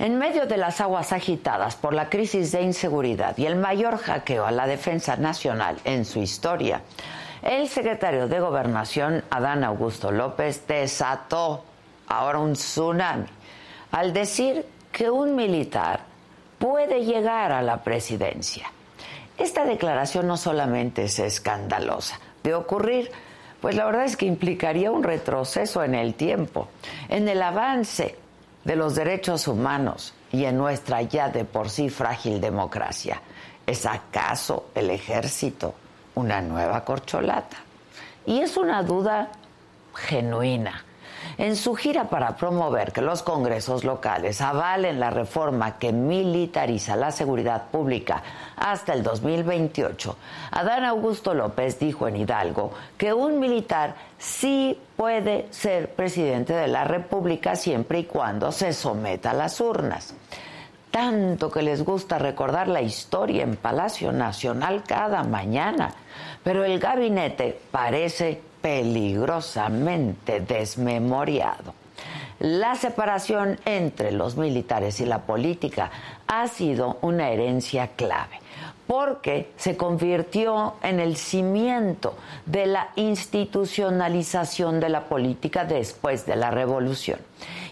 En 0.00 0.16
medio 0.16 0.46
de 0.46 0.56
las 0.56 0.80
aguas 0.80 1.12
agitadas 1.12 1.76
por 1.76 1.92
la 1.92 2.08
crisis 2.08 2.52
de 2.52 2.62
inseguridad 2.62 3.36
y 3.36 3.44
el 3.44 3.56
mayor 3.56 3.98
hackeo 3.98 4.46
a 4.46 4.50
la 4.50 4.66
defensa 4.66 5.16
nacional 5.16 5.76
en 5.84 6.06
su 6.06 6.20
historia, 6.20 6.80
el 7.42 7.68
secretario 7.68 8.26
de 8.26 8.40
Gobernación, 8.40 9.22
Adán 9.28 9.62
Augusto 9.62 10.10
López, 10.10 10.66
desató 10.66 11.64
ahora 12.08 12.38
un 12.38 12.54
tsunami 12.54 13.26
al 13.90 14.14
decir 14.14 14.64
que 14.90 15.10
un 15.10 15.36
militar 15.36 16.00
puede 16.58 17.04
llegar 17.04 17.52
a 17.52 17.60
la 17.60 17.82
presidencia. 17.82 18.72
Esta 19.36 19.66
declaración 19.66 20.26
no 20.26 20.38
solamente 20.38 21.04
es 21.04 21.18
escandalosa 21.18 22.18
de 22.42 22.54
ocurrir, 22.54 23.10
pues 23.60 23.76
la 23.76 23.84
verdad 23.84 24.06
es 24.06 24.16
que 24.16 24.24
implicaría 24.24 24.90
un 24.90 25.02
retroceso 25.02 25.84
en 25.84 25.94
el 25.94 26.14
tiempo, 26.14 26.68
en 27.10 27.28
el 27.28 27.42
avance 27.42 28.16
de 28.64 28.76
los 28.76 28.94
derechos 28.94 29.48
humanos 29.48 30.14
y 30.32 30.44
en 30.44 30.56
nuestra 30.58 31.02
ya 31.02 31.28
de 31.28 31.44
por 31.44 31.70
sí 31.70 31.88
frágil 31.88 32.40
democracia. 32.40 33.20
¿Es 33.66 33.86
acaso 33.86 34.66
el 34.74 34.90
ejército 34.90 35.74
una 36.14 36.40
nueva 36.40 36.84
corcholata? 36.84 37.56
Y 38.26 38.40
es 38.40 38.56
una 38.56 38.82
duda 38.82 39.28
genuina. 39.94 40.84
En 41.40 41.56
su 41.56 41.74
gira 41.74 42.10
para 42.10 42.36
promover 42.36 42.92
que 42.92 43.00
los 43.00 43.22
congresos 43.22 43.82
locales 43.82 44.42
avalen 44.42 45.00
la 45.00 45.08
reforma 45.08 45.78
que 45.78 45.90
militariza 45.90 46.96
la 46.96 47.10
seguridad 47.12 47.68
pública 47.70 48.22
hasta 48.56 48.92
el 48.92 49.02
2028, 49.02 50.16
Adán 50.50 50.84
Augusto 50.84 51.32
López 51.32 51.78
dijo 51.78 52.06
en 52.06 52.16
Hidalgo 52.16 52.72
que 52.98 53.14
un 53.14 53.40
militar 53.40 53.94
sí 54.18 54.78
puede 54.96 55.46
ser 55.50 55.94
presidente 55.94 56.52
de 56.52 56.68
la 56.68 56.84
República 56.84 57.56
siempre 57.56 58.00
y 58.00 58.04
cuando 58.04 58.52
se 58.52 58.74
someta 58.74 59.30
a 59.30 59.34
las 59.34 59.62
urnas. 59.62 60.12
Tanto 60.90 61.50
que 61.50 61.62
les 61.62 61.82
gusta 61.82 62.18
recordar 62.18 62.68
la 62.68 62.82
historia 62.82 63.44
en 63.44 63.56
Palacio 63.56 64.12
Nacional 64.12 64.82
cada 64.86 65.22
mañana, 65.22 65.94
pero 66.44 66.64
el 66.64 66.78
gabinete 66.78 67.58
parece 67.70 68.49
peligrosamente 68.60 70.40
desmemoriado. 70.40 71.74
La 72.38 72.74
separación 72.74 73.58
entre 73.66 74.12
los 74.12 74.36
militares 74.36 75.00
y 75.00 75.06
la 75.06 75.22
política 75.22 75.90
ha 76.26 76.48
sido 76.48 76.98
una 77.02 77.30
herencia 77.30 77.88
clave 77.96 78.40
porque 78.86 79.52
se 79.56 79.76
convirtió 79.76 80.74
en 80.82 80.98
el 80.98 81.16
cimiento 81.16 82.16
de 82.46 82.66
la 82.66 82.88
institucionalización 82.96 84.80
de 84.80 84.88
la 84.88 85.04
política 85.04 85.64
después 85.64 86.26
de 86.26 86.34
la 86.34 86.50
revolución. 86.50 87.20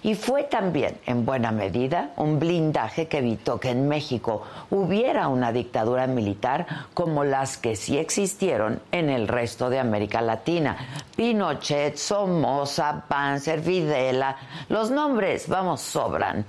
Y 0.02 0.14
fue 0.14 0.44
también, 0.44 0.98
en 1.06 1.24
buena 1.24 1.50
medida, 1.50 2.10
un 2.16 2.38
blindaje 2.38 3.08
que 3.08 3.18
evitó 3.18 3.58
que 3.58 3.70
en 3.70 3.88
México 3.88 4.42
hubiera 4.70 5.28
una 5.28 5.52
dictadura 5.52 6.06
militar 6.06 6.66
como 6.94 7.24
las 7.24 7.56
que 7.56 7.76
sí 7.76 7.98
existieron 7.98 8.80
en 8.92 9.10
el 9.10 9.28
resto 9.28 9.70
de 9.70 9.78
América 9.78 10.20
Latina. 10.20 10.76
Pinochet, 11.16 11.96
Somoza, 11.96 13.04
Panzer, 13.08 13.60
Videla, 13.60 14.36
los 14.68 14.90
nombres, 14.90 15.48
vamos, 15.48 15.80
sobran. 15.80 16.44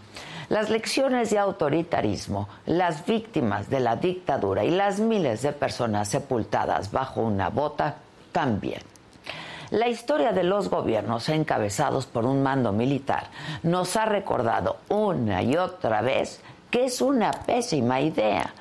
Las 0.50 0.70
lecciones 0.70 1.30
de 1.30 1.38
autoritarismo, 1.38 2.50
las 2.66 3.06
víctimas 3.06 3.70
de 3.70 3.80
la 3.80 3.96
dictadura 3.96 4.64
y 4.64 4.72
las 4.72 5.00
miles 5.00 5.44
de 5.44 5.52
personas 5.54 6.08
sepultadas 6.08 6.92
bajo 6.92 7.22
una 7.22 7.50
bota 7.50 7.98
también. 8.32 8.82
La 9.72 9.88
historia 9.88 10.32
de 10.32 10.44
los 10.44 10.68
gobiernos 10.68 11.30
encabezados 11.30 12.08
por 12.08 12.26
un 12.26 12.42
mando 12.42 12.72
militar 12.72 13.28
nos 13.62 13.96
ha 13.98 14.06
recordado 14.06 14.78
una 14.90 15.44
y 15.44 15.58
otra 15.58 16.02
vez 16.02 16.42
que 16.72 16.86
es 16.86 17.02
una 17.02 17.32
pésima 17.32 18.02
idea. 18.02 18.52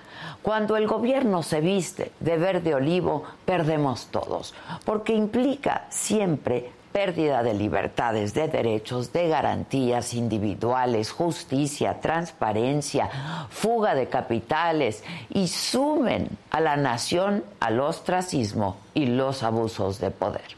Cuando 0.42 0.76
el 0.76 0.86
gobierno 0.86 1.42
se 1.42 1.62
viste 1.62 2.12
de 2.20 2.36
verde 2.36 2.74
olivo, 2.74 3.24
perdemos 3.46 4.08
todos, 4.10 4.54
porque 4.84 5.14
implica 5.14 5.86
siempre 5.88 6.72
pérdida 6.92 7.42
de 7.42 7.54
libertades, 7.54 8.34
de 8.34 8.48
derechos, 8.48 9.10
de 9.10 9.28
garantías 9.28 10.12
individuales, 10.12 11.10
justicia, 11.10 12.02
transparencia, 12.02 13.08
fuga 13.48 13.94
de 13.94 14.08
capitales 14.08 15.02
y 15.30 15.48
sumen 15.48 16.28
a 16.50 16.60
la 16.60 16.76
nación 16.76 17.44
al 17.60 17.80
ostracismo 17.80 18.76
y 18.92 19.06
los 19.06 19.42
abusos 19.42 20.00
de 20.00 20.10
poder. 20.10 20.57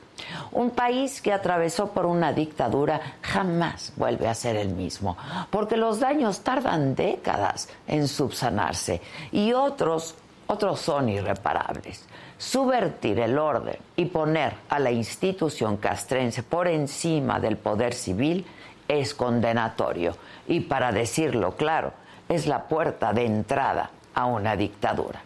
Un 0.52 0.70
país 0.70 1.20
que 1.20 1.32
atravesó 1.32 1.90
por 1.90 2.06
una 2.06 2.32
dictadura 2.32 3.00
jamás 3.22 3.92
vuelve 3.96 4.28
a 4.28 4.34
ser 4.34 4.56
el 4.56 4.70
mismo, 4.70 5.16
porque 5.50 5.76
los 5.76 6.00
daños 6.00 6.40
tardan 6.40 6.94
décadas 6.94 7.68
en 7.86 8.08
subsanarse 8.08 9.00
y 9.32 9.52
otros, 9.52 10.14
otros 10.46 10.80
son 10.80 11.08
irreparables 11.08 12.04
subvertir 12.40 13.20
el 13.20 13.38
orden 13.38 13.76
y 13.96 14.06
poner 14.06 14.54
a 14.70 14.78
la 14.78 14.90
institución 14.90 15.76
castrense 15.76 16.42
por 16.42 16.68
encima 16.68 17.38
del 17.38 17.58
poder 17.58 17.92
civil 17.92 18.46
es 18.88 19.14
condenatorio 19.14 20.16
y, 20.48 20.60
para 20.60 20.90
decirlo 20.90 21.54
claro, 21.54 21.92
es 22.30 22.46
la 22.46 22.64
puerta 22.64 23.12
de 23.12 23.26
entrada 23.26 23.90
a 24.14 24.24
una 24.24 24.56
dictadura. 24.56 25.20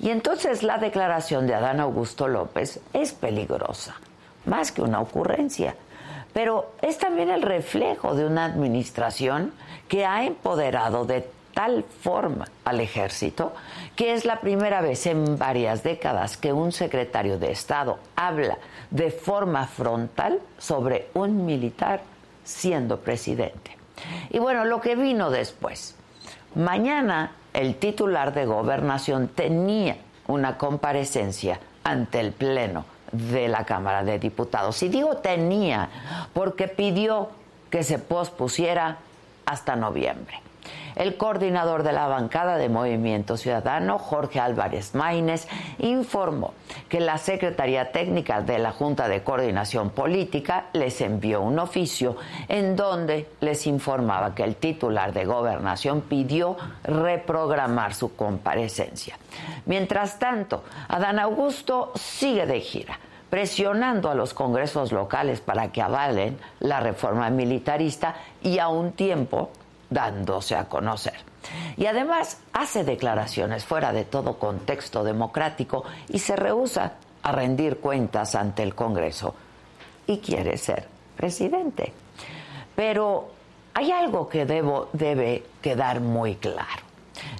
Y 0.00 0.08
entonces 0.08 0.62
la 0.62 0.78
declaración 0.78 1.46
de 1.46 1.54
Adán 1.54 1.78
Augusto 1.78 2.26
López 2.26 2.80
es 2.94 3.12
peligrosa, 3.12 3.96
más 4.44 4.72
que 4.72 4.82
una 4.82 5.00
ocurrencia, 5.00 5.74
pero 6.32 6.72
es 6.82 6.98
también 6.98 7.30
el 7.30 7.42
reflejo 7.42 8.14
de 8.14 8.26
una 8.26 8.44
administración 8.44 9.52
que 9.88 10.06
ha 10.06 10.24
empoderado 10.24 11.04
de 11.04 11.28
tal 11.52 11.84
forma 11.84 12.46
al 12.64 12.80
ejército 12.80 13.52
que 13.96 14.14
es 14.14 14.24
la 14.24 14.40
primera 14.40 14.80
vez 14.80 15.06
en 15.06 15.36
varias 15.36 15.82
décadas 15.82 16.36
que 16.36 16.52
un 16.52 16.72
secretario 16.72 17.38
de 17.38 17.50
Estado 17.50 17.98
habla 18.16 18.58
de 18.90 19.10
forma 19.10 19.66
frontal 19.66 20.40
sobre 20.58 21.08
un 21.14 21.44
militar 21.44 22.02
siendo 22.44 23.00
presidente. 23.00 23.76
Y 24.30 24.38
bueno, 24.38 24.64
lo 24.64 24.80
que 24.80 24.96
vino 24.96 25.30
después. 25.30 25.96
Mañana 26.54 27.32
el 27.52 27.76
titular 27.76 28.32
de 28.32 28.46
gobernación 28.46 29.28
tenía 29.28 29.96
una 30.26 30.56
comparecencia 30.56 31.60
ante 31.84 32.20
el 32.20 32.32
Pleno 32.32 32.84
de 33.12 33.48
la 33.48 33.64
Cámara 33.64 34.04
de 34.04 34.18
Diputados. 34.18 34.82
Y 34.82 34.88
digo 34.88 35.16
tenía 35.18 35.88
porque 36.32 36.68
pidió 36.68 37.30
que 37.70 37.82
se 37.82 37.98
pospusiera 37.98 38.98
hasta 39.46 39.76
noviembre. 39.76 40.40
El 41.00 41.16
coordinador 41.16 41.82
de 41.82 41.92
la 41.92 42.08
bancada 42.08 42.58
de 42.58 42.68
Movimiento 42.68 43.38
Ciudadano, 43.38 43.98
Jorge 43.98 44.38
Álvarez 44.38 44.94
Maínez, 44.94 45.48
informó 45.78 46.52
que 46.90 47.00
la 47.00 47.16
Secretaría 47.16 47.90
Técnica 47.90 48.42
de 48.42 48.58
la 48.58 48.72
Junta 48.72 49.08
de 49.08 49.22
Coordinación 49.22 49.88
Política 49.88 50.66
les 50.74 51.00
envió 51.00 51.40
un 51.40 51.58
oficio 51.58 52.18
en 52.48 52.76
donde 52.76 53.30
les 53.40 53.66
informaba 53.66 54.34
que 54.34 54.44
el 54.44 54.56
titular 54.56 55.14
de 55.14 55.24
gobernación 55.24 56.02
pidió 56.02 56.58
reprogramar 56.84 57.94
su 57.94 58.14
comparecencia. 58.14 59.16
Mientras 59.64 60.18
tanto, 60.18 60.64
Adán 60.86 61.18
Augusto 61.18 61.92
sigue 61.94 62.44
de 62.44 62.60
gira 62.60 62.98
presionando 63.30 64.10
a 64.10 64.14
los 64.14 64.34
congresos 64.34 64.92
locales 64.92 65.40
para 65.40 65.72
que 65.72 65.80
avalen 65.80 66.36
la 66.58 66.80
reforma 66.80 67.30
militarista 67.30 68.16
y 68.42 68.58
a 68.58 68.68
un 68.68 68.92
tiempo 68.92 69.50
dándose 69.90 70.56
a 70.56 70.64
conocer. 70.66 71.14
Y 71.76 71.86
además 71.86 72.38
hace 72.52 72.84
declaraciones 72.84 73.64
fuera 73.64 73.92
de 73.92 74.04
todo 74.04 74.38
contexto 74.38 75.04
democrático 75.04 75.84
y 76.08 76.20
se 76.20 76.36
rehúsa 76.36 76.92
a 77.22 77.32
rendir 77.32 77.78
cuentas 77.78 78.34
ante 78.34 78.62
el 78.62 78.74
Congreso 78.74 79.34
y 80.06 80.18
quiere 80.18 80.56
ser 80.56 80.86
presidente. 81.16 81.92
Pero 82.74 83.30
hay 83.74 83.92
algo 83.92 84.28
que 84.28 84.46
debo, 84.46 84.88
debe 84.92 85.44
quedar 85.60 86.00
muy 86.00 86.36
claro. 86.36 86.82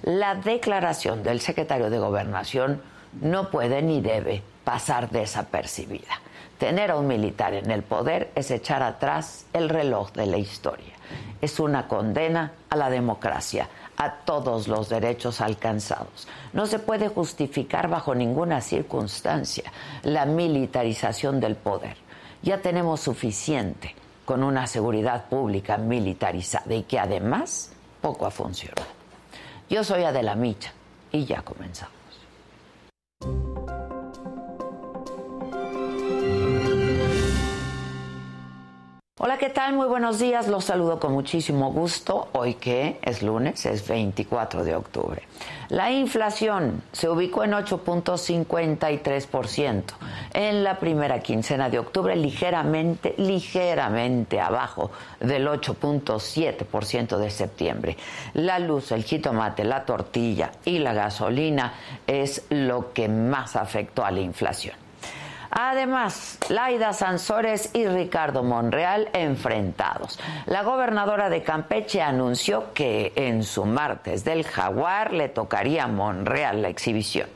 La 0.03 0.35
declaración 0.35 1.23
del 1.23 1.39
secretario 1.39 1.89
de 1.89 1.99
Gobernación 1.99 2.81
no 3.21 3.49
puede 3.49 3.81
ni 3.81 4.01
debe 4.01 4.43
pasar 4.63 5.09
desapercibida. 5.09 6.21
Tener 6.61 6.91
a 6.91 6.95
un 6.95 7.07
militar 7.07 7.55
en 7.55 7.71
el 7.71 7.81
poder 7.81 8.29
es 8.35 8.51
echar 8.51 8.83
atrás 8.83 9.47
el 9.51 9.67
reloj 9.67 10.11
de 10.11 10.27
la 10.27 10.37
historia. 10.37 10.93
Es 11.41 11.59
una 11.59 11.87
condena 11.87 12.53
a 12.69 12.75
la 12.75 12.91
democracia, 12.91 13.67
a 13.97 14.17
todos 14.17 14.67
los 14.67 14.87
derechos 14.87 15.41
alcanzados. 15.41 16.27
No 16.53 16.67
se 16.67 16.77
puede 16.77 17.07
justificar 17.07 17.89
bajo 17.89 18.13
ninguna 18.13 18.61
circunstancia 18.61 19.71
la 20.03 20.27
militarización 20.27 21.39
del 21.39 21.55
poder. 21.55 21.97
Ya 22.43 22.59
tenemos 22.59 22.99
suficiente 22.99 23.95
con 24.23 24.43
una 24.43 24.67
seguridad 24.67 25.29
pública 25.29 25.77
militarizada 25.77 26.75
y 26.75 26.83
que 26.83 26.99
además 26.99 27.71
poco 28.01 28.27
ha 28.27 28.31
funcionado. 28.31 28.85
Yo 29.67 29.83
soy 29.83 30.03
Adela 30.03 30.35
Micha 30.35 30.73
y 31.11 31.25
ya 31.25 31.41
comenzamos. 31.41 32.01
Hola, 39.23 39.37
¿qué 39.37 39.51
tal? 39.51 39.73
Muy 39.73 39.85
buenos 39.85 40.17
días. 40.17 40.47
Los 40.47 40.65
saludo 40.65 40.99
con 40.99 41.13
muchísimo 41.13 41.71
gusto. 41.71 42.29
Hoy 42.31 42.55
que 42.55 42.97
es 43.03 43.21
lunes, 43.21 43.67
es 43.67 43.87
24 43.87 44.63
de 44.63 44.73
octubre. 44.73 45.21
La 45.69 45.91
inflación 45.91 46.81
se 46.91 47.07
ubicó 47.07 47.43
en 47.43 47.51
8.53% 47.51 49.83
en 50.33 50.63
la 50.63 50.79
primera 50.79 51.19
quincena 51.19 51.69
de 51.69 51.77
octubre, 51.77 52.15
ligeramente, 52.15 53.13
ligeramente 53.19 54.41
abajo 54.41 54.89
del 55.19 55.47
8.7% 55.47 57.17
de 57.17 57.29
septiembre. 57.29 57.97
La 58.33 58.57
luz, 58.57 58.91
el 58.91 59.03
jitomate, 59.03 59.65
la 59.65 59.85
tortilla 59.85 60.49
y 60.65 60.79
la 60.79 60.93
gasolina 60.93 61.73
es 62.07 62.47
lo 62.49 62.91
que 62.91 63.07
más 63.07 63.55
afectó 63.55 64.03
a 64.03 64.09
la 64.09 64.21
inflación. 64.21 64.80
Además, 65.51 66.37
Laida 66.47 66.93
Sansores 66.93 67.69
y 67.73 67.85
Ricardo 67.85 68.41
Monreal 68.41 69.09
enfrentados. 69.11 70.17
La 70.45 70.63
gobernadora 70.63 71.29
de 71.29 71.43
Campeche 71.43 72.01
anunció 72.01 72.73
que 72.73 73.11
en 73.15 73.43
su 73.43 73.65
martes 73.65 74.23
del 74.23 74.45
jaguar 74.45 75.13
le 75.13 75.27
tocaría 75.27 75.83
a 75.83 75.87
Monreal 75.87 76.61
la 76.61 76.69
exhibición. 76.69 77.27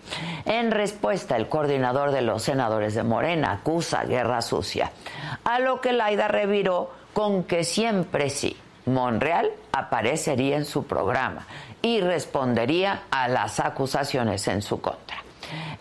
En 0.46 0.72
respuesta, 0.72 1.36
el 1.36 1.50
coordinador 1.50 2.12
de 2.12 2.22
los 2.22 2.44
senadores 2.44 2.96
de 2.96 3.04
Morena 3.04 3.52
acusa 3.52 4.06
guerra 4.06 4.42
sucia, 4.42 4.92
a 5.44 5.60
lo 5.60 5.82
que 5.82 5.92
Laida 5.92 6.30
reviró 6.30 6.92
con 7.14 7.44
que 7.44 7.64
siempre 7.66 8.30
sí. 8.30 8.58
Monreal 8.86 9.52
aparecería 9.72 10.58
en 10.58 10.66
su 10.66 10.86
programa 10.86 11.48
y 11.82 12.02
respondería 12.02 13.04
a 13.10 13.28
las 13.28 13.60
acusaciones 13.60 14.48
en 14.48 14.62
su 14.62 14.80
contra. 14.80 15.25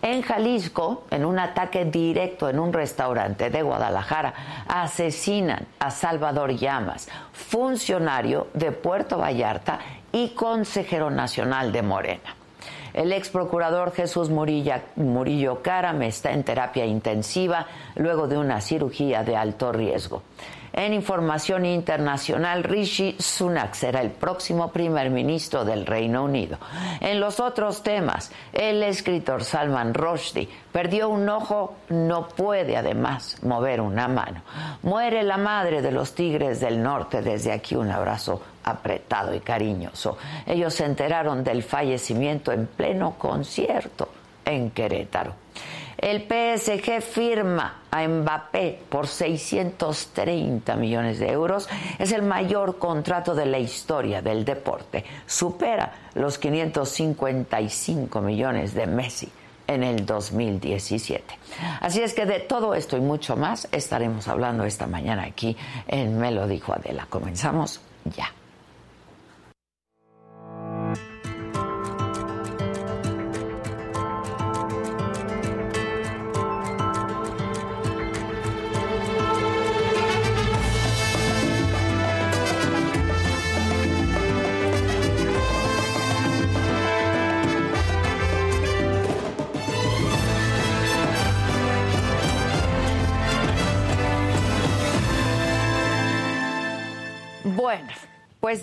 En 0.05 0.21
Jalisco, 0.21 1.05
en 1.11 1.25
un 1.25 1.39
ataque 1.39 1.87
directo 1.87 2.51
en 2.51 2.59
un 2.59 2.75
restaurante 2.75 3.49
de 3.49 3.63
Guadalajara, 3.63 4.35
asesinan 4.69 5.67
a 5.79 5.91
Salvador 5.91 6.55
Llamas, 6.55 7.09
funcionario 7.33 8.49
de 8.53 8.71
Puerto 8.71 9.17
Vallarta 9.17 9.79
y 10.13 10.35
consejero 10.35 11.11
nacional 11.11 11.73
de 11.73 11.81
Morena. 11.81 12.37
El 12.93 13.15
ex 13.15 13.31
procurador 13.31 13.93
Jesús 13.93 14.29
Murillo 14.29 15.63
Caram 15.63 16.03
está 16.03 16.33
en 16.33 16.45
terapia 16.45 16.85
intensiva 16.85 17.67
luego 17.97 18.29
de 18.29 18.37
una 18.37 18.61
cirugía 18.61 19.25
de 19.25 19.37
alto 19.37 19.73
riesgo. 19.73 20.23
En 20.77 20.93
información 20.93 21.65
internacional, 21.65 22.65
Rishi 22.65 23.15
Sunak 23.17 23.75
será 23.75 24.01
el 24.01 24.11
próximo 24.11 24.73
primer 24.73 25.09
ministro 25.09 25.65
del 25.65 25.87
Reino 25.87 26.25
Unido. 26.25 26.59
En 27.01 27.21
los 27.21 27.39
otros 27.39 27.85
temas, 27.85 28.33
el 28.53 28.83
escritor 28.83 29.45
Salman 29.45 29.95
Rushdie 29.95 30.49
perdió 30.73 31.09
un 31.11 31.29
ojo, 31.29 31.77
no 31.91 32.27
puede 32.27 32.77
además 32.77 33.39
mover 33.45 33.81
una 33.81 34.09
mano. 34.09 34.43
Muere 34.83 35.23
la 35.23 35.37
madre 35.37 35.81
de 35.81 35.93
los 35.93 36.13
Tigres 36.13 36.59
del 36.59 36.83
Norte. 36.83 37.23
Desde 37.23 37.53
aquí 37.53 37.77
un 37.77 37.93
abrazo 37.93 38.43
apretado 38.65 39.33
y 39.33 39.39
cariñoso. 39.39 40.19
Ellos 40.45 40.75
se 40.75 40.87
enteraron 40.87 41.45
del 41.45 41.63
fallecimiento 41.63 42.51
en 42.51 42.67
pleno 42.67 43.15
concierto 43.17 44.09
en 44.45 44.71
Querétaro. 44.71 45.35
El 46.05 46.21
PSG 46.29 47.01
firma 47.01 47.81
a 47.91 48.07
Mbappé 48.07 48.79
por 48.91 49.07
630 49.07 50.77
millones 50.77 51.19
de 51.19 51.33
euros. 51.33 51.67
Es 51.99 52.13
el 52.13 52.21
mayor 52.21 52.79
contrato 52.79 53.35
de 53.35 53.47
la 53.47 53.59
historia 53.59 54.21
del 54.21 54.45
deporte. 54.45 55.03
Supera 55.25 55.95
los 56.13 56.37
555 56.37 58.21
millones 58.21 58.75
de 58.75 58.87
Messi 58.87 59.31
en 59.67 59.83
el 59.83 60.05
2017. 60.05 61.39
Así 61.81 62.03
es 62.03 62.13
que 62.13 62.27
de 62.27 62.41
todo 62.41 62.75
esto 62.75 62.99
y 62.99 63.01
mucho 63.01 63.35
más 63.35 63.67
estaremos 63.73 64.29
hablando 64.29 64.65
esta 64.65 64.87
mañana 64.87 65.23
aquí 65.23 65.57
en 65.89 66.19
Me 66.19 66.33
lo 66.33 66.47
dijo 66.47 66.75
Adela. 66.75 67.07
Comenzamos 67.09 67.81
ya. 68.15 68.31
Pues 98.45 98.61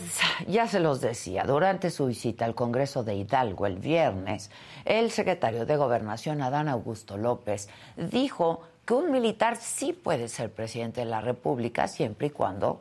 ya 0.48 0.68
se 0.68 0.80
los 0.80 1.02
decía, 1.02 1.44
durante 1.44 1.90
su 1.90 2.06
visita 2.06 2.46
al 2.46 2.54
Congreso 2.54 3.04
de 3.04 3.16
Hidalgo 3.16 3.66
el 3.66 3.80
viernes, 3.80 4.52
el 4.86 5.10
secretario 5.10 5.66
de 5.66 5.76
Gobernación, 5.76 6.44
Adán 6.44 6.68
Augusto 6.68 7.18
López, 7.18 7.68
dijo 7.98 8.62
que 8.86 8.94
un 8.94 9.12
militar 9.12 9.58
sí 9.58 9.92
puede 9.92 10.28
ser 10.28 10.52
presidente 10.52 11.00
de 11.02 11.08
la 11.08 11.20
República 11.20 11.88
siempre 11.88 12.28
y 12.28 12.30
cuando 12.30 12.80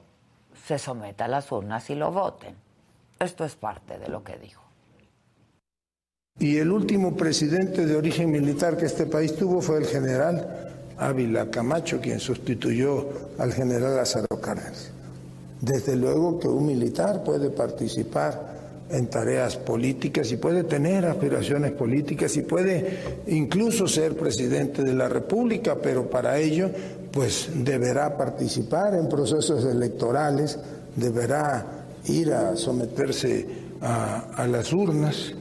se 0.67 0.79
someta 0.79 1.25
a 1.25 1.29
las 1.29 1.51
urnas 1.51 1.89
y 1.89 1.95
lo 1.95 2.13
voten. 2.13 2.55
Esto 3.19 3.47
es 3.47 3.55
parte 3.55 3.99
de 3.99 4.09
lo 4.09 4.23
que 4.23 4.37
dijo. 4.37 4.63
Y 6.39 6.59
el 6.59 6.71
último 6.71 7.17
presidente 7.17 7.87
de 7.87 7.97
origen 7.97 8.31
militar 8.31 8.77
que 8.77 8.85
este 8.85 9.07
país 9.07 9.35
tuvo 9.37 9.63
fue 9.63 9.79
el 9.79 9.87
general 9.87 10.71
Ávila 10.99 11.51
Camacho, 11.51 11.99
quien 11.99 12.21
sustituyó 12.21 13.09
al 13.39 13.55
general 13.55 13.97
Lázaro 13.97 14.39
Cárdenas. 14.39 14.93
Desde 15.61 15.97
luego 15.97 16.39
que 16.39 16.49
un 16.49 16.67
militar 16.67 17.23
puede 17.23 17.51
participar 17.51 18.61
en 18.91 19.07
tareas 19.07 19.57
políticas 19.57 20.33
y 20.33 20.37
puede 20.37 20.65
tener 20.65 21.07
aspiraciones 21.07 21.73
políticas 21.73 22.37
y 22.37 22.43
puede 22.43 22.99
incluso 23.29 23.87
ser 23.87 24.17
presidente 24.17 24.83
de 24.83 24.95
la 24.95 25.09
República, 25.09 25.77
pero 25.81 26.11
para 26.11 26.39
ello 26.39 26.71
pues 27.13 27.49
deberá 27.55 28.17
participar 28.17 28.95
en 28.95 29.09
procesos 29.09 29.65
electorales, 29.65 30.59
deberá 30.97 31.87
ir 32.07 32.33
a 32.33 32.57
someterse 32.57 33.47
a, 33.81 34.47
las 34.47 34.73
urnas, 34.73 35.33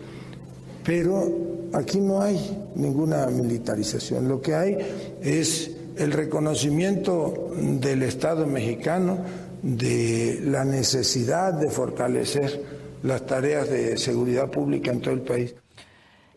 pero 0.83 1.27
aquí 1.73 1.99
no 1.99 2.21
hay 2.21 2.69
ninguna 2.75 3.27
militarización, 3.27 4.27
lo 4.27 4.41
que 4.41 4.55
hay 4.55 4.77
es 5.21 5.71
el 5.97 6.11
reconocimiento 6.11 7.51
del 7.55 8.03
Estado 8.03 8.45
mexicano, 8.45 9.17
de 9.61 10.39
la 10.43 10.63
necesidad 10.63 11.53
de 11.53 11.69
fortalecer 11.69 12.79
las 13.03 13.25
tareas 13.25 13.69
de 13.69 13.97
seguridad 13.97 14.49
pública 14.49 14.91
en 14.91 15.01
todo 15.01 15.13
el 15.13 15.21
país. 15.21 15.55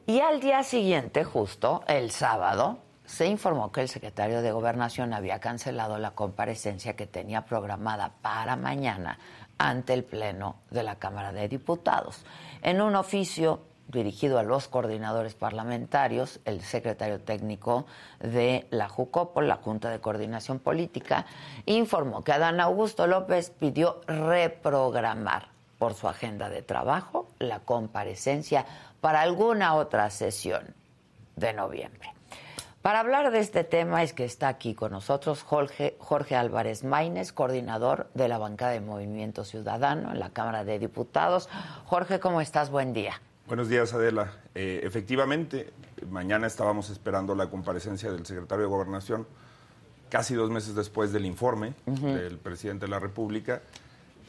Y 0.07 0.21
al 0.21 0.41
día 0.41 0.63
siguiente, 0.63 1.25
justo 1.25 1.83
el 1.87 2.11
sábado, 2.11 2.79
se 3.05 3.27
informó 3.27 3.73
que 3.73 3.83
el 3.83 3.89
secretario 3.89 4.43
de 4.43 4.53
Gobernación 4.53 5.13
había 5.13 5.39
cancelado 5.39 5.99
la 5.99 6.13
comparecencia 6.13 6.97
que 6.97 7.07
tenía 7.07 7.45
programada 7.45 8.15
para 8.23 8.57
mañana 8.57 9.19
ante 9.59 9.93
el 9.93 10.05
Pleno 10.05 10.57
de 10.71 10.83
la 10.83 10.97
Cámara 10.97 11.33
de 11.33 11.49
Diputados. 11.49 12.25
En 12.63 12.81
un 12.81 12.97
oficio 12.97 13.61
dirigido 13.93 14.39
a 14.39 14.43
los 14.43 14.69
coordinadores 14.69 15.35
parlamentarios, 15.35 16.41
el 16.45 16.63
secretario 16.63 17.21
técnico 17.21 17.87
de 18.21 18.67
la 18.71 18.89
JUCOPO, 18.89 19.43
la 19.43 19.57
Junta 19.57 19.91
de 19.91 20.01
Coordinación 20.01 20.59
Política, 20.59 21.27
informó 21.67 22.25
que 22.25 22.33
Adán 22.33 22.61
Augusto 22.61 23.07
López 23.07 23.51
pidió 23.51 24.01
reprogramar 24.07 25.49
por 25.79 25.95
su 25.95 26.09
agenda 26.09 26.49
de 26.49 26.63
trabajo 26.63 27.29
la 27.39 27.61
comparecencia 27.61 28.65
para 29.01 29.21
alguna 29.21 29.75
otra 29.75 30.11
sesión 30.11 30.75
de 31.37 31.53
noviembre. 31.53 32.13
Para 32.83 32.99
hablar 32.99 33.31
de 33.31 33.39
este 33.39 33.63
tema 33.63 34.03
es 34.03 34.13
que 34.13 34.25
está 34.25 34.49
aquí 34.49 34.75
con 34.75 34.91
nosotros 34.91 35.43
Jorge, 35.45 35.97
Álvarez 36.35 36.83
Maínez, 36.83 37.33
coordinador 37.33 38.11
de 38.15 38.27
la 38.27 38.39
bancada 38.39 38.73
de 38.73 38.81
Movimiento 38.81 39.45
Ciudadano 39.45 40.11
en 40.11 40.19
la 40.19 40.31
Cámara 40.31 40.65
de 40.65 40.81
Diputados. 40.81 41.49
Jorge, 41.85 42.19
¿cómo 42.19 42.41
estás? 42.41 42.71
Buen 42.71 42.93
día. 42.93 43.21
Buenos 43.53 43.69
días, 43.69 43.93
Adela. 43.93 44.33
Eh, 44.55 44.81
efectivamente, 44.83 45.75
mañana 46.09 46.47
estábamos 46.47 46.89
esperando 46.89 47.35
la 47.35 47.51
comparecencia 47.51 48.11
del 48.11 48.25
secretario 48.25 48.65
de 48.65 48.71
Gobernación, 48.71 49.27
casi 50.09 50.35
dos 50.35 50.51
meses 50.51 50.75
después 50.75 51.13
del 51.13 51.27
informe 51.27 51.75
del 51.85 52.39
presidente 52.39 52.87
de 52.87 52.91
la 52.91 52.99
República, 52.99 53.61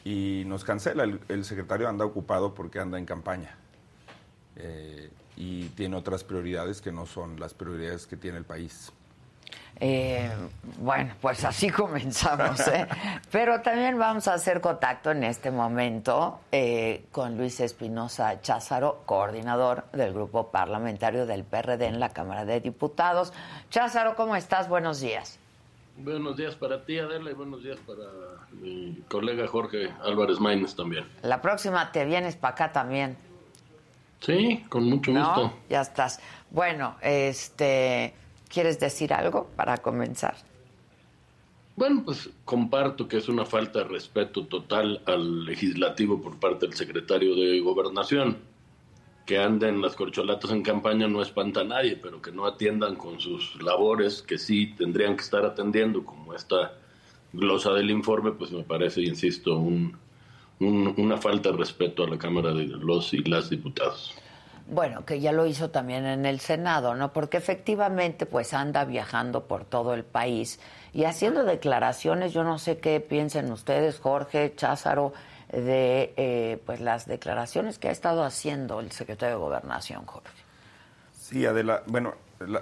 y 0.04 0.42
nos 0.44 0.62
cancela. 0.62 1.04
El, 1.04 1.44
secretario 1.46 1.88
anda 1.88 2.04
ocupado 2.04 2.54
porque 2.54 2.80
anda 2.80 2.98
en 2.98 3.06
campaña. 3.06 3.56
Eh, 4.56 5.08
y 5.38 5.68
tiene 5.70 5.96
otras 5.96 6.22
prioridades 6.22 6.82
que 6.82 6.92
no 6.92 7.06
son 7.06 7.40
las 7.40 7.54
prioridades 7.54 8.06
que 8.06 8.18
tiene 8.18 8.36
el 8.36 8.44
país. 8.44 8.92
Eh, 9.80 10.30
bueno, 10.78 11.14
pues 11.20 11.44
así 11.44 11.70
comenzamos, 11.70 12.60
¿eh? 12.68 12.86
Pero 13.30 13.60
también 13.60 13.98
vamos 13.98 14.28
a 14.28 14.34
hacer 14.34 14.60
contacto 14.60 15.10
en 15.10 15.24
este 15.24 15.50
momento 15.50 16.40
eh, 16.52 17.04
con 17.10 17.36
Luis 17.36 17.60
Espinosa 17.60 18.40
Cházaro, 18.40 19.02
coordinador 19.04 19.84
del 19.92 20.12
grupo 20.12 20.48
parlamentario 20.48 21.26
del 21.26 21.44
PRD 21.44 21.86
en 21.86 22.00
la 22.00 22.10
Cámara 22.10 22.44
de 22.44 22.60
Diputados. 22.60 23.32
Cházaro, 23.70 24.14
¿cómo 24.14 24.36
estás? 24.36 24.68
Buenos 24.68 25.00
días. 25.00 25.38
Buenos 25.96 26.36
días 26.36 26.56
para 26.56 26.84
ti, 26.84 26.98
Adela, 26.98 27.30
y 27.30 27.34
buenos 27.34 27.62
días 27.62 27.78
para 27.86 28.04
mi 28.52 29.00
colega 29.08 29.46
Jorge 29.46 29.92
Álvarez 30.02 30.40
Maínez 30.40 30.74
también. 30.74 31.06
La 31.22 31.40
próxima 31.40 31.92
te 31.92 32.04
vienes 32.04 32.34
para 32.34 32.54
acá 32.54 32.72
también. 32.72 33.16
Sí, 34.20 34.64
con 34.68 34.84
mucho 34.84 35.12
gusto. 35.12 35.52
Ya 35.68 35.82
estás. 35.82 36.18
Bueno, 36.50 36.96
este, 37.00 38.14
¿quieres 38.54 38.78
decir 38.78 39.12
algo 39.12 39.50
para 39.56 39.76
comenzar? 39.78 40.36
Bueno, 41.76 42.02
pues 42.04 42.30
comparto 42.44 43.08
que 43.08 43.16
es 43.16 43.28
una 43.28 43.44
falta 43.44 43.80
de 43.80 43.86
respeto 43.86 44.46
total 44.46 45.02
al 45.06 45.44
legislativo 45.44 46.22
por 46.22 46.38
parte 46.38 46.66
del 46.66 46.76
secretario 46.76 47.34
de 47.34 47.58
Gobernación. 47.60 48.38
Que 49.26 49.38
anden 49.38 49.82
las 49.82 49.96
corcholatas 49.96 50.52
en 50.52 50.62
campaña 50.62 51.08
no 51.08 51.20
espanta 51.20 51.62
a 51.62 51.64
nadie, 51.64 51.96
pero 51.96 52.22
que 52.22 52.30
no 52.30 52.46
atiendan 52.46 52.94
con 52.94 53.18
sus 53.18 53.60
labores 53.60 54.22
que 54.22 54.38
sí 54.38 54.74
tendrían 54.76 55.16
que 55.16 55.22
estar 55.22 55.44
atendiendo, 55.44 56.04
como 56.04 56.34
esta 56.34 56.74
glosa 57.32 57.72
del 57.72 57.90
informe, 57.90 58.32
pues 58.32 58.52
me 58.52 58.62
parece, 58.62 59.00
insisto, 59.00 59.58
un, 59.58 59.96
una 60.60 61.16
falta 61.16 61.50
de 61.50 61.56
respeto 61.56 62.04
a 62.04 62.08
la 62.08 62.18
Cámara 62.18 62.52
de 62.52 62.66
los 62.66 63.12
y 63.14 63.24
las 63.24 63.50
diputados. 63.50 64.14
Bueno, 64.66 65.04
que 65.04 65.20
ya 65.20 65.32
lo 65.32 65.46
hizo 65.46 65.70
también 65.70 66.06
en 66.06 66.24
el 66.24 66.40
Senado, 66.40 66.94
¿no? 66.94 67.12
Porque 67.12 67.36
efectivamente 67.36 68.24
pues 68.24 68.54
anda 68.54 68.84
viajando 68.84 69.44
por 69.46 69.64
todo 69.64 69.92
el 69.92 70.04
país 70.04 70.58
y 70.94 71.04
haciendo 71.04 71.44
declaraciones, 71.44 72.32
yo 72.32 72.44
no 72.44 72.58
sé 72.58 72.78
qué 72.78 73.00
piensen 73.00 73.52
ustedes, 73.52 73.98
Jorge, 73.98 74.54
Cházaro, 74.56 75.12
de 75.52 76.14
eh, 76.16 76.62
pues 76.64 76.80
las 76.80 77.06
declaraciones 77.06 77.78
que 77.78 77.88
ha 77.88 77.92
estado 77.92 78.24
haciendo 78.24 78.80
el 78.80 78.90
secretario 78.90 79.36
de 79.36 79.40
Gobernación, 79.40 80.06
Jorge. 80.06 80.32
Sí, 81.12 81.44
Adela, 81.44 81.82
bueno, 81.86 82.14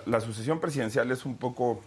la, 0.06 0.20
sucesión 0.20 0.60
presidencial 0.60 1.10
es 1.12 1.24
un 1.24 1.36
poco 1.36 1.82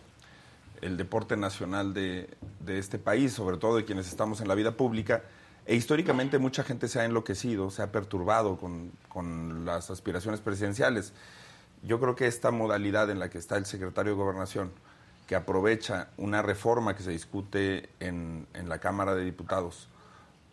el 0.82 0.98
deporte 0.98 1.36
nacional 1.36 1.94
de, 1.94 2.30
de 2.62 2.80
este 2.80 3.00
país, 3.00 3.34
sobre 3.34 3.58
todo 3.58 3.76
de 3.76 3.86
quienes 3.86 4.08
estamos 4.08 4.40
en 4.40 4.48
la 4.48 4.56
vida 4.56 4.72
pública 4.72 5.24
e 5.66 5.76
históricamente 5.76 6.38
mucha 6.38 6.64
gente 6.64 6.88
se 6.88 7.00
ha 7.00 7.06
enloquecido, 7.06 7.72
se 7.72 7.82
ha 7.82 7.92
perturbado 7.92 8.58
con, 8.58 9.66
las 9.66 9.90
aspiraciones 9.90 10.40
presidenciales. 10.40 11.14
Yo 11.82 12.00
creo 12.00 12.16
que 12.16 12.28
esta 12.28 12.52
modalidad 12.52 13.10
en 13.10 13.20
la 13.20 13.30
que 13.30 13.40
está 13.40 13.58
el 13.58 13.66
secretario 13.66 14.12
de 14.12 14.18
Gobernación, 14.18 14.72
que 15.28 15.36
aprovecha 15.36 16.10
una 16.18 16.44
reforma 16.44 16.96
que 16.96 17.02
se 17.02 17.12
discute 17.12 17.90
en, 18.00 18.46
la 18.66 18.78
Cámara 18.78 19.16
de 19.16 19.26
Diputados 19.26 19.88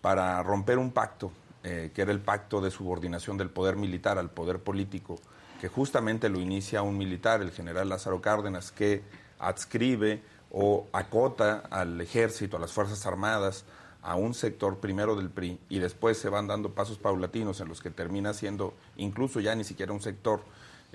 para 0.01 0.43
romper 0.43 0.79
un 0.79 0.93
pacto, 0.93 1.31
eh, 1.63 1.91
que 1.95 2.03
era 2.03 2.13
el 2.13 2.21
pacto 2.21 2.61
de 2.63 2.71
subordinación 2.71 3.37
del 3.37 3.51
poder 3.51 3.77
militar 3.77 4.19
al 4.19 4.31
poder 4.31 4.61
político, 4.61 5.19
que 5.61 5.69
justamente 5.69 6.31
lo 6.31 6.41
inicia 6.41 6.83
un 6.83 6.97
militar, 6.97 7.43
el 7.43 7.51
general 7.51 7.91
Lázaro 7.91 8.23
Cárdenas, 8.23 8.73
que 8.73 9.03
adscribe 9.39 10.23
o 10.51 10.87
acota 10.93 11.65
al 11.71 12.01
ejército, 12.01 12.57
a 12.57 12.61
las 12.61 12.73
Fuerzas 12.73 13.05
Armadas, 13.07 13.65
a 14.03 14.17
un 14.17 14.35
sector 14.35 14.79
primero 14.79 15.17
del 15.17 15.31
PRI 15.31 15.59
y 15.69 15.79
después 15.79 16.19
se 16.19 16.29
van 16.29 16.49
dando 16.49 16.71
pasos 16.71 16.99
paulatinos 16.99 17.61
en 17.61 17.69
los 17.69 17.81
que 17.81 17.91
termina 17.91 18.35
siendo 18.35 18.75
incluso 18.97 19.41
ya 19.41 19.55
ni 19.55 19.65
siquiera 19.65 19.93
un 19.93 20.01
sector 20.01 20.43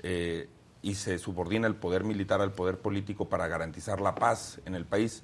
eh, 0.02 0.48
y 0.82 0.94
se 0.94 1.18
subordina 1.18 1.66
el 1.66 1.74
poder 1.74 2.04
militar 2.04 2.40
al 2.40 2.52
poder 2.52 2.78
político 2.78 3.28
para 3.28 3.48
garantizar 3.48 4.00
la 4.00 4.14
paz 4.14 4.60
en 4.64 4.74
el 4.74 4.84
país, 4.84 5.22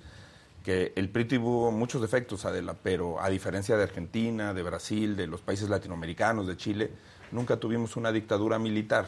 que 0.64 0.92
el 0.96 1.10
PRI 1.10 1.26
tuvo 1.26 1.70
muchos 1.70 2.00
defectos, 2.00 2.44
pero 2.82 3.20
a 3.20 3.28
diferencia 3.28 3.76
de 3.76 3.84
Argentina, 3.84 4.52
de 4.52 4.62
Brasil, 4.62 5.14
de 5.14 5.26
los 5.26 5.42
países 5.42 5.68
latinoamericanos, 5.68 6.46
de 6.46 6.56
Chile, 6.56 6.90
nunca 7.30 7.58
tuvimos 7.58 7.96
una 7.96 8.10
dictadura 8.10 8.58
militar 8.58 9.06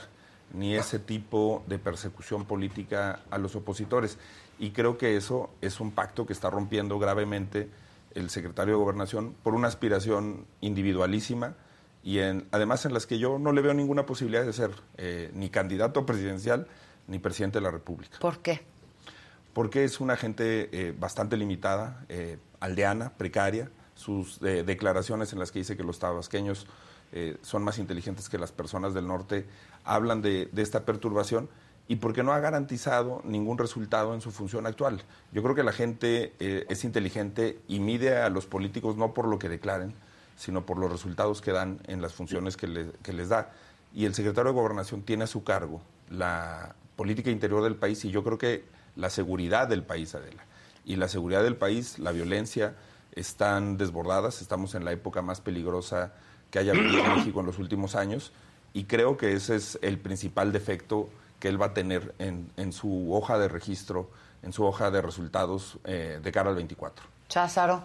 ni 0.52 0.76
ese 0.76 0.98
tipo 0.98 1.64
de 1.66 1.78
persecución 1.78 2.44
política 2.44 3.20
a 3.30 3.38
los 3.38 3.56
opositores. 3.56 4.18
Y 4.58 4.70
creo 4.70 4.96
que 4.96 5.16
eso 5.16 5.50
es 5.60 5.80
un 5.80 5.90
pacto 5.90 6.26
que 6.26 6.32
está 6.32 6.50
rompiendo 6.50 6.98
gravemente 6.98 7.68
el 8.16 8.30
secretario 8.30 8.74
de 8.74 8.78
Gobernación 8.78 9.34
por 9.42 9.54
una 9.54 9.68
aspiración 9.68 10.46
individualísima 10.62 11.54
y 12.02 12.20
en, 12.20 12.48
además 12.50 12.86
en 12.86 12.94
las 12.94 13.06
que 13.06 13.18
yo 13.18 13.38
no 13.38 13.52
le 13.52 13.60
veo 13.60 13.74
ninguna 13.74 14.06
posibilidad 14.06 14.44
de 14.44 14.52
ser 14.52 14.70
eh, 14.96 15.30
ni 15.34 15.50
candidato 15.50 16.06
presidencial 16.06 16.66
ni 17.08 17.18
presidente 17.18 17.58
de 17.58 17.62
la 17.62 17.70
República. 17.70 18.18
¿Por 18.18 18.38
qué? 18.38 18.62
Porque 19.52 19.84
es 19.84 20.00
una 20.00 20.16
gente 20.16 20.68
eh, 20.72 20.94
bastante 20.98 21.36
limitada, 21.36 22.04
eh, 22.08 22.38
aldeana, 22.58 23.10
precaria. 23.10 23.70
Sus 23.94 24.40
declaraciones 24.40 25.32
en 25.32 25.38
las 25.38 25.50
que 25.50 25.60
dice 25.60 25.74
que 25.74 25.82
los 25.82 25.98
tabasqueños 25.98 26.66
son 27.40 27.62
más 27.64 27.78
inteligentes 27.78 28.28
que 28.28 28.36
las 28.36 28.52
personas 28.52 28.92
del 28.92 29.06
norte 29.06 29.46
hablan 29.84 30.20
de, 30.20 30.50
de 30.52 30.60
esta 30.60 30.84
perturbación 30.84 31.48
y 31.88 31.96
porque 31.96 32.22
no 32.22 32.32
ha 32.32 32.40
garantizado 32.40 33.22
ningún 33.24 33.58
resultado 33.58 34.14
en 34.14 34.20
su 34.20 34.32
función 34.32 34.66
actual. 34.66 35.02
Yo 35.32 35.42
creo 35.42 35.54
que 35.54 35.62
la 35.62 35.72
gente 35.72 36.32
eh, 36.40 36.66
es 36.68 36.84
inteligente 36.84 37.60
y 37.68 37.78
mide 37.78 38.18
a 38.18 38.28
los 38.28 38.46
políticos 38.46 38.96
no 38.96 39.14
por 39.14 39.28
lo 39.28 39.38
que 39.38 39.48
declaren, 39.48 39.94
sino 40.36 40.66
por 40.66 40.78
los 40.78 40.90
resultados 40.90 41.40
que 41.40 41.52
dan 41.52 41.80
en 41.86 42.02
las 42.02 42.14
funciones 42.14 42.56
que, 42.56 42.66
les 42.66 43.28
da. 43.28 43.52
Y 43.94 44.04
el 44.04 44.14
secretario 44.14 44.52
de 44.52 44.58
Gobernación 44.58 45.02
tiene 45.02 45.24
a 45.24 45.26
su 45.28 45.44
cargo 45.44 45.80
la 46.10 46.74
política 46.96 47.30
interior 47.30 47.62
del 47.62 47.76
país 47.76 48.04
y 48.04 48.10
yo 48.10 48.24
creo 48.24 48.36
que 48.36 48.64
la 48.96 49.10
seguridad 49.10 49.68
del 49.68 49.82
país, 49.82 50.14
Adela. 50.14 50.44
Y 50.84 50.96
la 50.96 51.08
seguridad 51.08 51.42
del 51.42 51.56
país, 51.56 51.98
la 51.98 52.12
violencia, 52.12 52.74
están 53.12 53.76
desbordadas. 53.76 54.42
Estamos 54.42 54.74
en 54.74 54.84
la 54.84 54.92
época 54.92 55.22
más 55.22 55.40
peligrosa 55.40 56.12
que 56.50 56.58
haya 56.58 56.72
habido 56.72 56.98
en 56.98 57.16
México 57.16 57.40
en 57.40 57.46
los 57.46 57.58
últimos 57.58 57.94
años 57.94 58.32
y 58.76 58.84
creo 58.84 59.16
que 59.16 59.32
ese 59.32 59.56
es 59.56 59.78
el 59.80 59.98
principal 59.98 60.52
defecto 60.52 61.08
que 61.38 61.48
él 61.48 61.60
va 61.60 61.66
a 61.66 61.74
tener 61.74 62.14
en, 62.18 62.50
en 62.56 62.72
su 62.72 63.12
hoja 63.12 63.38
de 63.38 63.48
registro, 63.48 64.10
en 64.42 64.52
su 64.52 64.64
hoja 64.64 64.90
de 64.90 65.02
resultados 65.02 65.78
eh, 65.84 66.20
de 66.22 66.32
cara 66.32 66.50
al 66.50 66.56
24. 66.56 67.04
Cházaro. 67.28 67.82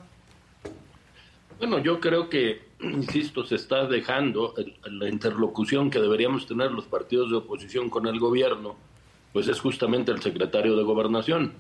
Bueno, 1.57 1.79
yo 1.79 1.99
creo 1.99 2.29
que, 2.29 2.69
insisto, 2.79 3.45
se 3.45 3.55
está 3.55 3.85
dejando 3.85 4.55
la 4.85 5.09
interlocución 5.09 5.89
que 5.89 5.99
deberíamos 5.99 6.47
tener 6.47 6.71
los 6.71 6.85
partidos 6.85 7.29
de 7.29 7.37
oposición 7.37 7.89
con 7.89 8.07
el 8.07 8.19
gobierno, 8.19 8.75
pues 9.33 9.47
es 9.47 9.59
justamente 9.59 10.11
el 10.11 10.21
secretario 10.21 10.75
de 10.75 10.83
gobernación. 10.83 11.53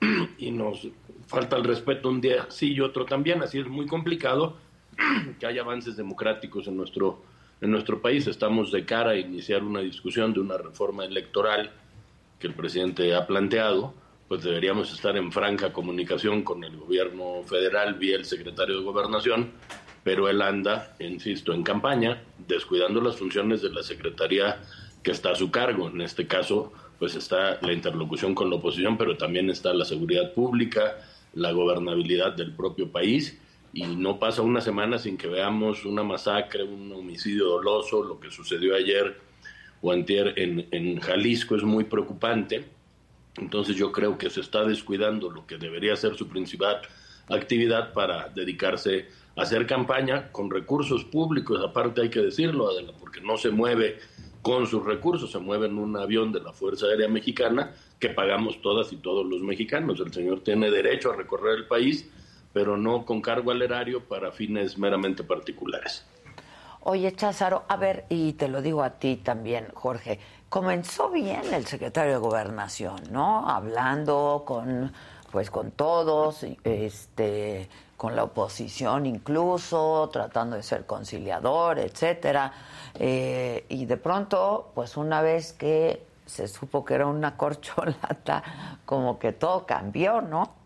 Y 0.38 0.50
nos 0.52 0.88
falta 1.26 1.56
el 1.56 1.64
respeto 1.64 2.08
un 2.08 2.20
día 2.20 2.46
sí 2.48 2.72
y 2.72 2.80
otro 2.80 3.04
también, 3.04 3.42
así 3.42 3.58
es 3.58 3.68
muy 3.68 3.86
complicado 3.86 4.56
que 5.38 5.46
haya 5.46 5.62
avances 5.62 5.96
democráticos 5.96 6.66
en 6.66 6.76
nuestro 6.76 7.22
en 7.60 7.70
nuestro 7.70 8.00
país. 8.00 8.26
Estamos 8.26 8.72
de 8.72 8.84
cara 8.84 9.10
a 9.10 9.16
iniciar 9.16 9.62
una 9.62 9.80
discusión 9.80 10.32
de 10.32 10.40
una 10.40 10.56
reforma 10.56 11.04
electoral 11.04 11.70
que 12.38 12.46
el 12.46 12.54
presidente 12.54 13.14
ha 13.14 13.26
planteado, 13.26 13.94
pues 14.28 14.42
deberíamos 14.42 14.92
estar 14.92 15.16
en 15.16 15.30
franca 15.32 15.72
comunicación 15.72 16.42
con 16.42 16.64
el 16.64 16.76
gobierno 16.76 17.42
federal 17.44 17.94
vía 17.94 18.16
el 18.16 18.24
secretario 18.24 18.78
de 18.78 18.84
Gobernación 18.84 19.52
pero 20.02 20.28
él 20.28 20.40
anda, 20.42 20.94
insisto, 20.98 21.52
en 21.52 21.62
campaña, 21.62 22.22
descuidando 22.46 23.00
las 23.00 23.16
funciones 23.16 23.62
de 23.62 23.70
la 23.70 23.82
Secretaría 23.82 24.60
que 25.02 25.10
está 25.10 25.32
a 25.32 25.34
su 25.34 25.50
cargo. 25.50 25.88
En 25.88 26.00
este 26.00 26.26
caso, 26.26 26.72
pues 26.98 27.14
está 27.14 27.58
la 27.60 27.72
interlocución 27.72 28.34
con 28.34 28.50
la 28.50 28.56
oposición, 28.56 28.96
pero 28.96 29.16
también 29.16 29.50
está 29.50 29.72
la 29.74 29.84
seguridad 29.84 30.32
pública, 30.32 30.96
la 31.34 31.52
gobernabilidad 31.52 32.32
del 32.32 32.52
propio 32.52 32.90
país 32.90 33.40
y 33.72 33.84
no 33.96 34.18
pasa 34.18 34.42
una 34.42 34.60
semana 34.60 34.98
sin 34.98 35.16
que 35.16 35.28
veamos 35.28 35.84
una 35.84 36.02
masacre, 36.02 36.64
un 36.64 36.92
homicidio 36.92 37.46
doloso, 37.46 38.02
lo 38.02 38.18
que 38.18 38.30
sucedió 38.30 38.74
ayer 38.74 39.20
o 39.82 39.94
en, 39.94 40.06
en 40.70 41.00
Jalisco 41.00 41.56
es 41.56 41.62
muy 41.62 41.84
preocupante. 41.84 42.64
Entonces 43.36 43.76
yo 43.76 43.92
creo 43.92 44.18
que 44.18 44.28
se 44.28 44.40
está 44.40 44.64
descuidando 44.64 45.30
lo 45.30 45.46
que 45.46 45.56
debería 45.56 45.96
ser 45.96 46.16
su 46.16 46.28
principal 46.28 46.80
actividad 47.28 47.92
para 47.92 48.28
dedicarse 48.28 49.06
a 49.36 49.42
hacer 49.42 49.66
campaña 49.66 50.32
con 50.32 50.50
recursos 50.50 51.04
públicos, 51.04 51.60
aparte 51.64 52.02
hay 52.02 52.10
que 52.10 52.20
decirlo, 52.20 52.68
Adela, 52.68 52.92
porque 52.98 53.20
no 53.20 53.36
se 53.36 53.50
mueve 53.50 53.98
con 54.42 54.66
sus 54.66 54.84
recursos, 54.84 55.30
se 55.30 55.38
mueve 55.38 55.66
en 55.66 55.78
un 55.78 55.96
avión 55.96 56.32
de 56.32 56.40
la 56.40 56.52
Fuerza 56.52 56.86
Aérea 56.86 57.08
Mexicana 57.08 57.72
que 57.98 58.08
pagamos 58.08 58.60
todas 58.62 58.92
y 58.92 58.96
todos 58.96 59.26
los 59.26 59.42
mexicanos. 59.42 60.00
El 60.00 60.12
señor 60.12 60.40
tiene 60.40 60.70
derecho 60.70 61.12
a 61.12 61.16
recorrer 61.16 61.58
el 61.58 61.66
país 61.66 62.10
pero 62.52 62.76
no 62.76 63.04
con 63.04 63.20
cargo 63.20 63.50
al 63.50 63.62
erario 63.62 64.04
para 64.04 64.32
fines 64.32 64.78
meramente 64.78 65.24
particulares. 65.24 66.04
Oye, 66.82 67.12
Cházaro, 67.14 67.64
a 67.68 67.76
ver, 67.76 68.06
y 68.08 68.32
te 68.32 68.48
lo 68.48 68.62
digo 68.62 68.82
a 68.82 68.90
ti 68.90 69.16
también, 69.16 69.68
Jorge, 69.74 70.18
comenzó 70.48 71.10
bien 71.10 71.52
el 71.52 71.66
secretario 71.66 72.12
de 72.12 72.18
Gobernación, 72.18 73.02
¿no? 73.10 73.48
Hablando 73.48 74.44
con, 74.46 74.90
pues, 75.30 75.50
con 75.50 75.72
todos, 75.72 76.46
este, 76.64 77.68
con 77.98 78.16
la 78.16 78.24
oposición 78.24 79.04
incluso, 79.04 80.08
tratando 80.10 80.56
de 80.56 80.62
ser 80.62 80.86
conciliador, 80.86 81.78
etcétera. 81.78 82.50
Eh, 82.94 83.66
y 83.68 83.84
de 83.84 83.98
pronto, 83.98 84.72
pues, 84.74 84.96
una 84.96 85.20
vez 85.20 85.52
que 85.52 86.06
se 86.24 86.48
supo 86.48 86.82
que 86.82 86.94
era 86.94 87.06
una 87.06 87.36
corcholata, 87.36 88.42
como 88.86 89.18
que 89.18 89.32
todo 89.32 89.66
cambió, 89.66 90.22
¿no? 90.22 90.59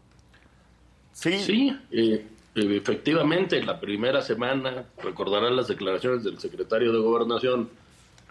Sí, 1.14 1.38
sí 1.38 1.76
eh, 1.90 2.26
eh, 2.54 2.76
efectivamente, 2.76 3.62
la 3.62 3.80
primera 3.80 4.20
semana, 4.20 4.84
recordarán 5.02 5.56
las 5.56 5.68
declaraciones 5.68 6.22
del 6.22 6.38
secretario 6.38 6.92
de 6.92 6.98
Gobernación 6.98 7.70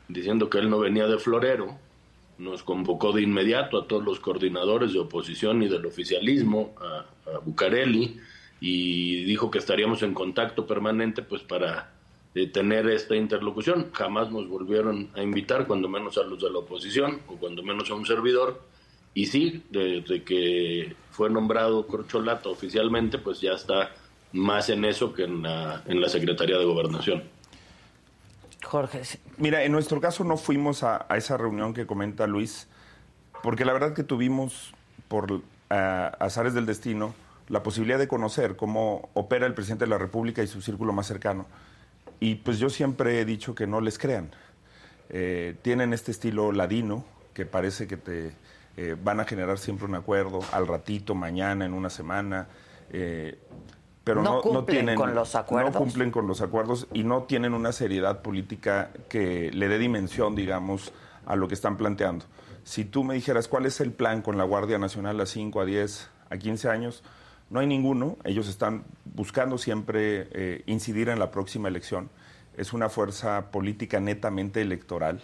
diciendo 0.07 0.49
que 0.49 0.59
él 0.59 0.69
no 0.69 0.79
venía 0.79 1.07
de 1.07 1.17
florero, 1.17 1.77
nos 2.37 2.63
convocó 2.63 3.11
de 3.11 3.21
inmediato 3.21 3.77
a 3.77 3.87
todos 3.87 4.03
los 4.03 4.19
coordinadores 4.19 4.93
de 4.93 4.99
oposición 4.99 5.63
y 5.63 5.69
del 5.69 5.85
oficialismo, 5.85 6.73
a, 6.79 7.05
Bucareli, 7.39 8.19
y 8.59 9.23
dijo 9.23 9.49
que 9.49 9.59
estaríamos 9.59 10.03
en 10.03 10.13
contacto 10.13 10.65
permanente 10.65 11.21
pues 11.21 11.41
para 11.41 11.91
eh, 12.35 12.47
tener 12.47 12.87
esta 12.89 13.15
interlocución. 13.15 13.89
Jamás 13.93 14.31
nos 14.31 14.47
volvieron 14.47 15.09
a 15.15 15.21
invitar, 15.21 15.67
cuando 15.67 15.89
menos 15.89 16.17
a 16.17 16.23
los 16.23 16.41
de 16.41 16.49
la 16.49 16.59
oposición 16.59 17.21
o 17.27 17.35
cuando 17.35 17.63
menos 17.63 17.89
a 17.91 17.95
un 17.95 18.05
servidor. 18.05 18.61
Y 19.13 19.27
sí, 19.27 19.63
desde 19.69 20.23
que 20.23 20.95
fue 21.11 21.29
nombrado 21.29 21.85
Corcholato 21.85 22.51
oficialmente, 22.51 23.19
pues 23.19 23.39
ya 23.41 23.51
está 23.51 23.91
más 24.31 24.69
en 24.69 24.85
eso 24.85 25.13
que 25.13 25.23
en 25.23 25.43
la, 25.43 25.83
en 25.85 26.01
la 26.01 26.09
Secretaría 26.09 26.57
de 26.57 26.65
Gobernación. 26.65 27.23
Jorge. 28.63 29.01
Mira, 29.37 29.63
en 29.63 29.71
nuestro 29.71 30.01
caso 30.01 30.23
no 30.23 30.37
fuimos 30.37 30.83
a, 30.83 31.05
esa 31.15 31.37
reunión 31.37 31.73
que 31.73 31.85
comenta 31.85 32.25
Luis, 32.25 32.67
porque 33.43 33.65
la 33.65 33.73
verdad 33.73 33.93
que 33.93 34.03
tuvimos, 34.03 34.73
por 35.07 35.41
azares 35.69 36.53
del 36.53 36.65
destino, 36.65 37.13
la 37.49 37.61
posibilidad 37.61 37.99
de 37.99 38.07
conocer 38.07 38.55
cómo 38.55 39.09
opera 39.13 39.45
el 39.45 39.53
presidente 39.53 39.85
de 39.85 39.89
la 39.89 39.97
República 39.97 40.41
y 40.41 40.47
su 40.47 40.61
círculo 40.61 40.93
más 40.93 41.07
cercano. 41.07 41.45
Y 42.19 42.35
pues 42.35 42.57
yo 42.57 42.69
siempre 42.69 43.19
he 43.19 43.25
dicho 43.25 43.53
que 43.53 43.67
no 43.67 43.81
les 43.81 43.99
crean. 43.99 44.31
Eh, 45.09 45.55
tienen 45.61 45.93
este 45.93 46.11
estilo 46.11 46.51
ladino 46.51 47.05
que 47.33 47.45
parece 47.45 47.85
que 47.85 47.97
te 47.97 48.33
eh, 48.75 48.95
van 49.01 49.19
a 49.19 49.25
generar 49.25 49.59
siempre 49.59 49.85
un 49.85 49.93
acuerdo 49.95 50.39
al 50.51 50.67
ratito, 50.67 51.13
mañana, 51.13 51.65
en 51.65 51.73
una 51.73 51.89
semana. 51.89 52.47
Eh, 52.91 53.37
pero 54.03 54.21
no, 54.21 54.41
no, 54.43 54.65
tienen 54.65 54.95
con 54.95 55.13
los 55.13 55.35
acuerdos. 55.35 55.73
no 55.73 55.79
cumplen 55.79 56.11
con 56.11 56.27
los 56.27 56.41
acuerdos 56.41 56.87
y 56.91 57.03
no 57.03 57.23
tienen 57.23 57.53
una 57.53 57.71
seriedad 57.71 58.21
política 58.21 58.89
que 59.09 59.51
le 59.51 59.67
dé 59.67 59.77
dimensión, 59.77 60.35
digamos, 60.35 60.91
a 61.25 61.35
lo 61.35 61.47
que 61.47 61.53
están 61.53 61.77
planteando. 61.77 62.25
Si 62.63 62.83
tú 62.83 63.03
me 63.03 63.13
dijeras 63.13 63.47
cuál 63.47 63.65
es 63.65 63.79
el 63.79 63.91
plan 63.91 64.21
con 64.21 64.37
la 64.37 64.43
Guardia 64.43 64.77
Nacional 64.77 65.21
a 65.21 65.25
5, 65.25 65.61
a 65.61 65.65
10, 65.65 66.09
a 66.31 66.37
15 66.37 66.69
años, 66.69 67.03
no 67.49 67.59
hay 67.59 67.67
ninguno. 67.67 68.17
Ellos 68.23 68.49
están 68.49 68.83
buscando 69.05 69.57
siempre 69.57 70.27
eh, 70.31 70.63
incidir 70.65 71.09
en 71.09 71.19
la 71.19 71.29
próxima 71.31 71.69
elección. 71.69 72.09
Es 72.57 72.73
una 72.73 72.89
fuerza 72.89 73.51
política 73.51 73.99
netamente 73.99 74.61
electoral. 74.61 75.21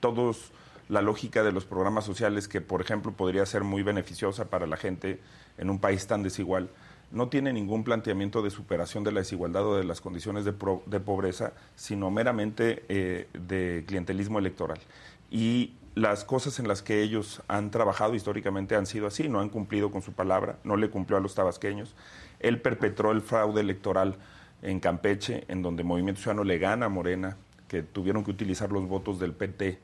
todos 0.00 0.52
la 0.88 1.02
lógica 1.02 1.42
de 1.42 1.52
los 1.52 1.64
programas 1.64 2.04
sociales, 2.04 2.48
que 2.48 2.60
por 2.60 2.80
ejemplo 2.80 3.12
podría 3.12 3.46
ser 3.46 3.64
muy 3.64 3.82
beneficiosa 3.82 4.46
para 4.46 4.66
la 4.66 4.76
gente 4.76 5.20
en 5.58 5.70
un 5.70 5.78
país 5.78 6.06
tan 6.06 6.22
desigual, 6.22 6.68
no 7.10 7.28
tiene 7.28 7.52
ningún 7.52 7.84
planteamiento 7.84 8.42
de 8.42 8.50
superación 8.50 9.04
de 9.04 9.12
la 9.12 9.20
desigualdad 9.20 9.66
o 9.66 9.76
de 9.76 9.84
las 9.84 10.00
condiciones 10.00 10.44
de, 10.44 10.52
pobreza, 10.52 11.52
sino 11.76 12.10
meramente 12.10 12.84
eh, 12.88 13.28
de 13.34 13.84
clientelismo 13.86 14.38
electoral. 14.38 14.78
Y 15.30 15.74
las 15.94 16.24
cosas 16.24 16.58
en 16.58 16.68
las 16.68 16.80
que 16.80 17.02
ellos 17.02 17.42
han 17.48 17.70
trabajado 17.70 18.14
históricamente 18.14 18.76
han 18.76 18.86
sido 18.86 19.06
así, 19.06 19.28
no 19.28 19.40
han 19.40 19.50
cumplido 19.50 19.90
con 19.90 20.00
su 20.00 20.12
palabra, 20.12 20.56
no 20.64 20.76
le 20.76 20.88
cumplió 20.88 21.18
a 21.18 21.20
los 21.20 21.34
tabasqueños. 21.34 21.94
Él 22.40 22.60
perpetró 22.60 23.12
el 23.12 23.20
fraude 23.20 23.60
electoral 23.60 24.16
en 24.62 24.80
Campeche, 24.80 25.44
en 25.48 25.60
donde 25.60 25.84
Movimiento 25.84 26.22
Ciudadano 26.22 26.44
le 26.44 26.58
gana 26.58 26.86
a 26.86 26.88
Morena, 26.88 27.36
que 27.68 27.82
tuvieron 27.82 28.24
que 28.24 28.30
utilizar 28.30 28.72
los 28.72 28.86
votos 28.88 29.18
del 29.18 29.32
PT 29.32 29.78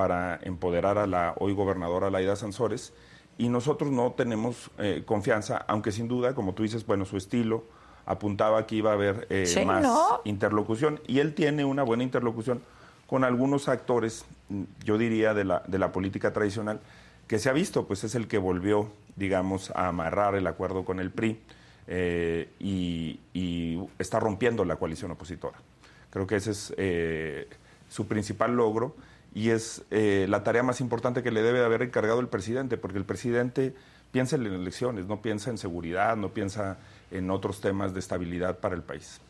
para 0.00 0.40
empoderar 0.44 0.96
a 0.96 1.06
la 1.06 1.34
hoy 1.40 1.52
gobernadora 1.52 2.08
Laida 2.08 2.34
Sansores 2.34 2.94
y 3.36 3.50
nosotros 3.50 3.90
no 3.90 4.12
tenemos 4.12 4.70
eh, 4.78 5.02
confianza, 5.04 5.62
aunque 5.68 5.92
sin 5.92 6.08
duda, 6.08 6.34
como 6.34 6.54
tú 6.54 6.62
dices, 6.62 6.86
bueno, 6.86 7.04
su 7.04 7.18
estilo 7.18 7.64
apuntaba 8.06 8.66
que 8.66 8.76
iba 8.76 8.92
a 8.92 8.94
haber 8.94 9.26
eh, 9.28 9.62
más 9.66 9.86
interlocución 10.24 11.00
y 11.06 11.18
él 11.18 11.34
tiene 11.34 11.66
una 11.66 11.82
buena 11.82 12.02
interlocución 12.02 12.62
con 13.06 13.24
algunos 13.24 13.68
actores, 13.68 14.24
yo 14.86 14.96
diría, 14.96 15.34
de 15.34 15.44
la, 15.44 15.64
de 15.66 15.78
la 15.78 15.92
política 15.92 16.32
tradicional, 16.32 16.80
que 17.26 17.38
se 17.38 17.50
ha 17.50 17.52
visto, 17.52 17.86
pues 17.86 18.02
es 18.02 18.14
el 18.14 18.26
que 18.26 18.38
volvió, 18.38 18.88
digamos, 19.16 19.70
a 19.72 19.88
amarrar 19.88 20.34
el 20.34 20.46
acuerdo 20.46 20.86
con 20.86 20.98
el 20.98 21.10
PRI 21.10 21.38
eh, 21.88 22.48
y, 22.58 23.20
y, 23.34 23.78
está 23.98 24.18
rompiendo 24.18 24.64
la 24.64 24.76
coalición 24.76 25.10
opositora. 25.10 25.58
Creo 26.08 26.26
que 26.26 26.36
ese 26.36 26.52
es 26.52 26.72
su 27.90 28.06
principal 28.06 28.56
logro 28.56 28.96
y 29.34 29.50
es 29.50 29.84
eh, 29.90 30.26
la 30.28 30.42
tarea 30.42 30.62
más 30.62 30.80
importante 30.80 31.22
que 31.22 31.30
le 31.30 31.42
debe 31.42 31.64
haber 31.64 31.82
encargado 31.82 32.20
el 32.20 32.28
presidente, 32.28 32.76
porque 32.76 32.98
el 32.98 33.04
presidente 33.04 33.74
piensa 34.10 34.36
en 34.36 34.46
elecciones, 34.46 35.06
no 35.06 35.22
piensa 35.22 35.50
en 35.50 35.58
seguridad, 35.58 36.16
no 36.16 36.30
piensa 36.30 36.78
en 37.10 37.30
otros 37.30 37.60
temas 37.60 37.94
de 37.94 38.00
estabilidad 38.00 38.58
para 38.58 38.74
el 38.74 38.82
país. 38.82 39.20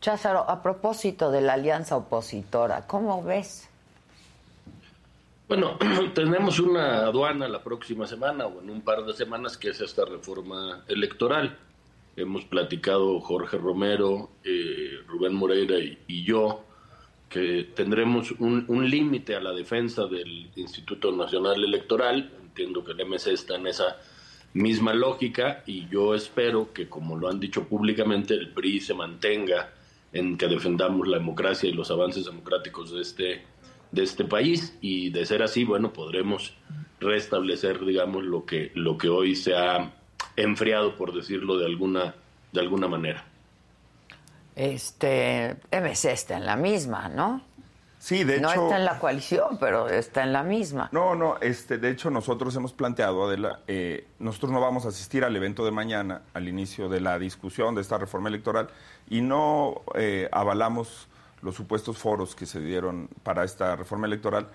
Cházaro, 0.00 0.48
a 0.48 0.62
propósito 0.62 1.30
de 1.30 1.42
la 1.42 1.54
alianza 1.54 1.96
opositora, 1.96 2.86
¿cómo 2.86 3.22
ves? 3.22 3.68
Bueno, 5.46 5.76
tenemos 6.14 6.58
una 6.58 7.04
aduana 7.04 7.46
la 7.48 7.62
próxima 7.62 8.06
semana 8.06 8.46
o 8.46 8.62
en 8.62 8.70
un 8.70 8.80
par 8.80 9.04
de 9.04 9.12
semanas 9.12 9.56
que 9.58 9.70
es 9.70 9.80
esta 9.80 10.04
reforma 10.06 10.82
electoral. 10.88 11.58
Hemos 12.16 12.44
platicado 12.44 13.20
Jorge 13.20 13.58
Romero, 13.58 14.30
eh, 14.44 14.98
Rubén 15.06 15.34
Moreira 15.34 15.76
y 15.78 16.24
yo 16.24 16.64
que 17.32 17.70
tendremos 17.74 18.30
un, 18.32 18.90
límite 18.90 19.34
a 19.34 19.40
la 19.40 19.52
defensa 19.52 20.04
del 20.04 20.50
Instituto 20.54 21.10
Nacional 21.12 21.64
Electoral. 21.64 22.30
Entiendo 22.42 22.84
que 22.84 22.92
el 22.92 23.06
MC 23.06 23.28
está 23.28 23.56
en 23.56 23.68
esa 23.68 23.96
misma 24.52 24.92
lógica 24.92 25.62
y 25.66 25.88
yo 25.88 26.14
espero 26.14 26.74
que, 26.74 26.90
como 26.90 27.16
lo 27.16 27.30
han 27.30 27.40
dicho 27.40 27.66
públicamente, 27.66 28.34
el 28.34 28.50
PRI 28.50 28.80
se 28.80 28.92
mantenga 28.92 29.72
en 30.12 30.36
que 30.36 30.46
defendamos 30.46 31.08
la 31.08 31.16
democracia 31.16 31.70
y 31.70 31.72
los 31.72 31.90
avances 31.90 32.26
democráticos 32.26 32.92
de 32.92 33.00
este, 33.00 33.42
de 33.90 34.02
este 34.02 34.24
país 34.24 34.76
y 34.82 35.08
de 35.08 35.24
ser 35.24 35.42
así, 35.42 35.64
bueno, 35.64 35.94
podremos 35.94 36.52
restablecer, 37.00 37.82
digamos, 37.82 38.24
lo 38.24 38.44
que, 38.44 38.72
lo 38.74 38.98
que 38.98 39.08
hoy 39.08 39.36
se 39.36 39.54
ha 39.54 39.90
enfriado, 40.36 40.96
por 40.96 41.14
decirlo 41.14 41.56
de 41.56 41.64
alguna, 41.64 42.14
de 42.52 42.60
alguna 42.60 42.88
manera. 42.88 43.31
Este, 44.62 45.56
MC 45.72 46.12
está 46.12 46.36
en 46.36 46.46
la 46.46 46.54
misma, 46.54 47.08
¿no? 47.08 47.42
Sí, 47.98 48.22
de 48.22 48.36
hecho. 48.36 48.42
No 48.42 48.52
está 48.52 48.76
en 48.76 48.84
la 48.84 49.00
coalición, 49.00 49.58
pero 49.58 49.88
está 49.88 50.22
en 50.22 50.32
la 50.32 50.44
misma. 50.44 50.88
No, 50.92 51.16
no, 51.16 51.36
este, 51.40 51.78
de 51.78 51.90
hecho 51.90 52.10
nosotros 52.10 52.54
hemos 52.54 52.72
planteado, 52.72 53.24
Adela, 53.24 53.58
eh, 53.66 54.06
nosotros 54.20 54.52
no 54.52 54.60
vamos 54.60 54.84
a 54.86 54.90
asistir 54.90 55.24
al 55.24 55.34
evento 55.34 55.64
de 55.64 55.72
mañana, 55.72 56.22
al 56.32 56.46
inicio 56.46 56.88
de 56.88 57.00
la 57.00 57.18
discusión 57.18 57.74
de 57.74 57.80
esta 57.80 57.98
reforma 57.98 58.28
electoral, 58.28 58.68
y 59.10 59.20
no 59.20 59.82
eh, 59.96 60.28
avalamos 60.30 61.08
los 61.40 61.56
supuestos 61.56 61.98
foros 61.98 62.36
que 62.36 62.46
se 62.46 62.60
dieron 62.60 63.08
para 63.24 63.42
esta 63.42 63.74
reforma 63.74 64.06
electoral 64.06 64.46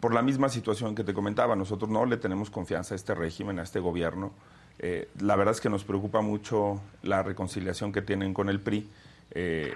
por 0.00 0.14
la 0.14 0.22
misma 0.22 0.48
situación 0.48 0.94
que 0.94 1.04
te 1.04 1.12
comentaba. 1.12 1.54
Nosotros 1.54 1.90
no 1.90 2.06
le 2.06 2.16
tenemos 2.16 2.48
confianza 2.48 2.94
a 2.94 2.96
este 2.96 3.14
régimen, 3.14 3.58
a 3.58 3.64
este 3.64 3.78
gobierno. 3.78 4.32
Eh, 4.78 5.10
la 5.20 5.36
verdad 5.36 5.52
es 5.52 5.60
que 5.60 5.68
nos 5.68 5.84
preocupa 5.84 6.22
mucho 6.22 6.80
la 7.02 7.22
reconciliación 7.22 7.92
que 7.92 8.00
tienen 8.00 8.32
con 8.32 8.48
el 8.48 8.58
PRI 8.58 8.88
Eh, 9.32 9.74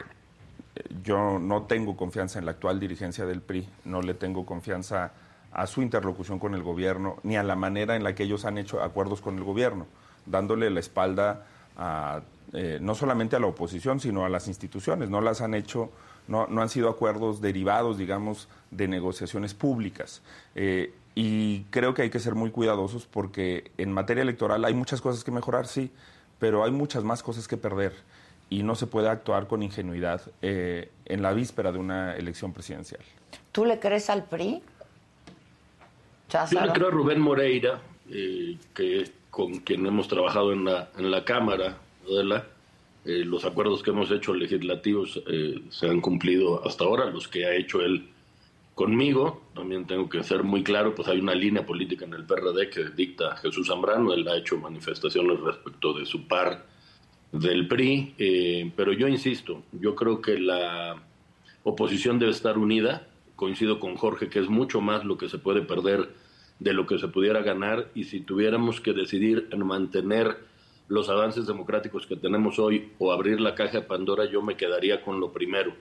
yo 1.02 1.38
no 1.38 1.62
tengo 1.62 1.96
confianza 1.96 2.38
en 2.38 2.46
la 2.46 2.52
actual 2.52 2.80
dirigencia 2.80 3.26
del 3.26 3.40
PRI, 3.40 3.68
no 3.84 4.02
le 4.02 4.14
tengo 4.14 4.44
confianza 4.44 5.12
a 5.52 5.66
su 5.66 5.82
interlocución 5.82 6.38
con 6.38 6.54
el 6.54 6.62
gobierno, 6.62 7.16
ni 7.22 7.36
a 7.36 7.44
la 7.44 7.54
manera 7.54 7.94
en 7.94 8.02
la 8.02 8.14
que 8.14 8.24
ellos 8.24 8.44
han 8.44 8.58
hecho 8.58 8.82
acuerdos 8.82 9.20
con 9.20 9.36
el 9.38 9.44
gobierno, 9.44 9.86
dándole 10.26 10.68
la 10.70 10.80
espalda 10.80 11.46
a, 11.76 12.22
eh, 12.52 12.78
no 12.80 12.94
solamente 12.94 13.36
a 13.36 13.40
la 13.40 13.46
oposición, 13.46 14.00
sino 14.00 14.24
a 14.24 14.28
las 14.28 14.48
instituciones. 14.48 15.10
No 15.10 15.20
las 15.20 15.40
han 15.40 15.54
hecho, 15.54 15.90
no, 16.28 16.46
no 16.48 16.62
han 16.62 16.68
sido 16.68 16.88
acuerdos 16.88 17.40
derivados, 17.40 17.98
digamos, 17.98 18.48
de 18.70 18.88
negociaciones 18.88 19.54
públicas. 19.54 20.22
Eh, 20.54 20.92
y 21.14 21.62
creo 21.70 21.94
que 21.94 22.02
hay 22.02 22.10
que 22.10 22.18
ser 22.18 22.34
muy 22.34 22.50
cuidadosos 22.50 23.06
porque 23.06 23.70
en 23.78 23.92
materia 23.92 24.22
electoral 24.22 24.64
hay 24.64 24.74
muchas 24.74 25.00
cosas 25.00 25.22
que 25.22 25.30
mejorar, 25.30 25.66
sí, 25.66 25.92
pero 26.40 26.64
hay 26.64 26.72
muchas 26.72 27.04
más 27.04 27.22
cosas 27.22 27.46
que 27.46 27.56
perder 27.56 27.92
y 28.50 28.62
no 28.62 28.74
se 28.74 28.86
puede 28.86 29.08
actuar 29.08 29.46
con 29.46 29.62
ingenuidad 29.62 30.22
eh, 30.42 30.90
en 31.04 31.22
la 31.22 31.32
víspera 31.32 31.72
de 31.72 31.78
una 31.78 32.16
elección 32.16 32.52
presidencial. 32.52 33.02
¿Tú 33.52 33.64
le 33.64 33.78
crees 33.78 34.10
al 34.10 34.24
PRI? 34.24 34.62
Yo 36.50 36.60
le 36.60 36.72
creo 36.72 36.88
a 36.88 36.90
Rubén 36.90 37.20
Moreira, 37.20 37.80
eh, 38.10 38.56
que 38.74 39.10
con 39.30 39.60
quien 39.60 39.86
hemos 39.86 40.08
trabajado 40.08 40.52
en 40.52 40.64
la, 40.64 40.90
en 40.98 41.10
la 41.10 41.24
Cámara, 41.24 41.78
eh, 43.04 43.24
los 43.24 43.44
acuerdos 43.44 43.82
que 43.82 43.90
hemos 43.90 44.10
hecho 44.10 44.34
legislativos 44.34 45.22
eh, 45.26 45.60
se 45.70 45.88
han 45.88 46.00
cumplido 46.00 46.66
hasta 46.66 46.84
ahora, 46.84 47.10
los 47.10 47.28
que 47.28 47.46
ha 47.46 47.54
hecho 47.54 47.80
él 47.80 48.08
conmigo. 48.74 49.42
También 49.54 49.86
tengo 49.86 50.08
que 50.08 50.22
ser 50.22 50.42
muy 50.42 50.62
claro, 50.64 50.94
pues 50.94 51.08
hay 51.08 51.20
una 51.20 51.34
línea 51.34 51.64
política 51.64 52.04
en 52.04 52.14
el 52.14 52.24
PRD 52.24 52.70
que 52.70 52.84
dicta 52.96 53.36
Jesús 53.36 53.68
Zambrano, 53.68 54.12
él 54.12 54.26
ha 54.26 54.36
hecho 54.36 54.56
manifestaciones 54.56 55.38
respecto 55.40 55.92
de 55.92 56.06
su 56.06 56.26
par 56.26 56.64
del 57.34 57.66
PRI, 57.66 58.14
eh, 58.16 58.70
pero 58.76 58.92
yo 58.92 59.08
insisto, 59.08 59.64
yo 59.72 59.96
creo 59.96 60.20
que 60.20 60.38
la 60.38 61.02
oposición 61.64 62.20
debe 62.20 62.30
estar 62.30 62.56
unida, 62.56 63.08
coincido 63.34 63.80
con 63.80 63.96
Jorge 63.96 64.28
que 64.28 64.38
es 64.38 64.48
mucho 64.48 64.80
más 64.80 65.04
lo 65.04 65.18
que 65.18 65.28
se 65.28 65.38
puede 65.38 65.62
perder 65.62 66.10
de 66.60 66.72
lo 66.72 66.86
que 66.86 66.98
se 66.98 67.08
pudiera 67.08 67.42
ganar 67.42 67.90
y 67.92 68.04
si 68.04 68.20
tuviéramos 68.20 68.80
que 68.80 68.92
decidir 68.92 69.48
en 69.50 69.66
mantener 69.66 70.38
los 70.86 71.08
avances 71.08 71.46
democráticos 71.46 72.06
que 72.06 72.14
tenemos 72.14 72.60
hoy 72.60 72.92
o 72.98 73.10
abrir 73.10 73.40
la 73.40 73.56
caja 73.56 73.80
de 73.80 73.86
Pandora, 73.86 74.30
yo 74.30 74.40
me 74.40 74.56
quedaría 74.56 75.02
con 75.02 75.18
lo 75.18 75.32
primero. 75.32 75.74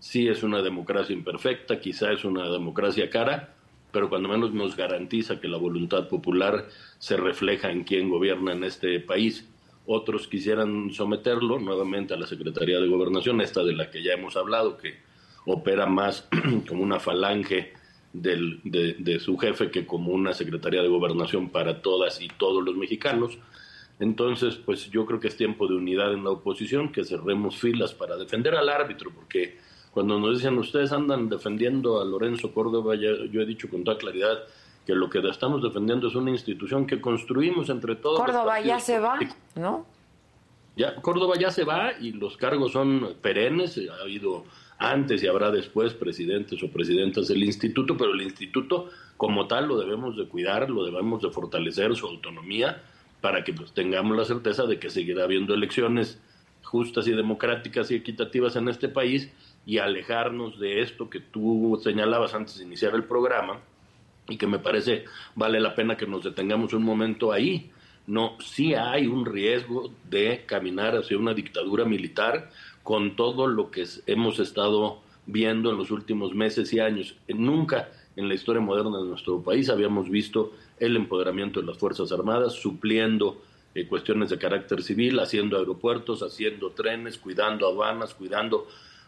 Sí 0.00 0.26
es 0.26 0.42
una 0.42 0.60
democracia 0.60 1.14
imperfecta, 1.14 1.78
quizá 1.78 2.12
es 2.12 2.24
una 2.24 2.50
democracia 2.50 3.08
cara, 3.10 3.54
pero 3.92 4.08
cuando 4.08 4.28
menos 4.28 4.52
nos 4.52 4.76
garantiza 4.76 5.38
que 5.38 5.46
la 5.46 5.56
voluntad 5.56 6.08
popular 6.08 6.66
se 6.98 7.16
refleja 7.16 7.70
en 7.70 7.84
quien 7.84 8.10
gobierna 8.10 8.54
en 8.54 8.64
este 8.64 8.98
país. 8.98 9.48
Otros 9.86 10.26
quisieran 10.26 10.92
someterlo 10.92 11.58
nuevamente 11.58 12.14
a 12.14 12.16
la 12.16 12.26
Secretaría 12.26 12.80
de 12.80 12.88
Gobernación, 12.88 13.40
esta 13.40 13.62
de 13.62 13.72
la 13.72 13.90
que 13.90 14.02
ya 14.02 14.12
hemos 14.12 14.36
hablado, 14.36 14.76
que 14.76 14.96
opera 15.46 15.86
más 15.86 16.28
como 16.68 16.82
una 16.82 16.98
falange 16.98 17.72
del, 18.12 18.60
de, 18.64 19.20
su 19.20 19.36
jefe 19.36 19.70
que 19.70 19.86
como 19.86 20.12
una 20.12 20.32
Secretaría 20.32 20.82
de 20.82 20.88
Gobernación 20.88 21.50
para 21.50 21.82
todas 21.82 22.20
y 22.20 22.28
todos 22.28 22.64
los 22.64 22.76
mexicanos. 22.76 23.38
Entonces, 23.98 24.56
pues 24.56 24.90
yo 24.90 25.06
creo 25.06 25.20
que 25.20 25.28
es 25.28 25.36
tiempo 25.36 25.66
de 25.66 25.74
unidad 25.74 26.12
en 26.12 26.24
la 26.24 26.30
oposición, 26.30 26.92
que 26.92 27.04
cerremos 27.04 27.56
filas 27.56 27.94
para 27.94 28.16
defender 28.16 28.54
al 28.54 28.68
árbitro, 28.68 29.10
porque 29.14 29.56
cuando 29.92 30.18
nos 30.18 30.38
dicen 30.38 30.58
ustedes 30.58 30.92
andan 30.92 31.28
defendiendo 31.28 32.00
a 32.00 32.04
Lorenzo 32.04 32.52
Córdoba, 32.52 32.94
ya, 32.96 33.10
yo 33.30 33.40
he 33.40 33.46
dicho 33.46 33.70
con 33.70 33.84
toda 33.84 33.96
claridad 33.96 34.40
que 34.86 34.94
lo 34.94 35.10
que 35.10 35.18
estamos 35.28 35.62
defendiendo 35.62 36.06
es 36.06 36.14
una 36.14 36.30
institución 36.30 36.86
que 36.86 37.00
construimos 37.00 37.68
entre 37.70 37.96
todos. 37.96 38.20
Córdoba 38.20 38.60
ya 38.60 38.78
se 38.78 39.00
va, 39.00 39.18
¿no? 39.56 39.84
Ya, 40.76 40.94
Córdoba 40.96 41.34
ya 41.38 41.50
se 41.50 41.64
va 41.64 41.92
y 42.00 42.12
los 42.12 42.36
cargos 42.36 42.72
son 42.72 43.16
perennes, 43.20 43.78
ha 43.90 44.02
habido 44.02 44.44
antes 44.78 45.22
y 45.22 45.26
habrá 45.26 45.50
después 45.50 45.94
presidentes 45.94 46.62
o 46.62 46.70
presidentas 46.70 47.28
del 47.28 47.42
instituto, 47.42 47.96
pero 47.96 48.12
el 48.12 48.22
instituto 48.22 48.90
como 49.16 49.48
tal 49.48 49.66
lo 49.66 49.78
debemos 49.78 50.16
de 50.16 50.28
cuidar, 50.28 50.70
lo 50.70 50.84
debemos 50.84 51.22
de 51.22 51.30
fortalecer 51.30 51.96
su 51.96 52.06
autonomía 52.06 52.82
para 53.20 53.42
que 53.42 53.54
pues, 53.54 53.72
tengamos 53.72 54.16
la 54.16 54.24
certeza 54.24 54.66
de 54.66 54.78
que 54.78 54.90
seguirá 54.90 55.24
habiendo 55.24 55.54
elecciones 55.54 56.20
justas 56.62 57.08
y 57.08 57.12
democráticas 57.12 57.90
y 57.90 57.94
equitativas 57.94 58.54
en 58.54 58.68
este 58.68 58.88
país 58.88 59.32
y 59.64 59.78
alejarnos 59.78 60.60
de 60.60 60.82
esto 60.82 61.10
que 61.10 61.20
tú 61.20 61.80
señalabas 61.82 62.34
antes 62.34 62.58
de 62.58 62.64
iniciar 62.64 62.94
el 62.94 63.04
programa 63.04 63.60
y 64.28 64.36
que 64.36 64.46
me 64.46 64.58
parece 64.58 65.04
vale 65.34 65.60
la 65.60 65.74
pena 65.74 65.96
que 65.96 66.06
nos 66.06 66.24
detengamos 66.24 66.72
un 66.72 66.82
momento 66.82 67.32
ahí. 67.32 67.70
No, 68.06 68.36
sí 68.40 68.74
hay 68.74 69.06
un 69.06 69.26
riesgo 69.26 69.92
de 70.08 70.44
caminar 70.46 70.96
hacia 70.96 71.18
una 71.18 71.34
dictadura 71.34 71.84
militar 71.84 72.50
con 72.82 73.16
todo 73.16 73.48
lo 73.48 73.70
que 73.70 73.84
hemos 74.06 74.38
estado 74.38 75.00
viendo 75.26 75.70
en 75.70 75.76
los 75.76 75.90
últimos 75.90 76.34
meses 76.34 76.72
y 76.72 76.78
años. 76.78 77.16
Nunca 77.28 77.88
en 78.14 78.28
la 78.28 78.34
historia 78.34 78.62
moderna 78.62 78.98
de 78.98 79.08
nuestro 79.08 79.42
país 79.42 79.68
habíamos 79.68 80.08
visto 80.08 80.52
el 80.78 80.96
empoderamiento 80.96 81.60
de 81.60 81.66
las 81.66 81.78
Fuerzas 81.78 82.12
Armadas, 82.12 82.54
supliendo 82.54 83.42
eh, 83.74 83.86
cuestiones 83.86 84.30
de 84.30 84.38
carácter 84.38 84.82
civil, 84.82 85.18
haciendo 85.18 85.58
aeropuertos, 85.58 86.22
haciendo 86.22 86.70
trenes, 86.70 87.18
cuidando 87.18 87.66
aduanas, 87.66 88.14
cuidando 88.14 88.66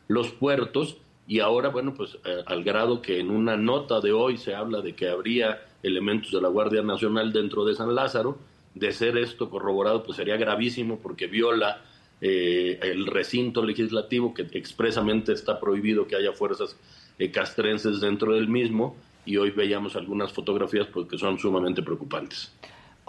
los 0.08 0.30
puertos. 0.30 0.98
Y 1.28 1.40
ahora, 1.40 1.68
bueno, 1.68 1.92
pues 1.94 2.16
eh, 2.24 2.42
al 2.46 2.64
grado 2.64 3.02
que 3.02 3.20
en 3.20 3.30
una 3.30 3.56
nota 3.56 4.00
de 4.00 4.12
hoy 4.12 4.38
se 4.38 4.54
habla 4.54 4.80
de 4.80 4.94
que 4.94 5.08
habría 5.08 5.62
elementos 5.82 6.32
de 6.32 6.40
la 6.40 6.48
Guardia 6.48 6.82
Nacional 6.82 7.32
dentro 7.32 7.64
de 7.66 7.74
San 7.74 7.94
Lázaro, 7.94 8.38
de 8.74 8.90
ser 8.92 9.18
esto 9.18 9.50
corroborado, 9.50 10.02
pues 10.02 10.16
sería 10.16 10.38
gravísimo 10.38 10.98
porque 10.98 11.26
viola 11.26 11.82
eh, 12.20 12.80
el 12.82 13.06
recinto 13.06 13.62
legislativo 13.62 14.32
que 14.32 14.48
expresamente 14.52 15.32
está 15.32 15.60
prohibido 15.60 16.06
que 16.06 16.16
haya 16.16 16.32
fuerzas 16.32 16.76
castrenses 17.32 18.00
dentro 18.00 18.34
del 18.34 18.48
mismo 18.48 18.96
y 19.26 19.36
hoy 19.36 19.50
veíamos 19.50 19.96
algunas 19.96 20.32
fotografías 20.32 20.86
porque 20.86 21.10
pues, 21.10 21.20
son 21.20 21.38
sumamente 21.38 21.82
preocupantes. 21.82 22.50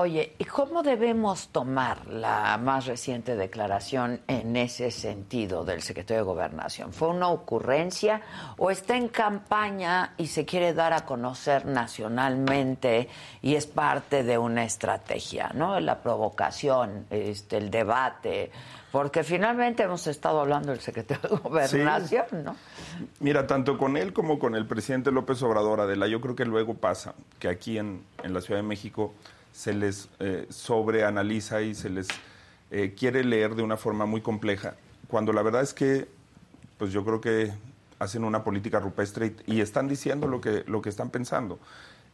Oye, 0.01 0.33
¿y 0.38 0.45
cómo 0.45 0.81
debemos 0.81 1.49
tomar 1.49 2.07
la 2.07 2.57
más 2.57 2.85
reciente 2.85 3.35
declaración 3.35 4.21
en 4.29 4.55
ese 4.55 4.91
sentido 4.91 5.65
del 5.65 5.81
secretario 5.81 6.23
de 6.23 6.25
Gobernación? 6.25 6.93
¿Fue 6.93 7.09
una 7.09 7.27
ocurrencia 7.27 8.21
o 8.57 8.71
está 8.71 8.95
en 8.95 9.09
campaña 9.09 10.13
y 10.15 10.27
se 10.27 10.45
quiere 10.45 10.73
dar 10.73 10.93
a 10.93 11.05
conocer 11.05 11.65
nacionalmente 11.65 13.09
y 13.41 13.55
es 13.55 13.67
parte 13.67 14.23
de 14.23 14.38
una 14.38 14.63
estrategia, 14.63 15.51
¿no? 15.53 15.77
La 15.81 15.99
provocación, 16.01 17.05
este, 17.09 17.57
el 17.57 17.69
debate, 17.69 18.51
porque 18.93 19.25
finalmente 19.25 19.83
hemos 19.83 20.07
estado 20.07 20.39
hablando 20.39 20.71
del 20.71 20.79
secretario 20.79 21.29
de 21.29 21.35
Gobernación, 21.35 22.45
¿no? 22.45 22.55
Mira, 23.19 23.47
tanto 23.47 23.77
con 23.77 23.97
él 23.97 24.13
como 24.13 24.39
con 24.39 24.55
el 24.55 24.65
presidente 24.65 25.12
López 25.12 25.43
Obrador, 25.43 25.81
Adela, 25.81 26.07
yo 26.07 26.21
creo 26.21 26.38
que 26.38 26.45
luego 26.45 26.75
pasa 26.75 27.15
que 27.38 27.49
aquí 27.49 27.77
en, 27.77 28.05
en 28.23 28.33
la 28.33 28.39
Ciudad 28.39 28.62
de 28.62 28.65
México 28.65 29.13
se 29.60 29.74
les 29.74 30.08
eh, 30.19 30.48
sobreanaliza 30.50 31.62
y 31.62 31.76
se 31.76 31.89
les 31.89 32.08
eh, 32.72 32.95
quiere 32.98 33.26
leer 33.26 33.56
de 33.56 33.62
una 33.62 33.76
forma 33.76 34.06
muy 34.06 34.22
compleja, 34.22 34.76
cuando 35.10 35.34
la 35.34 35.41
verdad 35.41 35.62
es 35.62 35.74
que, 35.74 36.08
pues 36.78 36.93
yo 36.93 37.04
creo 37.04 37.19
que 37.19 37.52
hacen 38.00 38.24
una 38.24 38.45
política 38.45 38.80
rupestre 38.80 39.36
y, 39.45 39.56
y 39.56 39.60
están 39.60 39.89
diciendo 39.89 40.28
lo 40.28 40.39
que, 40.39 40.63
lo 40.65 40.82
que 40.82 40.88
están 40.88 41.10
pensando. 41.10 41.60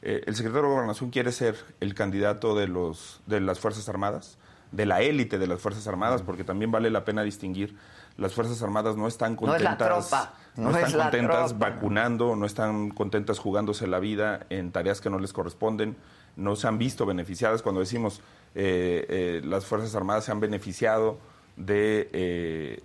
Eh, 0.01 0.23
el 0.25 0.35
secretario 0.35 0.69
de 0.69 0.73
Gobernación 0.73 1.11
quiere 1.11 1.31
ser 1.31 1.55
el 1.81 1.93
candidato 1.93 2.55
de, 2.55 2.67
los, 2.67 3.21
de 3.27 3.39
las 3.41 3.59
Fuerzas 3.59 3.87
Armadas 3.89 4.39
de 4.71 4.87
la 4.87 5.01
élite 5.01 5.37
de 5.37 5.45
las 5.47 5.61
Fuerzas 5.61 5.87
Armadas, 5.87 6.23
porque 6.23 6.43
también 6.43 6.71
vale 6.71 6.89
la 6.89 7.05
pena 7.05 7.21
distinguir, 7.21 7.77
las 8.17 8.33
Fuerzas 8.33 8.61
Armadas 8.63 8.97
no 8.97 9.07
están 9.07 9.35
contentas, 9.35 10.11
no, 10.55 10.71
están 10.71 10.99
contentas 10.99 11.59
vacunando, 11.59 12.35
no 12.35 12.45
están 12.45 12.89
contentas 12.89 13.39
jugándose 13.39 13.87
la 13.87 13.99
vida 13.99 14.47
en 14.49 14.71
tareas 14.71 14.99
que 14.99 15.09
no 15.09 15.19
les 15.19 15.31
corresponden, 15.31 15.95
no 16.35 16.55
se 16.55 16.67
han 16.67 16.77
visto 16.77 17.05
beneficiadas 17.05 17.61
cuando 17.61 17.81
decimos 17.81 18.21
eh, 18.53 19.05
eh, 19.09 19.41
las 19.43 19.65
Fuerzas 19.65 19.93
Armadas 19.95 20.25
se 20.25 20.31
han 20.31 20.39
beneficiado 20.39 21.17
de 21.57 22.09
eh, 22.13 22.79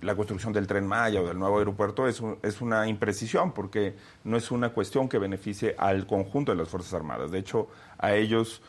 la 0.00 0.16
construcción 0.16 0.52
del 0.52 0.66
tren 0.66 0.86
Maya 0.86 1.20
o 1.20 1.26
del 1.26 1.38
nuevo 1.38 1.58
aeropuerto 1.58 2.08
es, 2.08 2.20
es 2.42 2.60
una 2.60 2.88
imprecisión 2.88 3.52
porque 3.52 3.94
no 4.24 4.36
es 4.36 4.50
una 4.50 4.70
cuestión 4.70 5.08
que 5.08 5.18
beneficie 5.18 5.76
al 5.78 6.06
conjunto 6.06 6.50
de 6.52 6.58
las 6.58 6.68
Fuerzas 6.68 6.94
Armadas. 6.94 7.30
De 7.30 7.38
hecho, 7.38 7.68
a 7.98 8.14
ellos 8.14 8.62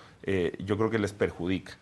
yo 0.59 0.77
creo 0.77 0.89
que 0.89 0.99
les 0.99 1.11
perjudica 1.11 1.73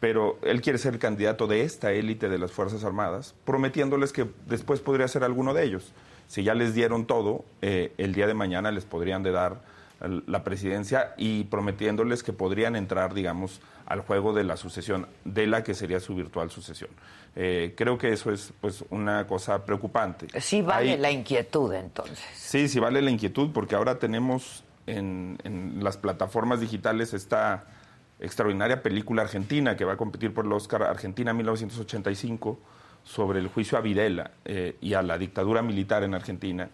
pero 0.00 0.38
él 0.42 0.62
quiere 0.62 0.78
ser 0.78 0.94
el 0.94 0.98
candidato 0.98 1.46
de 1.46 1.60
esta 1.60 1.92
élite 1.92 2.28
de 2.28 2.38
las 2.38 2.50
Fuerzas 2.50 2.82
Armadas, 2.82 3.36
prometiéndoles 3.44 4.12
que 4.12 4.26
después 4.46 4.80
podría 4.80 5.06
ser 5.06 5.22
alguno 5.22 5.54
de 5.54 5.62
ellos. 5.62 5.92
Si 6.26 6.42
ya 6.42 6.54
les 6.54 6.74
dieron 6.74 7.06
todo, 7.06 7.44
el 7.60 8.12
día 8.12 8.26
de 8.26 8.34
mañana 8.34 8.72
les 8.72 8.84
podrían 8.84 9.22
de 9.22 9.30
dar 9.30 9.60
la 10.26 10.44
presidencia 10.44 11.14
y 11.16 11.44
prometiéndoles 11.44 12.22
que 12.22 12.32
podrían 12.32 12.76
entrar, 12.76 13.14
digamos, 13.14 13.60
al 13.86 14.00
juego 14.00 14.32
de 14.32 14.44
la 14.44 14.56
sucesión, 14.56 15.06
de 15.24 15.46
la 15.46 15.62
que 15.62 15.74
sería 15.74 16.00
su 16.00 16.14
virtual 16.14 16.50
sucesión. 16.50 16.90
Eh, 17.34 17.74
creo 17.76 17.98
que 17.98 18.12
eso 18.12 18.30
es 18.30 18.52
pues 18.60 18.84
una 18.90 19.26
cosa 19.26 19.64
preocupante. 19.64 20.28
Sí 20.40 20.62
vale 20.62 20.98
la 20.98 21.10
inquietud 21.10 21.72
entonces. 21.72 22.20
Sí, 22.34 22.68
sí 22.68 22.80
vale 22.80 23.00
la 23.00 23.10
inquietud 23.10 23.50
porque 23.52 23.74
ahora 23.74 23.98
tenemos 23.98 24.64
en, 24.86 25.38
en 25.44 25.82
las 25.82 25.96
plataformas 25.96 26.60
digitales 26.60 27.14
esta 27.14 27.64
extraordinaria 28.20 28.82
película 28.82 29.22
argentina 29.22 29.76
que 29.76 29.84
va 29.84 29.94
a 29.94 29.96
competir 29.96 30.32
por 30.32 30.46
el 30.46 30.52
Oscar 30.52 30.82
Argentina 30.84 31.32
1985 31.32 32.58
sobre 33.04 33.40
el 33.40 33.48
juicio 33.48 33.76
a 33.76 33.80
Videla 33.80 34.30
eh, 34.44 34.76
y 34.80 34.94
a 34.94 35.02
la 35.02 35.18
dictadura 35.18 35.62
militar 35.62 36.02
en 36.04 36.14
Argentina. 36.14 36.68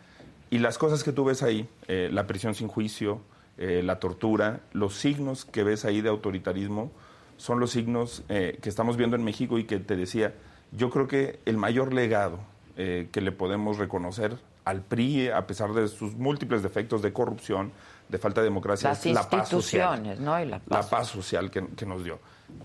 Y 0.51 0.59
las 0.59 0.79
cosas 0.79 1.05
que 1.05 1.13
tú 1.13 1.25
ves 1.25 1.43
ahí, 1.43 1.69
eh, 1.89 2.09
la 2.13 2.27
prisión 2.27 2.55
sin 2.55 2.69
juicio, 2.69 3.21
eh, 3.59 3.83
la 3.85 3.99
tortura, 3.99 4.61
los 4.73 4.95
signos 4.95 5.45
que 5.45 5.65
ves 5.65 5.85
ahí 5.85 6.01
de 6.01 6.09
autoritarismo, 6.09 6.91
son 7.37 7.61
los 7.61 7.71
signos 7.71 8.25
que 8.27 8.59
estamos 8.65 8.97
viendo 8.97 9.15
en 9.15 9.23
México 9.23 9.61
y 9.61 9.65
que 9.65 9.79
te 9.79 9.95
decía, 9.95 10.35
yo 10.73 10.91
creo 10.91 11.07
que 11.07 11.39
el 11.45 11.57
mayor 11.57 11.95
legado 11.95 12.41
que 12.75 13.21
le 13.21 13.31
podemos 13.31 13.79
reconocer 13.79 14.37
al 14.69 14.83
PRI, 14.83 15.31
a 15.31 15.47
pesar 15.47 15.73
de 15.73 15.89
sus 15.89 16.15
múltiples 16.15 16.63
defectos 16.63 17.01
de 17.01 17.11
corrupción, 17.11 17.73
de 18.09 18.19
falta 18.19 18.43
de 18.43 18.47
democracia, 18.47 18.93
es 18.93 19.07
la 19.07 19.29
paz 19.29 19.49
social. 19.49 20.17
¿no? 20.21 20.39
la 20.45 20.61
paz, 20.61 21.09
social 21.09 21.51
que, 21.51 21.67
que 21.69 21.87
nos 21.87 22.05
dio. 22.05 22.19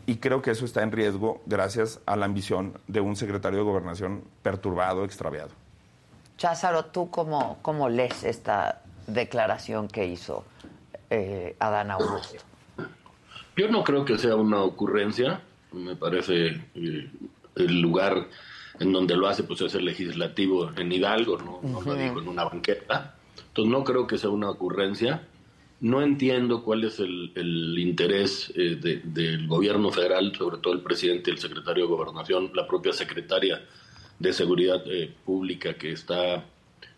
Y 0.05 0.17
creo 0.17 0.41
que 0.41 0.51
eso 0.51 0.65
está 0.65 0.83
en 0.83 0.91
riesgo 0.91 1.41
gracias 1.45 2.01
a 2.05 2.17
la 2.17 2.25
ambición 2.25 2.77
de 2.87 2.99
un 2.99 3.15
secretario 3.15 3.59
de 3.59 3.63
gobernación 3.63 4.21
perturbado, 4.41 5.05
extraviado. 5.05 5.51
Cházaro, 6.37 6.85
¿tú 6.85 7.09
cómo, 7.09 7.59
cómo 7.61 7.89
lees 7.89 8.23
esta 8.23 8.81
declaración 9.07 9.87
que 9.87 10.07
hizo 10.07 10.43
eh, 11.09 11.55
Adán 11.59 11.91
Augusto? 11.91 12.37
Yo 13.55 13.67
no 13.69 13.83
creo 13.83 14.03
que 14.05 14.17
sea 14.17 14.35
una 14.35 14.61
ocurrencia. 14.61 15.41
Me 15.71 15.95
parece 15.95 16.47
eh, 16.75 17.11
el 17.55 17.81
lugar 17.81 18.27
en 18.79 18.91
donde 18.91 19.15
lo 19.15 19.27
hace 19.27 19.43
pues 19.43 19.61
es 19.61 19.75
el 19.75 19.85
legislativo 19.85 20.71
en 20.75 20.91
Hidalgo, 20.91 21.37
no, 21.37 21.59
no 21.61 21.81
lo 21.81 21.93
digo 21.93 22.19
en 22.19 22.27
una 22.27 22.45
banqueta. 22.45 23.15
Entonces 23.47 23.71
no 23.71 23.83
creo 23.83 24.07
que 24.07 24.17
sea 24.17 24.29
una 24.29 24.49
ocurrencia. 24.49 25.27
No 25.79 26.01
entiendo 26.01 26.63
cuál 26.63 26.85
es 26.85 26.99
el, 26.99 27.77
interés 27.77 28.51
eh, 28.55 29.01
del 29.03 29.47
gobierno 29.47 29.91
federal, 29.91 30.33
sobre 30.35 30.57
todo 30.57 30.73
el 30.73 30.81
presidente 30.81 31.29
el 31.29 31.37
secretario 31.37 31.83
de 31.83 31.89
Gobernación, 31.89 32.51
la 32.55 32.65
propia 32.65 32.93
secretaria 32.93 33.61
de 34.23 34.31
Seguridad 34.31 34.81
eh, 34.87 35.13
Pública 35.25 35.73
que 35.73 35.91
está 35.91 36.45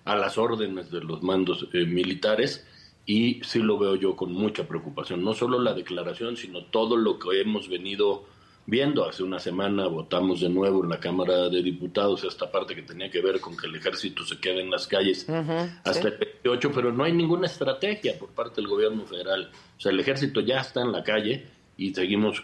a 0.06 0.16
las 0.16 0.38
órdenes 0.38 0.92
de 0.92 1.02
los 1.02 1.24
mandos 1.24 1.68
eh, 1.74 1.84
militares 1.86 2.64
y 3.08 3.42
sí 3.44 3.60
lo 3.60 3.80
veo 3.80 3.96
yo 3.96 4.16
con 4.16 4.32
mucha 4.32 4.68
preocupación. 4.68 5.24
No 5.24 5.34
solo 5.34 5.60
la 5.60 5.74
declaración, 5.74 6.38
sino 6.38 6.66
todo 6.66 6.96
lo 6.96 7.18
que 7.18 7.42
hemos 7.42 7.68
venido 7.68 8.26
viendo. 8.68 9.10
Hace 9.10 9.24
una 9.24 9.40
semana 9.40 9.88
votamos 9.88 10.42
de 10.42 10.50
nuevo 10.50 10.84
en 10.84 10.90
la 10.92 11.00
Cámara 11.00 11.50
de 11.50 11.64
Diputados 11.64 12.24
esta 12.24 12.52
parte 12.52 12.76
que 12.76 12.84
tenía 12.84 13.10
que 13.10 13.22
ver 13.22 13.42
con 13.42 13.58
que 13.58 13.66
el 13.66 13.76
ejército 13.76 14.24
se 14.24 14.40
quede 14.40 14.62
en 14.62 14.70
las 14.70 14.86
calles 14.86 15.28
hasta 15.28 16.08
el 16.08 16.18
28, 16.20 16.72
pero 16.76 16.92
no 16.92 17.04
hay 17.04 17.14
ninguna 17.14 17.48
estrategia 17.48 18.20
por 18.20 18.30
parte 18.30 18.62
del 18.62 18.68
gobierno 18.68 19.04
federal. 19.06 19.50
O 19.78 19.82
sea, 19.82 19.92
el 19.92 20.00
ejército 20.00 20.42
ya 20.42 20.60
está 20.60 20.82
en 20.82 20.92
la 20.92 21.04
calle 21.04 21.48
y 21.76 21.94
seguimos, 21.94 22.44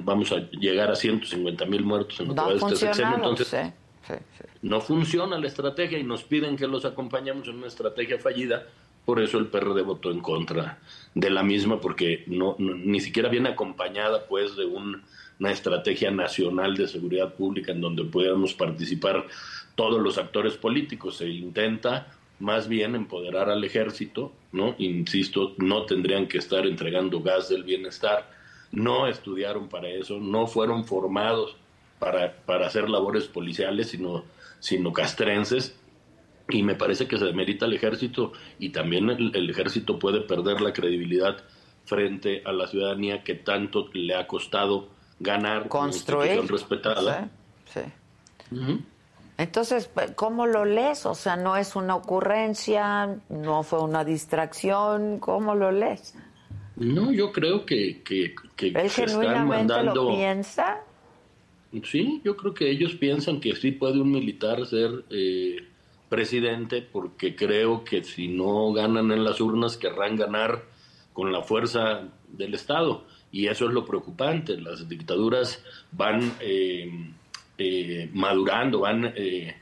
vamos 0.00 0.32
a 0.32 0.50
llegar 0.50 0.90
a 0.90 0.96
150 0.96 1.64
mil 1.64 1.82
muertos 1.82 2.20
en 2.20 2.30
este 2.30 2.76
sexenio. 2.76 3.16
Entonces, 3.16 3.72
no 4.62 4.80
funciona 4.80 5.38
la 5.38 5.46
estrategia 5.46 5.98
y 5.98 6.04
nos 6.04 6.24
piden 6.24 6.56
que 6.56 6.66
los 6.66 6.84
acompañemos 6.84 7.48
en 7.48 7.56
una 7.56 7.66
estrategia 7.66 8.18
fallida. 8.18 8.66
Por 9.04 9.20
eso 9.20 9.38
el 9.38 9.48
PRD 9.48 9.82
votó 9.82 10.12
en 10.12 10.20
contra 10.20 10.78
de 11.14 11.30
la 11.30 11.42
misma, 11.42 11.80
porque 11.80 12.22
no 12.28 12.54
ni 12.58 13.00
siquiera 13.00 13.28
viene 13.28 13.48
acompañada 13.48 14.26
pues 14.28 14.54
de 14.56 14.64
un 14.64 15.02
una 15.42 15.50
estrategia 15.50 16.12
nacional 16.12 16.76
de 16.76 16.86
seguridad 16.86 17.34
pública 17.34 17.72
en 17.72 17.80
donde 17.80 18.04
pudiéramos 18.04 18.54
participar 18.54 19.26
todos 19.74 20.00
los 20.00 20.16
actores 20.16 20.56
políticos. 20.56 21.16
Se 21.16 21.28
intenta 21.28 22.14
más 22.38 22.68
bien 22.68 22.94
empoderar 22.94 23.50
al 23.50 23.64
ejército, 23.64 24.32
¿no? 24.52 24.76
Insisto, 24.78 25.54
no 25.58 25.84
tendrían 25.84 26.28
que 26.28 26.38
estar 26.38 26.64
entregando 26.64 27.20
gas 27.20 27.48
del 27.48 27.64
bienestar, 27.64 28.30
no 28.70 29.08
estudiaron 29.08 29.68
para 29.68 29.88
eso, 29.88 30.20
no 30.20 30.46
fueron 30.46 30.84
formados 30.84 31.56
para, 32.02 32.32
para 32.32 32.66
hacer 32.66 32.90
labores 32.90 33.28
policiales, 33.28 33.90
sino, 33.90 34.24
sino 34.58 34.92
castrenses, 34.92 35.78
y 36.48 36.64
me 36.64 36.74
parece 36.74 37.06
que 37.06 37.16
se 37.16 37.24
demerita 37.24 37.66
al 37.66 37.74
ejército 37.74 38.32
y 38.58 38.70
también 38.70 39.08
el, 39.08 39.48
ejército 39.48 40.00
puede 40.00 40.22
perder 40.22 40.60
la 40.60 40.72
credibilidad 40.72 41.36
frente 41.84 42.42
a 42.44 42.50
la 42.50 42.66
ciudadanía 42.66 43.22
que 43.22 43.36
tanto 43.36 43.88
le 43.92 44.16
ha 44.16 44.26
costado 44.26 44.88
ganar 45.20 45.68
construir 45.68 46.44
respetada. 46.50 47.30
Sí. 47.72 47.82
Entonces, 49.38 49.88
pues, 49.94 50.10
¿cómo 50.16 50.48
lo 50.48 50.64
lees? 50.64 51.06
O 51.06 51.14
sea, 51.14 51.36
no 51.36 51.56
es 51.56 51.76
una 51.76 51.94
ocurrencia, 51.94 53.16
no 53.28 53.62
fue 53.62 53.80
una 53.80 54.04
distracción, 54.04 55.20
¿cómo 55.20 55.54
lo 55.54 55.70
lees? 55.70 56.16
No, 56.74 57.12
yo 57.12 57.30
creo 57.30 57.64
que, 57.64 58.02
que, 58.02 58.34
que 58.56 58.68
¿Él 58.74 58.90
genuinamente 58.90 59.84
lo 59.84 60.08
piensa? 60.08 60.80
Sí, 61.84 62.20
yo 62.24 62.36
creo 62.36 62.52
que 62.52 62.70
ellos 62.70 62.94
piensan 62.94 63.40
que 63.40 63.56
sí 63.56 63.72
puede 63.72 64.00
un 64.00 64.10
militar 64.10 64.66
ser 64.66 65.04
eh, 65.10 65.56
presidente 66.08 66.82
porque 66.82 67.34
creo 67.34 67.84
que 67.84 68.04
si 68.04 68.28
no 68.28 68.72
ganan 68.72 69.10
en 69.12 69.24
las 69.24 69.40
urnas 69.40 69.78
querrán 69.78 70.16
ganar 70.16 70.64
con 71.14 71.32
la 71.32 71.42
fuerza 71.42 72.02
del 72.28 72.52
Estado 72.54 73.04
y 73.32 73.46
eso 73.46 73.66
es 73.66 73.72
lo 73.72 73.84
preocupante. 73.84 74.60
Las 74.60 74.86
dictaduras 74.86 75.64
van 75.90 76.34
eh, 76.40 77.14
eh, 77.56 78.10
madurando, 78.12 78.80
van 78.80 79.12
eh, 79.16 79.56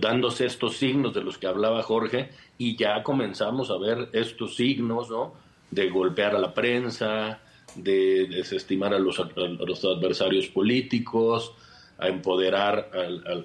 dándose 0.00 0.46
estos 0.46 0.78
signos 0.78 1.12
de 1.12 1.22
los 1.22 1.36
que 1.36 1.46
hablaba 1.46 1.82
Jorge 1.82 2.30
y 2.56 2.76
ya 2.76 3.02
comenzamos 3.02 3.70
a 3.70 3.76
ver 3.76 4.08
estos 4.14 4.56
signos 4.56 5.10
¿no? 5.10 5.34
de 5.70 5.90
golpear 5.90 6.34
a 6.34 6.38
la 6.38 6.54
prensa, 6.54 7.40
de 7.82 8.26
desestimar 8.26 8.94
a 8.94 8.98
los, 8.98 9.18
adversarios 9.18 10.46
políticos, 10.48 11.52
a 11.98 12.08
empoderar 12.08 12.90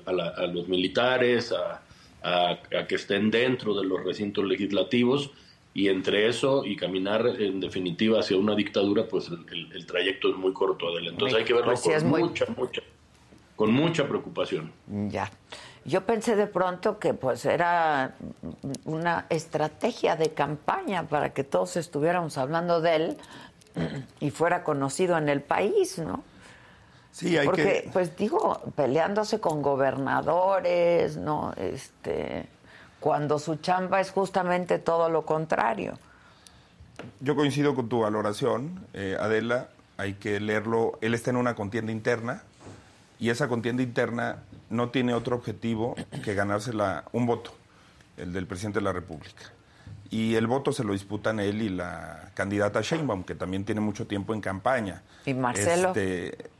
a, 0.06 0.48
los 0.48 0.68
militares, 0.68 1.54
a 1.54 2.88
que 2.88 2.96
estén 2.96 3.32
dentro 3.32 3.74
de 3.74 3.86
los 3.86 4.04
recintos 4.04 4.46
legislativos 4.46 5.32
y 5.74 5.90
entre 5.90 6.28
eso 6.28 6.64
y 6.66 6.76
caminar 6.76 7.26
en 7.26 7.60
definitiva 7.60 8.20
hacia 8.20 8.38
una 8.38 8.56
dictadura, 8.56 9.08
pues 9.08 9.30
el, 9.30 9.86
trayecto 9.86 10.30
es 10.30 10.38
muy 10.38 10.54
corto, 10.54 10.88
adelante. 10.88 11.12
Entonces 11.12 11.38
hay 11.40 11.46
que 11.46 11.54
verlo 11.54 11.74
pues 11.74 11.82
con 11.82 12.10
mucha, 12.10 12.46
mucha, 12.56 12.82
con 13.56 13.74
mucha 13.74 14.08
preocupación. 14.08 14.72
Ya. 14.88 15.32
Yo 15.86 16.06
pensé 16.06 16.36
de 16.36 16.48
pronto 16.48 17.00
que 17.00 17.14
pues 17.14 17.46
era 17.46 18.16
una 18.86 19.26
estrategia 19.30 20.16
de 20.16 20.30
campaña 20.30 21.10
para 21.10 21.34
que 21.34 21.44
todos 21.44 21.76
estuviéramos 21.76 22.38
hablando 22.38 22.80
de 22.80 22.96
él 22.96 23.18
y 24.20 24.32
fuera 24.32 24.64
conocido 24.64 25.18
en 25.18 25.30
el 25.30 25.42
país, 25.42 26.00
¿no? 26.00 26.24
Sí, 27.12 27.38
hay 27.38 27.46
Porque, 27.46 27.90
pues 27.94 28.18
digo, 28.18 28.62
peleándose 28.76 29.40
con 29.40 29.62
gobernadores, 29.62 31.16
¿no? 31.16 31.54
Este, 31.58 32.48
cuando 33.00 33.38
su 33.38 33.58
chamba 33.58 34.02
es 34.02 34.12
justamente 34.12 34.80
todo 34.80 35.10
lo 35.10 35.26
contrario. 35.26 36.00
Yo 37.20 37.36
coincido 37.36 37.76
con 37.76 37.88
tu 37.88 38.00
valoración, 38.00 38.88
eh, 38.94 39.16
Adela, 39.20 39.70
hay 39.98 40.14
que 40.14 40.40
leerlo, 40.40 40.98
él 41.02 41.14
está 41.14 41.30
en 41.30 41.38
una 41.38 41.56
contienda 41.56 41.92
interna 41.92 42.42
y 43.20 43.30
esa 43.30 43.48
contienda 43.48 43.84
interna 43.84 44.40
no 44.70 44.90
tiene 44.90 45.14
otro 45.14 45.36
objetivo 45.36 45.96
que 46.24 46.34
ganarse 46.34 46.72
un 47.12 47.26
voto, 47.26 47.54
el 48.18 48.34
del 48.34 48.48
presidente 48.48 48.80
de 48.80 48.86
la 48.86 48.94
República. 48.94 49.53
Y 50.14 50.36
el 50.36 50.46
voto 50.46 50.72
se 50.72 50.84
lo 50.84 50.94
disputan 50.94 51.40
él 51.40 51.64
y 51.64 51.70
la 51.70 52.30
candidata 52.36 52.82
Sheinbaum, 52.82 53.24
que 53.24 53.34
también 53.34 53.66
tiene 53.66 53.82
mucho 53.82 54.06
tiempo 54.06 54.36
en 54.36 54.42
campaña. 54.42 55.02
¿Y 55.26 55.34
Marcelo? 55.34 55.88
Este, 55.88 56.52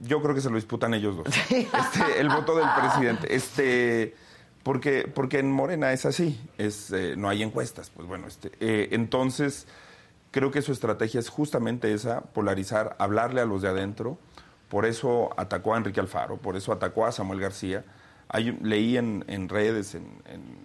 yo 0.00 0.22
creo 0.22 0.32
que 0.32 0.40
se 0.40 0.48
lo 0.48 0.54
disputan 0.54 0.94
ellos 0.94 1.16
dos. 1.16 1.26
Este, 1.50 2.20
el 2.20 2.28
voto 2.28 2.54
del 2.54 2.68
presidente. 2.78 3.34
Este, 3.34 4.14
porque, 4.62 5.10
porque 5.12 5.40
en 5.40 5.50
Morena 5.50 5.92
es 5.92 6.06
así, 6.06 6.40
es, 6.56 6.92
eh, 6.92 7.16
no 7.16 7.28
hay 7.28 7.42
encuestas. 7.42 7.90
Pues 7.90 8.06
bueno, 8.06 8.28
este, 8.28 8.52
eh, 8.60 8.90
entonces 8.92 9.66
creo 10.30 10.52
que 10.52 10.62
su 10.62 10.70
estrategia 10.70 11.18
es 11.18 11.28
justamente 11.28 11.92
esa, 11.92 12.20
polarizar, 12.20 12.94
hablarle 13.00 13.40
a 13.40 13.44
los 13.44 13.60
de 13.60 13.70
adentro. 13.70 14.18
Por 14.68 14.86
eso 14.86 15.30
atacó 15.36 15.74
a 15.74 15.78
Enrique 15.78 15.98
Alfaro, 15.98 16.36
por 16.36 16.54
eso 16.54 16.70
atacó 16.70 17.06
a 17.06 17.10
Samuel 17.10 17.40
García. 17.40 17.84
leí 18.62 18.96
en, 18.96 19.24
en 19.26 19.48
redes, 19.48 19.96
en, 19.96 20.63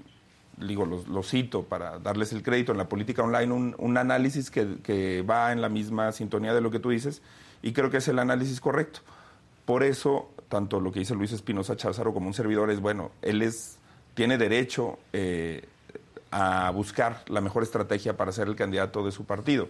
digo, 0.59 0.85
lo, 0.85 1.23
cito 1.23 1.63
para 1.63 1.99
darles 1.99 2.33
el 2.33 2.43
crédito 2.43 2.71
en 2.71 2.77
la 2.77 2.89
política 2.89 3.23
online, 3.23 3.53
un, 3.53 3.75
un 3.77 3.97
análisis 3.97 4.51
que, 4.51 4.77
que, 4.83 5.21
va 5.21 5.51
en 5.51 5.61
la 5.61 5.69
misma 5.69 6.11
sintonía 6.11 6.53
de 6.53 6.61
lo 6.61 6.71
que 6.71 6.79
tú 6.79 6.89
dices 6.89 7.21
y 7.61 7.73
creo 7.73 7.89
que 7.89 7.97
es 7.97 8.07
el 8.07 8.19
análisis 8.19 8.59
correcto. 8.59 8.99
Por 9.65 9.83
eso, 9.83 10.29
tanto 10.49 10.79
lo 10.79 10.91
que 10.91 10.99
dice 10.99 11.15
Luis 11.15 11.31
Espinosa 11.31 11.75
Cházaro 11.75 12.13
como 12.13 12.27
un 12.27 12.33
servidor 12.33 12.71
es, 12.71 12.79
bueno, 12.79 13.11
él 13.21 13.41
es 13.41 13.79
tiene 14.19 14.37
derecho 14.37 14.99
eh, 15.13 15.63
a 16.31 16.69
buscar 16.71 17.23
la 17.27 17.39
mejor 17.39 17.63
estrategia 17.63 18.17
para 18.17 18.31
ser 18.31 18.47
el 18.47 18.55
candidato 18.55 19.05
de 19.05 19.11
su 19.11 19.23
partido. 19.23 19.69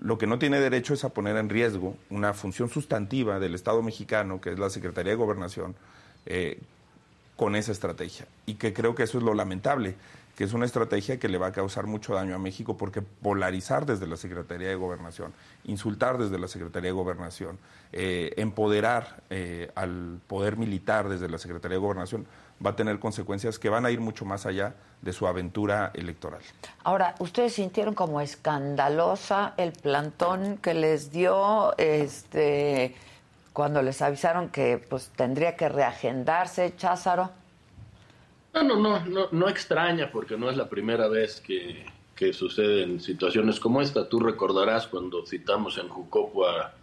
Lo 0.00 0.16
que 0.16 0.26
no 0.26 0.38
tiene 0.38 0.58
derecho 0.58 0.94
es 0.94 1.04
a 1.04 1.10
poner 1.10 1.36
en 1.36 1.50
riesgo 1.50 1.96
una 2.08 2.32
función 2.32 2.70
sustantiva 2.70 3.38
del 3.38 3.54
Estado 3.54 3.82
mexicano, 3.82 4.40
que 4.40 4.52
es 4.52 4.58
la 4.58 4.70
Secretaría 4.70 5.12
de 5.12 5.16
Gobernación, 5.16 5.74
eh, 6.26 6.60
con 7.36 7.56
esa 7.56 7.72
estrategia. 7.72 8.26
Y 8.46 8.54
que 8.54 8.72
creo 8.72 8.94
que 8.94 9.04
eso 9.04 9.18
es 9.18 9.24
lo 9.24 9.34
lamentable, 9.34 9.96
que 10.36 10.44
es 10.44 10.52
una 10.52 10.66
estrategia 10.66 11.18
que 11.18 11.28
le 11.28 11.38
va 11.38 11.48
a 11.48 11.52
causar 11.52 11.86
mucho 11.86 12.14
daño 12.14 12.34
a 12.34 12.38
México 12.38 12.76
porque 12.76 13.02
polarizar 13.02 13.86
desde 13.86 14.06
la 14.06 14.16
Secretaría 14.16 14.68
de 14.68 14.74
Gobernación, 14.74 15.32
insultar 15.64 16.18
desde 16.18 16.38
la 16.38 16.48
Secretaría 16.48 16.88
de 16.88 16.94
Gobernación, 16.94 17.58
eh, 17.92 18.32
empoderar 18.36 19.22
eh, 19.30 19.70
al 19.74 20.18
poder 20.26 20.56
militar 20.56 21.08
desde 21.08 21.28
la 21.28 21.38
Secretaría 21.38 21.76
de 21.76 21.82
Gobernación 21.82 22.26
va 22.64 22.70
a 22.70 22.76
tener 22.76 22.98
consecuencias 22.98 23.58
que 23.58 23.68
van 23.68 23.86
a 23.86 23.90
ir 23.90 24.00
mucho 24.00 24.24
más 24.24 24.46
allá 24.46 24.74
de 25.02 25.12
su 25.12 25.26
aventura 25.26 25.90
electoral. 25.94 26.40
Ahora, 26.82 27.14
¿ustedes 27.18 27.54
sintieron 27.54 27.94
como 27.94 28.20
escandalosa 28.20 29.54
el 29.56 29.72
plantón 29.72 30.58
que 30.58 30.74
les 30.74 31.10
dio 31.10 31.76
este 31.78 32.94
cuando 33.54 33.80
les 33.82 34.02
avisaron 34.02 34.50
que 34.50 34.78
pues 34.78 35.12
tendría 35.16 35.56
que 35.56 35.68
reagendarse 35.70 36.74
Cházaro? 36.76 37.30
No, 38.52 38.64
no, 38.64 38.76
no, 38.76 39.06
no, 39.06 39.28
no 39.30 39.48
extraña 39.48 40.10
porque 40.10 40.36
no 40.36 40.50
es 40.50 40.56
la 40.56 40.68
primera 40.68 41.06
vez 41.06 41.40
que, 41.40 41.86
que 42.16 42.32
suceden 42.32 43.00
situaciones 43.00 43.60
como 43.60 43.80
esta. 43.80 44.08
Tú 44.08 44.18
recordarás 44.18 44.88
cuando 44.88 45.24
citamos 45.24 45.78
en 45.78 45.88
Jucopo 45.88 46.46
a, 46.46 46.74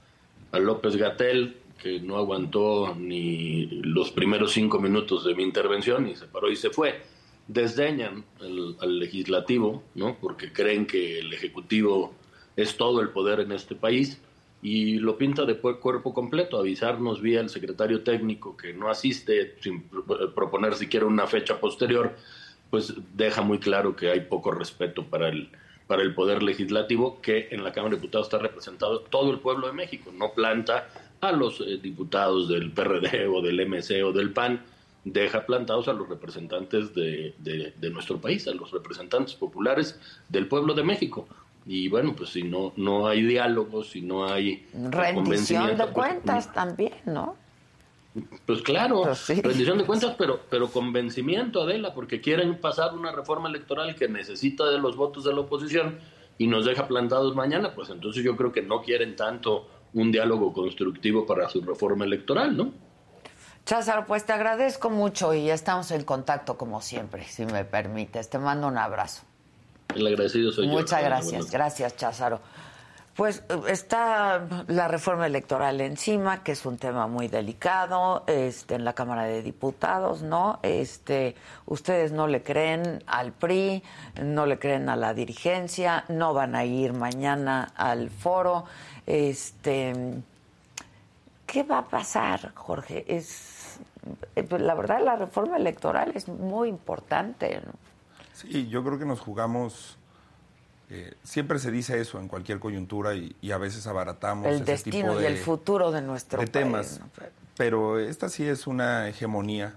a 0.53 0.59
López 0.59 0.95
Gatel, 0.95 1.57
que 1.77 1.99
no 1.99 2.15
aguantó 2.15 2.95
ni 2.97 3.65
los 3.65 4.11
primeros 4.11 4.53
cinco 4.53 4.79
minutos 4.79 5.25
de 5.25 5.35
mi 5.35 5.43
intervención 5.43 6.07
y 6.07 6.15
se 6.15 6.25
paró 6.25 6.49
y 6.49 6.55
se 6.55 6.69
fue. 6.69 7.01
Desdeñan 7.47 8.23
al 8.39 8.97
legislativo, 8.97 9.83
¿no? 9.95 10.15
Porque 10.21 10.53
creen 10.53 10.85
que 10.85 11.19
el 11.19 11.33
ejecutivo 11.33 12.13
es 12.55 12.77
todo 12.77 13.01
el 13.01 13.09
poder 13.09 13.41
en 13.41 13.51
este 13.51 13.75
país 13.75 14.21
y 14.61 14.99
lo 14.99 15.17
pinta 15.17 15.45
de 15.45 15.57
cuerpo 15.57 16.13
completo, 16.13 16.59
avisarnos 16.59 17.21
vía 17.21 17.41
el 17.41 17.49
secretario 17.49 18.03
técnico 18.03 18.55
que 18.55 18.73
no 18.73 18.89
asiste 18.89 19.55
sin 19.59 19.83
proponer 20.35 20.75
siquiera 20.75 21.07
una 21.07 21.25
fecha 21.25 21.59
posterior, 21.59 22.15
pues 22.69 22.93
deja 23.15 23.41
muy 23.41 23.59
claro 23.59 23.95
que 23.95 24.11
hay 24.11 24.21
poco 24.21 24.51
respeto 24.51 25.03
para 25.05 25.29
el, 25.29 25.49
para 25.87 26.03
el 26.03 26.13
poder 26.13 26.43
legislativo, 26.43 27.19
que 27.21 27.47
en 27.51 27.63
la 27.63 27.71
Cámara 27.71 27.95
de 27.95 28.01
Diputados 28.01 28.27
está 28.27 28.37
representado 28.37 29.01
todo 29.01 29.31
el 29.31 29.39
pueblo 29.39 29.67
de 29.67 29.73
México, 29.73 30.11
no 30.13 30.31
planta 30.33 30.89
a 31.21 31.31
los 31.31 31.59
eh, 31.61 31.79
diputados 31.81 32.47
del 32.47 32.71
PRD 32.71 33.27
o 33.27 33.41
del 33.41 33.67
MC 33.67 34.03
o 34.03 34.11
del 34.11 34.31
PAN, 34.31 34.61
deja 35.03 35.47
plantados 35.47 35.87
a 35.87 35.93
los 35.93 36.07
representantes 36.07 36.93
de, 36.93 37.33
de 37.39 37.89
nuestro 37.89 38.21
país, 38.21 38.47
a 38.47 38.53
los 38.53 38.69
representantes 38.69 39.33
populares 39.33 39.99
del 40.29 40.47
pueblo 40.47 40.75
de 40.75 40.83
México. 40.83 41.27
Y 41.65 41.89
bueno, 41.89 42.15
pues 42.15 42.31
si 42.31 42.43
no, 42.43 42.73
no 42.75 43.07
hay 43.07 43.23
diálogo, 43.23 43.83
si 43.83 44.01
no 44.01 44.25
hay... 44.25 44.67
Rendición 44.73 45.67
de 45.69 45.75
pues, 45.75 45.89
cuentas 45.91 46.51
también, 46.53 46.93
¿no? 47.05 47.35
Pues 48.45 48.61
claro, 48.61 49.03
pues 49.03 49.27
rendición 49.27 49.77
de 49.77 49.85
cuentas, 49.85 50.15
pero, 50.17 50.41
pero 50.49 50.69
convencimiento, 50.69 51.61
Adela, 51.61 51.93
porque 51.93 52.19
quieren 52.19 52.59
pasar 52.59 52.93
una 52.93 53.11
reforma 53.11 53.47
electoral 53.47 53.95
que 53.95 54.09
necesita 54.09 54.69
de 54.69 54.79
los 54.79 54.97
votos 54.97 55.23
de 55.23 55.33
la 55.33 55.41
oposición 55.41 55.99
y 56.37 56.47
nos 56.47 56.65
deja 56.65 56.87
plantados 56.87 57.35
mañana, 57.35 57.73
pues 57.73 57.89
entonces 57.89 58.23
yo 58.23 58.35
creo 58.35 58.51
que 58.51 58.63
no 58.63 58.81
quieren 58.81 59.15
tanto 59.15 59.69
un 59.93 60.11
diálogo 60.11 60.51
constructivo 60.51 61.25
para 61.25 61.47
su 61.47 61.61
reforma 61.61 62.03
electoral, 62.03 62.57
¿no? 62.57 62.73
Cházaro, 63.65 64.05
pues 64.07 64.25
te 64.25 64.33
agradezco 64.33 64.89
mucho 64.89 65.33
y 65.33 65.49
estamos 65.49 65.91
en 65.91 66.03
contacto 66.03 66.57
como 66.57 66.81
siempre, 66.81 67.23
si 67.25 67.45
me 67.45 67.63
permites. 67.63 68.29
Te 68.29 68.39
mando 68.39 68.67
un 68.67 68.77
abrazo. 68.77 69.23
El 69.95 70.07
agradecido 70.07 70.51
soy 70.51 70.67
Muchas 70.67 71.01
yo. 71.01 71.05
Gracias, 71.07 71.51
gracias 71.51 71.95
Cházaro. 71.95 72.39
Pues 73.15 73.43
está 73.67 74.47
la 74.67 74.87
reforma 74.87 75.27
electoral 75.27 75.81
encima, 75.81 76.43
que 76.43 76.53
es 76.53 76.65
un 76.65 76.77
tema 76.77 77.07
muy 77.07 77.27
delicado, 77.27 78.23
este, 78.25 78.75
en 78.75 78.85
la 78.85 78.93
Cámara 78.93 79.25
de 79.25 79.43
Diputados, 79.43 80.21
¿no? 80.21 80.59
Este, 80.63 81.35
ustedes 81.65 82.13
no 82.13 82.27
le 82.27 82.41
creen 82.41 83.03
al 83.07 83.33
PRI, 83.33 83.83
no 84.23 84.45
le 84.45 84.57
creen 84.57 84.87
a 84.87 84.95
la 84.95 85.13
dirigencia, 85.13 86.05
no 86.07 86.33
van 86.33 86.55
a 86.55 86.63
ir 86.63 86.93
mañana 86.93 87.73
al 87.75 88.09
foro. 88.09 88.63
Este, 89.05 89.93
¿qué 91.45 91.63
va 91.63 91.79
a 91.79 91.85
pasar, 91.89 92.53
Jorge? 92.55 93.03
Es, 93.09 93.77
la 94.57 94.73
verdad, 94.73 95.01
la 95.03 95.17
reforma 95.17 95.57
electoral 95.57 96.13
es 96.15 96.29
muy 96.29 96.69
importante. 96.69 97.61
¿no? 97.65 97.90
Sí, 98.41 98.67
yo 98.67 98.83
creo 98.83 98.97
que 98.97 99.05
nos 99.05 99.19
jugamos. 99.19 99.97
Eh, 100.89 101.13
siempre 101.23 101.59
se 101.59 101.71
dice 101.71 101.99
eso 102.01 102.19
en 102.19 102.27
cualquier 102.27 102.59
coyuntura 102.59 103.13
y, 103.15 103.51
a 103.51 103.57
veces 103.57 103.87
abaratamos 103.87 104.47
el 104.47 104.65
destino 104.65 105.21
y 105.21 105.25
el 105.25 105.37
futuro 105.37 105.91
de 105.91 106.01
nuestro 106.01 106.45
temas. 106.45 106.99
Pero 107.55 107.99
esta 107.99 108.27
sí 108.29 108.45
es 108.45 108.67
una 108.67 109.07
hegemonía 109.07 109.73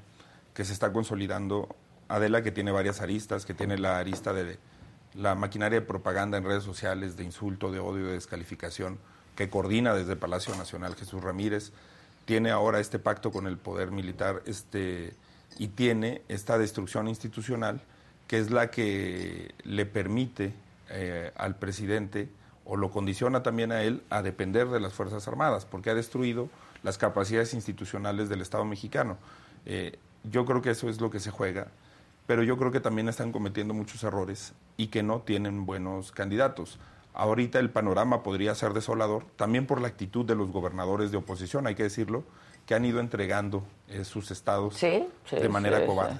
que 0.54 0.64
se 0.64 0.72
está 0.72 0.92
consolidando. 0.92 1.68
Adela, 2.08 2.42
que 2.42 2.52
tiene 2.52 2.70
varias 2.70 3.00
aristas, 3.00 3.46
que 3.46 3.54
tiene 3.54 3.78
la 3.78 3.98
arista 3.98 4.32
de 4.32 4.58
la 5.14 5.34
maquinaria 5.34 5.80
de 5.80 5.86
propaganda 5.86 6.36
en 6.36 6.44
redes 6.44 6.64
sociales, 6.64 7.16
de 7.16 7.24
insulto, 7.24 7.70
de 7.70 7.78
odio, 7.78 8.06
de 8.06 8.12
descalificación, 8.12 8.98
que 9.36 9.48
coordina 9.48 9.94
desde 9.94 10.16
Palacio 10.16 10.54
Nacional 10.56 10.96
Jesús 10.96 11.22
Ramírez, 11.22 11.72
tiene 12.24 12.50
ahora 12.50 12.80
este 12.80 12.98
pacto 12.98 13.30
con 13.30 13.46
el 13.46 13.56
poder 13.56 13.90
militar 13.90 14.42
este, 14.46 15.14
y 15.58 15.68
tiene 15.68 16.22
esta 16.28 16.58
destrucción 16.58 17.08
institucional 17.08 17.80
que 18.26 18.38
es 18.38 18.50
la 18.50 18.70
que 18.70 19.54
le 19.64 19.86
permite 19.86 20.52
eh, 20.90 21.32
al 21.36 21.56
presidente 21.56 22.28
o 22.64 22.76
lo 22.76 22.90
condiciona 22.90 23.42
también 23.42 23.72
a 23.72 23.82
él 23.82 24.02
a 24.10 24.22
depender 24.22 24.68
de 24.68 24.80
las 24.80 24.94
Fuerzas 24.94 25.28
Armadas, 25.28 25.66
porque 25.66 25.90
ha 25.90 25.94
destruido 25.94 26.48
las 26.82 26.98
capacidades 26.98 27.54
institucionales 27.54 28.28
del 28.28 28.40
Estado 28.40 28.64
mexicano. 28.64 29.18
Eh, 29.66 29.98
yo 30.24 30.44
creo 30.44 30.62
que 30.62 30.70
eso 30.70 30.88
es 30.88 31.00
lo 31.00 31.10
que 31.10 31.20
se 31.20 31.30
juega, 31.30 31.68
pero 32.26 32.42
yo 32.42 32.56
creo 32.56 32.72
que 32.72 32.80
también 32.80 33.08
están 33.08 33.32
cometiendo 33.32 33.74
muchos 33.74 34.02
errores 34.02 34.54
y 34.76 34.86
que 34.86 35.02
no 35.02 35.20
tienen 35.20 35.66
buenos 35.66 36.12
candidatos. 36.12 36.78
Ahorita 37.12 37.58
el 37.58 37.70
panorama 37.70 38.22
podría 38.22 38.54
ser 38.54 38.72
desolador, 38.72 39.24
también 39.36 39.66
por 39.66 39.80
la 39.80 39.88
actitud 39.88 40.24
de 40.24 40.34
los 40.34 40.50
gobernadores 40.50 41.10
de 41.10 41.18
oposición, 41.18 41.66
hay 41.66 41.74
que 41.74 41.84
decirlo, 41.84 42.24
que 42.66 42.74
han 42.74 42.84
ido 42.84 43.00
entregando 43.00 43.62
eh, 43.88 44.04
sus 44.04 44.30
estados 44.30 44.80
de 44.80 45.48
manera 45.50 45.84
cobarde. 45.86 46.18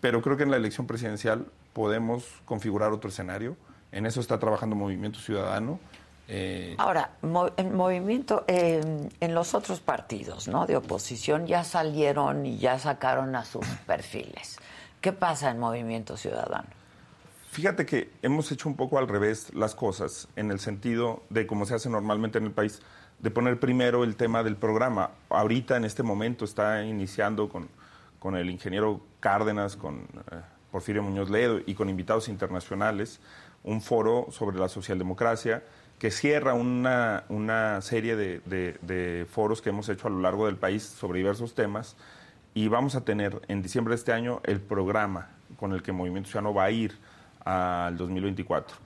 Pero 0.00 0.22
creo 0.22 0.36
que 0.36 0.44
en 0.44 0.50
la 0.50 0.56
elección 0.56 0.86
presidencial 0.86 1.46
podemos 1.72 2.24
configurar 2.44 2.92
otro 2.92 3.10
escenario. 3.10 3.56
En 3.92 4.06
eso 4.06 4.20
está 4.20 4.38
trabajando 4.38 4.76
Movimiento 4.76 5.18
Ciudadano. 5.18 5.78
Eh, 6.28 6.76
Ahora, 6.78 7.10
en 7.56 7.74
movimiento, 7.74 8.44
en 8.46 9.34
los 9.34 9.54
otros 9.54 9.80
partidos 9.80 10.46
¿no? 10.46 10.64
de 10.66 10.76
oposición 10.76 11.46
ya 11.46 11.64
salieron 11.64 12.46
y 12.46 12.58
ya 12.58 12.78
sacaron 12.78 13.34
a 13.34 13.44
sus 13.44 13.66
perfiles. 13.86 14.58
¿Qué 15.00 15.12
pasa 15.12 15.50
en 15.50 15.58
Movimiento 15.58 16.16
Ciudadano? 16.16 16.68
Fíjate 17.50 17.84
que 17.84 18.12
hemos 18.22 18.52
hecho 18.52 18.68
un 18.68 18.76
poco 18.76 18.98
al 18.98 19.08
revés 19.08 19.52
las 19.54 19.74
cosas, 19.74 20.28
en 20.36 20.52
el 20.52 20.60
sentido 20.60 21.24
de 21.30 21.48
como 21.48 21.66
se 21.66 21.74
hace 21.74 21.88
normalmente 21.88 22.38
en 22.38 22.44
el 22.44 22.52
país, 22.52 22.80
de 23.18 23.30
poner 23.32 23.58
primero 23.58 24.04
el 24.04 24.14
tema 24.14 24.44
del 24.44 24.54
programa. 24.54 25.10
Ahorita, 25.30 25.76
en 25.76 25.84
este 25.84 26.04
momento, 26.04 26.44
está 26.44 26.84
iniciando 26.84 27.48
con 27.48 27.68
con 28.20 28.36
el 28.36 28.48
ingeniero 28.50 29.00
Cárdenas, 29.18 29.74
con 29.74 30.02
eh, 30.30 30.36
Porfirio 30.70 31.02
Muñoz 31.02 31.30
Ledo 31.30 31.58
y 31.66 31.74
con 31.74 31.88
invitados 31.88 32.28
internacionales, 32.28 33.18
un 33.64 33.80
foro 33.80 34.28
sobre 34.30 34.58
la 34.58 34.68
socialdemocracia 34.68 35.64
que 35.98 36.10
cierra 36.10 36.54
una, 36.54 37.24
una 37.28 37.80
serie 37.82 38.16
de, 38.16 38.40
de, 38.40 39.26
foros 39.28 39.60
que 39.60 39.70
hemos 39.70 39.88
hecho 39.88 40.06
a 40.06 40.10
lo 40.10 40.20
largo 40.20 40.46
del 40.46 40.56
país 40.56 40.82
sobre 40.82 41.18
diversos 41.18 41.54
temas 41.54 41.96
y 42.54 42.68
vamos 42.68 42.94
a 42.94 43.04
tener 43.04 43.42
en 43.48 43.60
diciembre 43.60 43.92
de 43.92 43.96
este 43.96 44.12
año 44.12 44.40
el 44.44 44.60
programa 44.60 45.28
con 45.58 45.72
el 45.72 45.82
que 45.82 45.92
Movimiento 45.92 46.30
Ciudadano 46.30 46.54
va 46.54 46.64
a 46.64 46.70
ir 46.70 46.96
al 47.44 47.98
2024. 47.98 48.76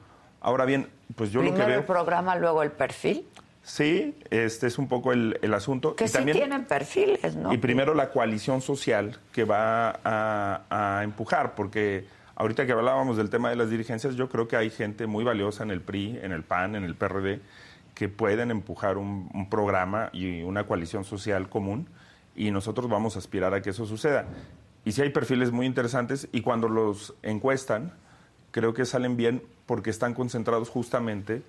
Ahora 0.40 0.64
bien, 0.64 0.88
pues 1.14 1.30
yo 1.30 1.42
lo 1.42 1.54
que 1.54 1.64
veo... 1.64 1.78
el 1.78 1.84
programa, 1.84 2.34
luego 2.36 2.62
el 2.62 2.72
perfil. 2.72 3.26
Sí, 3.64 4.14
este 4.28 4.66
es 4.66 4.78
un 4.78 4.88
poco 4.88 5.12
el, 5.12 5.54
asunto. 5.54 5.96
Que 5.96 6.06
sí 6.06 6.22
tienen 6.22 6.66
perfiles, 6.66 7.34
¿no? 7.34 7.52
Y 7.52 7.56
primero 7.56 7.94
la 7.94 8.10
coalición 8.10 8.60
social 8.60 9.18
que 9.32 9.44
va 9.44 10.00
a, 10.04 11.00
empujar, 11.02 11.54
porque 11.54 12.06
ahorita 12.36 12.66
que 12.66 12.72
hablábamos 12.72 13.16
del 13.16 13.30
tema 13.30 13.48
de 13.48 13.56
las 13.56 13.70
dirigencias, 13.70 14.16
yo 14.16 14.28
creo 14.28 14.48
que 14.48 14.56
hay 14.56 14.68
gente 14.68 15.06
muy 15.06 15.24
valiosa 15.24 15.62
en 15.62 15.70
el 15.70 15.80
PRI, 15.80 16.20
en 16.22 16.32
el 16.32 16.42
PAN, 16.42 16.76
en 16.76 16.84
el 16.84 16.94
PRD, 16.94 17.40
que 17.94 18.10
pueden 18.10 18.50
empujar 18.50 18.98
un, 18.98 19.30
un 19.32 19.48
programa 19.48 20.10
y 20.12 20.42
una 20.42 20.66
coalición 20.66 21.04
social 21.04 21.48
común, 21.48 21.88
y 22.36 22.50
nosotros 22.50 22.90
vamos 22.90 23.16
a 23.16 23.20
aspirar 23.20 23.54
a 23.54 23.62
que 23.62 23.70
eso 23.70 23.86
suceda. 23.86 24.26
Y 24.84 24.92
sí 24.92 25.00
hay 25.00 25.08
perfiles 25.08 25.52
muy 25.52 25.64
interesantes, 25.64 26.28
y 26.32 26.42
cuando 26.42 26.68
los 26.68 27.14
encuestan, 27.22 27.94
creo 28.50 28.74
que 28.74 28.84
salen 28.84 29.16
bien 29.16 29.42
porque 29.64 29.88
están 29.88 30.12
concentrados 30.12 30.68
justamente 30.68 31.42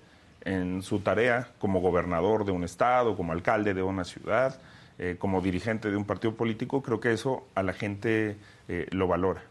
en 0.46 0.82
su 0.82 1.00
tarea 1.00 1.48
como 1.58 1.80
gobernador 1.80 2.44
de 2.44 2.52
un 2.52 2.62
estado, 2.64 3.16
como 3.16 3.32
alcalde 3.32 3.74
de 3.74 3.82
una 3.82 4.04
ciudad, 4.04 4.58
eh, 4.98 5.16
como 5.18 5.40
dirigente 5.40 5.90
de 5.90 5.96
un 5.96 6.04
partido 6.04 6.34
político, 6.34 6.82
creo 6.82 7.00
que 7.00 7.12
eso 7.12 7.46
a 7.54 7.62
la 7.62 7.72
gente 7.72 8.38
eh, 8.68 8.86
lo 8.92 9.08
valora. 9.08 9.42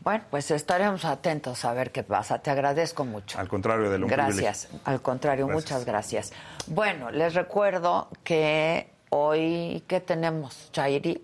Bueno, 0.00 0.24
pues 0.30 0.50
estaremos 0.50 1.04
atentos 1.04 1.64
a 1.64 1.74
ver 1.74 1.92
qué 1.92 2.02
pasa. 2.02 2.38
Te 2.38 2.50
agradezco 2.50 3.04
mucho. 3.04 3.38
Al 3.38 3.48
contrario 3.48 3.90
de 3.90 3.98
lo 3.98 4.06
Gracias. 4.06 4.68
Al 4.84 5.02
contrario, 5.02 5.46
muchas 5.46 5.84
gracias. 5.84 6.32
Bueno, 6.66 7.10
les 7.10 7.34
recuerdo 7.34 8.08
que 8.24 8.88
hoy, 9.10 9.84
¿qué 9.86 10.00
tenemos, 10.00 10.70
Chairi? 10.72 11.22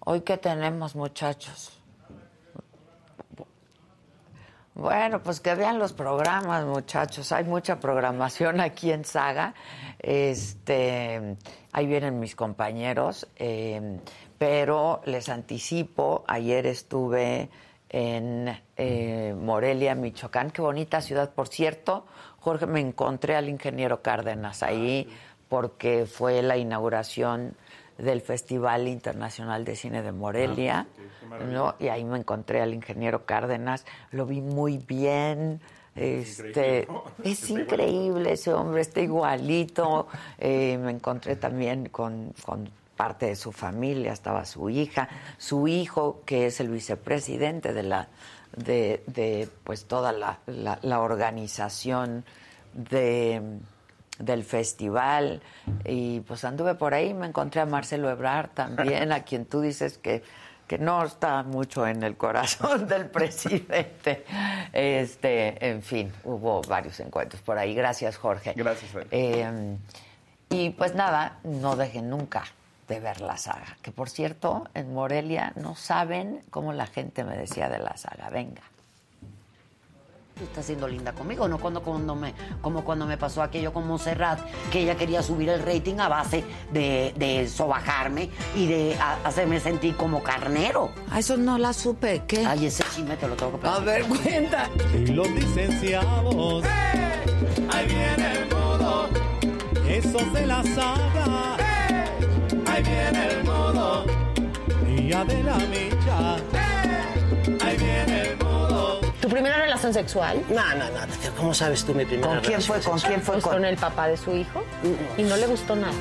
Hoy, 0.00 0.20
¿qué 0.20 0.36
tenemos, 0.36 0.94
muchachos? 0.94 1.81
Bueno, 4.74 5.22
pues 5.22 5.40
que 5.40 5.54
vean 5.54 5.78
los 5.78 5.92
programas, 5.92 6.64
muchachos. 6.64 7.30
Hay 7.32 7.44
mucha 7.44 7.78
programación 7.78 8.58
aquí 8.58 8.90
en 8.90 9.04
Saga. 9.04 9.54
Este, 9.98 11.36
ahí 11.72 11.86
vienen 11.86 12.18
mis 12.18 12.34
compañeros, 12.34 13.28
eh, 13.36 14.00
pero 14.38 15.02
les 15.04 15.28
anticipo. 15.28 16.24
Ayer 16.26 16.66
estuve 16.66 17.50
en 17.90 18.58
eh, 18.78 19.36
Morelia, 19.38 19.94
Michoacán. 19.94 20.50
Qué 20.50 20.62
bonita 20.62 21.02
ciudad, 21.02 21.34
por 21.34 21.48
cierto. 21.48 22.06
Jorge, 22.40 22.64
me 22.66 22.80
encontré 22.80 23.36
al 23.36 23.50
ingeniero 23.50 24.00
Cárdenas 24.00 24.62
ahí 24.62 25.06
porque 25.50 26.06
fue 26.06 26.40
la 26.40 26.56
inauguración 26.56 27.56
del 27.98 28.20
Festival 28.20 28.88
Internacional 28.88 29.64
de 29.64 29.76
Cine 29.76 30.02
de 30.02 30.12
Morelia, 30.12 30.86
¿no? 31.50 31.74
Y 31.78 31.88
ahí 31.88 32.04
me 32.04 32.18
encontré 32.18 32.60
al 32.60 32.74
ingeniero 32.74 33.24
Cárdenas, 33.24 33.84
lo 34.10 34.26
vi 34.26 34.40
muy 34.40 34.78
bien. 34.78 35.60
Este, 35.94 36.88
es 37.24 37.50
increíble 37.50 38.32
ese 38.32 38.52
hombre, 38.52 38.80
está 38.80 39.00
igualito. 39.00 40.08
Eh, 40.38 40.78
me 40.78 40.90
encontré 40.90 41.36
también 41.36 41.88
con, 41.88 42.32
con 42.44 42.68
parte 42.96 43.26
de 43.26 43.36
su 43.36 43.52
familia, 43.52 44.12
estaba 44.12 44.44
su 44.44 44.70
hija, 44.70 45.08
su 45.38 45.68
hijo, 45.68 46.22
que 46.24 46.46
es 46.46 46.60
el 46.60 46.68
vicepresidente 46.68 47.72
de 47.72 47.82
la 47.82 48.08
de, 48.56 49.02
de 49.06 49.48
pues 49.64 49.86
toda 49.86 50.12
la, 50.12 50.38
la, 50.46 50.78
la 50.82 51.00
organización 51.00 52.24
de 52.74 53.60
del 54.18 54.44
festival 54.44 55.42
y 55.84 56.20
pues 56.20 56.44
anduve 56.44 56.74
por 56.74 56.94
ahí, 56.94 57.14
me 57.14 57.26
encontré 57.26 57.60
a 57.60 57.66
Marcelo 57.66 58.10
Ebrard 58.10 58.50
también, 58.50 59.12
a 59.12 59.24
quien 59.24 59.46
tú 59.46 59.60
dices 59.60 59.98
que, 59.98 60.22
que 60.66 60.78
no 60.78 61.04
está 61.04 61.42
mucho 61.42 61.86
en 61.86 62.02
el 62.02 62.16
corazón 62.16 62.86
del 62.88 63.06
presidente. 63.06 64.24
Este, 64.72 65.68
en 65.68 65.82
fin, 65.82 66.12
hubo 66.24 66.62
varios 66.62 67.00
encuentros 67.00 67.42
por 67.42 67.58
ahí. 67.58 67.74
Gracias, 67.74 68.16
Jorge. 68.16 68.52
Gracias. 68.54 68.90
Eh, 69.10 69.76
y 70.50 70.70
pues 70.70 70.94
nada, 70.94 71.38
no 71.44 71.76
dejen 71.76 72.10
nunca 72.10 72.44
de 72.88 73.00
ver 73.00 73.20
la 73.20 73.38
saga. 73.38 73.76
Que 73.80 73.90
por 73.90 74.10
cierto, 74.10 74.68
en 74.74 74.92
Morelia 74.92 75.52
no 75.56 75.74
saben 75.74 76.42
cómo 76.50 76.72
la 76.72 76.86
gente 76.86 77.24
me 77.24 77.36
decía 77.36 77.68
de 77.68 77.78
la 77.78 77.96
saga. 77.96 78.28
Venga. 78.28 78.62
Tú 80.42 80.46
estás 80.48 80.66
siendo 80.66 80.88
linda 80.88 81.12
conmigo, 81.12 81.46
no 81.46 81.56
cuando, 81.58 81.82
cuando 81.82 82.16
me, 82.16 82.34
como 82.60 82.82
cuando 82.82 83.06
me 83.06 83.16
pasó 83.16 83.42
aquello 83.44 83.72
con 83.72 83.86
Montserrat, 83.86 84.40
que 84.72 84.80
ella 84.80 84.96
quería 84.96 85.22
subir 85.22 85.48
el 85.50 85.62
rating 85.64 86.00
a 86.00 86.08
base 86.08 86.42
de, 86.72 87.14
de 87.16 87.48
sobajarme 87.48 88.28
y 88.56 88.66
de 88.66 88.96
a- 89.00 89.18
hacerme 89.24 89.60
sentir 89.60 89.96
como 89.96 90.20
carnero. 90.20 90.90
A 91.12 91.20
eso 91.20 91.36
no 91.36 91.58
la 91.58 91.72
supe. 91.72 92.24
¿Qué? 92.26 92.44
Ay, 92.44 92.66
ese 92.66 92.82
chisme 92.92 93.16
te 93.16 93.28
lo 93.28 93.36
tengo 93.36 93.52
que 93.60 93.68
A 93.68 93.76
platicar. 93.78 93.84
ver, 93.84 94.04
cuenta. 94.06 94.68
Y 94.94 95.06
los 95.12 95.30
licenciados. 95.30 96.64
Ahí 97.70 97.86
viene 97.86 98.32
el 98.32 98.48
modo. 98.52 99.08
Esos 99.88 100.32
de 100.32 100.44
la 100.46 100.64
saga. 100.64 101.56
Ahí 102.66 102.82
viene 102.82 103.26
el 103.28 103.44
modo. 103.44 104.04
Día 104.88 105.24
de 105.24 105.42
la 105.44 105.56
micha. 105.58 106.34
Ahí 107.64 107.76
viene 107.76 108.22
el 108.22 108.36
modo. 108.38 108.41
¿Tu 109.22 109.28
primera 109.28 109.56
relación 109.56 109.94
sexual? 109.94 110.42
No, 110.48 110.74
no, 110.74 110.84
no. 110.90 111.36
¿Cómo 111.36 111.54
sabes 111.54 111.84
tú 111.84 111.94
mi 111.94 112.04
primera 112.04 112.28
¿Con 112.28 112.40
quién 112.40 112.60
fue? 112.60 112.78
relación 112.78 113.00
¿Con 113.00 113.08
quién 113.08 113.22
fue? 113.22 113.34
Pues 113.34 113.44
con 113.44 113.64
el 113.64 113.76
papá 113.76 114.08
de 114.08 114.16
su 114.16 114.34
hijo 114.34 114.64
y 115.16 115.22
no 115.22 115.36
le 115.36 115.46
gustó 115.46 115.76
nada. 115.76 115.92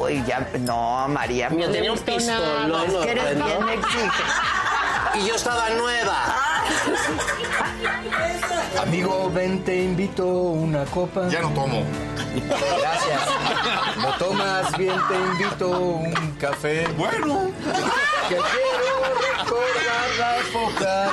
Uy, 0.00 0.22
ya, 0.24 0.48
no, 0.60 1.08
María. 1.08 1.48
Yo 1.50 1.66
no 1.66 1.72
tenía 1.72 1.92
un 1.92 1.98
pistolón 1.98 2.70
nada. 2.70 2.86
Es 2.86 2.92
que 2.94 3.10
eres 3.10 3.44
bien 3.44 3.68
exigente. 3.70 4.22
Y 5.14 5.26
yo 5.26 5.34
estaba 5.34 5.68
nueva. 5.70 6.36
Amigo, 8.82 9.30
ven, 9.34 9.64
te 9.64 9.82
invito 9.82 10.24
una 10.26 10.84
copa. 10.84 11.28
Ya 11.28 11.40
no 11.40 11.50
tomo. 11.50 11.82
Gracias. 12.46 13.20
¿No 13.96 14.12
tomas? 14.12 14.78
Bien, 14.78 14.94
te 15.08 15.14
invito 15.16 15.70
un 15.70 16.32
café. 16.38 16.86
Bueno. 16.96 17.50
Que 18.28 18.36
quiero 18.36 19.02
recordar 19.42 20.08
la 20.18 20.38
época 20.38 21.12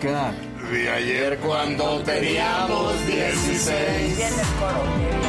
De 0.00 0.88
ayer 0.90 1.38
cuando 1.38 2.00
teníamos 2.04 3.04
16. 3.06 4.16
Viene 4.16 4.30
el 4.30 4.48
coro. 4.60 5.28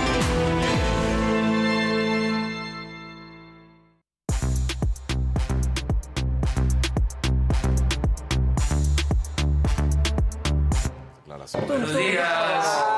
Buenos 11.67 11.95
días. 11.95 12.88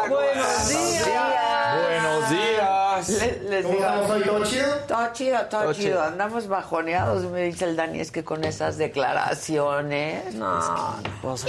Les, 3.61 3.65
¿Cómo 3.65 3.77
digo, 3.77 3.87
estamos 3.87 4.11
hoy? 4.11 4.23
¿Todo 4.23 4.43
chido? 4.45 4.75
Todo 4.87 5.13
chido, 5.13 5.39
todo, 5.45 5.61
Todo 5.63 5.73
chido. 5.73 5.87
chido. 5.87 6.03
Andamos 6.03 6.47
bajoneados, 6.47 7.23
me 7.31 7.41
dice 7.43 7.65
el 7.65 7.75
Dani, 7.75 7.99
es 7.99 8.11
que 8.11 8.23
con 8.23 8.43
esas 8.43 8.77
declaraciones. 8.77 10.33
No, 10.35 10.95
pues, 11.21 11.45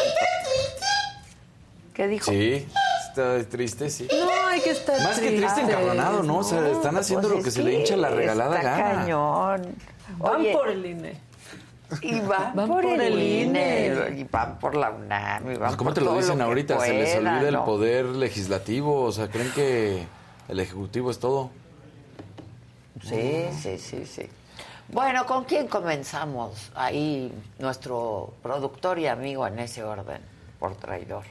¿Qué 1.94 2.06
dijo? 2.08 2.30
Sí, 2.30 2.66
está 3.08 3.44
triste, 3.44 3.90
sí. 3.90 4.08
No, 4.10 4.46
hay 4.48 4.60
que 4.60 4.70
estar 4.70 4.98
Más 5.02 5.18
que 5.20 5.32
triste, 5.36 5.60
encabronado, 5.60 6.22
¿no? 6.22 6.38
O 6.38 6.44
sea, 6.44 6.66
están 6.68 6.96
haciendo 6.96 7.28
Pues 7.28 7.38
lo 7.38 7.42
que 7.42 7.48
es 7.50 7.54
se 7.54 7.62
le 7.62 7.74
hincha 7.74 7.96
la 7.96 8.08
regalada 8.10 8.56
está 8.56 8.70
gana. 8.78 8.94
cañón. 9.00 9.74
Van 10.18 10.36
Oye, 10.40 10.52
por 10.52 10.68
el 10.68 10.86
INE. 10.86 11.20
y 12.00 12.20
van, 12.20 12.54
Van 12.56 12.68
por, 12.68 12.82
por 12.82 12.92
el 12.94 13.00
el 13.02 13.18
INE, 13.22 13.86
INE. 13.88 14.20
y 14.20 14.24
van 14.24 14.58
por 14.58 14.74
la 14.74 14.90
UNAM, 14.90 15.42
y 15.50 15.54
van 15.56 15.58
Pues, 15.68 15.76
¿Cómo 15.76 15.88
por 15.90 15.94
te 15.94 16.00
lo 16.00 16.06
todo 16.08 16.18
dicen 16.18 16.36
que 16.38 16.42
ahorita? 16.42 16.80
se 16.80 16.92
les 16.94 17.16
olvida 17.16 17.48
el 17.48 17.54
¿no? 17.54 17.64
poder 17.66 18.04
legislativo. 18.06 19.02
O 19.02 19.12
sea, 19.12 19.28
creen 19.28 19.52
que 19.52 20.06
el 20.48 20.60
ejecutivo 20.60 21.10
es 21.10 21.18
todo. 21.18 21.50
Sí, 23.02 23.48
sí, 23.60 23.78
sí, 23.78 24.06
sí. 24.06 24.28
Bueno, 24.88 25.24
¿con 25.26 25.44
quién 25.44 25.68
comenzamos? 25.68 26.70
Ahí 26.74 27.32
nuestro 27.58 28.34
productor 28.42 28.98
y 28.98 29.06
amigo 29.06 29.46
en 29.46 29.58
ese 29.58 29.82
orden, 29.82 30.20
por 30.58 30.74
traidor. 30.76 31.24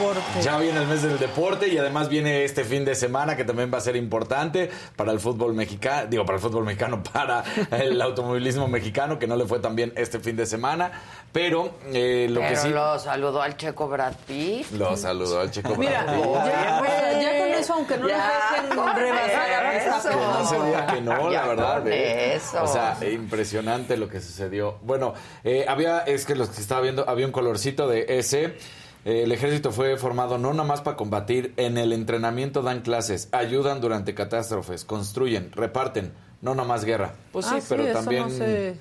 Deporte. 0.00 0.42
Ya 0.42 0.58
viene 0.58 0.80
el 0.80 0.86
mes 0.86 1.02
del 1.02 1.18
deporte 1.18 1.68
y 1.68 1.78
además 1.78 2.08
viene 2.08 2.44
este 2.44 2.64
fin 2.64 2.84
de 2.84 2.94
semana 2.94 3.36
que 3.36 3.44
también 3.44 3.70
va 3.72 3.78
a 3.78 3.80
ser 3.80 3.96
importante 3.96 4.70
para 4.96 5.12
el 5.12 5.20
fútbol 5.20 5.54
mexicano, 5.54 6.06
digo 6.08 6.24
para 6.24 6.36
el 6.36 6.42
fútbol 6.42 6.64
mexicano, 6.64 7.02
para 7.12 7.44
el 7.72 8.00
automovilismo 8.00 8.68
mexicano 8.68 9.18
que 9.18 9.26
no 9.26 9.36
le 9.36 9.46
fue 9.46 9.58
tan 9.60 9.76
bien 9.76 9.92
este 9.96 10.18
fin 10.20 10.36
de 10.36 10.46
semana, 10.46 10.90
pero 11.32 11.74
eh, 11.92 12.26
lo 12.30 12.40
Pero 12.40 12.50
que 12.50 12.56
sí 12.56 12.68
lo 12.70 12.98
saludó 12.98 13.42
al 13.42 13.56
checo 13.56 13.88
Brad 13.88 14.14
Pitt. 14.26 14.70
lo 14.72 14.96
saludó 14.96 15.40
al 15.40 15.50
chico 15.50 15.74
Mira, 15.76 16.02
Brad 16.04 16.14
Pitt. 16.14 17.22
ya, 17.22 17.38
con 17.38 17.48
eso, 17.52 17.74
aunque 17.74 17.96
no 17.98 18.08
Ya, 18.08 18.16
le 18.62 18.68
dejen 18.68 18.96
rebasar 18.96 19.66
a 19.66 19.76
eso. 19.76 20.10
No 20.10 20.46
se 20.48 20.56
diga 20.66 20.86
que 20.86 21.00
no, 21.00 21.30
Ya 21.32 21.42
la 21.42 21.46
verdad. 21.48 21.78
con 21.82 21.92
¿eh? 21.92 22.34
eso. 22.34 22.62
O 22.62 22.66
sea, 22.66 22.96
impresionante 23.10 23.96
lo 23.96 24.08
que 24.08 24.20
sucedió. 24.20 24.78
Bueno, 24.82 25.14
eh, 25.44 25.64
había, 25.68 26.00
es 26.00 26.24
que 26.26 26.34
los 26.34 26.48
que 26.50 26.60
estaba 26.60 26.80
viendo, 26.80 27.08
había 27.08 27.26
un 27.26 27.32
colorcito 27.32 27.86
de 27.88 28.06
ese. 28.18 28.56
Eh, 29.04 29.22
el 29.22 29.32
ejército 29.32 29.72
fue 29.72 29.96
formado 29.96 30.36
no 30.38 30.52
nada 30.52 30.64
más 30.68 30.80
para 30.82 30.96
combatir, 30.96 31.54
en 31.56 31.78
el 31.78 31.92
entrenamiento 31.92 32.62
dan 32.62 32.80
clases, 32.82 33.28
ayudan 33.32 33.80
durante 33.80 34.14
catástrofes, 34.14 34.84
construyen, 34.84 35.52
reparten, 35.52 36.12
no 36.42 36.54
nada 36.54 36.68
más 36.68 36.84
guerra. 36.84 37.14
Pues 37.32 37.46
sí, 37.46 37.54
Ah, 37.56 37.60
sí, 37.60 37.66
pero 37.70 37.84
eso 37.84 37.92
también 37.94 38.22
no 38.24 38.28
se 38.30 38.76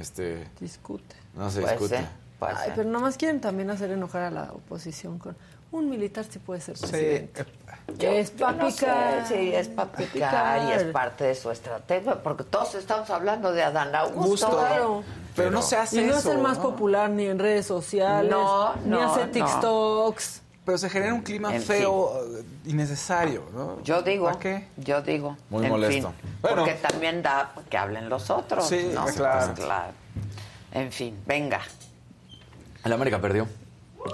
este 0.00 0.48
discute. 0.60 1.14
no 1.34 1.50
se 1.50 1.60
Pues, 1.60 1.72
discute. 1.72 1.96
eh, 1.96 2.08
pues, 2.38 2.52
Ay, 2.56 2.72
pero 2.74 2.88
nomás 2.88 3.16
quieren 3.16 3.40
también 3.40 3.70
hacer 3.70 3.90
enojar 3.92 4.22
a 4.22 4.30
la 4.30 4.52
oposición 4.52 5.18
con 5.18 5.36
un 5.78 5.90
militar 5.90 6.24
sí 6.28 6.38
puede 6.38 6.60
ser 6.60 6.76
presidente. 6.78 7.44
es 7.98 8.36
Yo 8.36 8.46
para 8.46 8.56
no 8.58 8.70
sé, 8.70 8.76
picar. 8.86 9.26
sí, 9.28 9.54
es 9.54 9.68
para 9.68 9.92
picar 9.92 10.68
y 10.68 10.72
es 10.72 10.84
parte 10.84 11.24
de 11.24 11.34
su 11.34 11.50
estrategia, 11.50 12.22
porque 12.22 12.44
todos 12.44 12.74
estamos 12.76 13.10
hablando 13.10 13.52
de 13.52 13.62
Adán 13.62 13.94
Augusto. 13.94 14.46
Justo. 14.46 14.50
Claro. 14.58 15.02
Pero 15.34 15.50
no 15.50 15.62
se 15.62 15.76
hace 15.76 16.00
Y 16.00 16.04
no 16.04 16.10
eso. 16.16 16.30
es 16.30 16.36
el 16.36 16.40
más 16.42 16.58
popular 16.58 17.10
ni 17.10 17.26
en 17.26 17.38
redes 17.40 17.66
sociales, 17.66 18.30
No, 18.30 18.74
ni 18.84 18.90
no, 18.90 19.02
hace 19.12 19.26
no. 19.26 19.32
TikToks. 19.32 20.40
Pero 20.64 20.78
se 20.78 20.88
genera 20.88 21.12
un 21.12 21.20
clima 21.20 21.54
En 21.54 21.60
feo, 21.60 22.22
eh, 22.38 22.44
innecesario, 22.66 23.42
¿no? 23.52 23.82
Yo 23.82 24.00
digo, 24.00 24.26
¿Para 24.26 24.38
qué? 24.38 24.68
yo 24.78 25.02
digo. 25.02 25.36
Muy 25.50 25.64
en 25.66 25.70
molesto. 25.72 26.12
fin, 26.22 26.30
Bueno. 26.40 26.56
porque 26.58 26.74
también 26.74 27.20
da 27.22 27.52
que 27.68 27.76
hablen 27.76 28.08
los 28.08 28.30
otros, 28.30 28.66
Sí, 28.66 28.90
¿no? 28.94 29.04
claro. 29.06 29.52
Pues, 29.54 29.66
claro. 29.66 29.92
En 30.72 30.90
fin, 30.90 31.18
venga. 31.26 31.60
El 32.84 32.92
América 32.92 33.20
perdió. 33.20 33.46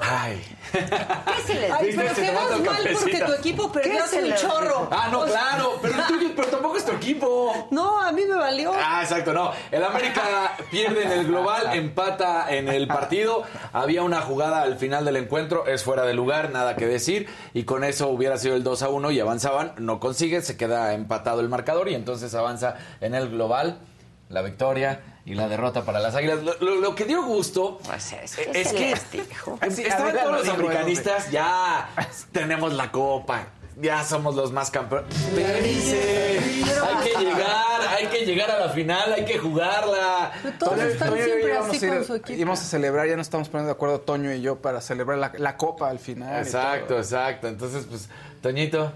Ay. 0.00 0.40
¿Qué 0.72 1.42
se 1.46 1.54
les 1.54 1.72
pero 1.96 2.14
Se 2.14 2.22
quedas 2.22 2.48
tomó 2.48 2.56
tu 2.58 2.64
mal 2.64 2.88
porque 2.92 3.18
tu 3.24 3.32
equipo 3.32 3.72
perdió 3.72 3.92
¿Qué 3.92 3.98
hace 3.98 4.20
se 4.20 4.28
un 4.28 4.34
chorro. 4.36 4.88
Ah, 4.92 5.08
no, 5.10 5.20
O 5.20 5.28
sea, 5.28 5.40
claro, 5.50 5.78
pero, 5.82 5.94
el 5.94 6.04
tuyo- 6.04 6.32
pero 6.36 6.48
tampoco 6.48 6.76
es 6.76 6.84
tu 6.84 6.92
equipo. 6.92 7.68
No, 7.72 8.00
a 8.00 8.12
mí 8.12 8.22
me 8.24 8.36
valió. 8.36 8.72
Ah, 8.76 9.00
exacto, 9.02 9.32
no. 9.32 9.50
El 9.72 9.82
América 9.82 10.56
pierde 10.70 11.02
en 11.04 11.12
el 11.12 11.26
global, 11.26 11.74
empata 11.74 12.46
en 12.54 12.68
el 12.68 12.86
partido. 12.86 13.42
Había 13.72 14.02
una 14.04 14.20
jugada 14.20 14.62
al 14.62 14.76
final 14.78 15.04
del 15.04 15.16
encuentro, 15.16 15.66
es 15.66 15.82
fuera 15.82 16.04
de 16.04 16.14
lugar, 16.14 16.50
nada 16.50 16.76
que 16.76 16.86
decir. 16.86 17.28
Y 17.52 17.64
con 17.64 17.82
eso 17.82 18.08
hubiera 18.08 18.38
sido 18.38 18.54
el 18.54 18.62
2 18.62 18.82
a 18.82 18.88
1 18.90 19.10
y 19.10 19.18
avanzaban. 19.18 19.72
No 19.78 19.98
consigue, 19.98 20.40
se 20.42 20.56
queda 20.56 20.94
empatado 20.94 21.40
el 21.40 21.48
marcador 21.48 21.88
y 21.88 21.94
entonces 21.94 22.32
avanza 22.34 22.76
en 23.00 23.14
el 23.16 23.28
global 23.30 23.80
la 24.28 24.42
victoria 24.42 25.00
y 25.24 25.34
la 25.34 25.48
derrota 25.48 25.84
para 25.84 26.00
las 26.00 26.14
águilas. 26.14 26.42
Lo, 26.42 26.54
lo- 26.60 26.76
lo 26.76 26.94
que 26.94 27.04
dio 27.04 27.22
gusto 27.22 27.78
Pues 27.86 28.12
es, 28.12 28.38
es 28.38 28.68
se 28.68 28.74
que 28.74 28.94
dijo. 29.12 29.58
Sí, 29.70 29.82
estaban 29.84 30.16
todos 30.16 30.32
los 30.46 30.48
americanistas, 30.48 31.30
ya 31.30 31.88
tenemos 32.32 32.72
la 32.72 32.90
copa, 32.90 33.46
ya 33.76 34.02
somos 34.04 34.34
los 34.34 34.50
más 34.52 34.70
campeones. 34.70 35.14
Hay 35.32 37.10
que 37.12 37.18
llegar, 37.18 37.80
hay 37.96 38.06
que 38.06 38.24
llegar 38.26 38.50
a 38.50 38.58
la 38.66 38.68
final, 38.70 39.12
hay 39.12 39.24
que 39.24 39.38
jugarla. 39.38 40.32
Pero 40.42 40.54
todos 40.58 40.72
Toño- 40.78 40.84
están 40.86 41.10
Toño 41.10 41.24
siempre 41.24 41.56
así 41.56 41.76
a 41.76 41.88
ir- 41.88 41.94
con 41.96 42.04
su 42.04 42.14
equipo. 42.14 42.38
Íbamos 42.40 42.60
a 42.60 42.64
celebrar, 42.64 43.06
ya 43.08 43.16
nos 43.16 43.26
estamos 43.26 43.48
poniendo 43.48 43.68
de 43.68 43.72
acuerdo 43.76 44.00
Toño 44.00 44.32
y 44.32 44.40
yo 44.40 44.56
para 44.56 44.80
celebrar 44.80 45.18
la, 45.18 45.32
la 45.36 45.56
copa 45.56 45.88
al 45.90 45.98
final. 45.98 46.42
Exacto, 46.42 46.96
exacto. 46.98 47.48
Entonces, 47.48 47.86
pues, 47.88 48.08
Toñito, 48.42 48.92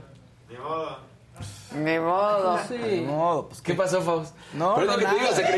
Ni 1.72 1.98
modo. 1.98 2.58
Sí. 2.68 2.74
Ni 2.78 3.00
modo, 3.00 3.48
pues 3.48 3.60
¿qué 3.60 3.74
pasó, 3.74 4.00
Faust? 4.00 4.34
No, 4.52 4.74
Pero 4.76 4.90
es 4.92 4.96
no, 4.96 4.96
lo 4.96 4.98
que 4.98 5.04
te 5.06 5.20
digo, 5.20 5.30
nada. 5.32 5.48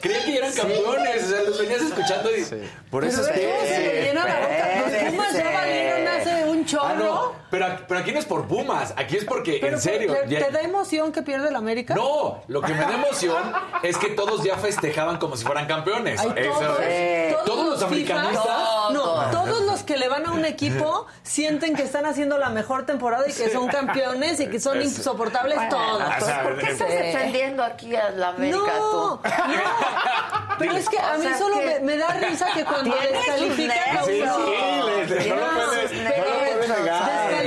creían 0.00 0.24
que 0.24 0.36
eran 0.36 0.52
campeones, 0.52 1.24
o 1.24 1.28
sea, 1.28 1.42
los 1.44 1.58
venías 1.58 1.80
escuchando 1.82 2.30
y 2.36 2.44
por 2.90 3.04
eso 3.04 3.22
Pero 3.24 3.40
es 3.40 3.46
cómo 3.56 3.66
se 3.66 3.78
le 3.80 4.02
llena 4.02 4.24
la 4.26 4.40
boca. 4.40 4.90
Los 4.90 5.10
Pumas 5.12 5.32
ya 5.32 5.50
valieron 5.50 6.08
hace 6.08 6.44
un 6.50 6.66
chorro. 6.66 6.84
Ah, 6.86 6.94
no, 6.94 7.32
pero, 7.50 7.66
pero 7.88 8.00
aquí 8.00 8.12
no 8.12 8.18
es 8.18 8.24
por 8.26 8.46
Pumas, 8.46 8.92
aquí 8.96 9.16
es 9.16 9.24
porque, 9.24 9.58
Pero, 9.60 9.76
en 9.76 9.80
serio, 9.82 10.12
¿te, 10.12 10.28
ya- 10.28 10.46
te 10.46 10.50
da 10.52 10.60
emoción 10.60 11.10
que 11.12 11.22
pierde 11.22 11.48
el 11.48 11.56
América? 11.56 11.94
No, 11.94 12.42
lo 12.48 12.60
que 12.60 12.74
me 12.74 12.80
da 12.84 12.92
emoción 12.94 13.42
es 13.82 13.96
que 13.96 14.08
todos 14.08 14.42
ya 14.42 14.56
festejaban 14.56 15.16
como 15.18 15.36
si 15.36 15.44
fueran 15.46 15.66
campeones. 15.66 16.20
Ay, 16.20 16.32
Eso 16.36 16.50
todos, 16.58 16.80
es. 16.80 17.32
todos, 17.32 17.44
Todos 17.46 17.66
los 17.66 17.74
fifas- 17.78 17.86
americanistas. 17.86 18.46
No, 18.92 19.30
todos 19.30 19.62
los 19.62 19.82
que 19.84 19.96
le 19.96 20.08
van 20.08 20.26
a 20.26 20.32
un 20.32 20.44
equipo 20.44 21.06
sienten 21.22 21.74
que 21.74 21.82
están 21.82 22.04
haciendo 22.04 22.36
la 22.36 22.50
mejor 22.50 22.84
temporada 22.84 23.24
y 23.28 23.32
que 23.32 23.48
son 23.50 23.68
campeones 23.68 24.38
y 24.40 24.48
que 24.48 24.60
son 24.60 24.80
insoportables 24.82 25.51
todos. 25.68 26.02
o 26.20 26.24
sea, 26.24 26.42
¿Por 26.42 26.58
qué 26.58 26.70
estás 26.70 26.88
Sí. 26.90 26.96
defendiendo 26.96 27.62
aquí 27.64 27.96
a 27.96 28.10
la 28.10 28.28
América 28.28 28.72
No, 28.78 28.90
tú? 28.90 29.20
no. 29.22 29.32
Pero 30.58 30.72
es 30.76 30.88
que 30.88 30.98
a 30.98 31.14
O 31.14 31.18
mí 31.18 31.24
sea, 31.24 31.38
solo 31.38 31.56
me, 31.56 31.80
me 31.80 31.96
da 31.96 32.08
risa 32.14 32.46
que 32.54 32.64
cuando 32.64 32.94
descalifican 32.94 33.96
a 33.96 34.04
uno. 34.04 34.06
Sí, 34.06 34.12
sí, 34.12 35.14
les- 35.14 35.26
no 35.28 35.36
lo 35.36 35.46
No, 35.52 35.64
puedes- 35.66 35.90
pero 35.90 36.24
no 36.24 36.34
lo 36.34 36.52
puedes 36.52 36.68
negar. 36.68 37.41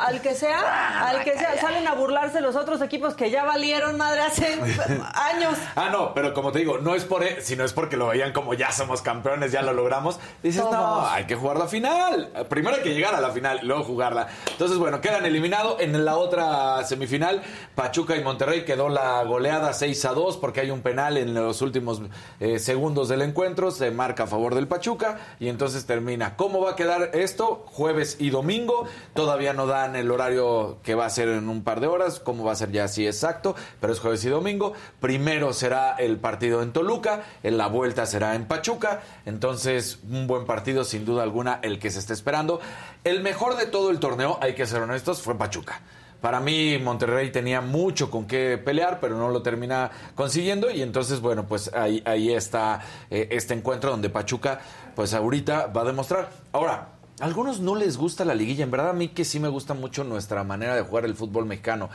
Al 0.00 0.20
que 0.20 0.34
sea, 0.34 1.08
al 1.08 1.24
que 1.24 1.36
sea, 1.38 1.60
salen 1.60 1.86
a 1.86 1.94
burlarse 1.94 2.40
los 2.40 2.56
otros 2.56 2.80
equipos 2.82 3.14
que 3.14 3.30
ya 3.30 3.44
valieron 3.44 3.96
madre 3.96 4.20
hace 4.22 4.54
años. 5.14 5.56
Ah, 5.74 5.88
no, 5.90 6.14
pero 6.14 6.32
como 6.34 6.52
te 6.52 6.58
digo, 6.60 6.78
no 6.78 6.94
es 6.94 7.04
por 7.04 7.22
e- 7.22 7.40
sino 7.42 7.64
es 7.64 7.72
porque 7.72 7.96
lo 7.96 8.08
veían 8.08 8.32
como 8.32 8.54
ya 8.54 8.72
somos 8.72 9.02
campeones, 9.02 9.52
ya 9.52 9.62
lo 9.62 9.72
logramos. 9.72 10.18
Dices, 10.42 10.62
no, 10.70 11.06
hay 11.08 11.24
que 11.26 11.34
jugar 11.34 11.56
la 11.58 11.66
final. 11.68 12.30
Primero 12.48 12.76
hay 12.76 12.82
que 12.82 12.94
llegar 12.94 13.14
a 13.14 13.20
la 13.20 13.30
final 13.30 13.60
luego 13.62 13.84
jugarla. 13.84 14.28
Entonces, 14.50 14.78
bueno, 14.78 15.00
quedan 15.00 15.24
eliminados. 15.26 15.80
En 15.80 16.04
la 16.04 16.16
otra 16.16 16.84
semifinal, 16.84 17.42
Pachuca 17.74 18.16
y 18.16 18.22
Monterrey 18.24 18.64
quedó 18.64 18.88
la 18.88 19.22
goleada 19.24 19.72
6 19.72 20.04
a 20.04 20.12
2 20.12 20.36
porque 20.38 20.60
hay 20.60 20.70
un 20.70 20.80
penal 20.82 21.16
en 21.16 21.34
los 21.34 21.62
últimos 21.62 22.00
eh, 22.40 22.58
segundos 22.58 23.08
del 23.08 23.22
encuentro. 23.22 23.70
Se 23.70 23.90
marca 23.90 24.24
a 24.24 24.26
favor 24.26 24.54
del 24.54 24.68
Pachuca 24.68 25.18
y 25.40 25.48
entonces 25.48 25.86
termina. 25.86 26.36
¿Cómo 26.36 26.60
va 26.60 26.72
a 26.72 26.76
quedar 26.76 27.10
esto? 27.14 27.64
Jueves 27.72 28.16
y 28.18 28.30
domingo. 28.30 28.86
Todavía 29.14 29.52
no 29.52 29.66
el 29.94 30.10
horario 30.10 30.78
que 30.82 30.94
va 30.96 31.06
a 31.06 31.10
ser 31.10 31.28
en 31.28 31.48
un 31.48 31.62
par 31.62 31.80
de 31.80 31.86
horas. 31.86 32.18
¿Cómo 32.18 32.44
va 32.44 32.52
a 32.52 32.56
ser 32.56 32.72
ya 32.72 32.84
así 32.84 33.06
exacto? 33.06 33.54
Pero 33.80 33.92
es 33.92 34.00
jueves 34.00 34.24
y 34.24 34.28
domingo. 34.28 34.72
Primero 34.98 35.52
será 35.52 35.94
el 35.96 36.16
partido 36.16 36.62
en 36.62 36.72
Toluca. 36.72 37.22
En 37.42 37.58
la 37.58 37.68
vuelta 37.68 38.06
será 38.06 38.34
en 38.34 38.46
Pachuca. 38.46 39.02
Entonces, 39.26 40.00
un 40.10 40.26
buen 40.26 40.46
partido, 40.46 40.82
sin 40.82 41.04
duda 41.04 41.22
alguna, 41.22 41.60
el 41.62 41.78
que 41.78 41.90
se 41.90 42.00
está 42.00 42.14
esperando. 42.14 42.60
El 43.04 43.22
mejor 43.22 43.56
de 43.56 43.66
todo 43.66 43.90
el 43.90 44.00
torneo, 44.00 44.38
hay 44.40 44.54
que 44.54 44.66
ser 44.66 44.82
honestos, 44.82 45.22
fue 45.22 45.36
Pachuca. 45.38 45.80
Para 46.20 46.40
mí 46.40 46.78
Monterrey 46.78 47.30
tenía 47.30 47.60
mucho 47.60 48.10
con 48.10 48.26
qué 48.26 48.58
pelear, 48.58 48.98
pero 49.00 49.16
no 49.16 49.28
lo 49.28 49.42
termina 49.42 49.90
consiguiendo 50.14 50.70
y 50.70 50.82
entonces, 50.82 51.20
bueno, 51.20 51.46
pues 51.46 51.70
ahí, 51.74 52.02
ahí 52.06 52.32
está 52.32 52.80
eh, 53.10 53.28
este 53.30 53.54
encuentro 53.54 53.90
donde 53.90 54.08
Pachuca, 54.08 54.60
pues 54.94 55.12
ahorita 55.12 55.66
va 55.66 55.82
a 55.82 55.84
demostrar. 55.84 56.30
Ahora, 56.52 56.88
a 57.20 57.24
algunos 57.24 57.60
no 57.60 57.74
les 57.74 57.96
gusta 57.96 58.24
la 58.24 58.34
liguilla, 58.34 58.64
en 58.64 58.70
verdad 58.70 58.90
a 58.90 58.92
mí 58.92 59.08
que 59.08 59.24
sí 59.24 59.40
me 59.40 59.48
gusta 59.48 59.74
mucho 59.74 60.04
nuestra 60.04 60.44
manera 60.44 60.74
de 60.74 60.82
jugar 60.82 61.04
el 61.04 61.14
fútbol 61.14 61.46
mexicano, 61.46 61.88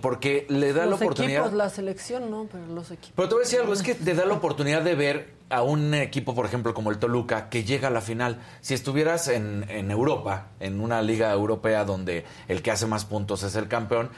porque 0.00 0.46
le 0.48 0.72
da 0.72 0.86
la 0.86 0.94
oportunidad... 0.94 1.42
equipos, 1.42 1.56
la 1.56 1.70
selección 1.70 2.30
no, 2.30 2.46
pero 2.50 2.66
los 2.66 2.90
equipos. 2.90 3.12
Pero 3.16 3.28
te 3.28 3.34
voy 3.34 3.42
a 3.42 3.44
decir 3.44 3.60
algo, 3.60 3.72
es 3.72 3.82
que 3.82 3.94
te 3.94 4.14
da 4.14 4.24
la 4.24 4.34
oportunidad 4.34 4.82
de 4.82 4.94
ver 4.94 5.34
a 5.48 5.62
un 5.62 5.94
equipo, 5.94 6.34
por 6.34 6.46
ejemplo, 6.46 6.72
como 6.72 6.90
el 6.90 6.98
Toluca, 6.98 7.48
que 7.48 7.64
llega 7.64 7.88
a 7.88 7.90
la 7.90 8.00
final. 8.00 8.38
Si 8.60 8.74
estuvieras 8.74 9.26
en, 9.26 9.66
en 9.68 9.90
Europa, 9.90 10.48
en 10.60 10.80
una 10.80 11.02
liga 11.02 11.32
europea 11.32 11.84
donde 11.84 12.24
el 12.46 12.62
que 12.62 12.70
hace 12.70 12.86
más 12.86 13.04
puntos 13.04 13.42
es 13.42 13.56
el 13.56 13.66
campeón, 13.66 14.10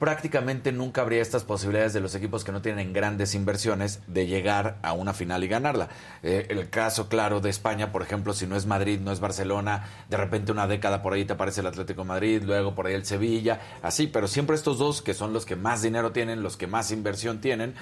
prácticamente 0.00 0.72
nunca 0.72 1.02
habría 1.02 1.20
estas 1.20 1.44
posibilidades 1.44 1.92
de 1.92 2.00
los 2.00 2.14
equipos 2.14 2.42
que 2.42 2.52
no 2.52 2.62
tienen 2.62 2.94
grandes 2.94 3.34
inversiones 3.34 4.00
de 4.06 4.26
llegar 4.26 4.78
a 4.82 4.94
una 4.94 5.12
final 5.12 5.44
y 5.44 5.48
ganarla. 5.48 5.90
Eh, 6.22 6.46
el 6.48 6.70
caso 6.70 7.08
claro 7.10 7.40
de 7.40 7.50
España, 7.50 7.92
por 7.92 8.00
ejemplo, 8.00 8.32
si 8.32 8.46
no 8.46 8.56
es 8.56 8.64
Madrid, 8.64 8.98
no 8.98 9.12
es 9.12 9.20
Barcelona, 9.20 9.84
de 10.08 10.16
repente 10.16 10.52
una 10.52 10.66
década 10.66 11.02
por 11.02 11.12
ahí 11.12 11.26
te 11.26 11.34
aparece 11.34 11.60
el 11.60 11.66
Atlético 11.66 12.00
de 12.00 12.08
Madrid, 12.08 12.42
luego 12.42 12.74
por 12.74 12.86
ahí 12.86 12.94
el 12.94 13.04
Sevilla, 13.04 13.60
así, 13.82 14.06
pero 14.06 14.26
siempre 14.26 14.56
estos 14.56 14.78
dos 14.78 15.02
que 15.02 15.12
son 15.12 15.34
los 15.34 15.44
que 15.44 15.54
más 15.54 15.82
dinero 15.82 16.12
tienen, 16.12 16.42
los 16.42 16.56
que 16.56 16.66
más 16.66 16.92
inversión 16.92 17.42
tienen, 17.42 17.74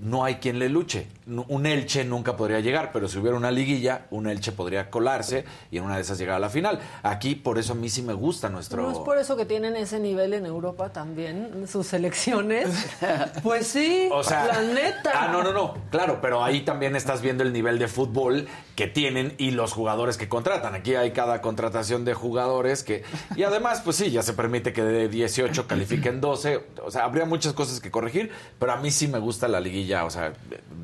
no 0.00 0.24
hay 0.24 0.36
quien 0.36 0.58
le 0.58 0.68
luche. 0.68 1.08
Un 1.26 1.66
Elche 1.66 2.04
nunca 2.04 2.36
podría 2.36 2.60
llegar, 2.60 2.90
pero 2.92 3.08
si 3.08 3.18
hubiera 3.18 3.36
una 3.36 3.50
liguilla, 3.50 4.06
un 4.10 4.28
Elche 4.28 4.52
podría 4.52 4.90
colarse 4.90 5.44
y 5.70 5.78
en 5.78 5.84
una 5.84 5.96
de 5.96 6.02
esas 6.02 6.18
llegar 6.18 6.36
a 6.36 6.38
la 6.38 6.48
final. 6.50 6.80
Aquí, 7.02 7.34
por 7.34 7.58
eso 7.58 7.72
a 7.72 7.76
mí 7.76 7.88
sí 7.88 8.02
me 8.02 8.12
gusta 8.12 8.48
nuestro... 8.48 8.82
¿No 8.82 8.92
es 8.92 8.98
por 8.98 9.18
eso 9.18 9.36
que 9.36 9.44
tienen 9.44 9.76
ese 9.76 9.98
nivel 9.98 10.34
en 10.34 10.46
Europa 10.46 10.90
también, 10.90 11.66
sus 11.68 11.86
selecciones? 11.88 12.68
pues 13.42 13.66
sí, 13.66 14.08
O 14.12 14.22
sea, 14.22 14.46
la 14.46 14.62
neta. 14.62 15.12
Ah, 15.14 15.28
no, 15.32 15.42
no, 15.42 15.52
no. 15.52 15.74
Claro, 15.90 16.18
pero 16.22 16.44
ahí 16.44 16.62
también 16.62 16.96
estás 16.96 17.20
viendo 17.20 17.42
el 17.42 17.52
nivel 17.52 17.78
de 17.78 17.88
fútbol 17.88 18.46
que 18.76 18.86
tienen 18.86 19.34
y 19.38 19.50
los 19.50 19.72
jugadores 19.72 20.16
que 20.16 20.28
contratan. 20.28 20.74
Aquí 20.74 20.94
hay 20.94 21.10
cada 21.10 21.40
contratación 21.42 22.04
de 22.04 22.14
jugadores 22.14 22.84
que. 22.84 23.02
Y 23.34 23.42
además, 23.42 23.82
pues 23.84 23.96
sí, 23.96 24.10
ya 24.10 24.22
se 24.22 24.34
permite 24.34 24.72
que 24.72 24.82
de 24.82 25.08
18 25.08 25.66
califiquen 25.66 26.20
12. 26.20 26.64
O 26.84 26.90
sea, 26.90 27.04
habría 27.04 27.24
muchas 27.24 27.54
cosas 27.54 27.80
que 27.80 27.90
corregir, 27.90 28.30
pero 28.58 28.72
a 28.72 28.76
mí 28.76 28.90
sí 28.90 29.08
me 29.08 29.18
gusta 29.18 29.48
la 29.48 29.60
liguilla. 29.60 29.87
O 30.04 30.10
sea, 30.10 30.32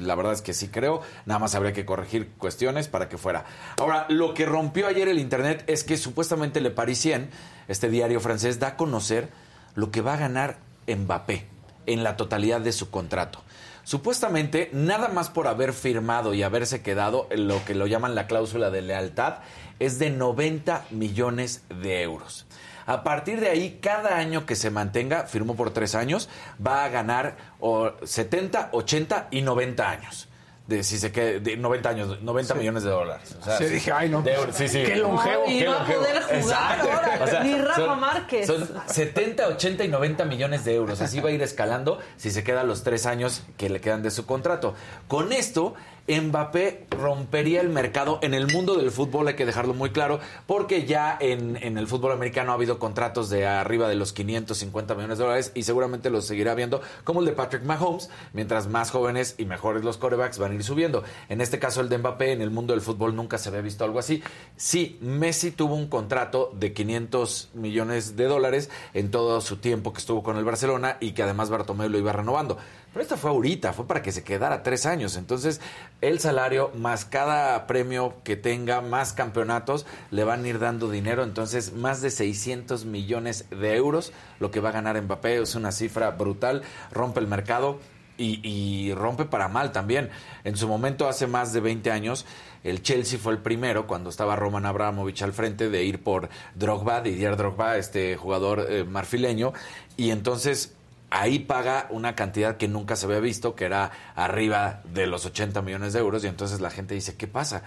la 0.01 0.15
verdad 0.15 0.33
es 0.33 0.43
que 0.43 0.55
sí 0.55 0.69
creo. 0.69 1.03
Nada 1.27 1.39
más 1.39 1.55
habría 1.55 1.73
que 1.73 1.85
corregir 1.85 2.31
cuestiones 2.39 2.89
para 2.89 3.09
que 3.09 3.19
fuera. 3.19 3.45
Ahora, 3.79 4.07
lo 4.09 4.35
que 4.35 4.47
rompió 4.47 4.87
ayer 4.87 5.09
el 5.09 5.19
internet 5.19 5.65
es 5.67 5.85
que 5.85 5.97
supuestamente 5.97 6.61
Le 6.61 6.71
Parisien, 6.71 7.31
este 7.69 7.89
diario 7.89 8.21
francés, 8.21 8.59
da 8.59 8.69
a 8.69 8.77
conocer 8.77 9.29
lo 9.75 9.91
que 9.91 10.01
va 10.01 10.15
a 10.15 10.19
ganar 10.19 10.59
Mbappé 10.87 11.47
en 11.87 12.03
la 12.03 12.17
totalidad 12.17 12.61
de 12.61 12.73
su 12.73 12.91
contrato. 12.91 13.43
Supuestamente, 13.85 14.71
nada 14.73 15.09
más 15.09 15.29
por 15.29 15.47
haber 15.47 15.75
firmado 15.75 16.33
y 16.33 16.43
haberse 16.43 16.81
quedado 16.81 17.27
en 17.31 17.49
lo 17.49 17.63
que 17.67 17.75
lo 17.75 17.87
llaman 17.87 18.15
la 18.15 18.27
cláusula 18.27 18.71
de 18.71 18.81
lealtad, 18.81 19.41
es 19.79 19.99
de 19.99 20.09
90 20.09 20.87
millones 20.91 21.63
de 21.69 22.03
euros. 22.03 22.47
A 22.87 23.03
partir 23.03 23.41
de 23.41 23.49
ahí, 23.49 23.79
cada 23.81 24.17
año 24.19 24.47
que 24.47 24.57
se 24.57 24.71
mantenga, 24.71 25.25
firmó 25.27 25.57
por 25.57 25.71
tres 25.73 25.95
años, 25.95 26.29
va 26.65 26.85
a 26.85 26.89
ganar 26.89 27.37
o 27.61 27.93
70, 28.05 28.71
80 28.73 29.29
y 29.31 29.43
90 29.43 29.89
años. 29.91 30.29
De, 30.67 30.83
si 30.83 30.99
se 30.99 31.13
quede, 31.13 31.41
de 31.41 31.59
90 31.59 31.89
años, 31.91 32.23
90 32.23 32.55
millones 32.55 32.85
de 32.85 32.91
dólares. 32.91 33.37
O 33.39 33.45
sea, 33.45 33.59
Sí, 33.59 33.65
dije, 33.67 33.93
ay, 33.93 34.09
no. 34.09 34.23
de 34.23 34.35
sí, 34.53 34.67
sí. 34.67 34.83
Qué 34.83 34.97
longevo. 34.97 35.45
Y 35.47 35.59
Qué 35.59 35.69
va 35.69 35.75
a 35.75 35.79
longevo. 35.81 36.01
poder 36.01 36.23
jugar 36.23 36.39
Exacto. 36.39 36.91
ahora. 36.91 37.19
O 37.23 37.27
sea, 37.27 37.43
Ni 37.43 37.55
Rafa 37.59 37.75
son- 37.85 38.01
Márquez. 38.01 38.47
Son 38.47 38.69
70, 38.87 39.47
80 39.49 39.85
y 39.85 39.89
90 39.89 40.25
millones 40.25 40.65
de 40.65 40.75
euros. 40.75 41.03
Así 41.03 41.21
va 41.21 41.29
a 41.29 41.33
ir 41.33 41.43
escalando 41.43 41.99
si 42.17 42.31
se 42.31 42.43
queda 42.45 42.65
los 42.65 42.83
tres 42.83 43.05
años 43.05 43.43
que 43.59 43.69
le 43.69 43.83
quedan 43.83 44.03
de 44.03 44.11
su 44.11 44.25
contrato. 44.25 44.75
Con 45.07 45.35
esto, 45.35 45.75
Mbappé 46.07 46.87
rompería 46.91 47.63
el 47.63 47.71
mercado 47.71 48.19
en 48.21 48.35
el 48.35 48.53
mundo 48.53 48.75
del 48.77 48.91
fútbol, 48.91 49.29
hay 49.29 49.37
que 49.37 49.47
dejarlo 49.47 49.73
muy 49.73 49.91
claro, 49.91 50.21
porque 50.47 50.85
ya 50.85 51.17
en, 51.19 51.57
el 51.57 51.87
fútbol 51.87 52.13
americano 52.13 52.53
ha 52.53 52.57
habido 52.57 52.79
contratos 52.79 53.31
de 53.31 53.47
arriba 53.47 53.89
de 53.89 53.95
los 53.95 54.13
550 54.13 54.95
millones 54.95 55.17
de 55.17 55.25
dólares 55.25 55.53
y 55.55 55.63
seguramente 55.63 56.11
los 56.11 56.27
seguirá 56.27 56.55
viendo, 56.55 56.83
como 57.05 57.21
el 57.21 57.27
de 57.27 57.33
Patrick 57.33 57.63
Mahomes, 57.65 58.11
mientras 58.35 58.69
más 58.69 58.91
jóvenes 58.91 59.35
y 59.39 59.47
mejores 59.47 59.83
los 59.83 59.97
corebacks 59.97 60.39
van 60.39 60.53
a 60.53 60.55
ir 60.57 60.65
subiendo. 60.65 61.05
En 61.31 61.41
este 61.41 61.59
caso, 61.59 61.81
el 61.81 61.89
de 61.89 61.97
Mbappé, 61.97 62.33
en 62.33 62.43
el 62.43 62.51
mundo 62.51 62.75
del 62.75 62.83
fútbol 62.83 63.17
nunca 63.17 63.39
se 63.39 63.49
había 63.49 63.63
visto 63.63 63.85
algo 63.85 63.99
así. 63.99 64.23
Sí, 64.57 64.99
Messi 65.01 65.53
tuvo 65.53 65.75
un 65.75 65.89
contrato 65.89 66.51
de 66.55 66.75
500 66.75 67.51
millones 67.55 68.15
de 68.15 68.25
dólares 68.25 68.69
en 68.93 69.11
todo 69.11 69.41
su 69.41 69.57
tiempo 69.57 69.95
que 69.95 70.01
estuvo 70.01 70.23
con 70.23 70.37
el 70.37 70.45
Barcelona 70.45 70.99
y 71.01 71.13
que 71.13 71.23
además 71.23 71.49
Bartomeu 71.49 71.89
lo 71.89 71.99
iba 71.99 72.13
renovando. 72.13 72.59
Pero 72.95 73.03
esta 73.03 73.17
fue 73.17 73.31
ahorita, 73.31 73.73
fue 73.73 73.89
para 73.89 74.03
que 74.03 74.13
se 74.13 74.23
quedara 74.23 74.63
tres 74.63 74.87
años. 74.87 75.17
Entonces, 75.17 75.61
el 76.01 76.21
salario 76.21 76.71
más 76.77 77.05
cada 77.05 77.67
premio 77.67 78.15
que 78.23 78.37
tenga, 78.37 78.81
más 78.83 79.13
campeonatos, 79.13 79.85
le 80.13 80.23
van 80.23 80.45
a 80.45 80.49
ir 80.49 80.61
dando 80.61 80.89
dinero. 80.89 81.25
Entonces, 81.25 81.73
más 81.73 82.03
de 82.03 82.13
600 82.13 82.85
millones 82.85 83.47
de 83.51 83.75
euros 83.75 84.13
lo 84.39 84.53
que 84.53 84.61
va 84.61 84.69
a 84.69 84.73
ganar 84.73 85.03
Mbappé. 85.03 85.43
Es 85.43 85.57
una 85.57 85.73
cifra 85.73 86.13
brutal, 86.13 86.63
rompe 86.93 87.19
el 87.19 87.27
mercado. 87.27 87.81
Y, 88.17 88.39
y 88.49 88.95
rompe 88.95 89.25
para 89.25 89.49
mal 89.49 89.73
también. 89.73 90.09
En 90.45 90.57
su 90.57 90.69
momento, 90.69 91.09
hace 91.09 91.27
más 91.27 91.53
de 91.53 91.59
20 91.59 91.91
años, 91.91 92.27
el 92.63 92.81
Chelsea 92.81 93.19
fue 93.19 93.33
el 93.33 93.41
primero, 93.41 93.89
cuando 93.89 94.09
estaba 94.09 94.37
Roman 94.37 94.67
Abramovich 94.67 95.23
al 95.23 95.33
frente, 95.33 95.69
de 95.69 95.83
ir 95.83 96.01
por 96.01 96.29
Drogba, 96.55 97.01
Didier 97.01 97.37
Drogba, 97.37 97.77
este 97.77 98.17
jugador 98.17 98.69
eh, 98.69 98.85
marfileño. 98.85 99.53
Y 99.97 100.11
entonces 100.13 100.77
ahí 101.11 101.39
paga 101.39 101.87
una 101.91 102.15
cantidad 102.15 102.57
que 102.57 102.69
nunca 102.69 102.97
se 102.97 103.07
había 103.07 103.21
visto, 103.21 103.55
que 103.55 103.65
era 103.65 103.91
arriba 104.15 104.83
de 104.93 105.07
los 105.07 105.25
80 105.27 105.63
millones 105.63 105.93
de 105.93 106.01
euros, 106.01 106.25
y 106.25 106.27
entonces 106.27 106.61
la 106.61 106.71
gente 106.71 106.95
dice, 106.95 107.17
¿qué 107.17 107.27
pasa? 107.27 107.63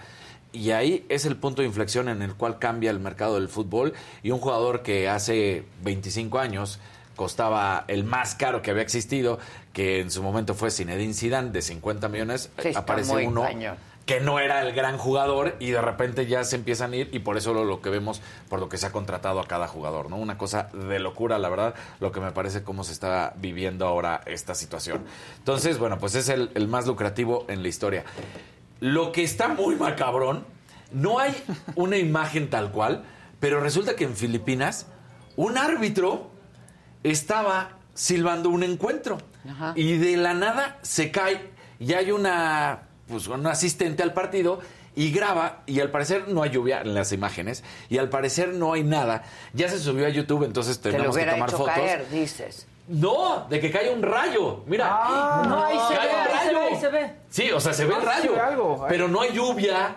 Y 0.52 0.70
ahí 0.70 1.04
es 1.08 1.26
el 1.26 1.36
punto 1.36 1.62
de 1.62 1.68
inflexión 1.68 2.08
en 2.08 2.22
el 2.22 2.34
cual 2.34 2.58
cambia 2.58 2.90
el 2.90 3.00
mercado 3.00 3.34
del 3.34 3.48
fútbol 3.48 3.92
y 4.22 4.30
un 4.30 4.38
jugador 4.38 4.82
que 4.82 5.08
hace 5.08 5.64
25 5.82 6.38
años 6.38 6.78
costaba 7.16 7.84
el 7.88 8.04
más 8.04 8.34
caro 8.34 8.62
que 8.62 8.70
había 8.70 8.82
existido, 8.82 9.38
que 9.72 10.00
en 10.00 10.10
su 10.10 10.22
momento 10.22 10.54
fue 10.54 10.70
Zinedine 10.70 11.12
Zidane 11.12 11.50
de 11.50 11.62
50 11.62 12.08
millones, 12.08 12.50
Sí, 12.62 12.70
aparece 12.74 13.26
uno 13.26 13.42
cañón. 13.42 13.76
Que 14.08 14.20
no 14.20 14.40
era 14.40 14.62
el 14.62 14.72
gran 14.72 14.96
jugador 14.96 15.56
y 15.60 15.70
de 15.70 15.82
repente 15.82 16.24
ya 16.24 16.42
se 16.42 16.56
empiezan 16.56 16.94
a 16.94 16.96
ir 16.96 17.10
y 17.12 17.18
por 17.18 17.36
eso 17.36 17.52
lo, 17.52 17.64
lo 17.64 17.82
que 17.82 17.90
vemos 17.90 18.22
por 18.48 18.58
lo 18.58 18.70
que 18.70 18.78
se 18.78 18.86
ha 18.86 18.90
contratado 18.90 19.38
a 19.38 19.46
cada 19.46 19.68
jugador, 19.68 20.08
¿no? 20.08 20.16
Una 20.16 20.38
cosa 20.38 20.70
de 20.72 20.98
locura, 20.98 21.38
la 21.38 21.50
verdad, 21.50 21.74
lo 22.00 22.10
que 22.10 22.18
me 22.18 22.32
parece 22.32 22.62
cómo 22.62 22.84
se 22.84 22.92
está 22.92 23.34
viviendo 23.36 23.86
ahora 23.86 24.22
esta 24.24 24.54
situación. 24.54 25.04
Entonces, 25.36 25.76
bueno, 25.78 25.98
pues 25.98 26.14
es 26.14 26.30
el, 26.30 26.50
el 26.54 26.68
más 26.68 26.86
lucrativo 26.86 27.44
en 27.48 27.62
la 27.62 27.68
historia. 27.68 28.04
Lo 28.80 29.12
que 29.12 29.22
está 29.22 29.48
muy 29.48 29.76
macabrón, 29.76 30.46
no 30.90 31.18
hay 31.18 31.36
una 31.74 31.98
imagen 31.98 32.48
tal 32.48 32.72
cual, 32.72 33.04
pero 33.40 33.60
resulta 33.60 33.94
que 33.94 34.04
en 34.04 34.16
Filipinas 34.16 34.86
un 35.36 35.58
árbitro 35.58 36.30
estaba 37.02 37.72
silbando 37.92 38.48
un 38.48 38.62
encuentro 38.62 39.18
Ajá. 39.46 39.74
y 39.76 39.98
de 39.98 40.16
la 40.16 40.32
nada 40.32 40.78
se 40.80 41.10
cae 41.10 41.50
y 41.78 41.92
hay 41.92 42.10
una 42.10 42.87
pues 43.08 43.26
un 43.28 43.46
asistente 43.46 44.02
al 44.02 44.12
partido 44.12 44.60
y 44.94 45.10
graba 45.12 45.62
y 45.66 45.80
al 45.80 45.90
parecer 45.90 46.28
no 46.28 46.42
hay 46.42 46.50
lluvia 46.50 46.80
en 46.80 46.94
las 46.94 47.12
imágenes 47.12 47.62
y 47.88 47.98
al 47.98 48.08
parecer 48.08 48.48
no 48.54 48.72
hay 48.72 48.82
nada. 48.84 49.22
Ya 49.52 49.68
se 49.68 49.78
subió 49.78 50.06
a 50.06 50.10
YouTube, 50.10 50.44
entonces 50.44 50.80
tenemos 50.80 51.16
que 51.16 51.24
tomar 51.24 51.48
hecho 51.48 51.58
fotos. 51.58 51.74
caer, 51.74 52.08
dices. 52.10 52.66
No, 52.88 53.46
de 53.50 53.60
que 53.60 53.70
cae 53.70 53.92
un 53.92 54.02
rayo. 54.02 54.64
Mira, 54.66 54.88
no, 55.46 55.62
ahí 55.64 55.78
se 55.88 55.94
cae 55.94 56.06
ve, 56.08 56.14
un 56.14 56.20
ahí 56.20 56.26
se 56.28 56.44
rayo. 56.46 56.58
ve, 56.60 56.66
ahí 56.74 56.80
se 56.80 56.88
ve. 56.88 57.12
Sí, 57.30 57.50
o 57.52 57.60
sea, 57.60 57.72
se 57.74 57.84
ve 57.84 57.94
el 57.94 58.00
Ah, 58.00 58.12
rayo, 58.16 58.32
ve 58.32 58.40
algo, 58.40 58.82
ahí. 58.82 58.86
pero 58.88 59.08
no 59.08 59.20
hay 59.20 59.32
lluvia. 59.32 59.96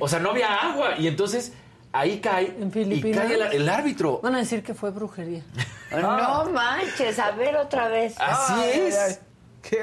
O 0.00 0.06
sea, 0.06 0.18
no 0.20 0.30
había 0.30 0.54
agua 0.54 0.96
y 0.98 1.08
entonces 1.08 1.52
ahí 1.92 2.20
cae 2.20 2.54
y 2.60 2.70
Filipinas? 2.70 3.24
cae 3.26 3.34
el, 3.34 3.42
el 3.62 3.68
árbitro. 3.68 4.20
Van 4.22 4.34
a 4.34 4.38
decir 4.38 4.62
que 4.62 4.74
fue 4.74 4.90
brujería. 4.90 5.42
No 5.90 6.44
manches, 6.52 7.18
a 7.18 7.30
ver 7.32 7.56
otra 7.56 7.88
vez. 7.88 8.14
Así 8.20 8.52
Ay, 8.54 8.80
es. 8.80 8.98
ay, 8.98 9.14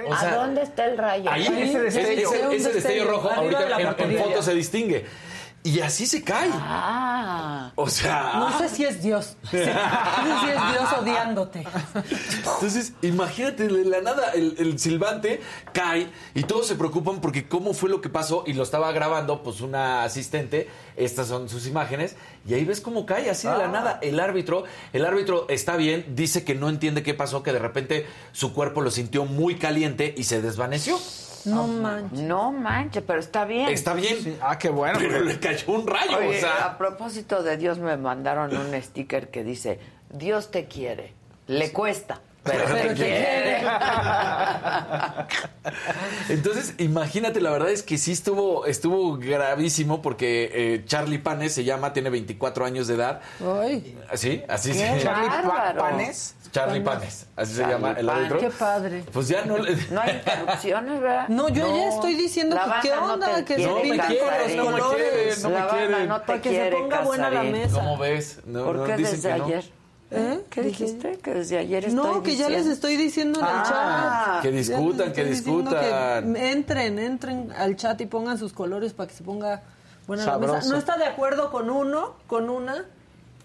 O 0.08 0.14
¿A 0.14 0.36
dónde 0.36 0.62
está 0.64 0.86
el 0.86 0.98
rayo? 0.98 1.30
Ahí, 1.30 1.46
ese, 1.46 1.64
ese 1.64 1.88
ese- 1.88 2.16
destello. 2.16 2.52
ese 2.52 3.04
rojo 3.04 3.30
ahorita 3.30 3.64
de 3.64 3.70
la 3.70 3.96
en- 3.98 4.18
foto 4.18 4.42
se 4.42 4.54
distingue. 4.54 5.06
Y 5.66 5.80
así 5.80 6.06
se 6.06 6.22
cae. 6.22 6.48
Ah. 6.54 7.72
O 7.74 7.90
sea, 7.90 8.34
No 8.36 8.56
sé 8.60 8.70
si 8.70 8.86
es 8.86 9.02
Dios. 9.02 9.36
No 9.46 9.52
sé 9.52 9.60
si 9.62 10.50
es 10.52 10.72
Dios 10.72 10.94
odiándote. 11.02 11.66
Entonces, 12.46 12.94
imagínate, 13.02 13.68
de 13.68 13.84
la 13.84 14.00
nada, 14.02 14.30
el, 14.36 14.56
el 14.60 14.78
silbante 14.78 15.42
cae 15.74 16.12
y 16.36 16.44
todos 16.44 16.68
se 16.68 16.76
preocupan 16.76 17.20
porque 17.20 17.48
cómo 17.48 17.74
fue 17.74 17.90
lo 17.90 18.00
que 18.00 18.10
pasó 18.10 18.44
y 18.46 18.54
lo 18.54 18.62
estaba 18.62 18.92
grabando, 18.92 19.42
pues, 19.42 19.62
una 19.62 20.04
asistente. 20.04 20.70
Estas 20.98 21.30
son 21.30 21.50
sus 21.50 21.66
imágenes. 21.66 22.16
Y 22.48 22.54
ahí 22.54 22.64
ves 22.64 22.80
cómo 22.80 23.08
cae, 23.08 23.32
así 23.32 23.48
de 23.48 23.58
la 23.58 23.68
nada. 23.68 23.98
El 24.04 24.20
árbitro, 24.20 24.66
el 24.94 25.04
árbitro 25.04 25.48
está 25.50 25.78
bien, 25.78 26.06
dice 26.10 26.44
que 26.44 26.54
no 26.54 26.70
entiende 26.70 27.02
qué 27.02 27.16
pasó, 27.16 27.42
que 27.42 27.52
de 27.52 27.60
repente 27.60 28.06
su 28.34 28.54
cuerpo 28.54 28.82
lo 28.82 28.92
sintió 28.92 29.26
muy 29.26 29.56
caliente 29.56 30.14
y 30.16 30.26
se 30.26 30.44
desvaneció. 30.44 31.00
No 31.46 31.68
manches. 31.68 32.20
No 32.20 32.52
manches, 32.52 33.04
pero 33.06 33.20
está 33.20 33.46
bien. 33.46 33.70
Está 33.70 33.94
bien. 33.94 34.38
Ah, 34.42 34.58
qué 34.58 34.70
bueno. 34.70 34.98
Pero 35.00 35.22
le 35.22 35.40
cayó 35.40 35.74
un 35.74 35.86
rayo, 35.88 36.18
Oye, 36.18 36.38
o 36.38 36.40
sea. 36.40 36.66
a 36.66 36.78
propósito 36.78 37.44
de 37.44 37.58
Dios, 37.58 37.80
me 37.80 37.96
mandaron 37.98 38.56
un 38.56 38.82
sticker 38.82 39.30
que 39.30 39.44
dice, 39.44 39.80
Dios 40.10 40.52
te 40.52 40.66
quiere. 40.66 41.14
Le 41.48 41.72
cuesta, 41.72 42.22
pero, 42.46 42.64
Pero 42.66 42.76
te 42.76 42.88
te 42.90 42.94
quiere. 42.94 43.62
Entonces, 46.30 46.76
imagínate, 46.78 47.42
la 47.42 47.50
verdad 47.52 47.70
es 47.72 47.84
que 47.84 47.98
sí 47.98 48.12
estuvo, 48.12 48.66
estuvo 48.66 49.18
gravísimo 49.18 50.02
porque 50.02 50.52
eh, 50.54 50.84
Charlie 50.86 51.18
Panes 51.20 51.54
se 51.54 51.64
llama, 51.64 51.92
tiene 51.94 52.10
24 52.10 52.66
años 52.66 52.88
de 52.88 52.96
edad. 52.96 53.22
Ay, 53.62 53.98
¿Sí? 54.14 54.44
Así 54.48 54.74
se 54.74 54.86
llama. 54.86 55.02
Charlie 55.02 55.30
Pa-. 55.50 55.74
Panes. 55.78 56.36
Charlie 56.52 56.80
Panes, 56.82 57.28
así 57.36 57.54
se 57.54 57.60
Charlie 57.62 57.74
llama 57.76 57.92
el 58.00 58.10
árbitro. 58.10 58.40
qué 58.40 58.50
padre. 58.50 59.04
Pues 59.12 59.28
ya 59.28 59.44
no 59.44 59.58
le... 59.58 59.76
No 59.92 60.00
hay 60.00 60.12
interrupciones, 60.16 61.02
¿verdad? 61.02 61.26
No, 61.30 61.50
yo 61.50 61.76
ya 61.76 61.90
estoy 61.90 62.14
diciendo 62.16 62.56
La 62.56 62.80
que 62.80 62.88
qué 62.90 62.96
no 62.96 63.14
onda, 63.14 63.36
te 63.36 63.44
que 63.46 63.56
quiere, 63.56 63.74
se 63.76 63.82
pinten 63.82 64.00
con 64.20 64.28
Casarín. 64.30 64.58
los 64.58 64.66
No 64.66 64.72
me 64.72 64.80
colores. 64.80 65.04
quieren, 65.04 65.42
no 65.44 65.50
me 65.50 65.68
quieren. 65.68 66.08
no 66.08 66.20
te 66.22 66.26
Para 66.28 66.42
que 66.42 66.50
se 66.50 66.56
quiere, 66.56 66.78
ponga 66.78 67.02
buena 67.02 67.24
la 67.30 67.36
Casarín. 67.42 67.52
mesa. 67.52 67.76
¿Cómo 67.76 67.98
ves? 67.98 68.40
No, 68.46 68.64
¿Por 68.64 68.76
no, 68.78 68.84
qué 68.86 68.96
dicen 68.96 69.16
desde 69.16 69.30
que 69.34 69.38
no. 69.40 69.46
ayer? 69.46 69.64
¿Eh? 70.12 70.42
¿Qué 70.50 70.62
dijiste? 70.62 71.18
Que 71.18 71.34
desde 71.34 71.58
ayer 71.58 71.86
estoy 71.86 71.96
No, 71.96 72.22
que 72.22 72.36
ya 72.36 72.48
les 72.48 72.68
estoy 72.68 72.96
diciendo 72.96 73.40
en 73.40 73.46
el 73.46 73.52
Ah, 73.54 74.34
chat. 74.36 74.42
que 74.44 74.52
discutan, 74.52 75.12
que 75.14 75.24
discutan. 75.26 76.34
que 76.34 76.52
entren, 76.52 77.00
entren 77.00 77.52
al 77.58 77.76
chat 77.76 78.00
y 78.02 78.06
pongan 78.06 78.38
sus 78.38 78.54
colores 78.54 78.94
para 78.94 79.08
que 79.10 79.16
se 79.16 79.24
ponga 79.24 79.64
buena 80.08 80.26
la 80.26 80.38
mesa. 80.38 80.62
No 80.70 80.78
está 80.78 80.98
de 80.98 81.06
acuerdo 81.06 81.50
con 81.52 81.70
uno, 81.72 82.14
con 82.28 82.50
una, 82.52 82.86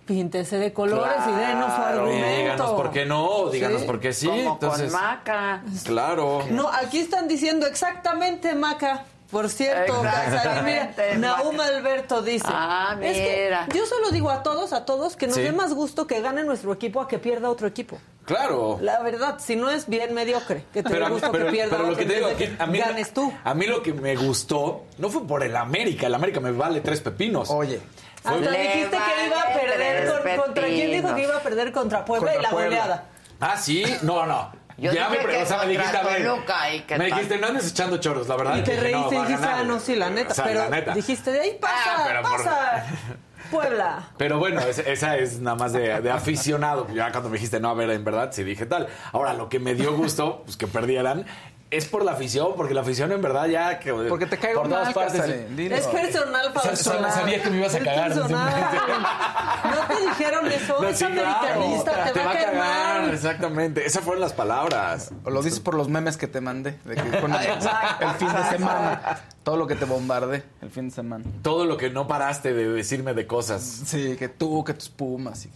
píntese 0.05 0.59
de 0.59 0.73
colores 0.75 1.13
y 1.27 1.33
denos 1.33 1.75
su 1.75 1.81
argumento. 1.83 2.27
y 2.27 2.37
díganos 2.43 2.71
por 2.73 2.91
qué 2.91 3.07
no, 3.07 3.49
díganos 3.51 3.81
Sí. 3.81 3.87
por 3.87 4.01
qué 4.01 4.13
sí. 4.13 4.27
Como 4.27 4.53
Entonces, 4.53 4.93
con 4.93 5.01
Maca. 5.01 5.63
claro. 5.85 6.41
No, 6.51 6.69
aquí 6.69 6.99
están 6.99 7.27
diciendo 7.27 7.67
exactamente, 7.67 8.55
Maca. 8.55 9.07
Por 9.31 9.49
cierto, 9.49 10.03
Casarín, 10.03 10.64
mira, 10.64 11.37
Maca. 11.37 11.64
Alberto 11.66 12.20
dice. 12.22 12.45
Ah, 12.49 12.97
"Es 13.01 13.16
que 13.16 13.43
mira. 13.45 13.66
yo 13.74 13.87
solo 13.87 14.11
digo 14.11 14.31
a 14.31 14.43
todos, 14.43 14.72
a 14.72 14.85
todos, 14.85 15.14
que 15.16 15.26
nos 15.28 15.37
Sí. 15.37 15.43
dé 15.43 15.53
más 15.53 15.72
gusto 15.72 16.07
que 16.07 16.20
gane 16.20 16.43
nuestro 16.43 16.72
equipo 16.72 17.01
a 17.01 17.07
que 17.07 17.18
pierda 17.18 17.49
otro 17.49 17.66
equipo. 17.68 17.99
Claro. 18.24 18.78
La 18.81 19.01
verdad, 19.01 19.37
si 19.39 19.57
no 19.57 19.70
es 19.70 19.89
bien 19.89 20.14
mediocre, 20.14 20.64
que 20.72 20.83
te 20.83 20.91
Pero, 20.91 21.07
a 21.07 21.09
mí- 21.09 21.14
gusto 21.14 21.31
pero- 21.33 21.47
que 21.47 21.51
pierda 21.53 21.76
pero 21.76 21.91
lo 21.91 21.97
que 21.97 22.05
te 22.07 22.14
digo, 22.14 22.28
que 22.37 22.57
a 22.59 22.66
mí, 22.66 22.78
ganes 22.78 23.12
tú. 23.14 23.33
a 23.45 23.55
mí 23.55 23.66
lo 23.66 23.83
que 23.83 23.93
me 23.93 24.16
gustó 24.16 24.85
no 24.99 25.09
fue 25.11 25.26
por 25.26 25.43
el 25.45 25.57
América. 25.57 26.07
El 26.07 26.14
América 26.14 26.41
me 26.41 26.51
vale 26.53 26.81
tres 26.81 27.01
pepinos. 27.01 27.51
Oye, 27.51 27.81
Hasta 28.22 28.37
Le 28.51 28.62
dijiste 28.62 28.91
que 28.99 29.26
iba 29.26 29.41
a 29.41 29.47
perder 29.59 30.07
con- 30.37 30.45
contra 30.45 30.66
quién 30.66 30.91
dijo 30.93 31.14
que 31.14 31.22
iba 31.22 31.37
a 31.37 31.41
perder 31.41 31.72
contra 31.72 32.05
Puebla 32.05 32.33
Contra 32.33 32.41
y 32.41 32.43
la 32.43 32.51
Puebla. 32.51 32.68
goleada. 32.81 33.05
Ah, 33.41 33.57
sí, 33.57 33.83
no, 34.03 34.26
no. 34.26 34.53
Yo 34.81 34.93
ya 34.93 35.09
me, 35.11 35.18
que 35.18 35.43
o 35.43 35.47
sea, 35.47 35.59
me 35.59 35.64
contra 35.64 35.66
dijiste, 35.66 35.97
a 35.99 36.03
ver, 36.03 36.24
Toluca, 36.26 36.74
¿y 36.74 36.81
qué 36.81 36.99
me 36.99 37.05
dijiste, 37.07 37.39
no 37.39 37.47
andes 37.49 37.70
echando 37.70 37.97
chorros, 37.99 38.26
la 38.28 38.37
verdad. 38.37 38.57
Y 38.57 38.62
te 38.62 38.81
reíste 38.81 39.14
no, 39.14 39.22
y 39.24 39.26
dijiste, 39.26 39.47
ah, 39.49 39.62
no, 39.64 39.78
sí, 39.81 39.95
la 39.97 40.11
neta. 40.11 40.33
O 40.33 40.35
sea, 40.35 40.45
pero 40.45 40.61
la 40.61 40.70
neta. 40.70 40.95
dijiste, 40.95 41.31
de 41.33 41.41
ahí 41.41 41.59
pasa, 41.61 41.74
Ah, 41.97 42.05
pero 42.07 42.22
por- 42.22 42.31
pasa. 42.45 42.87
Puebla. 43.51 44.09
Pero 44.16 44.39
bueno, 44.39 44.61
es- 44.61 44.78
esa 44.78 45.16
es 45.16 45.41
nada 45.41 45.57
más 45.57 45.72
de, 45.72 46.01
de 46.01 46.11
aficionado. 46.11 46.87
Ya 46.95 47.11
cuando 47.11 47.28
me 47.31 47.35
dijiste, 47.35 47.59
no, 47.59 47.70
a 47.70 47.74
ver, 47.74 47.91
en 47.91 48.05
verdad, 48.05 48.31
sí 48.33 48.45
dije 48.45 48.64
tal. 48.66 48.87
Ahora, 49.12 49.35
lo 49.35 49.49
que 49.49 49.59
me 49.59 49.74
dio 49.74 49.93
gusto, 49.97 50.43
pues 50.45 50.57
que 50.57 50.66
perdieran, 50.68 51.26
es 51.71 51.87
por 51.87 52.05
la 52.05 52.12
afición, 52.12 52.53
porque 52.57 52.75
la 52.75 52.81
afición 52.81 53.12
en 53.12 53.23
verdad 53.23 53.47
ya... 53.47 53.79
Que, 53.79 53.93
porque 53.93 54.27
te 54.27 54.39
caigo 54.39 54.62
por 54.62 54.71
todas 54.71 54.93
partes- 54.93 55.57
dilo. 55.57 55.77
Es 55.77 55.87
personal, 55.87 56.53
Fausto. 56.53 56.77
sa- 56.77 57.11
Sabía 57.12 57.41
que 57.43 57.51
me 57.51 57.59
ibas 57.59 57.75
a 57.75 57.79
Es 57.79 57.85
cagar. 57.85 58.09
personal. 58.12 58.53
No 59.71 59.95
te 59.95 60.03
dijeron 60.07 60.47
eso, 60.51 60.79
No, 60.83 60.89
es 60.89 60.99
sí, 60.99 61.05
claro. 61.05 61.21
americanista, 61.31 62.12
te, 62.12 62.18
va 62.25 62.31
a 62.31 62.33
caer 62.33 62.51
cagar, 62.53 63.03
mal. 63.03 63.14
exactamente. 63.14 63.87
Esas 63.87 64.03
fueron 64.03 64.21
las 64.21 64.33
palabras. 64.33 65.12
O 65.25 65.31
lo 65.31 65.43
dices 65.43 65.61
por 65.61 65.75
los 65.75 65.89
memes 65.89 66.16
que 66.16 66.27
te 66.27 66.41
mandé. 66.41 66.79
De 66.85 66.95
que 66.97 67.21
con 67.21 67.33
el, 67.35 67.47
Exacto. 67.47 68.05
el 68.09 68.14
fin 68.16 68.29
de 68.35 68.45
semana. 68.51 69.21
Todo 69.51 69.59
lo 69.59 69.66
que 69.66 69.74
te 69.74 69.84
bombardé 69.84 70.44
el 70.62 70.70
fin 70.70 70.90
de 70.90 70.94
semana. 70.94 71.24
Todo 71.42 71.64
lo 71.64 71.76
que 71.76 71.90
no 71.90 72.07
paraste 72.07 72.55
de 72.55 72.68
decirme 72.68 73.14
de 73.14 73.26
cosas. 73.26 73.61
Sí, 73.84 74.14
que 74.16 74.28
tú, 74.28 74.62
que 74.62 74.74
tus 74.74 74.88
pumas. 74.88 75.44
y- 75.44 75.51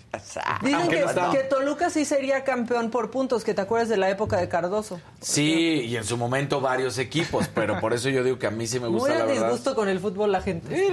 Dicen 0.62 0.88
que, 0.88 1.04
no 1.14 1.30
que 1.30 1.44
Toluca 1.44 1.90
sí 1.90 2.04
sería 2.04 2.42
campeón 2.42 2.90
por 2.90 3.12
puntos, 3.12 3.44
que 3.44 3.54
te 3.54 3.60
acuerdas 3.60 3.88
de 3.88 3.96
la 3.96 4.10
época 4.10 4.36
de 4.38 4.48
Cardoso. 4.48 5.00
Sí, 5.20 5.82
y 5.86 5.96
en 5.96 6.02
su 6.02 6.16
momento 6.16 6.60
varios 6.60 6.98
equipos, 6.98 7.46
pero 7.54 7.78
por 7.80 7.92
eso 7.92 8.08
yo 8.08 8.24
digo 8.24 8.36
que 8.36 8.48
a 8.48 8.50
mí 8.50 8.66
sí 8.66 8.80
me 8.80 8.88
gusta 8.88 9.10
Muy 9.10 9.18
la 9.18 9.24
verdad. 9.26 9.42
disgusto 9.44 9.76
con 9.76 9.88
el 9.88 10.00
fútbol 10.00 10.32
la 10.32 10.42
gente. 10.42 10.74
Sí, 10.76 10.92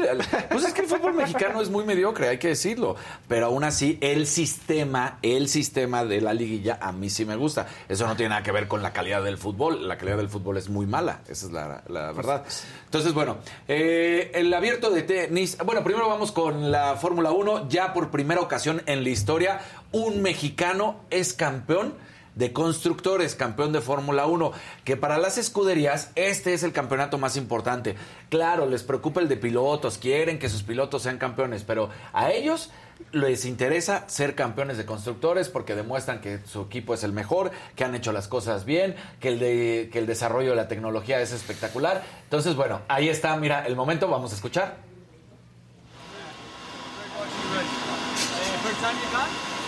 Pues 0.51 0.63
es 0.63 0.73
que 0.73 0.81
el 0.81 0.87
fútbol 0.87 1.15
mexicano 1.15 1.59
es 1.59 1.71
muy 1.71 1.83
mediocre, 1.83 2.27
hay 2.29 2.37
que 2.37 2.49
decirlo. 2.49 2.97
Pero 3.27 3.47
aún 3.47 3.63
así, 3.63 3.97
el 4.01 4.27
sistema, 4.27 5.17
el 5.23 5.47
sistema 5.49 6.05
de 6.05 6.21
la 6.21 6.35
liguilla 6.35 6.77
a 6.79 6.91
mí 6.91 7.09
sí 7.09 7.25
me 7.25 7.35
gusta. 7.35 7.65
Eso 7.89 8.05
no 8.05 8.15
tiene 8.15 8.29
nada 8.29 8.43
que 8.43 8.51
ver 8.51 8.67
con 8.67 8.83
la 8.83 8.93
calidad 8.93 9.23
del 9.23 9.39
fútbol. 9.39 9.87
La 9.87 9.97
calidad 9.97 10.17
del 10.17 10.29
fútbol 10.29 10.57
es 10.57 10.69
muy 10.69 10.85
mala, 10.85 11.21
esa 11.27 11.47
es 11.47 11.51
la, 11.51 11.81
la 11.87 12.11
verdad. 12.11 12.43
Entonces, 12.91 13.13
bueno, 13.13 13.37
eh, 13.69 14.31
el 14.33 14.53
abierto 14.53 14.89
de 14.89 15.03
tenis. 15.03 15.57
Bueno, 15.63 15.81
primero 15.81 16.09
vamos 16.09 16.33
con 16.33 16.71
la 16.71 16.97
Fórmula 16.97 17.31
1. 17.31 17.69
Ya 17.69 17.93
por 17.93 18.11
primera 18.11 18.41
ocasión 18.41 18.81
en 18.85 19.05
la 19.05 19.09
historia, 19.09 19.61
un 19.93 20.21
mexicano 20.21 20.99
es 21.09 21.31
campeón 21.31 21.93
de 22.35 22.51
constructores, 22.51 23.35
campeón 23.35 23.71
de 23.71 23.79
Fórmula 23.79 24.25
1, 24.25 24.51
que 24.83 24.97
para 24.97 25.17
las 25.17 25.37
escuderías 25.37 26.11
este 26.15 26.53
es 26.53 26.63
el 26.63 26.73
campeonato 26.73 27.17
más 27.17 27.37
importante. 27.37 27.95
Claro, 28.27 28.65
les 28.65 28.83
preocupa 28.83 29.21
el 29.21 29.29
de 29.29 29.37
pilotos, 29.37 29.97
quieren 29.97 30.37
que 30.37 30.49
sus 30.49 30.63
pilotos 30.63 31.03
sean 31.03 31.17
campeones, 31.17 31.63
pero 31.63 31.89
a 32.11 32.33
ellos 32.33 32.71
les 33.11 33.45
interesa 33.45 34.05
ser 34.07 34.35
campeones 34.35 34.77
de 34.77 34.85
constructores 34.85 35.49
porque 35.49 35.75
demuestran 35.75 36.21
que 36.21 36.39
su 36.45 36.61
equipo 36.61 36.93
es 36.93 37.03
el 37.03 37.13
mejor, 37.13 37.51
que 37.75 37.83
han 37.83 37.95
hecho 37.95 38.11
las 38.11 38.27
cosas 38.27 38.65
bien, 38.65 38.95
que 39.19 39.29
el, 39.29 39.39
de, 39.39 39.89
que 39.91 39.99
el 39.99 40.05
desarrollo 40.05 40.51
de 40.51 40.55
la 40.55 40.67
tecnología 40.67 41.21
es 41.21 41.31
espectacular. 41.31 42.03
Entonces, 42.23 42.55
bueno, 42.55 42.81
ahí 42.87 43.09
está, 43.09 43.35
mira, 43.37 43.65
el 43.65 43.75
momento, 43.75 44.07
vamos 44.07 44.31
a 44.31 44.35
escuchar. 44.35 44.77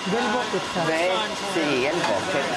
Del 0.05 0.23
sí, 1.53 1.85
el 1.85 1.95
Bucket 1.95 2.53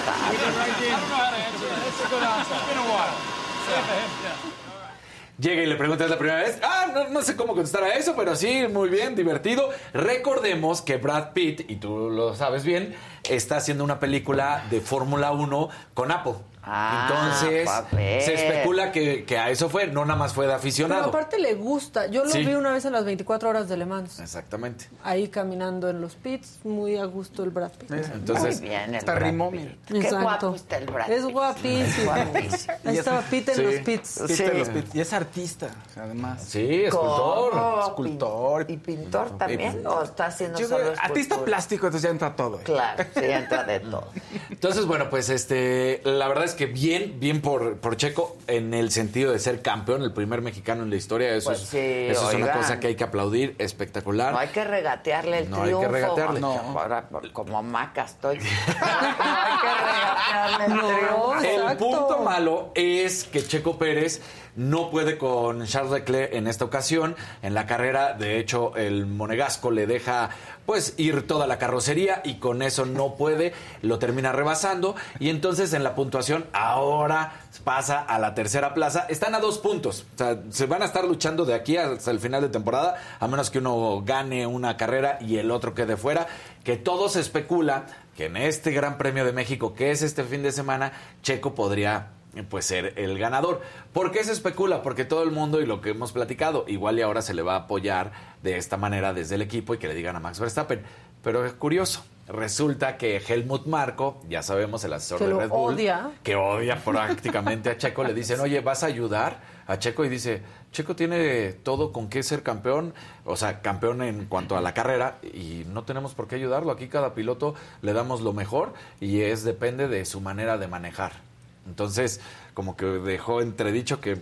Llega 5.39 5.62
y 5.62 5.66
le 5.66 5.76
preguntas 5.76 6.09
la 6.09 6.16
primera 6.16 6.41
vez. 6.41 6.59
Ah, 6.62 6.87
no, 6.95 7.09
no 7.09 7.20
sé 7.20 7.37
cómo 7.37 7.55
contestar 7.55 7.84
a 7.84 7.95
eso, 7.95 8.14
pero 8.16 8.34
sí, 8.34 8.66
muy 8.68 8.89
bien, 8.89 9.14
divertido. 9.14 9.68
Recordemos 9.93 10.80
que 10.80 10.97
Brad 10.97 11.32
Pitt, 11.34 11.70
y 11.70 11.76
tú 11.76 12.09
lo 12.09 12.34
sabes 12.34 12.64
bien, 12.64 12.95
está 13.28 13.59
haciendo 13.59 13.84
una 13.84 14.01
película 14.01 14.64
de 14.70 14.80
Fórmula 14.80 15.32
1 15.32 15.68
con 15.93 16.11
Apple. 16.11 16.37
Ah, 16.68 17.08
Entonces, 17.38 17.64
papel. 17.64 18.22
se 18.22 18.34
especula 18.34 18.90
que, 18.90 19.24
que 19.24 19.38
a 19.38 19.50
eso 19.50 19.68
fue, 19.68 19.86
no 19.86 20.04
nada 20.04 20.18
más 20.18 20.34
fue 20.34 20.46
de 20.46 20.48
Pero 20.50 20.58
aficionado. 20.58 21.04
aparte 21.10 21.38
le 21.38 21.54
gusta. 21.54 22.06
Yo 22.08 22.24
lo 22.24 22.30
Sí. 22.30 22.44
vi 22.44 22.54
una 22.54 22.72
vez 22.72 22.84
en 22.84 22.92
las 22.92 23.04
24 23.04 23.48
horas 23.48 23.68
de 23.68 23.76
Le 23.76 23.86
Mans. 23.86 24.18
Exactamente. 24.18 24.88
Ahí 25.04 25.28
caminando 25.28 25.88
en 25.88 26.00
los 26.00 26.16
pits, 26.16 26.58
muy 26.64 26.96
a 26.96 27.04
gusto 27.04 27.44
el 27.44 27.50
Brad 27.50 27.70
Pitt. 27.70 27.90
Entonces, 27.92 28.60
Muy 28.60 28.68
bien, 28.70 28.94
el 28.96 29.04
Brad 29.04 29.18
rimó, 29.18 29.50
Pitt. 29.50 29.60
mira. 29.60 29.74
Qué 29.86 29.96
Exacto. 29.98 30.20
guapo 30.22 30.54
está 30.56 30.76
el 30.78 30.86
Brad 30.86 31.10
Es 31.10 31.24
Pitt. 31.24 31.32
guapísimo. 31.32 32.04
Guapísimo. 32.12 32.74
Ahí 32.84 32.98
estaba 32.98 33.20
Pitt 33.22 33.48
en 33.50 33.54
Sí. 33.54 33.62
los 33.62 33.74
pits. 33.76 34.08
Sí. 34.26 34.42
de 34.44 34.54
los 34.58 34.68
pit- 34.68 34.94
Y 34.94 35.00
es 35.00 35.12
artista, 35.12 35.68
además. 35.96 36.42
sí, 36.42 36.84
escultor. 36.84 37.50
¿Cómo? 37.52 37.80
Escultor. 37.86 38.64
¿Y 38.70 38.76
pintor 38.78 39.38
también? 39.38 39.86
¿O 39.86 40.02
está 40.02 40.26
haciendo 40.26 40.58
Yo 40.58 40.66
solo 40.68 40.84
creo- 40.92 40.94
artista 41.00 41.38
plástico, 41.44 41.86
entonces 41.86 42.02
ya 42.02 42.10
entra 42.10 42.34
todo. 42.34 42.58
Claro, 42.58 43.04
sí, 43.14 43.20
entra 43.24 43.62
de 43.64 43.80
todo. 43.80 44.08
Entonces, 44.57 44.86
bueno, 44.86 45.11
pues 45.11 45.28
este, 45.28 46.00
la 46.04 46.26
verdad 46.28 46.44
es 46.44 46.54
que 46.54 46.64
bien, 46.64 47.20
bien 47.20 47.42
por, 47.42 47.76
por 47.76 47.98
Checo 47.98 48.38
en 48.46 48.72
el 48.72 48.90
sentido 48.90 49.30
de 49.32 49.38
ser 49.38 49.61
campeón, 49.61 50.02
el 50.02 50.14
primer 50.14 50.40
mexicano 50.40 50.82
en 50.82 50.88
la 50.88 50.96
historia. 50.96 51.34
Eso, 51.36 51.50
Pues 51.50 51.62
es, 51.64 51.68
sí, 51.68 51.78
eso 51.78 52.30
es 52.30 52.34
una 52.36 52.52
cosa 52.52 52.80
que 52.80 52.86
hay 52.86 52.94
que 52.94 53.04
aplaudir, 53.04 53.54
espectacular. 53.59 54.32
No 54.32 54.38
hay 54.38 54.48
que 54.48 54.64
regatearle 54.64 55.40
el 55.40 55.50
No 55.50 55.57
hay 55.59 55.62
que 55.64 55.66
triunfo. 55.76 55.92
regatearle. 55.92 56.40
No. 56.40 56.52
Ahora, 56.78 57.07
como 57.34 57.62
maca 57.62 58.04
estoy. 58.07 58.38
no 58.38 58.44
hay 58.46 59.59
que 59.61 59.68
regatearle 59.84 60.64
el 60.64 60.74
No. 60.74 60.88
triunfo. 60.88 61.34
El 61.36 61.44
Exacto. 61.61 61.84
punto 61.84 62.18
malo 62.22 62.72
es 62.74 63.24
que 63.24 63.46
Checo 63.46 63.76
Pérez 63.76 64.22
no 64.57 64.90
puede 64.90 65.18
con 65.18 65.64
Charles 65.66 65.92
Leclerc 65.92 66.34
en 66.34 66.46
esta 66.48 66.64
ocasión. 66.64 67.14
En 67.42 67.54
la 67.54 67.66
carrera, 67.66 68.14
de 68.14 68.38
hecho, 68.38 68.74
el 68.76 69.07
monegasco 69.07 69.70
le 69.70 69.86
deja 69.86 70.30
pues 70.64 70.94
ir 70.96 71.26
toda 71.26 71.46
la 71.46 71.59
carrocería 71.59 72.22
y 72.24 72.34
con 72.36 72.61
eso 72.61 72.84
no 72.86 73.14
puede, 73.14 73.52
lo 73.82 73.98
termina 73.98 74.32
rebasando 74.32 74.96
y 75.20 75.30
entonces 75.30 75.72
en 75.72 75.84
la 75.84 75.94
puntuación 75.94 76.46
ahora 76.52 77.40
pasa 77.62 78.00
a 78.00 78.18
la 78.18 78.34
tercera 78.34 78.74
plaza. 78.74 79.07
Están 79.09 79.34
a 79.34 79.40
dos 79.40 79.59
puntos, 79.59 80.04
o 80.14 80.18
sea, 80.18 80.42
se 80.50 80.66
van 80.66 80.82
a 80.82 80.86
estar 80.86 81.04
luchando 81.04 81.44
de 81.44 81.54
aquí 81.54 81.76
hasta 81.76 82.11
el 82.11 82.18
final 82.18 82.42
de 82.42 82.48
temporada, 82.48 82.96
a 83.20 83.28
menos 83.28 83.50
que 83.50 83.59
uno 83.59 84.02
gane 84.04 84.46
una 84.46 84.76
carrera 84.76 85.18
y 85.20 85.36
el 85.36 85.50
otro 85.50 85.74
quede 85.74 85.96
fuera, 85.96 86.26
que 86.64 86.76
todo 86.76 87.09
se 87.09 87.20
especula 87.20 87.86
que 88.16 88.26
en 88.26 88.36
este 88.36 88.72
Gran 88.72 88.98
Premio 88.98 89.24
de 89.24 89.32
México, 89.32 89.74
que 89.74 89.90
es 89.90 90.02
este 90.02 90.24
fin 90.24 90.42
de 90.42 90.50
semana, 90.50 90.92
Checo 91.22 91.54
podría 91.54 92.15
pues 92.45 92.66
ser 92.66 92.95
el 92.97 93.18
ganador. 93.18 93.62
¿Por 93.93 94.12
qué 94.12 94.22
se 94.24 94.32
especula? 94.32 94.82
Porque 94.82 95.05
todo 95.05 95.22
el 95.22 95.30
mundo 95.30 95.61
y 95.61 95.66
lo 95.66 95.80
que 95.80 95.91
hemos 95.91 96.12
platicado, 96.12 96.64
igual 96.68 96.99
y 96.99 97.03
ahora 97.03 97.22
se 97.22 97.34
le 97.34 97.43
va 97.43 97.55
a 97.55 97.61
apoyar 97.61 98.12
de 98.43 98.57
esta 98.57 98.76
manera 98.76 99.14
desde 99.14 99.37
el 99.37 99.43
equipo 99.43 99.74
y 99.74 99.78
que 99.78 99.89
le 99.89 99.95
digan 99.95 100.16
a 100.16 100.20
Max 100.20 100.41
Verstappen. 100.41 100.82
Pero 101.22 101.45
es 101.45 101.55
curioso, 101.55 102.05
resulta 102.28 102.97
que 102.99 103.16
Helmut 103.16 103.66
Marco, 103.66 104.22
ya 104.28 104.43
sabemos 104.43 104.84
el 104.84 104.93
asesor 104.93 105.18
Que 105.18 105.26
de 105.26 105.34
Red 105.34 105.49
Bull, 105.49 105.74
odia. 105.74 106.11
que 106.22 106.37
odia 106.37 106.76
prácticamente 106.84 107.70
a 107.70 107.78
Checo, 107.78 108.05
le 108.05 108.14
dicen, 108.14 108.39
oye, 108.41 108.61
¿vas 108.61 108.82
a 108.82 108.87
ayudar 108.87 109.41
a 109.66 109.78
Checo? 109.78 110.05
Y 110.05 110.09
dice, 110.09 110.43
Checo 110.70 110.95
tiene 110.95 111.53
todo 111.53 111.91
con 111.93 112.09
qué 112.09 112.22
ser 112.22 112.43
campeón, 112.43 112.95
o 113.24 113.34
sea, 113.34 113.61
campeón 113.61 114.03
en 114.03 114.26
cuanto 114.26 114.57
a 114.57 114.61
la 114.61 114.74
carrera, 114.74 115.18
y 115.22 115.64
no 115.66 115.84
tenemos 115.84 116.14
por 116.14 116.28
qué 116.28 116.37
ayudarlo. 116.37 116.70
Aquí 116.70 116.89
cada 116.89 117.14
piloto 117.14 117.55
le 117.82 117.93
damos 117.93 118.20
lo 118.20 118.32
mejor 118.32 118.72
y 119.01 119.22
es 119.22 119.43
depende 119.43 119.89
de 119.89 120.05
su 120.05 120.20
manera 120.20 120.59
de 120.59 120.68
manejar. 120.68 121.25
Entonces, 121.66 122.20
como 122.54 122.76
que 122.76 122.86
dejó 122.86 123.40
entredicho 123.40 124.00
que 124.00 124.18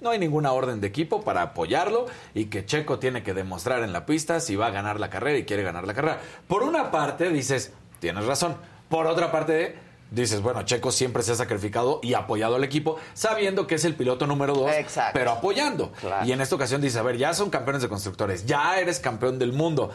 no 0.00 0.10
hay 0.10 0.18
ninguna 0.18 0.52
orden 0.52 0.80
de 0.80 0.86
equipo 0.86 1.22
para 1.22 1.42
apoyarlo 1.42 2.06
y 2.34 2.46
que 2.46 2.66
Checo 2.66 2.98
tiene 2.98 3.22
que 3.22 3.32
demostrar 3.32 3.82
en 3.82 3.92
la 3.92 4.04
pista 4.04 4.38
si 4.38 4.54
va 4.54 4.66
a 4.66 4.70
ganar 4.70 5.00
la 5.00 5.08
carrera 5.08 5.38
y 5.38 5.44
quiere 5.44 5.62
ganar 5.62 5.86
la 5.86 5.94
carrera. 5.94 6.20
Por 6.46 6.62
una 6.62 6.90
parte 6.90 7.30
dices, 7.30 7.72
tienes 8.00 8.26
razón. 8.26 8.56
Por 8.90 9.06
otra 9.06 9.32
parte 9.32 9.78
dices, 10.10 10.42
bueno, 10.42 10.62
Checo 10.62 10.92
siempre 10.92 11.22
se 11.22 11.32
ha 11.32 11.36
sacrificado 11.36 12.00
y 12.02 12.12
apoyado 12.12 12.56
al 12.56 12.64
equipo 12.64 12.98
sabiendo 13.14 13.66
que 13.66 13.76
es 13.76 13.84
el 13.86 13.94
piloto 13.94 14.26
número 14.26 14.54
dos, 14.54 14.70
Exacto. 14.72 15.12
pero 15.14 15.32
apoyando. 15.32 15.90
Claro. 15.92 16.26
Y 16.26 16.32
en 16.32 16.42
esta 16.42 16.54
ocasión 16.54 16.82
dices, 16.82 16.98
a 16.98 17.02
ver, 17.02 17.16
ya 17.16 17.32
son 17.32 17.48
campeones 17.48 17.80
de 17.80 17.88
constructores, 17.88 18.44
ya 18.44 18.78
eres 18.78 19.00
campeón 19.00 19.38
del 19.38 19.54
mundo. 19.54 19.90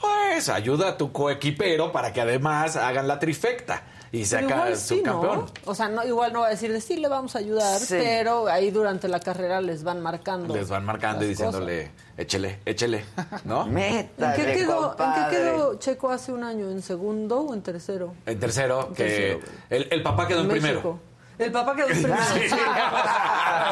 Pues 0.00 0.48
ayuda 0.48 0.88
a 0.88 0.96
tu 0.96 1.12
coequipero 1.12 1.92
para 1.92 2.12
que 2.12 2.20
además 2.20 2.74
hagan 2.74 3.06
la 3.06 3.20
trifecta 3.20 3.84
y 4.12 4.24
saca 4.26 4.44
igual 4.44 4.76
su 4.76 4.94
sí, 4.96 5.02
campeón. 5.02 5.38
¿no? 5.38 5.46
O 5.64 5.74
sea, 5.74 5.88
no, 5.88 6.04
igual 6.04 6.32
no 6.32 6.40
va 6.40 6.48
a 6.48 6.50
decir 6.50 6.70
de 6.72 6.80
sí, 6.80 6.96
le 6.98 7.08
vamos 7.08 7.34
a 7.34 7.38
ayudar, 7.38 7.80
Sí. 7.80 7.96
pero 7.98 8.46
ahí 8.46 8.70
durante 8.70 9.08
la 9.08 9.18
carrera 9.20 9.60
les 9.62 9.82
van 9.82 10.00
marcando. 10.02 10.54
Les 10.54 10.68
van 10.68 10.84
marcando 10.84 11.24
y 11.24 11.28
diciéndole, 11.28 11.90
échele, 12.16 12.60
échele, 12.66 13.04
¿no? 13.44 13.66
¿En 13.66 13.72
Métale, 13.72 14.36
qué, 14.36 14.52
quedó, 14.52 14.94
¿En 14.98 15.14
qué 15.30 15.36
quedó 15.36 15.74
Checo 15.78 16.10
hace 16.10 16.30
un 16.32 16.44
año? 16.44 16.70
¿En 16.70 16.82
segundo 16.82 17.40
o 17.40 17.54
en 17.54 17.62
tercero? 17.62 18.12
En 18.26 18.38
tercero, 18.38 18.88
En 18.90 18.94
que 18.94 19.04
tercero, 19.04 19.40
el, 19.70 19.88
el 19.90 20.02
papá 20.02 20.28
quedó 20.28 20.42
en 20.42 20.48
primero. 20.48 21.00
El 21.44 21.52
papá 21.52 21.74
quedó 21.76 21.86
primero. 21.88 22.14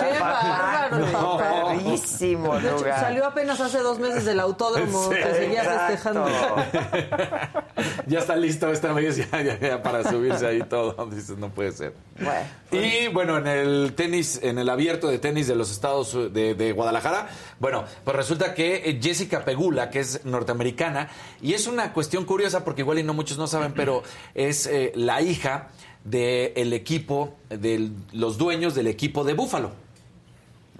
Qué 0.00 0.18
bárbaro, 0.20 1.06
No. 1.12 1.36
Bravísimo 1.38 2.58
De 2.58 2.68
hecho, 2.68 2.76
lugar. 2.78 3.00
salió 3.00 3.26
apenas 3.26 3.60
hace 3.60 3.78
dos 3.78 3.98
meses 3.98 4.24
del 4.24 4.40
autódromo 4.40 5.08
que 5.10 5.34
seguía 5.34 5.62
Exacto. 5.62 6.24
festejando. 6.24 6.26
ya 8.06 8.18
está 8.18 8.36
listo 8.36 8.70
esta 8.70 8.92
vez 8.92 9.16
ya, 9.16 9.42
ya- 9.42 9.58
ya 9.58 9.82
para 9.82 10.02
subirse 10.08 10.46
ahí 10.46 10.62
todo. 10.62 10.94
Dices, 11.10 11.36
no 11.38 11.48
puede 11.50 11.72
ser. 11.72 11.94
Bueno, 12.18 12.40
Y 12.86 13.08
bueno, 13.08 13.38
en 13.38 13.46
el 13.46 13.92
tenis, 13.94 14.40
en 14.42 14.58
el 14.58 14.68
abierto 14.68 15.08
de 15.08 15.18
tenis 15.18 15.46
de 15.48 15.54
los 15.54 15.70
estados 15.70 16.12
de, 16.32 16.54
de 16.54 16.72
Guadalajara, 16.72 17.28
bueno, 17.58 17.84
pues 18.04 18.16
resulta 18.16 18.54
que 18.54 18.76
eh, 18.90 19.00
Jessica 19.02 19.44
Pegula, 19.44 19.90
que 19.90 20.00
es 20.00 20.24
norteamericana, 20.24 21.08
y 21.40 21.54
es 21.54 21.66
una 21.66 21.92
cuestión 21.92 22.24
curiosa 22.24 22.64
porque 22.64 22.82
igual 22.82 22.98
y 22.98 23.02
no 23.02 23.14
muchos 23.14 23.38
no 23.38 23.46
saben, 23.46 23.72
pero 23.72 24.02
es 24.34 24.66
eh, 24.66 24.92
la 24.94 25.20
hija 25.22 25.68
del 26.04 26.72
equipo, 26.72 27.34
de 27.48 27.90
los 28.12 28.38
dueños 28.38 28.74
del 28.74 28.86
equipo 28.86 29.24
de 29.24 29.34
Búfalo, 29.34 29.72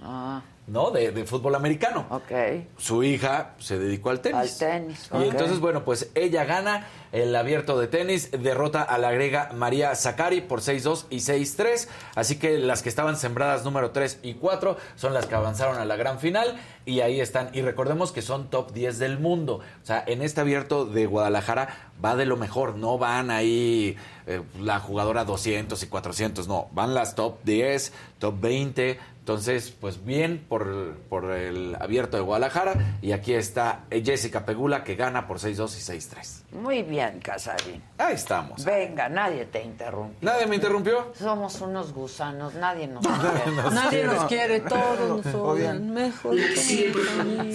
ah, 0.01 0.41
¿no? 0.67 0.91
De, 0.91 1.11
de 1.11 1.25
fútbol 1.25 1.55
americano. 1.55 2.05
ok. 2.09 2.31
Su 2.77 3.03
hija 3.03 3.55
se 3.59 3.77
dedicó 3.77 4.09
al 4.09 4.21
tenis. 4.21 4.37
Al 4.39 4.57
tenis, 4.57 5.09
Y 5.19 5.29
entonces, 5.29 5.59
bueno, 5.59 5.83
pues 5.83 6.09
ella 6.15 6.45
gana 6.45 6.87
el 7.11 7.35
abierto 7.35 7.77
de 7.77 7.87
tenis, 7.87 8.31
derrota 8.31 8.81
a 8.81 8.97
la 8.97 9.11
griega 9.11 9.49
María 9.53 9.93
Zakari 9.95 10.39
por 10.41 10.61
6-2 10.61 11.05
y 11.09 11.17
6-3. 11.17 11.87
Así 12.15 12.37
que 12.37 12.57
las 12.57 12.83
que 12.83 12.89
estaban 12.89 13.17
sembradas 13.17 13.65
número 13.65 13.91
3 13.91 14.19
y 14.23 14.35
4 14.35 14.77
son 14.95 15.13
las 15.13 15.25
que 15.25 15.35
avanzaron 15.35 15.77
a 15.77 15.83
la 15.85 15.97
gran 15.97 16.19
final 16.19 16.57
y 16.85 17.01
ahí 17.01 17.19
están. 17.19 17.49
Y 17.53 17.61
recordemos 17.61 18.11
que 18.13 18.21
son 18.21 18.49
top 18.49 18.71
10 18.71 18.97
del 18.99 19.19
mundo. 19.19 19.59
O 19.83 19.85
sea, 19.85 20.03
en 20.07 20.21
este 20.21 20.39
abierto 20.41 20.85
de 20.85 21.05
Guadalajara 21.05 21.91
va 22.03 22.15
de 22.15 22.25
lo 22.25 22.37
mejor. 22.37 22.75
No 22.75 22.97
van 22.97 23.29
ahí 23.29 23.97
eh, 24.25 24.41
la 24.61 24.79
jugadora 24.79 25.25
200 25.25 25.83
y 25.83 25.87
400, 25.87 26.47
no. 26.47 26.69
Van 26.71 26.93
las 26.93 27.15
top 27.15 27.39
10, 27.43 27.91
top 28.19 28.39
20. 28.39 28.99
Entonces, 29.21 29.69
pues 29.79 30.03
bien 30.03 30.43
por, 30.49 30.95
por 31.07 31.31
el 31.31 31.77
abierto 31.79 32.17
de 32.17 32.23
Guadalajara. 32.23 32.97
Y 33.03 33.11
aquí 33.11 33.35
está 33.35 33.81
Jessica 33.91 34.45
Pegula 34.45 34.83
que 34.83 34.95
gana 34.95 35.27
por 35.27 35.37
6-2 35.37 35.77
y 35.77 35.99
6-3. 35.99 36.41
Muy 36.59 36.81
bien, 36.81 37.19
Casarín. 37.19 37.83
Ahí 37.99 38.15
estamos. 38.15 38.65
Venga, 38.65 39.09
nadie 39.09 39.45
te 39.45 39.63
interrumpe. 39.63 40.17
¿Nadie 40.25 40.47
me 40.47 40.55
interrumpió? 40.55 41.13
Somos 41.13 41.61
unos 41.61 41.93
gusanos, 41.93 42.55
nadie 42.55 42.87
nos 42.87 43.05
quiere. 43.07 43.71
Nadie 43.71 44.03
nos 44.05 44.25
quiere, 44.25 44.59
todos 44.61 45.23
nos 45.23 45.35
odian. 45.35 45.93
Mejor 45.93 46.35
Si 46.57 46.91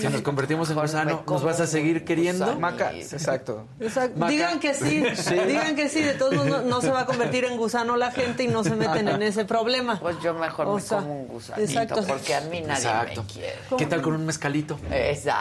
nos 0.09 0.23
convertimos 0.23 0.71
en 0.71 0.77
gusano, 0.77 1.25
¿nos 1.27 1.43
vas 1.43 1.61
a 1.61 1.67
seguir 1.67 2.05
queriendo? 2.05 2.57
Maca, 2.61 2.93
exacto. 2.95 3.67
Exacto. 3.81 4.21
Maca. 4.21 4.31
Digan 4.31 4.61
que 4.61 4.73
sí, 4.75 5.05
digan 5.47 5.75
que 5.75 5.89
sí, 5.89 6.01
de 6.01 6.15
todos 6.15 6.35
modos 6.35 6.49
no, 6.49 6.63
no 6.63 6.81
se 6.81 6.91
va 6.91 7.01
a 7.01 7.07
convertir 7.07 7.45
en 7.45 7.57
gusano 7.57 7.97
la 7.97 8.13
gente 8.13 8.45
y 8.45 8.49
no 8.49 8.63
se 8.63 8.77
meten 8.77 9.09
en 9.09 9.23
ese 9.23 9.45
problema. 9.45 9.99
Pues 9.99 10.17
yo 10.23 10.33
mejor 10.33 10.69
O 10.69 10.77
me 10.77 10.83
como 10.83 11.21
un 11.23 11.27
exacto. 11.59 12.05
porque 12.07 12.35
a 12.35 12.41
mí 12.43 12.61
nadie 12.61 12.85
Exacto. 12.87 13.23
me 13.23 13.29
quiere. 13.33 13.55
¿Qué 13.79 13.87
tal 13.87 14.03
con 14.03 14.15
un 14.15 14.27
mezcalito? 14.27 14.79
Exacto. 14.91 15.41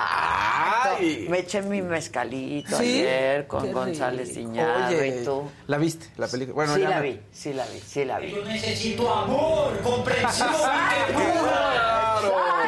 Ay. 0.98 1.26
Me 1.30 1.40
eché 1.40 1.62
mi 1.62 1.82
mezcalito 1.82 2.78
¿Sí? 2.78 3.00
ayer 3.02 3.48
con 3.48 3.64
Qué 3.64 3.74
González. 3.74 4.36
Iñárritu. 4.38 5.00
Oye, 5.02 5.22
y 5.22 5.26
tú. 5.26 5.50
¿la 5.68 5.78
viste, 5.78 6.08
la 6.18 6.28
película? 6.28 6.56
Bueno, 6.56 6.76
sí 6.76 6.82
ya 6.82 6.90
la 6.90 7.00
me- 7.02 7.12
vi, 7.12 7.22
sí 7.32 7.54
la 7.54 7.66
vi, 7.66 7.80
sí 7.80 8.06
la 8.06 8.20
vi. 8.20 8.32
Yo 8.32 8.44
necesito 8.46 9.14
amor, 9.14 9.80
comprensión. 9.82 10.50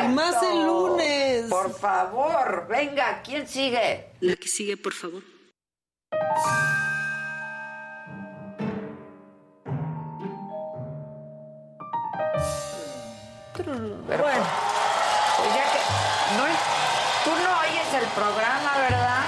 Y 0.06 0.08
más 0.10 0.36
el 0.44 0.66
lunes. 0.66 1.44
Por 1.50 1.74
favor, 1.74 2.68
venga, 2.70 3.22
¿quién 3.24 3.48
sigue? 3.48 4.10
La 4.22 4.36
que 4.36 4.48
sigue, 4.48 4.78
por 4.78 4.94
favor. 4.94 5.22
Pero 14.08 14.24
bueno, 14.24 14.46
pues 15.38 15.56
ya 15.56 15.64
que 15.72 15.80
no, 16.38 16.44
tú 17.26 17.32
no 17.44 17.60
oyes 17.60 17.94
el 18.02 18.08
programa, 18.10 18.78
¿verdad? 18.78 19.24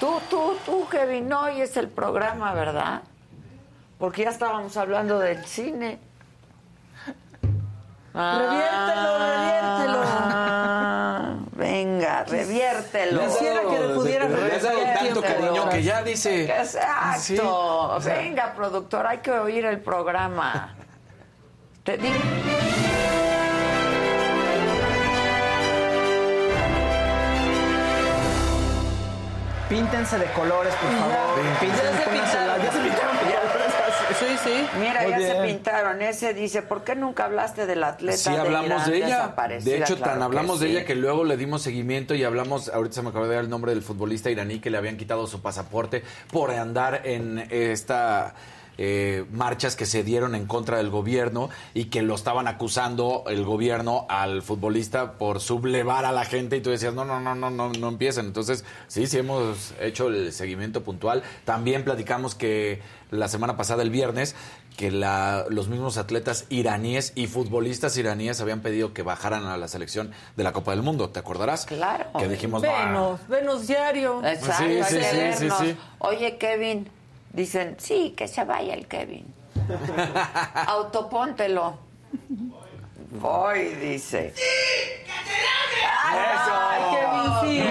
Tú, 0.00 0.20
tú, 0.30 0.56
tú, 0.66 0.88
Kevin, 0.88 1.28
no 1.28 1.42
oyes 1.42 1.76
el 1.76 1.88
programa, 1.88 2.54
¿verdad? 2.54 3.02
Porque 3.98 4.24
ya 4.24 4.30
estábamos 4.30 4.76
hablando 4.76 5.18
del 5.18 5.44
cine. 5.44 5.98
Reviértelo, 8.14 9.18
reviértelo. 9.18 10.02
Ah, 10.04 11.34
venga, 11.52 12.24
reviértelo. 12.24 13.20
Quisiera 13.26 13.60
que 13.62 13.78
le 13.78 13.94
pudiera 13.94 14.28
Le 14.28 14.54
has 14.56 14.62
dado 14.62 14.80
tanto 14.82 15.22
cariño 15.22 15.68
que 15.70 15.82
ya 15.82 16.02
dice. 16.02 16.44
Exacto. 16.44 17.20
Sí, 17.20 17.38
o 17.40 18.00
sea- 18.00 18.16
Venga, 18.18 18.52
productor, 18.54 19.06
hay 19.06 19.18
que 19.18 19.30
oír 19.30 19.64
el 19.64 19.80
programa. 19.80 20.74
Te 21.84 21.96
digo. 21.98 22.14
Píntense 29.68 30.18
de 30.18 30.26
colores, 30.32 30.74
por 30.74 30.90
favor. 30.90 31.40
Píntense, 31.60 31.82
Ya 31.82 31.96
se 31.96 32.10
pintaron. 32.10 32.62
ya 32.62 32.72
se 32.72 32.78
pintaron. 32.78 33.16
Sí, 34.18 34.26
sí. 34.44 34.66
Mira, 34.78 35.02
Muy 35.02 35.10
ya 35.12 35.18
se 35.18 35.34
pintaron. 35.46 36.02
Ese 36.02 36.34
dice, 36.34 36.62
¿por 36.62 36.84
qué 36.84 36.94
nunca 36.94 37.24
hablaste 37.24 37.64
del 37.66 37.82
atleta 37.82 38.18
Sí, 38.18 38.30
de 38.30 38.38
hablamos 38.38 38.66
Irán 38.66 38.90
de 38.90 38.96
ella. 38.98 39.34
De 39.60 39.76
hecho, 39.78 39.96
Claro 39.96 40.12
tan 40.12 40.22
hablamos 40.22 40.60
de 40.60 40.66
sí. 40.66 40.72
ella 40.76 40.84
que 40.84 40.94
luego 40.94 41.24
le 41.24 41.36
dimos 41.38 41.62
seguimiento 41.62 42.14
y 42.14 42.22
hablamos, 42.22 42.68
ahorita 42.68 42.96
se 42.96 43.02
me 43.02 43.08
acaba 43.08 43.26
de 43.26 43.34
dar 43.34 43.44
el 43.44 43.50
nombre 43.50 43.72
del 43.72 43.82
futbolista 43.82 44.30
iraní 44.30 44.60
que 44.60 44.70
le 44.70 44.76
habían 44.76 44.98
quitado 44.98 45.26
su 45.26 45.40
pasaporte 45.40 46.02
por 46.30 46.50
andar 46.50 47.00
en 47.04 47.38
esta 47.50 48.34
eh, 48.78 49.24
marchas 49.32 49.76
que 49.76 49.86
se 49.86 50.02
dieron 50.02 50.34
en 50.34 50.46
contra 50.46 50.78
del 50.78 50.90
gobierno 50.90 51.50
y 51.74 51.86
que 51.86 52.02
lo 52.02 52.14
estaban 52.14 52.48
acusando 52.48 53.24
el 53.28 53.44
gobierno 53.44 54.06
al 54.08 54.42
futbolista 54.42 55.12
por 55.18 55.40
sublevar 55.40 56.04
a 56.04 56.12
la 56.12 56.24
gente 56.24 56.56
y 56.56 56.60
tú 56.60 56.70
decías, 56.70 56.94
no, 56.94 57.04
no, 57.04 57.20
no, 57.20 57.34
no, 57.34 57.50
no, 57.50 57.70
no 57.72 57.88
empiecen. 57.88 58.26
Entonces, 58.26 58.64
sí, 58.88 59.06
sí 59.06 59.18
hemos 59.18 59.74
hecho 59.80 60.08
el 60.08 60.32
seguimiento 60.32 60.82
puntual. 60.82 61.22
También 61.44 61.84
platicamos 61.84 62.34
que 62.34 62.80
la 63.10 63.28
semana 63.28 63.56
pasada, 63.56 63.82
el 63.82 63.90
viernes, 63.90 64.34
que 64.76 64.90
la- 64.90 65.44
los 65.50 65.68
mismos 65.68 65.98
atletas 65.98 66.46
iraníes 66.48 67.12
y 67.14 67.26
futbolistas 67.26 67.96
iraníes 67.98 68.40
habían 68.40 68.60
pedido 68.60 68.94
que 68.94 69.02
bajaran 69.02 69.44
a 69.44 69.58
la 69.58 69.68
selección 69.68 70.12
de 70.34 70.44
la 70.44 70.52
Copa 70.52 70.70
del 70.70 70.82
Mundo, 70.82 71.10
¿te 71.10 71.18
acordarás? 71.20 71.66
Claro. 71.66 72.06
Que 72.18 72.26
dijimos, 72.26 72.62
"Bah". 72.62 72.86
Venus, 72.86 73.20
Venus 73.28 73.66
Diario. 73.66 74.24
Exacto, 74.24 74.64
Sí, 74.88 74.96
sí, 75.36 75.48
sí. 75.60 75.76
Oye, 75.98 76.38
Kevin, 76.38 76.88
dicen, 77.32 77.76
sí, 77.78 78.14
que 78.16 78.28
se 78.28 78.44
vaya 78.44 78.74
el 78.74 78.86
Kevin. 78.86 79.32
Autopóntelo. 80.66 81.78
Voy, 83.10 83.74
dice. 83.74 84.34
Ay, 86.04 86.82
Kevin, 86.90 87.32
sí. 87.42 87.62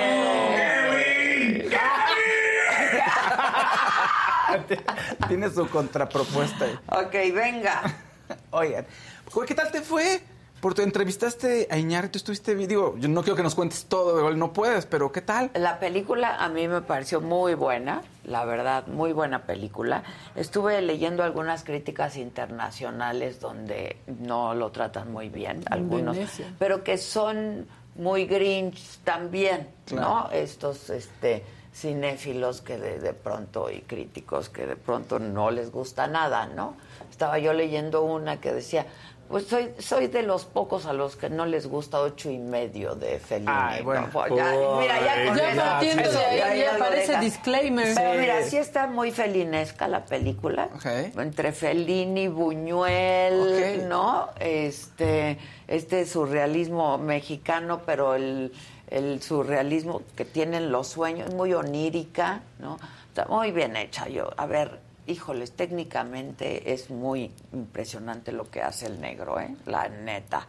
Tiene 5.28 5.50
su 5.50 5.68
contrapropuesta. 5.70 6.66
Ok, 6.88 7.14
venga. 7.34 7.82
Oigan, 8.52 8.86
¿qué 9.48 9.56
tal 9.56 9.72
te 9.72 9.82
fue? 9.82 10.22
Porque 10.62 10.84
entrevistaste 10.84 11.68
a 11.72 11.78
Iñárritu, 11.78 12.18
estuviste, 12.18 12.56
digo, 12.56 12.96
yo 12.98 13.10
no 13.10 13.24
quiero 13.24 13.36
que 13.36 13.42
nos 13.42 13.56
cuentes 13.56 13.86
todo, 13.86 14.20
igual 14.20 14.38
no 14.38 14.54
puedes, 14.54 14.86
pero 14.86 15.12
¿qué 15.12 15.22
tal? 15.22 15.50
La 15.56 15.80
película 15.80 16.36
a 16.36 16.50
mí 16.50 16.68
me 16.68 16.82
pareció 16.82 17.20
muy 17.20 17.56
buena, 17.56 18.04
la 18.26 18.46
verdad, 18.46 18.86
muy 18.86 19.12
buena 19.12 19.44
película. 19.48 20.04
Estuve 20.36 20.80
leyendo 20.84 21.24
algunas 21.24 21.64
críticas 21.64 22.16
internacionales 22.16 23.40
donde 23.40 23.98
no 24.20 24.54
lo 24.54 24.70
tratan 24.72 25.12
muy 25.12 25.30
bien, 25.30 25.64
algunos, 25.70 26.16
Venecia. 26.16 26.54
pero 26.60 26.84
que 26.84 27.00
son 27.00 27.66
muy 27.96 28.26
grinch 28.26 29.00
también, 29.04 29.68
¿no? 29.92 30.30
Estos 30.32 30.92
este 30.92 31.44
cinéfilos 31.74 32.62
que 32.62 32.78
de, 32.78 33.00
de 33.00 33.14
pronto 33.14 33.70
y 33.72 33.80
críticos 33.82 34.50
que 34.50 34.68
de 34.68 34.76
pronto 34.76 35.20
no 35.20 35.52
les 35.52 35.72
gusta 35.72 36.06
nada, 36.06 36.46
¿no? 36.46 36.76
Estaba 37.10 37.40
yo 37.40 37.54
leyendo 37.54 38.04
una 38.04 38.42
que 38.42 38.52
decía, 38.52 38.86
pues 39.32 39.48
soy 39.48 39.72
soy 39.80 40.08
de 40.08 40.22
los 40.24 40.46
pocos 40.46 40.86
a 40.86 40.94
los 40.94 41.16
que 41.16 41.30
no 41.30 41.46
les 41.46 41.66
gusta 41.68 42.00
ocho 42.02 42.30
y 42.30 42.38
medio 42.38 42.94
de 42.96 43.18
Fellini. 43.20 43.52
Ay, 43.52 43.82
bueno. 43.84 44.02
¿no? 44.08 44.12
Pues 44.12 44.34
ya, 44.36 44.52
mira, 44.80 45.02
ya 45.02 45.28
con 45.28 45.38
Ya 45.38 45.52
eso- 45.52 45.62
partiendo 45.62 46.04
eso 46.04 46.20
de 46.20 46.44
ahí, 46.44 46.60
ya 46.60 46.76
aparece 46.76 47.08
deja. 47.14 47.22
disclaimer. 47.22 47.96
Pero 47.96 48.12
Sí. 48.14 48.18
mira, 48.20 48.44
sí 48.44 48.58
está 48.58 48.88
muy 48.88 49.12
felinesca 49.12 49.88
la 49.88 50.06
película. 50.06 50.70
Ok. 50.76 50.86
Entre 51.18 51.52
Fellini, 51.54 52.28
Buñuel. 52.28 53.88
¿no? 53.90 54.30
Este, 54.40 55.38
este 55.68 56.06
surrealismo 56.06 56.98
mexicano, 56.98 57.82
pero 57.86 58.16
el, 58.16 58.52
el 58.90 59.22
surrealismo 59.22 60.02
que 60.16 60.26
tienen 60.26 60.72
los 60.72 60.88
sueños, 60.88 61.34
muy 61.34 61.54
onírica, 61.54 62.42
¿no? 62.60 62.78
Está 63.08 63.26
muy 63.26 63.52
bien 63.52 63.76
hecha. 63.76 64.08
Yo, 64.08 64.30
a 64.38 64.46
ver, 64.46 64.80
híjoles, 65.12 65.52
técnicamente 65.52 66.74
es 66.74 66.90
muy 66.90 67.32
impresionante 67.54 68.32
lo 68.32 68.50
que 68.50 68.62
hace 68.62 68.88
el 68.88 69.00
negro, 69.00 69.40
¿eh? 69.40 69.56
La 69.66 69.88
neta. 69.90 70.48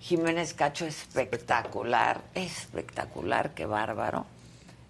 Jiménez 0.00 0.54
Cacho 0.54 0.84
espectacular, 0.86 2.20
espectacular, 2.34 3.50
qué 3.54 3.66
bárbaro. 3.66 4.26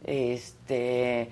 Este, 0.04 1.28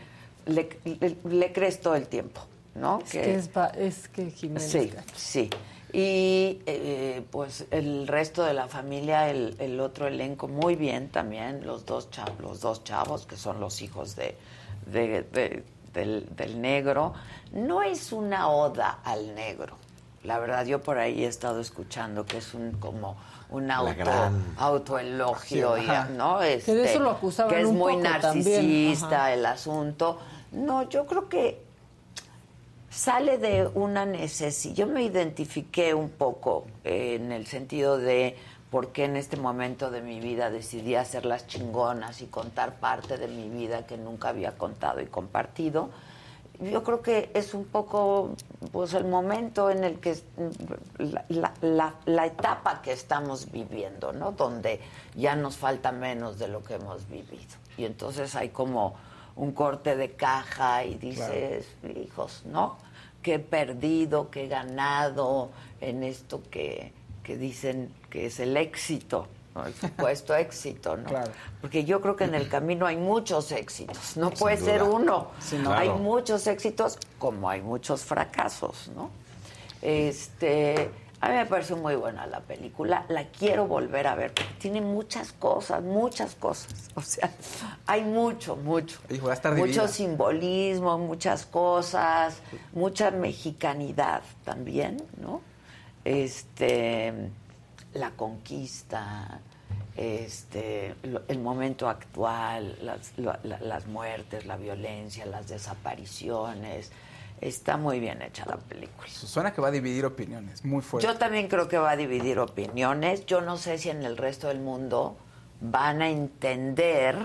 le, 0.46 0.68
le- 0.84 1.16
le 1.24 1.52
crees 1.52 1.80
todo 1.80 1.94
el 1.96 2.06
tiempo, 2.06 2.40
¿no? 2.74 3.00
Es 3.04 3.10
que, 3.12 3.34
es, 3.34 3.52
ba- 3.52 3.72
es 3.76 4.08
que 4.08 4.30
Jiménez. 4.30 4.70
Sí, 4.70 4.88
Cacho. 4.88 5.14
sí. 5.16 5.50
Y 5.92 6.60
eh, 6.66 7.22
pues 7.32 7.64
el 7.72 8.06
resto 8.06 8.44
de 8.44 8.54
la 8.54 8.68
familia, 8.68 9.28
el, 9.28 9.56
el 9.58 9.80
otro 9.80 10.06
elenco, 10.06 10.46
muy 10.46 10.76
bien 10.76 11.08
también, 11.08 11.66
los 11.66 11.84
dos, 11.84 12.10
cha- 12.10 12.32
los 12.40 12.60
dos 12.60 12.84
chavos 12.84 13.26
que 13.26 13.36
son 13.36 13.58
los 13.58 13.82
hijos 13.82 14.14
de, 14.14 14.36
de- 14.86 15.22
de- 15.22 15.64
del, 15.92 16.26
del 16.36 16.60
negro. 16.60 17.14
No 17.52 17.82
es 17.82 18.12
una 18.12 18.48
oda 18.48 18.98
al 19.04 19.34
negro. 19.34 19.76
La 20.24 20.38
verdad, 20.38 20.66
yo 20.66 20.82
por 20.82 20.98
ahí 20.98 21.24
he 21.24 21.28
estado 21.28 21.60
escuchando 21.60 22.26
que 22.26 22.38
es 22.38 22.52
un 22.54 22.72
como 22.72 23.16
un 23.48 23.70
auto, 23.70 23.94
gran- 23.96 24.54
autoelogio, 24.58 25.76
Sí, 25.76 25.82
y. 25.82 26.12
¿no? 26.16 26.42
Este, 26.42 26.72
Que 26.72 26.78
de 26.78 26.90
eso 26.90 26.98
lo 27.00 27.10
acusaban 27.10 27.52
Que 27.52 27.60
es 27.62 27.66
un 27.66 27.78
muy 27.78 27.94
poco 27.94 28.04
narcisista 28.04 29.32
el 29.32 29.46
asunto. 29.46 30.18
No, 30.52 30.88
yo 30.88 31.06
creo 31.06 31.28
que 31.28 31.62
sale 32.90 33.38
de 33.38 33.68
una 33.74 34.04
necesidad. 34.04 34.74
Yo 34.74 34.86
me 34.86 35.02
identifiqué 35.02 35.94
un 35.94 36.10
poco 36.10 36.66
eh, 36.84 37.16
en 37.20 37.32
el 37.32 37.46
sentido 37.46 37.98
de 37.98 38.36
por 38.70 38.88
qué 38.92 39.04
en 39.04 39.16
este 39.16 39.36
momento 39.36 39.90
de 39.90 40.00
mi 40.00 40.20
vida 40.20 40.50
decidí 40.50 40.94
hacer 40.94 41.24
las 41.26 41.46
chingonas 41.46 42.22
y 42.22 42.26
contar 42.26 42.76
parte 42.78 43.16
de 43.18 43.26
mi 43.28 43.48
vida 43.48 43.86
que 43.86 43.96
nunca 43.96 44.28
había 44.28 44.56
contado 44.56 45.00
y 45.00 45.06
compartido. 45.06 45.90
Yo 46.60 46.82
creo 46.84 47.00
que 47.00 47.30
es 47.32 47.54
un 47.54 47.64
poco 47.64 48.30
pues 48.70 48.92
el 48.94 49.06
momento 49.06 49.70
en 49.70 49.82
el 49.82 49.98
que 49.98 50.14
la, 50.98 51.24
la- 51.28 51.54
la- 51.62 51.94
la 52.04 52.26
etapa 52.26 52.82
que 52.82 52.92
estamos 52.92 53.50
viviendo, 53.50 54.12
¿no? 54.12 54.32
Donde 54.32 54.78
ya 55.16 55.34
nos 55.36 55.56
falta 55.56 55.90
menos 55.90 56.38
de 56.38 56.48
lo 56.48 56.62
que 56.62 56.74
hemos 56.74 57.08
vivido. 57.08 57.54
Y 57.78 57.86
entonces 57.86 58.34
hay 58.36 58.50
como 58.50 58.94
un 59.36 59.52
corte 59.52 59.96
de 59.96 60.12
caja 60.12 60.84
y 60.84 60.96
dices, 60.96 61.66
hijos, 61.96 62.42
¿no? 62.44 62.76
Que 63.22 63.34
he 63.34 63.38
perdido, 63.38 64.30
que 64.30 64.44
he 64.44 64.48
ganado 64.48 65.48
en 65.80 66.02
esto 66.02 66.42
que, 66.50 66.92
que 67.22 67.36
dicen 67.36 67.92
que 68.10 68.26
es 68.26 68.40
el 68.40 68.56
éxito, 68.56 69.28
¿no? 69.54 69.66
el 69.66 69.74
supuesto 69.74 70.34
éxito, 70.46 70.96
¿no? 70.96 71.04
Claro. 71.08 71.32
Porque 71.60 71.84
yo 71.84 72.00
creo 72.00 72.16
que 72.16 72.24
en 72.24 72.34
el 72.34 72.48
camino 72.48 72.86
hay 72.86 72.96
muchos 72.96 73.52
éxitos, 73.52 74.16
no 74.16 74.30
puede 74.30 74.56
ser 74.56 74.82
uno. 74.82 75.28
Sí, 75.40 75.58
no. 75.58 75.72
Hay 75.72 75.90
muchos 75.90 76.46
éxitos 76.46 76.98
como 77.18 77.48
hay 77.48 77.60
muchos 77.60 78.02
fracasos, 78.04 78.90
¿no? 78.94 79.10
Este, 79.82 80.90
A 81.22 81.28
mí 81.28 81.34
me 81.34 81.46
pareció 81.46 81.76
muy 81.76 81.96
buena 81.96 82.26
la 82.26 82.40
película, 82.40 83.04
la 83.08 83.24
quiero 83.28 83.66
volver 83.66 84.06
a 84.06 84.14
ver, 84.14 84.32
porque 84.32 84.54
tiene 84.58 84.80
muchas 84.80 85.32
cosas, 85.32 85.82
muchas 85.82 86.34
cosas. 86.34 86.68
O 86.94 87.02
sea, 87.02 87.30
hay 87.86 88.02
mucho, 88.02 88.56
mucho. 88.56 88.98
Hijo, 89.10 89.26
va 89.26 89.32
a 89.32 89.36
estar 89.36 89.54
mucho 89.54 89.86
simbolismo, 89.88 90.98
muchas 90.98 91.46
cosas, 91.46 92.38
mucha 92.72 93.10
mexicanidad 93.10 94.22
también, 94.44 94.96
¿no? 95.20 95.40
Este, 96.04 97.12
la 97.94 98.10
conquista, 98.12 99.40
este, 99.96 100.94
lo- 101.02 101.22
el 101.28 101.38
momento 101.40 101.88
actual, 101.88 102.78
las, 102.82 103.12
lo- 103.18 103.36
la- 103.42 103.60
las 103.60 103.86
muertes, 103.86 104.46
la 104.46 104.56
violencia, 104.56 105.26
las 105.26 105.48
desapariciones. 105.48 106.90
Está 107.40 107.76
muy 107.78 108.00
bien 108.00 108.20
hecha 108.20 108.44
la 108.46 108.58
película. 108.58 109.08
Suena 109.08 109.52
que 109.54 109.60
va 109.62 109.68
a 109.68 109.70
dividir 109.70 110.04
opiniones, 110.04 110.62
muy 110.64 110.82
fuerte. 110.82 111.06
Yo 111.08 111.16
también 111.16 111.48
creo 111.48 111.68
que 111.68 111.78
va 111.78 111.92
a 111.92 111.96
dividir 111.96 112.38
opiniones. 112.38 113.24
Yo 113.24 113.40
no 113.40 113.56
sé 113.56 113.78
si 113.78 113.88
en 113.88 114.02
el 114.02 114.16
resto 114.18 114.48
del 114.48 114.60
mundo 114.60 115.16
van 115.62 116.02
a 116.02 116.10
entender 116.10 117.16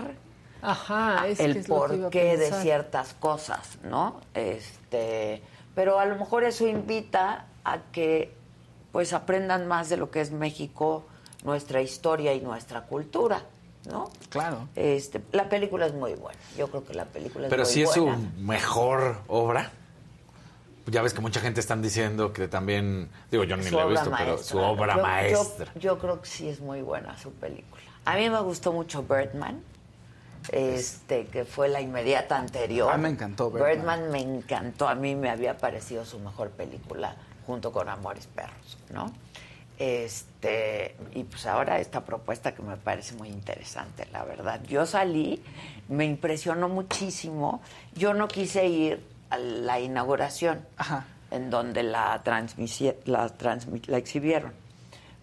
Ajá, 0.62 1.26
es 1.28 1.38
que 1.38 1.44
el 1.44 1.56
es 1.58 1.68
lo 1.68 1.86
que 1.88 1.96
iba 1.96 2.06
a 2.06 2.10
porqué 2.10 2.36
de 2.38 2.50
ciertas 2.62 3.12
cosas, 3.14 3.78
¿no? 3.84 4.20
Este, 4.32 5.42
pero 5.74 5.98
a 5.98 6.06
lo 6.06 6.16
mejor 6.16 6.44
eso 6.44 6.66
invita 6.66 7.44
a 7.64 7.78
que 7.92 8.34
pues 8.96 9.12
aprendan 9.12 9.68
más 9.68 9.90
de 9.90 9.98
lo 9.98 10.10
que 10.10 10.22
es 10.22 10.30
México, 10.30 11.04
nuestra 11.44 11.82
historia 11.82 12.32
y 12.32 12.40
nuestra 12.40 12.80
cultura, 12.86 13.42
¿no? 13.90 14.10
Claro. 14.30 14.70
Este, 14.74 15.20
la 15.32 15.50
película 15.50 15.84
es 15.84 15.92
muy 15.92 16.14
buena. 16.14 16.38
Yo 16.56 16.68
creo 16.70 16.82
que 16.82 16.94
la 16.94 17.04
película 17.04 17.44
es 17.46 17.50
Pero 17.50 17.64
muy 17.64 17.70
si 17.72 17.82
es 17.82 17.94
buena. 17.94 18.14
su 18.16 18.40
mejor 18.40 19.18
obra. 19.28 19.70
Ya 20.86 21.02
ves 21.02 21.12
que 21.12 21.20
mucha 21.20 21.40
gente 21.40 21.60
están 21.60 21.82
diciendo 21.82 22.32
que 22.32 22.48
también, 22.48 23.10
digo, 23.30 23.44
yo 23.44 23.58
ni 23.58 23.64
Su 23.64 23.76
la 23.76 23.84
he 23.84 23.88
visto, 23.88 24.04
pero 24.16 24.30
maestra. 24.30 24.38
su 24.48 24.58
obra 24.60 24.94
Yo- 24.94 24.96
yo- 24.96 25.02
maestra. 25.06 25.72
Yo, 25.74 25.98
creo 25.98 26.22
que 26.22 26.28
sí 26.30 26.48
es 26.48 26.60
muy 26.60 26.80
buena 26.80 27.18
su 27.18 27.30
película. 27.32 27.82
A 28.06 28.16
mí 28.16 28.30
me 28.30 28.40
gustó 28.40 28.72
mucho 28.72 29.02
Birdman, 29.02 29.60
este, 30.52 31.26
que 31.26 31.44
fue 31.44 31.68
la 31.68 31.82
inmediata 31.82 32.38
anterior. 32.38 32.90
A 32.94 32.96
mí 32.96 33.02
me 33.02 33.08
encantó 33.10 33.50
Birdman. 33.50 33.72
Birdman 33.74 34.10
me 34.10 34.20
encantó. 34.22 34.88
A 34.88 34.94
mí 34.94 35.14
me 35.14 35.28
había 35.28 35.58
parecido 35.58 36.06
su 36.06 36.18
mejor 36.18 36.48
película 36.48 37.14
junto 37.46 37.70
con 37.72 37.88
Amores 37.88 38.26
Perros, 38.26 38.78
¿no? 38.92 39.12
Este, 39.78 40.96
y 41.14 41.24
pues 41.24 41.46
ahora 41.46 41.78
esta 41.80 42.02
propuesta 42.04 42.54
que 42.54 42.62
me 42.62 42.76
parece 42.76 43.14
muy 43.14 43.28
interesante, 43.28 44.06
la 44.12 44.24
verdad. 44.24 44.60
Yo 44.66 44.86
salí, 44.86 45.42
me 45.88 46.04
impresionó 46.06 46.68
muchísimo. 46.68 47.60
Yo 47.94 48.14
no 48.14 48.26
quise 48.28 48.66
ir 48.66 49.04
a 49.30 49.36
la 49.38 49.78
inauguración, 49.80 50.64
en 51.30 51.50
donde 51.50 51.82
la, 51.82 52.22
la, 53.04 53.30
la 53.86 53.96
exhibieron. 53.98 54.52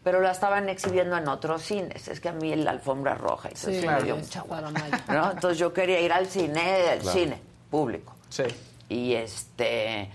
Pero 0.04 0.20
la 0.22 0.32
estaban 0.32 0.68
exhibiendo 0.70 1.18
en 1.18 1.28
otros 1.30 1.62
cines. 1.64 2.08
Es 2.10 2.20
que 2.20 2.30
a 2.30 2.34
mí 2.34 2.54
la 2.56 2.72
alfombra 2.72 3.16
roja 3.16 3.50
eso 3.50 3.70
Sí, 3.70 3.76
sí 3.78 3.82
claro. 3.84 4.00
me 4.00 4.04
dio 4.06 4.16
Eso 4.18 4.24
mucha 4.26 4.44
para 4.44 4.68
hueva, 4.68 4.80
mayo. 4.80 4.98
¿no? 5.08 5.32
Entonces 5.32 5.58
yo 5.58 5.72
quería 5.74 6.00
ir 6.02 6.12
al 6.12 6.28
cine, 6.28 6.90
al 6.92 7.00
Claro. 7.00 7.18
cine 7.18 7.40
público. 7.72 8.14
Sí. 8.30 8.44
Y 8.90 9.14
este 9.14 10.10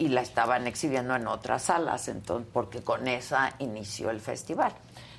y 0.00 0.08
la 0.08 0.22
estaban 0.22 0.66
exhibiendo 0.66 1.14
en 1.14 1.26
otras 1.28 1.62
salas, 1.64 2.08
entonces 2.08 2.48
porque 2.52 2.82
con 2.82 3.06
esa 3.06 3.54
inició 3.60 4.10
el 4.10 4.18
festival. 4.20 4.72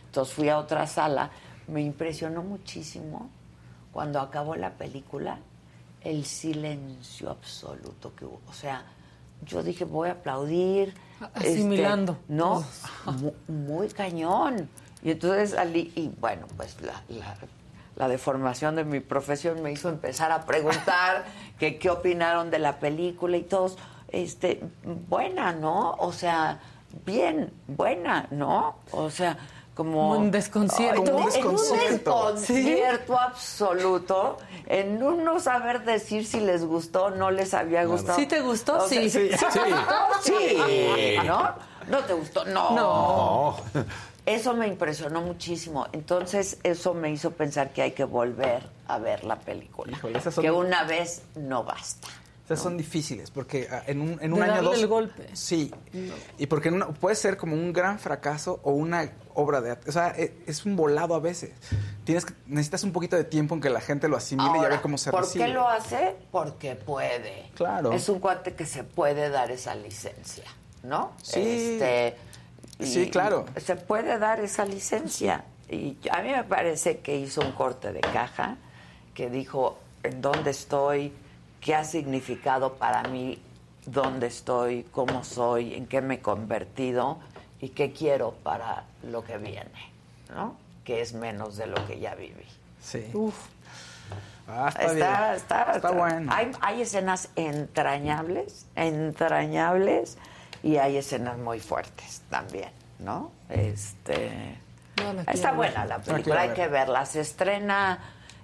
Entonces 0.07 0.34
fui 0.34 0.49
a 0.49 0.57
otra 0.57 0.88
sala, 0.88 1.29
me 1.67 1.82
impresionó 1.82 2.41
muchísimo 2.43 3.29
cuando 3.93 4.19
acabó 4.19 4.55
la 4.55 4.71
película 4.71 5.38
el 6.01 6.25
silencio 6.25 7.29
absoluto 7.29 8.13
que 8.15 8.25
hubo. 8.25 8.41
O 8.49 8.53
sea, 8.53 8.84
yo 9.45 9.61
dije, 9.63 9.86
voy 9.86 10.09
a 10.09 10.13
aplaudir. 10.13 10.93
este, 11.36 11.49
Asimilando. 11.51 12.17
no, 12.27 12.65
mu- 13.05 13.34
muy, 13.47 13.88
cañón. 13.89 14.67
Y 15.03 15.11
entonces 15.11 15.51
salí, 15.51 15.91
y 15.95 16.09
bueno, 16.19 16.47
pues 16.57 16.82
la, 16.82 17.01
la- 17.09 17.38
la 17.97 18.07
deformación 18.07 18.75
de 18.75 18.84
mi 18.84 18.99
profesión 18.99 19.61
me 19.61 19.71
hizo 19.71 19.89
empezar 19.89 20.32
a 20.32 20.45
preguntar 20.45 21.25
que 21.59 21.77
qué 21.77 21.89
opinaron 21.91 22.49
de 22.49 22.57
la 22.57 22.79
película 22.79 23.38
y 23.38 23.43
todos, 23.43 23.77
este, 24.12 24.62
buena, 25.09 25.51
¿no? 25.53 25.91
O 25.99 26.12
sea, 26.14 26.59
bien, 27.05 27.51
buena, 27.68 28.28
¿no? 28.32 28.76
O 28.91 29.09
sea, 29.09 29.38
como... 29.76 30.12
Un 30.18 30.32
desconcierto. 30.32 31.03
Como 31.03 31.18
un 31.18 31.22
en 31.22 31.28
un 31.28 31.32
desconcierto. 31.55 32.34
desconcierto 32.34 33.20
absoluto, 33.20 34.38
en 34.68 35.01
un 35.01 35.24
no 35.24 35.39
saber 35.39 35.84
decir 35.86 36.26
si 36.26 36.39
les 36.39 36.66
gustó 36.66 37.05
o 37.05 37.09
no 37.12 37.32
les 37.32 37.53
había 37.53 37.86
gustado. 37.86 38.18
¿Sí 38.20 38.26
te 38.26 38.41
gustó? 38.41 38.78
O 38.84 38.88
sea, 38.88 39.01
Sí. 39.01 39.09
¿sí 39.09 39.30
Sí. 40.24 41.18
¿No? 41.26 41.49
¿No 41.89 41.99
te 41.99 42.14
gustó? 42.14 42.45
No. 42.45 42.72
No. 42.76 43.55
Eso 44.26 44.53
me 44.53 44.68
impresionó 44.68 45.22
muchísimo. 45.22 45.88
Entonces, 45.93 46.57
eso 46.64 46.93
me 46.93 47.09
hizo 47.09 47.32
pensar 47.32 47.72
que 47.72 47.82
hay 47.82 47.91
que 47.93 48.03
volver 48.03 48.62
a 48.88 48.99
ver 48.99 49.24
la 49.24 49.38
película. 49.38 49.91
Híjole, 49.97 50.20
esas 50.20 50.36
son- 50.36 50.43
Que 50.43 50.51
una 50.51 50.84
vez 50.84 51.24
no 51.36 51.64
basta. 51.64 52.07
Esas 52.45 52.59
son 52.63 52.75
difíciles 52.77 53.31
porque 53.31 53.67
ah, 53.71 53.83
en 53.87 54.01
un, 54.01 54.09
en 54.13 54.17
De 54.19 54.33
un 54.33 54.43
año 54.43 54.53
darle 54.55 54.69
dos 54.71 54.79
el 54.79 54.87
golpe. 54.87 55.29
sí 55.33 55.73
y 56.37 56.47
porque 56.47 56.67
en 56.67 56.75
una- 56.75 56.87
puede 56.89 57.15
ser 57.15 57.37
como 57.37 57.55
un 57.55 57.71
gran 57.71 57.97
fracaso 57.97 58.59
o 58.63 58.71
una 58.73 59.09
obra 59.35 59.61
de 59.61 59.71
arte 59.71 59.89
o 59.89 59.93
sea 59.93 60.09
e- 60.17 60.33
es, 60.47 60.65
un 60.65 60.75
volado 60.75 61.15
a 61.15 61.19
veces 61.19 61.51
tienes 62.03 62.25
que, 62.25 62.33
necesitas 62.47 62.83
un 62.83 62.91
poquito 62.91 63.15
de 63.15 63.23
tiempo 63.23 63.55
en 63.55 63.61
que 63.61 63.69
la 63.69 63.79
gente 63.79 64.09
lo 64.09 64.17
asimile 64.17 64.51
y 64.59 64.65
a 64.65 64.67
ver 64.69 64.81
cómo 64.81 64.97
se 64.97 65.11
¿Por 65.11 65.21
recibe 65.21 65.45
qué 65.45 65.53
lo 65.53 65.65
hace? 65.69 66.15
Porque 66.31 66.75
puede. 66.75 67.49
Claro. 67.55 67.93
Es 67.93 68.09
un 68.09 68.19
cuate 68.19 68.53
que 68.53 68.65
se 68.65 68.83
puede 68.83 69.29
dar 69.29 69.49
esa 69.51 69.73
licencia, 69.75 70.43
¿no? 70.83 71.13
Sí. 71.23 71.39
Este, 71.79 72.17
Sí, 72.83 73.09
claro. 73.11 73.45
Se 73.63 73.75
puede 73.75 74.17
dar 74.17 74.39
esa 74.39 74.65
licencia. 74.65 75.45
Y 75.69 75.95
a 76.11 76.21
mí 76.23 76.31
me 76.31 76.43
parece 76.43 76.97
que 76.99 77.15
hizo 77.15 77.39
un 77.41 77.51
corte 77.51 77.93
de 77.93 78.01
caja, 78.01 78.57
que 79.13 79.29
dijo 79.29 79.77
en 80.03 80.19
dónde 80.21 80.49
estoy, 80.49 81.13
qué 81.62 81.76
ha 81.76 81.84
significado 81.84 82.74
para 82.74 83.03
mí, 83.03 83.41
dónde 83.86 84.28
estoy, 84.28 84.84
cómo 84.91 85.24
soy, 85.24 85.76
en 85.76 85.88
qué 85.88 86.01
me 86.01 86.16
he 86.16 86.20
convertido 86.20 87.20
y 87.62 87.70
qué 87.70 87.93
quiero 87.93 88.32
para 88.43 88.84
lo 89.03 89.24
que 89.24 89.38
viene, 89.38 89.91
¿no? 90.34 90.55
Que 90.84 91.01
es 91.01 91.14
menos 91.14 91.57
de 91.57 91.68
lo 91.68 91.86
que 91.88 91.99
ya 91.99 92.16
viví. 92.16 92.45
sí 92.82 93.09
Uf. 93.14 93.36
Ah, 94.47 94.68
está, 94.70 94.82
Está, 94.82 94.93
bien. 94.93 95.36
está, 95.36 95.72
Está 95.76 95.91
bueno. 95.91 96.32
Hay, 96.34 96.51
hay 96.59 96.82
escenas 96.82 97.30
entrañables, 97.36 98.66
entrañables, 98.76 100.18
y 100.64 100.78
hay 100.78 100.97
escenas 100.97 101.38
muy 101.38 101.59
fuertes 101.59 102.22
también, 102.30 102.70
¿no? 102.99 103.32
Este. 103.49 104.57
No 104.97 105.22
está 105.32 105.53
buena 105.53 105.82
ver. 105.82 105.89
la 105.89 105.99
película, 105.99 106.41
hay 106.41 106.49
ver. 106.49 106.57
que 106.57 106.68
verla. 106.68 107.05
Se 107.05 107.22
estrena 107.22 107.99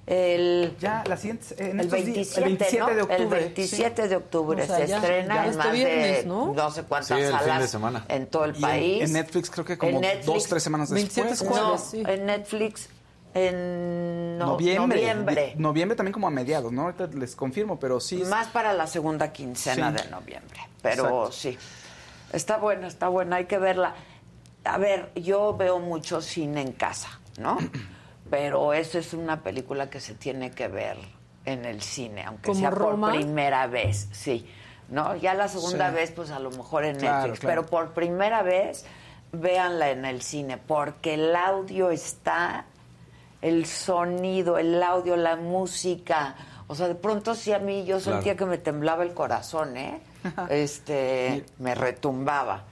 el. 0.07 0.75
ya 0.79 1.03
la 1.05 1.17
siguiente 1.17 1.45
en 1.57 1.79
el 1.79 1.85
estos 1.85 1.99
días- 2.05 2.05
27, 2.15 2.39
el 2.39 2.43
27 2.57 2.79
¿no? 2.79 2.95
de 2.95 3.01
octubre 3.03 3.23
El 3.39 3.45
27 3.53 4.07
de 4.07 4.15
octubre 4.15 4.63
O 4.63 4.65
sea, 4.65 4.77
se 4.77 4.87
ya- 4.87 4.97
estrena 4.97 5.35
ya 5.35 5.43
en 5.43 5.49
este 5.51 5.63
más 5.63 5.71
viernes, 5.73 6.17
de 6.17 6.25
¿no? 6.25 6.71
sé 6.71 6.83
cuántas 6.83 7.07
Sí, 7.07 7.13
el 7.23 7.29
fin 7.29 7.39
salas 7.39 7.59
de 7.61 7.67
semana. 7.67 8.05
en 8.07 8.27
todo 8.27 8.45
el 8.45 8.57
Y 8.57 8.61
país. 8.61 9.03
en 9.03 9.13
Netflix 9.13 9.49
creo 9.51 9.65
que 9.65 9.77
como 9.77 9.99
Netflix, 9.99 10.25
dos 10.25 10.47
tres 10.47 10.63
semanas 10.63 10.89
27 10.91 11.29
después 11.29 11.51
es 11.51 11.57
No, 11.61 11.77
sí. 11.77 12.03
en 12.07 12.25
Netflix 12.25 12.89
en 13.33 14.37
no- 14.37 14.45
noviembre 14.47 14.97
noviembre. 15.01 15.53
Di- 15.55 15.61
noviembre 15.61 15.95
también 15.95 16.13
como 16.13 16.27
a 16.27 16.31
mediados 16.31 16.71
no 16.71 16.83
ahorita 16.83 17.07
les 17.07 17.35
confirmo 17.35 17.79
pero 17.79 17.99
sí 17.99 18.21
es- 18.21 18.27
Más 18.29 18.47
para 18.47 18.73
la 18.73 18.87
segunda 18.87 19.31
quincena 19.31 19.95
Sí. 19.95 20.03
de 20.03 20.09
noviembre. 20.09 20.59
Pero 20.81 21.03
Exacto. 21.27 21.31
sí. 21.33 21.57
Está 22.33 22.57
buena, 22.57 22.87
está 22.87 23.07
buena, 23.09 23.37
hay 23.37 23.45
que 23.45 23.57
verla. 23.57 23.93
A 24.65 24.77
ver, 24.77 25.11
yo 25.15 25.55
veo 25.55 25.79
mucho 25.79 26.21
cine 26.21 26.61
en 26.61 26.71
casa, 26.73 27.19
¿no? 27.39 27.57
Pero 28.29 28.73
esa 28.73 28.99
es 28.99 29.13
una 29.13 29.41
película 29.41 29.89
que 29.89 29.99
se 29.99 30.13
tiene 30.13 30.51
que 30.51 30.67
ver 30.67 30.97
en 31.45 31.65
el 31.65 31.81
cine, 31.81 32.23
aunque 32.25 32.47
¿Como 32.49 32.59
sea 32.59 32.69
Roma? 32.69 33.07
por 33.11 33.17
primera 33.17 33.67
vez, 33.67 34.09
sí. 34.11 34.45
¿No? 34.89 35.15
Ya 35.15 35.33
la 35.33 35.47
segunda 35.47 35.89
Sí. 35.89 35.95
vez, 35.95 36.11
pues 36.11 36.31
a 36.31 36.39
lo 36.39 36.49
mejor 36.51 36.85
en 36.85 36.97
Claro, 36.97 37.17
Netflix, 37.23 37.39
claro. 37.41 37.61
pero 37.63 37.69
por 37.69 37.93
primera 37.93 38.41
vez, 38.41 38.85
véanla 39.33 39.91
en 39.91 40.05
el 40.05 40.21
cine, 40.21 40.57
porque 40.57 41.13
el 41.15 41.35
audio 41.35 41.89
está 41.91 42.65
el 43.41 43.65
sonido, 43.65 44.57
el 44.57 44.81
audio, 44.81 45.15
la 45.17 45.35
música. 45.35 46.35
O 46.67 46.75
sea, 46.75 46.87
de 46.87 46.95
pronto 46.95 47.35
sí 47.35 47.53
a 47.53 47.59
mí 47.59 47.85
yo 47.85 47.99
sentía 47.99 48.35
que 48.35 48.45
me 48.45 48.57
temblaba 48.57 49.03
el 49.03 49.13
corazón, 49.13 49.77
¿eh? 49.77 49.99
Este, 50.49 51.45
me 51.59 51.75
retumbaba. 51.75 52.63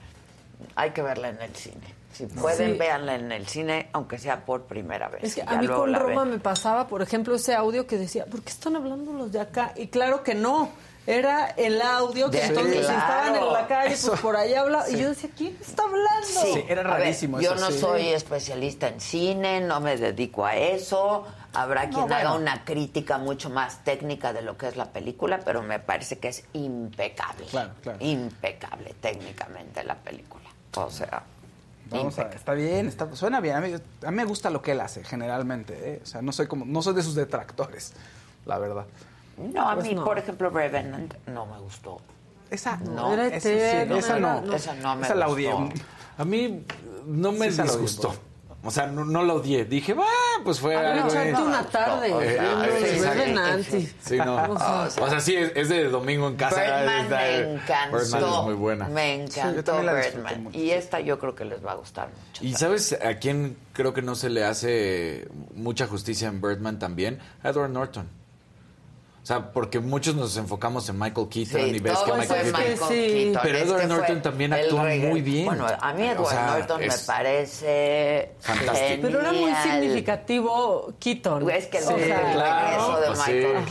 Hay 0.74 0.90
que 0.90 1.02
verla 1.02 1.28
en 1.28 1.40
el 1.40 1.54
cine. 1.54 1.94
Si 2.16 2.26
pueden, 2.26 2.72
Sí. 2.72 2.78
véanla 2.78 3.14
en 3.16 3.30
el 3.32 3.46
cine, 3.46 3.88
aunque 3.92 4.18
sea 4.18 4.44
por 4.44 4.62
primera 4.64 5.08
vez. 5.08 5.24
Es 5.24 5.34
que 5.34 5.42
a 5.42 5.56
mí 5.60 5.66
con 5.66 5.92
Roma 5.94 6.22
ven. 6.22 6.32
me 6.32 6.38
pasaba, 6.38 6.86
por 6.86 7.02
ejemplo, 7.02 7.34
ese 7.34 7.54
audio 7.54 7.86
que 7.86 7.98
decía, 7.98 8.24
¿por 8.26 8.42
qué 8.42 8.50
están 8.50 8.76
hablando 8.76 9.12
los 9.12 9.32
de 9.32 9.40
acá? 9.40 9.72
Y 9.76 9.88
claro 9.88 10.22
que 10.22 10.34
no, 10.34 10.70
era 11.06 11.46
el 11.50 11.80
audio 11.82 12.30
que 12.30 12.38
De- 12.38 12.46
entonces 12.46 12.86
claro. 12.86 12.98
estaban 12.98 13.36
en 13.36 13.52
la 13.52 13.66
calle, 13.68 13.94
Eso. 13.94 14.08
pues 14.08 14.20
por 14.20 14.36
ahí 14.36 14.54
hablaba. 14.54 14.86
Sí. 14.86 14.96
Y 14.96 15.00
yo 15.00 15.08
decía, 15.10 15.30
¿quién 15.36 15.56
está 15.60 15.82
hablando? 15.84 16.26
Sí, 16.26 16.64
era 16.68 16.82
ver, 16.82 16.90
rarísimo 16.90 17.40
yo 17.40 17.52
eso, 17.54 17.64
no 17.64 17.70
sí. 17.70 17.78
soy 17.78 18.08
especialista 18.08 18.88
en 18.88 19.00
cine, 19.00 19.60
no 19.60 19.80
me 19.80 19.96
dedico 19.96 20.44
a 20.46 20.56
eso. 20.56 21.24
Habrá 21.52 21.88
quien 21.90 22.12
haga 22.12 22.34
una 22.34 22.64
crítica 22.64 23.18
mucho 23.18 23.50
más 23.50 23.82
técnica 23.84 24.32
de 24.32 24.42
lo 24.42 24.56
que 24.58 24.68
es 24.68 24.76
la 24.76 24.86
película, 24.92 25.40
pero 25.44 25.62
me 25.62 25.78
parece 25.78 26.18
que 26.18 26.28
es 26.28 26.44
impecable. 26.54 27.46
Claro, 27.46 27.70
claro. 27.82 27.98
Impecable 28.00 28.94
técnicamente 29.00 29.82
la 29.84 29.94
película. 29.94 30.44
O 30.76 30.90
sea, 30.90 31.22
Vamos 31.90 32.18
a, 32.18 32.22
está 32.22 32.52
bien, 32.52 32.88
está, 32.88 33.14
suena 33.14 33.40
bien. 33.40 33.56
A 33.56 33.60
mí, 33.60 33.72
a 34.04 34.10
mí 34.10 34.16
me 34.16 34.24
gusta 34.24 34.50
lo 34.50 34.60
que 34.62 34.72
él 34.72 34.80
hace, 34.80 35.04
generalmente. 35.04 35.74
¿eh? 35.94 36.00
O 36.02 36.06
sea, 36.06 36.20
no 36.22 36.32
soy 36.32 36.46
como, 36.46 36.64
no 36.64 36.82
soy 36.82 36.94
de 36.94 37.02
sus 37.02 37.14
detractores, 37.14 37.92
la 38.44 38.58
verdad. 38.58 38.86
No, 39.38 39.68
a 39.68 39.74
Pues 39.74 39.86
mí, 39.86 39.94
no. 39.94 40.04
por 40.04 40.18
ejemplo, 40.18 40.50
Revenant 40.50 41.14
no 41.26 41.46
me 41.46 41.58
gustó. 41.60 42.00
Esa 42.50 42.76
no, 42.78 43.12
esa, 43.14 43.84
no, 43.86 43.98
esa 43.98 44.18
no 44.74 44.96
me 44.96 45.06
esa 45.06 45.14
gustó. 45.26 45.68
A 46.18 46.24
mí 46.24 46.64
no 47.06 47.32
me 47.32 47.50
Sí, 47.52 47.62
disgustó. 47.62 48.14
O 48.66 48.70
sea, 48.70 48.86
no, 48.88 49.04
no 49.04 49.22
la 49.22 49.34
odié. 49.34 49.64
Dije, 49.64 49.94
va, 49.94 50.04
pues 50.44 50.58
fue 50.60 50.74
Haber 50.76 50.92
algo. 50.92 51.08
echarte 51.08 51.30
eh, 51.30 51.44
una 51.44 51.62
tarde 51.64 52.08
eh, 52.08 52.38
ah, 52.40 52.66
exacto. 52.68 53.18
Revenant, 53.18 53.64
sí. 53.64 53.92
Sí, 54.00 54.16
no. 54.18 54.36
O 54.52 54.58
sea, 54.90 55.04
O 55.04 55.08
sea, 55.08 55.20
sí, 55.20 55.36
es, 55.36 55.52
es 55.54 55.68
de 55.68 55.84
domingo 55.88 56.28
en 56.28 56.36
casa. 56.36 56.60
Birdman 56.60 57.08
me 57.08 57.54
encantó. 57.54 57.96
Birdman 57.96 58.24
es 58.24 58.42
muy 58.44 58.54
buena. 58.54 58.88
Me 58.88 59.14
encantó 59.22 59.78
Birdman. 59.80 60.48
y 60.52 60.70
esta 60.70 61.00
yo 61.00 61.18
creo 61.18 61.34
que 61.34 61.44
les 61.44 61.64
va 61.64 61.72
a 61.72 61.76
gustar 61.76 62.08
mucho. 62.08 62.44
¿Y 62.44 62.54
sabes 62.54 62.92
a 62.92 63.14
quién 63.18 63.56
creo 63.72 63.94
que 63.94 64.02
no 64.02 64.14
se 64.14 64.30
le 64.30 64.44
hace 64.44 65.28
mucha 65.54 65.86
justicia 65.86 66.28
en 66.28 66.40
Birdman 66.40 66.78
también? 66.78 67.18
A 67.42 67.50
Edward 67.50 67.70
Norton. 67.70 68.08
O 69.26 69.28
sea, 69.28 69.50
porque 69.50 69.80
muchos 69.80 70.14
nos 70.14 70.36
enfocamos 70.36 70.88
en 70.88 71.00
Michael 71.00 71.26
Keaton 71.28 71.60
Sí, 71.60 71.66
y 71.74 71.78
ves 71.80 71.98
que 71.98 72.12
Michael 72.12 72.28
Keaton... 72.44 72.60
Michael 72.60 72.78
Sí. 72.78 73.12
Keaton. 73.32 73.40
Pero 73.42 73.58
Edward 73.58 73.88
Norton 73.88 74.22
también 74.22 74.52
actúa 74.52 74.82
muy 74.84 75.20
bien. 75.20 75.46
Bueno, 75.46 75.66
a 75.66 75.92
mí 75.94 76.02
Edward 76.04 76.20
O 76.26 76.30
sea, 76.30 76.46
Norton 76.46 76.80
me 76.80 76.88
parece 77.08 78.30
Fantástico. 78.38 79.02
Pero 79.02 79.20
era 79.22 79.32
muy 79.32 79.40
genial. 79.52 79.62
significativo 79.80 80.92
Keaton. 81.00 81.50
Es 81.50 81.66
que 81.66 81.80
Sí, 81.80 81.92
el 81.92 82.04
claro. 82.04 82.66
regreso 82.66 83.00
de 83.00 83.06
pues. 83.08 83.18
Michael. 83.18 83.64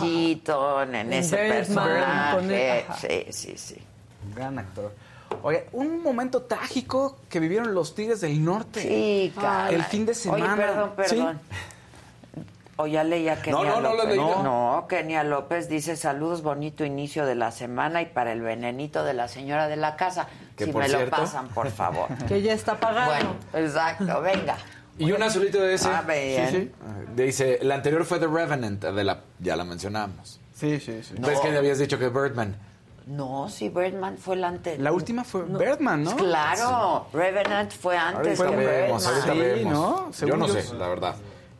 Keaton 0.44 0.96
en 0.96 1.14
ese 1.14 1.42
Birdman, 1.42 2.48
personaje. 2.48 2.86
sí, 3.00 3.26
sí, 3.32 3.54
sí. 3.58 3.78
Gran 4.36 4.60
actor. 4.60 4.92
Oye, 5.42 5.68
un 5.72 6.04
momento 6.04 6.42
trágico 6.42 7.16
que 7.30 7.40
vivieron 7.40 7.74
los 7.74 7.96
Tigres 7.96 8.20
del 8.20 8.44
Norte. 8.44 8.82
Sí, 8.82 9.34
caray. 9.40 9.76
El 9.76 9.84
fin 9.86 10.06
de 10.06 10.16
semana. 10.16 10.54
Oye, 10.54 10.56
perdón, 10.58 10.92
Sí. 11.06 11.26
O 12.78 12.88
ya 12.88 13.04
leía 13.06 13.42
Kenia 13.42 13.58
No, 13.58 13.64
no, 13.64 13.76
no 13.82 13.90
lo 13.92 13.96
López. 14.04 14.10
leído. 14.18 14.44
No, 14.44 14.86
Kenia 14.90 15.24
López 15.24 15.70
dice 15.70 15.96
saludos, 15.96 16.42
bonito 16.42 16.84
inicio 16.84 17.26
de 17.26 17.36
la 17.36 17.52
semana 17.52 18.02
y 18.02 18.08
para 18.08 18.34
el 18.34 18.42
venenito 18.42 19.06
de 19.06 19.14
la 19.14 19.30
señora 19.30 19.68
de 19.70 19.78
la 19.78 19.96
casa. 19.96 20.28
Que 20.58 20.66
si 20.66 20.74
me 20.74 20.90
lo 20.90 21.10
pasan, 21.10 21.48
por 21.50 21.70
favor. 21.72 22.08
Que 22.28 22.42
ya 22.42 22.52
está 22.54 22.78
pagado. 22.78 23.12
bueno, 23.12 23.36
exacto, 23.54 24.22
venga. 24.22 24.58
Y 24.98 25.12
un 25.14 25.24
azulito 25.24 25.60
de 25.62 25.74
ese. 25.76 25.88
Ah, 25.90 26.04
bien. 26.06 26.50
Sí, 26.50 26.56
sí. 26.58 26.72
Dice, 27.16 27.60
la 27.62 27.76
anterior 27.76 28.04
fue 28.06 28.20
The 28.20 28.28
Revenant, 28.28 28.84
de 28.84 29.04
la, 29.04 29.22
ya 29.40 29.56
la 29.56 29.64
mencionamos. 29.64 30.40
Sí, 30.54 30.80
sí, 30.80 31.02
sí. 31.04 31.16
No. 31.18 31.28
¿Ves 31.28 31.40
que 31.40 31.56
habías 31.56 31.80
dicho 31.80 31.98
que 32.00 32.10
Birdman? 32.10 32.56
No, 33.06 33.48
sí, 33.50 33.70
Birdman 33.70 34.18
fue 34.18 34.36
la 34.38 34.48
anterior. 34.48 34.82
La 34.82 34.92
última 34.92 35.24
fue 35.24 35.44
Birdman, 35.44 36.04
¿no? 36.04 36.16
Claro, 36.16 37.08
Revenant 37.14 37.72
fue 37.72 37.96
antes 37.98 38.40
Ahorita 38.40 38.58
de 38.58 38.66
vemos, 38.66 39.04
Birdman. 39.06 39.24
ahorita 39.28 39.34
Sí, 39.34 39.40
vemos. 39.40 39.74
¿no? 39.74 40.28
Yo 40.28 40.38
no 40.38 40.48
yo- 40.48 40.54
sé, 40.62 40.74
la 40.76 40.88
verdad. 40.88 41.16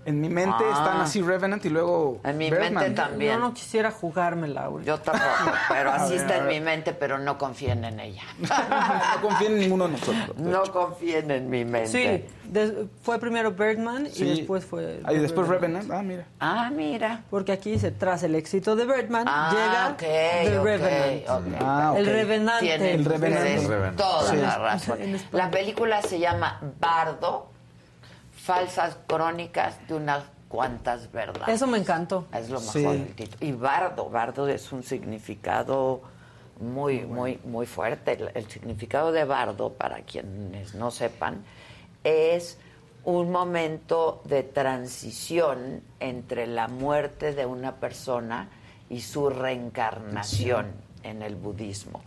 En 0.06 0.22
mi 0.22 0.30
mente 0.30 0.64
Ah. 0.64 0.74
están 0.78 1.02
así 1.02 1.22
Revenant 1.22 1.66
y 1.66 1.70
luego 1.70 2.20
En 2.24 2.38
mi 2.38 2.50
Birdman. 2.52 2.74
mente 2.76 2.92
también. 2.92 3.34
Yo 3.34 3.40
no 3.40 3.54
quisiera 3.54 3.90
jugármela, 3.92 4.68
güey. 4.68 4.86
Yo 4.86 5.00
tampoco, 5.00 5.52
pero 5.68 5.92
así 5.92 6.12
ver, 6.14 6.22
está 6.22 6.38
en 6.38 6.48
mi 6.48 6.60
mente, 6.60 6.94
pero 6.94 7.18
no 7.18 7.38
confíen 7.38 7.84
en 7.86 8.00
ella. 8.00 8.24
No 9.16 9.22
confíen 9.22 9.54
en 9.54 9.60
ninguno 9.60 9.86
de 9.88 9.92
nosotros. 9.94 10.38
No 10.38 10.64
confíen 10.72 11.32
en 11.32 11.50
mi 11.50 11.66
mente. 11.66 11.88
Sí, 11.88 12.26
fue 13.02 13.18
primero 13.20 13.52
Birdman 13.52 14.08
Sí. 14.12 14.26
y 14.26 14.38
después 14.38 14.64
fue... 14.66 15.02
Ah, 15.04 15.14
y 15.14 15.18
después 15.18 15.48
Revenant. 15.48 15.90
Ah, 15.92 16.04
mira. 16.04 16.26
Ah, 16.40 16.70
mira. 16.72 17.24
Porque 17.30 17.52
aquí 17.54 17.72
dice, 17.72 17.92
tras 17.92 18.22
el 18.24 18.36
éxito 18.36 18.76
de 18.76 18.86
Birdman, 18.86 19.26
Ah, 19.28 19.50
llega 19.52 19.88
ok, 19.90 19.98
The 20.52 20.60
ok, 20.60 20.64
Revenant. 20.66 21.62
Ah. 21.62 21.94
El 21.98 22.06
Revenante. 22.06 22.76
El 22.94 23.06
Revenante. 23.06 23.92
toda 23.98 24.30
Sí. 24.30 24.38
la 24.38 24.58
razón. 24.58 25.00
La 25.32 25.50
película 25.50 26.02
se 26.04 26.20
llama 26.20 26.60
Bardo, 26.80 27.50
falsas 28.46 28.98
crónicas 29.08 29.76
de 29.88 29.96
unas 29.96 30.24
cuantas 30.48 31.12
verdades. 31.12 31.56
Eso 31.56 31.68
me 31.68 31.78
encantó. 31.80 32.28
Es 32.34 32.50
lo 32.50 32.60
mejor 32.60 32.74
Sí. 32.74 32.84
del 32.84 33.16
título. 33.16 33.38
Y 33.46 33.52
bardo, 33.52 34.10
bardo 34.10 34.48
es 34.48 34.72
un 34.72 34.84
significado 34.84 36.02
muy, 36.60 37.02
muy, 37.06 37.40
muy 37.44 37.66
fuerte. 37.66 38.14
El, 38.14 38.32
el 38.36 38.50
significado 38.50 39.12
de 39.12 39.26
bardo, 39.26 39.74
para 39.74 40.02
quienes 40.02 40.76
no 40.76 40.92
sepan, 40.92 41.44
es 42.04 42.58
un 43.04 43.32
momento 43.32 44.22
de 44.26 44.44
transición 44.44 45.82
entre 46.00 46.48
la 46.48 46.68
muerte 46.68 47.34
de 47.34 47.46
una 47.46 47.74
persona 47.76 48.48
y 48.90 49.02
su 49.02 49.30
reencarnación 49.30 50.68
en 51.04 51.22
el 51.22 51.36
budismo. 51.36 52.02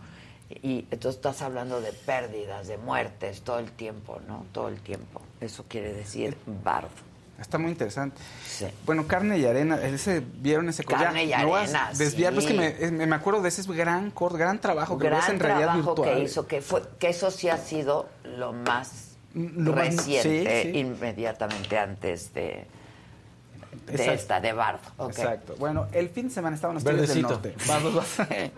Y 0.49 0.79
entonces 0.91 1.15
estás 1.17 1.41
hablando 1.41 1.79
de 1.81 1.93
pérdidas, 1.93 2.67
de 2.67 2.77
muertes 2.77 3.41
todo 3.43 3.59
el 3.59 3.71
tiempo, 3.71 4.19
¿no? 4.27 4.45
Todo 4.51 4.67
el 4.69 4.79
tiempo. 4.81 5.21
Eso 5.41 5.65
quiere 5.67 5.93
decir 5.93 6.35
bardo. 6.63 6.89
Está 7.39 7.57
muy 7.57 7.71
interesante. 7.71 8.17
Sí. 8.45 8.65
Bueno, 8.85 9.07
Carne 9.07 9.37
y 9.37 9.45
Arena, 9.45 9.81
ese, 9.81 10.21
¿vieron 10.41 10.67
ese 10.67 10.83
corto? 10.83 11.05
Carne 11.05 11.23
y 11.23 11.31
Arena, 11.31 11.89
Desviar, 11.97 12.33
sí. 12.33 12.35
pues 12.35 12.45
que 12.47 12.91
me, 12.91 13.05
me 13.07 13.15
acuerdo 13.15 13.41
de 13.41 13.47
ese 13.47 13.63
gran 13.63 14.11
gran 14.37 14.59
trabajo 14.59 14.97
que 14.97 15.05
gran 15.07 15.31
en 15.31 15.39
realidad 15.39 15.67
trabajo 15.67 15.95
virtual. 15.95 16.17
que 16.17 16.23
hizo, 16.23 16.47
que 16.47 16.61
fue, 16.61 16.81
que 16.99 17.07
eso 17.07 17.31
sí 17.31 17.47
ha 17.47 17.57
sido 17.57 18.09
lo 18.25 18.51
más 18.51 19.11
Lo 19.33 19.71
más- 19.73 19.85
reciente, 19.95 20.63
sí, 20.63 20.71
sí. 20.73 20.77
inmediatamente 20.79 21.77
antes 21.77 22.33
de, 22.33 22.65
de 23.85 23.91
Exacto. 23.93 24.11
esta, 24.11 24.41
de 24.41 24.51
Bardo. 24.51 25.07
Exacto. 25.07 25.55
Bueno, 25.57 25.87
el 25.93 26.09
fin 26.09 26.27
de 26.27 26.33
semana 26.33 26.55
estaban 26.57 26.73
los 26.73 26.83
Tigres 26.83 27.07
del 27.07 27.23
Verdecito. 27.23 27.29
Norte. 27.29 27.55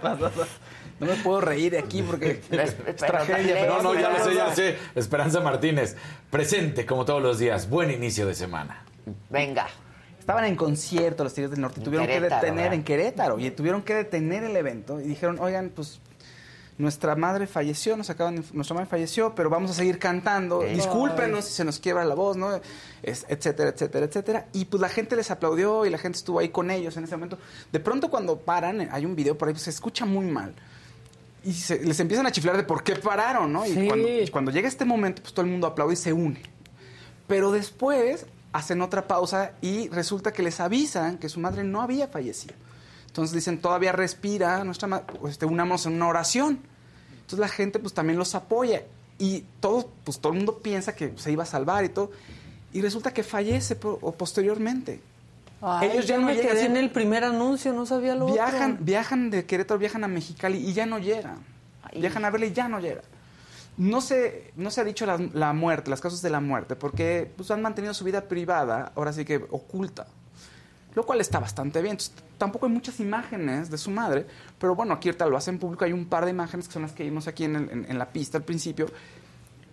Vas, 0.02 0.20
vas, 0.20 0.36
vas. 0.36 0.48
No 1.02 1.08
me 1.08 1.16
puedo 1.16 1.42
reír 1.42 1.72
de 1.72 1.80
aquí 1.80 2.02
porque 2.04 2.42
es 2.52 2.96
tragedia. 2.96 3.66
No, 3.66 3.82
no, 3.82 3.94
ya 3.96 4.10
lo 4.12 4.24
sé, 4.24 4.36
ya 4.36 4.46
lo 4.48 4.56
sé. 4.56 4.78
Esperanza 4.96 5.42
Martínez, 5.42 5.98
presente 6.30 6.86
como 6.86 7.04
todos 7.04 7.22
los 7.22 7.40
días. 7.40 7.70
Buen 7.70 7.92
inicio 7.92 8.26
de 8.28 8.36
semana. 8.36 8.86
Venga. 9.30 9.68
Estaban 10.20 10.46
en 10.46 10.56
concierto 10.56 11.24
los 11.24 11.34
Tigres 11.34 11.50
del 11.52 11.62
Norte 11.62 11.82
y 11.82 11.84
tuvieron 11.84 12.06
que 12.08 12.22
detener 12.22 12.54
¿verdad? 12.54 12.74
en 12.76 12.84
Querétaro 12.84 13.40
y 13.40 13.50
tuvieron 13.50 13.82
que 13.82 13.96
detener 13.96 14.44
el 14.44 14.56
evento 14.56 15.02
y 15.02 15.06
dijeron, 15.08 15.40
oigan, 15.40 15.72
pues 15.76 16.00
nuestra 16.78 17.16
madre 17.16 17.48
falleció, 17.48 17.98
nos 17.98 18.10
acaban 18.12 18.36
de- 18.38 18.44
nuestra 18.54 18.76
madre 18.76 18.88
falleció, 18.88 19.34
pero 19.36 19.50
vamos 19.50 19.72
a 19.72 19.74
seguir 19.74 19.98
cantando, 19.98 20.62
discúlpenos 20.62 21.46
si 21.46 21.54
se 21.54 21.66
nos 21.66 21.80
quiebra 21.80 22.06
la 22.06 22.14
voz, 22.16 22.38
¿no? 22.38 22.60
Es- 23.02 23.26
etcétera, 23.30 23.70
etcétera, 23.72 24.06
etcétera. 24.06 24.46
Y 24.54 24.66
pues 24.66 24.80
la 24.80 24.90
gente 24.90 25.16
les 25.16 25.32
aplaudió 25.32 25.86
y 25.88 25.90
la 25.90 25.98
gente 25.98 26.18
estuvo 26.20 26.38
ahí 26.40 26.50
con 26.50 26.70
ellos 26.70 26.96
en 26.98 27.04
ese 27.06 27.16
momento. 27.18 27.40
De 27.72 27.80
pronto 27.80 28.10
cuando 28.12 28.38
paran, 28.38 28.88
hay 28.92 29.06
un 29.06 29.16
video 29.16 29.36
por 29.38 29.48
ahí, 29.48 29.54
pues, 29.56 29.64
se 29.64 29.72
escucha 29.72 30.06
muy 30.06 30.28
mal. 30.28 30.54
Y 31.44 31.54
se- 31.54 31.84
les 31.84 32.00
empiezan 32.00 32.28
a 32.28 32.32
chiflar 32.32 32.56
de 32.58 32.64
por 32.64 32.84
qué 32.84 32.96
pararon, 32.96 33.52
¿no? 33.52 33.66
Y 33.66 33.74
Sí. 33.74 33.88
cuando, 33.88 34.08
y 34.08 34.28
cuando 34.28 34.52
llega 34.52 34.68
este 34.68 34.86
momento, 34.86 35.22
pues 35.24 35.34
todo 35.34 35.46
el 35.46 35.52
mundo 35.52 35.68
aplaude 35.68 35.94
y 35.94 35.98
se 35.98 36.14
une. 36.14 36.42
Pero 37.28 37.52
después 37.52 38.26
hacen 38.54 38.82
otra 38.82 39.08
pausa 39.08 39.54
y 39.62 39.88
resulta 39.90 40.34
que 40.34 40.44
les 40.44 40.60
avisan 40.60 41.18
que 41.18 41.30
su 41.30 41.40
madre 41.40 41.64
no 41.64 41.82
había 41.82 42.08
fallecido. 42.08 42.54
Entonces 43.08 43.34
dicen, 43.34 43.60
todavía 43.60 43.92
respira, 43.92 44.64
nuestra 44.64 44.88
ma- 44.88 45.02
pues, 45.06 45.34
este, 45.34 45.46
unámonos 45.46 45.86
en 45.86 45.94
una 45.94 46.08
oración. 46.08 46.60
Entonces 47.14 47.40
la 47.40 47.48
gente 47.48 47.80
pues 47.80 47.94
también 47.94 48.20
los 48.20 48.36
apoya 48.36 48.84
y 49.18 49.46
todo, 49.60 49.90
pues 50.04 50.20
todo 50.20 50.34
el 50.34 50.38
mundo 50.40 50.60
piensa 50.60 50.96
que 50.96 51.14
se 51.18 51.32
iba 51.32 51.44
a 51.44 51.48
salvar 51.48 51.86
y 51.86 51.90
todo. 51.90 52.12
Y 52.74 52.82
resulta 52.82 53.14
que 53.14 53.24
fallece 53.24 53.76
po- 53.76 53.98
o 54.02 54.12
posteriormente. 54.14 55.02
Ay, 55.62 55.90
Ellos 55.92 56.08
ya 56.08 56.16
yo 56.16 56.22
no 56.22 56.28
me 56.28 56.34
llegan, 56.36 56.52
quedé 56.52 56.60
sí. 56.62 56.66
en 56.66 56.78
el 56.78 56.90
primer 56.90 57.24
anuncio, 57.24 57.72
no 57.74 57.86
sabía 57.86 58.16
lo 58.16 58.26
Viajan, 58.34 58.74
otro. 58.74 58.86
viajan 58.86 59.30
de 59.30 59.46
Querétaro, 59.46 59.78
viajan 59.80 60.04
a 60.04 60.08
Mexicali 60.08 60.58
y 60.58 60.74
ya 60.74 60.86
no 60.86 60.98
llegan. 61.00 61.38
Viajan 61.96 62.26
a 62.26 62.30
verle 62.32 62.48
y 62.48 62.52
ya 62.54 62.68
no 62.68 62.80
llegan. 62.80 63.04
No 63.78 64.02
se, 64.02 64.52
no 64.56 64.70
se 64.72 64.82
ha 64.82 64.84
dicho 64.84 65.06
la, 65.06 65.18
la 65.34 65.54
muerte, 65.54 65.90
las 65.90 66.02
causas 66.02 66.22
de 66.22 66.30
la 66.30 66.40
muerte, 66.40 66.76
porque 66.76 67.32
pues, 67.38 67.52
han 67.52 67.62
mantenido 67.62 67.94
su 67.94 68.04
vida 68.04 68.22
privada, 68.22 68.92
ahora 68.96 69.14
sí 69.14 69.24
que 69.26 69.38
oculta. 69.50 70.08
Lo 70.94 71.06
cual 71.06 71.22
está 71.22 71.40
bastante 71.40 71.82
bien. 71.82 71.92
Entonces, 71.94 72.14
tampoco 72.38 72.66
hay 72.66 72.72
muchas 72.74 73.00
imágenes 73.00 73.70
de 73.72 73.78
su 73.78 73.92
madre, 73.92 74.26
pero 74.60 74.76
bueno, 74.76 74.94
aquí 74.94 75.08
ahorita 75.10 75.26
lo 75.28 75.38
hacen 75.38 75.58
público. 75.58 75.86
Hay 75.86 75.94
un 75.94 76.06
par 76.06 76.26
de 76.26 76.32
imágenes 76.32 76.68
que 76.68 76.74
son 76.74 76.82
las 76.82 76.92
que 76.92 77.04
vimos 77.04 77.28
aquí 77.28 77.46
en, 77.46 77.56
el- 77.56 77.70
en- 77.70 77.86
en 77.90 77.98
la 77.98 78.08
pista 78.12 78.38
al 78.38 78.44
principio. 78.44 78.88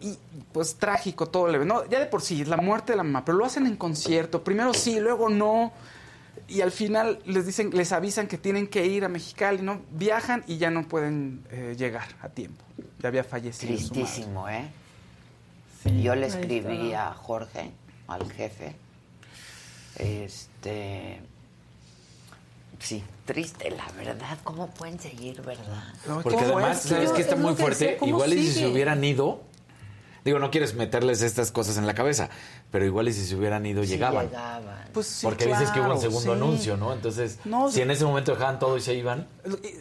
Y 0.01 0.17
pues 0.53 0.77
trágico 0.77 1.27
todo 1.29 1.49
el 1.49 1.55
evento. 1.57 1.75
No, 1.75 1.87
ya 1.91 1.99
de 1.99 2.07
por 2.07 2.23
sí, 2.23 2.43
es 2.43 2.49
la 2.49 2.57
muerte 2.57 2.93
de 2.93 2.97
la 2.97 3.03
mamá, 3.03 3.25
pero 3.25 3.39
lo 3.39 3.45
hacen 3.45 3.67
en 3.67 3.77
concierto. 3.77 4.45
Primero 4.45 4.73
sí, 4.75 5.01
luego 5.01 5.29
no. 5.29 5.73
Y 6.47 6.61
al 6.63 6.71
final 6.73 7.19
les 7.27 7.45
dicen, 7.47 7.71
les 7.75 7.93
avisan 7.93 8.27
que 8.29 8.39
tienen 8.39 8.69
que 8.69 8.87
ir 8.87 9.05
a 9.05 9.09
Mexicali, 9.09 9.61
¿no? 9.61 9.83
Viajan 9.91 10.45
y 10.47 10.57
ya 10.59 10.71
no 10.71 10.87
pueden 10.89 11.45
eh, 11.51 11.75
llegar 11.77 12.09
a 12.23 12.29
tiempo. 12.29 12.65
Ya 13.01 13.09
había 13.09 13.25
fallecido. 13.25 13.77
su 13.77 13.83
madre. 13.89 13.95
Tristísimo, 14.03 14.49
¿eh? 14.49 14.69
Sí. 15.83 16.03
Yo 16.03 16.15
le 16.15 16.27
escribí 16.27 16.93
a 16.95 17.13
Jorge, 17.13 17.71
al 18.07 18.31
jefe. 18.33 18.75
Este. 19.97 21.21
Sí, 22.79 23.03
triste, 23.25 23.71
la 23.71 23.87
verdad. 23.97 24.39
¿Cómo 24.45 24.69
pueden 24.71 25.01
seguir, 25.01 25.43
verdad? 25.43 25.93
No, 26.07 26.21
Porque 26.23 26.39
además. 26.39 26.83
¿sabes 26.83 27.11
yo- 27.11 27.15
que 27.17 27.23
está 27.23 27.35
muy 27.37 27.55
que 27.55 27.63
fuerte? 27.63 27.85
decía, 27.85 27.99
¿cómo 27.99 28.11
Igual 28.11 28.33
y 28.35 28.47
si 28.47 28.53
se 28.61 28.67
hubieran 28.69 29.03
ido... 29.03 29.43
Digo, 30.29 30.39
no 30.39 30.51
quieres 30.51 30.75
meterles 30.75 31.23
estas 31.23 31.51
cosas 31.51 31.79
en 31.79 31.87
la 31.87 31.95
cabeza, 31.95 32.29
pero 32.71 32.85
igual 32.85 33.09
y 33.09 33.13
si 33.13 33.25
se 33.25 33.35
hubieran 33.37 33.65
ido, 33.67 33.83
Sí 33.83 33.89
llegaban. 33.91 34.27
llegaban. 34.27 34.89
Pues 34.93 35.07
sí, 35.07 35.27
Porque 35.27 35.47
dices 35.47 35.71
que 35.71 35.81
hubo 35.81 35.93
un 35.95 36.01
segundo 36.01 36.21
sí. 36.35 36.39
anuncio, 36.43 36.77
¿no? 36.77 36.93
Entonces, 36.93 37.39
No, 37.45 37.71
si 37.71 37.81
en 37.81 37.91
ese 37.91 38.05
momento 38.05 38.33
dejaban 38.33 38.59
todo 38.59 38.77
y 38.77 38.81
se 38.81 38.95
iban... 38.95 39.27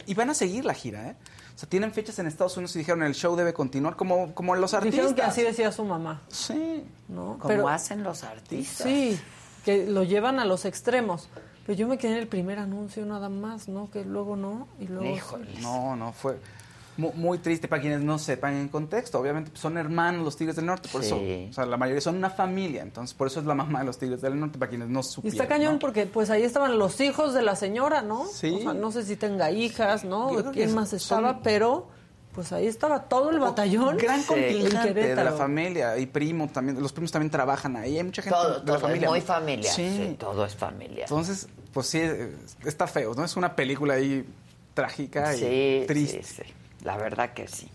Y, 0.06 0.14
van 0.14 0.30
a 0.30 0.34
seguir 0.34 0.64
la 0.66 0.74
gira, 0.74 1.10
¿eh? 1.10 1.16
O 1.56 1.60
sea, 1.60 1.68
tienen 1.68 1.92
fechas 1.92 2.18
en 2.20 2.28
Estados 2.28 2.56
Unidos 2.56 2.76
y 2.76 2.80
dijeron 2.80 3.04
el 3.04 3.14
show 3.16 3.36
debe 3.36 3.52
continuar 3.54 3.96
como, 3.96 4.34
como 4.36 4.56
los 4.56 4.74
artistas. 4.74 4.92
Dijeron 4.94 5.16
que 5.16 5.22
así 5.24 5.42
decía 5.42 5.72
su 5.72 5.84
mamá. 5.84 6.22
Sí. 6.30 6.84
¿no? 7.08 7.38
Como 7.40 7.48
Pero- 7.48 7.68
hacen 7.68 8.04
los 8.04 8.24
artistas. 8.24 8.88
Sí, 8.88 9.20
que 9.66 9.86
lo 9.88 10.04
llevan 10.04 10.40
a 10.40 10.46
los 10.46 10.66
extremos. 10.66 11.30
Pero 11.66 11.78
yo 11.78 11.88
me 11.90 11.98
quedé 11.98 12.14
en 12.14 12.18
el 12.20 12.28
primer 12.28 12.60
anuncio 12.60 13.06
nada 13.06 13.28
más, 13.28 13.68
¿no? 13.68 13.92
Que 13.92 14.06
luego 14.06 14.38
no, 14.38 14.68
y 14.80 14.88
luego... 14.88 15.18
sí. 15.54 15.62
No, 15.62 15.96
no, 15.98 16.14
fue 16.14 16.38
mu- 16.98 17.14
muy, 17.14 17.38
triste 17.40 17.68
para 17.68 17.82
quienes 17.82 18.02
no 18.02 18.18
sepan 18.20 18.56
en 18.56 18.68
contexto. 18.70 19.20
Obviamente 19.20 19.52
pues, 19.52 19.62
son 19.62 19.78
hermanos 19.78 20.24
los 20.26 20.36
Tigres 20.36 20.56
del 20.56 20.66
Norte, 20.66 20.90
por 20.92 21.02
Sí. 21.04 21.08
eso, 21.08 21.50
o 21.50 21.54
sea, 21.54 21.66
la 21.66 21.78
mayoría 21.78 22.02
son 22.02 22.16
una 22.18 22.30
familia, 22.30 22.82
entonces 22.82 23.14
por 23.14 23.28
eso 23.28 23.40
es 23.40 23.46
la 23.46 23.56
mamá 23.56 23.80
de 23.80 23.86
los 23.86 23.98
Tigres 23.98 24.22
del 24.22 24.40
Norte, 24.40 24.58
para 24.60 24.70
quienes 24.70 24.90
no 24.90 25.00
Y 25.00 25.04
supieran. 25.04 25.40
está 25.42 25.48
cañón 25.48 25.74
¿no? 25.74 25.80
porque 25.80 26.06
pues 26.06 26.30
ahí 26.30 26.44
estaban 26.44 26.78
los 26.80 27.00
hijos 27.00 27.34
de 27.34 27.42
la 27.44 27.56
señora, 27.56 28.02
¿no? 28.02 28.26
Sí. 28.28 28.54
O 28.54 28.60
sea, 28.62 28.74
no 28.74 28.92
sé 28.92 29.04
si 29.04 29.16
tenga 29.16 29.52
hijas, 29.52 30.04
¿no? 30.04 30.32
Yo 30.34 30.40
creo 30.42 30.52
¿Quién 30.52 30.70
que 30.70 30.76
más 30.76 30.90
son- 30.90 30.98
estaba? 30.98 31.42
Pero 31.42 31.88
pues 32.34 32.52
ahí 32.52 32.68
estaba 32.68 33.04
todo 33.06 33.32
el 33.32 33.40
batallón. 33.40 33.98
Gran 33.98 34.20
en 34.20 34.26
contingente 34.28 34.94
de 34.94 35.16
la 35.16 35.32
familia 35.32 35.98
y 35.98 36.06
primo 36.06 36.48
también, 36.48 36.80
los 36.80 36.94
primos 36.94 37.12
también 37.12 37.32
trabajan 37.32 37.76
ahí, 37.76 37.98
hay 37.98 38.04
mucha 38.04 38.22
gente 38.22 38.38
Todo, 38.38 38.54
de 38.54 38.60
la 38.60 38.66
todo 38.66 38.76
es 38.76 38.82
familia. 38.84 39.10
muy 39.10 39.20
¿no? 39.22 39.26
familiar. 39.26 39.74
Sí. 39.74 39.90
Sí. 40.10 40.16
todo 40.20 40.46
es 40.46 40.56
familiar. 40.56 41.02
Entonces, 41.10 41.48
pues 41.74 41.88
sí, 41.88 42.00
está 42.64 42.86
feo, 42.86 43.16
¿no? 43.16 43.24
Es 43.26 43.36
una 43.38 43.56
película 43.56 43.96
ahí 43.96 44.24
trágica 44.76 45.36
y 45.36 45.40
Sí, 45.40 45.84
triste. 45.88 46.22
sí, 46.24 46.44
sí. 46.46 46.54
La 46.88 46.96
verdad 46.96 47.34
que 47.34 47.50
sí. 47.50 47.70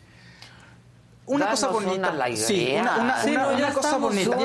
Una 1.27 1.45
Danos 1.45 1.61
cosa 1.61 1.73
bonita. 1.73 2.11
una 2.13 2.37
sí, 2.37 2.75
una, 2.81 2.97
una- 2.97 3.23
Sí, 3.23 3.31
una- 3.31 3.43
no, 3.43 3.51
ya 3.53 3.57
una 3.67 3.75
cosa 3.75 3.97
bonita. 3.99 4.37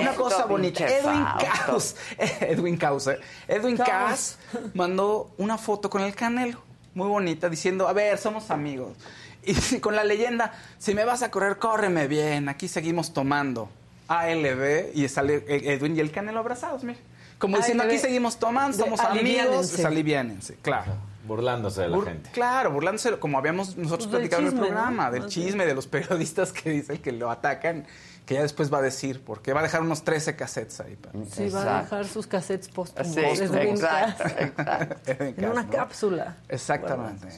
Una 0.00 0.12
cosa 0.14 0.44
bonita. 0.46 0.86
Edwin. 0.88 1.24
Caus. 1.64 1.94
Edwin 2.40 2.76
Caus. 2.76 3.06
eh. 3.06 3.20
Edwin 3.46 3.76
Caus 3.76 4.36
mandó 4.74 5.30
una 5.38 5.56
foto 5.56 5.88
con 5.88 6.02
el 6.02 6.14
Canelo. 6.16 6.60
Muy 6.94 7.06
bonita, 7.06 7.48
diciendo, 7.48 7.86
a 7.86 7.92
ver, 7.92 8.18
somos 8.18 8.50
amigos. 8.50 8.96
Y 9.44 9.54
con 9.80 9.94
la 9.94 10.02
leyenda, 10.02 10.52
si 10.78 10.94
me 10.94 11.04
vas 11.04 11.22
a 11.22 11.30
correr, 11.30 11.58
córreme 11.58 12.08
bien. 12.08 12.48
Aquí 12.48 12.66
seguimos 12.66 13.12
tomando. 13.12 13.70
ALB 14.08 14.90
y 14.94 15.06
sale 15.08 15.44
Edwin 15.46 15.96
y 15.96 16.00
el 16.00 16.10
Canelo 16.10 16.40
abrazados, 16.40 16.82
mire. 16.82 16.98
Como 17.38 17.56
diciendo, 17.56 17.84
ALB, 17.84 17.92
aquí 17.92 18.00
seguimos 18.00 18.36
tomando, 18.40 18.76
somos 18.76 18.98
amigos, 18.98 19.70
pues, 19.72 19.84
aliviánense, 19.84 20.56
claro. 20.60 20.92
Burlándose 21.28 21.82
de 21.82 21.88
la 21.88 21.96
Bur- 21.96 22.04
gente. 22.06 22.30
Claro, 22.32 22.72
burlándose, 22.72 23.16
como 23.20 23.38
habíamos 23.38 23.76
nosotros 23.76 24.08
Pues 24.08 24.16
platicado 24.18 24.42
en 24.42 24.48
el 24.48 24.54
programa, 24.54 25.06
¿no? 25.06 25.12
del 25.12 25.26
chisme, 25.26 25.64
de 25.66 25.74
los 25.74 25.86
periodistas 25.86 26.52
que 26.52 26.70
dicen 26.70 26.98
que 26.98 27.12
lo 27.12 27.30
atacan, 27.30 27.86
que 28.26 28.34
ya 28.34 28.42
después 28.42 28.72
va 28.72 28.78
a 28.78 28.82
decir, 28.82 29.22
porque 29.24 29.52
va 29.52 29.60
a 29.60 29.62
dejar 29.62 29.82
unos 29.82 30.02
13 30.04 30.34
cassettes 30.36 30.80
ahí. 30.80 30.96
para- 30.96 31.24
Sí, 31.26 31.48
va 31.50 31.78
a 31.78 31.82
dejar 31.82 32.06
sus 32.06 32.26
cassettes 32.26 32.68
póstumos. 32.68 33.12
Sí, 33.14 33.20
exacto, 33.20 34.24
exacto. 34.24 34.96
En 35.06 35.50
una 35.50 35.68
cápsula. 35.68 36.36
Exactamente. 36.48 37.28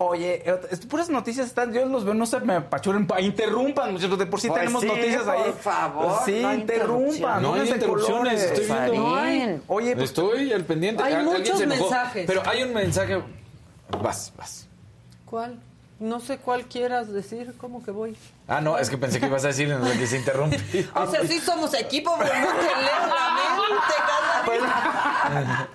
Oye, 0.00 0.42
eh, 0.48 0.60
puras 0.88 1.08
noticias 1.10 1.48
están, 1.48 1.72
yo 1.72 1.84
los 1.86 2.04
veo, 2.04 2.14
no 2.14 2.24
se 2.24 2.38
me 2.40 2.54
apachuren, 2.54 3.04
pa- 3.06 3.20
interrumpan, 3.20 3.92
muchachos, 3.92 4.16
de 4.16 4.26
por 4.26 4.40
sí 4.40 4.46
Pues 4.46 4.60
tenemos 4.60 4.80
sí, 4.82 4.86
noticias 4.86 5.26
ahí. 5.26 5.42
por 5.42 5.58
favor, 5.58 6.20
Sí, 6.24 6.38
no 6.40 6.54
interrumpan. 6.54 7.42
No 7.42 7.54
hay 7.54 7.68
interrupciones, 7.68 8.42
estoy 8.44 8.64
viendo. 8.66 8.94
No 8.94 9.16
hay. 9.16 9.36
Bien. 9.38 9.62
Oye, 9.66 9.96
pues, 9.96 10.10
Estoy 10.10 10.52
al 10.52 10.64
pendiente. 10.64 11.02
Hay 11.02 11.24
muchos 11.24 11.66
mensajes. 11.66 12.24
Pero 12.28 12.42
hay 12.46 12.62
un 12.62 12.74
mensaje. 12.74 13.20
Vas, 14.00 14.32
vas. 14.36 14.68
¿Cuál? 15.24 15.58
No 15.98 16.20
sé 16.20 16.38
cuál 16.38 16.66
quieras 16.66 17.12
decir, 17.12 17.52
¿cómo 17.58 17.82
que 17.82 17.90
voy? 17.90 18.16
Ah, 18.46 18.60
no, 18.60 18.78
es 18.78 18.88
que 18.88 18.96
pensé 18.98 19.18
que 19.18 19.26
ibas 19.26 19.42
a 19.44 19.48
decir 19.48 19.68
en 19.68 19.80
lo 19.84 19.90
que 19.90 20.06
se 20.06 20.18
interrumpí. 20.18 20.56
O 20.94 21.06
sea, 21.10 21.26
sí 21.26 21.40
somos 21.40 21.74
equipo, 21.74 22.14
pero 22.20 22.34
no 22.38 22.46
te 22.46 22.66
leo 22.66 23.00
la 23.08 23.34
mente, 23.34 24.62
Casarín. 25.26 25.66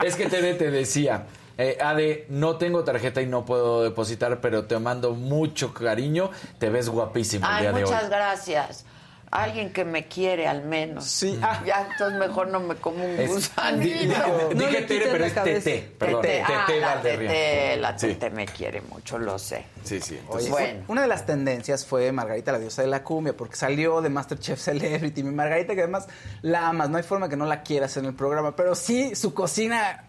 Es 0.04 0.14
que 0.14 0.26
Tere 0.28 0.54
te 0.54 0.70
decía, 0.70 1.24
eh, 1.58 1.78
Ade, 1.80 2.26
no 2.28 2.56
tengo 2.56 2.84
tarjeta 2.84 3.22
y 3.22 3.26
no 3.26 3.44
puedo 3.44 3.82
depositar, 3.82 4.40
pero 4.40 4.64
te 4.66 4.78
mando 4.78 5.12
mucho 5.12 5.72
cariño. 5.74 6.30
Te 6.58 6.70
ves 6.70 6.88
guapísimo 6.88 7.46
el 7.48 7.60
día 7.60 7.72
de 7.72 7.82
muchas 7.84 8.02
hoy. 8.04 8.08
gracias. 8.10 8.84
Alguien 9.30 9.72
que 9.72 9.84
me 9.84 10.06
quiere 10.06 10.46
al 10.46 10.62
menos. 10.64 11.06
Sí. 11.06 11.36
Ah. 11.42 11.60
Ya, 11.66 11.88
entonces 11.90 12.16
mejor 12.20 12.46
no 12.48 12.60
me 12.60 12.76
como 12.76 13.04
un 13.04 13.18
Es- 13.18 13.28
gusanito. 13.28 13.80
di- 13.98 14.06
di- 14.06 14.14
No 14.14 14.48
dije 14.54 14.70
le 14.70 14.82
Tere, 14.82 15.06
pero 15.10 15.24
es. 15.24 15.34
Tete. 15.34 15.92
Perdón, 15.98 16.22
Tete, 16.22 16.42
ah, 16.44 16.64
Tete 16.68 16.80
la. 16.80 17.02
Tete, 17.02 17.76
la 17.78 17.98
Sí. 17.98 18.06
Tete 18.08 18.30
me 18.30 18.46
quiere 18.46 18.80
mucho, 18.82 19.18
lo 19.18 19.36
sé. 19.40 19.64
Sí, 19.82 20.00
sí. 20.00 20.20
Bueno. 20.50 20.84
Una 20.86 21.02
de 21.02 21.08
las 21.08 21.26
tendencias 21.26 21.84
fue 21.84 22.12
Margarita, 22.12 22.52
la 22.52 22.60
diosa 22.60 22.82
de 22.82 22.88
la 22.88 23.02
cumbia, 23.02 23.36
porque 23.36 23.56
salió 23.56 24.00
de 24.02 24.08
Masterchef 24.08 24.60
Celebrity. 24.60 25.24
Mi 25.24 25.32
Margarita, 25.32 25.74
que 25.74 25.80
además 25.80 26.06
la 26.42 26.68
amas, 26.68 26.88
no 26.88 26.96
hay 26.98 27.02
forma 27.02 27.28
que 27.28 27.36
no 27.36 27.46
la 27.46 27.64
quieras 27.64 27.96
en 27.96 28.04
el 28.04 28.14
programa, 28.14 28.54
pero 28.54 28.76
sí 28.76 29.16
su 29.16 29.34
cocina. 29.34 30.04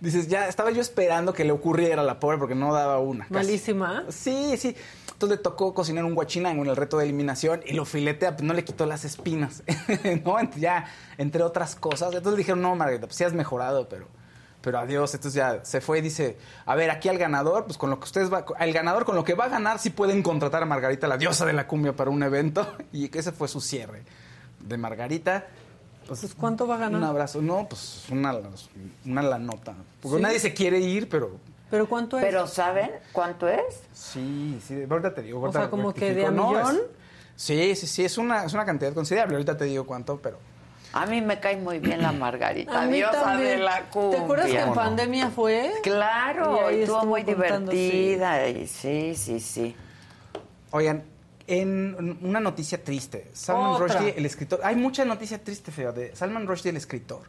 Dices, 0.00 0.28
ya 0.28 0.46
estaba 0.46 0.70
yo 0.70 0.80
esperando 0.80 1.32
que 1.32 1.44
le 1.44 1.50
ocurriera 1.50 2.02
a 2.02 2.04
la 2.04 2.20
pobre 2.20 2.38
porque 2.38 2.54
no 2.54 2.72
daba 2.72 2.98
una. 3.00 3.24
casi. 3.24 3.34
Malísima. 3.34 4.04
Sí, 4.08 4.56
sí. 4.56 4.76
Entonces 5.12 5.38
le 5.38 5.42
tocó 5.42 5.74
cocinar 5.74 6.04
un 6.04 6.14
guachinango 6.14 6.62
en 6.62 6.70
el 6.70 6.76
reto 6.76 6.98
de 6.98 7.04
eliminación 7.04 7.60
y 7.66 7.72
lo 7.72 7.84
filetea, 7.84 8.36
pues 8.36 8.46
no 8.46 8.54
le 8.54 8.62
quitó 8.62 8.86
las 8.86 9.04
espinas, 9.04 9.64
¿no? 10.24 10.36
Ya, 10.56 10.86
entre 11.16 11.42
otras 11.42 11.74
cosas. 11.74 12.14
Entonces 12.14 12.32
le 12.32 12.38
dijeron, 12.38 12.62
no, 12.62 12.76
Margarita, 12.76 13.08
pues 13.08 13.16
sí 13.16 13.24
has 13.24 13.32
mejorado, 13.32 13.88
pero, 13.88 14.06
pero 14.60 14.78
adiós. 14.78 15.12
Entonces 15.14 15.34
ya 15.34 15.64
se 15.64 15.80
fue 15.80 15.98
y 15.98 16.02
dice, 16.02 16.38
a 16.64 16.76
ver, 16.76 16.92
aquí 16.92 17.08
al 17.08 17.18
ganador, 17.18 17.64
pues 17.64 17.76
con 17.76 17.90
lo 17.90 17.98
que 17.98 18.04
ustedes 18.04 18.32
va, 18.32 18.44
al 18.56 18.72
ganador 18.72 19.04
con 19.04 19.16
lo 19.16 19.24
que 19.24 19.34
va 19.34 19.46
a 19.46 19.48
ganar, 19.48 19.80
sí 19.80 19.90
pueden 19.90 20.22
contratar 20.22 20.62
a 20.62 20.66
Margarita, 20.66 21.08
la 21.08 21.16
diosa 21.18 21.44
de 21.44 21.52
la 21.52 21.66
cumbia, 21.66 21.96
para 21.96 22.10
un 22.10 22.22
evento. 22.22 22.76
Y 22.92 23.10
ese 23.18 23.32
fue 23.32 23.48
su 23.48 23.60
cierre 23.60 24.04
de 24.60 24.78
Margarita. 24.78 25.46
Pues, 26.08 26.34
¿cuánto 26.34 26.66
va 26.66 26.76
a 26.76 26.78
ganar? 26.78 26.98
Un 27.00 27.04
abrazo. 27.04 27.40
No, 27.42 27.66
pues 27.68 28.04
una, 28.10 28.34
una 29.04 29.22
la 29.22 29.38
nota. 29.38 29.74
Porque 30.00 30.16
¿Sí? 30.16 30.22
nadie 30.22 30.38
se 30.40 30.54
quiere 30.54 30.78
ir, 30.80 31.08
pero... 31.08 31.36
¿Pero 31.70 31.86
cuánto 31.86 32.18
es? 32.18 32.24
Pero 32.24 32.46
¿saben 32.46 32.90
cuánto 33.12 33.46
es? 33.46 33.62
Sí, 33.92 34.58
sí, 34.66 34.84
ahorita 34.88 35.14
te 35.14 35.20
digo. 35.22 35.38
O 35.38 35.42
ahorita 35.42 35.60
sea, 35.60 35.70
como 35.70 35.92
que 35.92 36.14
de 36.14 36.24
a 36.26 36.30
No, 36.30 36.48
millón. 36.48 36.76
es- 36.76 36.82
sí, 37.36 37.76
sí, 37.76 37.86
sí, 37.86 38.04
es 38.06 38.16
una, 38.16 38.44
es 38.44 38.54
una 38.54 38.64
cantidad 38.64 38.94
considerable. 38.94 39.34
Ahorita 39.36 39.56
te 39.56 39.66
digo 39.66 39.84
cuánto, 39.86 40.16
pero... 40.16 40.38
A 40.94 41.04
mí 41.04 41.20
me 41.20 41.38
cae 41.38 41.58
muy 41.58 41.78
bien 41.80 42.00
la 42.00 42.12
Margarita, 42.12 42.72
A 42.82 42.86
mí 42.86 42.96
diosa 42.96 43.22
también. 43.22 43.58
de 43.58 43.64
la 43.64 43.82
cumbia. 43.90 44.18
¿Te 44.18 44.24
acuerdas 44.24 44.46
que 44.46 44.58
en 44.58 44.72
pandemia 44.72 45.28
fue? 45.30 45.70
Claro, 45.82 46.56
Y 46.56 46.58
ahí 46.76 46.80
estuvo 46.80 46.96
estuvo 47.00 47.10
muy 47.10 47.24
contando, 47.24 47.70
divertida. 47.72 48.48
y 48.48 48.66
sí, 48.66 49.14
sí, 49.14 49.38
sí. 49.38 49.76
Oigan, 50.70 51.04
en 51.48 52.18
una 52.22 52.40
noticia 52.40 52.82
triste. 52.84 53.28
Salman 53.32 53.70
Otra. 53.72 53.86
Rushdie, 53.86 54.14
el 54.16 54.26
escritor... 54.26 54.60
Hay 54.62 54.76
mucha 54.76 55.04
noticia 55.04 55.42
triste, 55.42 55.72
fea, 55.72 55.92
de 55.92 56.14
Salman 56.14 56.46
Rushdie, 56.46 56.70
el 56.70 56.76
escritor. 56.76 57.22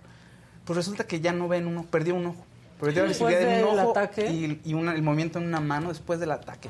Pues 0.65 0.77
resulta 0.77 1.05
que 1.07 1.19
ya 1.21 1.31
no 1.31 1.47
ven 1.47 1.65
uno, 1.67 1.85
perdió 1.89 2.15
un 2.15 2.27
ojo. 2.27 2.45
Perdió 2.79 3.03
la 3.03 3.09
visibilidad 3.09 3.39
de 3.39 3.45
un 3.63 3.75
del 3.75 3.79
ojo 3.79 3.91
ataque. 3.91 4.29
y, 4.29 4.61
y 4.65 4.73
una- 4.73 4.93
el 4.93 5.01
movimiento 5.01 5.39
en 5.39 5.45
una 5.47 5.59
mano 5.59 5.89
después 5.89 6.19
del 6.19 6.31
ataque. 6.31 6.69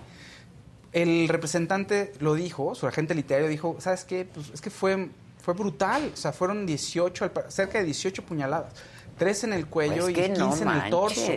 El 0.91 1.27
representante 1.27 2.13
lo 2.19 2.33
dijo, 2.33 2.73
su 2.75 2.87
agente 2.87 3.13
literario 3.13 3.47
dijo, 3.47 3.75
¿sabes 3.79 4.05
qué? 4.05 4.25
Pues 4.25 4.49
es 4.53 4.61
que 4.61 4.69
fue, 4.71 5.09
fue 5.41 5.53
brutal. 5.53 6.09
O 6.13 6.17
sea, 6.17 6.31
fueron 6.31 6.65
18, 6.65 7.25
al 7.25 7.31
pa- 7.31 7.51
cerca 7.51 7.77
de 7.79 7.85
18 7.85 8.23
puñaladas. 8.23 8.73
Tres 9.17 9.43
en 9.43 9.53
el 9.53 9.67
cuello 9.67 10.03
Pues 10.03 10.09
y 10.09 10.13
que 10.13 10.33
15 10.33 10.65
no 10.65 10.71
en 10.75 10.81
el 10.85 10.89
torso. 10.89 11.31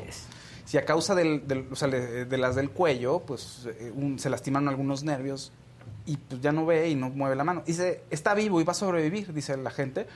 Si 0.64 0.78
a 0.78 0.84
causa 0.86 1.14
del, 1.14 1.46
del- 1.46 1.66
o 1.70 1.76
sea, 1.76 1.88
le- 1.88 2.24
de 2.24 2.38
las 2.38 2.54
del 2.54 2.70
cuello, 2.70 3.20
pues 3.20 3.66
eh, 3.78 3.92
un- 3.94 4.18
se 4.18 4.30
lastimaron 4.30 4.68
algunos 4.68 5.02
nervios 5.04 5.52
y 6.06 6.16
pues 6.16 6.40
ya 6.40 6.52
no 6.52 6.66
ve 6.66 6.88
y 6.90 6.94
no 6.94 7.10
mueve 7.10 7.36
la 7.36 7.44
mano. 7.44 7.62
Dice, 7.66 8.02
está 8.10 8.34
vivo 8.34 8.60
y 8.60 8.64
va 8.64 8.72
a 8.72 8.74
sobrevivir, 8.74 9.32
dice 9.32 9.56
la 9.56 9.70
gente. 9.70 10.06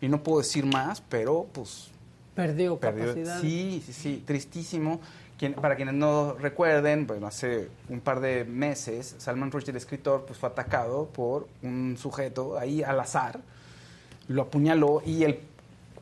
Y 0.00 0.08
no 0.08 0.22
puedo 0.22 0.38
decir 0.38 0.64
más, 0.64 1.00
pero 1.00 1.46
pues 1.52 1.88
Perdió, 2.34 2.78
perdió. 2.78 3.04
capacidad. 3.06 3.40
Sí, 3.40 3.82
sí, 3.84 3.92
sí, 3.92 4.22
tristísimo. 4.26 5.00
Quien- 5.38 5.54
para 5.54 5.76
quienes 5.76 5.94
no 5.94 6.34
recuerden, 6.34 7.06
bueno, 7.06 7.26
hace 7.28 7.68
un 7.88 8.00
par 8.00 8.20
de 8.20 8.44
meses, 8.44 9.14
Salman 9.18 9.50
Rushdie, 9.52 9.70
el 9.70 9.76
escritor, 9.76 10.24
pues 10.26 10.38
fue 10.38 10.48
atacado 10.48 11.06
por 11.06 11.46
un 11.62 11.96
sujeto 11.96 12.58
ahí 12.58 12.82
al 12.82 12.98
azar, 12.98 13.40
lo 14.28 14.42
apuñaló 14.42 15.00
y 15.06 15.22
el 15.24 15.38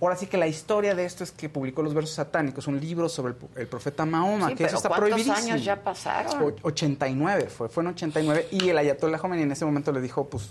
Ahora 0.01 0.17
sí 0.17 0.27
que 0.27 0.37
la 0.37 0.47
historia 0.47 0.95
de 0.95 1.05
esto 1.05 1.25
es 1.25 1.33
que 1.33 1.49
publicó 1.49 1.83
los 1.83 1.95
versos 1.95 2.15
satánicos, 2.15 2.67
un 2.67 2.79
libro 2.81 3.09
sobre 3.09 3.33
el, 3.35 3.61
el 3.63 3.67
profeta 3.67 4.05
Mahoma, 4.05 4.49
Sí, 4.49 4.55
que 4.55 4.65
eso 4.65 4.77
está 4.77 4.89
¿cuántos 4.89 5.09
prohibidísimo. 5.11 5.37
años 5.53 5.65
ya 5.65 5.77
pasaron? 5.83 6.43
O- 6.43 6.55
89 6.69 7.47
fue, 7.49 7.69
fue 7.69 7.83
en 7.83 7.89
89 7.89 8.49
y 8.51 8.69
el 8.69 8.77
Ayatollah 8.79 9.19
Khomeini 9.19 9.45
en 9.45 9.53
ese 9.53 9.65
momento 9.65 9.93
le 9.93 10.01
dijo, 10.01 10.27
pues, 10.29 10.51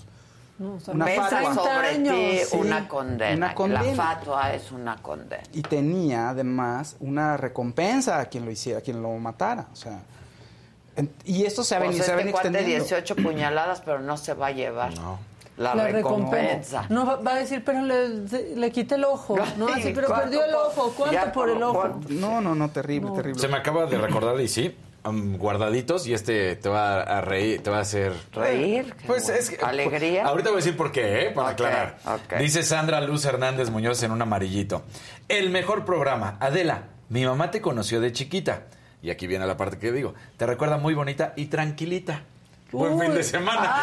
No, 0.57 0.75
o 0.75 0.79
sea, 0.79 0.93
Una 0.93 1.05
fatua. 1.07 1.53
sobre 1.53 1.87
30 1.89 2.11
ti. 2.11 2.39
Sí, 2.49 2.57
una 2.57 2.87
condena. 2.87 3.35
una 3.35 3.53
condena. 3.55 3.83
La 3.83 3.93
fatua 3.95 4.53
es 4.53 4.71
una 4.71 4.95
condena. 5.01 5.43
y 5.53 5.61
tenía 5.61 6.29
además 6.29 6.95
una 7.01 7.35
recompensa 7.37 8.19
a 8.19 8.25
quien 8.25 8.45
lo 8.45 8.51
hiciera, 8.51 8.79
a 8.79 8.81
quien 8.81 9.01
lo 9.01 9.11
matara, 9.17 9.67
o 9.73 9.75
sea, 9.75 9.99
en- 10.95 11.11
y 11.25 11.43
esto 11.43 11.61
se 11.63 11.75
ha 11.75 11.79
O 11.79 11.81
venido, 11.81 11.97
se 12.03 12.11
ha 12.11 12.13
este 12.13 12.17
venido 12.17 12.31
cuate 12.33 12.47
extendiendo. 12.47 12.85
18 12.85 13.15
puñaladas, 13.17 13.81
pero 13.81 13.99
no 13.99 14.15
se 14.15 14.33
va 14.33 14.47
a 14.47 14.51
llevar 14.51 14.93
la, 15.57 15.73
La 15.75 15.87
recompensa. 15.87 16.81
recompensa. 16.81 16.85
No, 16.89 17.23
va, 17.23 17.31
a 17.33 17.35
decir, 17.39 17.63
pero 17.65 17.81
le, 17.81 18.55
le 18.55 18.71
quité 18.71 18.95
el 18.95 19.05
ojo. 19.05 19.37
No, 19.57 19.67
así, 19.69 19.91
pero 19.95 20.07
¿cuánto 20.07 20.23
perdió 20.25 20.43
el 20.45 20.53
ojo. 20.55 20.93
¿Cuánto 20.97 21.13
ya 21.13 21.31
por 21.31 21.49
el 21.49 21.63
ojo? 21.63 21.73
cuánto? 21.79 22.07
No, 22.09 22.41
no, 22.41 22.55
no, 22.55 22.69
terrible, 22.69 23.09
No. 23.09 23.15
terrible. 23.15 23.39
Se 23.41 23.47
me 23.47 23.57
acaba 23.57 23.85
de 23.85 23.97
recordar 23.97 24.39
y 24.41 24.47
sí, 24.49 24.75
um, 25.05 25.37
guardaditos 25.37 26.07
y 26.07 26.13
este 26.13 26.55
te 26.57 26.67
va 26.67 27.01
a 27.01 27.21
reír, 27.21 27.63
te 27.63 27.69
va 27.69 27.77
a 27.77 27.81
hacer 27.81 28.11
Reír. 28.33 28.93
Pues 29.07 29.23
bueno. 29.23 29.39
es 29.39 29.49
que 29.49 29.63
Alegría. 29.65 30.25
Ahorita 30.25 30.49
voy 30.49 30.57
a 30.57 30.61
decir 30.63 30.75
por 30.75 30.91
qué, 30.91 31.27
¿eh? 31.27 31.31
para 31.31 31.49
aclarar. 31.49 31.97
Dice 32.37 32.61
Sandra 32.63 32.99
Luz 33.01 33.23
Hernández 33.25 33.69
Muñoz 33.69 34.03
en 34.03 34.11
un 34.11 34.21
amarillito. 34.21 34.83
El 35.29 35.51
mejor 35.51 35.85
programa. 35.85 36.37
Adela, 36.41 36.83
mi 37.09 37.25
mamá 37.25 37.51
te 37.51 37.61
conoció 37.61 38.01
de 38.01 38.11
chiquita 38.11 38.63
Y 39.01 39.09
aquí 39.11 39.25
viene 39.27 39.45
la 39.45 39.55
parte 39.55 39.77
que 39.77 39.91
digo. 39.91 40.15
Te 40.37 40.45
recuerda 40.45 40.77
muy 40.77 40.93
bonita 40.95 41.33
y 41.37 41.45
tranquilita. 41.45 42.23
Buen 42.75 42.99
fin 42.99 43.13
de 43.13 43.23
semana. 43.23 43.73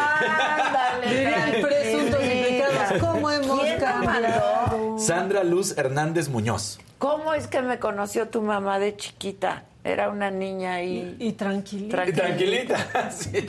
Ándale. 0.67 1.61
Presuntos 1.61 2.23
implicados. 2.23 3.01
¿Cómo 3.01 3.31
hemos 3.31 3.61
¿Quién 3.61 3.79
la 3.81 3.91
cambiado? 3.91 4.99
Sandra 4.99 5.43
Luz 5.43 5.77
Hernández 5.77 6.29
Muñoz. 6.29 6.79
¿Cómo 6.99 7.33
es 7.33 7.47
que 7.47 7.61
me 7.61 7.79
conoció 7.79 8.29
tu 8.29 8.41
mamá 8.41 8.79
de 8.79 8.95
chiquita? 8.95 9.63
Era 9.83 10.09
una 10.09 10.31
niña 10.31 10.75
ahí. 10.75 11.15
Y 11.19 11.33
tranquilita. 11.33 12.03
Tranquilita. 12.05 12.77
Sí. 13.11 13.47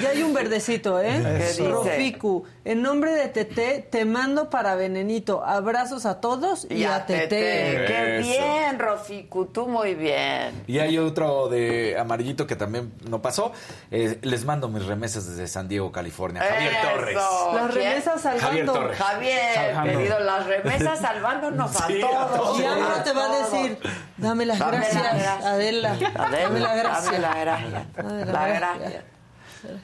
Ya 0.00 0.10
hay 0.10 0.22
un 0.22 0.34
verdecito, 0.34 1.00
¿eh? 1.00 1.22
Roficu, 1.58 2.44
en 2.64 2.82
nombre 2.82 3.12
de 3.12 3.28
Tete, 3.28 3.86
te 3.90 4.04
mando 4.04 4.50
para 4.50 4.74
Venenito. 4.74 5.44
Abrazos 5.44 6.06
a 6.06 6.20
todos 6.20 6.66
y, 6.68 6.84
a 6.84 7.06
Tete. 7.06 7.28
Qué 7.30 8.18
Eso. 8.18 8.28
bien, 8.30 8.78
Roficu, 8.78 9.46
tú 9.46 9.66
muy 9.68 9.94
bien. 9.94 10.64
Y 10.66 10.78
hay 10.78 10.98
otro 10.98 11.48
de 11.48 11.96
amarillito 11.98 12.46
que 12.46 12.56
también 12.56 12.92
no 13.08 13.22
pasó. 13.22 13.52
Eh, 13.90 14.18
les 14.22 14.44
mando 14.44 14.68
mis 14.68 14.84
remesas 14.84 15.26
desde 15.28 15.46
San 15.46 15.68
Diego, 15.68 15.92
California. 15.92 16.42
Javier 16.42 16.72
Eso. 16.72 16.88
Torres. 16.90 17.14
Las 17.14 17.72
¿Quién? 17.72 17.84
remesas 17.84 18.20
salvando. 18.22 18.46
Javier 18.46 18.66
Torres. 18.66 18.98
Javier, 18.98 19.54
Salvando. 19.54 19.92
querido, 19.98 20.20
las 20.20 20.46
remesas 20.46 20.98
salvándonos 21.00 21.70
Sí, 21.86 22.02
a 22.02 22.22
a 22.24 22.26
todos. 22.28 22.60
Y 22.60 22.64
ahora 22.64 23.00
A 23.00 23.04
te 23.04 23.12
va 23.12 23.24
a 23.32 23.38
decir, 23.38 23.78
dame 24.16 24.46
las 24.46 24.58
gracias, 24.58 24.79
las 24.79 24.79
gracias. 24.80 25.44
Adela. 25.44 25.90
Adela, 25.92 26.30
Dame 26.30 26.60
la 26.60 26.74
gracia. 26.74 27.18
la 27.18 27.34
gracia. 27.40 27.86
Dame 27.96 28.24
la 28.24 28.32
La 28.32 28.48
gracia. 28.48 28.78
gracia. 28.78 29.04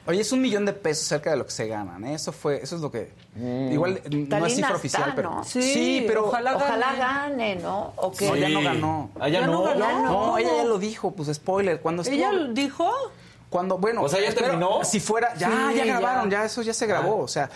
Oye, 0.07 0.21
es 0.21 0.31
un 0.31 0.41
millón 0.41 0.65
de 0.65 0.73
pesos 0.73 1.05
cerca 1.07 1.29
de 1.29 1.37
lo 1.37 1.45
que 1.45 1.51
se 1.51 1.67
ganan, 1.67 2.03
¿eh? 2.03 2.15
Eso 2.15 2.31
fue, 2.31 2.59
eso 2.63 2.75
es 2.77 2.81
lo 2.81 2.89
que... 2.91 3.11
Igual 3.71 4.01
eh, 4.03 4.09
no 4.09 4.45
es 4.47 4.55
cifra 4.55 4.69
está, 4.69 4.75
oficial, 4.79 5.13
pero... 5.15 5.29
¿no? 5.35 5.43
Sí, 5.43 6.03
pero... 6.07 6.25
ojalá 6.25 6.55
Ojalá 6.55 6.95
gane. 6.95 7.57
¿no? 7.57 7.93
¿O 7.97 8.11
qué? 8.11 8.27
No, 8.27 8.35
ya 8.35 8.49
no 8.49 8.63
ganó. 8.63 9.09
Ah, 9.19 9.29
ya 9.29 9.41
Ya 9.41 9.45
no. 9.45 9.53
no 9.53 9.63
ganó. 9.63 10.01
No. 10.03 10.37
Ella 10.39 10.49
ya 10.57 10.63
lo 10.63 10.79
dijo, 10.79 11.11
pues 11.11 11.31
spoiler. 11.31 11.79
Cuando 11.79 12.01
estuvo... 12.01 12.17
¿Ella 12.17 12.31
dijo? 12.53 12.91
Cuando, 13.51 13.77
bueno, 13.77 14.01
O 14.01 14.09
sea, 14.09 14.19
¿ya 14.19 14.29
espero- 14.29 14.47
terminó? 14.47 14.83
Si 14.83 14.99
fuera, 14.99 15.35
ya, 15.35 15.47
Sí, 15.71 15.77
ya 15.77 15.85
grabaron, 15.85 16.29
ya. 16.31 16.39
ya. 16.39 16.45
eso 16.45 16.63
ya 16.63 16.73
se 16.73 16.87
grabó. 16.87 17.19
O 17.19 17.27
sea, 17.27 17.47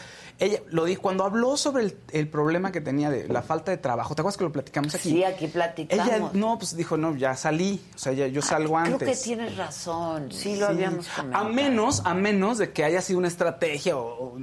ella 0.42 0.60
lo 0.70 0.84
dijo 0.86 1.02
cuando 1.02 1.24
habló 1.24 1.56
sobre 1.56 1.84
el, 1.86 1.98
el 2.12 2.28
problema 2.28 2.72
que 2.72 2.82
tenía 2.82 3.10
de 3.10 3.28
la 3.30 3.42
falta 3.42 3.72
de 3.72 3.78
trabajo. 3.78 4.16
¿Te 4.16 4.22
acuerdas 4.22 4.38
que 4.38 4.44
lo 4.44 4.52
platicamos 4.52 4.94
aquí? 4.96 5.12
Sí, 5.12 5.24
aquí 5.24 5.48
platicamos. 5.48 6.08
Ella, 6.08 6.30
no, 6.34 6.58
pues 6.58 6.76
dijo, 6.76 6.98
no, 6.98 7.16
ya 7.16 7.36
salí. 7.36 7.80
O 7.96 7.98
sea, 7.98 8.12
ya, 8.14 8.28
yo 8.28 8.42
salgo 8.42 8.74
Creo 8.82 8.94
antes. 8.96 9.20
que 9.20 9.24
tienes 9.24 9.56
razón. 9.56 10.32
Sí, 10.32 10.56
lo 10.58 10.68
Sí. 10.68 10.74
habíamos 10.74 11.08
comentado. 11.08 11.46
A 11.46 11.50
menos, 11.50 12.02
a 12.06 12.14
menos 12.14 12.58
de 12.58 12.72
que 12.74 12.84
haya 12.84 13.02
sido 13.02 13.20
una 13.20 13.28
estrategia 13.30 13.96
o, 13.96 14.02
o, 14.36 14.38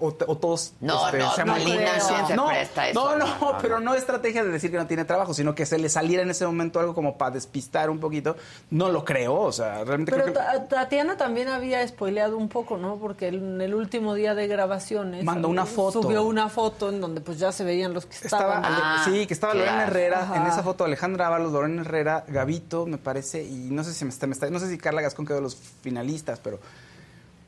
o 0.00 0.36
todos 0.36 0.72
No, 0.80 1.06
este, 1.06 1.18
no, 1.18 1.30
seamos 1.34 1.58
no 1.58 1.64
conscientes. 1.64 2.36
no, 2.36 2.46
presta 2.48 2.82
a 2.82 2.88
eso, 2.90 3.00
no, 3.00 3.16
no, 3.16 3.26
no, 3.38 3.58
pero 3.60 3.80
no 3.80 3.94
estrategia 3.94 4.42
de 4.44 4.50
decir 4.50 4.70
que 4.70 4.76
no 4.76 4.86
tiene 4.86 5.04
trabajo, 5.04 5.34
sino 5.34 5.54
que 5.54 5.66
se 5.66 5.78
le 5.78 5.88
saliera 5.88 6.22
en 6.22 6.30
ese 6.30 6.46
momento 6.46 6.80
algo 6.80 6.94
como 6.94 7.16
para 7.18 7.32
despistar 7.32 7.90
un 7.90 8.00
poquito. 8.00 8.36
No 8.70 8.88
lo 8.90 9.04
creo, 9.04 9.34
o 9.34 9.52
sea, 9.52 9.84
realmente 9.84 10.12
Pero 10.12 10.24
creo 10.32 10.34
que 10.34 10.60
Tatiana 10.68 11.16
también 11.16 11.48
había 11.48 11.86
spoileado 11.86 12.36
un 12.36 12.48
poco, 12.48 12.76
¿no? 12.76 12.96
Porque 12.96 13.28
en 13.28 13.60
el 13.60 13.74
último 13.74 14.14
día 14.14 14.34
de 14.34 14.46
grabaciones 14.46 15.24
Mandó 15.24 15.48
una 15.48 15.66
foto. 15.66 16.02
Subió 16.02 16.22
una 16.24 16.48
foto 16.48 16.88
en 16.88 17.00
donde 17.00 17.20
pues 17.20 17.38
ya 17.38 17.52
se 17.52 17.64
veían 17.64 17.92
los 17.94 18.06
que 18.06 18.14
Estaba, 18.14 18.56
estaban. 18.56 18.64
Ah, 18.66 19.02
sí, 19.04 19.26
que 19.26 19.34
estaba 19.34 19.52
claro. 19.52 19.66
Lorena 19.66 19.84
Herrera 19.86 20.20
Ajá. 20.22 20.36
en 20.36 20.46
esa 20.46 20.62
foto, 20.62 20.84
Alejandra 20.84 21.26
Ábalos, 21.26 21.52
Lorena 21.52 21.82
Herrera, 21.82 22.24
Gavito, 22.28 22.86
me 22.86 22.98
parece, 22.98 23.42
y 23.42 23.68
no 23.70 23.84
sé 23.84 23.92
si 23.94 24.04
me 24.04 24.10
está, 24.10 24.26
me 24.26 24.32
está- 24.34 24.50
no 24.50 24.58
sé 24.58 24.68
si 24.68 24.78
Carla 24.78 25.02
Gascón 25.02 25.26
quedó 25.26 25.36
de 25.36 25.42
los 25.42 25.56
finalistas, 25.82 26.38
pero 26.42 26.58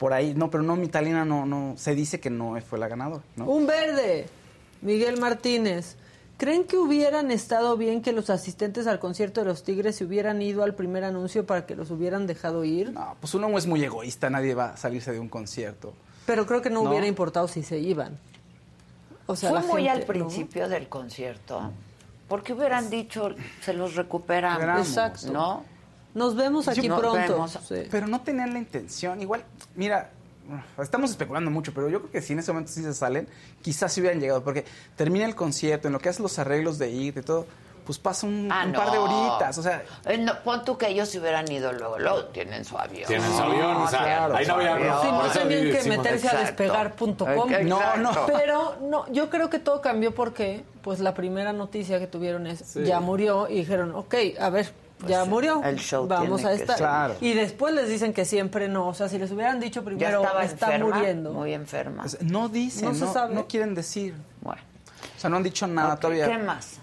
por 0.03 0.12
ahí, 0.15 0.35
no, 0.35 0.51
pero 0.51 0.65
no, 0.65 0.74
mi 0.74 0.89
Talina 0.89 1.24
no, 1.24 1.47
no, 1.47 1.74
se 1.77 1.95
dice 1.95 2.19
que 2.19 2.29
no 2.29 2.61
fue 2.61 2.77
la 2.77 2.89
ganadora, 2.89 3.23
¿no? 3.37 3.45
Un 3.45 3.69
verde, 3.69 4.27
Miguel 4.81 5.20
Martínez. 5.20 5.95
¿Creen 6.39 6.65
que 6.65 6.77
hubieran 6.77 7.31
estado 7.31 7.77
bien 7.77 8.03
que 8.03 8.11
los 8.11 8.29
asistentes 8.29 8.89
al 8.89 8.99
concierto 8.99 9.43
de 9.43 9.47
los 9.47 9.62
Tigres 9.62 9.95
se 9.95 10.05
hubieran 10.05 10.43
ido 10.43 10.65
al 10.65 10.74
primer 10.74 11.05
anuncio 11.05 11.47
para 11.47 11.66
que 11.66 11.77
los 11.77 11.93
hubieran 11.93 12.27
dejado 12.27 12.65
ir? 12.65 12.91
No, 12.93 13.15
pues 13.20 13.33
uno 13.35 13.57
es 13.57 13.69
muy 13.69 13.85
egoísta, 13.85 14.29
nadie 14.29 14.57
va 14.57 14.70
a 14.70 14.77
salirse 14.77 15.12
de 15.12 15.20
un 15.20 15.29
concierto. 15.29 15.95
Pero 16.27 16.47
creo 16.47 16.61
que 16.61 16.69
no, 16.69 16.83
No. 16.83 16.91
hubiera 16.91 17.07
importado 17.07 17.47
si 17.47 17.62
se 17.62 17.79
iban. 17.79 18.19
O 19.27 19.37
sea, 19.37 19.51
Fue 19.51 19.61
la 19.61 19.66
muy 19.69 19.83
gente, 19.85 19.91
al 19.93 20.01
¿no? 20.01 20.07
principio 20.09 20.69
del 20.69 20.89
concierto. 20.89 21.70
Porque 22.29 22.55
hubieran 22.55 22.91
dicho, 22.91 23.37
se 23.65 23.73
los 23.73 23.95
recuperamos. 23.95 24.59
Recuperamos. 24.59 24.89
Exacto. 24.89 25.33
¿No? 25.33 25.65
Nos 26.14 26.36
vemos 26.36 26.68
aquí 26.68 26.89
Nos 26.89 27.01
pronto. 27.01 27.18
vemos. 27.18 27.59
Sí. 27.66 27.84
Pero 27.90 28.06
no 28.06 28.20
tenían 28.20 28.52
la 28.52 28.59
intención. 28.59 29.20
Igual, 29.20 29.44
mira, 29.76 30.10
estamos 30.78 31.10
especulando 31.10 31.51
mucho, 31.51 31.72
pero 31.74 31.89
yo 31.89 32.01
creo 32.01 32.10
que 32.12 32.20
si 32.22 32.32
en 32.34 32.40
ese 32.40 32.52
momento 32.52 32.70
sí 32.72 32.82
se 32.82 32.93
salen, 32.94 33.28
quizás 33.62 33.93
sí 33.93 34.01
hubieran 34.01 34.20
llegado, 34.20 34.43
porque 34.44 34.64
termina 34.97 35.24
el 35.24 35.34
concierto, 35.34 35.89
en 35.89 35.93
lo 35.93 36.01
que 36.01 36.09
hacen 36.10 36.22
los 36.22 36.39
arreglos 36.39 36.78
de 36.78 36.90
ir, 36.90 37.14
de 37.14 37.22
todo, 37.22 37.47
pues 37.86 37.98
pasa 37.98 38.26
un, 38.28 38.48
Ah, 38.52 38.62
un 38.66 38.72
no. 38.72 38.78
par 38.78 38.93
de 38.93 38.98
horitas. 38.98 39.59
O 39.59 39.62
sea, 39.62 39.82
Eh, 40.05 40.16
no, 40.18 40.40
pon 40.44 40.64
tú 40.64 40.78
que 40.78 40.86
ellos 40.89 41.09
se 41.09 41.18
hubieran 41.18 41.51
ido 41.51 41.72
luego. 41.72 41.98
Luego 41.98 42.24
tienen 42.26 42.64
su 42.64 42.78
avión. 42.78 43.09
Tienen 43.09 43.28
su 43.32 43.43
avión, 43.43 43.76
o 43.76 43.89
sea, 43.89 44.05
tienen 44.05 44.36
ahí 44.36 44.47
no 44.47 44.55
había- 44.55 44.74
avión. 44.74 44.97
Sí, 45.02 45.09
no 45.10 45.48
tenían 45.48 45.76
que 45.82 45.89
meterse 45.89 46.28
a 46.28 46.39
despegar.com. 46.40 47.51
No, 47.64 47.97
no. 47.97 48.12
Pero 48.26 48.76
no, 48.82 49.10
yo 49.12 49.30
creo 49.30 49.51
que 49.51 49.59
todo 49.59 49.80
cambió 49.80 50.14
porque 50.14 50.64
pues 50.82 51.01
la 51.01 51.14
primera 51.14 51.52
noticia 51.52 51.98
que 51.98 52.06
tuvieron 52.06 52.47
es 52.47 52.74
ya 52.74 53.01
murió 53.01 53.48
y 53.48 53.56
dijeron, 53.56 53.94
ok, 53.97 54.14
a 54.39 54.51
ver, 54.51 54.72
ya 55.07 55.24
murió, 55.24 55.61
Pues 55.61 55.73
el 55.74 55.79
show 55.81 56.07
vamos 56.07 56.41
tiene 56.41 56.53
a 56.55 56.57
que 56.57 56.62
estar. 56.62 56.77
Claro. 56.77 57.15
Y 57.20 57.33
después 57.35 57.74
les 57.74 57.89
dicen 57.89 58.12
que 58.12 58.24
siempre 58.24 58.69
no, 58.69 58.89
o 58.89 58.95
sea, 58.95 59.09
si 59.09 59.19
les 59.19 59.31
hubieran 59.31 59.61
dicho 59.61 59.81
Ya 59.81 59.85
primero 59.85 60.23
estaba 60.23 60.45
está 60.45 60.66
enferma, 60.74 60.97
muriendo. 60.97 61.33
muy 61.33 61.53
enferma. 61.55 62.03
pues, 62.03 62.20
no 62.23 62.49
dicen, 62.49 62.87
No 62.87 62.93
no, 62.93 63.07
se 63.07 63.12
sabe. 63.12 63.35
no 63.35 63.47
quieren 63.47 63.74
decir. 63.74 64.15
Bueno, 64.41 64.61
O 65.16 65.20
sea, 65.20 65.31
no 65.31 65.37
han 65.37 65.43
dicho 65.43 65.66
nada 65.66 65.97
todavía. 65.97 66.27
¿qué 66.29 66.39
más? 66.39 66.79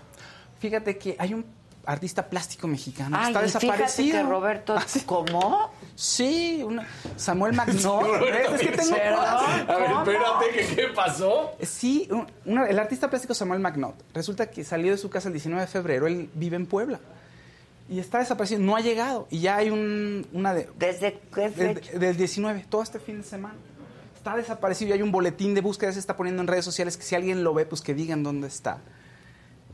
Fíjate 0.59 0.97
que 0.97 1.15
hay 1.19 1.33
un 1.33 1.45
artista 1.85 2.29
plástico 2.29 2.67
mexicano 2.67 3.17
que 3.17 3.23
Ay, 3.23 3.33
está 3.33 3.39
y 3.45 3.49
fíjate 3.61 3.65
desaparecido. 3.65 4.17
que 4.23 4.29
Roberto, 4.29 4.75
Ah. 4.77 4.85
¿cómo? 5.05 5.71
Sí, 5.95 6.61
una- 6.63 6.85
Samuel 7.15 7.53
Magnot. 7.53 8.03
Roberto 8.19 8.55
es 8.55 8.61
que 8.61 8.71
tengo. 8.77 8.95
A 8.95 9.65
ver, 9.65 9.91
espérate, 9.91 10.45
¿qué, 10.53 10.75
qué 10.75 10.87
pasó? 10.93 11.51
Sí, 11.61 12.07
un- 12.11 12.27
una- 12.45 12.67
el 12.67 12.77
artista 12.77 13.09
plástico 13.09 13.33
Samuel 13.33 13.59
Magnot. 13.59 13.95
Resulta 14.13 14.47
que 14.51 14.63
salió 14.63 14.91
de 14.91 14.97
su 14.97 15.09
casa 15.09 15.29
el 15.29 15.33
19 15.33 15.61
de 15.61 15.67
febrero. 15.67 16.05
Él 16.07 16.29
vive 16.35 16.57
en 16.57 16.67
Puebla. 16.67 16.99
Y 17.89 17.99
está 17.99 18.19
desaparecido. 18.19 18.61
No 18.61 18.75
ha 18.75 18.81
llegado. 18.81 19.27
Y 19.31 19.39
ya 19.39 19.57
hay 19.57 19.71
un, 19.71 20.27
una 20.31 20.53
de... 20.53 20.69
¿Desde 20.77 21.19
qué 21.33 21.49
fecha? 21.49 21.97
Del 21.97 22.15
19, 22.15 22.65
todo 22.69 22.83
este 22.83 22.99
fin 22.99 23.17
de 23.17 23.23
semana. 23.23 23.55
Está 24.15 24.35
desaparecido 24.35 24.89
y 24.89 24.93
hay 24.93 25.01
un 25.01 25.11
boletín 25.11 25.55
de 25.55 25.61
búsqueda, 25.61 25.91
se 25.91 25.99
está 25.99 26.15
poniendo 26.15 26.41
en 26.41 26.47
redes 26.47 26.65
sociales 26.65 26.97
que 26.97 27.03
si 27.03 27.15
alguien 27.15 27.43
lo 27.43 27.53
ve, 27.53 27.65
pues 27.65 27.81
que 27.81 27.93
digan 27.93 28.21
dónde 28.21 28.47
está. 28.47 28.77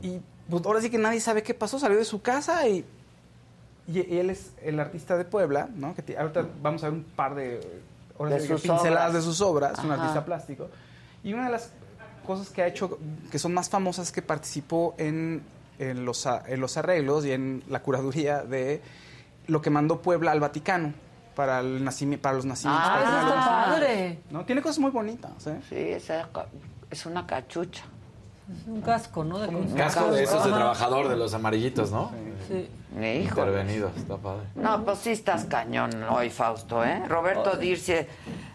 Y 0.00 0.20
pues 0.48 0.64
ahora 0.64 0.80
sí 0.80 0.88
que 0.88 0.98
nadie 0.98 1.20
sabe 1.20 1.42
qué 1.42 1.52
pasó, 1.52 1.78
salió 1.78 1.98
de 1.98 2.04
su 2.04 2.22
casa 2.22 2.66
y, 2.68 2.84
y, 3.88 3.98
y 4.14 4.18
él 4.18 4.30
es 4.30 4.52
el 4.62 4.78
artista 4.80 5.16
de 5.16 5.24
Puebla, 5.24 5.68
¿no? 5.74 5.94
Que 5.94 6.16
ahorita 6.16 6.46
vamos 6.62 6.84
a 6.84 6.90
ver 6.90 6.98
un 6.98 7.04
par 7.04 7.34
de, 7.34 7.58
De 8.18 8.40
sí 8.40 8.48
pinceladas 8.48 9.10
obras. 9.10 9.14
de 9.14 9.22
sus 9.22 9.40
obras, 9.40 9.78
un 9.80 9.90
Ajá. 9.90 10.02
artista 10.02 10.24
plástico. 10.24 10.68
Y 11.24 11.32
una 11.32 11.46
de 11.46 11.50
las 11.50 11.72
cosas 12.24 12.48
que 12.50 12.62
ha 12.62 12.66
hecho, 12.68 12.98
que 13.30 13.38
son 13.38 13.52
más 13.52 13.68
famosas, 13.68 14.06
es 14.06 14.12
que 14.12 14.22
participó 14.22 14.94
en, 14.96 15.42
en 15.78 16.04
los, 16.04 16.26
a- 16.26 16.42
en 16.46 16.60
los 16.60 16.76
arreglos 16.76 17.24
y 17.26 17.32
en 17.32 17.62
la 17.68 17.80
curaduría 17.82 18.42
de 18.42 18.80
lo 19.46 19.60
que 19.62 19.70
mandó 19.70 20.00
Puebla 20.02 20.32
al 20.32 20.40
Vaticano 20.40 20.92
para, 21.34 21.60
el 21.60 21.84
nacimi- 21.84 22.18
para 22.18 22.34
los 22.36 22.44
nacimientos. 22.46 22.88
Ah, 22.90 22.94
para 23.04 23.10
nacimiento. 23.10 23.44
padre. 23.70 24.18
¿no? 24.30 24.44
Tiene 24.44 24.62
cosas 24.62 24.78
muy 24.78 24.90
bonitas. 24.90 25.46
¿eh? 25.46 25.60
Sí, 25.68 25.76
esa 25.76 26.28
es 26.90 27.06
una 27.06 27.26
cachucha. 27.26 27.84
Un 28.68 28.80
casco, 28.80 29.24
¿no? 29.24 29.40
De 29.40 29.48
un 29.48 29.66
Casco 29.74 30.12
de 30.12 30.22
esos 30.22 30.44
de 30.44 30.52
trabajador 30.52 31.08
de 31.08 31.16
los 31.16 31.34
amarillitos, 31.34 31.90
¿no? 31.90 32.12
Sí. 32.46 32.68
Hijo. 32.96 33.40
Intervenidos, 33.40 33.90
está 33.96 34.16
padre. 34.16 34.44
No, 34.54 34.84
pues 34.84 35.00
sí 35.00 35.10
estás 35.10 35.44
cañón 35.46 35.90
hoy, 36.04 36.30
Fausto, 36.30 36.84
¿eh? 36.84 37.02
Roberto 37.08 37.56
Dircio, 37.56 38.06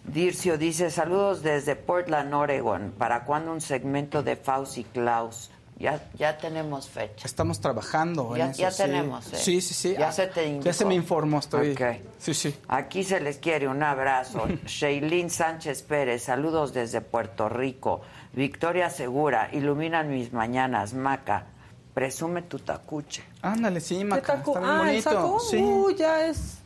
Dircio 0.06 0.58
dice, 0.58 0.90
saludos 0.92 1.44
desde 1.44 1.76
Portland, 1.76 2.34
Oregon. 2.34 2.94
¿Para 2.98 3.26
cuándo 3.26 3.52
un 3.52 3.60
segmento 3.60 4.24
de 4.24 4.38
Faust 4.38 4.78
y 4.78 4.86
Klaus? 4.86 5.52
Ya, 5.82 6.00
ya 6.18 6.38
tenemos 6.38 6.88
fecha. 6.88 7.26
Estamos 7.26 7.60
trabajando 7.60 8.36
Ya- 8.38 8.46
en 8.46 8.52
eso. 8.52 8.62
ya 8.62 8.72
sí. 8.72 8.84
tenemos, 8.84 9.34
¿eh? 9.34 9.38
Sí, 9.38 9.62
sí, 9.62 9.74
sí. 9.74 9.96
Ya 9.98 10.10
Ah, 10.10 10.12
se 10.12 10.28
te 10.28 10.46
indicó. 10.46 10.66
Ya 10.66 10.74
se 10.74 10.86
me 10.86 10.94
informó, 10.96 11.40
estoy. 11.40 11.72
Ok. 11.72 11.82
Sí, 12.20 12.34
sí. 12.34 12.56
Aquí 12.68 13.04
se 13.04 13.20
les 13.20 13.38
quiere 13.40 13.68
un 13.68 13.82
abrazo. 13.82 14.46
Shailene 14.68 15.30
Sánchez 15.30 15.82
Pérez, 15.82 16.24
saludos 16.24 16.72
desde 16.74 17.02
Puerto 17.02 17.50
Rico. 17.50 18.02
Victoria 18.34 18.90
Segura, 18.90 19.50
iluminan 19.52 20.10
mis 20.10 20.32
mañanas. 20.32 20.94
Maca, 20.94 21.46
presume 21.94 22.44
tu 22.44 22.60
tacuche. 22.60 23.24
Ándale, 23.42 23.82
sí, 23.82 23.98
¿Qué 23.98 24.06
Maca. 24.06 24.36
Está 24.36 24.60
bien 24.60 24.64
Ah, 24.64 24.82
¿el 24.84 24.88
bonito. 24.88 25.10
saco? 25.10 25.40
Sí. 25.40 25.58
Uh, 25.58 25.92
ya 25.96 26.26
es. 26.28 26.58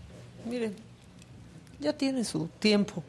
Miren, 0.45 0.75
ya 1.79 1.93
tiene 1.93 2.23
su 2.25 2.47
tiempo. 2.59 3.01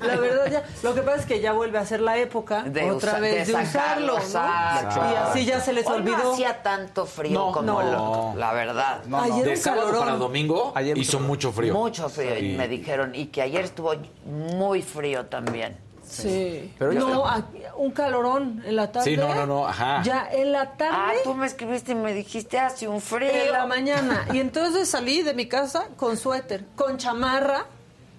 La 0.00 0.16
verdad, 0.16 0.50
ya. 0.50 0.64
Lo 0.82 0.94
que 0.94 1.02
pasa 1.02 1.20
es 1.20 1.26
que 1.26 1.40
ya 1.40 1.52
vuelve 1.52 1.78
a 1.78 1.86
ser 1.86 2.00
la 2.00 2.16
época 2.18 2.62
De 2.62 2.90
otra 2.90 3.12
usa- 3.12 3.20
vez 3.20 3.46
de 3.46 3.52
de. 3.54 3.62
Y 3.62 5.14
así 5.16 5.44
ya 5.44 5.60
se 5.60 5.72
les 5.72 5.86
Hoy 5.86 5.94
olvidó. 5.96 6.18
No 6.18 6.32
hacía 6.34 6.62
tanto 6.62 7.06
frío 7.06 7.32
No, 7.32 7.52
como 7.52 7.82
no. 7.82 8.32
lo- 8.32 8.38
la 8.38 8.52
verdad. 8.52 9.02
No, 9.06 9.18
no. 9.18 9.22
Ayer 9.34 9.44
De 9.44 9.50
un 9.52 9.56
sábado 9.56 9.82
calorón. 9.86 10.04
para 10.04 10.16
domingo 10.16 10.72
Ayer 10.74 10.96
hizo 10.98 11.18
mucho 11.20 11.52
frío. 11.52 11.74
Mucho 11.74 12.08
frío, 12.08 12.36
y 12.38 12.52
Sí. 12.52 12.56
me 12.56 12.68
dijeron. 12.68 13.14
Y 13.14 13.26
que 13.26 13.42
ayer 13.42 13.64
estuvo 13.64 13.92
muy 14.24 14.82
frío 14.82 15.26
también. 15.26 15.76
Sí. 16.08 16.74
Pero 16.78 16.92
ya- 16.92 17.00
no, 17.00 17.26
aquí- 17.26 17.62
un 17.76 17.92
calorón 17.92 18.62
en 18.66 18.74
la 18.76 18.90
tarde. 18.90 19.10
Sí, 19.10 19.16
no, 19.16 19.32
no, 19.34 19.46
no, 19.46 19.66
ajá. 19.66 20.02
Ya 20.02 20.28
en 20.32 20.50
la 20.52 20.72
tarde. 20.72 20.96
Ah, 20.96 21.12
tú 21.22 21.34
me 21.34 21.46
escribiste 21.46 21.92
y 21.92 21.94
me 21.94 22.12
dijiste 22.12 22.58
hace 22.58 22.88
un 22.88 23.00
frío. 23.00 23.30
En 23.30 23.52
la 23.52 23.64
mañana. 23.66 24.26
Y 24.32 24.40
entonces 24.40 24.88
salí 24.90 25.22
de 25.22 25.34
mi 25.34 25.46
casa 25.46 25.86
con 25.96 26.16
suéter, 26.16 26.64
con 26.76 26.98
chamarra. 26.98 27.66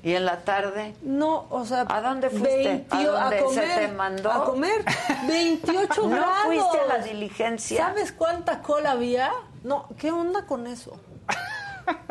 ¿Y 0.04 0.16
en 0.16 0.26
la 0.26 0.38
tarde? 0.42 0.96
No, 1.04 1.46
o 1.50 1.64
sea. 1.66 1.86
¿A 1.88 2.02
dónde 2.02 2.30
fuiste? 2.30 2.86
¿A 2.90 3.04
dónde 3.04 3.38
se 3.38 3.44
comer, 3.44 3.80
te 3.80 3.88
mandó? 3.90 4.32
A 4.32 4.46
comer. 4.46 4.84
28 5.28 6.02
¿No 6.04 6.10
grados. 6.10 6.44
fuiste 6.46 6.80
a 6.80 6.86
la 6.88 6.98
diligencia? 7.04 7.88
¿Sabes 7.88 8.12
cuánta 8.12 8.62
cola 8.62 8.92
había? 8.92 9.32
No, 9.64 9.88
¿qué 9.98 10.12
onda 10.12 10.46
con 10.46 10.66
eso? 10.66 11.00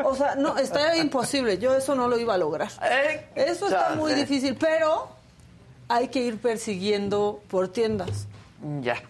O 0.03 0.15
sea, 0.15 0.35
no, 0.35 0.57
está 0.57 0.95
imposible. 0.97 1.57
Yo 1.57 1.75
eso 1.75 1.95
no 1.95 2.07
lo 2.07 2.17
iba 2.17 2.33
a 2.33 2.37
lograr. 2.37 2.69
Eso 3.35 3.65
está 3.67 3.95
muy 3.95 4.13
difícil, 4.13 4.55
pero 4.55 5.09
hay 5.89 6.07
que 6.07 6.19
ir 6.19 6.39
persiguiendo 6.39 7.41
por 7.49 7.67
tiendas. 7.67 8.27
Ya. 8.81 9.01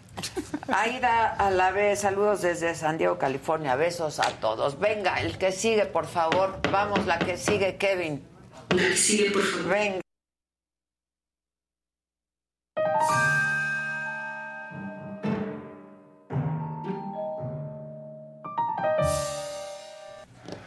Aida 0.67 1.29
a 1.33 1.49
la 1.51 1.71
vez, 1.71 1.99
saludos 2.01 2.41
desde 2.41 2.73
San 2.75 2.97
Diego, 2.97 3.17
California. 3.17 3.75
Besos 3.75 4.19
a 4.19 4.29
todos. 4.39 4.79
Venga, 4.79 5.19
el 5.21 5.37
que 5.37 5.51
sigue, 5.51 5.85
por 5.85 6.05
favor. 6.05 6.59
Vamos, 6.71 7.05
la 7.05 7.19
que 7.19 7.37
sigue, 7.37 7.77
Kevin. 7.77 8.25
La 8.73 8.83
que 8.83 8.95
sigue, 8.95 9.31
por 9.31 9.43
favor. 9.43 9.73
Venga. 9.73 10.01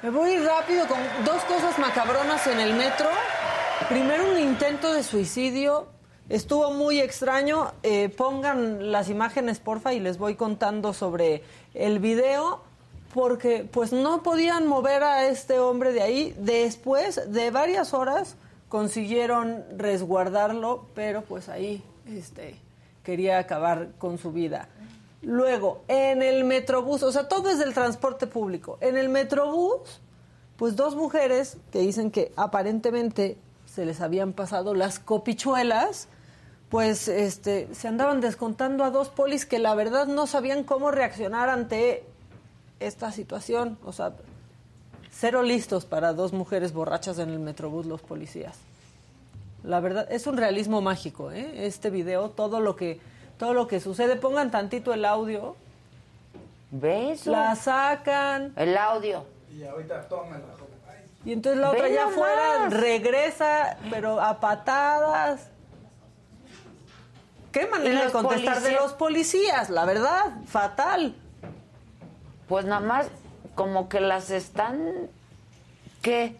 Me 0.03 0.11
voy 0.11 0.37
rápido 0.37 0.87
con 0.87 0.99
dos 1.25 1.43
cosas 1.45 1.79
macabronas 1.79 2.47
en 2.47 2.61
el 2.61 2.75
metro. 2.75 3.09
Primero, 3.89 4.31
un 4.31 4.39
intento 4.39 4.93
de 4.93 5.03
suicidio. 5.03 5.89
Estuvo 6.29 6.73
muy 6.73 7.01
extraño. 7.01 7.73
Eh, 7.83 8.11
pongan 8.11 8.93
las 8.93 9.09
imágenes, 9.09 9.61
porfa, 9.61 9.95
y 9.95 10.01
les 10.01 10.19
voy 10.19 10.35
contando 10.35 10.93
sobre 10.93 11.43
el 11.73 12.01
video. 12.01 12.63
Porque, 13.15 13.67
pues, 13.71 13.93
no 13.93 14.25
podían 14.25 14.67
mover 14.67 15.05
a 15.05 15.29
este 15.29 15.61
hombre 15.61 15.93
de 15.93 16.03
ahí. 16.03 16.35
Después 16.37 17.33
de 17.33 17.53
varias 17.53 17.95
horas, 17.95 18.35
consiguieron 18.69 19.63
resguardarlo, 19.77 20.87
pero, 20.95 21.23
pues, 21.23 21.49
ahí, 21.49 21.85
este, 22.09 22.57
quería 23.05 23.39
acabar 23.39 23.91
con 23.99 24.19
su 24.19 24.33
vida. 24.33 24.69
Luego, 25.23 25.85
en 25.87 26.23
el 26.23 26.43
Metrobús, 26.43 27.05
o 27.05 27.13
sea, 27.13 27.29
todo 27.29 27.51
es 27.51 27.59
del 27.61 27.73
transporte 27.73 28.27
público. 28.27 28.79
En 28.81 28.97
el 28.97 29.09
Metrobús, 29.09 30.01
pues 30.57 30.75
dos 30.75 30.97
mujeres 30.97 31.57
que 31.71 31.79
dicen 31.81 32.11
que 32.11 32.33
aparentemente 32.37 33.39
se 33.65 33.87
les 33.87 34.01
habían 34.01 34.33
pasado 34.33 34.75
las 34.75 34.99
copichuelas, 34.99 36.09
pues 36.69 37.09
este, 37.09 37.69
se 37.73 37.89
andaban 37.89 38.21
descontando 38.21 38.85
a 38.85 38.91
dos 38.91 39.09
polis 39.09 39.47
que 39.47 39.59
la 39.59 39.75
verdad 39.75 40.07
no 40.09 40.27
sabían 40.27 40.65
cómo 40.65 40.91
reaccionar 40.91 41.49
ante 41.49 42.05
esta 42.81 43.13
situación. 43.13 43.79
O 43.85 43.93
sea, 43.93 44.13
cero 45.11 45.43
listos 45.43 45.85
para 45.85 46.13
dos 46.13 46.33
mujeres 46.33 46.73
borrachas 46.73 47.19
en 47.19 47.31
el 47.31 47.39
Metrobús 47.39 47.87
los 47.87 48.03
policías. 48.03 48.57
La 49.63 49.81
verdad, 49.81 50.07
es 50.11 50.27
un 50.27 50.37
realismo 50.37 50.81
mágico, 50.81 51.33
¿eh? 51.33 51.67
Este 51.67 51.91
video, 51.91 52.31
todo 52.31 52.61
lo 52.61 52.77
que 52.77 53.01
todo 53.39 53.53
lo 53.53 53.67
que 53.67 53.81
sucede, 53.81 54.17
pongan 54.17 54.51
tantito 54.51 54.93
el 54.93 55.05
audio. 55.05 55.57
¿Ves? 56.71 57.27
La 57.27 57.55
sacan. 57.57 58.53
El 58.57 58.77
audio. 58.77 59.25
Y 59.57 59.65
ahorita 59.65 60.09
tómala. 60.09 60.45
Y 61.25 61.33
entonces 61.33 61.61
la 61.61 61.71
otra 61.71 61.89
ya 61.89 62.07
afuera 62.07 62.69
regresa, 62.69 63.79
pero 63.91 64.21
a 64.21 64.41
patadas. 64.41 65.49
Qué 67.51 67.67
manera 67.67 68.07
de 68.07 68.13
contestar 68.13 68.61
de 68.61 68.73
los 68.73 68.93
policías, 68.93 69.71
la 69.71 69.85
verdad, 69.85 70.33
fatal. 70.47 71.15
Pues 72.49 72.65
nada 72.65 72.81
más 72.81 73.07
como 73.55 73.89
que 73.89 74.01
las 74.01 74.31
están... 74.31 75.09
¿Qué? 76.03 76.37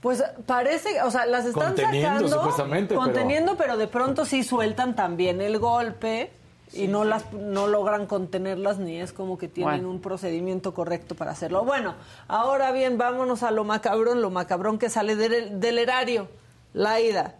Pues 0.00 0.22
parece, 0.46 1.02
o 1.02 1.10
sea, 1.10 1.26
las 1.26 1.46
están 1.46 1.68
Conteniendo, 1.74 2.08
sacando, 2.08 2.28
supuestamente, 2.36 2.88
pero- 2.90 3.00
conteniendo, 3.00 3.56
pero... 3.56 3.76
de 3.76 3.88
pronto 3.88 4.24
sí 4.24 4.44
sueltan 4.44 4.94
también 4.94 5.40
el 5.40 5.58
golpe 5.58 6.30
y 6.72 6.86
no 6.86 7.04
las 7.04 7.32
no 7.32 7.66
logran 7.66 8.06
contenerlas 8.06 8.78
ni 8.78 9.00
es 9.00 9.12
como 9.12 9.38
que 9.38 9.48
tienen 9.48 9.74
Bueno. 9.74 9.90
un 9.90 10.00
procedimiento 10.00 10.74
correcto 10.74 11.14
para 11.14 11.32
hacerlo. 11.32 11.64
Bueno, 11.64 11.94
ahora 12.28 12.70
bien, 12.72 12.98
vámonos 12.98 13.42
a 13.42 13.50
lo 13.50 13.64
macabrón, 13.64 14.20
lo 14.20 14.30
macabrón 14.30 14.78
que 14.78 14.90
sale 14.90 15.16
del, 15.16 15.58
del 15.58 15.78
erario, 15.78 16.28
la 16.72 17.00
ida 17.00 17.34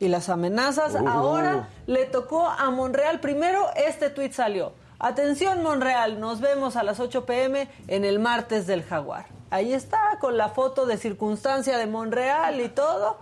y 0.00 0.08
las 0.08 0.28
amenazas. 0.28 0.94
Uh. 0.94 1.06
Ahora 1.06 1.68
le 1.86 2.06
tocó 2.06 2.48
a 2.48 2.70
Monreal. 2.70 3.20
Primero 3.20 3.68
este 3.76 4.10
tuit 4.10 4.32
salió. 4.32 4.72
Atención 4.98 5.62
Monreal, 5.62 6.20
nos 6.20 6.40
vemos 6.40 6.76
a 6.76 6.82
las 6.82 7.00
8 7.00 7.26
pm 7.26 7.68
en 7.88 8.04
el 8.04 8.18
martes 8.18 8.66
del 8.66 8.82
jaguar. 8.82 9.26
Ahí 9.50 9.72
está, 9.72 10.18
con 10.20 10.36
la 10.36 10.48
foto 10.48 10.86
de 10.86 10.96
circunstancia 10.96 11.78
de 11.78 11.86
Monreal 11.86 12.60
y 12.60 12.68
todo. 12.68 13.18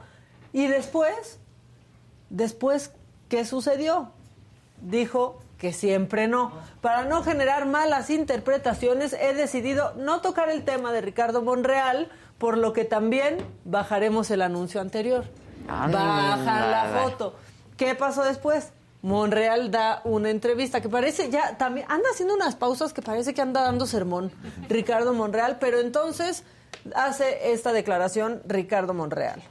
Y 0.53 0.67
después, 0.67 1.39
después, 2.31 2.93
¿qué 3.29 3.45
sucedió? 3.45 4.11
Dijo 4.81 5.41
que 5.59 5.73
siempre 5.73 6.29
no. 6.29 6.53
Para 6.81 7.05
no 7.05 7.23
generar 7.23 7.67
malas 7.67 8.11
interpretaciones, 8.11 9.13
he 9.13 9.33
decidido 9.35 9.95
no 9.97 10.21
tocar 10.21 10.51
el 10.51 10.65
tema 10.65 10.93
de 10.93 11.01
Ricardo 11.01 11.43
Monreal, 11.43 12.11
por 12.39 12.59
lo 12.59 12.73
que 12.73 12.85
también 12.85 13.39
bajaremos 13.65 14.31
el 14.31 14.43
anuncio 14.43 14.81
anterior. 14.81 15.25
Bajan 15.67 16.71
la 16.71 17.03
foto. 17.03 17.37
¿Qué 17.77 17.95
pasó 17.95 18.25
después? 18.25 18.73
Monreal 19.03 19.71
da 19.71 20.01
una 20.05 20.31
entrevista 20.31 20.81
que 20.81 20.89
parece 20.89 21.29
ya 21.29 21.59
también 21.59 21.87
anda 21.89 22.09
haciendo 22.13 22.35
unas 22.35 22.55
pausas 22.55 22.93
que 22.93 23.03
parece 23.03 23.35
que 23.35 23.43
anda 23.43 23.63
dando 23.63 23.87
sermón 23.87 24.31
Ricardo 24.69 25.13
Monreal, 25.13 25.59
pero 25.61 25.81
entonces 25.81 26.45
hace 26.95 27.53
esta 27.53 27.73
declaración 27.73 28.43
Ricardo 28.47 28.95
Monreal. 28.95 29.43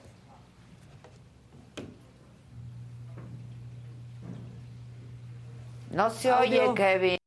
No 5.91 6.09
se 6.09 6.29
Audio. 6.29 6.71
oye, 6.71 6.73
Kevin. 6.73 7.17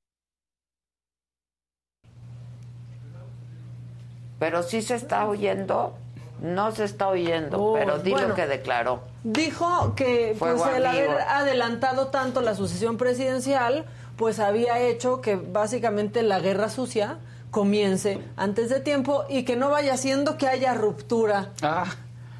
Pero 4.38 4.62
sí 4.62 4.80
se 4.80 4.94
está 4.94 5.26
oyendo. 5.26 5.94
No 6.40 6.72
se 6.72 6.84
está 6.84 7.08
oyendo, 7.08 7.58
Oh, 7.62 7.74
pero 7.74 7.98
di 7.98 8.10
bueno. 8.10 8.28
lo 8.28 8.34
que 8.34 8.46
declaró. 8.46 9.00
Dijo 9.22 9.94
que 9.94 10.36
pues, 10.38 10.60
el 10.76 10.84
haber 10.84 11.10
adelantado 11.28 12.08
tanto 12.08 12.40
la 12.40 12.54
sucesión 12.54 12.96
presidencial, 12.98 13.84
pues 14.16 14.38
había 14.40 14.78
hecho 14.80 15.20
que 15.20 15.36
básicamente 15.36 16.22
la 16.22 16.40
guerra 16.40 16.68
sucia 16.68 17.18
comience 17.50 18.18
antes 18.36 18.68
de 18.68 18.80
tiempo 18.80 19.24
y 19.28 19.44
que 19.44 19.54
no 19.56 19.70
vaya 19.70 19.96
siendo 19.96 20.36
que 20.36 20.48
haya 20.48 20.74
ruptura 20.74 21.50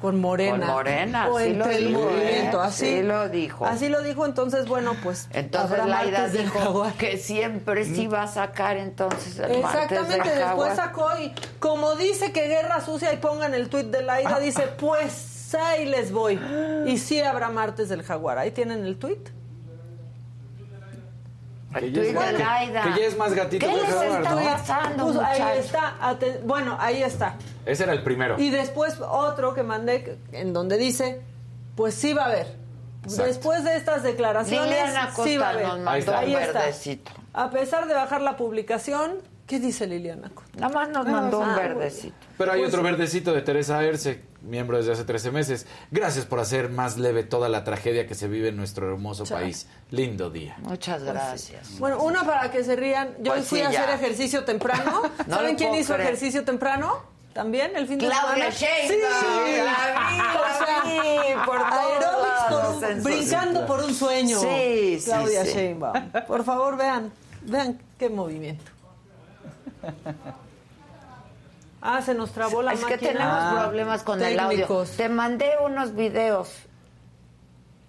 con 0.05 0.21
Morena. 0.21 0.65
Con 0.67 0.75
Morena, 0.75 1.29
o 1.29 1.39
sí 1.39 1.53
lo 1.53 1.65
entre 1.65 1.77
el 1.77 1.87
dijo, 1.87 2.01
movimiento, 2.01 2.63
¿eh? 2.63 2.65
así. 2.67 2.85
Sí 2.85 3.01
lo 3.01 3.29
dijo. 3.29 3.65
Así 3.65 3.89
lo 3.89 4.01
dijo, 4.01 4.25
entonces, 4.25 4.67
bueno, 4.67 4.95
pues 5.03 5.27
Entonces 5.31 5.85
Laida 5.85 6.27
dijo 6.27 6.59
jaguar. 6.59 6.93
que 6.93 7.17
siempre 7.17 7.85
sí 7.85 8.07
va 8.07 8.23
a 8.23 8.27
sacar 8.27 8.77
entonces 8.77 9.39
el 9.39 9.61
martes 9.61 9.83
Exactamente, 9.91 10.35
después 10.35 10.75
sacó 10.75 11.07
y 11.19 11.33
como 11.59 11.95
dice 11.95 12.31
que 12.31 12.47
guerra 12.47 12.81
sucia 12.81 13.13
y 13.13 13.17
pongan 13.17 13.53
el 13.53 13.69
tuit 13.69 13.87
de 13.87 14.03
Laida, 14.03 14.39
dice, 14.39 14.63
pues 14.79 15.55
ahí 15.55 15.85
les 15.85 16.11
voy. 16.11 16.39
Y 16.85 16.97
sí 16.97 17.19
habrá 17.21 17.49
martes 17.49 17.89
del 17.89 18.03
jaguar. 18.03 18.37
Ahí 18.37 18.51
tienen 18.51 18.85
el 18.85 18.97
tuit. 18.97 19.29
Que 21.79 21.91
ya 21.91 22.01
es 22.01 22.13
Laida. 22.13 22.83
que 22.83 22.99
ya 23.01 23.07
es 23.07 23.17
más 23.17 23.33
gatito 23.33 23.65
¿Qué 23.65 23.71
que 23.73 23.81
les 23.81 23.89
jaguar, 23.89 24.21
está 24.21 24.35
¿no? 24.35 24.43
pasando, 24.43 25.03
Pues 25.05 25.17
ahí 25.19 25.57
está. 25.59 25.93
aten- 26.01 26.39
bueno, 26.43 26.77
ahí 26.79 27.03
está. 27.03 27.35
Ese 27.65 27.83
era 27.83 27.93
el 27.93 28.03
primero. 28.03 28.39
Y 28.39 28.49
después 28.49 28.99
otro 29.01 29.53
que 29.53 29.63
mandé 29.63 30.17
en 30.31 30.53
donde 30.53 30.77
dice, 30.77 31.21
pues 31.75 31.93
sí 31.95 32.13
va 32.13 32.23
a 32.23 32.25
haber. 32.27 32.55
Exacto. 33.03 33.23
Después 33.25 33.63
de 33.63 33.75
estas 33.77 34.03
declaraciones, 34.03 34.69
Liliana 34.69 35.11
sí 35.15 35.37
va 35.37 35.49
a 35.49 35.53
Costa 35.53 35.59
haber. 35.59 35.67
nos 35.67 35.75
mandó 35.79 35.91
Ahí 35.91 35.99
está. 35.99 36.19
Ahí 36.19 36.35
un 36.35 36.41
está. 36.41 36.59
verdecito. 36.59 37.11
A 37.33 37.49
pesar 37.49 37.87
de 37.87 37.93
bajar 37.93 38.21
la 38.21 38.37
publicación, 38.37 39.15
¿qué 39.47 39.59
dice 39.59 39.85
Liliana? 39.87 40.31
Nada 40.57 40.73
más 40.73 40.89
nos 40.89 41.05
mandó 41.07 41.39
un 41.39 41.49
Ah, 41.49 41.55
verdecito. 41.57 42.15
Pero 42.37 42.51
hay 42.51 42.59
Pues- 42.61 42.69
otro 42.73 42.83
verdecito 42.83 43.33
de 43.33 43.41
Teresa 43.41 43.83
Erce, 43.83 44.21
miembro 44.41 44.77
desde 44.77 44.93
hace 44.93 45.03
13 45.03 45.31
meses. 45.31 45.65
Gracias 45.91 46.25
por 46.25 46.39
hacer 46.39 46.69
más 46.69 46.97
leve 46.97 47.23
toda 47.23 47.47
la 47.49 47.63
tragedia 47.63 48.07
que 48.07 48.15
se 48.15 48.27
vive 48.27 48.49
en 48.49 48.57
nuestro 48.57 48.91
hermoso 48.91 49.23
país. 49.25 49.67
Lindo 49.91 50.29
día. 50.29 50.55
Muchas 50.59 51.03
gracias. 51.03 51.79
Bueno, 51.79 52.01
una 52.03 52.23
para 52.23 52.51
que 52.51 52.63
se 52.63 52.75
rían. 52.75 53.09
Yo 53.19 53.33
Pues 53.33 53.47
fui 53.47 53.59
sí, 53.59 53.65
a 53.65 53.69
hacer 53.69 53.89
ejercicio 53.91 54.43
temprano. 54.45 55.01
No 55.27 55.35
¿Saben 55.37 55.55
quién 55.55 55.73
hizo 55.75 55.93
creer. 55.93 56.09
ejercicio 56.09 56.43
temprano? 56.43 57.13
¿También 57.33 57.75
el 57.75 57.85
fin 57.85 57.97
de 57.99 58.05
Claudia 58.05 58.49
semana? 58.49 58.49
Sheinbaum. 58.49 59.45
Sí, 59.45 59.57
La 59.57 59.73
vi, 60.05 60.17
la 60.17 61.33
vi, 61.33 61.45
por 61.45 61.57
todos 62.49 62.75
por 62.81 62.91
un- 62.93 63.03
brincando 63.03 63.65
por 63.65 63.83
un 63.83 63.93
sueño. 63.93 64.39
Sí, 64.39 64.97
sí, 64.99 65.05
Claudia 65.05 65.43
sí. 65.45 65.51
Sheinbaum. 65.51 66.11
Por 66.27 66.45
favor, 66.45 66.77
vean, 66.77 67.11
vean 67.41 67.77
qué 67.99 68.09
movimiento. 68.09 68.71
Ah, 71.81 72.01
se 72.01 72.13
nos 72.15 72.31
trabó 72.31 72.61
la 72.63 72.73
es 72.73 72.79
que 72.83 72.91
máquina. 72.93 73.11
tenemos 73.11 73.37
Ah, 73.39 73.59
problemas 73.65 74.03
con 74.03 74.21
el 74.21 74.39
audio. 74.39 74.49
técnicos. 74.57 74.91
Te 74.91 75.07
mandé 75.09 75.51
unos 75.63 75.93
videos. 75.95 76.49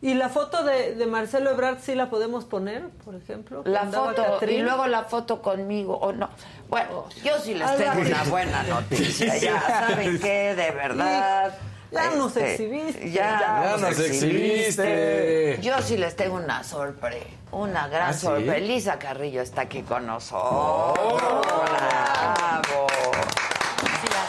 ¿Y 0.02 0.12
la 0.14 0.28
foto 0.28 0.62
de, 0.62 0.94
de 0.94 1.06
Marcelo 1.06 1.50
Ebrard 1.50 1.78
sí 1.80 1.94
la 1.94 2.10
podemos 2.10 2.44
poner, 2.44 2.90
por 3.04 3.14
ejemplo? 3.14 3.62
La 3.64 3.86
foto 3.86 4.22
Catrín. 4.34 4.60
y 4.60 4.62
luego 4.62 4.86
la 4.86 5.04
foto 5.04 5.40
conmigo 5.40 5.96
o 5.96 6.12
no. 6.12 6.28
Bueno, 6.68 7.06
yo 7.24 7.38
sí 7.42 7.54
les 7.54 7.74
tengo 7.76 8.00
una 8.02 8.22
buena 8.24 8.62
noticia. 8.64 9.34
Ya 9.40 9.60
saben 9.88 10.18
qué, 10.20 10.54
de 10.54 10.70
verdad. 10.72 11.54
Ya 11.96 12.10
nos 12.10 12.36
este, 12.36 12.52
exhibiste. 12.52 13.10
Ya, 13.10 13.40
Ya 13.64 13.76
nos 13.78 13.98
exhibiste. 13.98 15.58
Yo 15.62 15.80
sí 15.82 15.96
les 15.96 16.14
tengo 16.16 16.36
una 16.36 16.62
sorpresa. 16.62 17.26
Una 17.52 17.88
gran 17.88 18.10
¿Ah, 18.10 18.12
sí? 18.12 18.20
sorpresa. 18.26 18.56
Elisa 18.56 18.98
Carrillo 18.98 19.40
está 19.42 19.62
aquí 19.62 19.82
con 19.82 20.06
nosotros. 20.06 20.98
¡Bravo! 21.20 22.86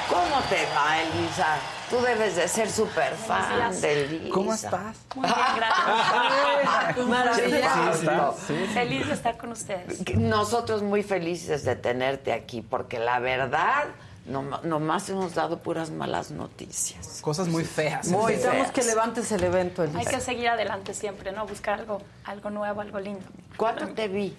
¿Cómo 0.09 0.41
te 0.49 0.67
va, 0.75 1.03
Elisa? 1.03 1.59
Tú 1.91 2.01
debes 2.01 2.35
de 2.35 2.49
ser 2.49 2.69
súper 2.71 3.15
fan 3.15 3.57
días. 3.57 3.81
de 3.81 4.05
Elisa. 4.05 4.35
¿Cómo 4.35 4.53
estás? 4.53 4.97
Muy 5.15 5.25
bien, 5.27 5.37
gracias. 5.57 7.07
Maravilloso. 7.07 8.33
Feliz 8.75 9.07
de 9.07 9.15
estar 9.15 9.37
con 9.37 9.53
ustedes. 9.53 10.17
Nosotros 10.17 10.83
muy 10.83 11.03
felices 11.05 11.65
de 11.65 11.77
tenerte 11.77 12.33
aquí, 12.33 12.61
porque 12.61 12.99
la 12.99 13.21
verdad, 13.21 13.85
no, 14.27 14.43
nomás 14.65 15.09
hemos 15.11 15.35
dado 15.35 15.59
puras 15.61 15.91
malas 15.91 16.33
noticias. 16.33 17.21
Cosas 17.23 17.47
muy 17.47 17.65
feas. 17.65 18.09
Muy 18.09 18.33
Necesitamos 18.33 18.73
que 18.73 18.83
levantes 18.83 19.31
el 19.31 19.45
evento, 19.45 19.85
Elisa. 19.85 19.99
Hay 20.01 20.07
que 20.07 20.21
seguir 20.21 20.49
adelante 20.49 20.93
siempre, 20.93 21.31
¿no? 21.31 21.47
Buscar 21.47 21.79
algo, 21.79 22.03
algo 22.25 22.51
nuevo, 22.51 22.81
algo 22.81 22.99
lindo. 22.99 23.25
¿Cuándo 23.57 23.87
te 23.89 24.09
vi? 24.09 24.37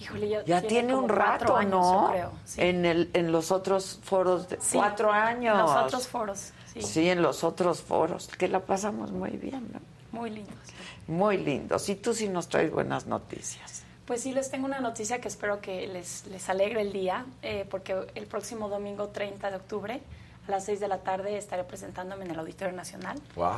Híjole, 0.00 0.28
ya, 0.28 0.44
Ya 0.44 0.60
tiene, 0.60 0.94
un 0.94 1.08
rato, 1.08 1.56
años, 1.56 1.70
¿no? 1.70 2.02
yo 2.08 2.12
creo. 2.12 2.32
Sí. 2.44 2.60
En, 2.60 2.84
el, 2.84 3.08
en 3.14 3.32
los 3.32 3.50
otros 3.50 4.00
foros 4.02 4.48
de 4.50 4.58
Sí, 4.60 4.76
cuatro 4.76 5.10
años. 5.10 5.54
en 5.54 5.62
los 5.62 5.70
otros 5.70 6.06
foros, 6.08 6.52
sí. 6.74 6.82
Sí, 6.82 7.08
en 7.08 7.22
los 7.22 7.44
otros 7.44 7.80
foros, 7.82 8.28
que 8.28 8.48
la 8.48 8.60
pasamos 8.60 9.10
muy 9.12 9.30
bien, 9.30 9.68
¿no? 9.72 9.80
Muy 10.12 10.30
lindos. 10.30 10.56
Muy 11.08 11.36
lindos. 11.38 11.88
Y 11.88 11.96
tú 11.96 12.14
sí 12.14 12.28
nos 12.28 12.48
traes 12.48 12.70
buenas 12.70 13.06
noticias. 13.06 13.82
Pues 14.06 14.20
sí, 14.22 14.32
les 14.32 14.50
tengo 14.50 14.66
una 14.66 14.80
noticia 14.80 15.20
que 15.20 15.28
espero 15.28 15.60
que 15.60 15.86
les, 15.86 16.26
les 16.26 16.48
alegre 16.50 16.82
el 16.82 16.92
día, 16.92 17.24
eh, 17.42 17.66
porque 17.70 17.96
el 18.14 18.26
próximo 18.26 18.68
domingo 18.68 19.08
30 19.08 19.50
de 19.50 19.56
octubre 19.56 20.00
a 20.46 20.50
las 20.50 20.66
6 20.66 20.78
de 20.80 20.88
la 20.88 20.98
tarde 20.98 21.38
estaré 21.38 21.64
presentándome 21.64 22.26
en 22.26 22.30
el 22.32 22.38
Auditorio 22.38 22.74
Nacional, 22.74 23.18
Wow. 23.34 23.52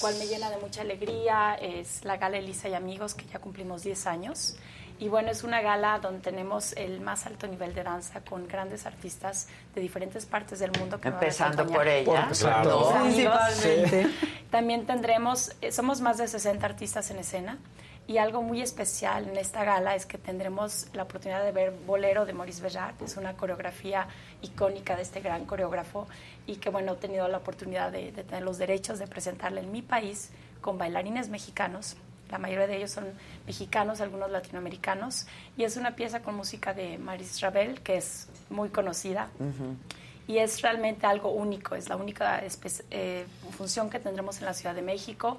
cual 0.00 0.14
me 0.18 0.26
llena 0.26 0.50
de 0.50 0.58
mucha 0.58 0.82
alegría. 0.82 1.54
Es 1.54 2.04
la 2.04 2.18
gala 2.18 2.36
Elisa 2.36 2.68
y 2.68 2.74
Amigos, 2.74 3.14
que 3.14 3.24
ya 3.26 3.38
cumplimos 3.38 3.82
10 3.82 4.06
años. 4.06 4.56
Y 5.00 5.08
bueno, 5.08 5.30
es 5.30 5.44
una 5.44 5.60
gala 5.60 6.00
donde 6.00 6.20
tenemos 6.20 6.72
el 6.72 7.00
más 7.00 7.26
alto 7.26 7.46
nivel 7.46 7.72
de 7.74 7.84
danza 7.84 8.20
con 8.20 8.48
grandes 8.48 8.84
artistas 8.84 9.46
de 9.74 9.80
diferentes 9.80 10.26
partes 10.26 10.58
del 10.58 10.72
mundo 10.72 11.00
que 11.00 11.08
me 11.08 11.14
van 11.14 11.22
a 11.22 11.26
Empezando 11.26 11.66
por 11.66 11.86
ella. 11.86 12.26
Por 12.26 12.36
Claro. 12.36 12.92
Principalmente. 13.02 14.08
También 14.50 14.86
tendremos, 14.86 15.52
eh, 15.60 15.70
somos 15.70 16.00
más 16.00 16.18
de 16.18 16.26
60 16.26 16.66
artistas 16.66 17.10
en 17.12 17.18
escena 17.18 17.58
y 18.08 18.18
algo 18.18 18.42
muy 18.42 18.60
especial 18.60 19.28
en 19.28 19.36
esta 19.36 19.64
gala 19.64 19.94
es 19.94 20.06
que 20.06 20.18
tendremos 20.18 20.88
la 20.94 21.04
oportunidad 21.04 21.44
de 21.44 21.52
ver 21.52 21.72
Bolero 21.86 22.24
de 22.24 22.32
Maurice 22.32 22.62
Béjart, 22.62 23.00
es 23.02 23.16
una 23.16 23.34
coreografía 23.34 24.08
icónica 24.42 24.96
de 24.96 25.02
este 25.02 25.20
gran 25.20 25.44
coreógrafo 25.44 26.08
y 26.46 26.56
que 26.56 26.70
bueno, 26.70 26.94
he 26.94 26.96
tenido 26.96 27.28
la 27.28 27.36
oportunidad 27.36 27.92
de, 27.92 28.10
de 28.10 28.24
tener 28.24 28.42
los 28.42 28.58
derechos 28.58 28.98
de 28.98 29.06
presentarle 29.06 29.60
en 29.60 29.70
mi 29.70 29.82
país 29.82 30.30
con 30.60 30.78
bailarines 30.78 31.28
mexicanos. 31.28 31.96
La 32.30 32.38
mayoría 32.38 32.66
de 32.66 32.76
ellos 32.76 32.90
son 32.90 33.06
mexicanos, 33.46 34.00
algunos 34.00 34.30
latinoamericanos, 34.30 35.26
y 35.56 35.64
es 35.64 35.76
una 35.76 35.96
pieza 35.96 36.20
con 36.22 36.34
música 36.34 36.74
de 36.74 36.98
Maris 36.98 37.40
Ravel, 37.40 37.80
que 37.80 37.96
es 37.96 38.28
muy 38.50 38.68
conocida 38.68 39.28
y 40.28 40.38
es 40.38 40.60
realmente 40.60 41.06
algo 41.06 41.30
único, 41.30 41.74
es 41.74 41.88
la 41.88 41.96
única 41.96 42.42
eh, 42.90 43.26
función 43.56 43.88
que 43.88 43.98
tendremos 43.98 44.38
en 44.40 44.44
la 44.44 44.52
Ciudad 44.52 44.74
de 44.74 44.82
México. 44.82 45.38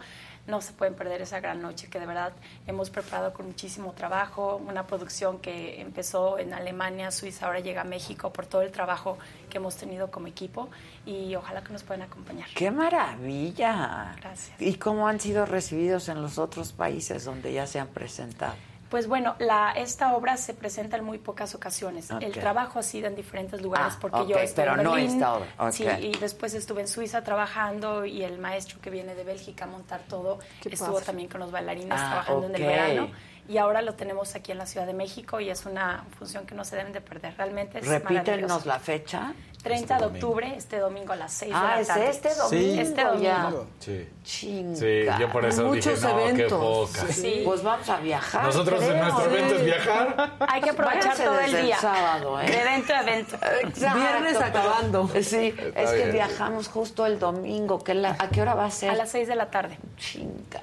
No 0.50 0.62
se 0.62 0.74
pueden 0.74 0.96
perder 0.96 1.22
esa 1.22 1.40
gran 1.40 1.62
noche 1.62 1.90
que 1.90 2.00
de 2.00 2.08
verdad 2.08 2.34
hemos 2.66 2.90
preparado 2.90 3.34
con 3.34 3.46
muchísimo 3.46 3.94
trabajo, 3.94 4.60
una 4.68 4.88
producción 4.88 5.40
que 5.40 5.80
empezó 5.80 6.40
en 6.40 6.54
Alemania, 6.54 7.12
Suiza, 7.12 7.46
ahora 7.46 7.60
llega 7.60 7.82
a 7.82 7.84
México 7.84 8.34
por 8.34 8.48
todo 8.48 8.64
el 8.64 8.72
trabajo 8.72 9.18
que 9.50 9.58
hemos 9.58 9.76
tenido 9.76 10.10
como 10.10 10.28
equipo 10.28 10.70
y 11.06 11.36
ojalá 11.36 11.64
que 11.64 11.72
nos 11.72 11.84
puedan 11.84 12.02
acompañar. 12.02 12.48
¡Qué 12.56 12.72
maravilla! 12.72 14.16
Gracias. 14.20 14.60
¿Y 14.60 14.76
cómo 14.76 15.08
han 15.08 15.20
sido 15.20 15.46
recibidos 15.46 16.10
en 16.10 16.22
los 16.22 16.40
otros 16.40 16.72
países 16.72 17.26
donde 17.26 17.54
ya 17.54 17.68
se 17.68 17.80
han 17.80 17.88
presentado? 17.88 18.56
Pues 18.90 19.08
bueno, 19.08 19.36
la, 19.40 19.72
esta 19.72 20.16
obra 20.16 20.36
se 20.38 20.54
presenta 20.54 20.98
en 20.98 21.04
muy 21.04 21.20
pocas 21.20 21.54
ocasiones. 21.56 22.10
El 22.22 22.32
trabajo 22.34 22.80
ha 22.80 22.84
sido 22.84 23.08
en 23.08 23.16
diferentes 23.16 23.62
lugares 23.62 23.94
Ah, 23.96 23.98
porque 24.02 24.18
yo 24.28 24.36
ok, 24.36 24.42
estuve 24.44 24.66
pero 24.66 24.78
en 24.78 24.84
no 24.84 24.92
Berlín, 24.94 25.12
esta 25.12 25.34
obra. 25.36 25.72
Sí, 25.72 25.86
y 26.02 26.18
después 26.18 26.54
estuve 26.56 26.82
en 26.82 26.88
Suiza 26.88 27.24
trabajando 27.24 28.04
y 28.06 28.24
el 28.24 28.40
maestro 28.40 28.80
que 28.82 28.90
viene 28.90 29.14
de 29.16 29.24
Bélgica 29.24 29.66
a 29.66 29.68
montar 29.68 30.02
todo 30.10 30.40
estuvo 30.66 31.00
también 31.02 31.30
con 31.30 31.40
los 31.42 31.52
bailarines 31.52 31.92
Ah, 31.94 32.24
trabajando 32.24 32.48
en 32.48 32.56
el 32.56 32.62
verano. 32.64 33.12
Y 33.50 33.58
ahora 33.58 33.82
lo 33.82 33.96
tenemos 33.96 34.36
aquí 34.36 34.52
en 34.52 34.60
la 34.60 34.68
Ciudad 34.68 34.86
de 34.86 34.94
México 34.94 35.40
y 35.40 35.50
es 35.50 35.66
una 35.66 36.06
función 36.20 36.46
que 36.46 36.54
no 36.54 36.64
se 36.64 36.76
deben 36.76 36.94
de 36.94 37.02
perder. 37.02 37.34
Realmente 37.36 37.80
es 37.80 37.88
Repítenos 37.88 38.68
la 38.68 38.80
fecha. 38.80 39.34
30 39.64 39.98
de 39.98 40.06
octubre, 40.06 40.54
este 40.56 40.78
domingo 40.78 41.12
a 41.12 41.16
las 41.18 41.34
6 41.34 41.52
de 41.52 41.58
Ah, 41.58 41.72
la 41.76 41.82
es 41.82 41.88
tarde. 41.88 42.10
este 42.12 42.34
domingo 42.36 42.82
Este 42.82 43.02
ya. 43.22 43.40
domingo. 43.42 43.68
Sí. 43.80 44.08
Chinga. 44.24 44.76
Sí, 44.78 45.06
yo 45.20 45.30
por 45.32 45.46
eso 45.46 45.64
dije, 45.74 45.90
Muchos 45.90 46.02
no, 46.04 46.16
qué 46.16 46.24
eventos. 46.30 46.60
poca. 46.62 47.12
Sí. 47.12 47.42
Pues 47.44 47.64
vamos 47.64 47.90
a 47.90 47.98
viajar. 47.98 48.44
Nosotros 48.46 48.82
en 48.84 48.90
creo. 48.90 49.04
nuestro 49.04 49.26
evento 49.26 49.56
es 49.56 49.66
viajar. 49.66 50.34
Hay 50.48 50.62
que 50.62 50.70
aprovechar 50.70 51.02
Váyanse 51.18 51.24
todo 51.26 51.40
el 51.42 51.62
día. 51.66 51.78
sábado, 51.78 52.40
¿eh? 52.40 52.46
De 52.46 52.62
evento 52.62 52.94
a 52.94 53.02
evento. 53.02 53.36
Exacto. 53.64 54.00
Viernes 54.00 54.38
acabando. 54.38 55.10
Sí, 55.22 55.54
Está 55.58 55.82
es 55.82 55.90
que 55.90 55.96
bien. 55.98 56.12
viajamos 56.14 56.68
justo 56.70 57.06
el 57.06 57.18
domingo. 57.20 57.84
que 57.84 57.96
la- 57.96 58.16
¿A 58.18 58.30
qué 58.30 58.42
hora 58.42 58.54
va 58.54 58.66
a 58.66 58.72
ser? 58.72 58.92
A 58.92 58.96
las 58.96 59.10
6 59.10 59.28
de 59.28 59.36
la 59.36 59.50
tarde. 59.52 59.78
Chinga. 59.98 60.62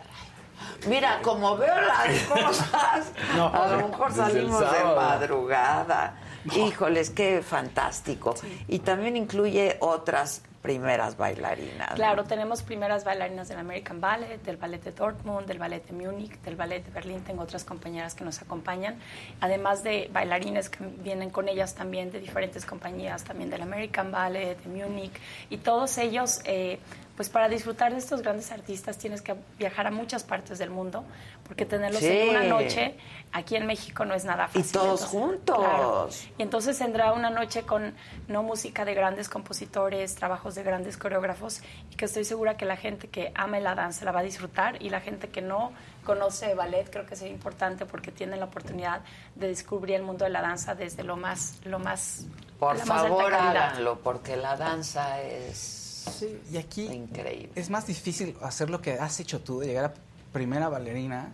Mira, 0.87 1.21
como 1.23 1.57
veo 1.57 1.75
las 1.81 2.23
cosas, 2.29 3.13
No, 3.37 3.49
a 3.49 3.69
lo 3.69 3.89
mejor 3.89 4.13
salimos 4.13 4.61
de 4.61 4.85
madrugada. 4.85 6.17
Híjoles, 6.55 7.11
qué 7.11 7.43
fantástico. 7.43 8.35
Y 8.69 8.81
también 8.81 9.17
incluye 9.17 9.77
otras 9.81 10.43
primeras 10.67 11.17
bailarinas. 11.17 11.91
¿no? 11.91 11.95
Claro, 11.95 12.25
tenemos 12.25 12.63
primeras 12.65 13.05
bailarinas 13.05 13.49
del 13.49 13.59
American 13.59 14.01
Ballet, 14.01 14.43
del 14.43 14.57
Ballet 14.57 14.83
de 14.83 14.91
Dortmund, 14.91 15.47
del 15.47 15.61
Ballet 15.61 15.87
de 15.87 15.93
Múnich, 15.93 16.41
del 16.41 16.57
Ballet 16.57 16.85
de 16.85 16.91
Berlín. 16.91 17.23
Tengo 17.23 17.45
otras 17.45 17.63
compañeras 17.63 18.17
que 18.17 18.25
nos 18.25 18.43
acompañan, 18.43 18.99
además 19.41 19.85
de 19.85 20.11
bailarines 20.13 20.69
que 20.69 20.85
vienen 20.85 21.31
con 21.31 21.49
ellas 21.49 21.77
también 21.77 22.11
de 22.11 22.19
diferentes 22.19 22.67
compañías, 22.67 23.23
también 23.23 23.49
del 23.49 23.63
American 23.63 24.11
Ballet, 24.11 24.59
de 24.61 24.69
Múnich. 24.69 25.13
Y 25.51 25.59
todos 25.59 25.99
ellos, 25.99 26.41
eh, 26.45 26.81
pues 27.17 27.29
para 27.31 27.49
disfrutar 27.49 27.93
de 27.93 27.99
estos 27.99 28.21
grandes 28.23 28.53
artistas 28.53 28.99
tienes 28.99 29.23
que 29.23 29.35
viajar 29.59 29.87
a 29.87 29.91
muchas 29.91 30.23
partes 30.23 30.59
del 30.59 30.71
mundo, 30.71 31.03
porque 31.47 31.65
tenerlos 31.65 32.01
Sí. 32.01 32.09
en 32.09 32.29
una 32.29 32.43
noche 32.45 32.95
aquí 33.33 33.57
en 33.57 33.67
México 33.67 34.05
no 34.05 34.15
es 34.15 34.25
nada 34.25 34.51
Y 34.55 34.59
fácil. 34.59 34.73
todos 34.73 35.05
juntos. 35.07 35.57
claro. 35.59 36.09
Y 36.39 36.43
entonces 36.43 36.79
tendrá 36.79 37.13
una 37.13 37.31
noche 37.31 37.63
con 37.63 37.95
no 38.29 38.43
música 38.43 38.85
de 38.85 38.95
grandes 38.95 39.29
compositores, 39.29 40.15
trabajos 40.15 40.55
de 40.55 40.63
grandes 40.63 40.97
coreógrafos 40.99 41.63
y 41.91 41.97
que 41.97 42.05
estoy 42.05 42.25
segura 42.25 42.57
que 42.57 42.67
la 42.67 42.77
gente 42.77 43.09
que 43.09 43.33
ame 43.35 43.61
la 43.61 43.75
danza 43.75 44.05
la 44.05 44.13
va 44.13 44.21
a 44.21 44.23
disfrutar 44.23 44.83
y 44.83 44.91
la 44.91 45.01
gente 45.01 45.29
que 45.29 45.41
no 45.43 45.73
conoce 46.05 46.55
ballet 46.55 46.89
creo 46.91 47.07
que 47.07 47.15
es 47.15 47.23
importante 47.23 47.87
porque 47.87 48.13
tiene 48.13 48.37
la 48.37 48.45
oportunidad 48.45 49.01
de 49.35 49.49
descubrir 49.49 49.97
el 49.97 50.03
mundo 50.03 50.25
de 50.25 50.31
la 50.31 50.43
danza 50.43 50.75
desde 50.75 51.03
lo 51.03 51.17
más 51.17 51.59
lo 51.65 51.79
más 51.79 52.27
Por 52.59 52.77
favor, 52.79 53.33
háganlo, 53.35 53.99
porque 54.01 54.37
la 54.37 54.57
danza 54.57 55.21
es 55.23 55.86
Sí, 56.11 56.41
y 56.51 56.57
aquí 56.57 56.87
increíble. 56.87 57.51
es 57.55 57.71
más 57.71 57.87
difícil 57.87 58.37
hacer 58.43 58.71
lo 58.71 58.81
que 58.81 58.93
has 58.93 59.19
hecho 59.21 59.41
tú, 59.41 59.61
de 59.61 59.67
llegar 59.67 59.85
a 59.87 59.95
primera 60.33 60.69
bailarina 60.69 61.33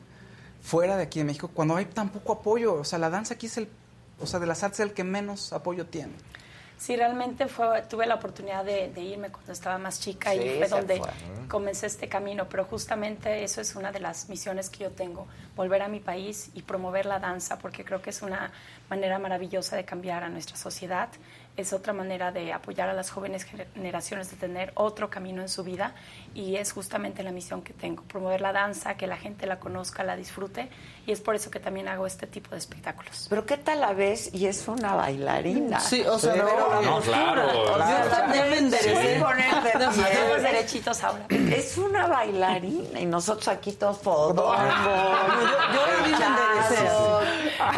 fuera 0.63 0.97
de 0.97 1.05
aquí 1.05 1.19
de 1.19 1.25
México, 1.25 1.51
cuando 1.53 1.77
hay 1.77 1.87
tan 1.87 2.11
poco 2.11 2.33
apoyo. 2.35 2.75
O 2.75 2.85
sea, 2.85 2.99
la 2.99 3.11
danza 3.11 3.35
aquí 3.35 3.47
es 3.47 3.57
el, 3.59 3.69
o 4.21 4.27
sea, 4.27 4.39
de 4.41 4.47
las 4.47 4.63
artes 4.63 4.81
es 4.81 4.87
el 4.87 4.93
que 4.93 5.05
menos 5.05 5.53
apoyo 5.53 5.87
tiene. 5.87 6.13
Sí, 6.79 6.97
realmente 6.97 7.47
fue, 7.47 7.83
tuve 7.83 8.07
la 8.07 8.17
oportunidad 8.17 8.65
de, 8.65 8.91
de 8.93 9.01
irme 9.03 9.29
cuando 9.31 9.53
estaba 9.53 9.79
más 9.79 10.01
chica 10.01 10.33
Sí, 10.33 10.41
y 10.41 10.59
fue 10.59 10.67
donde 10.69 10.97
fue. 10.99 11.11
comencé 11.49 11.87
este 11.87 12.09
camino, 12.09 12.49
pero 12.49 12.65
justamente 12.65 13.45
eso 13.45 13.61
es 13.61 13.77
una 13.77 13.93
de 13.93 14.01
las 14.01 14.29
misiones 14.29 14.69
que 14.69 14.85
yo 14.85 14.91
tengo, 14.91 15.29
volver 15.55 15.83
a 15.83 15.89
mi 15.89 16.01
país 16.01 16.51
y 16.55 16.63
promover 16.63 17.07
la 17.07 17.21
danza, 17.21 17.59
porque 17.59 17.85
creo 17.85 18.03
que 18.03 18.11
es 18.11 18.21
una 18.23 18.51
manera 18.91 19.21
maravillosa 19.21 19.77
de 19.77 19.85
cambiar 19.85 20.25
a 20.25 20.29
nuestra 20.29 20.57
sociedad, 20.57 21.09
es 21.57 21.73
otra 21.73 21.93
manera 21.93 22.33
de 22.33 22.53
apoyar 22.53 22.89
a 22.89 22.93
las 22.95 23.11
jóvenes 23.11 23.47
gener- 23.47 23.67
generaciones 23.75 24.31
de 24.31 24.37
tener 24.37 24.73
otro 24.75 25.11
camino 25.11 25.43
en 25.43 25.49
su 25.49 25.63
vida 25.65 25.95
y 26.35 26.57
es 26.57 26.73
justamente 26.73 27.23
la 27.23 27.31
misión 27.33 27.63
que 27.63 27.73
tengo, 27.73 28.03
promover 28.05 28.41
la 28.41 28.53
danza, 28.53 28.97
que 28.97 29.07
la 29.07 29.17
gente 29.17 29.47
la 29.47 29.59
conozca, 29.59 30.03
la 30.05 30.17
disfrute 30.17 30.69
y 31.07 31.13
es 31.13 31.21
por 31.21 31.35
eso 31.35 31.51
que 31.51 31.59
también 31.61 31.89
hago 31.89 32.07
este 32.07 32.27
tipo 32.27 32.51
de 32.51 32.59
espectáculos. 32.59 33.27
Pero 33.29 33.45
¿qué 33.45 33.57
tal 33.57 33.81
la 33.81 33.93
ves? 33.93 34.31
Y 34.33 34.47
es 34.47 34.69
una 34.69 34.95
bailarina. 34.95 35.81
Sí, 35.81 36.03
o 36.03 36.19
sea, 36.19 36.33
pero 36.33 36.47
la 36.71 36.81
no, 36.83 36.95
postura. 36.97 37.23
claro, 37.35 37.73
O 37.75 37.77
sea, 37.77 38.05
claro. 38.09 38.33
debe 38.33 38.59
enderecer. 38.59 39.17
Sí. 39.17 39.23
Poner 39.23 39.55
de 39.79 39.89
pie. 39.89 40.05
Hacemos 40.05 40.43
derechitos 40.43 41.05
ahora. 41.05 41.27
Es 41.29 41.77
una 41.79 42.07
bailarina 42.07 43.01
y 43.01 43.07
nosotros 43.07 43.49
aquí 43.49 43.73
todos 43.73 43.99
fodongos. 43.99 44.57
yo. 46.71 47.21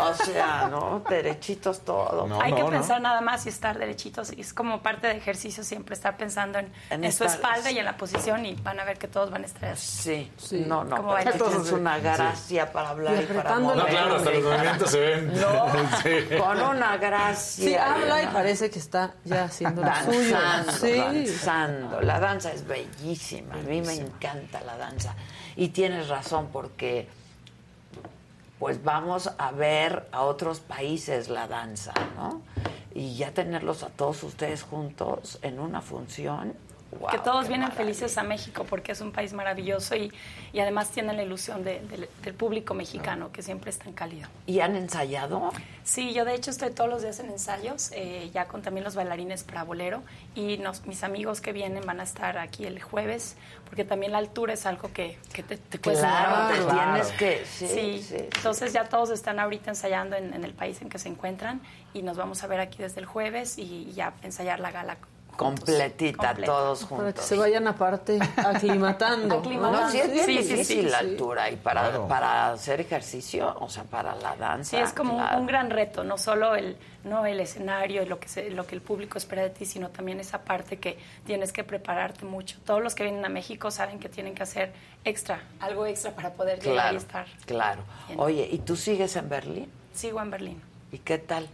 O 0.02 0.14
sea, 0.14 0.68
¿no? 0.70 1.02
Derechitos 1.08 1.80
todos. 1.80 2.30
Hay 2.40 2.52
que 2.52 2.64
pensar 2.64 3.00
nada 3.00 3.20
más 3.20 3.46
y 3.46 3.48
estar 3.48 3.78
derechitos. 3.78 4.32
Y 4.36 4.40
es 4.40 4.52
como 4.54 4.82
parte 4.82 5.06
de 5.06 5.16
ejercicio 5.16 5.64
siempre 5.64 5.94
estar 5.94 6.16
pensando 6.16 6.58
en, 6.58 6.72
En 6.90 7.04
en 7.04 7.12
su 7.12 7.24
espalda 7.24 7.70
y 7.70 7.78
en 7.78 7.84
la 7.84 7.96
posición 7.96 8.43
y 8.46 8.54
van 8.54 8.78
a 8.80 8.84
ver 8.84 8.98
que 8.98 9.08
todos 9.08 9.30
van 9.30 9.42
a 9.42 9.46
estar 9.46 9.76
Sí, 9.76 10.30
así. 10.36 10.64
no, 10.66 10.84
no, 10.84 10.96
Como 10.96 11.14
pero 11.14 11.32
tú 11.32 11.44
tienes 11.46 11.72
una 11.72 11.98
gracia 11.98 12.70
para 12.72 12.90
hablar 12.90 13.22
y, 13.22 13.26
para 13.26 13.58
mover. 13.58 13.76
No, 13.76 13.86
claro, 13.86 14.16
hasta 14.16 14.30
los 14.30 14.42
movimientos 14.44 14.90
se 14.90 15.00
ven. 15.00 15.40
No, 15.40 15.66
Sí. 16.02 16.36
con 16.38 16.60
una 16.60 16.96
gracia. 16.96 17.64
Sí, 17.68 17.74
habla 17.74 18.22
y 18.22 18.26
¿no? 18.26 18.32
parece 18.32 18.70
que 18.70 18.78
está 18.78 19.14
ya 19.24 19.44
haciendo 19.44 19.82
lo 19.82 19.94
suyo. 20.04 20.30
danzando, 20.38 20.72
Sí. 20.72 20.92
danzando. 20.96 22.00
La 22.00 22.20
danza 22.20 22.52
es 22.52 22.66
bellísima, 22.66 23.54
a 23.54 23.58
mí 23.58 23.80
me 23.82 23.94
encanta 23.94 24.60
la 24.62 24.76
danza. 24.76 25.14
Y 25.56 25.68
tienes 25.68 26.08
razón 26.08 26.48
porque 26.52 27.08
pues 28.58 28.82
vamos 28.82 29.30
a 29.36 29.50
ver 29.50 30.08
a 30.12 30.22
otros 30.22 30.60
países 30.60 31.28
la 31.28 31.46
danza, 31.48 31.92
¿no? 32.16 32.40
Y 32.94 33.16
ya 33.16 33.32
tenerlos 33.32 33.82
a 33.82 33.88
todos 33.88 34.22
ustedes 34.22 34.62
juntos 34.62 35.38
en 35.42 35.58
una 35.58 35.80
función. 35.82 36.54
Wow, 37.00 37.10
que 37.10 37.18
todos 37.18 37.48
vienen 37.48 37.68
maravilla. 37.68 37.76
felices 37.94 38.18
a 38.18 38.22
México 38.22 38.64
porque 38.68 38.92
es 38.92 39.00
un 39.00 39.12
país 39.12 39.32
maravilloso 39.32 39.94
y, 39.96 40.12
y 40.52 40.60
además 40.60 40.90
tienen 40.90 41.16
la 41.16 41.22
ilusión 41.22 41.64
de- 41.64 41.80
del- 41.80 42.08
del 42.22 42.34
público 42.34 42.74
mexicano 42.74 43.30
que 43.32 43.42
siempre 43.42 43.70
es 43.70 43.78
tan 43.78 43.92
cálido. 43.92 44.28
¿Y 44.46 44.60
han 44.60 44.76
ensayado? 44.76 45.52
Sí, 45.82 46.12
yo 46.14 46.24
de 46.24 46.34
hecho 46.34 46.50
estoy 46.50 46.70
todos 46.70 46.88
los 46.88 47.02
días 47.02 47.18
en 47.20 47.30
ensayos, 47.30 47.90
eh, 47.92 48.30
ya 48.32 48.46
con 48.46 48.62
también 48.62 48.84
los 48.84 48.94
bailarines 48.94 49.44
para 49.44 49.64
bolero 49.64 50.02
y 50.34 50.56
nos- 50.58 50.86
mis 50.86 51.02
amigos 51.04 51.40
que 51.40 51.52
vienen 51.52 51.84
van 51.86 52.00
a 52.00 52.04
estar 52.04 52.38
aquí 52.38 52.64
el 52.64 52.80
jueves 52.80 53.36
porque 53.64 53.84
también 53.84 54.12
la 54.12 54.18
altura 54.18 54.52
es 54.54 54.66
algo 54.66 54.92
que, 54.92 55.18
que 55.32 55.42
te, 55.42 55.56
te 55.56 55.78
cuesta 55.78 56.08
Claro, 56.08 56.54
te 56.54 56.72
tienes 56.74 57.12
que- 57.12 57.44
sí, 57.44 57.66
sí, 57.66 57.74
sí, 57.74 58.02
sí. 58.02 58.28
entonces 58.36 58.72
ya 58.72 58.84
todos 58.88 59.10
están 59.10 59.40
ahorita 59.40 59.70
ensayando 59.70 60.16
en, 60.16 60.32
en 60.32 60.44
el 60.44 60.52
país 60.54 60.80
en 60.82 60.88
que 60.88 60.98
se 60.98 61.08
encuentran 61.08 61.60
y 61.92 62.02
nos 62.02 62.16
vamos 62.16 62.42
a 62.42 62.46
ver 62.46 62.60
aquí 62.60 62.78
desde 62.82 63.00
el 63.00 63.06
jueves 63.06 63.58
y 63.58 63.92
ya 63.92 64.12
ensayar 64.22 64.60
la 64.60 64.70
gala. 64.70 64.96
Juntos. 65.36 65.64
Completita, 65.64 66.26
Completa. 66.28 66.52
todos 66.52 66.84
Para 66.84 66.96
que 66.96 67.04
juntos. 67.04 67.24
se 67.24 67.36
vayan 67.36 67.66
aparte 67.68 68.18
aclimatando. 68.36 69.42
No, 69.42 69.90
sí 69.90 69.98
es 70.00 70.12
bien 70.12 70.24
Sí, 70.26 70.38
difícil 70.38 70.64
sí, 70.64 70.82
la 70.82 71.00
sí. 71.00 71.06
altura 71.06 71.50
y 71.50 71.56
para, 71.56 71.82
Claro. 71.82 72.08
para 72.08 72.52
hacer 72.52 72.80
ejercicio, 72.80 73.54
o 73.60 73.68
sea, 73.68 73.84
para 73.84 74.14
la 74.16 74.36
danza. 74.36 74.70
Sí, 74.70 74.76
es 74.76 74.92
como 74.92 75.14
un- 75.14 75.20
claro. 75.20 75.38
un 75.40 75.46
gran 75.46 75.70
reto, 75.70 76.04
no 76.04 76.18
solo 76.18 76.54
el, 76.54 76.76
no 77.04 77.26
el 77.26 77.40
escenario 77.40 78.02
y 78.02 78.06
lo 78.06 78.18
que, 78.18 78.28
se- 78.28 78.50
lo 78.50 78.66
que 78.66 78.74
el 78.74 78.80
público 78.82 79.18
espera 79.18 79.42
de 79.42 79.50
ti, 79.50 79.64
sino 79.66 79.90
también 79.90 80.20
esa 80.20 80.42
parte 80.44 80.78
que 80.78 80.98
tienes 81.26 81.52
que 81.52 81.64
prepararte 81.64 82.24
mucho. 82.24 82.58
Todos 82.64 82.82
los 82.82 82.94
que 82.94 83.04
vienen 83.04 83.24
a 83.24 83.28
México 83.28 83.70
saben 83.70 83.98
que 83.98 84.08
tienen 84.08 84.34
que 84.34 84.42
hacer 84.42 84.72
extra, 85.04 85.42
algo 85.60 85.86
extra 85.86 86.12
para 86.12 86.32
poder 86.32 86.60
llegar 86.60 86.94
y 86.94 86.96
Claro, 86.96 86.98
estar. 86.98 87.26
claro. 87.46 87.82
bien. 88.08 88.20
Oye, 88.20 88.48
¿y 88.50 88.58
tú 88.58 88.76
sigues 88.76 89.16
en 89.16 89.28
Berlín? 89.28 89.70
Sigo 89.92 90.20
en 90.20 90.30
Berlín. 90.30 90.62
¿Y 90.92 90.98
qué 90.98 91.18
tal? 91.18 91.48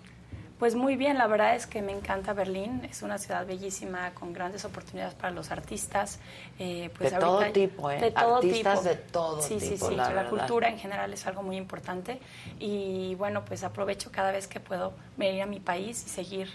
Pues 0.61 0.75
muy 0.75 0.95
bien, 0.97 1.17
la 1.17 1.27
verdad 1.27 1.57
es 1.57 1.67
que 1.67 1.81
me 1.81 1.91
encanta 1.91 2.35
Berlín, 2.35 2.87
es 2.89 3.01
una 3.01 3.17
ciudad 3.17 3.47
bellísima, 3.47 4.11
con 4.13 4.35
grandes 4.35 4.67
oportunidades 4.67 5.15
para 5.15 5.31
los 5.33 5.51
artistas. 5.51 6.21
eh, 6.59 6.91
pues 6.99 7.13
De 7.13 7.19
todo 7.19 7.43
tipo, 7.51 7.91
¿eh? 7.91 7.99
De 7.99 8.11
todo 8.11 8.37
Artistas 8.37 8.81
tipo. 8.81 8.89
de 8.91 8.97
todo 8.97 9.41
sí, 9.43 9.59
Sí, 9.59 9.71
tipo, 9.71 9.89
sí, 9.89 9.97
la 9.97 10.03
la, 10.11 10.23
verdad. 10.23 10.29
cultura 10.29 10.69
en 10.69 10.79
general 10.79 11.13
es 11.15 11.27
algo 11.27 11.43
muy 11.43 11.57
importante 11.57 12.21
y 12.59 13.15
bueno, 13.15 13.43
pues 13.47 13.65
aprovecho 13.65 14.13
cada 14.13 14.33
vez 14.33 14.47
que 14.49 14.61
puedo 14.61 14.93
venir 15.17 15.41
a 15.41 15.47
mi 15.47 15.61
país 15.61 16.05
y 16.07 16.11
seguir 16.11 16.51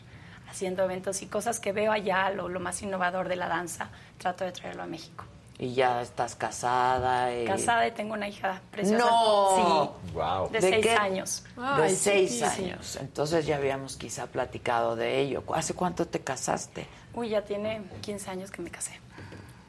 haciendo 0.48 0.84
eventos 0.84 1.24
y 1.24 1.26
cosas 1.26 1.60
que 1.60 1.72
veo 1.72 1.92
allá, 1.92 2.30
lo, 2.30 2.48
lo 2.48 2.60
más 2.60 2.84
innovador 2.84 3.28
de 3.28 3.38
la 3.38 3.48
danza, 3.48 3.90
trato 4.20 4.44
de 4.44 4.52
traerlo 4.52 4.84
a 4.84 4.86
México. 4.86 5.26
Y 5.58 5.74
ya 5.74 6.02
estás 6.02 6.36
casada. 6.36 7.34
Y... 7.34 7.46
Casada 7.46 7.88
y 7.88 7.92
tengo 7.92 8.14
una 8.14 8.28
hija 8.28 8.62
preciosa. 8.72 9.06
¡No! 9.06 9.56
Sí, 10.06 10.12
Wow. 10.14 10.50
de, 10.50 10.60
¿De 10.60 10.70
seis 10.70 10.86
qué? 10.86 10.92
años. 10.96 11.44
De 11.78 11.90
seis 11.90 12.32
sí, 12.32 12.38
sí. 12.56 12.64
años. 12.66 12.98
Entonces 13.00 13.46
ya 13.46 13.56
habíamos 13.56 13.96
quizá 13.96 14.28
platicado 14.28 14.96
de 14.96 15.20
ello. 15.20 15.44
¿Hace 15.54 15.74
cuánto 15.74 16.06
te 16.08 16.20
casaste? 16.20 16.88
Uy, 17.14 17.30
ya 17.30 17.42
tiene 17.44 17.82
15 18.02 18.30
años 18.32 18.52
que 18.52 18.62
me 18.62 18.70
casé. 18.70 19.00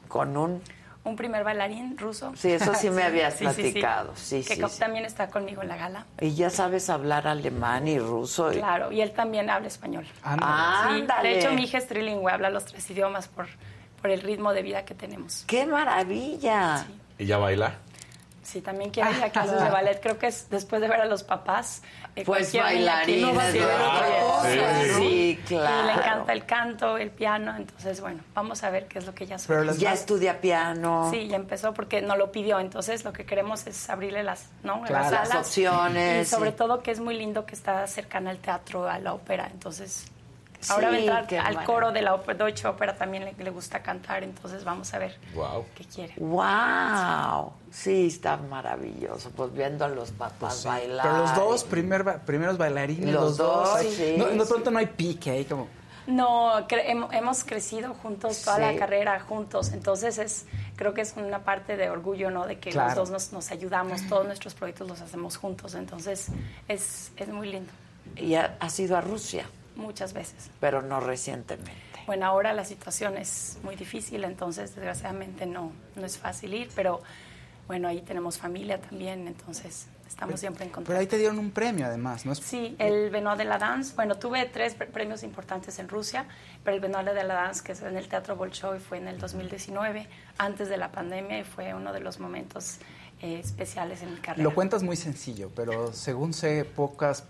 Con 0.09 0.35
un... 0.35 0.61
un 1.05 1.15
primer 1.15 1.45
bailarín 1.45 1.97
ruso. 1.97 2.33
Sí, 2.35 2.51
eso 2.51 2.73
sí 2.75 2.89
me 2.89 3.03
habías 3.09 3.35
Sí, 3.35 3.45
sí, 3.45 3.53
sí. 3.53 3.61
platicado. 3.61 4.13
Sí, 4.17 4.43
que 4.43 4.55
sí, 4.55 4.61
sí. 4.69 4.79
también 4.79 5.05
está 5.05 5.29
conmigo 5.29 5.61
en 5.61 5.69
la 5.69 5.77
gala. 5.77 6.05
Y 6.19 6.35
ya 6.35 6.49
sabes 6.49 6.89
hablar 6.89 7.27
alemán 7.29 7.87
y 7.87 7.97
ruso. 7.97 8.51
y- 8.51 8.57
Claro, 8.57 8.91
y 8.91 8.99
él 8.99 9.11
también 9.13 9.49
habla 9.49 9.67
español. 9.69 10.05
Ándale. 10.21 10.95
Sí, 10.95 11.01
Ándale. 11.01 11.29
de 11.29 11.39
hecho, 11.39 11.51
mi 11.53 11.63
hija 11.63 11.77
es 11.77 11.87
trilingüe, 11.87 12.29
habla 12.31 12.49
los 12.49 12.65
tres 12.65 12.89
idiomas 12.89 13.29
por, 13.29 13.47
por 14.07 14.13
el 14.13 14.21
ritmo 14.21 14.53
de 14.53 14.61
vida 14.61 14.85
que 14.85 14.95
tenemos. 14.95 15.43
¡Qué 15.47 15.65
maravilla! 15.65 16.85
¿Y 17.17 17.25
ya 17.25 17.37
baila? 17.39 17.75
Sí, 18.41 18.61
también 18.61 18.89
quiere 18.91 19.11
ir 19.11 19.21
a 19.21 19.29
clases 19.31 19.61
de 19.61 19.69
ballet. 19.69 19.99
Creo 20.01 20.17
que 20.17 20.27
es 20.27 20.49
después 20.49 20.81
de 20.81 20.87
ver 20.87 21.01
a 21.01 21.05
los 21.05 21.23
papás. 21.23 21.81
eh, 22.15 22.23
Pues 22.25 22.53
bailarines, 22.55 23.51
Sí, 23.51 23.59
oye, 23.59 24.93
Sí, 24.93 24.93
sí, 24.95 25.03
Y 25.03 25.35
le 25.35 25.43
claro. 25.43 25.89
encanta 25.99 26.31
el 26.31 26.45
canto, 26.45 26.97
el 26.97 27.09
piano. 27.11 27.53
Entonces, 27.57 27.99
bueno, 27.99 28.21
vamos 28.33 28.63
a 28.63 28.69
ver 28.69 28.87
qué 28.87 28.99
es 28.99 29.05
lo 29.05 29.13
que 29.13 29.25
ella 29.25 29.35
Pero 29.45 29.63
sueña. 29.65 29.77
ya 29.77 29.91
estudia 29.93 30.39
piano. 30.39 31.09
Sí, 31.11 31.27
ya 31.27 31.35
empezó 31.35 31.73
porque 31.73 32.01
no 32.01 32.15
lo 32.15 32.31
pidió. 32.31 32.61
Entonces, 32.61 33.03
lo 33.03 33.11
que 33.11 33.25
queremos 33.25 33.67
es 33.67 33.89
abrirle 33.89 34.23
las, 34.23 34.45
¿no? 34.63 34.83
Claro, 34.83 35.11
las, 35.11 35.27
las 35.27 35.37
opciones, 35.39 36.25
Y 36.25 36.29
sobre 36.33 36.51
sí. 36.51 36.55
todo 36.55 36.81
que 36.81 36.91
es 36.91 37.01
muy 37.01 37.17
lindo 37.17 37.45
que 37.45 37.55
está 37.55 37.85
cercana 37.87 38.29
al 38.29 38.37
teatro, 38.37 38.87
a 38.89 38.99
la 38.99 39.13
ópera. 39.13 39.49
Entonces, 39.51 40.05
Sí, 40.59 40.73
entrar 40.73 41.27
qué 41.27 41.37
al 41.37 41.43
maravilla. 41.53 41.65
coro 41.65 41.91
de 41.91 42.01
la 42.01 42.17
Deutsche 42.17 42.67
Ópera 42.67 42.95
también 42.95 43.25
le, 43.25 43.33
le 43.33 43.49
gusta 43.51 43.81
cantar. 43.83 44.23
Entonces, 44.23 44.63
vamos 44.63 44.93
a 44.93 44.97
ver 44.99 45.17
Wow. 45.35 45.65
qué 45.75 45.85
quiere. 45.85 46.13
¡Wow! 46.17 47.53
Sí, 47.71 48.07
está 48.07 48.37
maravilloso. 48.37 49.29
Pues 49.31 49.53
viendo 49.53 49.85
a 49.85 49.87
los 49.87 50.11
papás 50.11 50.65
bailar. 50.65 51.05
Pero 51.05 51.17
los 51.19 51.35
dos 51.35 51.63
primer 51.63 52.19
primeros 52.21 52.57
bailarines, 52.57 53.13
Los 53.13 53.23
los, 53.23 53.37
dos. 53.37 53.69
dos, 53.69 53.75
ahí- 53.77 53.91
sí, 53.95 54.15
no, 54.17 54.25
de 54.25 54.39
sí. 54.39 54.45
pronto 54.49 54.71
no 54.71 54.79
hay 54.79 54.87
pique 54.87 55.31
ahí 55.31 55.45
como. 55.45 55.67
No, 56.07 56.65
cre- 56.69 56.85
hemos 57.11 57.43
crecido 57.43 57.93
juntos 57.93 58.41
toda 58.41 58.55
Sí. 58.55 58.61
la 58.61 58.75
carrera 58.77 59.19
juntos, 59.19 59.73
entonces 59.73 60.17
es 60.19 60.45
creo 60.77 60.93
que 60.93 61.01
es 61.01 61.13
una 61.17 61.39
parte 61.39 61.75
de 61.75 61.89
orgullo, 61.89 62.31
¿no? 62.31 62.47
De 62.47 62.59
que 62.59 62.69
Claro. 62.69 62.87
los 62.95 62.95
dos 62.95 63.09
nos, 63.09 63.33
nos 63.33 63.51
ayudamos, 63.51 64.07
todos 64.07 64.25
nuestros 64.25 64.53
proyectos 64.53 64.87
los 64.87 65.01
hacemos 65.01 65.35
juntos, 65.35 65.75
entonces 65.75 66.27
es, 66.69 67.11
es 67.17 67.27
muy 67.27 67.49
lindo, 67.51 67.71
Y 68.15 68.35
ha- 68.35 68.55
has 68.61 68.79
ido 68.79 68.95
a 68.95 69.01
Rusia, 69.01 69.45
muchas 69.77 70.13
veces. 70.13 70.49
pero 70.59 70.81
no 70.81 70.99
recientemente. 70.99 71.73
Bueno, 72.05 72.25
ahora 72.25 72.53
la 72.53 72.65
situación 72.65 73.17
es 73.17 73.57
muy 73.63 73.75
difícil, 73.75 74.23
entonces 74.23 74.75
desgraciadamente 74.75 75.45
no, 75.45 75.71
no 75.95 76.05
es 76.05 76.17
fácil 76.17 76.53
ir, 76.53 76.69
pero 76.75 77.01
bueno, 77.67 77.87
ahí 77.89 78.01
tenemos 78.01 78.37
familia 78.37 78.79
también, 78.79 79.27
entonces 79.27 79.87
estamos 80.07 80.39
siempre 80.39 80.63
en 80.63 80.69
contacto. 80.71 80.87
Pero 80.87 80.99
ahí 81.01 81.07
te 81.07 81.17
dieron 81.17 81.37
un 81.37 81.51
premio 81.51 81.85
además, 81.85 82.25
¿no? 82.25 82.31
Es- 82.31 82.39
Sí, 82.39 82.77
el 82.79 83.09
Benoit 83.09 83.37
de 83.37 83.43
la 83.43 83.57
Danse. 83.57 83.93
Bueno, 83.93 84.15
tuve 84.17 84.45
tres 84.45 84.73
pre- 84.73 84.87
premios 84.87 85.21
importantes 85.23 85.77
en 85.79 85.89
Rusia, 85.89 86.25
pero 86.63 86.75
el 86.75 86.81
Benoit 86.81 87.05
de 87.07 87.23
la 87.25 87.33
Danse, 87.33 87.61
que 87.65 87.73
es 87.73 87.81
en 87.81 87.97
el 87.97 88.07
Teatro 88.07 88.37
Bolshoi, 88.37 88.79
fue 88.79 88.99
en 88.99 89.09
el 89.09 89.19
2019, 89.19 90.07
antes 90.37 90.69
de 90.69 90.77
la 90.77 90.93
pandemia, 90.93 91.39
y 91.39 91.43
fue 91.43 91.73
uno 91.73 91.91
de 91.91 91.99
los 91.99 92.21
momentos 92.21 92.77
eh, 93.21 93.39
especiales 93.43 94.01
en 94.01 94.13
mi 94.13 94.19
carrera. 94.21 94.43
Lo 94.43 94.55
cuentas 94.55 94.81
muy 94.81 94.95
sencillo, 94.95 95.51
pero 95.53 95.91
según 95.91 96.33
sé, 96.33 96.63
pocas 96.63 97.25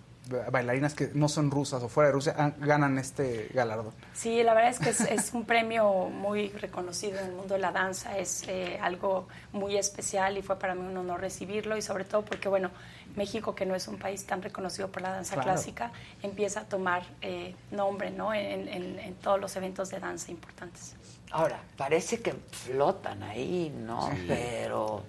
bailarinas 0.52 0.94
que 0.94 1.10
no 1.14 1.28
son 1.30 1.50
rusas 1.52 1.82
o 1.84 1.90
fuera 1.90 2.08
de 2.08 2.14
Rusia 2.14 2.36
han- 2.38 2.56
ganan 2.60 2.98
este 2.98 3.50
galardón. 3.54 3.94
Sí, 4.14 4.42
la 4.44 4.54
verdad 4.54 4.72
es 4.72 4.80
que 4.80 4.90
es, 4.90 5.02
es 5.02 5.34
un 5.34 5.46
premio 5.46 6.10
muy 6.10 6.50
reconocido 6.50 7.20
en 7.20 7.28
el 7.28 7.34
mundo 7.34 7.54
de 7.56 7.60
la 7.60 7.72
danza, 7.72 8.18
es 8.18 8.44
eh, 8.48 8.80
algo 8.82 9.28
muy 9.54 9.78
especial 9.78 10.38
y 10.38 10.42
fue 10.42 10.58
para 10.60 10.76
mí 10.76 10.82
un 10.86 10.98
honor 10.98 11.22
recibirlo 11.22 11.78
y 11.78 11.82
sobre 11.82 12.04
todo 12.06 12.24
porque, 12.24 12.50
bueno, 12.50 12.72
México, 13.16 13.56
que 13.56 13.66
no 13.66 13.74
es 13.74 13.88
un 13.88 13.98
país 13.98 14.26
tan 14.26 14.42
reconocido 14.44 14.90
por 14.92 15.02
la 15.02 15.10
danza 15.12 15.36
Claro. 15.36 15.52
clásica, 15.52 15.92
empieza 16.22 16.62
a 16.62 16.64
tomar 16.66 17.04
eh, 17.22 17.56
nombre 17.72 18.12
¿no? 18.12 18.34
en, 18.34 18.68
en- 18.68 19.00
en 19.00 19.16
todos 19.16 19.40
los 19.40 19.56
eventos 19.56 19.90
de 19.90 20.00
danza 20.00 20.30
importantes. 20.32 20.96
Ahora, 21.32 21.60
parece 21.76 22.22
que 22.22 22.34
flotan 22.52 23.24
ahí, 23.24 23.74
¿no? 23.76 24.10
Sí. 24.12 24.26
Pero 24.28 25.04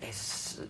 es, 0.00 0.60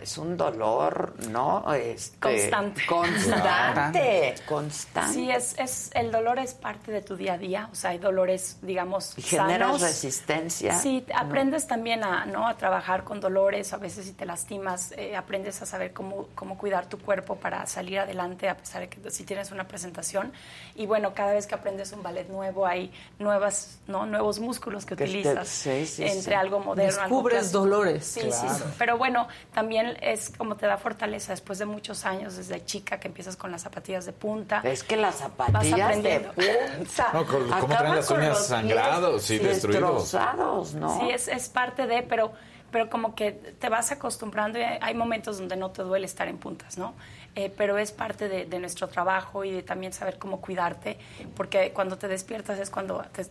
es 0.00 0.18
un 0.18 0.36
dolor, 0.36 1.14
¿no? 1.30 1.72
Este, 1.74 2.18
Constante. 2.18 2.82
Constante. 2.86 4.34
Constante. 4.46 5.12
Sí, 5.14 5.30
es, 5.30 5.58
es, 5.58 5.90
el 5.94 6.10
dolor 6.10 6.38
es 6.38 6.54
parte 6.54 6.92
de 6.92 7.02
tu 7.02 7.16
día 7.16 7.34
a 7.34 7.38
día, 7.38 7.68
o 7.72 7.74
sea, 7.74 7.90
hay 7.90 7.98
dolores, 7.98 8.58
digamos, 8.62 9.14
Y 9.16 9.22
generas 9.22 9.58
sanos. 9.68 9.80
resistencia. 9.82 10.74
Sí, 10.78 11.04
¿no? 11.08 11.18
aprendes 11.18 11.66
también 11.66 12.04
a, 12.04 12.26
¿no? 12.26 12.46
a 12.48 12.56
trabajar 12.56 13.04
con 13.04 13.20
dolores, 13.20 13.72
a 13.72 13.76
veces 13.76 14.06
si 14.06 14.12
te 14.12 14.26
lastimas, 14.26 14.92
eh, 14.92 15.16
aprendes 15.16 15.60
a 15.62 15.66
saber 15.66 15.92
cómo, 15.92 16.28
cómo 16.34 16.58
cuidar 16.58 16.86
tu 16.86 16.98
cuerpo 16.98 17.36
para 17.36 17.66
salir 17.66 17.98
adelante, 17.98 18.48
a 18.48 18.56
pesar 18.56 18.82
de 18.82 18.88
que 18.88 19.10
si 19.10 19.24
tienes 19.24 19.50
una 19.50 19.66
presentación. 19.68 20.32
Y 20.74 20.86
bueno, 20.86 21.14
cada 21.14 21.32
vez 21.34 21.46
que 21.46 21.54
aprendes 21.54 21.92
un 21.92 22.02
ballet 22.02 22.28
nuevo, 22.28 22.66
hay 22.66 22.92
nuevas, 23.18 23.78
¿no? 23.86 24.06
nuevos 24.06 24.38
músculos 24.38 24.84
que, 24.84 24.96
Que 24.96 25.04
te- 25.04 25.10
utilizas 25.10 25.48
sí, 25.48 25.86
sí, 25.86 26.02
entre 26.04 26.22
sí. 26.22 26.32
algo 26.34 26.60
moderno. 26.60 27.02
algo 27.02 27.16
Descubres 27.16 27.38
clásico. 27.40 27.58
dolores. 27.60 28.04
Sí, 28.06 28.20
sí, 28.22 28.28
Claro. 28.28 28.54
sí. 28.54 28.62
Pero 28.78 28.98
bueno, 28.98 29.28
también 29.52 29.61
es 29.70 30.30
como 30.36 30.56
te 30.56 30.66
da 30.66 30.76
fortaleza 30.76 31.32
después 31.32 31.58
de 31.58 31.66
muchos 31.66 32.04
años, 32.04 32.36
desde 32.36 32.64
chica 32.64 32.98
que 32.98 33.08
empiezas 33.08 33.36
con 33.36 33.50
las 33.50 33.62
zapatillas 33.62 34.04
de 34.06 34.12
punta. 34.12 34.60
Es 34.64 34.82
que 34.82 34.96
las 34.96 35.20
Vas 35.20 35.30
zapatillas 35.30 35.74
de 35.76 35.82
aprendiendo. 35.82 36.32
punta. 36.32 37.10
No, 37.12 37.26
con- 37.26 37.48
¿cómo 37.48 37.66
traen 37.76 37.96
las 37.96 38.10
uñas 38.10 38.46
sangrados 38.46 39.30
y 39.30 39.38
destruidos? 39.38 40.02
Destrozados, 40.02 40.74
¿no? 40.74 40.98
Sí, 41.00 41.10
es, 41.10 41.28
es 41.28 41.48
parte 41.48 41.86
de, 41.86 42.02
pero 42.02 42.32
pero 42.70 42.88
como 42.88 43.14
que 43.14 43.32
te 43.32 43.68
vas 43.68 43.92
acostumbrando 43.92 44.58
y 44.58 44.62
hay 44.62 44.78
hay 44.80 44.94
momentos 44.94 45.36
donde 45.38 45.56
no 45.56 45.70
te 45.72 45.82
duele 45.82 46.06
estar 46.06 46.26
en 46.28 46.38
puntas, 46.38 46.78
¿no? 46.78 46.94
Eh, 47.34 47.52
pero 47.54 47.76
es 47.76 47.92
parte 47.92 48.28
de, 48.30 48.46
de 48.46 48.58
nuestro 48.60 48.88
trabajo 48.88 49.44
y 49.44 49.50
de 49.50 49.62
también 49.62 49.92
saber 49.92 50.18
cómo 50.18 50.40
cuidarte, 50.40 50.98
porque 51.36 51.72
cuando 51.72 51.98
te 51.98 52.08
despiertas 52.08 52.58
es 52.58 52.70
cuando 52.70 53.04
te, 53.12 53.26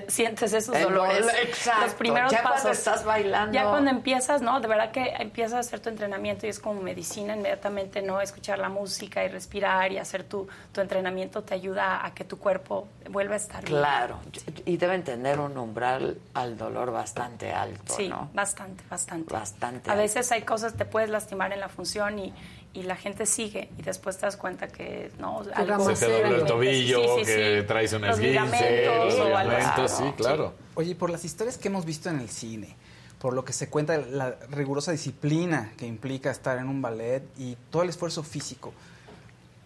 te 0.00 0.10
sientes 0.10 0.52
esos 0.54 0.74
El 0.74 0.84
dolores. 0.84 1.18
dolor, 1.20 1.34
exacto. 1.42 1.82
Los 1.84 1.94
primeros 1.94 2.32
Ya 2.32 2.40
cuando 2.42 2.62
pasos. 2.62 2.78
estás 2.78 3.04
bailando. 3.04 3.52
Ya 3.52 3.64
cuando 3.68 3.90
empiezas, 3.90 4.40
¿no? 4.40 4.58
De 4.60 4.66
verdad 4.68 4.90
que 4.90 5.10
empiezas 5.18 5.54
a 5.54 5.58
hacer 5.58 5.80
tu 5.80 5.90
entrenamiento 5.90 6.46
y 6.46 6.48
es 6.48 6.58
como 6.60 6.80
medicina 6.80 7.36
inmediatamente, 7.36 8.00
¿no? 8.00 8.20
Escuchar 8.22 8.58
la 8.58 8.70
música 8.70 9.22
y 9.24 9.28
respirar 9.28 9.92
y 9.92 9.98
hacer 9.98 10.24
tu, 10.24 10.48
tu 10.72 10.80
entrenamiento 10.80 11.42
te 11.42 11.52
ayuda 11.54 12.04
a 12.06 12.14
que 12.14 12.24
tu 12.24 12.38
cuerpo 12.38 12.88
vuelva 13.10 13.34
a 13.34 13.36
estar 13.36 13.62
bien. 13.64 13.76
Claro, 13.78 14.18
y 14.64 14.76
deben 14.78 15.04
tener 15.04 15.38
un 15.40 15.58
umbral 15.58 16.16
al 16.34 16.56
dolor 16.56 16.90
bastante 16.90 17.52
alto, 17.52 17.92
Sí, 17.94 18.08
¿no? 18.08 18.30
bastante, 18.32 18.82
bastante. 18.88 19.32
Bastante. 19.32 19.90
A 19.90 19.92
alto. 19.92 20.02
veces 20.02 20.32
hay 20.32 20.42
cosas, 20.42 20.74
te 20.74 20.84
puedes 20.86 21.10
lastimar 21.10 21.52
en 21.52 21.60
la 21.60 21.68
función 21.68 22.18
y, 22.18 22.32
y 22.74 22.82
la 22.84 22.96
gente 22.96 23.26
sigue 23.26 23.70
y 23.78 23.82
después 23.82 24.16
te 24.16 24.26
das 24.26 24.36
cuenta 24.36 24.68
que 24.68 25.10
no, 25.18 25.42
algo 25.54 25.94
Se 25.94 26.06
te 26.06 26.12
dobló 26.12 26.36
el 26.36 26.44
tobillo, 26.46 27.02
Sí, 27.02 27.08
sí, 27.18 27.24
que 27.24 27.60
sí. 27.60 27.66
traes 27.66 27.92
un 27.92 28.04
esguince, 28.04 28.86
los 28.86 29.14
o 29.14 29.36
algo 29.36 29.88
sí, 29.88 30.04
claro. 30.16 30.54
Oye, 30.74 30.94
por 30.94 31.10
las 31.10 31.24
historias 31.24 31.58
que 31.58 31.68
hemos 31.68 31.84
visto 31.84 32.08
en 32.08 32.18
el 32.18 32.28
cine, 32.28 32.74
por 33.18 33.34
lo 33.34 33.44
que 33.44 33.52
se 33.52 33.68
cuenta, 33.68 33.98
la 33.98 34.36
rigurosa 34.50 34.92
disciplina 34.92 35.72
que 35.76 35.86
implica 35.86 36.30
estar 36.30 36.58
en 36.58 36.68
un 36.68 36.80
ballet 36.80 37.22
y 37.38 37.56
todo 37.70 37.82
el 37.82 37.88
esfuerzo 37.90 38.22
físico, 38.22 38.72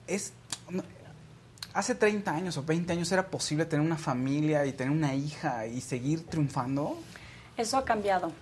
es... 0.06 0.32
no, 0.70 0.82
Hace 1.76 1.94
30 1.94 2.30
años 2.34 2.56
o 2.56 2.62
20 2.62 2.90
años 2.90 3.12
era 3.12 3.26
posible 3.26 3.66
tener 3.66 3.84
una 3.84 3.98
familia 3.98 4.64
y 4.64 4.72
tener 4.72 4.90
una 4.90 5.14
hija 5.14 5.66
y 5.66 5.82
seguir 5.82 6.24
triunfando. 6.24 6.96
Eso 7.58 7.76
ha 7.76 7.84
cambiado, 7.84 8.32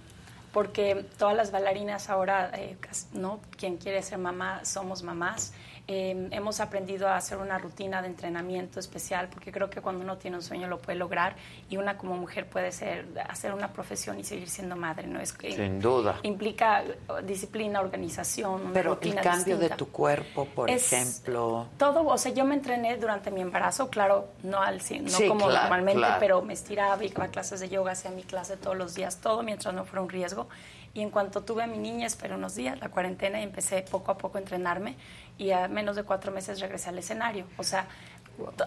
porque 0.55 1.05
todas 1.19 1.37
las 1.37 1.51
bailarinas 1.51 2.09
ahora, 2.09 2.51
eh, 2.55 2.79
¿no? 3.13 3.41
Quien 3.59 3.77
quiere 3.77 4.01
ser 4.03 4.19
mamá, 4.19 4.65
somos 4.65 5.03
mamás. 5.03 5.53
Eh, 5.87 6.29
hemos 6.31 6.61
aprendido 6.61 7.09
a 7.09 7.17
hacer 7.17 7.37
una 7.37 7.59
rutina 7.59 8.01
de 8.01 8.09
entrenamiento 8.09 8.81
especial, 8.81 9.29
porque 9.29 9.53
creo 9.53 9.69
que 9.69 9.83
cuando 9.83 10.03
uno 10.03 10.17
tiene 10.17 10.39
un 10.39 10.43
sueño 10.43 10.67
lo 10.67 10.79
puede 10.81 10.97
lograr 10.99 11.37
y 11.69 11.77
una 11.77 11.99
como 11.99 12.17
mujer 12.17 12.47
puede 12.49 12.73
ser, 12.73 13.07
hacer 13.29 13.53
una 13.53 13.71
profesión 13.71 14.19
y 14.19 14.25
seguir 14.25 14.49
siendo 14.49 14.77
madre, 14.77 15.07
¿no? 15.07 15.21
Es 15.21 15.35
que 15.35 15.53
Sin 15.55 15.81
duda. 15.81 16.21
Implica 16.23 16.83
eh, 16.85 16.95
disciplina, 17.25 17.81
organización, 17.83 18.63
una 18.63 18.73
Pero 18.73 18.93
el 18.93 18.97
rutina 18.97 19.21
cambio 19.21 19.57
de 19.57 19.69
distinta. 19.69 19.77
tu 19.77 19.89
cuerpo, 19.91 20.47
por 20.47 20.71
Es- 20.71 20.91
ejemplo. 20.91 21.67
Todo, 21.77 22.07
o 22.07 22.17
sea, 22.17 22.33
yo 22.33 22.47
me 22.47 22.55
entrené 22.55 22.97
durante 22.97 23.31
mi 23.31 23.43
embarazo, 23.43 23.91
claro, 23.91 24.29
no 24.43 24.63
al 24.63 24.77
no 24.79 24.81
Sí, 25.11 25.29
como 25.29 25.47
claro, 25.49 25.53
normalmente, 25.65 26.01
claro. 26.01 26.17
pero 26.19 26.41
me 26.41 26.55
estiraba, 26.55 27.05
iba 27.05 27.25
a 27.25 27.29
clases 27.29 27.61
de 27.61 27.69
yoga, 27.69 27.93
hacía 27.93 28.11
mi 28.11 28.23
clase 28.23 28.57
todos 28.57 28.77
los 28.77 28.95
días, 28.95 29.19
todo 29.21 29.43
mientras 29.43 29.75
no 29.75 29.85
fuera 29.85 30.01
un 30.01 30.09
riesgo. 30.09 30.49
Y 30.97 31.01
en 31.01 31.11
cuanto 31.11 31.43
tuve 31.43 31.65
a 31.65 31.67
mi 31.67 31.77
niña, 31.77 32.07
esperé 32.07 32.35
unos 32.37 32.55
días, 32.55 32.79
la 32.81 32.89
cuarentena, 32.89 33.41
y 33.41 33.43
empecé 33.43 33.83
poco 33.83 34.13
a 34.13 34.17
poco 34.17 34.39
a 34.39 34.41
entrenarme 34.41 34.95
y 35.39 35.51
a 35.51 35.69
menos 35.69 35.97
de 35.97 36.05
cuatro 36.05 36.33
meses 36.33 36.61
regresé 36.61 36.89
al 36.91 36.99
escenario. 36.99 37.47
O 37.59 37.65
sea, 37.65 37.87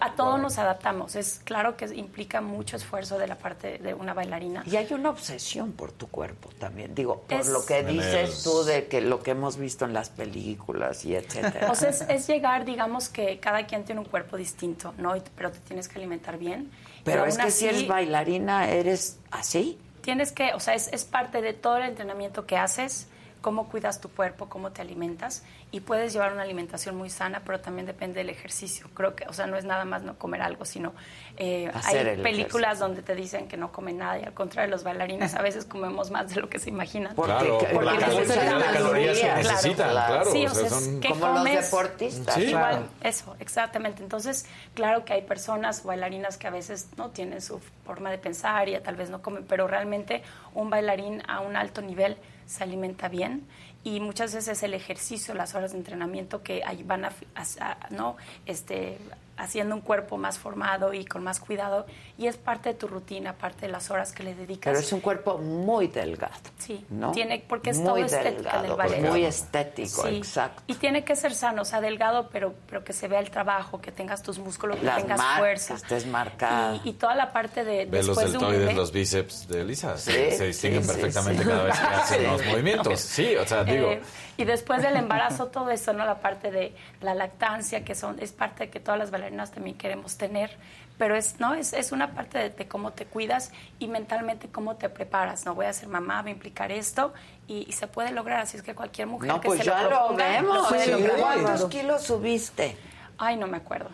a 0.00 0.12
todo 0.14 0.38
nos 0.38 0.56
adaptamos. 0.58 1.14
Es 1.14 1.40
claro 1.44 1.76
que 1.76 1.84
implica 1.94 2.40
mucho 2.40 2.76
esfuerzo 2.76 3.18
de 3.18 3.26
la 3.26 3.36
parte 3.36 3.76
de 3.78 3.92
una 3.92 4.14
bailarina. 4.14 4.62
Y 4.66 4.76
hay 4.76 4.90
una 4.94 5.10
obsesión 5.10 5.72
por 5.72 5.92
tu 5.92 6.08
cuerpo 6.08 6.48
también. 6.58 6.94
Digo, 6.94 7.20
por 7.28 7.38
Es- 7.40 7.48
lo 7.48 7.66
que 7.66 7.82
dices 7.84 8.42
tú 8.42 8.64
de 8.64 8.86
que 8.88 9.02
lo 9.02 9.22
que 9.22 9.32
hemos 9.32 9.58
visto 9.58 9.84
en 9.84 9.92
las 9.92 10.08
películas 10.08 11.04
y 11.04 11.14
etcétera. 11.16 11.70
O 11.70 11.74
sea, 11.74 11.90
es, 11.90 12.00
es 12.02 12.26
llegar, 12.26 12.64
digamos 12.64 13.10
que 13.10 13.38
cada 13.40 13.66
quien 13.66 13.84
tiene 13.84 14.00
un 14.00 14.06
cuerpo 14.06 14.36
distinto, 14.38 14.94
¿no? 14.96 15.14
Y- 15.16 15.22
Pero 15.36 15.50
te 15.52 15.58
tienes 15.60 15.86
que 15.88 15.98
alimentar 15.98 16.38
bien. 16.38 16.70
Pero 17.04 17.26
es 17.26 17.36
que 17.36 17.50
si 17.50 17.66
así, 17.66 17.76
eres 17.76 17.88
bailarina, 17.88 18.70
eres 18.70 19.18
así. 19.30 19.78
Tienes 20.00 20.32
que, 20.32 20.54
o 20.54 20.60
sea, 20.60 20.74
es, 20.74 20.88
es 20.92 21.04
parte 21.04 21.42
de 21.42 21.52
todo 21.52 21.76
el 21.76 21.82
entrenamiento 21.84 22.46
que 22.46 22.56
haces, 22.56 23.06
cómo 23.40 23.68
cuidas 23.68 24.00
tu 24.00 24.08
cuerpo, 24.10 24.48
cómo 24.48 24.72
te 24.72 24.82
alimentas 24.82 25.44
y 25.70 25.80
puedes 25.80 26.12
llevar 26.12 26.32
una 26.32 26.42
alimentación 26.42 26.96
muy 26.96 27.10
sana, 27.10 27.42
pero 27.44 27.60
también 27.60 27.86
depende 27.86 28.18
del 28.20 28.30
ejercicio. 28.30 28.88
Creo 28.94 29.14
que, 29.14 29.26
o 29.28 29.32
sea, 29.32 29.46
no 29.46 29.56
es 29.56 29.64
nada 29.64 29.84
más 29.84 30.02
no 30.02 30.18
comer 30.18 30.42
algo, 30.42 30.64
sino 30.64 30.92
eh, 31.36 31.70
hay 31.84 31.96
el 31.96 32.22
películas 32.22 32.78
donde 32.78 33.02
te 33.02 33.14
dicen 33.14 33.46
que 33.48 33.56
no 33.56 33.70
comen 33.70 33.98
nada 33.98 34.18
y 34.18 34.24
al 34.24 34.34
contrario, 34.34 34.70
los 34.70 34.82
bailarines 34.84 35.34
a 35.34 35.42
veces 35.42 35.64
comemos 35.64 36.10
más 36.10 36.34
de 36.34 36.40
lo 36.40 36.48
que 36.48 36.58
se 36.58 36.70
imaginan. 36.70 37.14
Porque- 37.14 37.28
Claro, 37.32 37.58
por 37.72 37.84
la 37.84 37.92
necesitan 37.92 38.26
cantidad 38.48 38.58
de 38.58 38.72
calorías 38.78 39.16
que 39.18 39.22
Claro, 39.24 39.42
necesitan, 39.42 39.90
claro. 39.90 40.30
Sí, 40.32 40.46
o 40.46 40.50
o 40.50 40.54
sea, 40.54 40.70
son- 40.70 41.00
Como 41.00 41.26
los 41.28 41.38
comes- 41.38 41.64
deportistas. 41.64 42.34
Sí. 42.34 42.42
Igual, 42.44 42.88
eso, 43.02 43.36
exactamente. 43.38 44.02
Entonces, 44.02 44.46
claro 44.74 45.04
que 45.04 45.12
hay 45.12 45.22
personas, 45.22 45.84
bailarinas 45.84 46.38
que 46.38 46.46
a 46.46 46.50
veces 46.50 46.88
no 46.96 47.10
tienen 47.10 47.40
su 47.40 47.60
forma 47.84 48.10
de 48.10 48.18
pensar 48.18 48.68
y 48.68 48.78
tal 48.80 48.96
vez 48.96 49.10
no 49.10 49.22
comen, 49.22 49.44
pero 49.48 49.68
realmente 49.68 50.22
un 50.54 50.70
bailarín 50.70 51.22
a 51.28 51.40
un 51.40 51.56
alto 51.56 51.82
nivel 51.82 52.16
se 52.48 52.64
alimenta 52.64 53.08
bien 53.08 53.46
y 53.84 54.00
muchas 54.00 54.34
veces 54.34 54.62
el 54.64 54.74
ejercicio, 54.74 55.34
las 55.34 55.54
horas 55.54 55.70
de 55.72 55.78
entrenamiento 55.78 56.42
que 56.42 56.62
van 56.84 57.04
a, 57.04 57.12
a- 57.36 57.70
a- 57.72 57.88
no, 57.90 58.16
este, 58.46 58.98
haciendo 59.38 59.74
un 59.74 59.80
cuerpo 59.80 60.16
más 60.18 60.38
formado 60.38 60.92
y 60.92 61.04
con 61.04 61.22
más 61.24 61.40
cuidado 61.40 61.86
y 62.18 62.26
es 62.26 62.36
parte 62.36 62.70
de 62.70 62.74
tu 62.74 62.88
rutina, 62.88 63.32
parte 63.34 63.66
de 63.66 63.72
las 63.72 63.90
horas 63.90 64.12
que 64.12 64.22
le 64.24 64.34
dedicas. 64.34 64.70
Pero 64.72 64.78
es 64.80 64.92
un 64.92 65.00
cuerpo 65.00 65.38
muy 65.38 65.86
delgado. 65.86 66.34
Sí, 66.58 66.84
¿no? 66.90 67.12
tiene, 67.12 67.44
porque 67.48 67.70
es 67.70 67.78
muy 67.78 67.86
todo 67.86 67.96
estética 67.98 68.32
delgado, 68.60 68.62
del 68.62 68.72
ballet. 68.74 69.08
Muy 69.08 69.24
estético, 69.24 70.02
Sí, 70.06 70.16
exacto. 70.16 70.62
Y 70.66 70.74
tiene 70.74 71.04
que 71.04 71.14
ser 71.16 71.34
sano, 71.34 71.62
o 71.62 71.64
sea, 71.64 71.80
delgado, 71.80 72.28
pero, 72.30 72.54
pero 72.68 72.82
que 72.84 72.92
se 72.92 73.06
vea 73.08 73.20
el 73.20 73.30
trabajo, 73.30 73.80
que 73.80 73.92
tengas 73.92 74.22
tus 74.22 74.38
músculos, 74.38 74.76
que 74.78 74.84
Las 74.86 74.96
tengas 75.02 75.18
marcas, 75.18 75.38
fuerza. 75.38 75.74
que 75.74 75.80
estés 75.82 76.06
marcada. 76.06 76.80
Y, 76.84 76.90
y 76.90 76.92
toda 76.94 77.14
la 77.14 77.32
parte 77.32 77.64
de 77.64 77.86
Ve 77.86 77.98
los 78.02 78.08
después 78.08 78.32
de 78.32 78.38
un 78.38 78.42
deltoides, 78.44 78.60
bebé. 78.66 78.74
los 78.74 78.92
bíceps 78.92 79.48
de 79.48 79.60
Elisa. 79.60 79.96
Sí, 79.96 80.10
se, 80.12 80.32
se 80.32 80.46
distinguen 80.48 80.82
sí, 80.82 80.88
sí, 80.88 80.94
perfectamente 80.94 81.42
sí. 81.44 81.48
cada 81.48 81.62
vez 81.64 81.76
que 82.10 82.26
los 82.26 82.46
movimientos. 82.46 83.00
Sí, 83.18 83.36
o 83.36 83.46
sea, 83.46 83.62
digo. 83.64 83.92
Eh, 83.92 84.02
y 84.38 84.44
después 84.44 84.80
del 84.82 84.96
embarazo, 84.96 85.48
todo 85.48 85.68
eso, 85.70 85.92
¿no? 85.92 86.06
La 86.06 86.20
parte 86.20 86.50
de 86.50 86.74
la 87.02 87.14
lactancia, 87.14 87.84
que 87.84 87.94
son, 87.94 88.18
es 88.20 88.32
parte 88.32 88.64
de 88.64 88.70
que 88.70 88.80
todas 88.80 88.98
las 88.98 89.10
bailarinas 89.10 89.50
también 89.50 89.76
queremos 89.76 90.16
tener, 90.16 90.56
pero 90.96 91.14
es, 91.16 91.38
¿no? 91.40 91.54
Es, 91.54 91.72
es 91.72 91.92
una 91.92 92.12
parte 92.14 92.38
de, 92.38 92.50
de 92.50 92.68
cómo 92.68 92.92
te 92.92 93.04
cuidas 93.04 93.52
y 93.78 93.88
mentalmente 93.88 94.48
cómo 94.48 94.76
te 94.76 94.88
preparas, 94.88 95.44
¿no? 95.44 95.54
Voy 95.54 95.66
a 95.66 95.72
ser 95.72 95.88
mamá, 95.88 96.22
voy 96.22 96.30
a 96.30 96.34
implicar 96.34 96.72
esto 96.72 97.12
y, 97.48 97.66
y 97.68 97.72
se 97.72 97.88
puede 97.88 98.12
lograr, 98.12 98.40
así 98.40 98.56
es 98.56 98.62
que 98.62 98.74
cualquier 98.74 99.08
mujer 99.08 99.28
No, 99.28 99.40
que 99.40 99.48
pues 99.48 99.58
se 99.60 99.66
ya 99.66 99.82
lo 99.82 99.90
lo 99.90 99.96
proponga, 99.96 100.28
vemos. 100.28 100.68
Sí. 100.68 100.90
lograr. 100.90 101.18
¿Cuántos 101.18 101.64
kilos 101.66 102.02
subiste? 102.04 102.76
Ay, 103.18 103.36
no 103.36 103.48
me 103.48 103.56
acuerdo. 103.56 103.90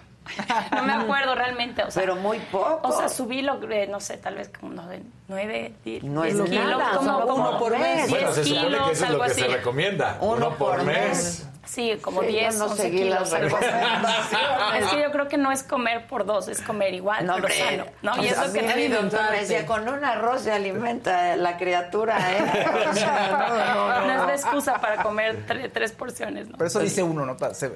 No 0.72 0.82
me 0.82 0.92
acuerdo 0.92 1.34
realmente, 1.34 1.82
o 1.82 1.90
sea, 1.90 2.02
Pero 2.02 2.16
muy 2.16 2.38
poco. 2.38 2.88
O 2.88 2.92
sea, 2.92 3.08
subí, 3.08 3.42
logré, 3.42 3.86
no 3.86 4.00
sé, 4.00 4.16
tal 4.16 4.36
vez 4.36 4.48
como 4.48 4.72
unos 4.72 4.88
de 4.88 5.02
9, 5.28 5.74
10 5.84 6.04
No 6.04 6.24
es 6.24 6.34
kilos, 6.34 6.50
nada, 6.50 6.96
como 6.98 7.18
uno 7.34 7.58
por 7.58 7.78
mes. 7.78 7.96
10 8.08 8.10
Bueno, 8.10 8.32
se 8.32 8.44
supone 8.44 8.66
kilos, 8.68 8.86
que 8.86 8.92
eso 8.92 9.04
es 9.04 9.10
algo 9.10 9.18
lo 9.18 9.24
que 9.26 9.30
así. 9.32 9.40
se 9.42 9.48
recomienda. 9.48 10.18
Uno, 10.20 10.50
por 10.56 10.82
mes. 10.82 11.46
Sí, 11.66 11.98
como 12.02 12.20
Sí, 12.20 12.26
yo 12.26 12.32
10, 12.32 12.58
no 12.58 12.64
11 12.66 12.82
seguí 12.82 12.98
kilos. 12.98 13.32
algo. 13.32 13.58
Es 13.58 14.86
que 14.90 15.02
yo 15.02 15.10
creo 15.12 15.28
que 15.28 15.38
no 15.38 15.50
es 15.50 15.62
comer 15.62 16.06
por 16.06 16.26
dos, 16.26 16.48
es 16.48 16.60
comer 16.60 16.92
igual, 16.94 17.24
No, 17.26 17.34
pero 17.36 17.46
hombre. 17.46 17.58
sano. 17.58 17.84
¿no? 18.02 18.16
Y 18.22 18.26
O 18.26 18.34
sea, 18.34 18.44
eso 18.44 18.52
que 18.52 18.62
te 18.62 19.32
decía, 19.40 19.66
con 19.66 19.88
un 19.88 20.04
arroz 20.04 20.42
se 20.42 20.52
alimenta 20.52 21.36
la 21.36 21.56
criatura, 21.56 22.18
¿eh? 22.32 22.64
O 22.90 22.92
sea, 22.94 23.28
no, 23.30 23.88
no, 24.00 24.06
no 24.06 24.12
es 24.12 24.26
la 24.26 24.34
excusa 24.34 24.78
para 24.80 25.02
comer 25.02 25.46
tre- 25.46 25.70
tres 25.72 25.92
porciones. 25.92 26.48
¿no? 26.48 26.56
Pero 26.58 26.68
eso 26.68 26.80
dice 26.80 27.02
uno, 27.02 27.24
¿no? 27.24 27.36
Se- 27.54 27.72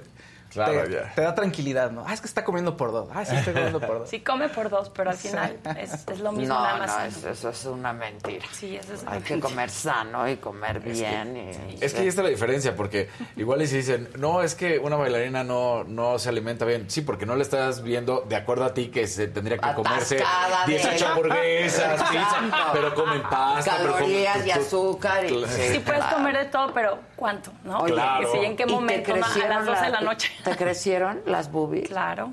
Claro, 0.53 0.85
te, 0.85 0.93
ya. 0.93 1.13
te 1.15 1.21
da 1.23 1.35
tranquilidad, 1.35 1.91
¿no? 1.91 2.05
Ah, 2.07 2.15
es 2.15 2.21
que 2.21 2.27
está 2.27 2.45
comiendo 2.45 2.77
por 2.77 2.91
dos. 2.93 3.09
Ah, 3.15 3.25
sí, 3.25 3.37
está 3.37 3.53
comiendo 3.53 3.81
por 3.81 3.99
dos. 4.01 4.09
Sí, 4.11 4.21
come 4.21 4.49
por 4.49 4.71
dos, 4.71 4.91
pero 4.91 5.11
al 5.11 5.17
final 5.17 5.59
es, 5.79 5.93
es 6.09 6.21
lo 6.21 6.33
mismo, 6.33 6.55
No, 6.55 6.63
nada 6.63 6.79
más. 6.79 6.97
no, 6.99 7.05
eso, 7.05 7.29
eso 7.31 7.49
es 7.51 7.65
una 7.67 7.93
mentira. 7.93 8.45
Sí, 8.53 8.77
eso 8.77 8.95
es 8.95 9.03
Hay 9.07 9.21
que 9.21 9.39
comer 9.41 9.69
sano 9.71 10.29
y 10.29 10.37
comer 10.37 10.81
bien. 10.81 11.37
y- 11.37 11.85
Es 11.85 11.93
que 11.95 12.01
ahí 12.01 12.09
está 12.09 12.23
la 12.23 12.31
diferencia, 12.31 12.75
porque 12.75 13.09
igual 13.37 13.61
y 13.63 13.67
si 13.67 13.77
dicen, 13.77 14.09
no, 14.17 14.43
es 14.43 14.55
que 14.55 14.79
una 14.79 14.97
bailarina 14.97 15.45
no, 15.45 15.85
no 15.85 16.19
se 16.19 16.29
alimenta 16.31 16.65
bien. 16.65 16.89
Sí, 16.91 17.03
porque 17.03 17.27
no 17.27 17.37
le 17.37 17.43
estás 17.43 17.83
viendo 17.83 18.25
de 18.29 18.37
acuerdo 18.37 18.65
a 18.65 18.75
ti 18.75 18.89
que 18.89 19.07
se 19.07 19.29
tendría 19.29 19.59
que 19.59 19.75
comerse 19.75 20.17
Atascada 20.19 20.67
de- 20.67 20.73
18 20.75 21.07
hamburguesas, 21.09 22.03
pizza, 22.11 22.71
pero 22.73 22.95
comen 22.95 23.23
pasta. 23.23 23.77
pero 23.79 23.93
comen- 23.95 23.99
Calorías 23.99 24.47
y 24.47 24.51
azúcar. 24.51 25.25
Y. 25.25 25.45
Sí 25.47 25.79
puedes 25.81 26.05
comer 26.05 26.37
de 26.39 26.45
todo, 26.47 26.73
pero 26.73 26.99
¿cuánto? 27.17 27.53
¿no? 27.65 27.81
Oye, 27.81 27.93
Claro. 27.93 28.31
Sí, 28.33 28.39
¿en 28.39 28.57
qué 28.57 28.65
¿Y 28.67 28.73
momento? 28.73 29.17
¿no? 29.17 29.25
A 29.25 29.49
las 29.49 29.67
12 29.67 29.85
de 29.85 29.91
la- 29.91 30.01
noche. 30.01 30.31
¿Te 30.45 30.57
crecieron 30.57 31.21
las 31.27 31.51
boobies? 31.51 31.89
Claro, 31.89 32.33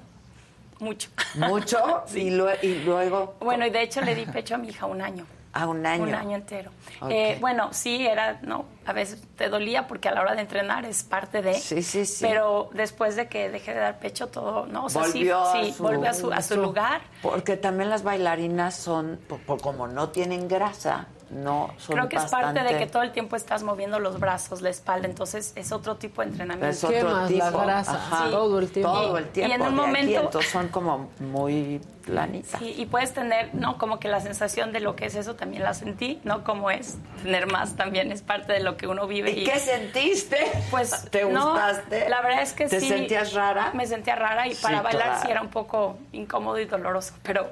mucho. 0.80 1.10
¿Mucho? 1.36 2.03
y, 2.15 2.30
lue- 2.32 2.57
y 2.61 2.80
luego 2.84 3.36
Bueno, 3.40 3.65
y 3.65 3.69
de 3.69 3.82
hecho 3.82 4.02
le 4.02 4.15
di 4.15 4.26
pecho 4.26 4.56
a 4.56 4.57
mi 4.57 4.69
hija 4.69 4.86
un 4.86 5.02
año. 5.02 5.26
a 5.53 5.68
un 5.68 5.86
año. 5.86 6.03
Un 6.03 6.14
año 6.14 6.36
entero. 6.36 6.72
Eh, 7.10 7.38
bueno, 7.40 7.69
sí, 7.72 8.06
era, 8.06 8.40
no, 8.41 8.65
a 8.86 8.91
veces 8.94 9.22
te 9.38 9.48
dolía 9.49 9.88
porque 9.88 10.10
a 10.10 10.11
la 10.14 10.22
hora 10.22 10.36
de 10.36 10.41
entrenar 10.41 10.84
es 10.86 11.03
parte 11.03 11.41
de. 11.41 11.53
Sí, 11.56 11.82
sí, 11.82 12.06
sí. 12.06 12.26
Pero 12.27 12.69
después 12.73 13.15
de 13.15 13.27
que 13.30 13.49
dejé 13.49 13.73
de 13.73 13.80
dar 13.80 13.99
pecho, 13.99 14.27
todo, 14.27 14.65
¿no? 14.65 14.86
O 14.86 14.90
sea, 14.90 15.03
volvió, 15.03 15.44
sí, 15.53 15.69
a 15.69 15.73
su, 15.73 15.84
volvió 15.84 16.10
a 16.10 16.14
su, 16.14 16.32
a 16.32 16.41
su 16.41 16.57
lugar. 16.57 17.02
Porque 17.22 17.56
también 17.57 17.90
las 17.90 18.03
bailarinas 18.03 18.76
son, 18.76 19.18
po- 19.30 19.38
po- 19.40 19.57
como 19.57 19.88
no 19.88 20.10
tienen 20.10 20.48
grasa, 20.49 21.07
no 21.36 21.70
son 21.78 21.95
Creo 21.98 22.10
que 22.10 22.16
es 22.16 22.26
parte 22.26 22.64
de 22.64 22.78
que 22.78 22.88
todo 22.88 23.03
el 23.03 23.12
tiempo 23.12 23.36
estás 23.36 23.62
moviendo 23.64 23.99
los 23.99 24.20
brazos, 24.20 24.62
la 24.62 24.70
espalda, 24.70 25.07
entonces 25.07 25.52
es 25.56 25.72
otro 25.72 25.95
tipo 25.98 26.22
de 26.22 26.30
entrenamiento. 26.30 26.68
Es 26.70 26.84
otro 26.84 26.95
Quemas 26.98 27.28
tipo. 27.28 27.44
la 27.44 27.52
grasa, 27.52 27.94
Ajá. 27.95 28.30
todo 28.32 28.60
el 28.60 28.70
tiempo. 28.72 28.91
Todo 28.94 29.18
el 29.18 29.28
Y 29.36 29.41
en 29.41 29.52
un 29.52 29.57
de 29.60 29.66
aquí, 29.66 29.74
momento- 29.76 30.20
entonces 30.22 30.52
son 30.52 30.68
como 30.70 31.10
muy 31.20 31.82
planitas. 32.06 32.60
Sí, 32.60 32.74
y 32.78 32.86
puedes 32.86 33.14
tener, 33.14 33.53
¿no? 33.53 33.78
Como 33.78 33.99
que 33.99 34.07
la 34.07 34.22
sensación 34.22 34.72
de 34.72 34.80
lo 34.80 34.95
que 34.95 35.07
es 35.07 35.16
eso 35.16 35.36
también 35.36 35.64
la 35.64 35.74
sentí, 35.74 36.22
¿no? 36.24 36.44
Como 36.44 36.70
es 36.72 36.98
tener 37.24 37.48
más 37.52 37.76
también 37.76 38.12
es 38.12 38.22
parte 38.22 38.53
de 38.53 38.60
lo 38.62 38.78
que 38.78 38.88
uno 38.88 39.07
vive. 39.07 39.32
¿Y 39.32 39.44
qué 39.44 39.60
sentiste? 39.60 40.38
Pues, 40.72 41.10
¿Te 41.10 41.26
no, 41.26 41.52
gustaste? 41.52 42.07
la 42.10 42.22
verdad 42.22 42.44
es 42.44 42.53
que 42.53 42.68
¿Te 42.68 42.80
sí. 42.80 42.88
sentías 42.90 43.34
rara? 43.34 43.72
Me 43.74 43.88
sentía 43.88 44.16
rara 44.16 44.48
y 44.48 44.53
Sí, 44.53 44.62
para 44.64 44.82
bailar 44.82 45.07
claro. 45.07 45.22
sí 45.26 45.32
era 45.32 45.41
un 45.41 45.49
poco 45.49 45.98
incómodo 46.12 46.60
y 46.60 46.66
doloroso, 46.66 47.14
pero, 47.24 47.49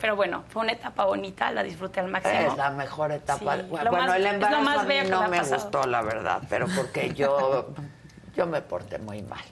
pero 0.00 0.16
bueno, 0.16 0.44
fue 0.48 0.62
una 0.62 0.72
etapa 0.72 1.04
bonita, 1.04 1.50
la 1.52 1.62
disfruté 1.62 2.00
al 2.00 2.08
máximo. 2.08 2.52
Es 2.52 2.56
la 2.56 2.70
mejor 2.70 3.12
etapa. 3.12 3.56
Sí, 3.56 3.62
bueno, 3.68 3.92
más- 3.92 4.16
el 4.16 4.26
embarazo 4.26 4.62
más 4.62 4.78
a 4.78 4.82
mí 4.82 4.88
bello 4.88 5.04
que 5.04 5.10
no 5.10 5.20
me 5.28 5.40
me 5.40 5.48
gustó, 5.48 5.86
la 5.86 6.02
verdad, 6.02 6.42
pero 6.48 6.66
porque 6.76 7.12
yo, 7.14 7.68
yo 8.34 8.46
me 8.46 8.60
porté 8.62 8.98
muy 8.98 9.22
mal. 9.22 9.44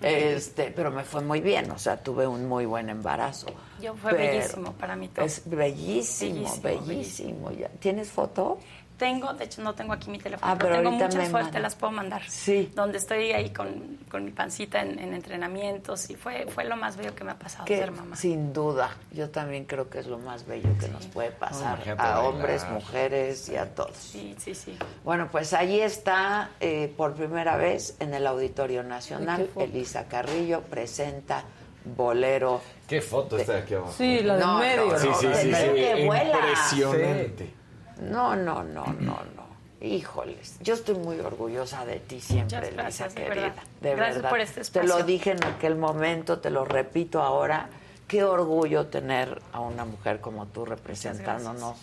Este, 0.00 0.72
pero 0.74 0.90
me 0.90 1.04
fue 1.04 1.22
muy 1.22 1.40
bien, 1.40 1.70
o 1.70 1.78
sea, 1.78 1.96
tuve 2.02 2.26
un 2.26 2.48
muy 2.48 2.66
buen 2.66 2.88
embarazo. 2.88 3.46
Yo 3.80 3.94
fue 3.94 4.12
Pero 4.12 4.32
bellísimo 4.32 4.72
para 4.72 4.96
mí 4.96 5.08
todo. 5.08 5.24
Es 5.24 5.42
bellísimo, 5.48 6.50
Bellísimo, 6.60 7.50
bellísimo. 7.50 7.50
¿Tienes 7.78 8.10
foto? 8.10 8.58
Tengo, 8.98 9.32
de 9.32 9.44
hecho 9.46 9.62
no 9.62 9.74
tengo 9.74 9.92
aquí 9.92 10.10
mi 10.10 10.18
teléfono, 10.18 10.52
Ah, 10.52 10.56
pero, 10.56 10.76
pero 10.76 10.90
tengo 10.90 11.08
manda. 11.32 11.50
te 11.50 11.58
las 11.58 11.74
puedo 11.74 11.90
mandar. 11.92 12.22
Sí. 12.28 12.70
Donde 12.74 12.98
estoy 12.98 13.32
ahí 13.32 13.50
con, 13.50 13.98
con 14.08 14.24
mi 14.24 14.30
pancita 14.30 14.80
en, 14.80 14.98
en 14.98 15.12
entrenamientos 15.14 16.08
y 16.10 16.14
fue, 16.14 16.46
fue 16.46 16.64
lo 16.64 16.76
más 16.76 16.96
bello 16.96 17.12
que 17.14 17.24
me 17.24 17.32
ha 17.32 17.38
pasado 17.38 17.64
Que, 17.64 17.78
ser 17.78 17.90
mamá. 17.90 18.14
sin 18.14 18.52
duda, 18.52 18.90
yo 19.10 19.28
también 19.30 19.64
creo 19.64 19.90
que 19.90 19.98
es 19.98 20.06
lo 20.06 20.18
más 20.18 20.46
bello 20.46 20.68
que 20.78 20.86
nos 20.88 21.06
puede 21.06 21.30
pasar 21.32 21.80
a 21.80 21.94
bailar. 21.94 22.18
hombres, 22.24 22.64
mujeres 22.70 23.48
y 23.48 23.56
a 23.56 23.74
todos. 23.74 23.96
Sí, 23.96 24.36
sí, 24.38 24.54
sí. 24.54 24.78
Bueno, 25.02 25.28
pues 25.32 25.52
ahí 25.52 25.80
está 25.80 26.50
eh, 26.60 26.92
por 26.96 27.14
primera 27.14 27.56
vez 27.56 27.96
en 27.98 28.14
el 28.14 28.24
Auditorio 28.26 28.84
Nacional. 28.84 29.50
Elisa 29.56 30.06
Carrillo 30.06 30.60
presenta 30.62 31.42
Bolero. 31.84 32.60
Qué 32.86 33.00
foto 33.00 33.36
está 33.36 33.56
aquí 33.56 33.74
abajo. 33.74 33.92
Sí, 33.96 34.20
la 34.20 34.36
del 34.36 34.46
No, 34.46 34.58
medio. 34.58 34.86
no, 34.86 34.98
Sí, 34.98 35.08
sí, 35.18 35.26
no, 35.26 35.34
sí, 35.34 35.48
del 35.48 35.56
sí. 35.56 35.70
medio 35.70 35.96
que 35.96 36.06
vuela. 36.06 36.38
Impresionante. 36.38 37.54
No, 38.00 38.34
no, 38.36 38.62
no, 38.62 38.84
no, 38.86 39.20
no. 39.36 39.52
Híjoles, 39.80 40.58
yo 40.60 40.74
estoy 40.74 40.94
muy 40.94 41.18
orgullosa 41.18 41.84
de 41.84 41.98
ti 41.98 42.20
siempre, 42.20 42.70
gracias, 42.70 43.14
de 43.16 43.24
querida. 43.24 43.42
verdad. 43.46 43.62
De 43.80 43.94
Gracias 43.96 44.14
verdad. 44.16 44.30
por 44.30 44.40
este 44.40 44.60
Te 44.62 44.78
lo 44.80 44.84
espacio. 44.84 45.04
dije 45.06 45.30
en 45.32 45.44
aquel 45.44 45.74
momento, 45.76 46.38
te 46.38 46.50
lo 46.50 46.64
repito 46.64 47.20
ahora. 47.20 47.68
Qué 48.06 48.22
orgullo 48.22 48.86
tener 48.86 49.40
a 49.52 49.60
una 49.60 49.84
mujer 49.84 50.20
como 50.20 50.46
tú 50.46 50.64
representándonos 50.66 51.76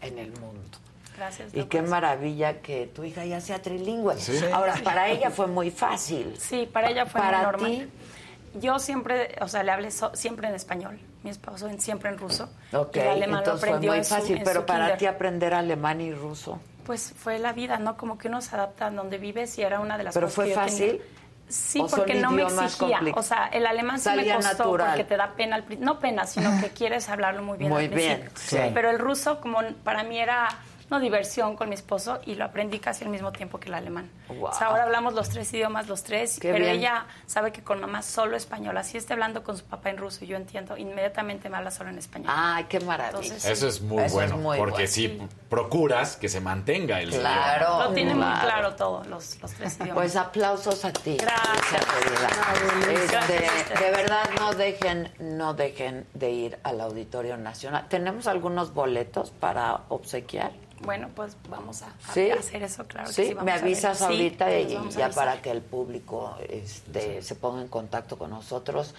en 0.00 0.18
el 0.18 0.30
mundo. 0.38 0.78
Gracias. 1.16 1.54
Y 1.54 1.64
qué 1.64 1.80
maravilla 1.82 2.60
que 2.60 2.86
tu 2.86 3.02
hija 3.04 3.24
ya 3.24 3.40
sea 3.40 3.60
trilingüe. 3.62 4.16
Sí. 4.18 4.38
Ahora, 4.52 4.74
para 4.84 5.08
ella 5.08 5.30
fue 5.30 5.46
muy 5.46 5.70
fácil. 5.70 6.36
Sí, 6.38 6.68
para 6.72 6.90
ella 6.90 7.06
fue 7.06 7.20
Para 7.20 7.38
muy 7.38 7.46
normal. 7.52 7.70
ti. 7.70 7.88
Yo 8.54 8.78
siempre, 8.78 9.34
o 9.40 9.48
sea, 9.48 9.62
le 9.62 9.72
hablé 9.72 9.90
so- 9.90 10.14
siempre 10.14 10.48
en 10.48 10.54
español. 10.54 10.98
Mi 11.22 11.30
esposo 11.30 11.68
en- 11.68 11.80
siempre 11.80 12.10
en 12.10 12.18
ruso. 12.18 12.48
Ok, 12.72 12.96
y 12.96 12.98
el 13.00 13.08
alemán 13.08 13.30
lo 13.30 13.38
entonces 13.38 13.60
fue 13.60 13.68
aprendió 13.70 13.90
muy 13.90 13.98
en 13.98 14.04
su- 14.04 14.14
fácil, 14.14 14.36
en 14.38 14.44
pero 14.44 14.60
su 14.60 14.66
para 14.66 14.80
kinder. 14.84 14.98
ti 14.98 15.06
aprender 15.06 15.54
alemán 15.54 16.00
y 16.00 16.12
ruso. 16.12 16.60
Pues 16.86 17.14
fue 17.16 17.38
la 17.38 17.52
vida, 17.52 17.78
¿no? 17.78 17.96
Como 17.96 18.18
que 18.18 18.28
uno 18.28 18.40
se 18.42 18.54
adapta 18.54 18.86
a 18.86 18.90
donde 18.90 19.18
vives 19.18 19.56
y 19.58 19.62
era 19.62 19.80
una 19.80 19.96
de 19.98 20.04
las 20.04 20.14
¿Pero 20.14 20.26
cosas 20.26 20.34
fue 20.36 20.44
que 20.44 20.50
yo 20.50 20.56
fácil? 20.56 20.86
tenía. 20.90 21.02
Sí, 21.48 21.78
¿O 21.80 21.88
son 21.88 21.98
porque 22.00 22.14
no 22.14 22.30
me 22.30 22.42
exigía. 22.42 23.00
O 23.14 23.22
sea, 23.22 23.48
el 23.48 23.66
alemán 23.66 23.98
sí 23.98 24.04
Salía 24.04 24.38
me 24.38 24.42
costó 24.42 24.64
natural. 24.64 24.86
porque 24.88 25.04
te 25.04 25.16
da 25.16 25.32
pena 25.34 25.62
No 25.78 25.98
pena, 25.98 26.26
sino 26.26 26.50
que 26.60 26.68
quieres 26.74 27.08
hablarlo 27.10 27.42
muy 27.42 27.58
bien 27.58 27.70
Muy 27.70 27.84
al 27.84 27.90
bien, 27.90 28.30
sí. 28.34 28.56
Pero 28.72 28.90
el 28.90 28.98
ruso, 28.98 29.40
como 29.40 29.58
para 29.84 30.04
mí 30.04 30.18
era 30.18 30.48
no 30.94 31.00
diversión 31.00 31.56
con 31.56 31.68
mi 31.68 31.74
esposo 31.74 32.20
y 32.24 32.36
lo 32.36 32.44
aprendí 32.44 32.78
casi 32.78 33.04
al 33.04 33.10
mismo 33.10 33.32
tiempo 33.32 33.58
que 33.58 33.68
el 33.68 33.74
alemán. 33.74 34.10
Wow. 34.28 34.44
O 34.44 34.52
sea, 34.54 34.68
ahora 34.68 34.84
hablamos 34.84 35.14
los 35.14 35.28
tres 35.28 35.52
idiomas, 35.52 35.88
los 35.88 36.04
tres, 36.04 36.38
Qué 36.40 36.52
pero 36.52 36.64
bien. 36.64 36.76
ella 36.78 37.06
sabe 37.26 37.50
que 37.52 37.62
con 37.62 37.80
mamá 37.80 38.02
solo 38.02 38.36
español. 38.36 38.76
Así 38.76 38.96
esté 38.96 39.12
hablando 39.12 39.42
con 39.42 39.56
su 39.58 39.64
papá 39.64 39.90
en 39.90 39.98
ruso 39.98 40.24
y 40.24 40.28
yo 40.28 40.36
entiendo, 40.36 40.76
inmediatamente 40.76 41.48
me 41.48 41.56
habla 41.56 41.70
solo 41.72 41.90
en 41.90 41.98
español. 41.98 42.32
Ay, 42.34 42.64
qué 42.68 42.78
maravilla. 42.80 43.18
Entonces, 43.22 43.44
Eso 43.44 43.66
es 43.68 43.80
muy 43.82 43.98
Eso 44.04 44.06
es 44.06 44.12
bueno, 44.30 44.36
muy 44.38 44.56
porque 44.56 44.72
bueno. 44.72 44.88
si 44.88 45.28
procuras 45.48 46.16
que 46.16 46.28
se 46.28 46.40
mantenga 46.40 47.00
el 47.00 47.10
Claro. 47.10 47.88
Lo 47.88 47.92
tiene 47.92 48.14
muy 48.14 48.22
claro. 48.22 48.74
todo, 48.76 49.02
los, 49.04 49.40
los 49.42 49.52
tres 49.52 49.74
idiomas. 49.76 49.94
Pues 49.94 50.16
aplausos 50.16 50.84
a 50.84 50.92
ti. 50.92 51.16
Gracias. 51.20 51.84
Este, 52.88 53.84
de 53.84 53.90
verdad, 53.90 54.24
no 54.38 54.52
dejen, 54.54 55.12
no 55.18 55.54
dejen 55.54 56.06
de 56.14 56.30
ir 56.30 56.58
al 56.62 56.80
Auditorio 56.80 57.36
Nacional. 57.36 57.86
Tenemos 57.88 58.26
algunos 58.26 58.72
boletos 58.74 59.30
para 59.30 59.80
obsequiar. 59.88 60.52
Bueno, 60.84 61.08
pues 61.14 61.36
vamos 61.48 61.82
a, 61.82 61.86
a 61.88 62.12
¿Sí? 62.14 62.30
hacer 62.30 62.62
eso, 62.62 62.84
claro. 62.86 63.08
que 63.08 63.14
Sí, 63.14 63.24
sí, 63.26 63.34
vamos 63.34 63.44
me 63.46 63.52
avisas 63.52 63.98
Sí, 63.98 64.04
ahorita 64.04 64.58
y 64.58 64.78
ya 64.90 65.10
para 65.10 65.40
que 65.42 65.50
el 65.50 65.60
público 65.62 66.36
este, 66.48 67.22
se 67.22 67.34
ponga 67.34 67.62
en 67.62 67.68
contacto 67.68 68.16
con 68.18 68.30
nosotros. 68.30 68.94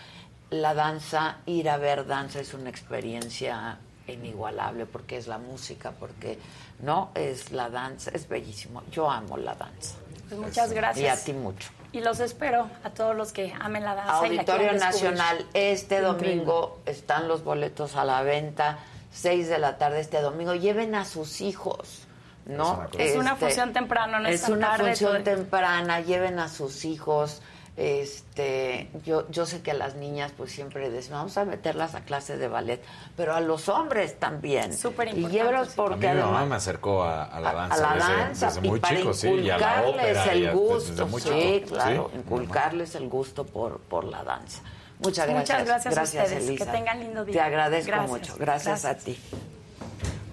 La 0.49 0.73
danza, 0.73 1.37
ir 1.45 1.69
a 1.69 1.77
ver 1.77 2.05
danza 2.05 2.39
es 2.39 2.53
una 2.53 2.69
experiencia 2.69 3.77
inigualable 4.07 4.85
porque 4.85 5.17
es 5.17 5.27
la 5.27 5.37
música, 5.39 5.91
porque 5.99 6.37
no 6.79 7.09
es 7.15 7.51
la 7.51 7.69
danza, 7.69 8.11
es 8.13 8.27
bellísimo. 8.27 8.83
Yo 8.91 9.09
amo 9.09 9.37
la 9.37 9.55
danza. 9.55 9.95
Pues 10.29 10.39
muchas 10.39 10.71
gracias. 10.73 11.03
Y 11.03 11.07
a 11.07 11.23
ti 11.23 11.33
mucho. 11.33 11.69
Y 11.91 12.01
los 12.01 12.19
espero 12.19 12.69
a 12.83 12.89
todos 12.89 13.15
los 13.15 13.31
que 13.31 13.53
amen 13.59 13.83
la 13.83 13.95
danza. 13.95 14.27
y 14.27 14.35
la 14.35 14.41
Auditorio. 14.41 14.73
Nacional, 14.73 15.45
este 15.53 15.97
Increíble. 15.99 16.35
domingo 16.35 16.79
están 16.85 17.27
los 17.27 17.43
boletos 17.43 17.95
a 17.95 18.03
la 18.03 18.21
venta, 18.21 18.77
6 19.15 19.47
de 19.49 19.57
la 19.59 19.77
tarde 19.77 19.99
este 20.01 20.21
domingo. 20.21 20.53
Lleven 20.55 20.93
a 20.95 21.05
sus 21.05 21.41
hijos, 21.41 22.05
¿no? 22.45 22.87
Es 22.97 23.15
una 23.15 23.31
Este, 23.33 23.45
función 23.45 23.73
temprano, 23.73 24.19
no 24.19 24.27
es 24.27 24.43
Es 24.43 24.49
una 24.49 24.71
tarde, 24.71 24.87
función 24.89 25.23
todo- 25.23 25.23
temprana, 25.35 26.01
lleven 26.01 26.37
a 26.39 26.49
sus 26.49 26.85
hijos. 26.85 27.41
Este, 27.77 28.89
yo, 29.05 29.29
yo 29.29 29.45
sé 29.45 29.61
que 29.61 29.71
a 29.71 29.73
las 29.73 29.95
niñas 29.95 30.31
pues 30.35 30.51
siempre 30.51 30.89
decimos, 30.89 31.19
vamos 31.19 31.37
a 31.37 31.45
meterlas 31.45 31.93
a 31.95 32.01
clase 32.01 32.37
de 32.37 32.47
ballet, 32.47 32.81
pero 33.17 33.33
a 33.35 33.41
los 33.41 33.67
hombres 33.69 34.17
también. 34.19 34.77
Súper 34.77 35.07
Y 35.09 35.11
importante, 35.11 35.37
llévelos 35.37 35.67
sí. 35.67 35.73
A 35.73 35.75
porque 35.83 36.07
mí 36.09 36.15
mi 36.15 36.21
mamá 36.21 36.45
me 36.45 36.55
acercó 36.55 37.03
a, 37.03 37.23
a 37.25 37.39
la 37.39 37.53
danza, 37.53 37.75
a 37.75 37.79
la 37.79 37.95
desde, 38.05 38.15
danza 38.21 38.45
desde 38.47 38.65
y 38.65 38.69
muy 38.69 38.79
para 38.79 38.97
chico, 38.97 39.13
sí, 39.13 39.27
y 39.29 39.49
a 39.49 39.57
la 39.57 39.77
inculcarles 39.79 40.17
ópera. 40.17 40.35
y 40.35 40.41
el 40.43 40.47
a- 40.49 40.53
gusto, 40.53 40.91
desde 40.91 41.05
muy 41.05 41.21
sí, 41.21 41.29
chico, 41.61 41.75
claro, 41.75 42.09
sí. 42.13 42.17
inculcarles 42.19 42.95
el 42.95 43.09
gusto 43.09 43.45
por, 43.45 43.79
por 43.79 44.03
la 44.05 44.23
danza. 44.23 44.61
Muchas 44.99 45.27
gracias. 45.27 45.59
Muchas 45.59 45.65
gracias 45.65 45.97
a 45.97 46.03
ustedes. 46.03 46.43
Que 46.43 46.49
Elisa. 46.49 46.71
tengan 46.71 46.99
lindo 46.99 47.25
día. 47.25 47.33
Te 47.33 47.41
agradezco 47.41 47.91
Gracias. 47.91 48.09
mucho. 48.11 48.35
Gracias, 48.37 48.83
Gracias. 48.83 49.01
a 49.01 49.05
ti. 49.05 49.19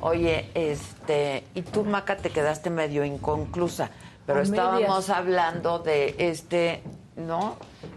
Oye, 0.00 0.50
este, 0.54 1.44
y 1.54 1.62
tú, 1.62 1.84
Maca, 1.84 2.16
te 2.16 2.30
quedaste 2.30 2.70
medio 2.70 3.04
inconclusa, 3.04 3.90
pero 4.26 4.40
A 4.40 4.42
estábamos 4.42 4.80
medias. 4.80 5.10
hablando 5.10 5.78
de 5.78 6.14
este, 6.18 6.82
¿no? 7.16 7.56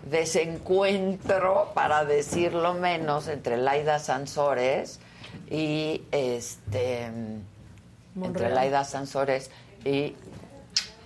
Desencuentro, 0.10 1.72
para 1.74 2.06
decirlo 2.06 2.74
menos, 2.76 3.28
entre 3.28 3.58
Laida 3.58 3.98
Sansores 4.00 5.00
y 5.50 6.04
este 6.12 7.10
entre. 8.22 8.50
Laida 8.50 8.84
Sansores 8.84 9.50
y 9.84 10.16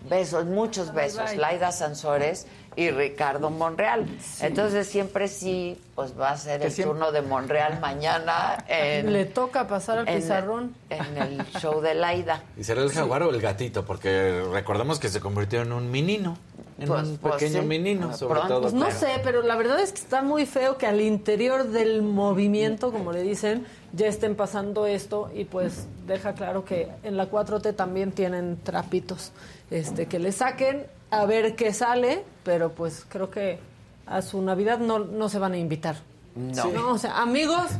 besos, 0.09 0.45
muchos 0.45 0.93
besos. 0.93 1.35
Laida 1.35 1.71
Sansores 1.71 2.45
y 2.79 2.91
Ricardo 2.91 3.49
Monreal. 3.49 4.05
Entonces 4.41 4.87
siempre 4.87 5.27
sí, 5.27 5.77
pues 5.95 6.17
va 6.17 6.29
a 6.31 6.37
ser 6.37 6.61
Que 6.61 6.67
el 6.67 6.71
siempre- 6.71 6.93
turno 6.93 7.11
de 7.11 7.21
Monreal 7.21 7.79
mañana 7.81 8.63
en, 8.69 9.11
Le 9.11 9.25
toca 9.25 9.67
pasar 9.67 9.97
al 9.99 10.07
en- 10.07 10.15
pizarrón. 10.21 10.75
en 10.89 11.17
el 11.17 11.45
show 11.59 11.81
de 11.81 11.93
Laida. 11.93 12.43
¿Y 12.57 12.63
será 12.63 12.81
el 12.81 12.91
jaguar 12.91 13.23
o 13.23 13.31
el 13.31 13.41
gatito? 13.41 13.85
Porque 13.85 14.41
recordemos 14.53 14.97
que 14.99 15.09
se 15.09 15.19
convirtió 15.19 15.61
en 15.61 15.73
un 15.73 15.91
menino. 15.91 16.37
En 16.79 16.87
Pues- 16.87 17.03
un 17.09 17.17
pues 17.17 17.33
pequeño 17.33 17.59
sí. 17.61 17.67
menino, 17.67 18.15
sobre 18.15 18.35
pronto. 18.35 18.47
todo. 18.47 18.61
Pues 18.61 18.73
no 18.73 18.85
pero- 18.85 18.97
sé, 18.99 19.07
pero 19.21 19.41
la 19.41 19.57
verdad 19.57 19.81
es 19.81 19.91
que 19.91 19.99
está 19.99 20.21
muy 20.21 20.45
feo 20.45 20.77
que 20.77 20.87
al 20.87 21.01
interior 21.01 21.65
del 21.65 22.01
movimiento, 22.01 22.93
como 22.93 23.11
le 23.11 23.21
dicen, 23.21 23.65
ya 23.91 24.07
estén 24.07 24.35
pasando 24.35 24.85
esto 24.85 25.29
y 25.35 25.43
pues 25.43 25.87
deja 26.07 26.33
claro 26.35 26.63
que 26.63 26.87
en 27.03 27.17
la 27.17 27.25
4T 27.29 27.73
también 27.73 28.13
tienen 28.13 28.57
trapitos 28.63 29.33
este 29.69 30.05
que 30.05 30.19
le 30.19 30.31
saquen 30.31 30.85
a 31.11 31.25
ver 31.25 31.55
qué 31.55 31.73
sale, 31.73 32.23
pero 32.43 32.71
pues 32.73 33.05
creo 33.07 33.29
que 33.29 33.59
a 34.05 34.21
su 34.21 34.41
Navidad 34.41 34.79
no, 34.79 34.99
no 34.99 35.29
se 35.29 35.39
van 35.39 35.53
a 35.53 35.57
invitar. 35.57 35.95
No. 36.35 36.91
O 36.93 36.97
sea, 36.97 37.21
amigos, 37.21 37.71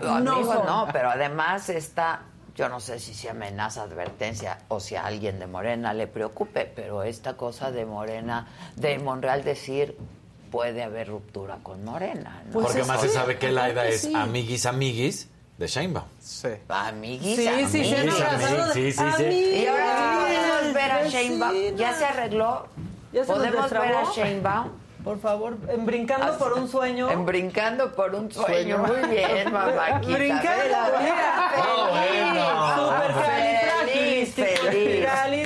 No, 0.00 0.20
no 0.20 0.32
amigos, 0.36 0.54
son. 0.56 0.66
no, 0.66 0.88
pero 0.92 1.10
además 1.10 1.68
está, 1.68 2.22
yo 2.54 2.68
no 2.68 2.80
sé 2.80 2.98
si 2.98 3.12
se 3.14 3.28
amenaza 3.30 3.82
advertencia 3.82 4.58
o 4.68 4.80
si 4.80 4.94
a 4.96 5.04
alguien 5.06 5.38
de 5.38 5.46
Morena 5.46 5.92
le 5.92 6.06
preocupe, 6.06 6.70
pero 6.74 7.02
esta 7.02 7.36
cosa 7.36 7.70
de 7.70 7.84
Morena, 7.84 8.46
de 8.76 8.98
Monreal 8.98 9.44
decir 9.44 9.96
puede 10.50 10.82
haber 10.82 11.08
ruptura 11.08 11.58
con 11.62 11.84
Morena. 11.84 12.42
¿no? 12.46 12.52
Pues 12.52 12.66
Porque 12.66 12.80
es 12.82 12.86
más 12.86 13.00
se 13.00 13.08
sabe 13.08 13.36
que 13.38 13.50
Laida 13.50 13.82
que 13.82 13.94
es 13.94 14.02
sí. 14.02 14.12
amiguis 14.14 14.64
amiguis 14.64 15.28
de 15.58 15.66
Sheinbaum. 15.66 16.06
Sí. 16.20 16.48
Amiguis, 16.68 17.36
Sí, 17.36 17.46
sí, 17.68 17.84
se 17.84 17.94
han 17.96 18.00
amiguis. 18.08 18.20
abrazado 18.20 18.66
de- 18.68 18.72
sí, 18.74 18.92
sí, 18.92 19.02
sí. 19.16 19.24
Y 19.24 19.66
ahora 19.66 19.86
sí 19.86 20.16
podemos 20.20 20.74
ver 20.74 20.92
a. 20.92 21.04
Sheinbaum. 21.08 21.76
¿Ya 21.76 21.92
se 21.94 22.04
arregló? 22.04 22.66
¿Ya 23.12 23.24
se 23.24 23.28
nos 23.30 23.38
¿Podemos 23.38 23.70
ver 23.70 23.94
a 23.96 24.04
Sheinbaum? 24.14 24.68
Por 25.04 25.20
favor, 25.20 25.56
en 25.68 25.86
brincando 25.86 26.36
por 26.36 26.52
un 26.54 26.68
sueño. 26.68 27.08
En 27.10 27.24
brincando 27.24 27.94
por 27.94 28.12
un 28.16 28.30
sueño. 28.32 28.84
Sueño. 28.84 29.00
Muy 29.02 29.08
bien, 29.14 29.52
mamáquita. 29.52 29.98
Brincando, 30.18 30.76
mira, 31.00 31.52
feliz, 33.86 34.34
supercalifragilisticoexpialidocious. 34.34 35.45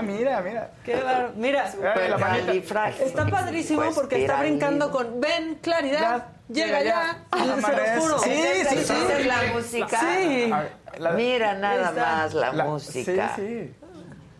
Ah, 0.00 0.02
mira, 0.02 0.40
mira. 0.40 0.70
Qué 0.84 0.96
bar- 0.96 1.32
Mira, 1.36 1.66
está 1.68 3.26
padrísimo 3.26 3.82
Pues, 3.82 3.94
porque 3.94 4.22
está 4.22 4.40
brincando 4.40 4.90
con 4.90 5.20
ven, 5.20 5.58
claridad, 5.62 6.26
llega 6.48 6.78
llega 6.78 6.82
ya. 6.82 7.24
ya. 7.32 7.38
Se 7.38 7.46
los 7.46 7.58
Amanece. 7.64 8.00
juro. 8.00 8.18
Sí, 8.18 8.30
¿Esa 8.30 8.70
sí, 8.70 8.76
es- 8.78 8.86
sí. 8.86 9.24
la 9.24 9.42
música? 9.54 10.00
Sí. 10.00 10.52
La- 10.98 11.10
Mira 11.12 11.54
nada 11.54 11.92
más 11.92 12.34
la, 12.34 12.52
la- 12.52 12.64
música. 12.64 13.32
Sí, 13.36 13.42
sí. 13.42 13.74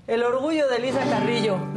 El 0.07 0.25
orgullo 0.25 0.67
de 0.69 0.77
Elisa 0.79 1.01
Carrillo. 1.09 1.57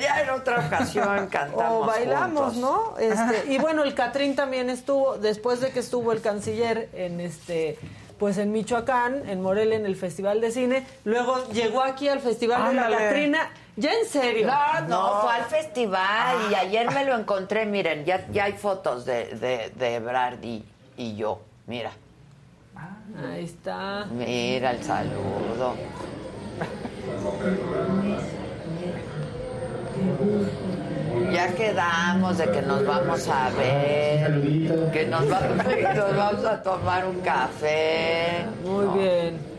Ya 0.00 0.22
en 0.22 0.30
otra 0.30 0.66
ocasión 0.66 1.26
cantamos 1.30 1.82
O 1.82 1.86
bailamos, 1.86 2.54
juntos. 2.54 2.56
¿no? 2.56 2.98
Este, 2.98 3.52
y 3.52 3.58
bueno, 3.58 3.82
el 3.84 3.94
Catrín 3.94 4.34
también 4.34 4.70
estuvo, 4.70 5.18
después 5.18 5.60
de 5.60 5.70
que 5.70 5.80
estuvo 5.80 6.12
el 6.12 6.22
canciller 6.22 6.88
en 6.94 7.20
este 7.20 7.78
pues 8.22 8.38
en 8.38 8.52
Michoacán, 8.52 9.28
en 9.28 9.42
Morelia, 9.42 9.74
en 9.74 9.84
el 9.84 9.96
Festival 9.96 10.40
de 10.40 10.52
Cine, 10.52 10.86
luego 11.04 11.44
llegó 11.48 11.82
aquí 11.82 12.06
al 12.06 12.20
Festival 12.20 12.68
de 12.68 12.74
la 12.74 12.84
Ándale. 12.84 13.04
Catrina, 13.08 13.50
ya 13.74 13.90
en 13.94 14.06
serio. 14.06 14.46
No, 14.46 14.80
no, 14.86 15.20
fue 15.22 15.32
al 15.32 15.42
festival 15.46 16.36
y 16.48 16.54
ayer 16.54 16.88
me 16.92 17.04
lo 17.04 17.18
encontré. 17.18 17.66
Miren, 17.66 18.04
ya, 18.04 18.24
ya 18.30 18.44
hay 18.44 18.52
fotos 18.52 19.04
de, 19.06 19.24
de, 19.34 19.72
de 19.76 19.94
Ebrard 19.96 20.40
y, 20.44 20.64
y 20.96 21.16
yo. 21.16 21.40
Mira, 21.66 21.90
Ahí 23.28 23.42
está. 23.42 24.06
mira 24.12 24.70
el 24.70 24.84
saludo. 24.84 25.74
Ya 31.30 31.48
quedamos 31.54 32.38
de 32.38 32.50
que 32.50 32.62
nos 32.62 32.84
vamos 32.86 33.28
a 33.28 33.50
ver, 33.50 34.40
que 34.92 35.06
nos 35.06 35.28
vamos, 35.28 35.66
que 35.68 35.82
nos 35.94 36.16
vamos 36.16 36.44
a 36.44 36.62
tomar 36.62 37.06
un 37.06 37.20
café. 37.20 38.46
Muy 38.64 38.84
No, 38.86 38.92
bien. 38.94 39.51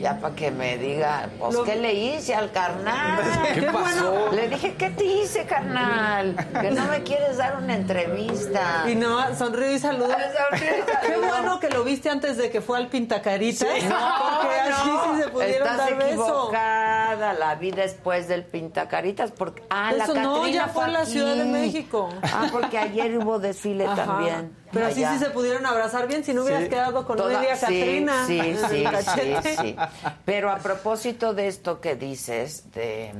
Ya 0.00 0.18
para 0.20 0.34
que 0.34 0.50
me 0.50 0.76
diga, 0.78 1.28
pues, 1.38 1.54
Lo- 1.54 1.64
¿qué 1.64 1.76
le 1.76 1.92
hice 1.94 2.34
al 2.34 2.50
carnal? 2.52 3.20
¿Qué 3.54 3.60
Qué 3.60 3.66
pasó? 3.66 4.10
bueno. 4.12 4.32
Le 4.32 4.48
dije, 4.48 4.74
¿qué 4.74 4.90
te 4.90 5.04
hice, 5.04 5.44
carnal? 5.44 6.36
Que 6.60 6.70
no 6.70 6.84
me 6.86 7.02
quieres 7.02 7.36
dar 7.38 7.56
una 7.56 7.74
entrevista. 7.74 8.84
Y 8.88 8.94
no, 8.94 9.34
sonrió 9.36 9.72
y 9.72 9.78
saludó. 9.78 10.08
Sonrió 10.10 10.76
y 10.78 11.06
Qué 11.06 11.16
bueno 11.16 11.60
que 11.60 11.70
lo 11.70 11.84
viste 11.84 12.10
antes 12.10 12.36
de 12.36 12.50
que 12.50 12.60
fue 12.60 12.78
al 12.78 12.88
Pintacaritas. 12.88 13.66
No, 13.84 13.96
porque 14.42 14.56
así 14.60 14.88
no, 14.88 15.14
sí 15.16 15.22
se 15.22 15.28
pudieron 15.28 15.68
estás 15.68 15.76
dar 15.78 15.96
beso. 15.96 16.22
equivocada. 16.24 17.32
La 17.34 17.54
vi 17.54 17.70
después 17.70 18.28
del 18.28 18.44
Pintacaritas 18.44 19.30
porque 19.32 19.62
ah, 19.70 19.92
la 19.92 20.04
Eso 20.04 20.14
no, 20.14 20.34
Catrina 20.36 20.50
ya 20.64 20.68
fue 20.68 20.84
en 20.84 20.92
la. 20.92 21.06
Ciudad 21.06 21.36
de 21.36 21.44
México. 21.44 22.08
Ah, 22.22 22.46
porque 22.50 22.78
ayer 22.78 23.16
hubo 23.18 23.38
desfile 23.38 23.86
Ajá. 23.86 24.04
también. 24.04 24.56
Pero 24.76 24.86
así 24.88 25.04
Allá. 25.04 25.18
sí 25.18 25.24
se 25.24 25.30
pudieron 25.30 25.64
abrazar 25.66 26.06
bien 26.08 26.22
si 26.24 26.32
no 26.34 26.42
hubieras 26.42 26.64
Sí. 26.64 26.68
quedado 26.70 27.06
con 27.06 27.16
Toda- 27.16 27.40
media 27.40 27.56
sí, 27.56 27.60
Catrina. 27.62 28.26
Sí, 28.26 28.40
sí, 28.70 28.84
sí, 29.42 29.56
sí. 29.60 29.76
Pero 30.24 30.50
a 30.50 30.58
propósito 30.58 31.34
de 31.34 31.48
esto 31.48 31.80
que 31.80 31.96
dices 31.96 32.70
de 32.72 33.12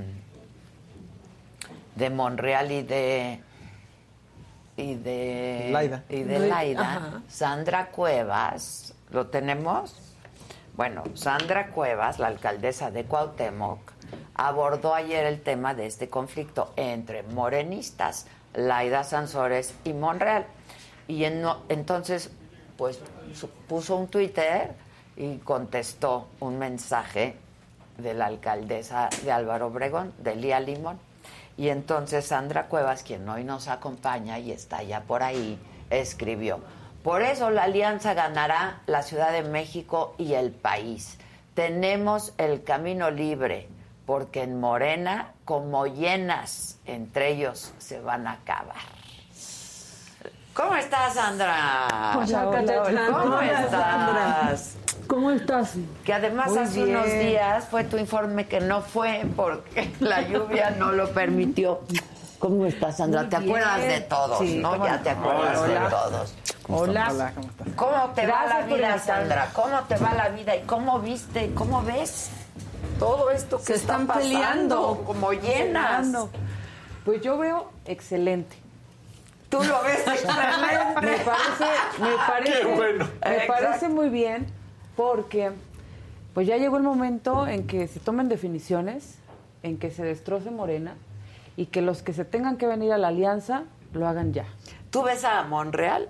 de 1.94 2.10
Monreal 2.10 2.70
y 2.72 2.82
de 2.82 3.40
y 4.76 4.94
de 4.96 5.68
Laida. 5.72 6.02
y 6.10 6.22
de 6.22 6.38
Laida. 6.40 7.22
Sandra 7.28 7.86
Cuevas, 7.86 8.92
¿lo 9.10 9.28
tenemos? 9.28 9.94
Bueno, 10.76 11.04
Sandra 11.14 11.68
Cuevas, 11.68 12.18
la 12.18 12.26
alcaldesa 12.26 12.90
de 12.90 13.04
Cuauhtémoc, 13.04 13.78
abordó 14.34 14.94
ayer 14.94 15.24
el 15.24 15.40
tema 15.40 15.72
de 15.72 15.86
este 15.86 16.10
conflicto 16.10 16.74
entre 16.76 17.22
morenistas, 17.22 18.26
Laida 18.52 19.02
Sansores 19.02 19.72
y 19.84 19.94
Monreal. 19.94 20.44
Y 21.08 21.24
entonces, 21.24 22.30
pues 22.76 22.98
puso 23.68 23.96
un 23.96 24.08
Twitter 24.08 24.72
y 25.16 25.38
contestó 25.38 26.28
un 26.40 26.58
mensaje 26.58 27.36
de 27.98 28.14
la 28.14 28.26
alcaldesa 28.26 29.08
de 29.24 29.32
Álvaro 29.32 29.68
Obregón, 29.68 30.12
de 30.18 30.36
Lía 30.36 30.60
Limón. 30.60 30.98
Y 31.56 31.68
entonces 31.68 32.26
Sandra 32.26 32.66
Cuevas, 32.66 33.02
quien 33.02 33.28
hoy 33.28 33.44
nos 33.44 33.68
acompaña 33.68 34.38
y 34.38 34.52
está 34.52 34.82
ya 34.82 35.00
por 35.02 35.22
ahí, 35.22 35.58
escribió, 35.88 36.60
por 37.02 37.22
eso 37.22 37.50
la 37.50 37.62
alianza 37.62 38.14
ganará 38.14 38.82
la 38.86 39.02
Ciudad 39.02 39.32
de 39.32 39.42
México 39.42 40.14
y 40.18 40.34
el 40.34 40.50
país. 40.50 41.18
Tenemos 41.54 42.34
el 42.36 42.64
camino 42.64 43.10
libre, 43.10 43.68
porque 44.04 44.42
en 44.42 44.58
Morena, 44.60 45.32
como 45.44 45.86
llenas, 45.86 46.78
entre 46.84 47.30
ellos 47.30 47.72
se 47.78 48.00
van 48.00 48.26
a 48.26 48.32
acabar. 48.32 48.95
¿Cómo 50.56 50.74
estás, 50.74 51.12
Sandra? 51.12 52.14
Hola, 52.16 52.48
hola, 52.48 52.82
hola. 52.82 53.06
¿Cómo 53.12 53.40
estás? 53.42 54.74
¿Cómo 55.06 55.30
estás? 55.30 55.74
Que 56.02 56.14
además 56.14 56.48
Muy 56.48 56.58
hace 56.58 56.82
unos 56.84 57.06
días 57.06 57.66
fue 57.68 57.84
tu 57.84 57.98
informe 57.98 58.46
que 58.46 58.60
no 58.60 58.80
fue 58.80 59.26
porque 59.36 59.92
la 60.00 60.22
lluvia 60.22 60.70
no 60.70 60.92
lo 60.92 61.10
permitió. 61.10 61.80
¿Cómo 62.38 62.64
estás, 62.64 62.96
Sandra? 62.96 63.20
Muy 63.22 63.30
¿Te 63.30 63.36
acuerdas 63.36 63.82
de 63.82 64.00
todos, 64.00 64.38
Sí, 64.38 64.58
no? 64.58 64.82
Ya 64.82 65.02
te 65.02 65.10
acuerdas 65.10 65.58
Hola. 65.58 65.80
de 65.80 65.90
todos. 65.90 66.34
Hola. 66.68 67.08
Hola, 67.10 67.32
¿cómo 67.34 67.48
estás? 67.48 67.68
¿Cómo 67.76 68.10
te 68.14 68.26
va 68.26 68.46
la 68.46 68.60
vida. 68.62 68.98
Sandra? 68.98 69.50
¿Cómo 69.52 69.80
te 69.82 69.96
va 69.98 70.14
la 70.14 70.28
vida 70.30 70.56
y 70.56 70.62
cómo 70.62 71.00
viste, 71.00 71.52
cómo 71.54 71.82
ves 71.82 72.30
todo 72.98 73.30
esto 73.30 73.58
que 73.58 73.64
Se 73.64 73.74
está 73.74 73.92
están 73.92 74.06
pasando? 74.06 74.28
peleando. 74.30 75.02
Como 75.04 75.32
llenas. 75.32 75.96
Peleando. 76.06 76.30
Pues 77.04 77.20
yo 77.20 77.36
veo 77.36 77.70
excelente. 77.84 78.56
Tú 79.56 79.64
lo 79.64 79.82
ves 79.82 80.06
excelente. 80.06 80.36
Me 81.02 81.18
parece, 81.18 81.64
me 82.00 82.16
parece, 82.26 82.60
Qué 82.60 82.74
bueno. 82.74 83.08
me 83.24 83.40
parece 83.46 83.88
muy 83.88 84.08
bien 84.08 84.46
porque 84.96 85.50
pues 86.32 86.46
ya 86.46 86.56
llegó 86.56 86.76
el 86.78 86.82
momento 86.82 87.46
en 87.46 87.66
que 87.66 87.86
se 87.86 88.00
tomen 88.00 88.28
definiciones, 88.28 89.18
en 89.62 89.78
que 89.78 89.90
se 89.90 90.04
destroce 90.04 90.50
Morena 90.50 90.94
y 91.56 91.66
que 91.66 91.82
los 91.82 92.02
que 92.02 92.12
se 92.12 92.24
tengan 92.24 92.56
que 92.56 92.66
venir 92.66 92.92
a 92.92 92.98
la 92.98 93.08
alianza 93.08 93.64
lo 93.92 94.06
hagan 94.08 94.32
ya. 94.32 94.44
¿Tú 94.90 95.02
ves 95.02 95.24
a 95.24 95.42
Monreal 95.44 96.08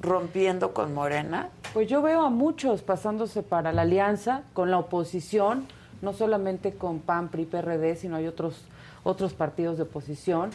rompiendo 0.00 0.72
con 0.72 0.94
Morena? 0.94 1.48
Pues 1.74 1.88
yo 1.88 2.00
veo 2.02 2.22
a 2.22 2.30
muchos 2.30 2.82
pasándose 2.82 3.42
para 3.42 3.72
la 3.72 3.82
alianza 3.82 4.42
con 4.54 4.70
la 4.70 4.78
oposición, 4.78 5.66
no 6.02 6.12
solamente 6.14 6.74
con 6.74 7.00
PAN, 7.00 7.28
PRI, 7.28 7.44
PRD, 7.46 7.96
sino 7.96 8.16
hay 8.16 8.26
otros 8.26 8.64
otros 9.04 9.34
partidos 9.34 9.76
de 9.76 9.84
oposición. 9.84 10.50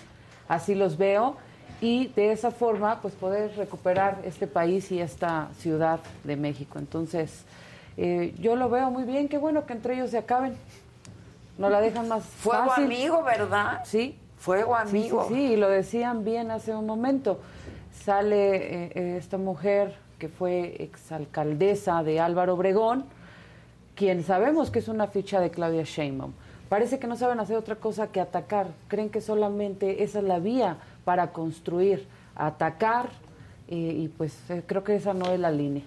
Así 0.48 0.76
los 0.76 0.98
veo 0.98 1.38
y 1.80 2.08
de 2.08 2.32
esa 2.32 2.52
forma 2.52 3.00
pues 3.02 3.14
poder 3.14 3.56
recuperar 3.56 4.20
este 4.26 4.48
país 4.48 4.92
y 4.92 5.00
esta 5.00 5.50
ciudad 5.58 6.00
de 6.24 6.36
México. 6.36 6.80
Entonces, 6.80 7.44
eh, 7.98 8.34
yo 8.40 8.56
lo 8.56 8.70
veo 8.70 8.90
muy 8.92 9.04
bien, 9.04 9.28
qué 9.30 9.38
bueno 9.38 9.66
que 9.66 9.74
entre 9.74 9.96
ellos 9.96 10.12
se 10.12 10.18
acaben. 10.18 10.56
No 11.58 11.70
la 11.70 11.82
dejan 11.82 12.08
más 12.08 12.24
Fuego 12.40 12.68
fácil. 12.68 12.86
amigo, 12.86 13.24
¿verdad? 13.24 13.82
Sí. 13.86 14.18
Fuego 14.38 14.76
amigo. 14.76 15.26
Sí, 15.28 15.34
sí, 15.36 15.42
y 15.54 15.56
lo 15.56 15.70
decían 15.70 16.24
bien 16.24 16.50
hace 16.52 16.76
un 16.76 16.86
momento. 16.88 17.40
Sale 18.04 18.56
eh, 18.56 18.92
eh, 18.96 19.16
esta 19.20 19.38
mujer 19.38 19.94
que 20.18 20.30
fue 20.30 20.82
exalcaldesa 20.84 22.04
de 22.04 22.20
Álvaro 22.20 22.56
Obregón, 22.56 23.06
quien 23.96 24.24
sabemos 24.24 24.72
que 24.72 24.80
es 24.80 24.88
una 24.88 25.08
ficha 25.08 25.40
de 25.40 25.52
Claudia 25.52 25.84
Sheinbaum. 25.84 26.32
Parece 26.70 27.00
que 27.00 27.06
no 27.08 27.18
saben 27.18 27.40
hacer 27.40 27.58
otra 27.58 27.76
cosa 27.76 28.08
que 28.08 28.22
atacar. 28.22 28.68
Creen 28.88 29.10
que 29.10 29.20
solamente 29.22 30.04
esa 30.04 30.20
es 30.20 30.26
la 30.26 30.40
vía 30.40 30.78
para 31.06 31.32
construir, 31.32 32.08
atacar, 32.36 33.10
y 33.68 34.10
pues 34.10 34.34
eh, 34.50 34.64
creo 34.66 34.84
que 34.84 34.96
esa 34.96 35.14
no 35.14 35.32
es 35.32 35.40
la 35.40 35.50
línea. 35.52 35.84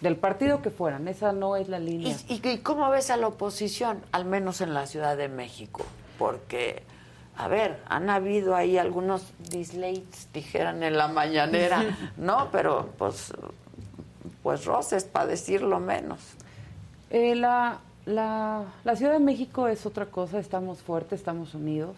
Del 0.00 0.16
partido 0.16 0.62
que 0.62 0.70
fueran, 0.70 1.08
esa 1.08 1.32
no 1.32 1.56
es 1.56 1.68
la 1.68 1.78
línea. 1.78 2.16
¿Y, 2.28 2.40
y- 2.48 2.58
cómo 2.58 2.88
ves 2.88 3.10
a 3.10 3.16
la 3.16 3.26
oposición, 3.26 4.00
al 4.12 4.24
menos 4.24 4.60
en 4.60 4.72
la 4.72 4.86
Ciudad 4.86 5.16
de 5.16 5.28
México? 5.28 5.84
Porque, 6.18 6.82
a 7.36 7.48
ver, 7.48 7.80
han 7.88 8.08
habido 8.08 8.54
ahí 8.54 8.78
algunos 8.78 9.24
dislikes, 9.50 10.28
dijeran 10.32 10.82
en 10.84 10.96
la 10.96 11.08
mañanera, 11.08 11.84
¿no? 12.16 12.48
Pero, 12.52 12.90
pues, 12.96 13.32
pues 14.42 14.64
roces, 14.64 15.04
para 15.04 15.26
decirlo 15.26 15.80
menos. 15.80 16.20
Eh, 17.10 17.34
la, 17.34 17.78
la, 18.06 18.64
la 18.84 18.96
Ciudad 18.96 19.12
de 19.12 19.18
México 19.20 19.66
es 19.68 19.84
otra 19.84 20.06
cosa, 20.06 20.38
estamos 20.38 20.78
fuertes, 20.78 21.18
estamos 21.18 21.54
unidos. 21.54 21.96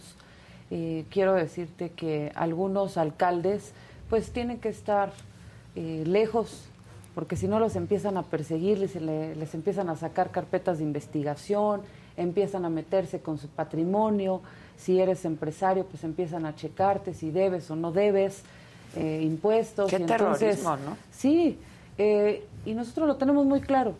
Eh, 0.70 1.04
quiero 1.10 1.34
decirte 1.34 1.90
que 1.90 2.30
algunos 2.34 2.96
alcaldes 2.96 3.72
pues 4.08 4.30
tienen 4.32 4.58
que 4.58 4.68
estar 4.68 5.12
eh, 5.74 6.04
lejos, 6.06 6.64
porque 7.14 7.36
si 7.36 7.48
no 7.48 7.58
los 7.58 7.74
empiezan 7.76 8.16
a 8.16 8.22
perseguir, 8.22 8.78
les, 8.78 8.94
le- 8.96 9.34
les 9.34 9.54
empiezan 9.54 9.88
a 9.88 9.96
sacar 9.96 10.30
carpetas 10.30 10.78
de 10.78 10.84
investigación, 10.84 11.82
empiezan 12.16 12.64
a 12.64 12.68
meterse 12.70 13.20
con 13.20 13.38
su 13.38 13.48
patrimonio, 13.48 14.42
si 14.76 15.00
eres 15.00 15.24
empresario 15.24 15.84
pues 15.86 16.04
empiezan 16.04 16.46
a 16.46 16.54
checarte 16.54 17.14
si 17.14 17.30
debes 17.30 17.70
o 17.70 17.76
no 17.76 17.92
debes 17.92 18.42
eh, 18.96 19.20
impuestos. 19.22 19.90
Qué 19.90 19.98
y 19.98 20.02
entonces- 20.02 20.38
terrorismo, 20.60 20.76
¿no? 20.76 20.96
Sí, 21.10 21.58
eh, 21.98 22.44
y 22.64 22.74
nosotros 22.74 23.06
lo 23.08 23.16
tenemos 23.16 23.44
muy 23.46 23.60
claro. 23.60 23.94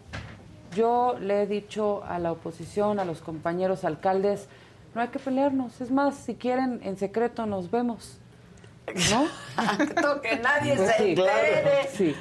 Yo 0.77 1.17
le 1.21 1.43
he 1.43 1.47
dicho 1.47 2.03
a 2.05 2.19
la 2.21 2.31
oposición, 2.33 3.01
a 3.01 3.05
los 3.05 3.21
compañeros 3.21 3.85
alcaldes, 3.85 4.47
no 4.95 5.01
hay 5.01 5.09
que 5.09 5.19
pelearnos. 5.19 5.81
Es 5.81 5.91
más, 5.91 6.17
si 6.17 6.35
quieren, 6.35 6.81
en 6.83 6.97
secreto 6.97 7.47
nos 7.47 7.71
vemos. 7.71 8.19
¿No? 9.11 9.25
Que 10.23 10.37
nadie 10.39 10.75
Pues 10.77 10.91
se 10.91 10.97
sí, 11.05 11.11
entere. 11.11 11.89
Sí. 11.95 12.15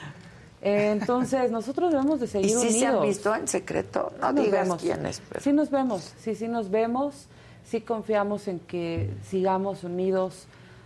Eh, 0.61 0.91
Entonces, 0.91 1.49
nosotros 1.51 1.91
debemos 1.91 2.19
de 2.19 2.25
¿Y 2.25 2.29
seguir 2.29 2.49
si 2.49 2.55
unidos. 2.57 2.73
se 2.79 2.85
han 2.87 3.01
visto 3.01 3.35
en 3.35 3.47
secreto? 3.47 4.11
No 4.19 4.31
nos 4.33 4.43
digas 4.45 4.61
vemos. 4.67 4.81
quiénes. 4.81 5.21
pero- 5.29 5.41
Sí 5.41 5.53
nos 5.53 5.69
vemos, 5.71 6.13
sí, 6.19 6.35
sí 6.35 6.47
nos 6.47 6.69
vemos, 6.69 7.27
sí 7.65 7.81
confiamos 7.81 8.47
en 8.47 8.59
que 8.59 9.09
sigamos 9.29 9.83
unidos 9.83 10.45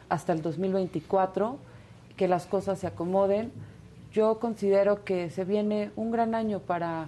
hasta 0.10 0.31
el 0.34 0.41
2024, 0.43 1.57
que 2.15 2.27
las 2.27 2.45
cosas 2.45 2.80
se 2.80 2.88
acomoden. 2.88 3.51
Yo 4.14 4.39
considero 4.39 5.03
que 5.03 5.31
se 5.31 5.43
viene 5.43 5.89
un 5.95 6.11
gran 6.11 6.35
año 6.35 6.60
para, 6.60 7.07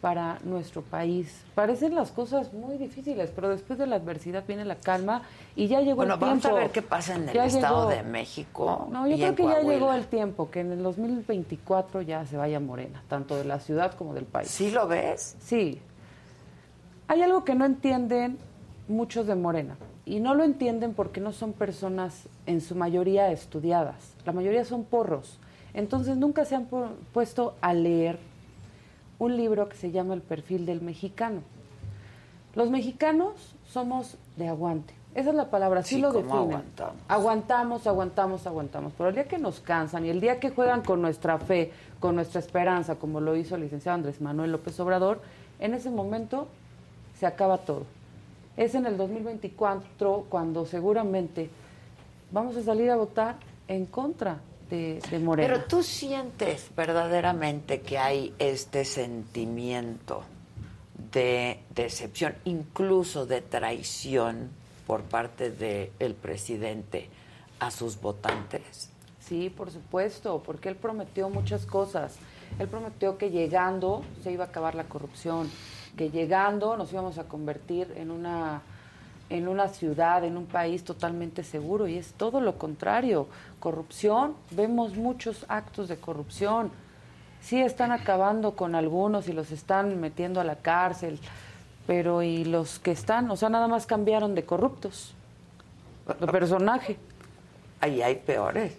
para 0.00 0.38
nuestro 0.44 0.80
país. 0.82 1.42
Parecen 1.54 1.94
las 1.94 2.10
cosas 2.10 2.52
muy 2.54 2.78
difíciles, 2.78 3.30
pero 3.34 3.48
después 3.50 3.78
de 3.78 3.86
la 3.86 3.96
adversidad 3.96 4.44
viene 4.46 4.64
la 4.64 4.76
calma 4.76 5.22
y 5.56 5.68
ya 5.68 5.80
llegó 5.80 5.96
Bueno, 5.96 6.14
el 6.14 6.20
vamos 6.20 6.40
tiempo. 6.40 6.56
a 6.56 6.60
ver 6.60 6.70
qué 6.70 6.80
pasa 6.82 7.16
en 7.16 7.28
el 7.28 7.34
Ya 7.34 7.44
Estado 7.44 7.88
llegó- 7.90 8.02
de 8.02 8.10
México. 8.10 8.88
No, 8.90 9.06
yo 9.06 9.14
y 9.14 9.16
creo 9.18 9.28
en 9.28 9.34
que 9.36 9.42
ya 9.42 9.60
llegó 9.60 9.92
el 9.92 10.06
tiempo, 10.06 10.50
que 10.50 10.60
en 10.60 10.72
el 10.72 10.82
2024 10.82 12.00
ya 12.02 12.24
se 12.24 12.36
vaya 12.38 12.60
Morena, 12.60 13.02
tanto 13.08 13.36
de 13.36 13.44
la 13.44 13.60
ciudad 13.60 13.92
como 13.94 14.14
del 14.14 14.24
país. 14.24 14.48
¿Sí 14.48 14.70
lo 14.70 14.88
ves? 14.88 15.36
Sí. 15.40 15.80
Hay 17.08 17.22
algo 17.22 17.44
que 17.44 17.54
no 17.54 17.64
entienden 17.64 18.38
muchos 18.88 19.26
de 19.26 19.34
Morena. 19.34 19.76
Y 20.06 20.20
no 20.20 20.34
lo 20.34 20.44
entienden 20.44 20.94
porque 20.94 21.20
no 21.20 21.32
son 21.32 21.52
personas 21.52 22.26
en 22.46 22.60
su 22.60 22.74
mayoría 22.74 23.30
estudiadas. 23.30 24.14
La 24.24 24.32
mayoría 24.32 24.64
son 24.64 24.84
porros. 24.84 25.38
Entonces 25.74 26.16
nunca 26.16 26.44
se 26.44 26.56
han 26.56 26.68
pu- 26.68 26.88
puesto 27.12 27.54
a 27.60 27.74
leer 27.74 28.18
un 29.20 29.36
libro 29.36 29.68
que 29.68 29.76
se 29.76 29.92
llama 29.92 30.14
El 30.14 30.22
perfil 30.22 30.66
del 30.66 30.80
mexicano. 30.80 31.42
Los 32.56 32.68
mexicanos 32.70 33.54
somos 33.68 34.16
de 34.36 34.48
aguante. 34.48 34.92
Esa 35.14 35.30
es 35.30 35.36
la 35.36 35.50
palabra, 35.50 35.82
Sí, 35.82 36.00
lo 36.00 36.08
¿cómo 36.08 36.22
definen. 36.22 36.42
aguantamos? 36.42 36.94
Aguantamos, 37.08 37.86
aguantamos, 37.86 38.46
aguantamos. 38.46 38.92
Pero 38.96 39.08
el 39.10 39.14
día 39.14 39.24
que 39.28 39.38
nos 39.38 39.60
cansan 39.60 40.04
y 40.06 40.08
el 40.08 40.20
día 40.20 40.40
que 40.40 40.50
juegan 40.50 40.82
con 40.82 41.02
nuestra 41.02 41.38
fe, 41.38 41.72
con 42.00 42.14
nuestra 42.16 42.40
esperanza, 42.40 42.94
como 42.96 43.20
lo 43.20 43.36
hizo 43.36 43.54
el 43.56 43.60
licenciado 43.62 43.96
Andrés 43.96 44.20
Manuel 44.20 44.52
López 44.52 44.78
Obrador, 44.80 45.20
en 45.58 45.74
ese 45.74 45.90
momento 45.90 46.48
se 47.18 47.26
acaba 47.26 47.58
todo. 47.58 47.84
Es 48.56 48.74
en 48.74 48.86
el 48.86 48.96
2024 48.96 50.26
cuando 50.28 50.64
seguramente 50.64 51.50
vamos 52.32 52.56
a 52.56 52.62
salir 52.62 52.90
a 52.90 52.96
votar 52.96 53.36
en 53.68 53.86
contra 53.86 54.38
de, 54.70 55.00
de 55.10 55.18
Morena. 55.18 55.52
Pero 55.52 55.64
tú 55.66 55.82
sientes 55.82 56.70
verdaderamente 56.76 57.80
que 57.80 57.98
hay 57.98 58.34
este 58.38 58.84
sentimiento 58.84 60.22
de 61.12 61.60
decepción, 61.74 62.34
incluso 62.44 63.26
de 63.26 63.40
traición 63.40 64.50
por 64.86 65.02
parte 65.02 65.50
del 65.50 66.14
presidente 66.14 67.08
a 67.58 67.70
sus 67.70 68.00
votantes. 68.00 68.90
Sí, 69.20 69.48
por 69.48 69.70
supuesto, 69.70 70.42
porque 70.44 70.68
él 70.68 70.76
prometió 70.76 71.28
muchas 71.28 71.66
cosas. 71.66 72.16
Él 72.58 72.66
prometió 72.66 73.16
que 73.16 73.30
llegando 73.30 74.02
se 74.22 74.32
iba 74.32 74.44
a 74.44 74.48
acabar 74.48 74.74
la 74.74 74.84
corrupción, 74.84 75.48
que 75.96 76.10
llegando 76.10 76.76
nos 76.76 76.92
íbamos 76.92 77.18
a 77.18 77.24
convertir 77.24 77.92
en 77.96 78.10
una 78.10 78.62
en 79.30 79.46
una 79.46 79.68
ciudad, 79.68 80.24
en 80.24 80.36
un 80.36 80.46
país 80.46 80.84
totalmente 80.84 81.44
seguro 81.44 81.86
y 81.86 81.96
es 81.96 82.12
todo 82.12 82.40
lo 82.40 82.58
contrario. 82.58 83.28
Corrupción, 83.60 84.34
vemos 84.50 84.96
muchos 84.96 85.46
actos 85.48 85.88
de 85.88 85.96
corrupción. 85.96 86.70
Sí 87.40 87.60
están 87.60 87.92
acabando 87.92 88.56
con 88.56 88.74
algunos 88.74 89.28
y 89.28 89.32
los 89.32 89.52
están 89.52 90.00
metiendo 90.00 90.40
a 90.40 90.44
la 90.44 90.56
cárcel, 90.56 91.18
pero 91.86 92.22
y 92.22 92.44
los 92.44 92.80
que 92.80 92.90
están, 92.90 93.30
o 93.30 93.36
sea, 93.36 93.48
nada 93.48 93.68
más 93.68 93.86
cambiaron 93.86 94.34
de 94.34 94.44
corruptos. 94.44 95.14
De 96.18 96.26
personaje. 96.26 96.96
Ahí 97.80 98.02
hay 98.02 98.16
peores. 98.16 98.76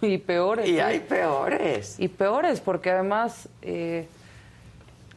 Y 0.00 0.18
peores. 0.18 0.68
Y 0.68 0.80
hay 0.80 1.00
peores. 1.00 2.00
Y 2.00 2.08
peores, 2.08 2.60
porque 2.60 2.90
además 2.90 3.48
eh, 3.62 4.08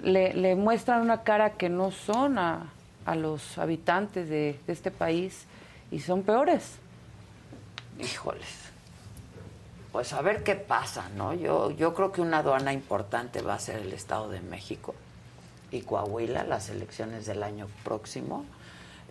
le, 0.04 0.34
le 0.34 0.56
muestran 0.56 1.02
una 1.02 1.24
cara 1.24 1.54
que 1.54 1.70
no 1.70 1.92
son 1.92 2.38
a, 2.38 2.72
a 3.08 3.16
los 3.16 3.58
habitantes 3.58 4.28
de, 4.28 4.60
este 4.68 4.92
país 4.92 5.46
y 5.92 6.02
son 6.02 6.24
peores. 6.24 6.74
Híjoles. 7.98 8.68
Pues 9.94 10.12
a 10.12 10.22
ver 10.22 10.44
qué 10.44 10.56
pasa, 10.56 11.10
¿no? 11.16 11.34
Yo, 11.34 11.72
yo 11.72 11.94
creo 11.94 12.12
que 12.12 12.20
una 12.20 12.40
aduana 12.40 12.74
importante 12.74 13.42
va 13.42 13.56
a 13.56 13.60
ser 13.60 13.78
el 13.78 13.94
Estado 13.94 14.30
de 14.30 14.42
México 14.42 14.94
y 15.72 15.82
Coahuila, 15.82 16.44
las 16.44 16.70
elecciones 16.70 17.26
del 17.26 17.44
año 17.44 17.68
próximo. 17.86 18.44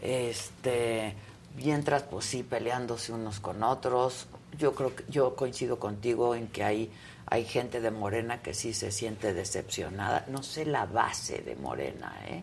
Este, 0.03 1.15
mientras, 1.57 2.03
pues 2.03 2.27
sí, 2.27 2.43
peleándose 2.43 3.13
unos 3.13 3.41
con 3.41 3.63
otros. 3.63 4.27
Yo 4.59 4.75
creo 4.75 4.95
que 4.95 5.05
yo 5.09 5.37
coincido 5.37 5.79
contigo 5.79 6.35
en 6.35 6.49
que 6.49 6.65
hay, 6.65 6.93
hay 7.27 7.47
gente 7.47 7.81
de 7.81 7.91
Morena 7.91 8.43
que 8.43 8.53
sí 8.53 8.75
se 8.75 8.93
siente 8.93 9.33
decepcionada. 9.33 10.27
No 10.29 10.43
sé 10.43 10.67
la 10.67 10.85
base 10.85 11.39
de 11.39 11.57
Morena, 11.57 12.15
¿eh? 12.29 12.43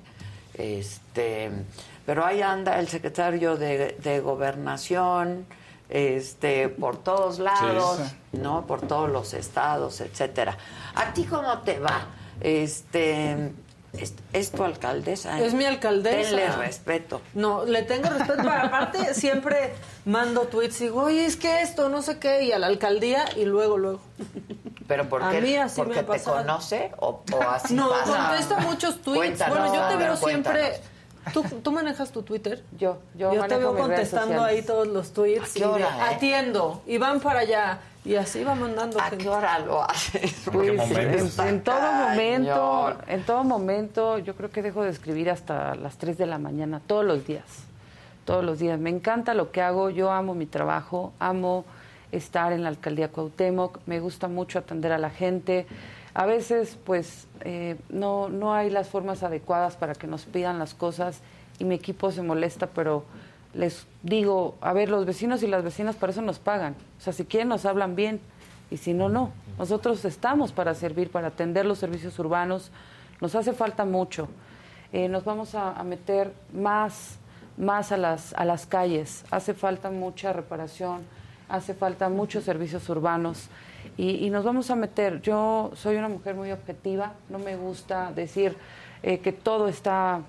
Este, 0.53 1.51
pero 2.05 2.25
ahí 2.25 2.41
anda 2.41 2.79
el 2.79 2.87
secretario 2.87 3.57
de, 3.57 3.97
de 4.03 4.19
Gobernación, 4.19 5.45
este, 5.89 6.69
por 6.69 6.97
todos 6.97 7.39
lados, 7.39 7.99
¿no? 8.31 8.65
Por 8.65 8.81
todos 8.81 9.09
los 9.09 9.33
estados, 9.33 10.01
etcétera. 10.01 10.57
¿A 10.95 11.13
ti 11.13 11.23
cómo 11.23 11.59
te 11.59 11.79
va? 11.79 12.07
Este, 12.41 13.51
es, 13.93 14.15
es 14.33 14.51
tu 14.51 14.63
alcaldesa. 14.63 15.39
¿eh? 15.39 15.45
Es 15.45 15.53
mi 15.53 15.65
alcaldesa. 15.65 16.29
Tenle 16.29 16.51
respeto. 16.51 17.21
No, 17.35 17.63
le 17.65 17.83
tengo 17.83 18.09
respeto, 18.09 18.37
pero 18.37 18.51
aparte 18.51 19.13
siempre 19.13 19.73
mando 20.05 20.41
tweets 20.41 20.81
y 20.81 20.85
digo, 20.85 21.03
oye, 21.03 21.25
es 21.25 21.35
que 21.35 21.61
esto, 21.61 21.89
no 21.89 22.01
sé 22.01 22.17
qué, 22.17 22.43
y 22.43 22.51
a 22.51 22.59
la 22.59 22.67
alcaldía 22.67 23.25
y 23.35 23.45
luego, 23.45 23.77
luego. 23.77 24.01
¿Pero 24.87 25.07
por 25.09 25.23
A 25.23 25.31
qué? 25.31 25.41
mí 25.41 25.55
así 25.55 25.77
¿Porque 25.77 25.93
me 25.93 25.99
ha 25.99 26.03
te 26.03 26.07
pasado. 26.07 26.37
conoce 26.37 26.91
o, 26.99 27.21
o 27.31 27.41
así 27.49 27.73
no, 27.73 27.89
pasa? 27.89 28.27
contesta 28.27 28.57
muchos 28.59 29.01
tweets. 29.01 29.17
Cuéntanos, 29.17 29.57
bueno, 29.57 29.73
yo 29.73 29.81
a 29.83 29.89
te 29.89 29.95
veo 29.97 30.15
siempre... 30.17 30.59
cuéntanos. 30.61 30.93
¿Tú, 31.31 31.41
¿Tú 31.61 31.71
manejas 31.71 32.11
tu 32.11 32.21
Twitter? 32.23 32.61
Yo, 32.77 32.97
yo, 33.15 33.29
te 33.31 33.37
manejo 33.37 33.59
veo 33.59 33.77
contestando 33.77 34.43
ahí 34.43 34.61
todos 34.61 34.87
los 34.87 35.13
tweets. 35.13 35.51
¿A 35.51 35.53
qué 35.53 35.59
y 35.59 35.61
de, 35.61 35.67
hora, 35.67 35.85
eh? 36.11 36.15
Atiendo. 36.15 36.81
Y 36.85 36.97
van 36.97 37.21
para 37.21 37.39
allá. 37.39 37.79
Y 38.03 38.15
así 38.15 38.43
va 38.43 38.55
mandando 38.55 38.99
¿A 38.99 39.03
gente. 39.03 39.23
qué 39.23 39.29
hora 39.29 39.59
lo 39.59 39.81
haces? 39.89 40.35
Pues, 40.51 40.67
en, 40.91 41.47
en 41.47 41.63
todo 41.63 41.93
momento, 41.93 42.97
en 43.07 43.23
todo 43.25 43.43
momento, 43.45 44.17
yo 44.17 44.35
creo 44.35 44.49
que 44.49 44.61
dejo 44.61 44.83
de 44.83 44.89
escribir 44.89 45.29
hasta 45.29 45.75
las 45.75 45.97
3 45.97 46.17
de 46.17 46.25
la 46.25 46.37
mañana, 46.39 46.81
todos 46.85 47.05
los 47.05 47.25
días. 47.25 47.45
Todos 48.25 48.43
los 48.43 48.59
días. 48.59 48.77
Me 48.77 48.89
encanta 48.89 49.33
lo 49.33 49.51
que 49.51 49.61
hago, 49.61 49.89
yo 49.89 50.11
amo 50.11 50.35
mi 50.35 50.45
trabajo, 50.45 51.13
amo 51.19 51.63
estar 52.13 52.53
en 52.53 52.63
la 52.63 52.69
alcaldía 52.69 53.09
Cuauhtémoc, 53.09 53.79
me 53.85 53.99
gusta 53.99 54.27
mucho 54.27 54.59
atender 54.59 54.91
a 54.91 54.97
la 54.97 55.09
gente. 55.09 55.65
A 56.13 56.25
veces, 56.25 56.77
pues, 56.83 57.27
eh, 57.41 57.75
no, 57.89 58.29
no 58.29 58.53
hay 58.53 58.69
las 58.69 58.87
formas 58.87 59.23
adecuadas 59.23 59.75
para 59.75 59.95
que 59.95 60.07
nos 60.07 60.25
pidan 60.25 60.59
las 60.59 60.73
cosas 60.73 61.21
y 61.59 61.65
mi 61.65 61.75
equipo 61.75 62.11
se 62.11 62.21
molesta, 62.21 62.67
pero 62.67 63.03
les 63.53 63.85
digo, 64.03 64.55
a 64.61 64.73
ver, 64.73 64.89
los 64.89 65.05
vecinos 65.05 65.43
y 65.43 65.47
las 65.47 65.63
vecinas 65.63 65.95
para 65.95 66.11
eso 66.11 66.21
nos 66.21 66.39
pagan. 66.39 66.75
O 66.99 67.01
sea, 67.01 67.13
si 67.13 67.25
quieren 67.25 67.49
nos 67.49 67.65
hablan 67.65 67.95
bien 67.95 68.19
y 68.69 68.77
si 68.77 68.93
no, 68.93 69.09
no. 69.09 69.31
Nosotros 69.57 70.05
estamos 70.05 70.51
para 70.51 70.73
servir, 70.75 71.09
para 71.11 71.27
atender 71.27 71.65
los 71.65 71.79
servicios 71.79 72.17
urbanos. 72.19 72.71
Nos 73.21 73.35
hace 73.35 73.53
falta 73.53 73.85
mucho. 73.85 74.27
Eh, 74.91 75.07
nos 75.07 75.23
vamos 75.23 75.55
a, 75.55 75.71
a 75.71 75.83
meter 75.83 76.31
más, 76.53 77.17
más 77.57 77.91
a 77.91 77.97
las, 77.97 78.33
a 78.33 78.45
las 78.45 78.65
calles. 78.65 79.25
Hace 79.31 79.53
falta 79.53 79.89
mucha 79.89 80.33
reparación, 80.33 81.01
hace 81.53 81.73
falta 81.75 82.09
muchos 82.09 82.43
servicios 82.43 82.89
urbanos 82.89 83.47
y, 83.95 84.25
y 84.25 84.29
nos 84.31 84.43
vamos 84.43 84.71
a 84.71 84.75
meter. 84.75 85.21
Yo 85.21 85.71
soy 85.75 85.97
una 85.97 86.09
mujer 86.09 86.33
muy 86.35 86.51
objetiva, 86.51 87.13
no 87.29 87.37
me 87.37 87.55
gusta 87.55 88.11
decir 88.11 88.57
eh, 89.03 89.19
que 89.19 89.31
todo 89.31 89.67
está 89.67 90.21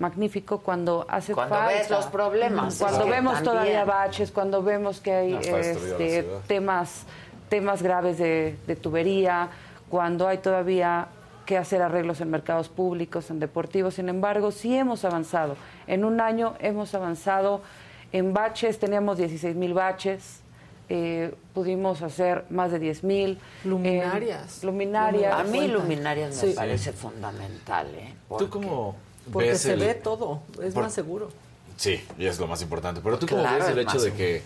magnífico 0.00 0.58
cuando 0.58 1.06
hace 1.08 1.34
Cuando 1.34 1.54
falta. 1.54 1.72
ves 1.72 1.88
los 1.88 2.06
problemas, 2.06 2.78
Cuando 2.78 2.98
es 2.98 3.04
que 3.04 3.10
vemos 3.10 3.34
también. 3.34 3.52
todavía 3.52 3.84
baches, 3.84 4.32
cuando 4.32 4.62
vemos 4.62 5.00
que 5.00 5.12
hay 5.14 5.34
este, 5.34 6.26
temas, 6.48 7.04
temas 7.48 7.80
graves 7.80 8.18
de, 8.18 8.58
de 8.66 8.76
tubería, 8.76 9.48
cuando 9.88 10.26
hay 10.26 10.38
todavía 10.38 11.06
que 11.46 11.56
hacer 11.56 11.80
arreglos 11.80 12.20
en 12.20 12.28
mercados 12.28 12.68
públicos, 12.68 13.30
en 13.30 13.38
deportivos. 13.38 13.94
Sin 13.94 14.08
embargo, 14.08 14.50
sí 14.50 14.76
hemos 14.76 15.04
avanzado. 15.04 15.54
En 15.86 16.04
un 16.04 16.20
año 16.20 16.54
hemos 16.58 16.92
avanzado 16.96 17.62
en 18.10 18.34
baches, 18.34 18.80
teníamos 18.80 19.16
16 19.18 19.54
mil 19.54 19.72
baches, 19.72 20.40
eh, 20.88 21.34
pudimos 21.54 22.02
hacer 22.02 22.44
más 22.50 22.70
de 22.70 22.78
10 22.78 23.02
mil. 23.04 23.38
Luminarias. 23.64 24.62
luminarias. 24.62 25.34
A 25.34 25.42
mí 25.44 25.66
luminarias 25.68 26.36
me 26.42 26.48
Sí. 26.50 26.54
parece 26.54 26.92
fundamental, 26.92 27.86
¿eh? 27.94 28.14
¿Tú 28.14 28.26
Porque- 28.28 28.46
cómo 28.50 28.96
Porque 29.32 29.48
ves 29.50 29.60
se 29.62 29.72
el- 29.72 29.80
ve 29.80 29.94
todo. 29.94 30.42
Es 30.62 30.74
por- 30.74 30.84
más 30.84 30.92
seguro. 30.92 31.28
Sí, 31.76 32.00
y 32.18 32.26
es 32.26 32.38
lo 32.38 32.46
más 32.46 32.62
importante. 32.62 33.00
Pero 33.02 33.18
tú 33.18 33.26
cómo 33.26 33.42
Claro, 33.42 33.58
ves 33.58 33.68
el 33.72 33.78
hecho 33.80 34.00
de 34.00 34.12
que 34.12 34.42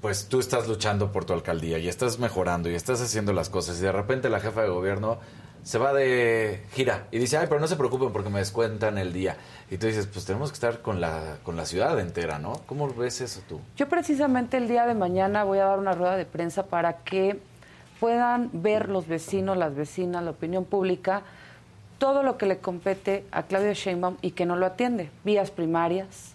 pues 0.00 0.26
tú 0.28 0.38
estás 0.40 0.68
luchando 0.68 1.12
por 1.12 1.24
tu 1.24 1.32
alcaldía 1.32 1.78
y 1.78 1.88
estás 1.88 2.18
mejorando 2.18 2.68
y 2.70 2.74
estás 2.74 3.00
haciendo 3.00 3.32
las 3.32 3.48
cosas 3.48 3.78
y 3.78 3.82
de 3.82 3.92
repente 3.92 4.28
la 4.28 4.38
jefa 4.40 4.62
de 4.62 4.68
gobierno 4.68 5.18
se 5.64 5.78
va 5.78 5.94
de 5.94 6.62
gira 6.72 7.08
y 7.10 7.18
dice, 7.18 7.38
ay, 7.38 7.46
pero 7.48 7.58
no 7.58 7.66
se 7.66 7.76
preocupen 7.76 8.12
porque 8.12 8.28
me 8.28 8.38
descuentan 8.38 8.98
el 8.98 9.12
día. 9.12 9.36
Y 9.70 9.78
tú 9.78 9.86
dices, 9.86 10.06
pues 10.06 10.26
tenemos 10.26 10.50
que 10.50 10.54
estar 10.54 10.82
con 10.82 11.00
la, 11.00 11.38
con 11.42 11.56
la 11.56 11.64
ciudad 11.64 11.98
entera, 11.98 12.38
¿no? 12.38 12.60
¿Cómo 12.66 12.86
ves 12.92 13.22
eso 13.22 13.40
tú? 13.48 13.60
Yo 13.76 13.88
precisamente 13.88 14.58
el 14.58 14.68
día 14.68 14.86
de 14.86 14.94
mañana 14.94 15.42
voy 15.42 15.58
a 15.58 15.64
dar 15.64 15.78
una 15.78 15.92
rueda 15.92 16.16
de 16.16 16.26
prensa 16.26 16.66
para 16.66 16.98
que 16.98 17.40
puedan 17.98 18.50
ver 18.52 18.90
los 18.90 19.08
vecinos, 19.08 19.56
las 19.56 19.74
vecinas, 19.74 20.22
la 20.22 20.32
opinión 20.32 20.66
pública, 20.66 21.22
todo 21.96 22.22
lo 22.22 22.36
que 22.36 22.44
le 22.44 22.58
compete 22.58 23.24
a 23.32 23.44
Claudia 23.44 23.72
Sheinbaum 23.72 24.16
y 24.20 24.32
que 24.32 24.44
no 24.44 24.56
lo 24.56 24.66
atiende. 24.66 25.10
Vías 25.24 25.50
primarias, 25.50 26.34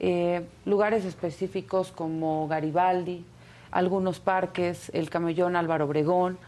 eh, 0.00 0.44
lugares 0.64 1.04
específicos 1.04 1.92
como 1.92 2.48
Garibaldi, 2.48 3.24
algunos 3.70 4.18
parques, 4.18 4.90
el 4.92 5.08
Camellón 5.08 5.54
Álvaro 5.54 5.84
Obregón, 5.84 6.38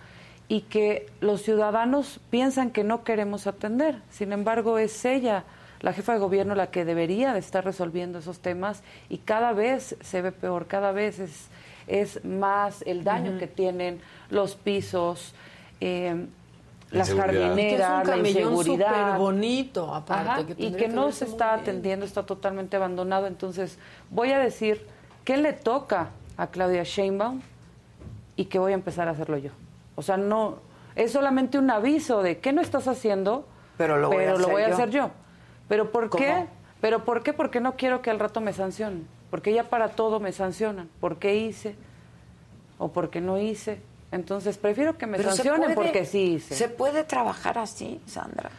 y 0.48 0.62
que 0.62 1.06
los 1.20 1.42
ciudadanos 1.42 2.20
piensan 2.30 2.70
que 2.70 2.82
no 2.84 3.04
queremos 3.04 3.46
atender. 3.46 4.00
Sin 4.10 4.32
embargo, 4.32 4.78
es 4.78 5.04
ella, 5.04 5.44
la 5.80 5.92
jefa 5.92 6.14
de 6.14 6.18
gobierno, 6.18 6.54
la 6.54 6.70
que 6.70 6.84
debería 6.84 7.32
de 7.34 7.38
estar 7.38 7.64
resolviendo 7.64 8.18
esos 8.18 8.40
temas 8.40 8.82
y 9.08 9.18
cada 9.18 9.52
vez 9.52 9.96
se 10.00 10.22
ve 10.22 10.32
peor, 10.32 10.66
cada 10.66 10.92
vez 10.92 11.18
es, 11.18 11.48
es 11.86 12.24
más 12.24 12.82
el 12.86 13.04
daño 13.04 13.38
que 13.38 13.46
tienen 13.46 14.00
los 14.30 14.56
pisos, 14.56 15.34
eh, 15.80 16.26
las 16.90 17.12
jardineras, 17.12 18.06
la 18.06 18.14
camellón 18.14 18.52
inseguridad. 18.54 18.88
súper 18.88 19.18
bonito, 19.18 19.94
aparte, 19.94 20.30
Ajá, 20.30 20.46
que 20.46 20.54
y 20.56 20.70
que 20.72 20.76
que 20.78 20.88
no 20.88 21.12
se 21.12 21.26
está 21.26 21.50
bien. 21.50 21.60
atendiendo, 21.60 22.06
está 22.06 22.24
totalmente 22.24 22.76
abandonado. 22.76 23.26
Entonces, 23.26 23.78
voy 24.10 24.32
a 24.32 24.38
decir 24.38 24.86
qué 25.24 25.36
le 25.36 25.52
toca 25.52 26.08
a 26.38 26.46
Claudia 26.46 26.84
Sheinbaum 26.84 27.42
y 28.36 28.46
que 28.46 28.58
voy 28.58 28.72
a 28.72 28.74
empezar 28.74 29.06
a 29.08 29.10
hacerlo 29.10 29.36
yo. 29.36 29.50
O 29.98 30.02
sea, 30.02 30.16
no 30.16 30.58
es 30.94 31.10
solamente 31.10 31.58
un 31.58 31.68
aviso 31.72 32.22
de 32.22 32.38
qué 32.38 32.52
no 32.52 32.60
estás 32.60 32.86
haciendo, 32.86 33.48
Pero 33.76 33.96
lo 33.96 34.10
voy 34.10 34.24
a 34.26 34.32
hacer 34.34 34.48
yo. 34.68 34.74
hacer 34.74 34.90
yo. 34.90 35.10
Pero 35.66 35.90
¿por 35.90 36.08
qué? 36.08 36.46
Pero 36.80 37.04
¿por 37.04 37.24
qué? 37.24 37.32
Porque 37.32 37.58
no 37.58 37.74
quiero 37.74 38.00
que 38.00 38.10
al 38.10 38.20
rato 38.20 38.40
me 38.40 38.52
sancionen. 38.52 39.08
Porque 39.28 39.52
ya 39.52 39.64
para 39.64 39.88
todo 39.88 40.20
me 40.20 40.30
sancionan. 40.30 40.88
¿Por 41.00 41.16
qué 41.16 41.34
hice? 41.34 41.74
¿O 42.78 42.92
porque 42.92 43.20
no 43.20 43.38
hice? 43.38 43.80
Entonces, 44.12 44.56
prefiero 44.56 44.96
que 44.96 45.06
me 45.08 45.16
Pero 45.16 45.30
sancionen 45.32 45.74
puede- 45.74 45.88
porque 45.88 46.04
sí 46.06 46.34
hice. 46.34 46.54
¿Se 46.54 46.68
puede 46.68 47.02
trabajar 47.02 47.58
así, 47.58 48.00
Sandra? 48.06 48.50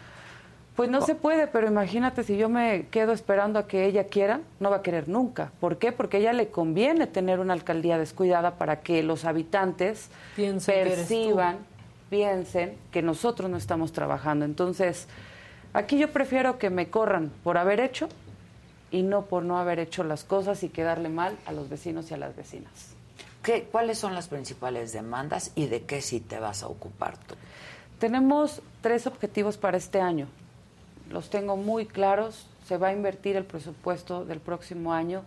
Pues 0.80 0.90
no 0.90 1.02
se 1.02 1.14
puede, 1.14 1.48
pero 1.48 1.68
imagínate 1.68 2.24
si 2.24 2.38
yo 2.38 2.48
me 2.48 2.88
quedo 2.90 3.12
esperando 3.12 3.60
a 3.60 3.68
que 3.68 3.86
ella 3.86 4.06
quiera, 4.06 4.40
no 4.62 4.70
va 4.70 4.78
a 4.78 4.82
querer 4.82 5.10
nunca. 5.10 5.52
¿Por 5.60 5.78
qué? 5.78 5.92
Porque 5.92 6.16
a 6.16 6.20
ella 6.22 6.32
le 6.32 6.52
conviene 6.52 7.06
tener 7.06 7.42
una 7.42 7.52
alcaldía 7.52 7.98
descuidada 7.98 8.52
para 8.52 8.80
que 8.80 9.04
los 9.04 9.26
habitantes 9.26 10.08
Piensen 10.38 10.74
que 10.74 10.90
perciban, 10.90 11.58
piensen 12.10 12.78
que 12.92 13.02
nosotros 13.02 13.50
no 13.50 13.58
estamos 13.58 13.92
trabajando. 13.92 14.46
Entonces, 14.46 15.10
aquí 15.74 15.98
yo 15.98 16.12
prefiero 16.12 16.58
que 16.58 16.70
me 16.70 16.90
corran 16.90 17.30
por 17.44 17.58
haber 17.58 17.82
hecho 17.82 18.08
y 18.90 19.04
no 19.04 19.26
por 19.26 19.44
no 19.44 19.60
haber 19.60 19.80
hecho 19.80 20.06
las 20.06 20.24
cosas 20.24 20.64
y 20.64 20.70
quedarle 20.70 21.10
mal 21.10 21.36
a 21.46 21.52
los 21.52 21.68
vecinos 21.68 22.10
y 22.10 22.14
a 22.14 22.18
las 22.18 22.38
vecinas. 22.38 22.94
¿Qué, 23.44 23.68
¿Cuáles 23.70 23.98
son 23.98 24.16
las 24.16 24.30
principales 24.30 24.94
demandas 24.94 25.52
y 25.56 25.68
de 25.68 25.82
qué 25.82 26.02
sí 26.02 26.22
te 26.22 26.40
vas 26.40 26.64
a 26.64 26.68
ocupar 26.68 27.18
tú? 27.18 27.36
Tenemos 28.00 28.62
tres 28.80 29.08
objetivos 29.08 29.58
para 29.58 29.76
este 29.76 30.00
año. 30.00 30.30
Los 31.10 31.30
tengo 31.30 31.58
muy 31.58 31.86
claros. 31.86 32.48
Se 32.66 32.78
va 32.78 32.90
a 32.90 32.94
invertir 32.94 33.36
el 33.36 33.46
presupuesto 33.46 34.26
del 34.26 34.40
próximo 34.40 34.94
año 34.94 35.24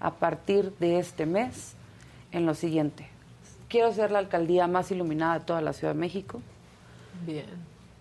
a 0.00 0.12
partir 0.14 0.72
de 0.78 0.98
este 0.98 1.26
mes 1.26 1.74
en 2.32 2.46
lo 2.46 2.54
siguiente. 2.54 3.08
Quiero 3.68 3.92
ser 3.92 4.10
la 4.10 4.18
alcaldía 4.18 4.66
más 4.66 4.90
iluminada 4.90 5.38
de 5.38 5.44
toda 5.44 5.60
la 5.60 5.72
Ciudad 5.72 5.94
de 5.94 6.00
México. 6.00 6.40
Bien. 7.24 7.46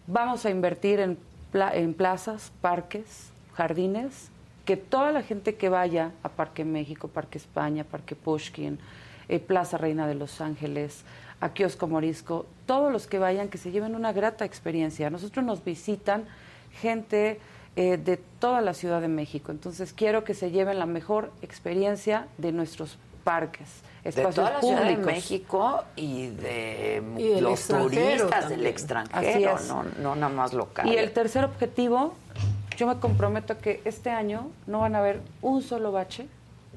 Vamos 0.07 0.45
a 0.45 0.49
invertir 0.49 0.99
en, 0.99 1.17
pla- 1.51 1.73
en 1.73 1.93
plazas, 1.93 2.51
parques, 2.59 3.31
jardines, 3.53 4.29
que 4.65 4.75
toda 4.77 5.11
la 5.11 5.21
gente 5.23 5.55
que 5.55 5.69
vaya 5.69 6.11
a 6.23 6.29
Parque 6.29 6.65
México, 6.65 7.07
Parque 7.07 7.37
España, 7.37 7.83
Parque 7.83 8.15
Pushkin, 8.15 8.79
eh, 9.29 9.39
Plaza 9.39 9.77
Reina 9.77 10.07
de 10.07 10.15
Los 10.15 10.41
Ángeles, 10.41 11.03
a 11.39 11.49
Kiosco 11.49 11.87
Morisco, 11.87 12.45
todos 12.65 12.91
los 12.91 13.07
que 13.07 13.19
vayan, 13.19 13.47
que 13.47 13.57
se 13.57 13.71
lleven 13.71 13.95
una 13.95 14.11
grata 14.11 14.43
experiencia. 14.45 15.09
Nosotros 15.09 15.45
nos 15.45 15.63
visitan 15.63 16.25
gente 16.73 17.39
eh, 17.75 17.97
de 17.97 18.17
toda 18.17 18.61
la 18.61 18.73
Ciudad 18.73 19.01
de 19.01 19.07
México, 19.07 19.51
entonces 19.51 19.93
quiero 19.93 20.23
que 20.23 20.33
se 20.33 20.51
lleven 20.51 20.79
la 20.79 20.85
mejor 20.85 21.31
experiencia 21.41 22.27
de 22.37 22.51
nuestros 22.51 22.97
parques, 23.23 23.81
De 24.03 24.09
espacios 24.09 24.35
toda 24.35 24.49
la 24.51 24.59
Ciudad 24.61 24.83
de 24.83 24.93
públicos. 24.95 25.05
México 25.13 25.83
y 25.95 26.27
de 26.27 27.03
Y 27.17 27.39
los 27.39 27.67
turistas 27.67 28.49
del 28.49 28.65
extranjero, 28.65 29.53
Así 29.53 29.63
es. 29.63 29.69
no, 29.69 29.83
no 29.99 30.15
nada 30.15 30.33
más 30.33 30.53
locales. 30.53 30.93
Y 30.93 30.97
el 30.97 31.11
tercer 31.11 31.45
objetivo, 31.45 32.13
yo 32.77 32.87
me 32.87 32.99
comprometo 32.99 33.53
a 33.53 33.57
que 33.59 33.81
este 33.85 34.09
año 34.09 34.49
no 34.67 34.79
van 34.79 34.95
a 34.95 34.99
haber 34.99 35.21
un 35.41 35.61
solo 35.61 35.91
bache 35.91 36.27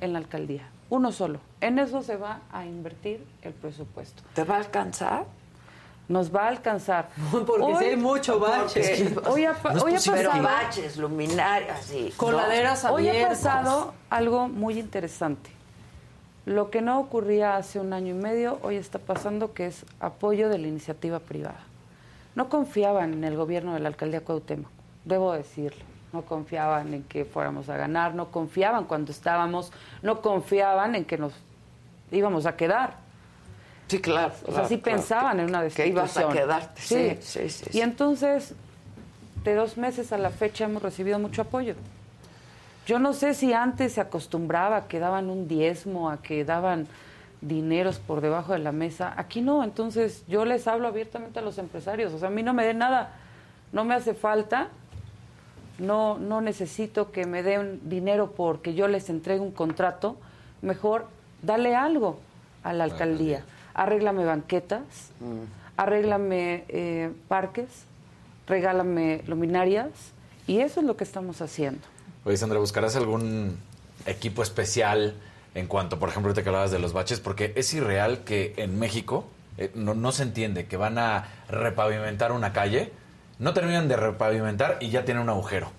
en 0.00 0.12
la 0.12 0.18
alcaldía, 0.18 0.68
uno 0.90 1.12
solo. 1.12 1.40
En 1.60 1.78
eso 1.78 2.02
se 2.02 2.16
va 2.16 2.40
a 2.52 2.66
invertir 2.66 3.24
el 3.42 3.52
presupuesto. 3.54 4.22
¿Te 4.34 4.44
va 4.44 4.56
a 4.56 4.58
alcanzar? 4.58 5.24
Nos 6.09 6.35
va 6.35 6.44
a 6.44 6.48
alcanzar. 6.48 7.09
Porque 7.47 7.76
sí 7.78 7.85
hay 7.85 7.97
mucho 7.97 8.39
bache. 8.39 9.10
porque 9.14 9.28
Hoy 9.31 9.44
ha, 9.44 9.52
No 9.52 9.82
hoy 9.85 9.93
ha 9.93 9.97
pasado, 9.97 10.43
baches, 10.43 10.97
luminarias, 10.98 11.85
sí. 11.85 12.12
Coladeras 12.16 12.85
Hoy 12.85 13.09
ha 13.09 13.28
pasado 13.28 13.94
algo 14.10 14.48
muy 14.48 14.78
interesante. 14.78 15.51
Lo 16.47 16.70
que 16.70 16.82
no 16.82 17.01
ocurría 17.01 17.56
hace 17.56 17.81
un 17.81 17.94
año 17.94 18.14
y 18.14 18.18
medio, 18.18 18.59
hoy 18.62 18.76
está 18.76 18.98
pasando, 18.98 19.55
que 19.55 19.66
es 19.66 19.86
apoyo 19.98 20.51
de 20.51 20.59
la 20.59 20.68
iniciativa 20.68 21.18
privada. 21.18 21.60
No 22.35 22.51
confiaban 22.51 23.14
en 23.14 23.24
el 23.24 23.36
gobierno 23.36 23.72
de 23.72 23.81
la 23.81 23.89
alcaldía 23.89 24.20
Cuauhtémoc, 24.22 24.68
debo 25.05 25.32
decirlo. 25.32 25.82
No 26.12 26.22
confiaban 26.22 26.93
en 26.93 27.02
que 27.05 27.24
fuéramos 27.24 27.68
a 27.70 27.76
ganar, 27.76 28.14
no 28.14 28.31
confiaban 28.31 28.85
cuando 28.85 29.10
estábamos, 29.10 29.72
no 30.02 30.20
confiaban 30.20 30.94
en 30.94 31.06
que 31.06 31.16
nos 31.16 31.32
íbamos 32.12 32.44
a 32.47 32.56
quedar. 32.56 33.03
Sí, 33.89 34.01
claro. 34.01 34.32
O 34.47 34.52
sea, 34.52 34.66
sí 34.66 34.77
pensaban 34.78 35.40
en 35.40 35.47
una 35.48 35.59
Que 35.59 35.65
destitución. 35.65 35.97
ibas 35.97 36.16
a 36.16 36.28
quedarte, 36.28 36.81
sí, 36.81 37.19
sí, 37.20 37.48
sí, 37.48 37.65
sí. 37.70 37.78
Y 37.78 37.82
entonces, 37.82 38.55
de 39.44 39.55
dos 39.55 39.77
meses 39.77 40.12
a 40.12 40.19
la 40.19 40.31
fecha 40.31 40.65
hemos 40.65 40.82
recibido 40.82 41.19
mucho 41.19 41.43
apoyo. 41.43 41.74
Yo 42.86 42.98
no 42.98 43.12
sé 43.12 43.35
si 43.35 43.52
antes 43.52 43.93
se 43.93 44.01
acostumbraba 44.01 44.77
a 44.77 44.89
que 44.89 44.98
daban 44.98 45.31
un 45.31 45.48
diezmo, 45.48 46.11
a 46.11 46.20
que 46.23 46.44
daban 46.44 46.86
dineros 47.40 47.98
por 47.98 48.20
debajo 48.20 48.52
de 48.52 48.59
la 48.59 48.73
mesa. 48.73 49.12
Aquí 49.16 49.40
no, 49.40 49.65
entonces 49.65 50.24
yo 50.28 50.44
les 50.44 50.66
hablo 50.66 50.89
abiertamente 50.89 51.39
a 51.39 51.43
los 51.43 51.59
empresarios. 51.59 52.12
O 52.12 52.19
sea, 52.19 52.28
a 52.28 52.31
mí 52.31 52.43
no 52.43 52.55
me 52.55 52.66
den 52.66 52.78
nada, 52.78 53.12
no 53.73 53.85
me 53.85 53.94
hace 53.94 54.15
falta, 54.15 54.69
no, 55.78 56.19
no 56.19 56.40
necesito 56.40 57.11
que 57.11 57.27
me 57.27 57.43
den 57.43 57.81
dinero 57.85 58.32
porque 58.36 58.74
yo 58.74 58.89
les 58.89 59.11
entregue 59.11 59.40
un 59.40 59.51
contrato. 59.52 60.16
Mejor 60.62 61.06
dale 61.43 61.74
algo 61.77 62.19
a 62.62 62.73
la 62.73 62.85
alcaldía. 62.85 63.44
Arréglame 63.74 64.24
banquetas, 64.24 65.10
arréglame 65.76 66.64
eh, 66.68 67.12
parques, 67.28 67.68
regálame 68.46 69.22
luminarias 69.26 69.90
y 70.46 70.60
eso 70.60 70.80
es 70.80 70.86
lo 70.86 70.96
que 70.96 71.05
estamos 71.05 71.40
haciendo. 71.40 71.80
Oye, 72.24 72.36
Sandra, 72.36 72.59
¿buscarás 72.59 72.96
algún 72.96 73.59
equipo 74.06 74.42
especial 74.42 75.14
en 75.55 75.66
cuanto, 75.66 75.98
por 75.98 76.09
ejemplo, 76.09 76.30
ahorita 76.30 76.42
que 76.42 76.48
hablabas 76.48 76.70
de 76.70 76.78
los 76.78 76.92
baches? 76.92 77.20
Porque 77.20 77.52
es 77.56 77.72
irreal 77.74 78.24
que 78.24 78.55
en 78.56 78.78
México 78.78 79.26
eh, 79.59 79.70
no, 79.74 79.94
no 79.94 80.12
se 80.12 80.22
entiende 80.22 80.66
que 80.66 80.76
van 80.76 80.98
a 80.98 81.28
repavimentar 81.48 82.32
una 82.32 82.52
calle, 82.52 82.92
no 83.38 83.55
terminan 83.55 83.88
de 83.88 83.96
repavimentar 83.96 84.78
y 84.80 84.90
ya 84.90 85.05
tienen 85.05 85.22
un 85.22 85.30
agujero. 85.30 85.70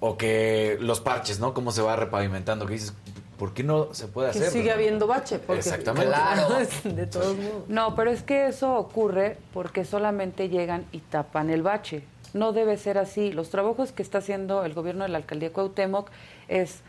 O 0.00 0.16
que 0.16 0.78
los 0.80 1.00
parches, 1.00 1.40
¿no? 1.40 1.54
Cómo 1.54 1.72
se 1.72 1.82
va 1.82 1.96
repavimentando. 1.96 2.66
Que 2.66 2.74
dices, 2.74 2.94
¿por 3.38 3.54
qué 3.54 3.62
no 3.62 3.94
se 3.94 4.08
puede 4.08 4.32
Que 4.32 4.38
hacer? 4.38 4.50
sigue 4.50 4.72
habiendo 4.72 5.06
bache. 5.06 5.38
Porque, 5.38 5.60
Exactamente. 5.60 6.08
Claro. 6.08 6.48
de 6.84 7.06
todos 7.06 7.36
modos. 7.36 7.68
No, 7.68 7.94
pero 7.94 8.10
es 8.10 8.22
que 8.22 8.46
eso 8.46 8.74
ocurre 8.76 9.38
porque 9.54 9.84
solamente 9.84 10.48
llegan 10.48 10.84
y 10.92 10.98
tapan 10.98 11.50
el 11.50 11.62
bache. 11.62 12.02
No 12.34 12.52
debe 12.52 12.76
ser 12.76 12.98
así. 12.98 13.32
Los 13.32 13.50
trabajos 13.50 13.92
que 13.92 14.02
está 14.02 14.18
haciendo 14.18 14.64
el 14.64 14.74
gobierno 14.74 15.04
de 15.04 15.10
la 15.10 15.18
alcaldía 15.18 15.52
Cuauhtémoc 15.52 16.10
es 16.48 16.80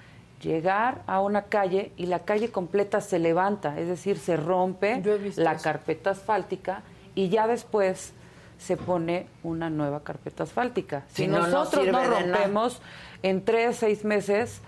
llegar 0.42 1.02
a 1.08 1.22
una 1.22 1.44
calle 1.44 1.92
y 1.98 2.06
la 2.08 2.20
calle 2.20 2.50
completa 2.50 3.02
se 3.02 3.20
levanta, 3.20 3.78
es 3.78 3.88
decir, 3.88 4.18
se 4.18 4.38
rompe 4.38 5.02
la 5.36 5.58
carpeta 5.58 6.12
asfáltica 6.12 6.82
y 7.14 7.28
ya 7.30 7.46
después 7.46 8.14
se 8.58 8.78
pone 8.78 9.28
una 9.44 9.70
nueva 9.70 10.02
carpeta 10.02 10.44
asfáltica. 10.44 11.04
Si, 11.10 11.24
Si 11.24 11.28
no, 11.28 11.40
no 11.40 11.48
nosotros 11.48 11.88
no, 11.88 12.04
rompemos, 12.04 12.82
en 13.22 13.44
tres, 13.44 13.78
seis 13.78 14.06
meses 14.06 14.62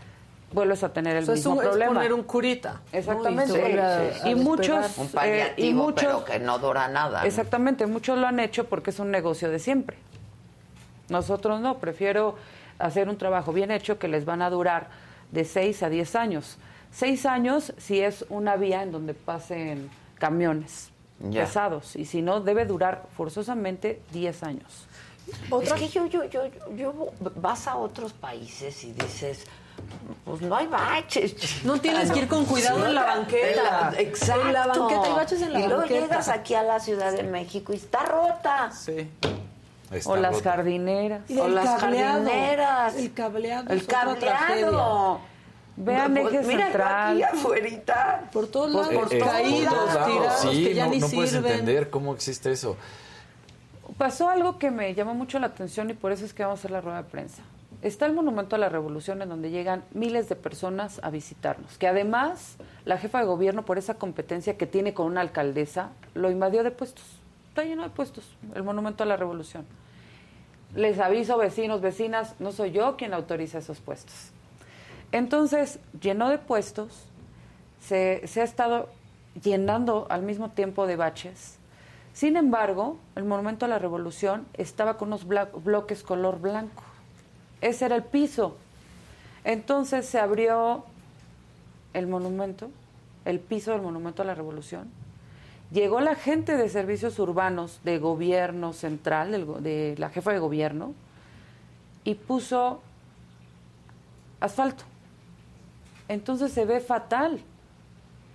vuelves 0.53 0.83
a 0.83 0.91
tener 0.93 1.15
el 1.17 1.23
O 1.23 1.25
sea, 1.27 1.33
es 1.35 1.39
mismo 1.39 1.53
un- 1.53 1.57
es 1.63 1.67
problema. 1.69 1.93
poner 1.93 2.13
un 2.13 2.23
curita. 2.23 2.81
¿no? 2.91 2.97
Exactamente. 2.99 3.79
A- 3.81 3.97
a 4.25 4.29
y 4.29 4.35
muchos 4.35 4.97
Un 4.97 5.09
eh, 5.23 5.53
y 5.57 5.73
muchos 5.73 6.03
pero 6.03 6.25
que 6.25 6.39
no 6.39 6.59
dura 6.59 6.87
nada. 6.87 7.21
¿no? 7.21 7.25
Exactamente, 7.27 7.85
muchos 7.87 8.17
lo 8.17 8.27
han 8.27 8.39
hecho 8.39 8.65
porque 8.67 8.89
es 8.91 8.99
un 8.99 9.11
negocio 9.11 9.49
de 9.49 9.59
siempre. 9.59 9.97
Nosotros 11.09 11.59
no, 11.61 11.77
prefiero 11.79 12.35
hacer 12.79 13.09
un 13.09 13.17
trabajo 13.17 13.51
bien 13.53 13.71
hecho 13.71 13.99
que 13.99 14.07
les 14.07 14.25
van 14.25 14.41
a 14.41 14.49
durar 14.49 14.89
de 15.31 15.45
6 15.45 15.83
a 15.83 15.89
10 15.89 16.15
años. 16.15 16.57
6 16.91 17.25
años 17.25 17.73
si 17.77 17.99
es 18.01 18.25
una 18.29 18.55
vía 18.55 18.83
en 18.83 18.91
donde 18.91 19.13
pasen 19.13 19.89
camiones 20.17 20.89
Ya. 21.29 21.45
pesados 21.45 21.95
y 21.95 22.05
si 22.05 22.21
no 22.21 22.41
debe 22.41 22.65
durar 22.65 23.03
forzosamente 23.15 24.01
10 24.11 24.43
años. 24.43 24.87
Es 25.61 25.71
que 25.73 25.87
yo, 25.87 26.05
yo, 26.07 26.25
yo, 26.25 26.41
yo, 26.75 27.11
vas 27.35 27.67
a 27.67 27.75
otros 27.77 28.11
países 28.11 28.83
y 28.83 28.91
dices, 28.93 29.45
pues 30.25 30.41
no 30.41 30.55
hay 30.55 30.67
baches. 30.67 31.63
No 31.63 31.79
tienes 31.79 32.11
que 32.11 32.19
ir 32.19 32.27
con 32.27 32.45
cuidado 32.45 32.85
en 32.85 32.95
la 32.95 33.03
banqueta. 33.03 33.93
Exacto. 33.97 34.47
En 34.47 34.53
la 34.53 34.67
banqueta 34.67 35.03
hay 35.03 35.13
baches 35.13 35.41
en 35.41 35.53
la 35.53 35.59
y 35.59 35.63
luego 35.63 35.81
banqueta. 35.81 35.99
llegas 36.01 36.29
aquí 36.29 36.53
a 36.55 36.63
la 36.63 36.79
Ciudad 36.79 37.11
de 37.13 37.23
México 37.23 37.73
y 37.73 37.77
está 37.77 38.03
rota. 38.03 38.71
Sí. 38.71 39.09
Está 39.91 40.09
o 40.09 40.15
las 40.15 40.33
rota. 40.35 40.51
jardineras. 40.51 41.21
Y 41.29 41.37
O 41.37 41.45
el 41.47 41.55
las 41.55 41.79
cableado. 41.81 42.23
jardineras. 42.23 42.95
El 42.95 43.13
cableado. 43.13 43.69
El 43.73 43.85
cableado. 43.85 45.19
Vean 45.77 46.13
Pues 46.13 46.33
eje 46.33 46.43
mira, 46.47 46.63
central. 46.65 47.11
aquí 47.11 47.23
afuerita. 47.23 48.29
Por 48.31 48.47
todos 48.47 48.71
lados. 48.71 48.93
por 48.93 49.13
Eh, 49.13 49.19
caídos, 49.19 49.73
por 49.73 49.83
todos 49.83 49.95
lados, 49.95 50.11
tirados, 50.13 50.41
sí, 50.41 50.63
que 50.65 50.73
ya 50.75 50.85
no, 50.85 50.91
ni 50.91 50.99
no 50.99 51.07
puedes 51.09 51.31
sirven. 51.31 51.51
entender 51.51 51.89
cómo 51.89 52.13
existe 52.13 52.51
eso. 52.51 52.77
Pasó 53.97 54.29
algo 54.29 54.57
que 54.59 54.71
me 54.71 54.93
llamó 54.93 55.13
mucho 55.13 55.39
la 55.39 55.47
atención 55.47 55.89
y 55.89 55.93
por 55.93 56.11
eso 56.11 56.23
es 56.25 56.33
que 56.33 56.43
vamos 56.43 56.59
a 56.59 56.61
hacer 56.61 56.71
la 56.71 56.81
rueda 56.81 56.97
de 57.03 57.09
prensa. 57.09 57.41
Está 57.81 58.05
el 58.05 58.13
Monumento 58.13 58.55
a 58.55 58.59
la 58.59 58.69
Revolución 58.69 59.23
en 59.23 59.29
donde 59.29 59.49
llegan 59.49 59.83
miles 59.91 60.29
de 60.29 60.35
personas 60.35 60.99
a 61.03 61.09
visitarnos, 61.09 61.79
que 61.79 61.87
además 61.87 62.57
la 62.85 62.99
jefa 62.99 63.19
de 63.19 63.25
gobierno 63.25 63.65
por 63.65 63.79
esa 63.79 63.95
competencia 63.95 64.55
que 64.55 64.67
tiene 64.67 64.93
con 64.93 65.07
una 65.07 65.21
alcaldesa 65.21 65.89
lo 66.13 66.29
invadió 66.29 66.63
de 66.63 66.69
puestos. 66.69 67.03
Está 67.49 67.63
lleno 67.63 67.81
de 67.81 67.89
puestos 67.89 68.37
el 68.53 68.61
Monumento 68.61 69.01
a 69.03 69.07
la 69.07 69.17
Revolución. 69.17 69.65
Les 70.75 70.99
aviso 70.99 71.37
vecinos, 71.37 71.81
vecinas, 71.81 72.35
no 72.39 72.51
soy 72.51 72.71
yo 72.71 72.97
quien 72.97 73.15
autoriza 73.15 73.57
esos 73.57 73.79
puestos. 73.79 74.29
Entonces, 75.11 75.79
llenó 75.99 76.29
de 76.29 76.37
puestos, 76.37 77.05
se, 77.79 78.21
se 78.27 78.41
ha 78.41 78.43
estado 78.43 78.89
llenando 79.43 80.05
al 80.09 80.21
mismo 80.21 80.51
tiempo 80.51 80.85
de 80.85 80.97
baches. 80.97 81.57
Sin 82.13 82.37
embargo, 82.37 82.99
el 83.15 83.23
Monumento 83.23 83.65
a 83.65 83.69
la 83.69 83.79
Revolución 83.79 84.45
estaba 84.53 84.97
con 84.97 85.07
unos 85.07 85.25
bloques 85.25 86.03
color 86.03 86.39
blanco. 86.39 86.83
Ese 87.61 87.85
era 87.85 87.95
el 87.95 88.03
piso. 88.03 88.57
Entonces 89.43 90.05
se 90.05 90.19
abrió 90.19 90.83
el 91.93 92.07
monumento, 92.07 92.69
el 93.25 93.39
piso 93.39 93.71
del 93.71 93.81
Monumento 93.81 94.21
a 94.21 94.25
la 94.25 94.35
Revolución. 94.35 94.89
Llegó 95.71 96.01
la 96.01 96.15
gente 96.15 96.57
de 96.57 96.67
servicios 96.69 97.17
urbanos 97.19 97.79
de 97.83 97.97
gobierno 97.97 98.73
central, 98.73 99.63
de 99.63 99.95
la 99.97 100.09
jefa 100.09 100.33
de 100.33 100.39
gobierno, 100.39 100.93
y 102.03 102.15
puso 102.15 102.81
asfalto. 104.39 104.83
Entonces 106.07 106.51
se 106.51 106.65
ve 106.65 106.81
fatal. 106.81 107.39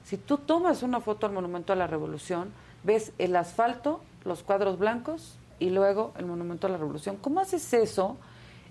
Si 0.04 0.16
tú 0.16 0.38
tomas 0.38 0.82
una 0.82 1.00
foto 1.00 1.26
al 1.26 1.32
Monumento 1.32 1.72
a 1.72 1.76
la 1.76 1.86
Revolución, 1.86 2.52
ves 2.84 3.12
el 3.18 3.36
asfalto, 3.36 4.00
los 4.24 4.42
cuadros 4.42 4.78
blancos 4.78 5.36
y 5.58 5.70
luego 5.70 6.12
el 6.16 6.26
Monumento 6.26 6.68
a 6.68 6.70
la 6.70 6.78
Revolución. 6.78 7.16
¿Cómo 7.20 7.40
haces 7.40 7.72
eso 7.74 8.16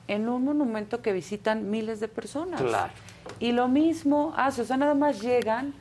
en 0.07 0.29
un 0.29 0.43
monumento 0.43 1.01
que 1.01 1.13
visitan 1.13 1.69
miles 1.69 1.99
de 1.99 2.07
personas? 2.07 2.61
Claro. 2.61 2.91
Y 3.39 3.51
lo 3.51 3.67
mismo 3.67 4.33
hace, 4.37 4.61
o 4.61 4.65
sea, 4.65 4.77
nada 4.77 4.93
más 4.93 5.21
llegan 5.21 5.73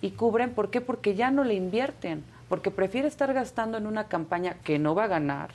y 0.00 0.12
cubren. 0.12 0.54
¿Por 0.54 0.70
qué? 0.70 0.80
Porque 0.80 1.14
ya 1.14 1.30
no 1.30 1.44
le 1.44 1.54
invierten. 1.54 2.24
Porque 2.48 2.70
prefiere 2.70 3.08
estar 3.08 3.32
gastando 3.32 3.78
en 3.78 3.86
una 3.86 4.08
campaña 4.08 4.56
que 4.62 4.78
no 4.78 4.94
va 4.94 5.04
a 5.04 5.08
ganar. 5.08 5.50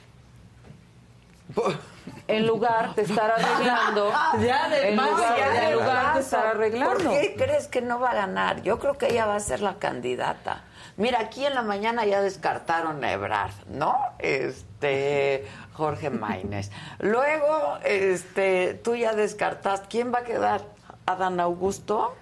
En 2.27 2.45
lugar 2.45 2.93
de 2.95 3.03
estar 3.03 3.31
arreglando. 3.31 4.11
Ya 4.41 4.69
de 4.69 4.89
en 4.89 4.95
más, 4.95 5.11
lugar, 5.11 5.37
ya 5.37 5.49
de 5.49 5.67
en 5.67 5.73
lugar 5.73 6.13
de 6.13 6.19
estar 6.19 6.47
arreglando. 6.47 7.03
¿Por 7.03 7.19
qué 7.19 7.35
crees 7.37 7.67
que 7.67 7.81
no 7.81 7.99
va 7.99 8.11
a 8.11 8.15
ganar? 8.15 8.61
Yo 8.63 8.79
creo 8.79 8.97
que 8.97 9.07
ella 9.07 9.25
va 9.25 9.35
a 9.35 9.39
ser 9.39 9.61
la 9.61 9.75
candidata. 9.75 10.63
Mira, 10.97 11.19
aquí 11.19 11.45
en 11.45 11.53
la 11.53 11.61
mañana 11.61 12.05
ya 12.05 12.21
descartaron 12.21 13.03
a 13.03 13.11
Ebrard, 13.11 13.53
¿no? 13.69 13.97
Este, 14.19 15.47
Jorge 15.77 16.09
Maínez. 16.09 16.71
Luego, 16.99 17.77
este, 17.85 18.73
tú 18.73 18.95
ya 18.95 19.13
descartaste. 19.13 19.87
¿Quién 19.89 20.11
va 20.11 20.19
a 20.19 20.23
quedar? 20.23 20.61
¿Adán 21.05 21.39
Augusto? 21.39 22.15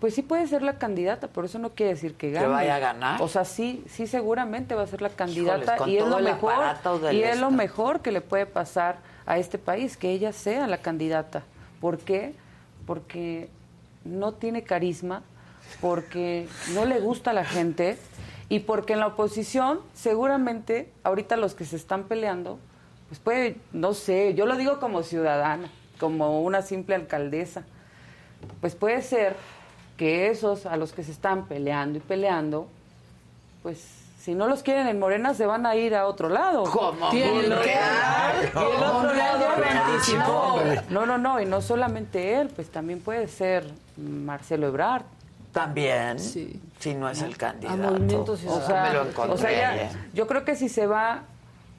Pues 0.00 0.14
sí 0.14 0.22
puede 0.22 0.46
ser 0.46 0.62
la 0.62 0.78
candidata, 0.78 1.28
por 1.28 1.44
eso 1.44 1.58
no 1.58 1.70
quiere 1.70 1.92
decir 1.92 2.14
que 2.14 2.30
gane. 2.30 2.46
vaya 2.46 2.76
a 2.76 2.78
ganar? 2.78 3.22
O 3.22 3.28
sea, 3.28 3.44
sí, 3.44 3.84
sí 3.88 4.06
seguramente 4.06 4.74
va 4.74 4.82
a 4.82 4.86
ser 4.86 5.02
la 5.02 5.10
candidata 5.10 5.76
Híjoles, 5.76 5.78
con 5.78 5.90
y 5.90 5.96
es 5.98 6.06
lo 6.06 6.18
el 6.18 6.24
mejor 6.24 7.00
del 7.00 7.16
y 7.16 7.22
es 7.22 7.38
lo 7.38 7.50
mejor 7.50 8.00
que 8.00 8.10
le 8.10 8.20
puede 8.20 8.46
pasar 8.46 8.96
a 9.26 9.38
este 9.38 9.58
país 9.58 9.96
que 9.96 10.10
ella 10.10 10.32
sea 10.32 10.66
la 10.66 10.78
candidata. 10.78 11.42
¿Por 11.80 11.98
qué? 11.98 12.34
Porque 12.86 13.48
no 14.04 14.32
tiene 14.32 14.62
carisma, 14.62 15.22
porque 15.80 16.48
no 16.74 16.86
le 16.86 17.00
gusta 17.00 17.30
a 17.30 17.34
la 17.34 17.44
gente 17.44 17.98
y 18.48 18.60
porque 18.60 18.94
en 18.94 19.00
la 19.00 19.08
oposición 19.08 19.80
seguramente 19.94 20.90
ahorita 21.02 21.36
los 21.36 21.54
que 21.54 21.64
se 21.64 21.76
están 21.76 22.04
peleando 22.04 22.58
pues 23.08 23.20
puede, 23.20 23.56
no 23.72 23.94
sé, 23.94 24.34
yo 24.34 24.46
lo 24.46 24.56
digo 24.56 24.80
como 24.80 25.02
ciudadana, 25.02 25.68
como 26.00 26.42
una 26.42 26.62
simple 26.62 26.94
alcaldesa 26.94 27.62
pues 28.60 28.74
puede 28.74 29.00
ser 29.02 29.36
que 29.96 30.28
esos 30.30 30.66
a 30.66 30.76
los 30.76 30.92
que 30.92 31.02
se 31.02 31.12
están 31.12 31.46
peleando 31.46 31.96
y 31.98 32.00
peleando, 32.02 32.68
pues 33.62 33.82
si 34.20 34.34
no 34.34 34.48
los 34.48 34.62
quieren 34.62 34.86
en 34.88 34.98
Morena 34.98 35.32
se 35.34 35.46
van 35.46 35.64
a 35.66 35.76
ir 35.76 35.94
a 35.94 36.06
otro 36.06 36.28
lado. 36.28 36.64
¿Cómo? 36.64 37.08
Tienen 37.10 37.50
¿Por 37.50 37.62
que- 37.62 37.70
qué? 37.70 37.78
y 38.44 38.48
el 38.50 38.56
otro 38.58 38.80
¿Cómo? 38.90 39.12
lado 39.12 39.44
¿Cómo? 39.54 40.24
¿Cómo? 40.26 40.62
No, 40.90 41.06
no, 41.06 41.16
no, 41.18 41.40
y 41.40 41.46
no 41.46 41.60
solamente 41.62 42.34
él, 42.40 42.48
pues 42.54 42.68
también 42.70 43.00
puede 43.00 43.28
ser 43.28 43.64
Marcelo 43.96 44.66
Ebrard. 44.68 45.04
También, 45.52 46.18
si 46.18 46.60
no 46.96 47.08
es 47.08 47.22
el 47.22 47.36
candidato. 47.38 47.76
Movimiento 47.78 48.32
O 48.32 48.36
Ciudadano. 48.36 48.66
sea, 48.66 48.82
me 48.82 48.92
lo 48.92 49.02
o 49.02 49.06
encontré 49.06 49.38
sea, 49.38 49.52
ya- 49.52 49.70
ayer. 49.70 49.88
yo 50.12 50.26
creo 50.26 50.44
que 50.44 50.56
si 50.56 50.68
se 50.68 50.86
va 50.86 51.22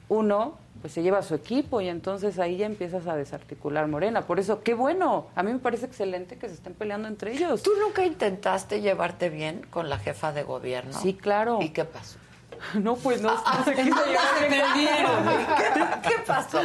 uno, 0.08 0.54
pues 0.80 0.92
se 0.92 1.02
lleva 1.02 1.18
a 1.18 1.22
su 1.22 1.34
equipo 1.34 1.80
y 1.80 1.88
entonces 1.88 2.38
ahí 2.38 2.58
ya 2.58 2.66
empiezas 2.66 3.06
a 3.06 3.16
desarticular 3.16 3.86
Morena. 3.88 4.22
Por 4.26 4.38
eso, 4.38 4.62
qué 4.62 4.74
bueno. 4.74 5.26
A 5.34 5.42
mí 5.42 5.52
me 5.52 5.58
parece 5.58 5.86
excelente 5.86 6.36
que 6.36 6.48
se 6.48 6.54
estén 6.54 6.74
peleando 6.74 7.08
entre 7.08 7.32
ellos. 7.32 7.62
¿Tú 7.62 7.70
nunca 7.80 8.04
intentaste 8.04 8.80
llevarte 8.80 9.28
bien 9.28 9.66
con 9.70 9.88
la 9.88 9.98
jefa 9.98 10.32
de 10.32 10.42
gobierno? 10.42 10.92
Sí, 10.92 11.14
claro. 11.14 11.58
¿Y 11.60 11.70
qué 11.70 11.84
pasó? 11.84 12.18
No, 12.74 12.96
pues 12.96 13.20
no, 13.20 13.34
no 13.34 13.64
se 13.64 13.74
quiso 13.74 13.94
¿Dónde 13.94 14.12
llevar 14.12 14.74
bien. 14.74 15.06
¿Qué, 16.02 16.08
qué 16.08 16.14
pasó? 16.26 16.60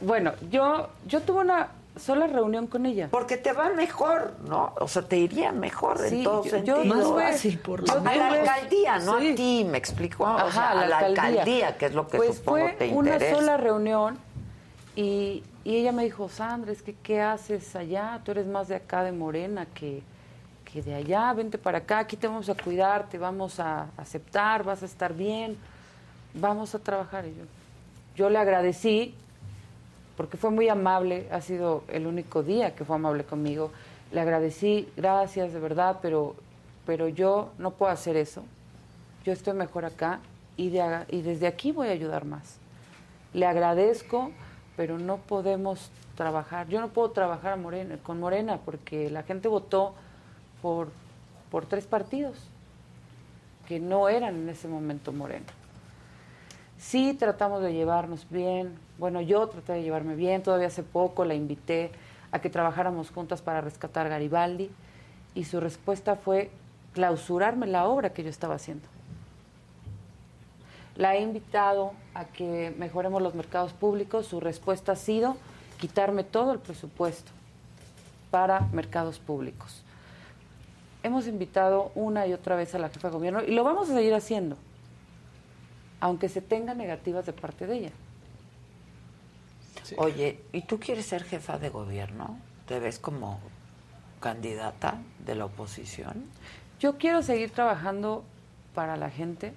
Bueno, 0.00 0.32
yo, 0.50 0.90
yo 1.06 1.20
tuve 1.22 1.40
una 1.40 1.68
sola 1.96 2.26
reunión 2.26 2.66
con 2.66 2.86
ella. 2.86 3.08
Porque 3.10 3.36
te 3.36 3.52
va 3.52 3.70
mejor, 3.70 4.34
¿no? 4.48 4.74
O 4.80 4.86
sea, 4.88 5.02
te 5.02 5.16
iría 5.16 5.52
mejor 5.52 5.98
en 6.04 6.10
Sí, 6.10 6.22
todo 6.24 6.44
yo- 6.44 6.50
sentido. 6.50 6.84
Más 6.84 7.06
fácil, 7.06 7.58
por 7.58 7.84
yo 7.84 7.92
a 7.98 8.14
la 8.14 8.28
alcaldía, 8.28 8.98
no 8.98 9.18
sí. 9.18 9.30
a 9.30 9.34
ti, 9.34 9.66
me 9.70 9.78
explicó. 9.78 10.24
o 10.24 10.26
Ajá, 10.26 10.50
sea, 10.52 10.70
a 10.72 10.86
la 10.86 10.98
alcaldía. 10.98 11.76
que 11.76 11.86
es 11.86 11.94
lo 11.94 12.06
que 12.08 12.18
pues 12.18 12.36
supongo 12.36 12.58
fue 12.66 12.72
te 12.72 12.88
una 12.92 13.14
interesa. 13.14 13.36
sola 13.36 13.56
reunión 13.56 14.18
y, 14.94 15.42
y 15.64 15.76
ella 15.76 15.92
me 15.92 16.04
dijo, 16.04 16.28
Sandra, 16.28 16.72
es 16.72 16.82
que 16.82 16.94
¿qué 16.94 17.20
haces 17.20 17.74
allá? 17.76 18.20
Tú 18.24 18.30
eres 18.32 18.46
más 18.46 18.68
de 18.68 18.76
acá 18.76 19.02
de 19.02 19.12
Morena 19.12 19.66
que, 19.74 20.02
que 20.64 20.82
de 20.82 20.94
allá, 20.94 21.32
vente 21.32 21.58
para 21.58 21.78
acá, 21.78 21.98
aquí 22.00 22.16
te 22.16 22.26
vamos 22.28 22.48
a 22.48 22.54
cuidar, 22.54 23.08
te 23.08 23.18
vamos 23.18 23.58
a 23.60 23.86
aceptar, 23.96 24.64
vas 24.64 24.82
a 24.82 24.86
estar 24.86 25.12
bien, 25.14 25.56
vamos 26.34 26.74
a 26.74 26.78
trabajar. 26.78 27.24
Y 27.26 27.30
yo, 27.30 27.44
yo 28.16 28.30
le 28.30 28.38
agradecí 28.38 29.14
porque 30.16 30.36
fue 30.36 30.50
muy 30.50 30.68
amable, 30.68 31.28
ha 31.30 31.40
sido 31.40 31.84
el 31.88 32.06
único 32.06 32.42
día 32.42 32.74
que 32.74 32.84
fue 32.84 32.96
amable 32.96 33.24
conmigo. 33.24 33.70
Le 34.12 34.20
agradecí, 34.20 34.88
gracias, 34.96 35.52
de 35.52 35.60
verdad, 35.60 35.98
pero, 36.00 36.34
pero 36.86 37.08
yo 37.08 37.50
no 37.58 37.72
puedo 37.72 37.92
hacer 37.92 38.16
eso. 38.16 38.42
Yo 39.24 39.32
estoy 39.32 39.54
mejor 39.54 39.84
acá 39.84 40.20
y, 40.56 40.70
desde 40.70 41.46
aquí 41.46 41.72
voy 41.72 41.88
a 41.88 41.92
ayudar 41.92 42.24
más. 42.24 42.56
Le 43.34 43.44
agradezco, 43.44 44.30
pero 44.76 44.98
no 44.98 45.18
podemos 45.18 45.90
trabajar. 46.14 46.68
Yo 46.68 46.80
no 46.80 46.88
puedo 46.88 47.10
trabajar 47.10 47.58
con 48.02 48.20
Morena 48.20 48.58
porque 48.64 49.10
la 49.10 49.22
gente 49.22 49.48
votó 49.48 49.94
por, 50.62 50.88
por 51.50 51.66
tres 51.66 51.86
partidos 51.86 52.38
que 53.66 53.80
no 53.80 54.08
eran 54.08 54.36
en 54.36 54.48
ese 54.48 54.68
momento 54.68 55.12
Morena. 55.12 55.46
Sí 56.78 57.14
tratamos 57.18 57.62
de 57.62 57.72
llevarnos 57.72 58.26
bien. 58.30 58.85
Bueno, 58.98 59.20
yo 59.20 59.46
traté 59.48 59.74
de 59.74 59.82
llevarme 59.82 60.14
bien. 60.14 60.42
Todavía 60.42 60.68
hace 60.68 60.82
poco 60.82 61.24
la 61.24 61.34
invité 61.34 61.90
a 62.30 62.40
que 62.40 62.50
trabajáramos 62.50 63.10
juntas 63.10 63.42
para 63.42 63.60
rescatar 63.60 64.08
Garibaldi 64.08 64.70
y 65.34 65.44
su 65.44 65.60
respuesta 65.60 66.16
fue 66.16 66.50
clausurarme 66.92 67.66
la 67.66 67.86
obra 67.86 68.12
que 68.12 68.22
yo 68.22 68.30
estaba 68.30 68.54
haciendo. 68.54 68.88
La 70.96 71.14
he 71.14 71.20
invitado 71.20 71.92
a 72.14 72.24
que 72.24 72.74
mejoremos 72.78 73.20
los 73.20 73.34
mercados 73.34 73.74
públicos. 73.74 74.26
Su 74.26 74.40
respuesta 74.40 74.92
ha 74.92 74.96
sido 74.96 75.36
quitarme 75.78 76.24
todo 76.24 76.52
el 76.52 76.58
presupuesto 76.58 77.30
para 78.30 78.60
mercados 78.72 79.18
públicos. 79.18 79.82
Hemos 81.02 81.26
invitado 81.26 81.92
una 81.94 82.26
y 82.26 82.32
otra 82.32 82.56
vez 82.56 82.74
a 82.74 82.78
la 82.78 82.88
jefa 82.88 83.08
de 83.08 83.14
gobierno 83.14 83.42
y 83.42 83.52
lo 83.52 83.62
vamos 83.62 83.90
a 83.90 83.94
seguir 83.94 84.14
haciendo, 84.14 84.56
aunque 86.00 86.30
se 86.30 86.40
tengan 86.40 86.78
negativas 86.78 87.26
de 87.26 87.34
parte 87.34 87.66
de 87.66 87.76
ella. 87.76 87.90
Oye, 89.98 90.40
¿y 90.52 90.62
tú 90.62 90.78
quieres 90.80 91.06
ser 91.06 91.24
jefa 91.24 91.58
de 91.58 91.68
gobierno? 91.70 92.38
¿Te 92.66 92.78
ves 92.80 92.98
como 92.98 93.38
candidata 94.20 94.98
de 95.24 95.34
la 95.34 95.44
oposición? 95.46 96.24
Yo 96.80 96.98
quiero 96.98 97.22
seguir 97.22 97.50
trabajando 97.50 98.24
para 98.74 98.96
la 98.96 99.10
gente. 99.10 99.52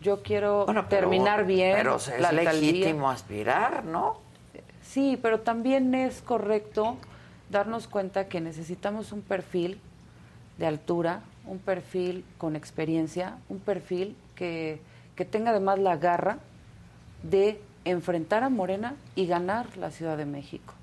Yo 0.00 0.22
quiero 0.22 0.64
Bueno, 0.64 0.86
pero- 0.88 1.02
terminar 1.08 1.44
bien 1.46 1.74
Pero 1.76 1.96
es 1.96 2.08
la 2.20 2.28
alcaldía. 2.28 2.52
legítimo 2.72 3.10
aspirar, 3.10 3.84
¿no? 3.84 4.18
Sí, 4.82 5.18
pero 5.20 5.40
también 5.40 5.94
es 5.94 6.22
correcto 6.22 6.96
darnos 7.50 7.88
cuenta 7.88 8.28
que 8.28 8.40
necesitamos 8.40 9.12
un 9.12 9.22
perfil 9.22 9.80
de 10.58 10.66
altura, 10.66 11.20
un 11.46 11.58
perfil 11.58 12.24
con 12.38 12.56
experiencia, 12.56 13.36
un 13.48 13.58
perfil 13.58 14.16
que, 14.34 14.80
que 15.16 15.24
tenga 15.24 15.50
además 15.50 15.78
la 15.78 15.96
garra 15.96 16.38
de 17.22 17.60
enfrentar 17.90 18.42
a 18.44 18.48
Morena 18.48 18.94
y 19.14 19.26
ganar 19.26 19.76
la 19.76 19.90
Ciudad 19.90 20.16
de 20.16 20.24
México. 20.26 20.74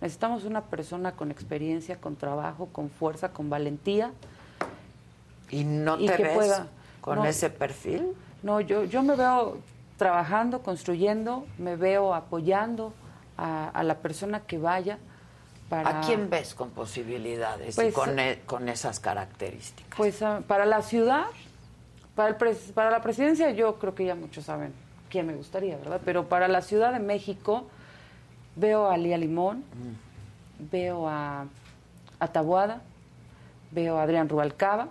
Necesitamos 0.00 0.44
una 0.44 0.62
persona 0.62 1.12
con 1.12 1.30
experiencia, 1.30 1.96
con 2.00 2.16
trabajo, 2.16 2.66
con 2.72 2.90
fuerza, 2.90 3.28
con 3.30 3.48
valentía. 3.50 4.10
¿Y 5.50 5.64
no 5.64 5.98
y 5.98 6.06
te 6.06 6.16
que 6.16 6.22
ves 6.24 6.34
pueda- 6.34 6.66
con 7.00 7.18
no. 7.18 7.24
ese 7.24 7.50
perfil? 7.50 8.12
No, 8.42 8.60
yo, 8.60 8.84
yo 8.84 9.02
me 9.02 9.14
veo 9.16 9.58
trabajando, 9.96 10.62
construyendo, 10.62 11.46
me 11.58 11.76
veo 11.76 12.14
apoyando 12.14 12.92
a, 13.36 13.68
a 13.68 13.82
la 13.84 13.96
persona 13.98 14.40
que 14.40 14.58
vaya 14.58 14.98
para... 15.68 16.00
¿A 16.00 16.00
quién 16.02 16.28
ves 16.28 16.54
con 16.54 16.70
posibilidades 16.70 17.74
y 17.76 17.80
Pues, 17.80 17.94
con, 17.94 18.18
e- 18.18 18.40
con 18.46 18.68
esas 18.68 18.98
características? 18.98 19.96
Pues 19.96 20.20
ah, 20.22 20.42
para 20.46 20.66
la 20.66 20.82
ciudad, 20.82 21.26
para, 22.16 22.30
el 22.30 22.36
pres- 22.38 22.72
para 22.72 22.90
la 22.90 23.00
presidencia 23.02 23.50
yo 23.52 23.78
creo 23.78 23.94
que 23.94 24.04
ya 24.06 24.14
muchos 24.16 24.44
saben 24.46 24.72
quién 25.12 25.26
me 25.26 25.34
gustaría, 25.34 25.76
¿verdad? 25.76 26.00
Pero 26.04 26.26
para 26.28 26.48
la 26.48 26.62
Ciudad 26.62 26.90
de 26.92 26.98
México 26.98 27.68
veo 28.56 28.90
a 28.90 28.96
Lía 28.96 29.18
Limón, 29.18 29.62
veo 30.72 31.06
a, 31.06 31.46
a 32.18 32.28
Tabuada, 32.28 32.80
veo 33.70 33.98
a 33.98 34.04
Adrián 34.04 34.30
Rubalcaba, 34.30 34.88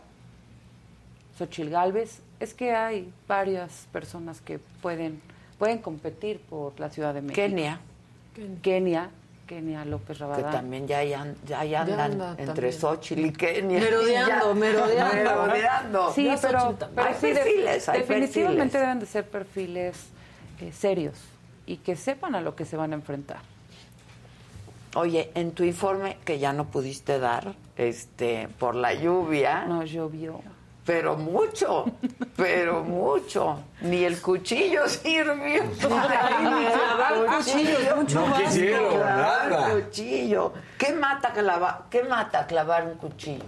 Xochil 1.38 1.72
Gálvez. 1.72 2.22
Es 2.40 2.54
que 2.54 2.74
hay 2.76 3.12
varias 3.28 3.88
personas 3.92 4.42
que 4.42 4.60
pueden, 4.60 5.22
pueden 5.58 5.80
competir 5.80 6.40
por 6.40 6.80
la 6.80 6.92
Ciudad 6.92 7.16
de 7.16 7.22
México. 7.22 7.36
Kenia. 7.36 7.80
Kenia, 8.36 8.60
Kenia 8.62 9.10
López 9.60 10.18
Que 10.18 10.44
también 10.44 10.88
ya, 10.88 11.04
ya 11.04 11.26
ahí 11.60 11.76
andan 11.76 12.00
anda 12.00 12.30
entre 12.32 12.46
también. 12.46 12.74
Xochitl 12.74 13.26
y 13.26 13.34
Kenia. 13.34 13.80
Merodeando, 13.82 14.48
Ya- 14.54 14.54
merodeando. 14.54 15.42
merodeando. 15.42 16.14
Sí, 16.14 16.30
pero, 16.42 16.78
pero 16.96 17.08
hay 17.08 17.16
sí, 17.20 17.28
de- 17.28 17.34
perfiles, 17.36 17.90
hay 17.90 18.00
definitivamente 18.00 18.62
perfiles. 18.64 18.82
deben 18.82 19.00
de 19.00 19.06
ser 19.06 19.28
perfiles 19.28 19.98
eh, 20.62 20.72
serios 20.72 21.18
y 21.66 21.78
que 21.78 21.96
sepan 21.96 22.36
a 22.36 22.42
lo 22.42 22.56
que 22.56 22.64
se 22.66 22.78
van 22.78 22.92
a 22.94 22.96
enfrentar. 22.96 23.40
Oye, 24.96 25.32
en 25.36 25.52
tu 25.52 25.64
informe 25.64 26.18
que 26.26 26.40
ya 26.40 26.54
no 26.54 26.66
pudiste 26.68 27.18
dar, 27.20 27.54
este, 27.78 28.48
por 28.60 28.76
la 28.76 28.94
lluvia. 28.94 29.66
No 29.66 29.84
llovió. 29.84 30.42
Pero 30.86 31.16
mucho, 31.16 31.86
pero 32.36 32.84
mucho. 32.84 33.60
Ni 33.82 34.04
el 34.04 34.20
cuchillo 34.22 34.88
sirvió. 34.90 35.62
Clavar 35.80 37.26
cuchillos, 37.38 37.96
mucho 37.96 38.20
No 38.22 38.28
más. 38.28 38.42
quisieron 38.42 38.90
Clavar 38.96 39.50
nada. 39.52 39.70
cuchillo. 39.74 40.54
¿Qué 40.78 40.94
mata 40.94 41.32
clavar, 41.34 41.82
qué 41.90 42.04
mata 42.04 42.48
clavar 42.48 42.84
un 42.88 42.96
cuchillo? 42.96 43.44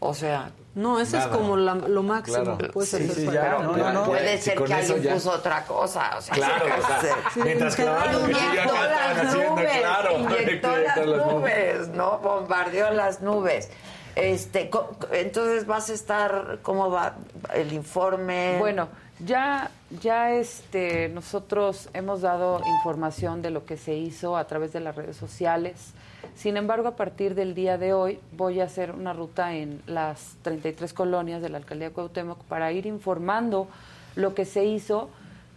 O 0.00 0.14
sea, 0.14 0.50
No, 0.74 1.00
ese 1.00 1.18
es 1.18 1.26
como 1.26 1.56
la- 1.56 1.74
lo 1.74 2.02
máximo 2.04 2.56
Claro. 2.56 2.80
Sí, 2.86 3.08
sí, 3.08 3.26
ya, 3.32 3.58
no, 3.60 3.76
no, 3.76 3.92
no. 3.92 4.04
Puede 4.04 4.38
ser 4.38 4.56
que 4.56 4.64
eso 4.64 4.74
alguien 4.94 5.02
ya. 5.02 5.14
puso 5.14 5.32
otra 5.32 5.64
cosa. 5.64 6.16
O 6.16 6.20
sea, 6.22 6.32
Claro, 6.34 6.64
o 6.66 7.00
sea, 7.00 7.14
sí. 7.34 7.40
mientras 7.42 7.74
clavaban 7.74 8.20
cuchillo 8.20 8.62
acá 8.62 8.62
estaban 8.62 9.26
haciendo, 9.26 9.54
claro. 9.80 10.18
Inyectó 10.20 10.76
las 10.76 10.96
nubes, 11.26 11.88
¿no? 11.88 12.18
Bombardeó 12.18 12.90
las 12.92 13.20
nubes. 13.20 13.68
Este, 14.16 14.70
entonces 15.12 15.66
vas 15.66 15.90
a 15.90 15.94
estar, 15.94 16.58
¿cómo 16.62 16.90
va 16.90 17.16
el 17.54 17.72
informe? 17.72 18.56
Bueno, 18.58 18.88
ya, 19.24 19.70
ya 20.00 20.32
este, 20.32 21.08
nosotros 21.08 21.88
hemos 21.92 22.22
dado 22.22 22.60
información 22.78 23.42
de 23.42 23.50
lo 23.50 23.64
que 23.64 23.76
se 23.76 23.94
hizo 23.94 24.36
a 24.36 24.46
través 24.46 24.72
de 24.72 24.80
las 24.80 24.96
redes 24.96 25.16
sociales. 25.16 25.92
Sin 26.34 26.56
embargo, 26.56 26.88
a 26.88 26.96
partir 26.96 27.34
del 27.34 27.54
día 27.54 27.78
de 27.78 27.92
hoy 27.92 28.18
voy 28.32 28.60
a 28.60 28.64
hacer 28.64 28.92
una 28.92 29.12
ruta 29.12 29.54
en 29.54 29.82
las 29.86 30.36
33 30.42 30.92
colonias 30.92 31.42
de 31.42 31.48
la 31.48 31.58
alcaldía 31.58 31.88
de 31.88 31.94
Cuauhtémoc 31.94 32.38
para 32.44 32.72
ir 32.72 32.86
informando 32.86 33.68
lo 34.16 34.34
que 34.34 34.44
se 34.44 34.64
hizo, 34.64 35.10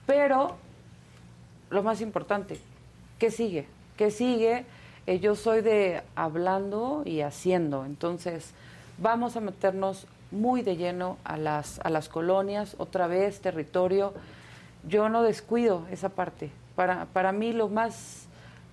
pero 0.05 0.57
lo 1.69 1.84
más 1.84 2.01
importante, 2.01 2.59
¿qué 3.17 3.31
sigue? 3.31 3.65
¿Qué 3.97 4.11
sigue? 4.11 4.65
Eh, 5.05 5.19
yo 5.19 5.35
soy 5.35 5.61
de 5.61 6.01
hablando 6.15 7.03
y 7.03 7.21
haciendo, 7.21 7.84
entonces 7.84 8.51
vamos 8.97 9.35
a 9.35 9.41
meternos 9.41 10.07
muy 10.31 10.61
de 10.61 10.77
lleno 10.77 11.17
a 11.25 11.35
las, 11.35 11.80
a 11.81 11.89
las 11.89 12.07
colonias, 12.07 12.75
otra 12.77 13.07
vez, 13.07 13.41
territorio. 13.41 14.13
Yo 14.88 15.09
no 15.09 15.21
descuido 15.21 15.85
esa 15.91 16.07
parte. 16.09 16.51
Para, 16.75 17.05
para 17.05 17.34
mí 17.34 17.51
lo 17.51 17.67
más, 17.67 18.27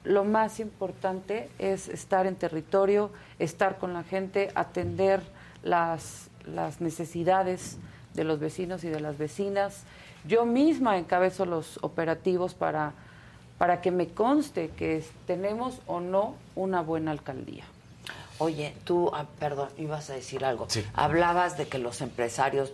lo 0.05 0.25
más 0.25 0.61
importante 0.61 1.51
es 1.59 1.89
estar 1.89 2.27
en 2.27 2.37
territorio, 2.37 3.11
estar 3.41 3.79
con 3.79 3.93
la 3.93 4.05
gente, 4.05 4.51
atender 4.55 5.23
las, 5.65 6.31
las 6.47 6.81
necesidades 6.81 7.79
de 8.15 8.23
los 8.25 8.39
vecinos 8.39 8.85
y 8.85 8.89
de 8.89 9.01
las 9.01 9.19
vecinas. 9.19 9.83
Yo 10.27 10.47
misma 10.47 10.97
encabezo 10.97 11.45
los 11.45 11.79
operativos 11.83 12.55
para, 12.55 12.93
para 13.61 13.83
que 13.83 13.91
me 13.91 14.09
conste 14.09 14.71
que 14.71 15.05
tenemos 15.27 15.83
o 15.87 16.01
no 16.01 16.35
una 16.55 16.81
buena 16.81 17.11
alcaldía. 17.11 17.65
Oye, 18.39 18.75
tú, 18.85 19.11
ah, 19.13 19.27
perdón, 19.39 19.69
ibas 19.77 20.09
a 20.09 20.15
decir 20.15 20.47
algo. 20.47 20.67
Hablabas 20.95 21.59
de 21.59 21.69
que 21.69 21.77
los 21.77 22.01
empresarios 22.01 22.73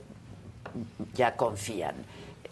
ya 1.13 1.35
confían. 1.35 1.97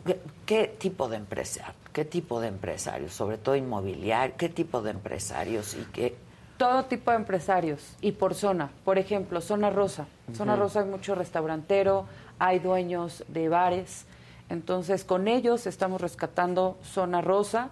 ¿Qué, 0.04 0.20
qué 0.46 0.66
tipo 0.66 1.08
de 1.08 1.18
empresario? 1.18 1.74
¿Qué 1.92 2.04
tipo 2.04 2.40
de 2.40 2.48
empresarios? 2.48 3.12
Sobre 3.12 3.38
todo 3.38 3.54
inmobiliario. 3.54 4.34
¿Qué 4.36 4.48
tipo 4.48 4.82
de 4.82 4.90
empresarios 4.90 5.74
y 5.74 5.84
qué? 5.92 6.16
Todo 6.56 6.86
tipo 6.86 7.12
de 7.12 7.18
empresarios 7.18 7.94
y 8.00 8.10
por 8.10 8.34
zona. 8.34 8.72
Por 8.84 8.98
ejemplo, 8.98 9.40
zona 9.42 9.70
rosa. 9.70 10.08
Zona 10.36 10.56
rosa 10.56 10.80
hay 10.80 10.86
mucho 10.86 11.14
restaurantero, 11.14 12.06
hay 12.40 12.58
dueños 12.58 13.22
de 13.28 13.48
bares. 13.48 14.06
Entonces, 14.48 15.04
con 15.04 15.28
ellos 15.28 15.68
estamos 15.68 16.00
rescatando 16.00 16.76
zona 16.82 17.20
rosa. 17.20 17.70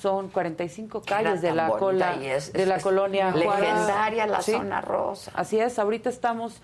Son 0.00 0.28
45 0.28 1.02
Que 1.02 1.14
era 1.14 1.22
calles 1.22 1.42
de 1.42 1.52
la, 1.52 1.68
cola, 1.70 2.14
es- 2.22 2.52
de 2.52 2.66
la 2.66 2.76
es 2.76 2.82
colonia 2.82 3.32
Juárez. 3.32 3.60
legendaria 3.60 4.26
la 4.26 4.42
zona 4.42 4.80
rosa. 4.82 5.32
Así 5.34 5.58
es, 5.58 5.78
ahorita 5.78 6.10
estamos 6.10 6.60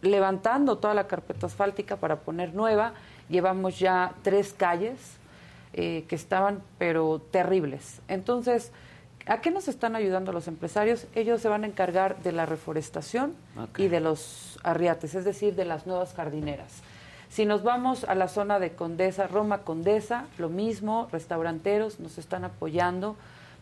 levantando 0.00 0.78
toda 0.78 0.94
la 0.94 1.06
carpeta 1.06 1.46
asfáltica 1.46 1.96
para 1.96 2.16
poner 2.20 2.54
nueva. 2.54 2.92
Llevamos 3.28 3.78
ya 3.78 4.12
tres 4.22 4.52
calles 4.52 4.98
eh, 5.74 6.04
que 6.08 6.16
estaban, 6.16 6.62
pero 6.78 7.20
terribles. 7.30 8.00
Entonces, 8.08 8.72
¿a 9.26 9.40
qué 9.40 9.50
nos 9.52 9.68
están 9.68 9.94
ayudando 9.94 10.32
los 10.32 10.48
empresarios? 10.48 11.06
Ellos 11.14 11.40
se 11.40 11.48
van 11.48 11.62
a 11.64 11.66
encargar 11.68 12.18
de 12.22 12.32
la 12.32 12.46
reforestación 12.46 13.34
y 13.78 13.86
de 13.88 14.00
los 14.00 14.58
arriates, 14.64 15.14
es 15.14 15.24
decir, 15.24 15.54
de 15.54 15.64
las 15.64 15.86
nuevas 15.86 16.14
jardineras. 16.14 16.82
Si 17.32 17.46
nos 17.46 17.62
vamos 17.62 18.04
a 18.04 18.14
la 18.14 18.28
zona 18.28 18.58
de 18.58 18.72
Condesa, 18.72 19.26
Roma 19.26 19.62
Condesa, 19.62 20.26
lo 20.36 20.50
mismo, 20.50 21.08
restauranteros 21.10 21.98
nos 21.98 22.18
están 22.18 22.44
apoyando 22.44 23.16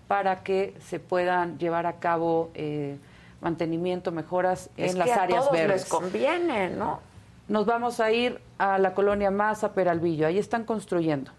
para 0.08 0.42
que 0.42 0.74
se 0.80 0.98
puedan 0.98 1.56
llevar 1.56 1.86
a 1.86 2.00
cabo 2.00 2.50
eh, 2.54 2.98
mantenimiento, 3.40 4.10
mejoras 4.10 4.70
Es 4.76 4.90
en 4.90 5.00
que 5.00 5.06
las 5.06 5.16
a 5.16 5.22
áreas 5.22 5.40
todos 5.42 5.52
verdes. 5.52 5.82
les 5.82 5.88
conviene, 5.88 6.70
¿no? 6.70 6.98
Nos 7.46 7.64
vamos 7.64 8.00
a 8.00 8.10
ir 8.10 8.40
a 8.58 8.76
la 8.78 8.92
colonia 8.92 9.30
Maza, 9.30 9.72
Peralvillo. 9.72 10.26
Ahí 10.26 10.38
están 10.38 10.64
construyendo. 10.64 11.30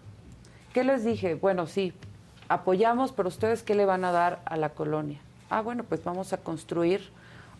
¿Qué 0.72 0.84
les 0.84 1.04
dije? 1.04 1.34
Bueno, 1.34 1.66
sí, 1.66 1.92
apoyamos, 2.48 3.12
pero 3.12 3.28
ustedes 3.28 3.62
qué 3.62 3.74
le 3.74 3.84
van 3.84 4.06
a 4.06 4.10
dar 4.10 4.40
a 4.46 4.56
la 4.56 4.70
colonia? 4.70 5.20
Ah, 5.50 5.60
bueno, 5.60 5.84
pues 5.84 6.02
vamos 6.02 6.32
a 6.32 6.38
construir 6.38 7.10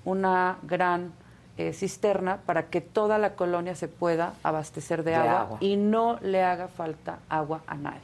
una 0.07 0.57
gran 0.63 1.13
eh, 1.59 1.73
cisterna 1.73 2.39
para 2.47 2.65
que 2.71 2.81
toda 2.81 3.19
la 3.19 3.35
colonia 3.35 3.75
se 3.75 3.89
pueda 3.89 4.35
abastecer 4.43 5.05
de, 5.05 5.11
De 5.13 5.17
agua, 5.17 5.41
agua. 5.43 5.59
y 5.61 5.77
no 5.77 6.19
le 6.23 6.43
haga 6.43 6.69
falta 6.69 7.19
agua 7.29 7.63
a 7.67 7.75
nadie. 7.75 8.01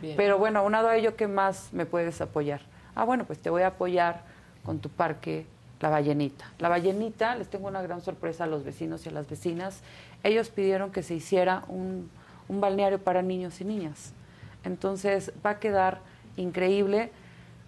Bien. 0.00 0.16
Pero 0.16 0.38
bueno, 0.38 0.60
aunado 0.60 0.88
a 0.88 0.96
ello, 0.96 1.16
¿qué 1.16 1.26
más 1.28 1.68
me 1.72 1.86
puedes 1.86 2.20
apoyar? 2.20 2.60
Ah, 2.94 3.04
bueno, 3.04 3.24
pues 3.24 3.38
te 3.38 3.50
voy 3.50 3.62
a 3.62 3.68
apoyar 3.68 4.22
con 4.64 4.78
tu 4.78 4.88
parque 4.88 5.46
La 5.80 5.88
Ballenita. 5.90 6.46
La 6.58 6.68
Ballenita, 6.68 7.36
les 7.36 7.48
tengo 7.48 7.68
una 7.68 7.82
gran 7.82 8.00
sorpresa 8.00 8.44
a 8.44 8.46
los 8.46 8.64
vecinos 8.64 9.04
y 9.04 9.08
a 9.08 9.12
las 9.12 9.28
vecinas. 9.28 9.80
Ellos 10.22 10.48
pidieron 10.48 10.90
que 10.90 11.02
se 11.02 11.14
hiciera 11.14 11.64
un, 11.68 12.10
un 12.48 12.60
balneario 12.60 12.98
para 12.98 13.20
niños 13.22 13.60
y 13.60 13.64
niñas. 13.64 14.12
Entonces 14.62 15.32
va 15.44 15.50
a 15.50 15.58
quedar 15.58 15.98
increíble. 16.36 17.10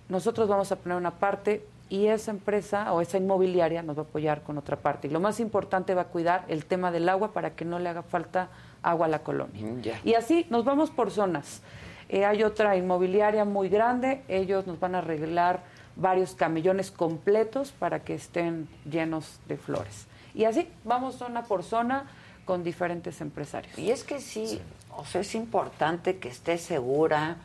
Nosotros 0.09 0.48
vamos 0.48 0.72
a 0.72 0.76
poner 0.76 0.97
una 0.97 1.10
parte 1.12 1.66
y 1.88 2.06
esa 2.06 2.30
empresa 2.30 2.92
o 2.92 3.00
esa 3.00 3.18
inmobiliaria 3.18 3.82
nos 3.82 3.96
va 3.96 4.02
a 4.02 4.04
apoyar 4.04 4.42
con 4.42 4.58
otra 4.58 4.76
parte. 4.76 5.08
Y 5.08 5.10
lo 5.10 5.20
más 5.20 5.40
importante 5.40 5.94
va 5.94 6.02
a 6.02 6.06
cuidar 6.06 6.44
el 6.48 6.64
tema 6.66 6.90
del 6.90 7.08
agua 7.08 7.32
para 7.32 7.54
que 7.54 7.64
no 7.64 7.78
le 7.78 7.88
haga 7.88 8.02
falta 8.02 8.48
agua 8.82 9.06
a 9.06 9.08
la 9.08 9.20
colonia. 9.20 9.98
Y 10.04 10.14
así 10.14 10.46
nos 10.50 10.64
vamos 10.64 10.90
por 10.90 11.10
zonas. 11.10 11.62
Eh, 12.08 12.24
hay 12.24 12.42
otra 12.42 12.76
inmobiliaria 12.76 13.44
muy 13.44 13.68
grande, 13.68 14.22
ellos 14.28 14.66
nos 14.66 14.78
van 14.78 14.94
a 14.94 14.98
arreglar 14.98 15.62
varios 15.96 16.34
camellones 16.34 16.90
completos 16.90 17.72
para 17.72 18.00
que 18.00 18.14
estén 18.14 18.68
llenos 18.88 19.40
de 19.48 19.56
flores. 19.56 20.06
Y 20.34 20.44
así 20.44 20.68
vamos 20.84 21.16
zona 21.16 21.44
por 21.44 21.62
zona 21.62 22.04
con 22.44 22.62
diferentes 22.62 23.20
empresarios. 23.20 23.76
Y 23.78 23.90
es 23.90 24.04
que 24.04 24.20
sí, 24.20 24.60
o 24.96 25.04
sea, 25.04 25.22
es 25.22 25.34
importante 25.34 26.18
que 26.18 26.28
esté 26.28 26.58
segura 26.58 27.38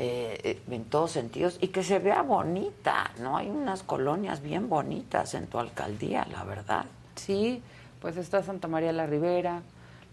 eh, 0.00 0.38
eh, 0.44 0.60
en 0.70 0.84
todos 0.84 1.10
sentidos 1.10 1.58
y 1.60 1.68
que 1.68 1.82
se 1.82 1.98
vea 1.98 2.22
bonita, 2.22 3.10
¿no? 3.20 3.36
Hay 3.36 3.48
unas 3.50 3.82
colonias 3.82 4.40
bien 4.40 4.68
bonitas 4.68 5.34
en 5.34 5.48
tu 5.48 5.58
alcaldía, 5.58 6.24
la 6.30 6.44
verdad. 6.44 6.84
Sí, 7.16 7.60
pues 8.00 8.16
está 8.16 8.42
Santa 8.44 8.68
María 8.68 8.92
la 8.92 9.06
Ribera, 9.06 9.60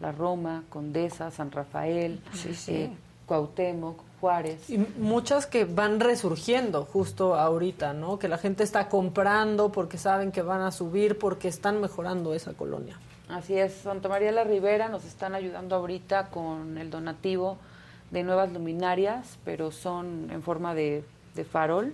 La 0.02 0.12
Roma, 0.12 0.64
Condesa, 0.70 1.30
San 1.30 1.52
Rafael, 1.52 2.20
Sí, 2.34 2.56
sí. 2.56 2.74
eh, 2.74 2.90
Cuauhtémoc, 3.28 4.00
Juárez. 4.20 4.70
Y 4.70 4.78
muchas 4.98 5.46
que 5.46 5.66
van 5.66 6.00
resurgiendo 6.00 6.86
justo 6.86 7.36
ahorita, 7.36 7.94
¿no? 7.94 8.18
Que 8.18 8.28
la 8.28 8.38
gente 8.40 8.64
está 8.64 8.90
comprando 8.90 9.72
porque 9.72 9.98
saben 10.00 10.32
que 10.32 10.42
van 10.42 10.62
a 10.62 10.72
subir, 10.72 11.20
porque 11.20 11.48
están 11.48 11.80
mejorando 11.80 12.34
esa 12.34 12.54
colonia. 12.54 12.98
Así 13.30 13.56
es, 13.58 13.74
Santa 13.74 14.10
María 14.10 14.32
la 14.32 14.44
Ribera 14.44 14.90
nos 14.90 15.06
están 15.06 15.36
ayudando 15.36 15.76
ahorita 15.76 16.30
con 16.30 16.78
el 16.78 16.90
donativo 16.90 17.58
de 18.12 18.24
nuevas 18.24 18.52
luminarias, 18.52 19.38
pero 19.44 19.72
son 19.72 20.30
en 20.32 20.42
forma 20.44 20.74
de, 20.74 21.04
de 21.36 21.44
farol. 21.44 21.94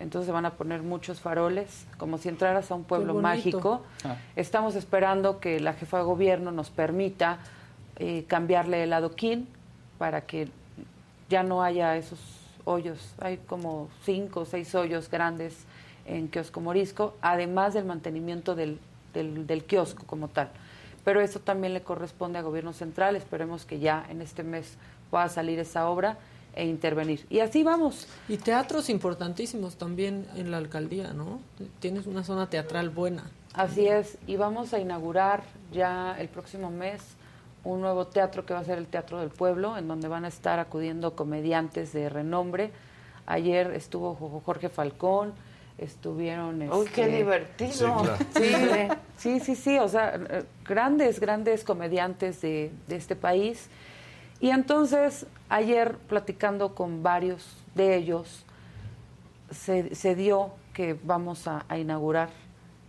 Entonces 0.00 0.26
se 0.26 0.32
van 0.32 0.44
a 0.44 0.54
poner 0.54 0.82
muchos 0.82 1.20
faroles, 1.20 1.86
como 1.98 2.18
si 2.18 2.28
entraras 2.28 2.70
a 2.70 2.74
un 2.74 2.84
pueblo 2.84 3.14
mágico. 3.14 3.82
Estamos 4.36 4.74
esperando 4.74 5.38
que 5.38 5.60
la 5.60 5.72
jefa 5.72 5.98
de 5.98 6.04
gobierno 6.04 6.50
nos 6.50 6.70
permita 6.70 7.38
eh, 7.96 8.24
cambiarle 8.26 8.82
el 8.82 8.92
adoquín 8.92 9.48
para 9.98 10.22
que 10.22 10.48
ya 11.30 11.42
no 11.42 11.62
haya 11.62 11.96
esos 11.96 12.20
hoyos. 12.64 13.14
Hay 13.20 13.38
como 13.38 13.88
cinco 14.02 14.40
o 14.40 14.44
seis 14.44 14.74
hoyos 14.74 15.08
grandes 15.08 15.64
en 16.06 16.28
Kiosco 16.28 16.60
Morisco, 16.60 17.14
además 17.22 17.72
del 17.72 17.84
mantenimiento 17.84 18.54
del, 18.54 18.78
del, 19.14 19.46
del 19.46 19.64
kiosco 19.64 20.04
como 20.06 20.28
tal. 20.28 20.50
Pero 21.04 21.20
eso 21.20 21.38
también 21.38 21.72
le 21.72 21.82
corresponde 21.82 22.38
a 22.38 22.42
gobierno 22.42 22.72
central. 22.72 23.14
Esperemos 23.14 23.64
que 23.64 23.78
ya 23.78 24.04
en 24.10 24.20
este 24.22 24.42
mes 24.42 24.76
pueda 25.14 25.28
salir 25.28 25.60
esa 25.60 25.88
obra 25.88 26.18
e 26.56 26.66
intervenir. 26.66 27.24
Y 27.30 27.38
así 27.38 27.62
vamos. 27.62 28.08
Y 28.28 28.36
teatros 28.36 28.90
importantísimos 28.90 29.76
también 29.76 30.26
en 30.34 30.50
la 30.50 30.56
alcaldía, 30.56 31.12
¿no? 31.12 31.38
Tienes 31.78 32.08
una 32.08 32.24
zona 32.24 32.50
teatral 32.50 32.90
buena. 32.90 33.22
Así 33.52 33.86
es, 33.86 34.18
y 34.26 34.34
vamos 34.34 34.74
a 34.74 34.80
inaugurar 34.80 35.44
ya 35.72 36.16
el 36.18 36.26
próximo 36.28 36.70
mes 36.70 37.00
un 37.62 37.80
nuevo 37.80 38.08
teatro 38.08 38.44
que 38.44 38.54
va 38.54 38.60
a 38.60 38.64
ser 38.64 38.78
el 38.78 38.88
Teatro 38.88 39.20
del 39.20 39.30
Pueblo, 39.30 39.78
en 39.78 39.86
donde 39.86 40.08
van 40.08 40.24
a 40.24 40.28
estar 40.28 40.58
acudiendo 40.58 41.14
comediantes 41.14 41.92
de 41.92 42.08
renombre. 42.08 42.72
Ayer 43.26 43.70
estuvo 43.70 44.16
Jo- 44.16 44.42
Jorge 44.44 44.68
Falcón, 44.68 45.32
estuvieron... 45.78 46.60
Uy, 46.70 46.86
qué 46.94 47.04
este, 47.04 47.16
divertido. 47.16 47.72
Sí, 48.34 48.48
claro. 48.48 48.96
sí, 49.16 49.40
sí, 49.40 49.54
sí, 49.54 49.78
o 49.78 49.88
sea, 49.88 50.20
grandes, 50.68 51.20
grandes 51.20 51.62
comediantes 51.62 52.40
de, 52.42 52.72
de 52.88 52.96
este 52.96 53.16
país. 53.16 53.68
Y 54.40 54.50
entonces, 54.50 55.26
ayer 55.48 55.96
platicando 55.96 56.74
con 56.74 57.02
varios 57.02 57.46
de 57.74 57.96
ellos, 57.96 58.44
se, 59.50 59.94
se 59.94 60.14
dio 60.14 60.50
que 60.72 60.98
vamos 61.02 61.46
a, 61.46 61.64
a 61.68 61.78
inaugurar 61.78 62.30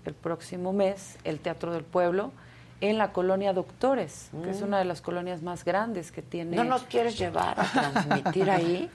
el 0.06 0.14
próximo 0.14 0.74
mes 0.74 1.18
el 1.24 1.40
Teatro 1.40 1.72
del 1.74 1.84
Pueblo 1.84 2.32
en 2.82 2.98
la 2.98 3.12
colonia 3.14 3.54
Doctores, 3.54 4.30
que 4.44 4.50
es 4.52 4.62
Mm. 4.62 4.66
una 4.66 4.80
de 4.80 4.86
las 4.86 5.02
colonias 5.02 5.42
más 5.42 5.64
grandes 5.64 6.12
que 6.12 6.22
tiene. 6.22 6.56
¿No 6.58 6.64
nos 6.64 6.84
quieres 6.84 7.18
llevar 7.18 7.60
a 7.60 7.64
transmitir 7.64 8.50
ahí? 8.52 8.90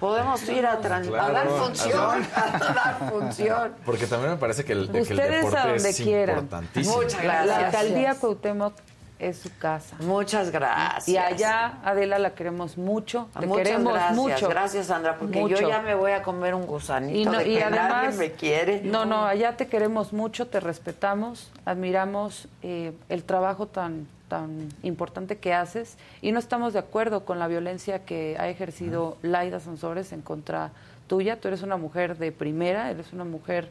Podemos 0.00 0.48
ir 0.48 0.64
a, 0.64 0.80
trans- 0.80 1.08
a 1.08 1.30
dar 1.30 1.46
función, 1.48 2.22
a 2.34 2.72
dar 2.74 3.10
función. 3.10 3.72
Porque 3.84 4.06
también 4.06 4.32
me 4.32 4.38
parece 4.38 4.64
que 4.64 4.72
el, 4.72 4.90
que 4.90 4.96
el 4.98 5.02
Ustedes 5.02 5.30
deporte 5.44 5.58
a 5.58 5.66
donde 5.66 5.90
es 5.90 5.96
quieran. 6.00 6.38
importantísimo. 6.38 6.96
Muchas 6.96 7.24
La 7.24 7.44
gracias. 7.44 7.64
alcaldía 7.74 8.14
Cuauhtémoc 8.14 8.72
es 9.20 9.38
su 9.38 9.50
casa. 9.58 9.96
Muchas 10.00 10.50
gracias. 10.50 11.08
Y 11.08 11.18
allá, 11.18 11.78
Adela, 11.84 12.18
la 12.18 12.30
queremos 12.34 12.78
mucho. 12.78 13.28
Te 13.38 13.46
Muchas 13.46 13.64
queremos 13.68 13.92
gracias, 13.92 14.16
mucho. 14.16 14.48
gracias 14.48 14.86
Sandra, 14.86 15.16
porque 15.18 15.40
Mucho. 15.40 15.56
yo 15.60 15.68
ya 15.68 15.82
me 15.82 15.94
voy 15.94 16.12
a 16.12 16.22
comer 16.22 16.54
un 16.54 16.66
gusanito 16.66 17.18
y, 17.18 17.24
no- 17.24 17.32
de 17.38 17.48
y 17.48 17.56
que 17.56 17.64
además 17.64 17.90
nadie 17.90 18.18
me 18.18 18.32
quiere. 18.32 18.80
no 18.82 19.04
no 19.04 19.26
allá 19.26 19.56
te 19.56 19.66
queremos 19.66 20.12
mucho 20.12 20.46
te 20.48 20.58
respetamos 20.60 21.52
admiramos 21.64 22.48
eh, 22.62 22.92
el 23.08 23.24
trabajo 23.24 23.66
tan 23.66 24.06
tan 24.28 24.68
importante 24.82 25.38
que 25.38 25.52
haces 25.52 25.96
y 26.22 26.32
no 26.32 26.38
estamos 26.38 26.72
de 26.72 26.78
acuerdo 26.78 27.24
con 27.24 27.38
la 27.38 27.48
violencia 27.48 28.04
que 28.04 28.36
ha 28.38 28.48
ejercido 28.48 29.16
Laida 29.22 29.58
Sansores 29.60 30.12
en 30.12 30.22
contra 30.22 30.70
tuya 31.08 31.40
tú 31.40 31.48
eres 31.48 31.62
una 31.62 31.76
mujer 31.76 32.16
de 32.16 32.30
primera 32.32 32.90
eres 32.90 33.12
una 33.12 33.24
mujer 33.24 33.70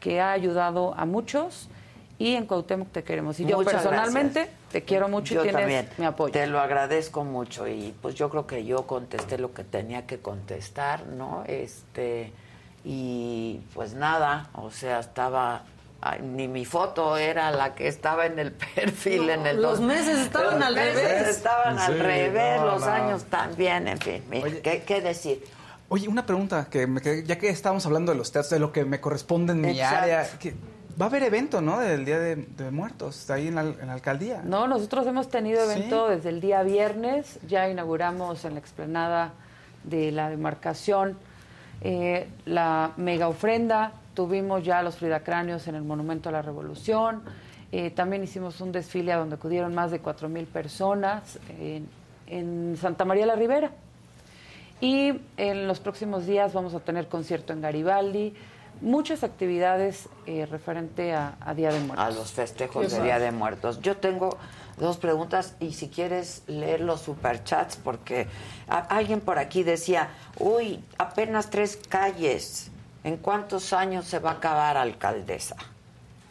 que 0.00 0.20
ha 0.20 0.32
ayudado 0.32 0.94
a 0.96 1.04
muchos 1.04 1.68
y 2.20 2.36
en 2.36 2.44
Cuauhtémoc 2.46 2.92
te 2.92 3.02
queremos 3.02 3.40
y 3.40 3.46
yo 3.46 3.56
Muchas 3.56 3.72
personalmente 3.72 4.40
gracias. 4.40 4.58
te 4.70 4.82
quiero 4.82 5.08
mucho 5.08 5.34
Yo 5.34 5.40
y 5.40 5.42
tienes 5.44 5.60
también. 5.62 5.88
mi 5.98 6.04
apoyo 6.04 6.32
Te 6.32 6.46
lo 6.46 6.60
agradezco 6.60 7.24
mucho 7.24 7.66
y 7.66 7.94
pues 8.02 8.14
yo 8.14 8.28
creo 8.30 8.46
que 8.46 8.64
yo 8.64 8.86
contesté 8.86 9.38
lo 9.38 9.52
que 9.54 9.64
tenía 9.64 10.06
que 10.06 10.18
contestar, 10.18 11.06
¿no? 11.06 11.42
Este 11.46 12.32
y 12.84 13.60
pues 13.74 13.94
nada, 13.94 14.48
o 14.54 14.70
sea, 14.70 15.00
estaba 15.00 15.64
ay, 16.02 16.20
ni 16.22 16.48
mi 16.48 16.64
foto 16.64 17.16
era 17.16 17.50
la 17.50 17.74
que 17.74 17.88
estaba 17.88 18.26
en 18.26 18.38
el 18.38 18.52
perfil 18.74 19.26
No, 19.26 19.32
en 19.32 19.46
el 19.46 19.56
los 19.62 19.78
dos- 19.78 19.80
meses 19.80 20.18
estaban 20.18 20.58
los 20.58 20.66
al 20.68 20.74
meses 20.74 20.94
revés. 20.94 21.28
estaban 21.28 21.78
al 21.78 21.98
revés, 21.98 22.60
no, 22.60 22.66
los 22.66 22.80
no. 22.82 22.86
años 22.86 23.24
también, 23.24 23.88
en 23.88 23.98
fin, 23.98 24.22
mira, 24.30 24.48
¿qué, 24.62 24.82
qué 24.86 25.00
decir? 25.00 25.44
Oye, 25.88 26.06
una 26.06 26.24
pregunta, 26.24 26.68
que 26.70 26.86
me 26.86 27.00
quedé- 27.00 27.24
ya 27.24 27.36
que 27.36 27.48
estábamos 27.48 27.84
hablando 27.84 28.12
de 28.12 28.18
los 28.18 28.30
teatros, 28.30 28.50
de 28.50 28.60
lo 28.60 28.72
que 28.72 28.84
me 28.84 29.00
corresponde 29.00 29.52
en 29.54 29.60
mi 29.60 29.70
Exacto. 29.70 29.96
área, 30.04 30.38
que 30.38 30.54
va 31.00 31.06
a 31.06 31.08
haber 31.08 31.22
evento, 31.24 31.60
¿no? 31.60 31.78
Del 31.80 32.04
Día 32.04 32.18
de, 32.18 32.36
de 32.36 32.70
Muertos, 32.70 33.28
ahí 33.30 33.48
en 33.48 33.54
la, 33.56 33.62
en 33.62 33.86
la 33.86 33.92
alcaldía. 33.92 34.42
No, 34.44 34.66
nosotros 34.66 35.06
hemos 35.06 35.28
tenido 35.28 35.64
Sí. 35.66 35.72
evento 35.72 36.08
desde 36.08 36.28
el 36.30 36.40
día 36.40 36.62
viernes, 36.62 37.38
ya 37.46 37.68
inauguramos 37.68 38.44
en 38.44 38.54
la 38.54 38.60
explanada 38.60 39.32
de 39.84 40.12
la 40.12 40.30
demarcación 40.30 41.16
eh, 41.82 42.28
la 42.44 42.92
mega 42.98 43.28
ofrenda, 43.28 43.92
tuvimos 44.14 44.62
ya 44.64 44.82
los 44.82 44.96
fridacráneos 44.96 45.66
en 45.68 45.74
el 45.76 45.82
Monumento 45.82 46.28
a 46.28 46.32
la 46.32 46.42
Revolución, 46.42 47.22
eh, 47.72 47.90
también 47.90 48.22
hicimos 48.22 48.60
un 48.60 48.72
desfile 48.72 49.12
a 49.12 49.16
donde 49.16 49.36
acudieron 49.36 49.74
más 49.74 49.90
de 49.90 50.00
cuatro 50.00 50.28
mil 50.28 50.46
personas 50.46 51.38
en, 51.58 51.88
en 52.26 52.76
Santa 52.76 53.04
María 53.04 53.24
la 53.26 53.36
Ribera. 53.36 53.70
Y 54.82 55.12
en 55.36 55.68
los 55.68 55.78
próximos 55.78 56.26
días 56.26 56.52
vamos 56.52 56.74
a 56.74 56.80
tener 56.80 57.06
concierto 57.08 57.52
en 57.52 57.60
Garibaldi, 57.60 58.34
muchas 58.80 59.22
actividades 59.24 60.08
eh, 60.26 60.46
referente 60.50 61.12
a, 61.14 61.34
a 61.40 61.54
Día 61.54 61.70
de 61.72 61.80
Muertos. 61.80 62.04
A 62.06 62.10
los 62.10 62.32
festejos 62.32 62.90
de 62.90 63.02
Día 63.02 63.18
de 63.18 63.30
Muertos. 63.32 63.80
Yo 63.80 63.96
tengo 63.96 64.36
dos 64.78 64.96
preguntas 64.96 65.54
y 65.60 65.72
si 65.74 65.88
quieres 65.88 66.42
leer 66.46 66.80
los 66.80 67.00
superchats, 67.02 67.76
porque 67.76 68.26
a- 68.68 68.78
alguien 68.78 69.20
por 69.20 69.38
aquí 69.38 69.62
decía, 69.62 70.08
uy, 70.38 70.82
apenas 70.98 71.50
tres 71.50 71.76
calles. 71.88 72.70
¿En 73.02 73.16
cuántos 73.16 73.72
años 73.72 74.04
se 74.06 74.18
va 74.18 74.30
a 74.30 74.34
acabar, 74.34 74.76
alcaldesa? 74.76 75.56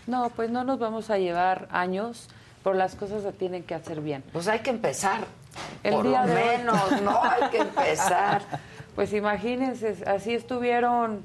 No, 0.06 0.30
pues 0.30 0.52
no 0.52 0.64
nos 0.64 0.78
vamos 0.78 1.10
a 1.10 1.18
llevar 1.18 1.68
años, 1.72 2.28
pero 2.64 2.76
las 2.76 2.94
cosas 2.96 3.24
se 3.24 3.32
tienen 3.32 3.64
que 3.64 3.74
hacer 3.74 4.02
bien. 4.02 4.24
Pues 4.34 4.48
hay 4.48 4.60
que 4.60 4.70
empezar. 4.70 5.22
El 5.84 5.94
por 5.96 6.08
día 6.08 6.26
lo 6.26 6.34
de 6.34 6.42
hoy. 6.44 6.58
menos, 6.58 7.02
no 7.02 7.24
hay 7.24 7.50
que 7.52 7.58
empezar. 7.60 8.42
Pues 8.96 9.14
imagínense, 9.14 9.96
así 10.08 10.34
estuvieron 10.34 11.24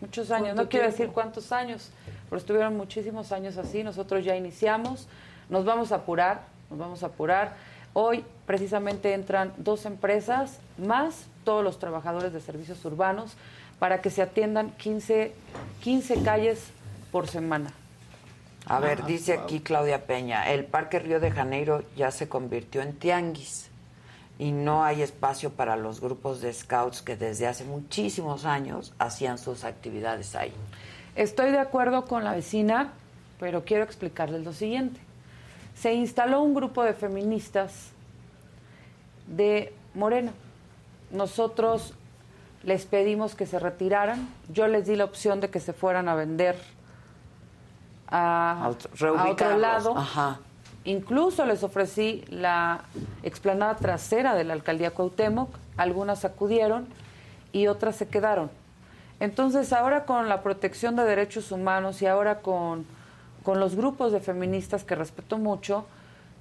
muchos 0.00 0.30
años, 0.30 0.48
¿Cuánto 0.48 0.62
no 0.62 0.68
quiero 0.68 0.86
decir 0.86 1.08
cuántos 1.08 1.52
años, 1.52 1.90
pero 2.28 2.38
estuvieron 2.38 2.76
muchísimos 2.76 3.32
años 3.32 3.56
así, 3.56 3.82
nosotros 3.84 4.24
ya 4.24 4.36
iniciamos, 4.36 5.08
nos 5.48 5.64
vamos 5.64 5.92
a 5.92 5.96
apurar, 5.96 6.42
nos 6.70 6.78
vamos 6.78 7.02
a 7.02 7.06
apurar. 7.06 7.56
Hoy 7.92 8.24
precisamente 8.46 9.14
entran 9.14 9.52
dos 9.56 9.86
empresas 9.86 10.58
más 10.78 11.26
todos 11.44 11.62
los 11.62 11.78
trabajadores 11.78 12.32
de 12.32 12.40
servicios 12.40 12.84
urbanos 12.84 13.34
para 13.78 14.00
que 14.00 14.10
se 14.10 14.22
atiendan 14.22 14.70
15, 14.72 15.32
15 15.82 16.22
calles 16.22 16.70
por 17.12 17.28
semana. 17.28 17.72
A 18.66 18.80
ver, 18.80 19.00
Ah, 19.02 19.06
dice 19.06 19.36
wow. 19.36 19.44
aquí 19.44 19.60
Claudia 19.60 20.06
Peña, 20.06 20.50
el 20.50 20.64
Parque 20.64 20.98
Río 20.98 21.20
de 21.20 21.30
Janeiro 21.30 21.82
ya 21.96 22.10
se 22.10 22.28
convirtió 22.28 22.80
en 22.82 22.94
tianguis 22.98 23.70
y 24.38 24.52
no 24.52 24.84
hay 24.84 25.02
espacio 25.02 25.50
para 25.50 25.76
los 25.76 26.00
grupos 26.00 26.40
de 26.40 26.52
scouts 26.52 27.02
que 27.02 27.16
desde 27.16 27.46
hace 27.46 27.64
muchísimos 27.64 28.44
años 28.44 28.92
hacían 28.98 29.38
sus 29.38 29.64
actividades 29.64 30.34
ahí. 30.34 30.52
Estoy 31.14 31.52
de 31.52 31.58
acuerdo 31.58 32.04
con 32.06 32.24
la 32.24 32.32
vecina, 32.32 32.92
pero 33.38 33.64
quiero 33.64 33.84
explicarles 33.84 34.44
lo 34.44 34.52
siguiente. 34.52 35.00
Se 35.74 35.92
instaló 35.94 36.42
un 36.42 36.54
grupo 36.54 36.82
de 36.82 36.94
feministas 36.94 37.90
de 39.28 39.72
Morena. 39.94 40.32
Nosotros 41.10 41.94
les 42.64 42.86
pedimos 42.86 43.34
que 43.34 43.46
se 43.46 43.58
retiraran. 43.58 44.28
Yo 44.48 44.66
les 44.66 44.86
di 44.86 44.96
la 44.96 45.04
opción 45.04 45.40
de 45.40 45.50
que 45.50 45.60
se 45.60 45.72
fueran 45.72 46.08
a 46.08 46.14
vender 46.14 46.56
a, 48.08 48.64
a 48.64 48.68
otro 48.68 49.58
lado. 49.58 49.96
ajá. 49.96 50.40
Incluso 50.84 51.46
les 51.46 51.62
ofrecí 51.62 52.24
la 52.28 52.82
explanada 53.22 53.76
trasera 53.76 54.34
de 54.34 54.44
la 54.44 54.52
alcaldía 54.52 54.90
Cuauhtémoc. 54.90 55.48
Algunas 55.76 56.24
acudieron 56.24 56.86
y 57.52 57.68
otras 57.68 57.96
se 57.96 58.06
quedaron. 58.06 58.50
Entonces, 59.20 59.72
ahora 59.72 60.04
con 60.04 60.28
la 60.28 60.42
protección 60.42 60.96
de 60.96 61.04
derechos 61.04 61.52
humanos 61.52 62.02
y 62.02 62.06
ahora 62.06 62.40
con, 62.40 62.84
con 63.42 63.60
los 63.60 63.76
grupos 63.76 64.12
de 64.12 64.20
feministas 64.20 64.84
que 64.84 64.94
respeto 64.94 65.38
mucho, 65.38 65.86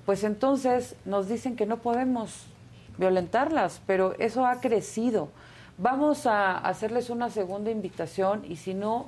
pues 0.05 0.23
entonces 0.23 0.95
nos 1.05 1.29
dicen 1.29 1.55
que 1.55 1.65
no 1.65 1.77
podemos 1.77 2.45
violentarlas, 2.97 3.81
pero 3.87 4.15
eso 4.19 4.45
ha 4.45 4.59
crecido. 4.59 5.29
Vamos 5.77 6.25
a 6.25 6.57
hacerles 6.57 7.09
una 7.09 7.29
segunda 7.29 7.71
invitación 7.71 8.43
y 8.47 8.57
si 8.57 8.73
no, 8.73 9.07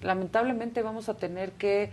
lamentablemente 0.00 0.82
vamos 0.82 1.08
a 1.08 1.14
tener 1.14 1.52
que, 1.52 1.90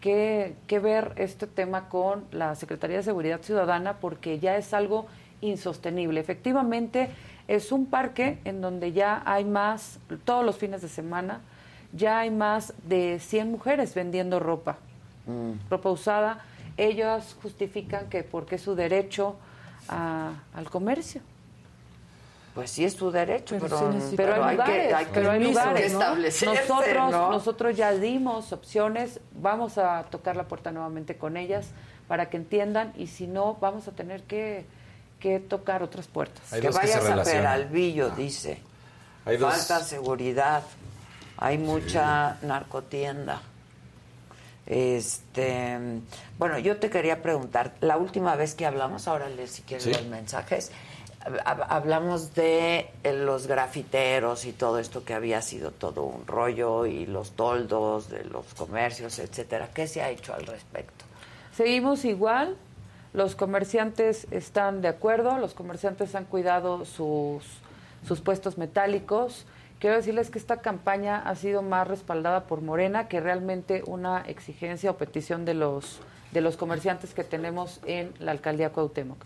que, 0.00 0.54
que 0.66 0.78
ver 0.78 1.12
este 1.16 1.46
tema 1.46 1.88
con 1.88 2.24
la 2.32 2.54
Secretaría 2.54 2.96
de 2.98 3.02
Seguridad 3.02 3.40
Ciudadana 3.42 3.98
porque 3.98 4.38
ya 4.38 4.56
es 4.56 4.72
algo 4.74 5.06
insostenible. 5.40 6.20
Efectivamente, 6.20 7.10
es 7.48 7.72
un 7.72 7.86
parque 7.86 8.38
en 8.44 8.60
donde 8.60 8.92
ya 8.92 9.22
hay 9.26 9.44
más, 9.44 9.98
todos 10.24 10.44
los 10.44 10.56
fines 10.56 10.82
de 10.82 10.88
semana, 10.88 11.40
ya 11.92 12.20
hay 12.20 12.30
más 12.30 12.72
de 12.84 13.18
100 13.20 13.50
mujeres 13.50 13.94
vendiendo 13.94 14.38
ropa, 14.38 14.78
ropa 15.68 15.90
usada. 15.90 16.40
Ellas 16.76 17.36
justifican 17.42 18.08
que 18.08 18.22
porque 18.22 18.54
es 18.56 18.62
su 18.62 18.74
derecho 18.74 19.36
a- 19.88 20.32
al 20.54 20.70
comercio. 20.70 21.20
Pues 22.54 22.70
sí 22.70 22.84
es 22.84 22.94
su 22.94 23.10
derecho, 23.12 23.56
pero, 23.60 23.78
sí 23.78 23.84
necesita- 23.84 24.16
pero 24.16 24.32
pero 24.32 24.44
hay 24.44 24.50
hay 24.50 24.56
que, 24.56 24.62
lugares, 24.72 24.94
hay 24.94 25.04
que, 25.06 25.10
pero 25.12 25.30
hay 25.30 25.40
lugares, 25.44 25.92
Nosotros, 25.92 27.10
¿no? 27.12 27.30
nosotros 27.30 27.76
ya 27.76 27.92
dimos 27.92 28.52
opciones, 28.52 29.20
vamos 29.32 29.78
a 29.78 30.02
tocar 30.10 30.34
la 30.36 30.44
puerta 30.48 30.72
nuevamente 30.72 31.16
con 31.16 31.36
ellas 31.36 31.68
para 32.08 32.28
que 32.28 32.36
entiendan 32.38 32.92
y 32.96 33.06
si 33.06 33.28
no, 33.28 33.54
vamos 33.60 33.86
a 33.86 33.92
tener 33.92 34.24
que, 34.24 34.66
que 35.20 35.38
tocar 35.38 35.82
otras 35.84 36.08
puertas. 36.08 36.42
que 36.50 36.70
vayas 36.70 37.04
a 37.06 37.22
Peralvillo, 37.22 38.10
dice. 38.10 38.58
Hay 39.24 39.36
dos- 39.36 39.54
Falta 39.54 39.84
seguridad. 39.84 40.62
Hay 41.36 41.56
mucha 41.56 42.36
narcotienda. 42.42 43.40
Este, 44.66 45.78
bueno, 46.38 46.58
yo 46.58 46.76
te 46.78 46.90
quería 46.90 47.22
preguntar, 47.22 47.72
la 47.80 47.96
última 47.96 48.36
vez 48.36 48.54
que 48.54 48.66
hablamos, 48.66 49.08
ahora 49.08 49.28
le 49.28 49.46
si 49.46 49.62
quieres 49.62 49.84
Sí. 49.84 49.92
los 49.92 50.04
mensajes, 50.06 50.70
hablamos 51.44 52.34
de 52.34 52.90
eh, 53.02 53.12
los 53.12 53.46
grafiteros 53.46 54.46
y 54.46 54.52
todo 54.52 54.78
esto 54.78 55.04
que 55.04 55.14
había 55.14 55.42
sido 55.42 55.70
todo 55.70 56.04
un 56.04 56.26
rollo 56.26 56.86
y 56.86 57.06
los 57.06 57.32
toldos 57.32 58.08
de 58.08 58.24
los 58.24 58.54
comercios, 58.54 59.18
etcétera. 59.18 59.68
¿Qué 59.74 59.86
se 59.86 60.02
ha 60.02 60.10
hecho 60.10 60.32
al 60.34 60.46
respecto? 60.46 61.04
Seguimos 61.52 62.04
igual, 62.04 62.56
los 63.12 63.34
comerciantes 63.34 64.26
están 64.30 64.80
de 64.80 64.88
acuerdo, 64.88 65.36
los 65.38 65.52
comerciantes 65.52 66.14
han 66.14 66.24
cuidado 66.24 66.84
sus, 66.86 67.44
sus 68.06 68.20
puestos 68.20 68.56
metálicos. 68.56 69.46
Quiero 69.78 69.96
decirles 69.96 70.30
que 70.30 70.38
esta 70.38 70.60
campaña 70.62 71.18
ha 71.18 71.34
sido 71.34 71.62
más 71.62 71.86
respaldada 71.86 72.44
por 72.44 72.62
Morena 72.62 73.08
que 73.08 73.20
realmente 73.20 73.82
una 73.86 74.22
exigencia 74.22 74.90
o 74.90 74.96
petición 74.96 75.44
de 75.44 75.54
los, 75.54 76.00
de 76.32 76.40
los 76.40 76.56
comerciantes 76.56 77.12
que 77.12 77.24
tenemos 77.24 77.80
en 77.84 78.14
la 78.20 78.32
alcaldía 78.32 78.70
Cuauhtémoc. 78.70 79.18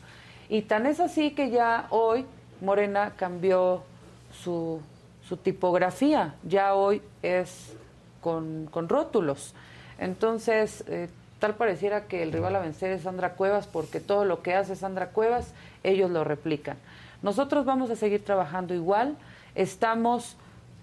Y 0.55 0.63
tan 0.63 0.87
es 0.87 1.01
así 1.01 1.33
que 1.33 1.51
ya 1.51 1.89
hoy 1.91 2.27
Morena 2.61 3.15
cambió 3.17 3.83
su, 4.31 4.81
su 5.27 5.37
tipografía, 5.37 6.37
ya 6.45 6.77
hoy 6.77 7.03
es 7.23 7.77
con, 8.21 8.69
con 8.71 8.89
rótulos. 8.89 9.53
Entonces, 9.99 10.85
eh, 10.87 11.09
tal 11.41 11.57
pareciera 11.57 12.05
que 12.05 12.23
el 12.23 12.33
rival 12.33 12.55
a 12.55 12.61
vencer 12.61 12.93
es 12.93 13.03
Sandra 13.03 13.33
Cuevas, 13.33 13.67
porque 13.67 13.99
todo 13.99 14.25
lo 14.25 14.43
que 14.43 14.55
hace 14.55 14.77
Sandra 14.77 15.09
Cuevas, 15.09 15.55
ellos 15.83 16.09
lo 16.13 16.23
replican. 16.23 16.77
Nosotros 17.21 17.65
vamos 17.65 17.91
a 17.91 17.97
seguir 17.97 18.25
trabajando 18.25 18.75
igual, 18.75 19.17
estamos 19.57 20.37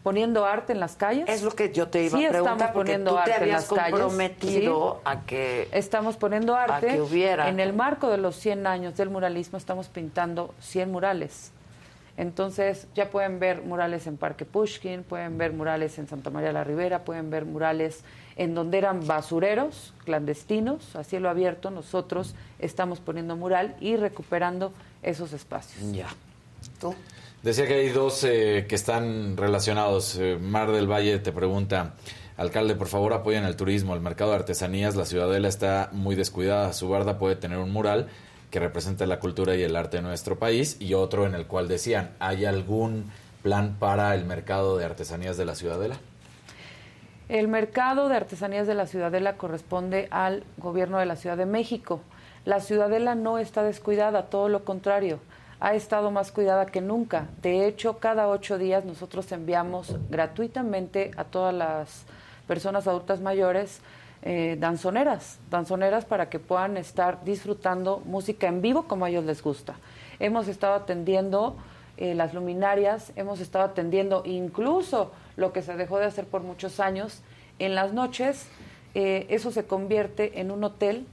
poniendo 0.03 0.45
arte 0.45 0.73
en 0.73 0.80
las 0.80 0.95
calles. 0.95 1.26
Es 1.30 1.44
lo 1.44 1.52
que 1.52 1.72
yo 1.72 1.88
te 1.90 2.03
iba 2.03 2.18
Sí, 2.18 2.26
a 2.26 2.30
preguntar, 2.30 2.56
estamos 2.56 2.73
porque 2.73 2.91
poniendo 2.94 3.11
tú 3.11 3.15
te 3.18 3.22
arte 3.22 3.32
en 3.36 3.41
habías 3.44 3.69
las 3.69 3.80
calles. 3.80 3.99
comprometido 3.99 4.95
Sí. 4.95 5.02
a 5.06 5.22
que 5.22 5.68
Estamos 5.72 6.18
poniendo 6.18 6.56
arte. 6.56 6.88
que 6.88 7.02
hubiera. 7.02 7.49
En 7.49 7.60
el 7.60 7.73
marco 7.73 8.10
de 8.10 8.18
los 8.18 8.36
100 8.36 8.65
años 8.68 8.98
del 8.98 9.10
muralismo 9.10 9.57
estamos 9.57 9.88
pintando 9.88 10.53
100 10.60 10.91
murales. 10.91 11.52
Entonces 12.18 12.88
ya 12.94 13.10
pueden 13.10 13.40
ver 13.40 13.61
murales 13.61 14.06
en 14.06 14.18
Parque 14.18 14.45
Pushkin, 14.45 15.03
pueden 15.03 15.38
ver 15.38 15.53
murales 15.53 15.98
en 15.98 16.07
Santa 16.07 16.30
María 16.30 16.52
la 16.52 16.64
Ribera, 16.64 17.03
pueden 17.03 17.30
ver 17.30 17.45
murales 17.45 18.03
en 18.36 18.53
donde 18.53 18.78
eran 18.80 19.07
basureros 19.07 19.94
clandestinos, 20.03 20.95
a 20.95 21.03
cielo 21.03 21.30
abierto. 21.30 21.72
Nosotros 21.72 22.36
estamos 22.60 22.99
poniendo 22.99 23.36
mural 23.38 23.76
y 23.80 23.95
recuperando 23.95 24.73
esos 25.03 25.32
espacios. 25.34 25.91
Ya. 25.94 26.07
¿Tú? 26.80 26.94
Decía 27.43 27.65
que 27.65 27.73
hay 27.73 27.89
dos 27.89 28.23
eh, 28.23 28.68
que 28.69 28.76
están 28.76 29.35
relacionados. 29.35 30.15
Eh, 30.15 30.38
Mar 30.39 30.72
del 30.72 30.85
Valle 30.85 31.18
te 31.18 31.31
pregunta, 31.31 31.95
alcalde, 32.38 32.76
por 32.76 32.88
favor 32.88 33.13
apoyen 33.13 33.45
el 33.45 33.55
turismo, 33.55 33.95
el 33.95 33.99
mercado 33.99 34.30
de 34.30 34.38
artesanías, 34.38 34.95
la 34.95 35.05
ciudadela 35.05 35.47
está 35.47 35.89
muy 35.91 36.13
descuidada, 36.15 36.72
su 36.73 36.88
barda 36.88 37.18
puede 37.18 37.35
tener 37.35 37.57
un 37.57 37.72
mural 37.72 38.09
que 38.51 38.59
represente 38.59 39.07
la 39.07 39.19
cultura 39.19 39.55
y 39.55 39.63
el 39.63 39.76
arte 39.76 39.97
de 39.97 40.03
nuestro 40.03 40.38
país 40.38 40.77
y 40.80 40.93
otro 40.93 41.26
en 41.26 41.34
el 41.34 41.47
cual 41.47 41.68
decían, 41.68 42.11
¿hay 42.19 42.45
algún 42.45 43.11
plan 43.41 43.76
para 43.80 44.13
el 44.13 44.26
mercado 44.26 44.77
de 44.77 44.85
artesanías 44.85 45.35
de 45.35 45.45
la 45.45 45.55
ciudadela? 45.55 45.97
El 47.27 47.47
mercado 47.47 48.07
de 48.07 48.18
artesanías 48.18 48.68
de 48.68 48.76
la 48.76 48.85
Ciudadela 48.85 49.38
corresponde 49.38 50.09
al 50.11 50.43
gobierno 50.57 50.99
de 50.99 51.05
la 51.05 51.15
Ciudad 51.15 51.38
de 51.38 51.45
México. 51.45 52.01
La 52.43 52.59
Ciudadela 52.59 53.15
no 53.15 53.38
está 53.38 53.63
descuidada, 53.63 54.23
todo 54.23 54.49
lo 54.49 54.65
contrario, 54.65 55.19
ha 55.61 55.75
estado 55.75 56.09
más 56.09 56.31
cuidada 56.31 56.65
que 56.65 56.81
nunca. 56.81 57.27
De 57.43 57.67
hecho, 57.67 57.99
cada 57.99 58.27
ocho 58.27 58.57
días 58.57 58.83
nosotros 58.83 59.31
enviamos 59.31 59.95
gratuitamente 60.09 61.11
a 61.17 61.23
todas 61.23 61.53
las 61.53 62.03
personas 62.47 62.88
adultas 62.88 63.21
mayores 63.21 63.79
eh, 64.23 64.57
danzoneras, 64.59 65.38
danzoneras 65.51 66.03
para 66.05 66.29
que 66.29 66.39
puedan 66.39 66.77
estar 66.77 67.23
disfrutando 67.23 68.01
música 68.05 68.47
en 68.47 68.63
vivo 68.63 68.88
como 68.88 69.05
a 69.05 69.09
ellos 69.09 69.23
les 69.23 69.43
gusta. 69.43 69.75
Hemos 70.19 70.47
estado 70.47 70.73
atendiendo 70.73 71.55
eh, 71.97 72.15
las 72.15 72.33
luminarias, 72.33 73.11
hemos 73.15 73.39
estado 73.39 73.65
atendiendo 73.65 74.23
incluso 74.25 75.11
lo 75.35 75.53
que 75.53 75.61
se 75.61 75.75
dejó 75.75 75.99
de 75.99 76.05
hacer 76.05 76.25
por 76.25 76.41
muchos 76.41 76.79
años. 76.79 77.21
En 77.59 77.75
las 77.75 77.93
noches 77.93 78.47
eh, 78.95 79.27
eso 79.29 79.51
se 79.51 79.65
convierte 79.65 80.39
en 80.41 80.49
un 80.49 80.63
hotel, 80.63 81.05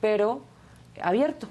pero 0.00 0.40
abierto. 1.02 1.46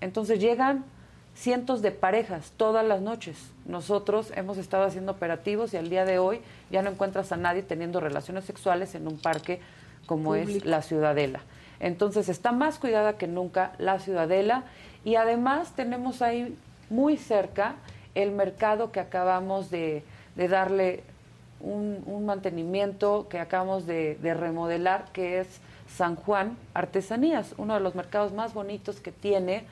Entonces 0.00 0.40
llegan 0.40 0.86
cientos 1.34 1.82
de 1.82 1.90
parejas 1.90 2.52
todas 2.56 2.86
las 2.86 3.00
noches. 3.00 3.36
Nosotros 3.66 4.32
hemos 4.36 4.56
estado 4.58 4.84
haciendo 4.84 5.12
operativos 5.12 5.74
y 5.74 5.76
al 5.76 5.90
día 5.90 6.04
de 6.04 6.18
hoy 6.18 6.40
ya 6.70 6.82
no 6.82 6.90
encuentras 6.90 7.32
a 7.32 7.36
nadie 7.36 7.62
teniendo 7.62 8.00
relaciones 8.00 8.44
sexuales 8.44 8.94
en 8.94 9.06
un 9.08 9.18
parque 9.18 9.60
como 10.06 10.34
es 10.34 10.64
la 10.64 10.82
Ciudadela. 10.82 11.40
Entonces 11.80 12.28
está 12.28 12.52
más 12.52 12.78
cuidada 12.78 13.18
que 13.18 13.26
nunca 13.26 13.72
la 13.78 13.98
Ciudadela 13.98 14.64
y 15.04 15.16
además 15.16 15.72
tenemos 15.74 16.22
ahí 16.22 16.56
muy 16.88 17.16
cerca 17.16 17.76
el 18.14 18.30
mercado 18.30 18.92
que 18.92 19.00
acabamos 19.00 19.70
de, 19.70 20.04
de 20.36 20.48
darle 20.48 21.02
un, 21.60 22.02
un 22.06 22.26
mantenimiento, 22.26 23.26
que 23.28 23.40
acabamos 23.40 23.86
de, 23.86 24.16
de 24.16 24.34
remodelar, 24.34 25.06
que 25.12 25.40
es 25.40 25.60
San 25.88 26.14
Juan 26.14 26.56
Artesanías, 26.74 27.54
uno 27.56 27.74
de 27.74 27.80
los 27.80 27.94
mercados 27.94 28.32
más 28.32 28.54
bonitos 28.54 29.00
que 29.00 29.10
tiene 29.12 29.64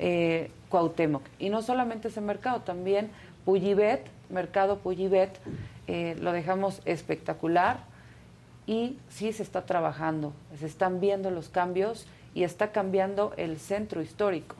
eh, 0.00 0.50
Cuauhtémoc. 0.70 1.22
Y 1.38 1.50
no 1.50 1.62
solamente 1.62 2.08
ese 2.08 2.20
mercado, 2.20 2.60
también 2.62 3.10
Puyibet, 3.44 4.06
Mercado 4.30 4.78
Puyibet, 4.78 5.38
eh, 5.86 6.16
lo 6.20 6.32
dejamos 6.32 6.80
espectacular 6.86 7.78
y 8.66 8.96
sí 9.10 9.32
se 9.32 9.42
está 9.42 9.66
trabajando, 9.66 10.32
se 10.58 10.66
están 10.66 11.00
viendo 11.00 11.30
los 11.30 11.48
cambios 11.48 12.06
y 12.34 12.44
está 12.44 12.72
cambiando 12.72 13.32
el 13.36 13.58
centro 13.58 14.00
histórico. 14.00 14.56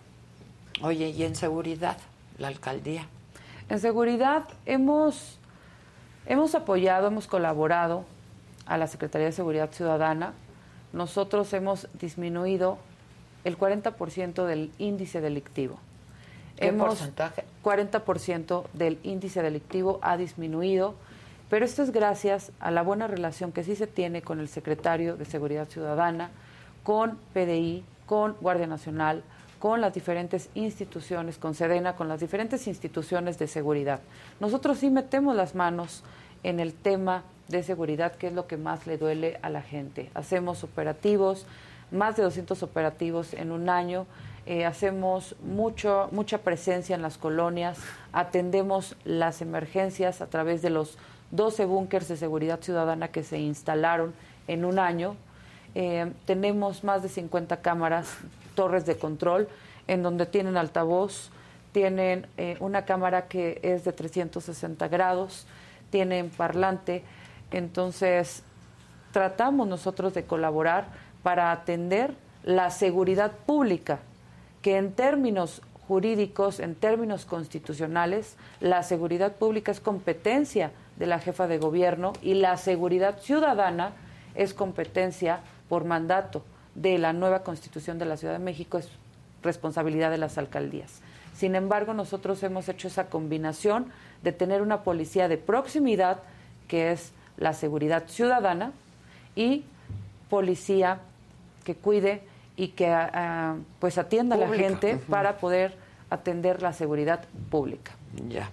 Oye, 0.83 1.09
¿y 1.09 1.23
en 1.23 1.35
seguridad? 1.35 1.97
La 2.39 2.49
alcaldía. 2.49 3.07
En 3.69 3.79
seguridad 3.79 4.45
hemos, 4.67 5.39
hemos 6.27 6.55
apoyado, 6.55 7.07
hemos 7.07 7.27
colaborado 7.27 8.05
a 8.67 8.77
la 8.77 8.89
Secretaría 8.89 9.27
de 9.27 9.33
Seguridad 9.33 9.71
Ciudadana. 9.71 10.33
Nosotros 10.93 11.53
hemos 11.53 11.89
disminuido 11.99 12.79
el 13.45 13.57
40% 13.59 14.45
del 14.47 14.71
índice 14.79 15.21
delictivo. 15.21 15.79
¿Qué 16.57 16.67
Hemos- 16.69 16.89
porcentaje? 16.89 17.45
40% 17.63 18.65
del 18.75 18.99
índice 19.03 19.43
delictivo 19.43 19.99
ha 20.03 20.17
disminuido, 20.17 20.95
pero 21.49 21.65
esto 21.65 21.83
es 21.83 21.91
gracias 21.91 22.53
a 22.61 22.71
la 22.71 22.83
buena 22.83 23.07
relación 23.07 23.51
que 23.53 23.65
sí 23.65 23.75
se 23.77 23.87
tiene 23.87 24.23
con 24.23 24.41
el 24.41 24.49
secretario 24.49 25.17
de 25.17 25.25
Seguridad 25.25 25.69
Ciudadana, 25.69 26.31
con 26.85 27.19
PDI, 27.33 27.85
con 28.07 28.37
Guardia 28.41 28.67
Nacional, 28.67 29.23
con 29.59 29.81
las 29.81 29.93
diferentes 29.93 30.49
instituciones, 30.55 31.37
con 31.39 31.55
Sedena, 31.55 31.95
con 31.97 32.09
las 32.09 32.21
diferentes 32.21 32.67
instituciones 32.67 33.39
de 33.39 33.47
seguridad. 33.47 34.01
Nosotros 34.39 34.79
sí 34.79 34.91
metemos 34.91 35.37
las 35.37 35.55
manos 35.55 36.03
en 36.43 36.61
el 36.61 36.73
tema 36.73 37.25
de 37.49 37.63
seguridad, 37.63 38.15
que 38.15 38.29
es 38.29 38.33
lo 38.33 38.47
que 38.47 38.57
más 38.57 38.87
le 38.87 38.97
duele 38.97 39.39
a 39.43 39.51
la 39.51 39.61
gente. 39.61 40.11
Hacemos 40.15 40.65
operativos, 40.65 41.47
más 41.91 42.17
de 42.17 42.23
200 42.23 42.63
operativos 42.63 43.35
en 43.35 43.53
un 43.53 43.69
año, 43.69 44.07
eh, 44.47 44.65
hacemos 44.65 45.37
mucho, 45.43 46.09
mucha 46.13 46.39
presencia 46.39 46.97
en 46.97 47.03
las 47.03 47.19
colonias, 47.19 47.79
atendemos 48.13 48.97
las 49.05 49.43
emergencias 49.43 50.21
a 50.21 50.27
través 50.27 50.63
de 50.63 50.71
los 50.71 50.97
12 51.31 51.67
búnkers 51.67 52.09
de 52.09 52.17
seguridad 52.17 52.61
ciudadana 52.61 53.09
que 53.09 53.23
se 53.23 53.39
instalaron 53.39 54.15
en 54.49 54.65
un 54.65 54.79
año. 54.79 55.17
Eh, 55.75 56.13
tenemos 56.25 56.83
más 56.85 57.03
de 57.03 57.09
50 57.09 57.59
cámaras, 57.59 58.19
torres 58.55 58.87
de 58.87 58.97
control. 58.97 59.49
en 59.89 60.05
donde 60.05 60.25
tienen 60.25 60.57
altavoz, 60.57 61.31
tienen 61.73 62.29
eh, 62.37 62.57
una 62.61 62.85
cámara 62.85 63.27
que 63.27 63.59
es 63.65 63.83
de 63.83 63.93
360 63.93 64.87
grados, 64.87 65.47
tienen 65.91 66.31
parlante, 66.31 67.03
entonces 67.51 68.45
tratamos 69.13 69.67
nosotros 69.67 70.15
de 70.15 70.25
colaborar 70.25 70.87
para 71.23 71.53
atender 71.53 72.15
la 72.45 72.71
seguridad 72.71 73.33
pública, 73.33 74.01
que 74.63 74.77
en 74.77 74.93
términos 74.93 75.63
jurídicos, 75.87 76.61
en 76.61 76.75
términos 76.75 77.25
constitucionales, 77.25 78.37
la 78.61 78.83
seguridad 78.83 79.33
pública 79.33 79.73
es 79.73 79.81
competencia 79.81 80.71
de 80.97 81.07
la 81.07 81.19
jefa 81.19 81.49
de 81.49 81.59
gobierno 81.59 82.13
y 82.23 82.35
la 82.35 82.57
seguridad 82.57 83.19
ciudadana 83.21 83.93
es 84.35 84.55
competencia 84.55 85.41
por 85.69 85.85
mandato 85.85 86.45
de 86.75 86.99
la 86.99 87.13
nueva 87.13 87.43
constitución 87.43 87.99
de 87.99 88.05
la 88.05 88.17
Ciudad 88.17 88.35
de 88.35 88.39
México, 88.45 88.79
es 88.79 88.89
responsabilidad 89.43 90.11
de 90.11 90.19
las 90.19 90.39
alcaldías. 90.39 91.01
Sin 91.35 91.55
embargo, 91.55 91.95
nosotros 91.95 92.43
hemos 92.43 92.69
hecho 92.69 92.89
esa 92.89 93.07
combinación 93.07 93.87
de 94.23 94.33
tener 94.33 94.63
una 94.63 94.83
policía 94.83 95.27
de 95.27 95.39
proximidad, 95.39 96.19
que 96.69 96.93
es 96.93 97.13
la 97.37 97.55
seguridad 97.55 98.05
ciudadana, 98.07 98.73
y 99.35 99.65
policía 100.29 101.01
que 101.71 101.81
cuide 101.81 102.23
y 102.57 102.69
que 102.69 102.89
ah, 102.89 103.57
pues 103.79 103.97
atienda 103.97 104.35
a 104.35 104.39
la 104.39 104.49
gente 104.49 104.97
para 105.09 105.37
poder 105.39 105.77
atender 106.11 106.63
la 106.63 106.73
seguridad 106.73 107.25
pública. 107.49 107.93
Ya. 108.29 108.51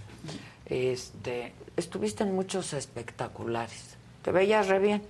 Este, 0.67 1.53
estuviste 1.75 2.23
en 2.23 2.35
muchos 2.35 2.73
espectaculares. 2.73 3.97
Te 4.21 4.31
veías 4.31 4.67
re 4.67 4.79
bien. 4.79 5.01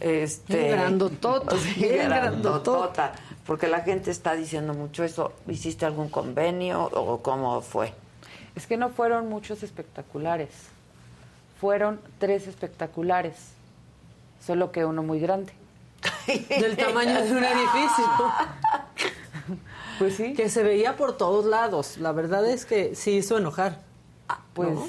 Este, 0.00 0.56
Bien 0.56 0.70
grandotota, 0.70 1.56
bien 1.76 2.08
grandotota. 2.08 3.12
Porque 3.44 3.66
la 3.66 3.80
gente 3.80 4.12
está 4.12 4.36
diciendo 4.36 4.74
mucho 4.74 5.02
eso. 5.02 5.32
¿Hiciste 5.48 5.86
algún 5.86 6.08
convenio 6.08 6.84
o 6.84 7.20
cómo 7.20 7.60
fue? 7.62 7.92
Es 8.54 8.68
que 8.68 8.76
no 8.76 8.90
fueron 8.90 9.28
muchos 9.28 9.64
espectaculares, 9.64 10.50
fueron 11.60 12.00
tres 12.18 12.46
espectaculares, 12.46 13.34
solo 14.40 14.70
que 14.70 14.84
uno 14.84 15.02
muy 15.02 15.18
grande. 15.18 15.52
Del 16.26 16.76
tamaño 16.78 17.22
de 17.22 17.32
un 17.32 17.44
edificio. 17.44 18.04
Pues 19.98 20.16
sí. 20.16 20.32
Que 20.32 20.48
se 20.48 20.62
veía 20.62 20.96
por 20.96 21.18
todos 21.18 21.44
lados. 21.44 21.98
La 21.98 22.12
verdad 22.12 22.48
es 22.48 22.64
que 22.64 22.94
sí 22.94 23.18
hizo 23.18 23.36
enojar. 23.36 23.82
Pues 24.54 24.70
¿no? 24.70 24.86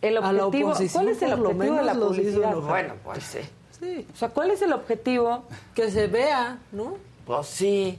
el 0.00 0.16
A 0.16 0.32
la 0.32 0.46
objetivo, 0.46 0.72
¿cuál 0.90 1.08
es 1.08 1.20
el 1.20 1.32
objetivo 1.34 1.76
de 1.76 1.82
la 1.82 1.94
publicidad? 1.94 2.56
Bueno, 2.56 2.94
pues 3.04 3.24
sí. 3.24 3.40
Sí. 3.78 4.06
O 4.10 4.16
sea, 4.16 4.30
¿cuál 4.30 4.52
es 4.52 4.62
el 4.62 4.72
objetivo? 4.72 5.44
Que 5.74 5.90
se 5.90 6.06
vea, 6.06 6.58
¿no? 6.72 6.96
Pues 7.26 7.46
sí. 7.46 7.98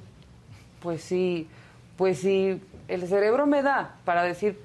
Pues 0.81 1.03
sí, 1.03 1.47
pues 1.97 2.19
sí, 2.19 2.61
el 2.87 3.07
cerebro 3.07 3.45
me 3.45 3.61
da 3.61 3.95
para 4.05 4.23
decir, 4.23 4.59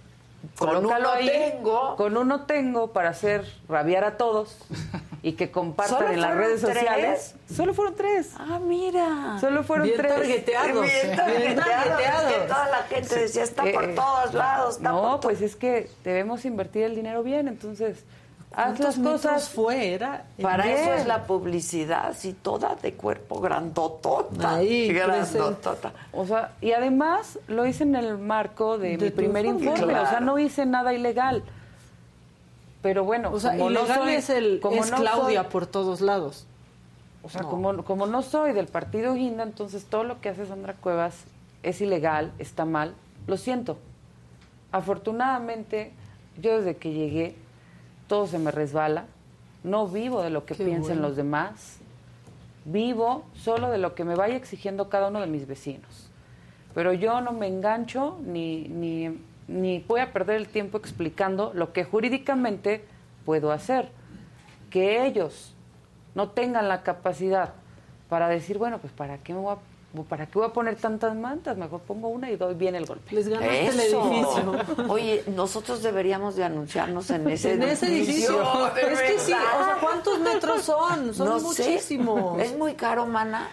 Con 0.59 0.77
uno 0.77 1.11
ahí, 1.11 1.29
tengo. 1.29 1.97
con 1.97 2.17
uno 2.17 2.47
tengo 2.47 2.93
para 2.93 3.11
hacer 3.11 3.45
rabiar 3.69 4.05
a 4.05 4.17
todos 4.17 4.57
y 5.23 5.33
que 5.35 5.51
compartan 5.51 5.99
¿Solo 5.99 6.11
en 6.11 6.21
las 6.21 6.35
redes 6.37 6.61
tres? 6.63 6.75
sociales. 6.75 7.35
Solo 7.55 7.75
fueron 7.75 7.95
tres. 7.95 8.31
Ah, 8.37 8.59
mira. 8.61 9.39
Solo 9.41 9.63
fueron 9.63 9.87
Bien 9.87 9.99
tres. 9.99 10.15
targeteados. 10.15 10.83
Bien 10.85 10.95
Bien 11.05 11.17
targeteados, 11.17 11.65
targeteados. 11.87 12.33
que 12.33 12.39
toda 12.49 12.69
la 12.69 12.83
gente 12.85 13.15
decía, 13.21 13.43
está 13.45 13.63
por 13.63 13.85
Eh, 13.85 13.95
todos 13.95 14.35
lados. 14.35 14.77
Está 14.77 14.89
No, 14.91 15.01
por 15.03 15.11
to-". 15.13 15.21
pues 15.29 15.43
es 15.43 15.55
que 15.57 15.89
debemos 16.05 16.45
invertir 16.45 16.83
el 16.85 16.95
dinero 16.97 17.23
bien, 17.23 17.47
entonces 17.49 18.05
haz 18.55 18.79
las 18.81 18.97
¿Cuántos 18.97 18.99
metros 18.99 19.21
cosas 19.23 19.49
fue? 19.49 19.93
Era 19.95 20.25
Para 20.41 20.65
Bien. 20.65 20.77
eso 20.79 20.95
es 20.95 21.07
la 21.07 21.25
publicidad, 21.25 22.07
así 22.09 22.33
toda 22.33 22.75
de 22.77 22.95
cuerpo 22.95 23.41
grandotota. 23.41 24.57
Ahí, 24.57 24.93
grandotota. 24.93 25.93
O 26.13 26.27
sea, 26.27 26.53
y 26.61 26.73
además 26.73 27.39
lo 27.49 27.67
hice 27.67 27.83
en 27.85 27.95
el 27.97 28.19
marco 28.19 28.79
de, 28.79 28.97
De 28.97 29.07
mi 29.07 29.11
primer 29.11 29.45
informe. 29.47 29.99
o 29.99 30.07
sea, 30.07 30.21
no 30.21 30.39
hice 30.39 30.67
nada 30.67 30.93
ilegal. 30.93 31.43
Pero 32.83 33.05
bueno, 33.05 33.31
O 33.33 33.39
sea, 33.39 33.53
como 33.53 33.71
no 33.71 33.81
ilegal 33.81 33.99
soy- 34.01 34.13
es, 34.15 34.31
el, 34.31 34.61
como 34.61 34.83
es 34.83 34.91
no 34.91 34.97
Claudia 34.97 35.43
soy- 35.43 35.51
por 35.53 35.67
todos 35.67 36.01
lados. 36.01 36.47
o 37.23 37.29
sea, 37.29 37.43
no. 37.43 37.51
como, 37.51 37.85
como 37.85 38.07
no 38.07 38.23
soy 38.23 38.53
del 38.53 38.67
partido 38.67 39.15
Guinda, 39.15 39.45
entonces 39.45 39.85
todo 39.85 40.03
lo 40.05 40.21
que 40.21 40.29
hace 40.31 40.47
Sandra 40.47 40.75
Cuevas 40.75 41.25
es 41.63 41.81
ilegal, 41.81 42.33
está 42.41 42.65
mal. 42.65 42.95
Lo 43.29 43.37
siento. 43.37 43.79
Afortunadamente, 44.73 45.93
yo 46.41 46.57
desde 46.59 46.77
que 46.77 46.93
llegué, 46.93 47.37
todo 48.13 48.27
se 48.27 48.39
me 48.39 48.51
resbala. 48.51 49.07
No 49.65 49.89
vivo 49.89 50.21
de 50.21 50.29
lo 50.29 50.45
que 50.45 50.55
Qué 50.55 50.65
piensen 50.65 50.97
bueno. 50.97 51.09
los 51.09 51.17
demás. 51.17 51.79
Vivo 52.67 53.25
solo 53.33 53.71
de 53.71 53.79
lo 53.79 53.95
que 53.95 54.05
me 54.05 54.15
vaya 54.15 54.37
exigiendo 54.37 54.91
cada 54.91 55.09
uno 55.09 55.23
de 55.23 55.27
mis 55.29 55.47
vecinos. 55.47 56.11
Pero 56.75 56.93
yo 56.93 57.23
no 57.23 57.33
me 57.33 57.47
engancho 57.47 58.19
ni, 58.23 58.69
ni, 58.69 59.19
ni 59.49 59.79
voy 59.89 60.01
a 60.01 60.13
perder 60.13 60.37
el 60.37 60.49
tiempo 60.49 60.77
explicando 60.77 61.53
lo 61.55 61.73
que 61.73 61.85
jurídicamente 61.85 62.85
puedo 63.25 63.51
hacer. 63.51 63.89
Que 64.69 65.07
ellos 65.07 65.55
no 66.15 66.29
tengan 66.29 66.69
la 66.69 66.83
capacidad 66.83 67.55
para 68.11 68.29
decir, 68.29 68.59
bueno, 68.59 68.77
pues 68.77 68.93
¿para 68.93 69.17
qué 69.23 69.33
me 69.33 69.41
voy 69.41 69.55
a, 69.55 69.59
para 70.09 70.27
qué 70.27 70.39
voy 70.39 70.49
a 70.49 70.53
poner 70.53 70.77
tantas 70.77 71.15
mantas? 71.15 71.57
Mejor 71.57 71.81
pongo 71.83 72.09
una 72.09 72.31
y 72.31 72.37
doy 72.37 72.55
bien 72.55 72.75
el 72.75 72.87
golpe. 72.87 73.15
Les 73.15 73.29
ganaste 73.29 73.69
el 73.69 73.81
Eso. 73.81 74.07
edificio. 74.11 74.55
Oye, 74.89 75.23
nosotros 75.27 75.83
deberíamos 75.83 76.35
de 76.37 76.45
anunciarnos 76.45 77.11
en 77.11 77.29
ese 77.29 77.53
En 77.53 77.63
ese 77.63 77.87
edificio. 77.89 78.43
Es 78.77 79.01
que 79.01 79.19
sí, 79.19 79.33
o 79.33 79.37
sea. 79.37 79.77
¿cuántos 79.81 80.19
metros 80.21 80.63
son? 80.63 81.15
Son 81.15 81.29
No 81.29 81.39
sé. 81.39 81.45
muchísimos. 81.63 82.41
Es 82.41 82.57
muy 82.57 82.75
caro, 82.75 83.07
mana. 83.07 83.49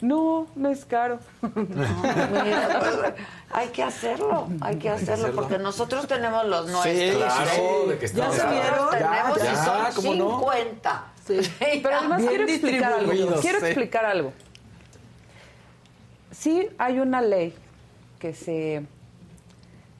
No, 0.00 0.46
no 0.56 0.68
es 0.70 0.84
caro. 0.84 1.18
Mira, 1.40 2.80
pues, 2.80 3.12
hay 3.52 3.68
que 3.68 3.82
hacerlo, 3.82 4.48
hay 4.60 4.76
que 4.76 4.90
hacerlo, 4.90 5.32
porque 5.34 5.58
nosotros 5.58 6.06
tenemos 6.06 6.44
los 6.46 6.68
nuestros. 6.68 7.16
claro, 7.16 7.86
de 7.88 7.98
que 7.98 8.08
¿Ya 8.08 8.30
se 8.30 8.46
vieron? 8.48 8.90
Tenemos 8.90 9.42
Ya, 9.42 9.52
y 9.52 9.56
son 9.56 9.94
¿cómo 9.94 10.14
no? 10.14 10.38
50. 10.40 11.04
Pero 11.82 11.96
además 11.96 12.18
Bien 12.18 12.28
quiero 12.28 12.44
explicar 12.44 12.92
algo. 12.92 13.12
Quiero 13.40 13.60
sí. 13.60 13.66
explicar 13.66 14.04
algo. 14.04 14.32
Sí 16.34 16.68
hay 16.78 16.98
una 16.98 17.22
ley 17.22 17.54
que 18.18 18.34
se 18.34 18.84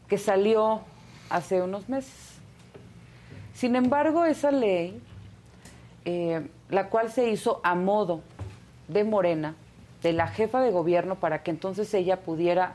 que 0.09 0.19
salió 0.19 0.81
hace 1.31 1.63
unos 1.63 1.89
meses. 1.89 2.35
Sin 3.55 3.77
embargo, 3.77 4.25
esa 4.25 4.51
ley, 4.51 5.01
eh, 6.05 6.47
la 6.69 6.89
cual 6.89 7.11
se 7.11 7.31
hizo 7.31 7.61
a 7.63 7.75
modo 7.75 8.21
de 8.89 9.05
Morena, 9.05 9.55
de 10.03 10.13
la 10.13 10.27
jefa 10.27 10.61
de 10.61 10.71
gobierno, 10.71 11.15
para 11.15 11.43
que 11.43 11.51
entonces 11.51 11.93
ella 11.95 12.21
pudiera 12.21 12.75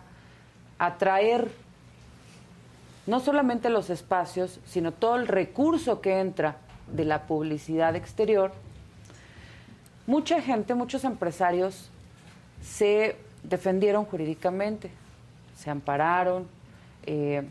atraer 0.79 1.51
no 3.05 3.19
solamente 3.19 3.69
los 3.69 3.89
espacios, 3.89 4.59
sino 4.65 4.91
todo 4.91 5.15
el 5.17 5.27
recurso 5.27 6.01
que 6.01 6.19
entra 6.19 6.57
de 6.87 7.05
la 7.05 7.27
publicidad 7.27 7.95
exterior, 7.95 8.51
mucha 10.07 10.41
gente, 10.41 10.73
muchos 10.73 11.03
empresarios 11.03 11.89
se 12.61 13.15
defendieron 13.43 14.05
jurídicamente, 14.05 14.89
se 15.55 15.69
ampararon, 15.69 16.47
eh, 17.05 17.43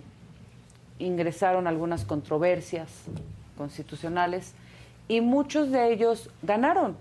ingresaron 0.99 1.67
algunas 1.67 2.05
controversias 2.05 2.89
constitucionales 3.57 4.55
y 5.09 5.21
muchos 5.21 5.71
de 5.71 5.93
ellos 5.93 6.31
ganaron. 6.43 6.97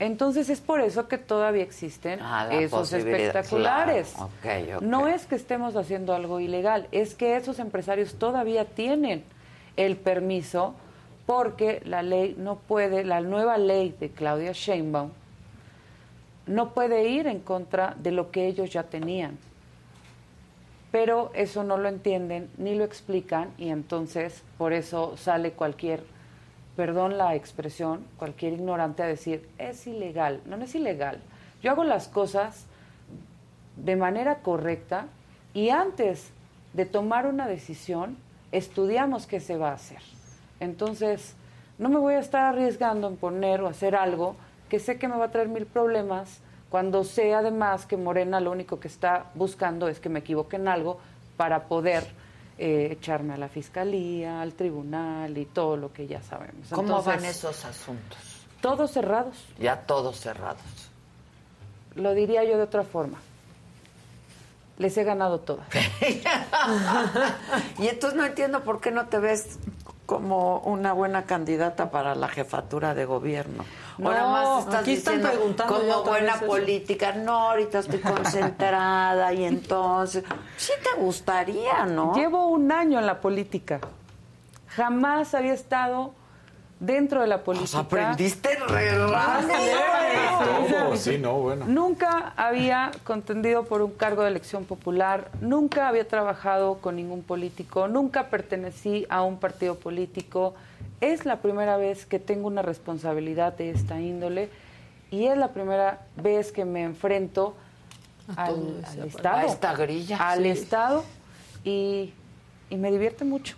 Entonces 0.00 0.48
es 0.48 0.60
por 0.60 0.80
eso 0.80 1.08
que 1.08 1.18
todavía 1.18 1.62
existen 1.64 2.20
Ah, 2.22 2.48
esos 2.52 2.92
espectaculares. 2.92 4.14
claro. 4.42 4.80
No 4.80 5.08
es 5.08 5.26
que 5.26 5.34
estemos 5.34 5.74
haciendo 5.74 6.14
algo 6.14 6.38
ilegal, 6.38 6.86
es 6.92 7.14
que 7.16 7.36
esos 7.36 7.58
empresarios 7.58 8.14
todavía 8.14 8.64
tienen 8.64 9.24
el 9.76 9.96
permiso 9.96 10.74
porque 11.26 11.82
la 11.84 12.02
ley 12.02 12.36
no 12.38 12.56
puede, 12.56 13.04
la 13.04 13.20
nueva 13.20 13.58
ley 13.58 13.94
de 13.98 14.08
Claudia 14.10 14.52
Sheinbaum 14.52 15.10
no 16.48 16.74
puede 16.74 17.08
ir 17.08 17.26
en 17.26 17.40
contra 17.40 17.94
de 17.98 18.10
lo 18.10 18.30
que 18.30 18.46
ellos 18.46 18.70
ya 18.70 18.84
tenían. 18.84 19.38
Pero 20.90 21.30
eso 21.34 21.62
no 21.64 21.76
lo 21.76 21.88
entienden 21.88 22.50
ni 22.56 22.74
lo 22.74 22.84
explican 22.84 23.50
y 23.58 23.68
entonces 23.68 24.42
por 24.56 24.72
eso 24.72 25.16
sale 25.18 25.52
cualquier, 25.52 26.02
perdón 26.76 27.18
la 27.18 27.34
expresión, 27.34 28.04
cualquier 28.16 28.54
ignorante 28.54 29.02
a 29.02 29.06
decir, 29.06 29.46
es 29.58 29.86
ilegal. 29.86 30.40
No, 30.46 30.56
es 30.56 30.74
ilegal. 30.74 31.20
Yo 31.62 31.70
hago 31.70 31.84
las 31.84 32.08
cosas 32.08 32.64
de 33.76 33.96
manera 33.96 34.38
correcta 34.38 35.06
y 35.52 35.68
antes 35.68 36.30
de 36.72 36.86
tomar 36.86 37.26
una 37.26 37.46
decisión, 37.46 38.16
estudiamos 38.52 39.26
qué 39.26 39.40
se 39.40 39.58
va 39.58 39.70
a 39.70 39.74
hacer. 39.74 40.00
Entonces, 40.60 41.34
no 41.76 41.90
me 41.90 41.98
voy 41.98 42.14
a 42.14 42.20
estar 42.20 42.46
arriesgando 42.46 43.08
en 43.08 43.16
poner 43.16 43.60
o 43.60 43.68
hacer 43.68 43.94
algo 43.94 44.36
que 44.68 44.80
sé 44.80 44.98
que 44.98 45.08
me 45.08 45.16
va 45.16 45.26
a 45.26 45.30
traer 45.30 45.48
mil 45.48 45.66
problemas 45.66 46.40
cuando 46.68 47.04
sé 47.04 47.34
además 47.34 47.86
que 47.86 47.96
Morena 47.96 48.40
lo 48.40 48.50
único 48.50 48.78
que 48.78 48.88
está 48.88 49.26
buscando 49.34 49.88
es 49.88 50.00
que 50.00 50.08
me 50.08 50.20
equivoque 50.20 50.56
en 50.56 50.68
algo 50.68 50.98
para 51.36 51.64
poder 51.64 52.04
eh, 52.58 52.88
echarme 52.90 53.34
a 53.34 53.36
la 53.36 53.48
fiscalía, 53.48 54.42
al 54.42 54.54
tribunal 54.54 55.36
y 55.38 55.46
todo 55.46 55.76
lo 55.76 55.92
que 55.92 56.06
ya 56.06 56.22
sabemos. 56.22 56.68
¿Cómo 56.70 57.02
van 57.02 57.24
esos 57.24 57.64
asuntos? 57.64 58.18
Todos 58.60 58.90
cerrados. 58.90 59.36
Ya 59.58 59.82
todos 59.82 60.20
cerrados. 60.20 60.90
Lo 61.94 62.14
diría 62.14 62.44
yo 62.44 62.56
de 62.56 62.64
otra 62.64 62.82
forma. 62.82 63.18
les 64.76 64.96
he 64.96 65.04
ganado 65.04 65.40
todas. 65.40 65.66
y 67.78 67.88
entonces 67.88 68.16
no 68.16 68.26
entiendo 68.26 68.62
por 68.62 68.80
qué 68.80 68.90
no 68.90 69.06
te 69.06 69.18
ves 69.18 69.58
como 70.06 70.58
una 70.60 70.92
buena 70.92 71.24
candidata 71.24 71.90
para 71.90 72.14
la 72.14 72.28
jefatura 72.28 72.94
de 72.94 73.04
gobierno. 73.04 73.64
No, 73.98 74.10
nada 74.10 74.28
más 74.28 74.64
estás 74.64 74.82
aquí 74.82 74.92
están 74.92 75.16
diciendo 75.16 75.38
preguntando 75.38 75.74
como 75.74 76.04
buena 76.04 76.40
política. 76.40 77.12
No, 77.12 77.50
ahorita 77.50 77.80
estoy 77.80 77.98
concentrada 77.98 79.32
y 79.34 79.44
entonces 79.44 80.24
sí 80.56 80.72
te 80.82 81.00
gustaría, 81.00 81.84
¿no? 81.84 82.14
Llevo 82.14 82.46
un 82.46 82.70
año 82.70 82.98
en 82.98 83.06
la 83.06 83.20
política. 83.20 83.80
Jamás 84.68 85.34
había 85.34 85.52
estado 85.52 86.12
dentro 86.80 87.20
de 87.20 87.26
la 87.26 87.42
política. 87.42 87.80
aprendiste 87.80 88.56
re 88.68 88.90
Todo, 90.70 90.96
sí, 90.96 91.18
no, 91.18 91.34
bueno. 91.40 91.66
Nunca 91.66 92.32
había 92.36 92.92
contendido 93.04 93.64
por 93.64 93.82
un 93.82 93.92
cargo 93.92 94.22
de 94.22 94.28
elección 94.28 94.64
popular, 94.64 95.30
nunca 95.40 95.88
había 95.88 96.06
trabajado 96.06 96.78
con 96.78 96.96
ningún 96.96 97.22
político, 97.22 97.88
nunca 97.88 98.28
pertenecí 98.28 99.06
a 99.08 99.22
un 99.22 99.38
partido 99.38 99.74
político. 99.74 100.54
Es 101.00 101.24
la 101.24 101.40
primera 101.40 101.76
vez 101.76 102.06
que 102.06 102.18
tengo 102.18 102.46
una 102.48 102.62
responsabilidad 102.62 103.52
de 103.52 103.70
esta 103.70 104.00
índole 104.00 104.48
y 105.10 105.26
es 105.26 105.36
la 105.36 105.48
primera 105.52 106.00
vez 106.16 106.50
que 106.52 106.64
me 106.64 106.82
enfrento 106.82 107.54
A 108.36 108.46
al. 108.46 108.84
Estado. 109.06 109.36
A 109.36 109.44
esta 109.44 109.74
grilla, 109.74 110.16
Al 110.30 110.42
sí. 110.42 110.48
Estado 110.48 111.04
y, 111.64 112.12
y 112.70 112.76
me 112.76 112.90
divierte 112.90 113.24
mucho. 113.24 113.56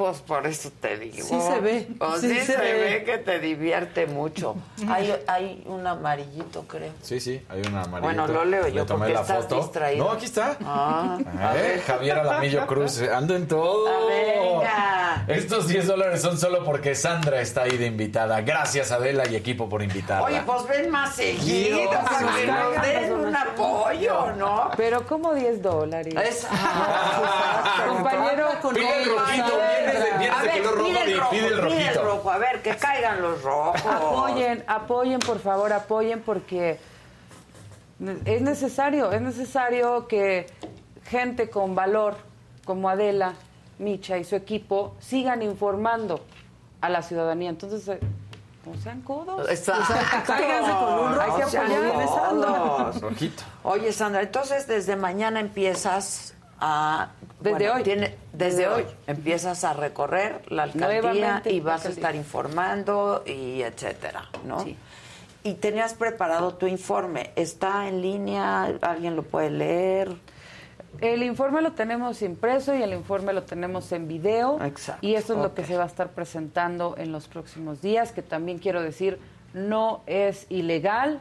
Pues 0.00 0.16
por 0.22 0.46
eso 0.46 0.70
te 0.80 0.96
digo. 0.96 1.26
Sí 1.28 1.38
se 1.42 1.60
ve, 1.60 1.86
Pues 1.98 2.22
sí 2.22 2.30
sí, 2.30 2.40
se 2.40 2.52
se, 2.54 2.56
ve. 2.56 2.72
ve. 2.72 3.04
que 3.04 3.18
te 3.18 3.38
divierte 3.38 4.06
mucho. 4.06 4.54
Hay, 4.88 5.14
hay 5.26 5.62
un 5.66 5.86
amarillito, 5.86 6.62
creo. 6.62 6.92
Sí, 7.02 7.20
sí, 7.20 7.44
hay 7.50 7.60
una 7.60 7.82
amarillita. 7.82 8.00
Bueno, 8.00 8.26
lo 8.26 8.44
leo 8.46 8.62
Le 8.64 8.72
yo 8.72 8.86
tomé 8.86 9.00
porque 9.00 9.12
la 9.12 9.20
estás 9.20 9.42
foto. 9.44 9.56
distraído. 9.56 10.04
No, 10.06 10.12
aquí 10.12 10.24
está. 10.24 10.56
Ah, 10.64 11.18
a 11.38 11.54
Eh, 11.54 11.60
ver. 11.62 11.82
Javier 11.82 12.18
Alamillo 12.18 12.66
Cruz, 12.66 12.98
eh, 13.02 13.10
ando 13.12 13.36
en 13.36 13.46
todo. 13.46 13.88
A 13.88 14.06
ver, 14.06 14.38
venga. 14.38 15.24
Estos 15.28 15.68
10 15.68 15.86
dólares 15.86 16.22
son 16.22 16.38
solo 16.38 16.64
porque 16.64 16.94
Sandra 16.94 17.42
está 17.42 17.64
ahí 17.64 17.76
de 17.76 17.84
invitada. 17.84 18.40
Gracias 18.40 18.92
Adela 18.92 19.28
y 19.28 19.36
equipo 19.36 19.68
por 19.68 19.82
invitarla. 19.82 20.24
Oye, 20.24 20.40
pues 20.46 20.66
ven 20.66 20.88
más 20.90 21.14
seguido 21.14 21.76
Quiero, 21.76 21.90
para 21.90 22.08
que 22.08 22.40
sí. 22.40 22.46
nos 22.46 22.82
den 22.86 23.12
un 23.12 23.36
apoyo, 23.36 24.32
¿no? 24.38 24.70
Pero 24.78 25.06
como 25.06 25.34
10 25.34 25.60
dólares. 25.60 26.14
Es- 26.14 26.46
Compañero, 27.86 28.48
con 28.62 28.76
el 28.76 28.82
rojito, 28.82 29.48
Sandra. 29.48 29.89
Vienes 29.90 30.12
de- 30.12 30.18
vienes 30.18 30.38
A 30.38 30.42
de 30.42 30.48
ver, 30.48 30.58
color 30.62 30.74
rojo, 30.78 30.88
pide 30.88 31.02
el 31.02 31.10
y 31.10 31.14
rojo, 31.14 31.30
pide 31.30 31.46
el 31.46 31.48
pide 31.52 31.58
el 31.60 31.62
rojito. 31.94 32.04
rojo. 32.04 32.30
A 32.30 32.38
ver, 32.38 32.62
que 32.62 32.76
caigan 32.76 33.22
los 33.22 33.42
rojos. 33.42 33.86
Apoyen, 33.86 34.64
apoyen, 34.66 35.18
por 35.20 35.38
favor, 35.38 35.72
apoyen 35.72 36.20
porque 36.22 36.78
es 38.24 38.40
necesario, 38.42 39.12
es 39.12 39.20
necesario 39.20 40.06
que 40.08 40.46
gente 41.04 41.50
con 41.50 41.74
valor 41.74 42.16
como 42.64 42.88
Adela, 42.88 43.34
Micha 43.78 44.18
y 44.18 44.24
su 44.24 44.36
equipo 44.36 44.94
sigan 45.00 45.42
informando 45.42 46.24
a 46.80 46.88
la 46.88 47.02
ciudadanía. 47.02 47.50
Entonces, 47.50 47.86
eh, 47.88 47.98
no 48.66 48.80
sean 48.82 49.00
codos. 49.02 49.48
Exacto. 49.50 49.94
Cáiganse 50.26 50.70
con 50.70 50.92
un 50.94 51.14
rojo. 51.14 51.20
Hay 51.20 51.30
que 51.36 51.42
apoyar, 51.42 52.08
Sandra. 52.08 52.48
codos. 52.52 53.00
Rojito. 53.00 53.42
Oye, 53.64 53.92
Sandra, 53.92 54.22
entonces 54.22 54.66
desde 54.66 54.96
mañana 54.96 55.40
empiezas 55.40 56.34
a... 56.60 57.10
Desde 57.40 57.56
bueno, 57.58 57.74
hoy. 57.74 57.82
tiene- 57.82 58.14
desde, 58.32 58.62
Desde 58.62 58.68
hoy. 58.68 58.82
hoy. 58.82 58.88
empiezas 59.06 59.64
a 59.64 59.72
recorrer 59.72 60.42
la 60.52 60.64
alcaldía 60.64 61.00
Nuevamente 61.00 61.52
y 61.52 61.60
vas 61.60 61.86
a 61.86 61.88
estar 61.88 62.14
informando 62.14 63.22
y 63.26 63.62
etcétera, 63.62 64.28
¿no? 64.46 64.60
Sí. 64.60 64.76
Y 65.42 65.54
tenías 65.54 65.94
preparado 65.94 66.54
tu 66.54 66.66
informe. 66.66 67.30
¿Está 67.34 67.88
en 67.88 68.02
línea? 68.02 68.64
¿Alguien 68.82 69.16
lo 69.16 69.22
puede 69.22 69.50
leer? 69.50 70.14
El 71.00 71.22
informe 71.22 71.62
lo 71.62 71.72
tenemos 71.72 72.20
impreso 72.20 72.74
y 72.74 72.82
el 72.82 72.92
informe 72.92 73.32
lo 73.32 73.44
tenemos 73.44 73.90
en 73.92 74.06
video. 74.06 74.60
Exacto, 74.62 75.06
Y 75.06 75.14
eso 75.14 75.32
es 75.34 75.38
lo 75.38 75.54
que 75.54 75.64
se 75.64 75.76
va 75.78 75.84
a 75.84 75.86
estar 75.86 76.10
presentando 76.10 76.94
en 76.98 77.10
los 77.10 77.26
próximos 77.28 77.80
días, 77.80 78.12
que 78.12 78.20
también 78.22 78.58
quiero 78.58 78.82
decir, 78.82 79.18
no 79.54 80.02
es 80.06 80.46
ilegal. 80.50 81.20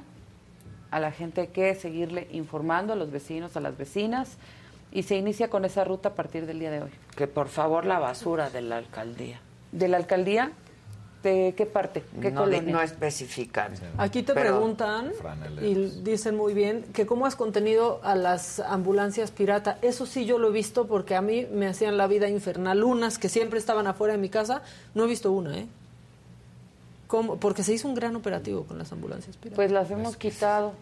A 0.92 1.00
la 1.00 1.12
gente 1.12 1.42
hay 1.42 1.48
que 1.48 1.76
seguirle 1.76 2.28
informando, 2.32 2.92
a 2.94 2.96
los 2.98 3.12
vecinos, 3.12 3.56
a 3.56 3.62
las 3.62 3.78
vecinas. 3.78 4.38
Y 4.92 5.04
se 5.04 5.16
inicia 5.18 5.50
con 5.50 5.66
esa 5.66 5.84
ruta 5.84 6.10
a 6.10 6.14
partir 6.16 6.46
del 6.46 6.60
día 6.60 6.72
de 6.72 6.82
hoy. 6.82 6.90
Que 7.16 7.28
por 7.28 7.48
favor 7.48 7.86
la 7.86 8.00
basura 8.00 8.50
de 8.50 8.62
la 8.62 8.78
alcaldía. 8.78 9.40
¿De 9.72 9.88
la 9.88 9.98
alcaldía? 9.98 10.52
¿De 11.22 11.54
qué 11.56 11.66
parte? 11.66 12.04
¿Qué 12.22 12.32
no, 12.32 12.42
colonia? 12.42 12.72
no 12.74 12.82
especifican. 12.82 13.74
Aquí 13.98 14.24
te 14.24 14.34
Pero- 14.34 14.52
preguntan 14.58 15.12
y 15.62 15.74
dicen 16.02 16.36
muy 16.38 16.54
bien 16.54 16.84
que 16.94 17.06
cómo 17.06 17.26
has 17.26 17.36
contenido 17.36 18.00
a 18.04 18.16
las 18.16 18.62
ambulancias 18.62 19.30
pirata. 19.30 19.78
Eso 19.82 20.06
sí 20.06 20.26
yo 20.26 20.40
lo 20.40 20.48
he 20.48 20.52
visto 20.52 20.88
porque 20.88 21.16
a 21.16 21.22
mí 21.22 21.46
me 21.52 21.68
hacían 21.68 21.98
la 21.98 22.08
vida 22.08 22.30
infernal. 22.30 22.84
Unas 22.84 23.20
que 23.20 23.28
siempre 23.28 23.60
estaban 23.60 23.86
afuera 23.86 24.14
de 24.14 24.18
mi 24.20 24.30
casa, 24.30 24.62
no 24.96 25.04
he 25.04 25.08
visto 25.08 25.32
una, 25.32 25.58
¿eh? 25.58 25.68
¿Cómo? 27.08 27.36
Porque 27.38 27.64
se 27.64 27.74
hizo 27.74 27.88
un 27.88 27.96
gran 27.96 28.16
operativo 28.16 28.64
con 28.64 28.78
las 28.78 28.92
ambulancias 28.92 29.36
piratas. 29.36 29.56
Pues 29.56 29.72
las 29.72 29.92
hemos 29.92 30.16
quitado. 30.16 30.74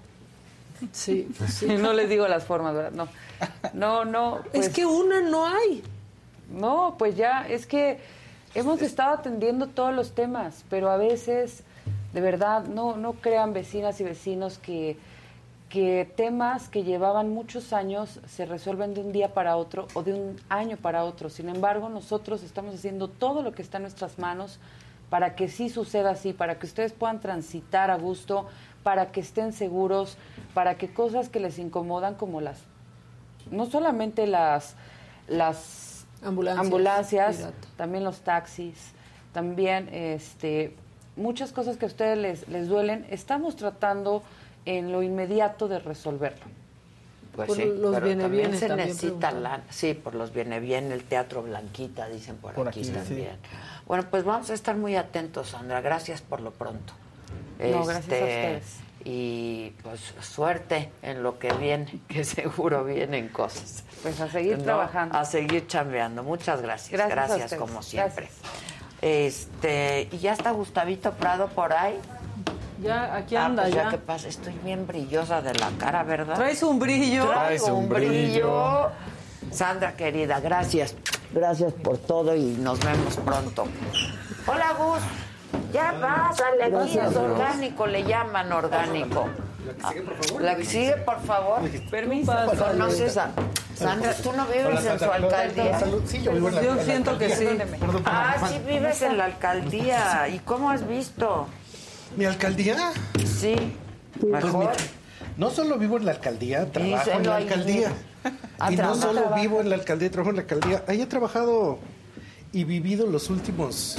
Sí, 0.92 1.28
sí. 1.48 1.66
no 1.80 1.94
les 1.94 2.10
digo 2.10 2.28
las 2.28 2.46
formas, 2.46 2.74
¿verdad? 2.74 2.92
No, 2.92 3.08
no, 3.74 4.06
no. 4.06 4.42
Es 4.54 4.70
que 4.70 4.86
una 4.86 5.22
no 5.22 5.46
hay. 5.46 5.84
No, 6.50 6.96
pues 6.98 7.16
ya, 7.16 7.46
es 7.48 7.66
que 7.66 8.00
hemos 8.56 8.82
estado 8.82 9.16
atendiendo 9.16 9.68
todos 9.68 9.94
los 9.94 10.14
temas, 10.14 10.64
pero 10.70 10.90
a 10.90 10.98
veces, 10.98 11.64
de 12.14 12.22
verdad, 12.22 12.66
no, 12.66 12.96
no 12.96 13.14
crean 13.14 13.54
vecinas 13.54 14.00
y 14.00 14.04
vecinos 14.04 14.58
que, 14.58 14.98
que 15.70 16.10
temas 16.16 16.70
que 16.70 16.84
llevaban 16.84 17.30
muchos 17.30 17.74
años 17.74 18.22
se 18.28 18.46
resuelven 18.46 18.94
de 18.94 19.02
un 19.02 19.12
día 19.12 19.34
para 19.34 19.58
otro 19.58 19.88
o 19.94 20.04
de 20.04 20.14
un 20.14 20.38
año 20.48 20.78
para 20.78 21.04
otro. 21.04 21.30
Sin 21.30 21.50
embargo, 21.50 21.90
nosotros 21.90 22.44
estamos 22.44 22.76
haciendo 22.76 23.10
todo 23.10 23.42
lo 23.42 23.52
que 23.52 23.62
está 23.62 23.78
en 23.78 23.84
nuestras 23.84 24.18
manos 24.18 24.60
para 25.10 25.36
que 25.36 25.48
sí 25.48 25.70
suceda 25.70 26.12
así, 26.12 26.34
para 26.34 26.60
que 26.60 26.66
ustedes 26.66 26.94
puedan 26.94 27.20
transitar 27.20 27.92
a 27.92 27.98
gusto, 27.98 28.48
para 28.84 29.12
que 29.12 29.22
estén 29.22 29.54
seguros, 29.54 30.18
para 30.54 30.78
que 30.78 30.94
cosas 30.94 31.30
que 31.30 31.40
les 31.40 31.60
incomodan 31.60 32.16
como 32.16 32.42
las 32.42 32.60
no 33.52 33.66
solamente 33.66 34.28
las 34.28 34.76
las 35.28 35.88
Ambulancias, 36.24 37.50
también 37.76 38.04
los 38.04 38.22
taxis, 38.22 38.92
también 39.34 39.88
este 39.94 40.76
muchas 41.16 41.52
cosas 41.52 41.78
que 41.78 41.86
a 41.86 41.88
ustedes 41.88 42.18
les, 42.18 42.48
les 42.48 42.68
duelen, 42.68 43.06
estamos 43.10 43.56
tratando 43.56 44.24
en 44.66 44.92
lo 44.92 45.04
inmediato 45.04 45.68
de 45.68 45.80
resolverlo. 45.80 46.46
Pues 47.36 47.48
Por 47.48 47.58
sí, 47.58 47.66
los 47.66 47.94
pero 47.94 48.06
viene 48.08 48.24
también 48.24 48.56
se 48.58 48.68
también 48.68 48.88
necesita 48.90 49.32
lana. 49.32 49.64
Sí, 49.70 49.94
por 49.94 50.16
los 50.16 50.34
viene 50.34 50.60
bien, 50.60 50.92
el 50.92 51.04
Teatro 51.04 51.44
Blanquita, 51.44 52.08
dicen 52.08 52.38
por, 52.38 52.54
Por 52.54 52.68
aquí, 52.68 52.82
aquí, 52.82 53.00
sí. 53.08 53.28
Bueno, 53.88 54.06
pues 54.10 54.24
vamos 54.24 54.50
a 54.50 54.54
estar 54.54 54.76
muy 54.76 54.96
atentos, 54.96 55.50
Sandra. 55.50 55.82
Gracias 55.82 56.22
por 56.22 56.42
lo 56.42 56.52
pronto. 56.52 56.94
Este, 57.60 57.72
No, 57.72 57.86
gracias 57.86 58.12
a 58.22 58.26
ustedes. 58.26 58.64
Y 59.06 59.70
pues 59.84 60.02
suerte 60.22 60.92
en 61.02 61.24
lo 61.24 61.40
que 61.40 61.54
viene, 61.54 62.00
que 62.08 62.24
seguro 62.26 62.84
vienen 62.84 63.30
cosas. 63.30 63.84
Pues 64.04 64.20
a 64.20 64.30
seguir 64.30 64.58
No, 64.58 64.64
trabajando. 64.66 65.18
A 65.18 65.24
seguir 65.26 65.68
chambeando. 65.68 66.24
Muchas 66.24 66.62
gracias. 66.62 67.08
Gracias 67.10 67.54
como 67.56 67.82
siempre. 67.82 68.28
Este, 69.02 70.10
y 70.12 70.18
ya 70.18 70.34
está 70.34 70.52
Gustavito 70.52 71.14
Prado 71.14 71.48
por 71.48 71.72
ahí. 71.72 71.98
Ya, 72.82 73.16
aquí 73.16 73.36
Ah, 73.36 73.46
anda, 73.46 73.64
pues 73.64 73.76
ya. 73.76 73.90
¿Qué 73.90 73.98
pasa? 73.98 74.28
Estoy 74.28 74.54
bien 74.64 74.86
brillosa 74.86 75.42
de 75.42 75.54
la 75.56 75.70
cara, 75.80 76.04
¿verdad? 76.04 76.36
Traes 76.36 76.62
un 76.62 76.78
brillo. 76.78 77.28
Traes 77.28 77.64
un 77.64 77.72
un 77.72 77.90
brillo. 77.90 78.10
brillo. 78.10 78.90
Sandra, 79.52 79.96
querida, 79.96 80.40
gracias. 80.40 80.96
Gracias 81.32 81.74
por 81.74 81.98
todo 81.98 82.36
y 82.36 82.56
nos 82.60 82.80
vemos 82.80 83.18
pronto. 83.18 83.66
Hola, 84.48 84.74
Gus. 84.78 85.00
Ya 85.74 85.94
pásale, 86.00 86.64
aquí 86.64 86.98
es 86.98 87.16
orgánico, 87.16 87.88
le 87.88 88.04
llaman 88.04 88.52
orgánico. 88.52 89.28
La 90.40 90.56
que 90.56 90.66
sigue, 90.66 90.94
por 90.98 91.20
favor. 91.22 91.60
Permiso. 91.92 92.34
¿Conoces 92.58 93.18
a 93.18 93.32
Sandra? 93.76 94.14
¿Tú 94.16 94.32
no 94.34 94.46
vives 94.46 94.86
en 94.86 95.00
su 95.00 95.12
alcaldía? 95.12 95.80
Sí, 96.06 96.22
yo 96.22 96.32
vivo 96.32 96.48
en 96.50 96.56
la 96.56 96.62
Yo 96.64 96.72
en 96.72 96.78
la 96.78 96.84
siento 96.84 97.18
que 97.18 97.36
sí. 97.36 97.48
Ah, 98.06 98.36
sí 98.48 98.60
vives 98.66 99.02
en 99.02 99.18
la 99.18 99.26
alcaldía. 99.26 100.30
¿Y 100.30 100.40
cómo 100.40 100.70
has 100.70 100.88
visto? 100.88 101.48
¿Mi 102.16 102.26
alcaldía? 102.26 102.78
Sí, 103.26 103.56
Pues 104.20 104.44
mejor. 104.46 104.72
no 105.36 105.50
solo 105.50 105.78
vivo 105.78 105.98
en 105.98 106.06
la 106.06 106.12
alcaldía, 106.14 106.72
trabajo 106.72 107.12
en 107.12 107.26
la 107.28 107.36
alcaldía. 107.36 107.92
Y 108.72 108.76
no 108.76 108.96
solo 108.96 109.36
vivo 109.36 109.62
en 109.62 109.70
la 109.70 109.76
alcaldía, 109.76 110.10
trabajo 110.10 110.32
en 110.32 110.38
la 110.38 110.42
alcaldía. 110.44 110.84
Ahí 110.88 111.02
he 111.02 111.06
trabajado 111.06 111.80
y 112.52 112.64
vivido 112.64 113.06
los 113.06 113.30
últimos, 113.30 113.98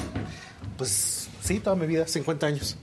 pues 0.76 1.28
sí, 1.42 1.60
toda 1.60 1.76
mi 1.76 1.86
vida, 1.86 2.06
50 2.06 2.46
años. 2.46 2.76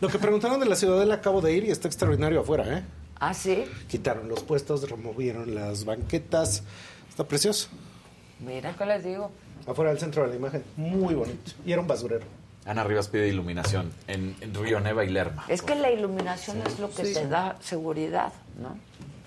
Lo 0.00 0.08
que 0.08 0.18
preguntaron 0.18 0.60
de 0.60 0.66
la 0.66 0.76
ciudadela 0.76 1.14
acabo 1.14 1.40
de 1.40 1.54
ir 1.54 1.64
y 1.64 1.70
está 1.70 1.88
extraordinario 1.88 2.40
afuera, 2.40 2.78
¿eh? 2.78 2.84
¿Ah, 3.18 3.32
sí? 3.32 3.64
Quitaron 3.88 4.28
los 4.28 4.42
puestos, 4.42 4.88
removieron 4.90 5.54
las 5.54 5.86
banquetas. 5.86 6.62
Está 7.08 7.24
precioso. 7.24 7.68
Mira. 8.40 8.74
¿Qué 8.76 8.84
les 8.84 9.04
digo? 9.04 9.30
Afuera 9.66 9.90
del 9.90 9.98
centro 9.98 10.22
de 10.24 10.28
la 10.28 10.36
imagen. 10.36 10.62
Muy 10.76 11.14
bonito. 11.14 11.52
Y 11.64 11.72
era 11.72 11.80
un 11.80 11.86
basurero. 11.86 12.26
Ana 12.66 12.84
Rivas 12.84 13.08
pide 13.08 13.28
iluminación 13.28 13.92
en, 14.06 14.36
en 14.40 14.54
Río 14.54 14.80
Neva 14.80 15.04
y 15.04 15.08
Lerma. 15.08 15.44
Es 15.48 15.62
que 15.62 15.74
la 15.76 15.90
iluminación 15.90 16.58
es 16.66 16.78
lo 16.78 16.90
que 16.90 17.04
te 17.04 17.26
da 17.26 17.56
seguridad, 17.60 18.32
¿no? 18.60 18.76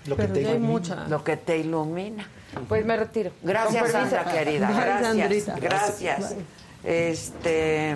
Lo 0.06 0.16
que 0.16 0.26
te 0.26 0.38
hay 0.40 0.44
ilumina. 0.56 0.68
mucha. 0.68 1.08
Lo 1.08 1.24
que 1.24 1.36
te 1.36 1.58
ilumina. 1.58 2.28
Pues 2.68 2.84
me 2.84 2.96
retiro. 2.96 3.30
Gracias. 3.42 3.92
Sandra 3.92 4.24
querida. 4.24 4.70
Gracias. 4.70 5.60
Gracias. 5.60 6.34
Este, 6.82 7.94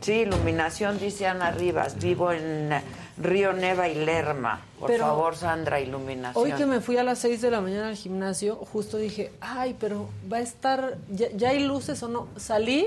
sí, 0.00 0.12
iluminación, 0.12 0.98
dice 0.98 1.26
Ana 1.26 1.50
Rivas. 1.50 1.98
Vivo 1.98 2.32
en 2.32 2.70
Río 3.18 3.52
Neva 3.52 3.88
y 3.88 3.94
Lerma. 3.94 4.60
Por 4.80 4.88
Pero 4.88 5.04
favor, 5.04 5.36
Sandra, 5.36 5.80
iluminación. 5.80 6.42
Hoy 6.42 6.52
que 6.52 6.66
me 6.66 6.80
fui 6.80 6.96
a 6.96 7.04
las 7.04 7.18
6 7.20 7.42
de 7.42 7.50
la 7.50 7.60
mañana 7.60 7.88
al 7.88 7.96
gimnasio, 7.96 8.56
justo 8.56 8.96
dije, 8.96 9.32
ay, 9.40 9.76
pero 9.78 10.08
va 10.32 10.38
a 10.38 10.40
estar, 10.40 10.96
ya, 11.10 11.28
ya 11.36 11.50
hay 11.50 11.62
luces 11.64 12.02
o 12.02 12.08
no. 12.08 12.28
Salí 12.36 12.86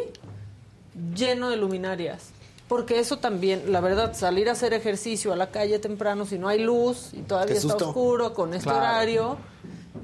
lleno 1.16 1.50
de 1.50 1.58
luminarias. 1.58 2.32
Porque 2.68 3.00
eso 3.00 3.18
también, 3.20 3.72
la 3.72 3.80
verdad, 3.80 4.14
salir 4.16 4.50
a 4.50 4.54
hacer 4.54 4.74
ejercicio 4.74 5.32
a 5.32 5.36
la 5.36 5.52
calle 5.52 5.78
temprano, 5.78 6.26
si 6.26 6.40
no 6.40 6.48
hay 6.48 6.64
luz 6.64 7.12
y 7.14 7.22
todavía 7.22 7.56
está 7.56 7.76
oscuro 7.76 8.34
con 8.34 8.54
este 8.56 8.64
Claro. 8.70 8.80
horario, 8.80 9.38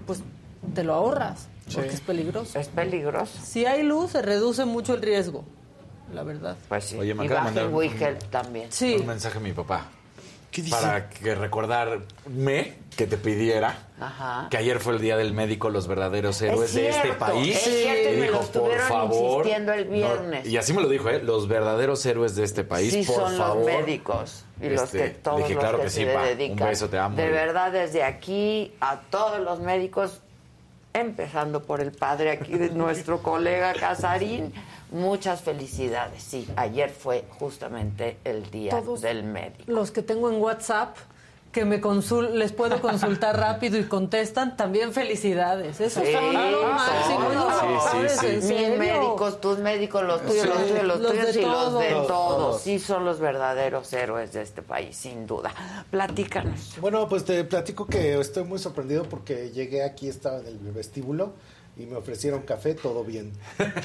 pues 0.05 0.19
te 0.75 0.83
lo 0.83 0.93
ahorras, 0.93 1.47
porque 1.73 1.89
es 1.89 2.01
peligroso. 2.01 2.59
Es 2.59 2.67
peligroso. 2.67 3.31
Si 3.43 3.65
hay 3.65 3.81
luz, 3.81 4.11
se 4.11 4.21
reduce 4.21 4.65
mucho 4.65 4.93
el 4.93 5.01
riesgo, 5.01 5.43
la 6.13 6.21
verdad. 6.23 6.55
Pues 6.69 6.83
sí. 6.85 6.97
Oye, 6.97 7.15
me 7.15 7.23
y 7.23 7.27
acaba 7.27 7.49
de 7.49 7.67
baja 7.67 8.09
el 8.09 8.17
también. 8.29 8.71
Sí. 8.71 8.97
Un 8.99 9.07
mensaje 9.07 9.39
a 9.39 9.41
mi 9.41 9.53
papá. 9.53 9.87
¿Qué 10.51 10.61
dice? 10.63 10.75
Para 10.75 11.09
que 11.09 11.33
recordarme 11.33 12.73
que 12.97 13.07
te 13.07 13.15
pidiera 13.17 13.77
Ajá. 13.99 14.47
que 14.49 14.57
ayer 14.57 14.79
fue 14.81 14.93
el 14.93 14.99
día 14.99 15.15
del 15.15 15.33
médico, 15.33 15.69
los 15.69 15.87
verdaderos 15.87 16.41
héroes 16.41 16.69
Es 16.71 16.75
de 16.75 16.89
este 16.89 17.13
país. 17.13 17.55
es 17.55 17.63
cierto, 17.63 18.09
y 18.09 18.13
Y 18.13 18.17
me 18.17 18.21
dijo, 18.23 18.31
lo 18.33 18.37
por 18.39 18.45
estuvieron 18.47 18.87
favor. 18.89 19.37
insistiendo 19.45 19.73
el 19.73 19.85
no, 19.85 19.91
viernes. 19.93 20.47
y 20.47 20.57
así 20.57 20.73
me 20.73 20.81
lo 20.81 20.89
dijo, 20.89 21.09
¿eh? 21.09 21.21
Los 21.23 21.47
verdaderos 21.47 22.05
héroes 22.05 22.35
de 22.35 22.43
este 22.43 22.65
país, 22.65 22.91
sí 22.93 23.03
por 23.03 23.15
son 23.15 23.37
favor. 23.37 23.57
los 23.57 23.65
médicos 23.65 24.43
y 24.61 24.69
los 24.69 24.83
Este, 24.83 24.97
que 24.97 25.09
todos 25.11 25.37
dije, 25.37 25.53
los 25.53 25.61
claro 25.63 25.77
que, 25.77 25.83
que 25.85 25.89
se 25.89 25.99
sí, 26.01 26.05
pa, 26.13 26.19
un 26.21 26.27
dedican. 26.27 26.67
beso, 26.67 26.89
te 26.89 26.97
amo. 26.97 27.15
De 27.15 27.29
verdad, 27.29 27.71
desde 27.71 28.03
aquí 28.03 28.73
a 28.81 28.99
todos 29.09 29.39
los 29.39 29.61
médicos, 29.61 30.19
empezando 30.93 31.63
por 31.63 31.79
el 31.79 31.93
padre 31.93 32.31
aquí 32.31 32.57
de 32.57 32.69
nuestro 32.71 33.23
colega 33.23 33.73
Casarín, 33.73 34.53
muchas 34.91 35.41
felicidades. 35.41 36.21
Sí, 36.23 36.47
ayer 36.55 36.89
fue 36.89 37.25
justamente 37.39 38.17
el 38.23 38.49
día 38.51 38.71
Todos 38.71 39.01
del 39.01 39.23
médico. 39.23 39.63
Los 39.71 39.91
que 39.91 40.01
tengo 40.03 40.29
en 40.29 40.41
WhatsApp, 40.41 40.95
que 41.51 41.65
me 41.65 41.81
consul 41.81 42.39
les 42.39 42.53
puedo 42.53 42.79
consultar 42.81 43.37
rápido 43.37 43.77
y 43.77 43.83
contestan, 43.83 44.55
también 44.55 44.93
felicidades. 44.93 45.81
Eso 45.81 45.99
Sí, 46.01 46.13
son 46.13 46.33
lo 46.33 46.63
máximo. 46.67 47.29
Sí, 47.91 48.17
sí, 48.19 48.41
sí. 48.47 48.55
en 48.55 48.69
Mis 48.71 48.79
médicos, 48.79 49.41
tus 49.41 49.57
médicos, 49.59 50.03
los 50.03 50.21
tuyos, 50.21 50.43
Sí. 50.43 50.47
los 50.47 50.57
tuyos, 50.67 50.83
los, 50.85 50.99
Los 51.01 51.11
tuyos 51.11 51.35
y 51.35 51.41
los 51.41 51.79
de 51.79 51.89
todos. 51.89 52.07
todos. 52.07 52.61
Sí, 52.61 52.79
son 52.79 53.03
los 53.03 53.19
verdaderos 53.19 53.91
héroes 53.91 54.31
de 54.31 54.43
este 54.43 54.61
país, 54.61 54.95
sin 54.95 55.27
duda. 55.27 55.51
Platícanos. 55.89 56.75
Bueno, 56.79 57.07
pues 57.09 57.25
te 57.25 57.43
platico 57.43 57.85
que 57.85 58.17
estoy 58.19 58.45
muy 58.45 58.57
sorprendido 58.59 59.03
porque 59.03 59.51
llegué 59.51 59.83
aquí, 59.83 60.07
estaba 60.07 60.39
en 60.39 60.47
el 60.47 60.57
vestíbulo 60.71 61.33
y 61.77 61.85
me 61.85 61.95
ofrecieron 61.95 62.41
café, 62.41 62.73
todo 62.73 63.03
bien. 63.03 63.31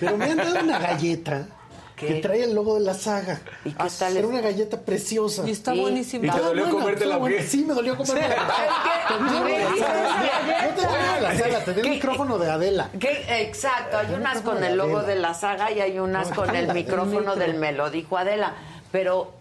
Pero 0.01 0.17
me 0.17 0.27
han 0.27 0.37
dado 0.39 0.61
una 0.61 0.79
galleta 0.79 1.49
¿Qué? 1.97 2.07
que 2.07 2.15
trae 2.17 2.45
el 2.45 2.55
logo 2.55 2.75
de 2.79 2.85
la 2.85 2.95
saga. 2.95 3.41
¿Y 3.65 3.71
qué 3.71 3.85
tal? 3.99 4.17
Era 4.17 4.27
una 4.27 4.41
galleta 4.41 4.81
preciosa. 4.81 5.45
Y 5.47 5.53
está 5.53 5.73
buenísima. 5.73 6.27
¿Y 6.27 6.31
te 6.31 6.41
dolió 6.41 6.65
o 6.65 6.95
qué? 6.95 7.07
bueno. 7.17 7.37
Sí, 7.47 7.65
me 7.65 7.75
dolió 7.75 7.97
comerla. 7.97 8.37
No 9.09 10.75
te 10.75 10.87
a 10.87 11.21
la 11.21 11.39
sala, 11.39 11.65
te 11.65 11.75
di 11.75 11.81
el 11.81 11.89
micrófono 11.91 12.39
de 12.39 12.51
Adela. 12.51 12.91
¿Qué? 12.99 13.25
Exacto, 13.41 13.97
hay 13.99 14.13
unas 14.15 14.43
con 14.43 14.63
el 14.63 14.77
logo 14.77 15.03
de 15.03 15.15
la 15.15 15.33
saga 15.33 15.71
y 15.71 15.81
hay 15.81 15.99
unas 15.99 16.29
con 16.33 16.55
el 16.55 16.73
micrófono 16.75 17.37
del 17.37 17.55
me 17.55 17.73
lo 17.73 17.89
dijo 17.91 18.19
Adela. 18.19 18.55
Pero 18.91 19.36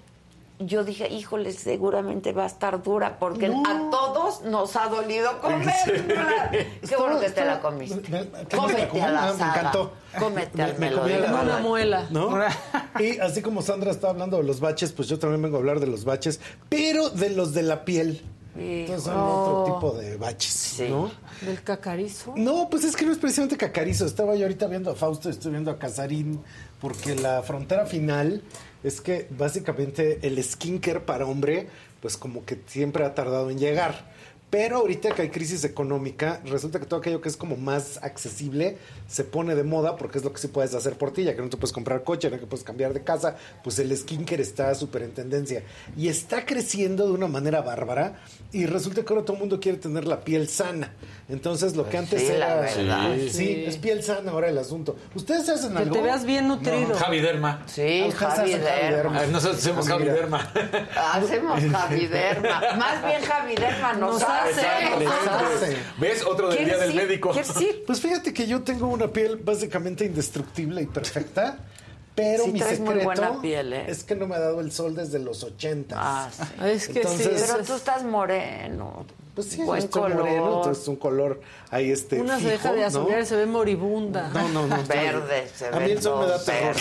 yo 0.59 0.84
dije, 0.85 1.08
híjole, 1.09 1.51
seguramente 1.51 2.32
va 2.32 2.43
a 2.43 2.48
estar 2.48 2.82
dura 2.82 3.17
porque 3.19 3.50
No. 3.50 3.64
a 3.66 3.90
todos 3.92 4.42
nos 4.43 4.75
ha 4.75 4.88
dolido 4.88 5.40
comerla. 5.42 6.51
Qué 6.88 6.95
bueno 6.98 7.19
que 7.19 7.30
te 7.30 7.43
la 7.45 7.59
comiste. 7.59 8.09
Me- 8.09 8.24
me- 8.24 8.30
¿qué 8.48 8.56
me 8.56 8.61
la 8.61 8.61
Cómete 8.61 8.88
comí? 8.88 9.01
a 9.01 9.11
la 9.11 9.22
me 9.34 9.43
encantó. 9.43 9.93
Cómete 10.17 10.61
al 10.64 10.80
Me- 10.80 10.92
comí 10.93 11.11
la- 11.14 11.42
Una 11.42 11.58
muela. 11.59 12.08
¿No? 12.09 12.30
Y 13.00 13.19
así 13.19 13.42
como 13.42 13.61
Sandra 13.61 13.92
está 13.92 14.09
hablando 14.09 14.38
de 14.38 14.43
los 14.43 14.59
baches, 14.61 14.93
pues 14.93 15.09
yo 15.09 15.19
también 15.19 15.42
vengo 15.42 15.58
a 15.58 15.59
hablar 15.59 15.80
de 15.82 15.88
los 15.88 16.06
baches, 16.06 16.40
pero 16.69 17.09
de 17.09 17.30
los 17.32 17.53
de 17.53 17.64
la 17.64 17.84
piel. 17.84 18.22
Entonces 18.58 19.03
son 19.03 19.17
otro 19.17 19.74
tipo 19.75 19.92
de 19.98 20.16
baches, 20.16 20.53
Sí. 20.53 20.88
¿no? 20.90 21.11
Del 21.42 21.61
cacarizo. 21.61 22.34
No, 22.38 22.69
pues 22.69 22.85
es 22.85 22.95
que 22.95 23.06
no 23.06 23.11
es 23.11 23.17
precisamente 23.17 23.58
Cacarizo. 23.58 24.06
Estaba 24.06 24.34
yo 24.35 24.43
ahorita 24.43 24.67
viendo 24.67 24.92
a 24.92 24.95
Fausto, 24.95 25.30
estoy 25.30 25.51
viendo 25.51 25.69
a 25.72 25.77
Casarín, 25.77 26.42
porque 26.80 27.16
la 27.16 27.43
frontera 27.43 27.85
final 27.85 28.42
es 28.85 29.01
que 29.01 29.27
básicamente 29.31 30.19
el 30.22 30.41
skincare 30.43 30.99
para 30.99 31.25
hombre, 31.25 31.67
pues 32.01 32.17
como 32.17 32.45
que 32.45 32.59
siempre 32.67 33.03
ha 33.03 33.15
tardado 33.15 33.49
en 33.49 33.57
llegar. 33.57 34.14
Pero 34.49 34.77
ahorita 34.77 35.11
que 35.11 35.24
hay 35.24 35.30
crisis 35.30 35.64
económica, 35.65 36.40
resulta 36.45 36.80
que 36.80 36.85
todo 36.85 36.99
aquello 36.99 37.19
que 37.19 37.27
es 37.27 37.35
como 37.35 37.57
más 37.57 37.99
accesible 38.03 38.77
se 39.07 39.24
pone 39.25 39.53
de 39.56 39.64
moda 39.64 39.98
porque 39.98 40.17
es 40.19 40.24
lo 40.24 40.32
que 40.32 40.40
sí 40.40 40.48
puedes 40.48 40.74
hacer 40.74 40.98
por 40.98 41.11
ti, 41.11 41.24
ya 41.24 41.35
que 41.35 41.41
no 41.41 41.49
te 41.49 41.57
puedes 41.57 41.74
comprar 41.74 42.03
coche, 42.03 42.30
no 42.30 42.40
que 42.40 42.45
puedes 42.45 42.64
cambiar 42.64 42.93
de 42.93 43.03
casa, 43.03 43.35
pues 43.64 43.80
el 43.80 43.95
skincare 43.98 44.41
está 44.41 44.74
súper 44.75 45.01
en 45.03 45.11
tendencia. 45.14 45.64
Y 45.98 46.07
está 46.07 46.45
creciendo 46.45 47.06
de 47.07 47.14
una 47.14 47.27
manera 47.27 47.61
bárbara 47.61 48.15
y 48.53 48.65
resulta 48.65 49.03
que 49.03 49.11
ahora 49.14 49.25
todo 49.25 49.33
el 49.33 49.40
mundo 49.41 49.59
quiere 49.59 49.77
tener 49.77 50.06
la 50.07 50.22
piel 50.24 50.48
sana. 50.48 50.93
Entonces 51.27 51.75
lo 51.75 51.90
que 51.90 51.98
antes 51.98 52.22
sí, 52.22 52.27
la 52.30 52.35
era... 52.35 52.56
verdad. 52.61 53.15
Sí, 53.17 53.30
Sí. 53.30 53.64
es 53.67 53.77
piel 53.77 54.03
sana 54.03 54.32
ahora 54.32 54.48
el 54.48 54.57
asunto. 54.57 54.95
¿Ustedes 55.15 55.49
hacen 55.49 55.74
Que 55.74 55.80
algo? 55.80 55.95
te 55.95 56.01
veas 56.01 56.24
bien 56.24 56.48
nutrido. 56.48 56.93
Javi 56.95 57.19
Derma. 57.19 57.64
Sí, 57.65 58.03
Ustedes 58.07 58.15
Javi 58.15 58.53
hacen 58.53 58.64
Derma. 58.64 59.19
Ay, 59.19 59.32
Nosotros 59.32 59.57
hacemos 59.59 59.85
Ah, 59.88 59.90
Javi 59.90 60.03
mira. 60.03 60.14
Derma. 60.14 60.51
Hacemos 61.14 61.64
Javi 61.64 62.07
Derma. 62.07 62.61
Más 62.77 63.06
bien 63.06 63.22
Javi 63.24 63.56
Derma 63.56 63.93
nos, 63.93 64.14
Nos 64.22 64.24
hace. 64.43 64.61
hace. 64.61 64.99
Les 64.99 65.09
hace. 65.09 65.77
¿Ves? 65.99 66.23
Otro 66.25 66.49
del 66.49 66.57
día 66.65 66.75
¿Quieres 66.75 66.88
del 66.88 66.95
médico. 66.95 67.31
Pues 67.88 68.01
fíjate 68.01 68.33
que 68.33 68.47
yo 68.47 68.61
tengo 68.64 68.88
una 68.88 69.07
piel 69.07 69.38
básicamente 69.38 70.05
indestructible 70.05 70.81
y 70.81 70.85
perfecta, 70.88 71.57
pero 72.15 72.45
Sí 72.45 72.51
mi 72.53 72.59
traes 72.59 72.80
muy 72.80 72.95
secreto 72.99 73.05
buena 73.22 73.41
piel, 73.41 73.73
¿eh? 73.73 73.85
es 73.88 74.03
que 74.03 74.15
no 74.15 74.25
me 74.27 74.35
ha 74.35 74.39
dado 74.39 74.61
el 74.61 74.72
sol 74.72 74.95
desde 74.95 75.19
los 75.19 75.43
80. 75.43 75.95
Ah, 75.97 76.30
sí. 76.31 76.43
Es 76.65 76.88
que 76.88 76.93
sí. 76.93 76.99
Entonces- 76.99 77.43
Pero 77.47 77.61
es- 77.61 77.67
tú 77.67 77.73
estás 77.75 78.03
moreno. 78.03 79.05
Pues 79.35 79.47
sí, 79.47 79.61
Buen 79.64 79.80
estoy 79.83 80.01
color. 80.03 80.19
moreno, 80.19 80.55
entonces 80.57 80.83
es 80.83 80.88
un 80.88 80.95
color 80.95 81.41
ahí 81.69 81.91
este 81.91 82.22
Una 82.22 82.35
se 82.35 82.39
fijo, 82.43 82.51
deja 82.53 82.72
de 82.73 82.80
¿no? 82.81 82.88
asolear 82.88 83.19
y 83.22 83.25
se 83.25 83.35
ve 83.35 83.45
moribunda. 83.45 84.30
No, 84.30 84.47
no, 84.47 84.65
no. 84.65 84.81
Verde, 84.85 85.49
se 85.53 85.65
A 85.67 85.72
ve 85.72 85.85
mí 85.88 85.91
el 85.91 86.01
sol 86.01 86.22
me 86.23 86.31
da 86.31 86.41
terror. 86.41 86.75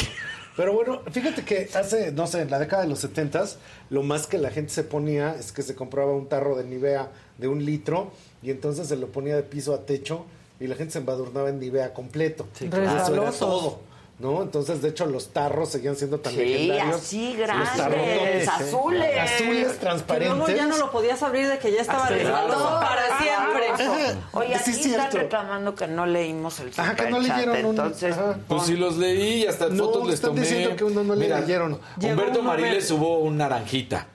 Pero 0.57 0.73
bueno, 0.73 1.01
fíjate 1.11 1.45
que 1.45 1.69
hace, 1.75 2.13
no 2.13 2.29
sé, 2.29 2.43
en 2.43 2.51
la 2.53 2.61
década 2.61 2.83
de 2.83 2.89
los 2.89 3.01
70 3.01 3.45
lo 3.91 4.05
más 4.05 4.29
que 4.29 4.39
la 4.39 4.51
gente 4.51 4.73
se 4.73 4.85
ponía 4.85 5.35
es 5.35 5.51
que 5.51 5.63
se 5.63 5.75
compraba 5.75 6.13
un 6.15 6.29
tarro 6.29 6.55
de 6.57 6.63
Nivea 6.63 7.11
de 7.39 7.49
un 7.49 7.65
litro 7.65 8.11
y 8.43 8.51
entonces 8.51 8.87
se 8.89 8.97
lo 8.97 9.09
ponía 9.09 9.37
de 9.37 9.43
piso 9.43 9.75
a 9.75 9.79
techo 9.87 10.25
y 10.61 10.67
la 10.67 10.77
gente 10.77 10.93
se 10.93 10.99
embadurnaba 10.99 11.49
en 11.49 11.59
Nivea 11.61 11.93
completo. 11.95 12.47
Y 12.61 12.67
Eso 12.67 12.77
era 13.15 13.31
todo. 13.33 13.95
¿No? 14.17 14.43
Entonces, 14.43 14.81
de 14.81 14.91
hecho, 14.91 15.07
los 15.07 15.31
tarros 15.31 15.71
seguían 15.71 15.97
siendo 15.97 16.21
tan 16.21 16.33
Sí, 16.35 16.39
legendarios. 16.39 16.95
así 16.97 17.29
Los 17.37 17.39
grandes, 17.49 18.47
¿eh? 18.47 18.49
azules. 18.49 19.19
Azules 19.19 19.69
Que 19.73 19.79
transparentes. 19.79 20.37
luego 20.39 20.53
ya 20.57 20.67
no 20.69 20.77
lo 20.79 20.93
podías 20.93 21.21
abrir 21.25 21.49
de 21.49 21.59
que 21.59 21.73
ya 21.73 21.81
estaba 21.81 22.09
resbaloso 22.09 22.59
Todo 22.61 22.79
para 22.81 23.03
siempre. 23.19 23.69
Ajá. 23.87 24.29
Oye, 24.35 24.49
Sí, 24.61 24.71
aquí 24.71 24.71
es 24.71 24.87
están 24.87 25.11
reclamando 25.11 25.75
que 25.75 25.89
no 25.89 26.07
leímos 26.07 26.61
el 26.61 26.71
Ajá, 26.77 26.95
que 26.95 27.11
no 27.11 27.19
leyeron 27.19 27.57
un- 27.65 27.71
entonces 27.71 28.13
ajá. 28.17 28.39
Pues 28.47 28.63
sí 28.63 28.77
los 28.77 28.97
leí 28.99 29.43
y 29.43 29.47
hasta 29.49 29.69
No, 29.69 29.87
fotos 29.87 30.07
les 30.07 30.15
están 30.15 30.37
diciendo 30.37 30.77
que 30.77 30.85
uno 30.85 31.03
no 31.03 31.17
le 31.17 31.21
Mira, 31.25 31.41
leyeron. 31.41 31.81
Humberto 32.01 32.41
verde. 32.45 32.93
hubo 32.93 33.19
un 33.19 33.37
naranjita, 33.37 34.07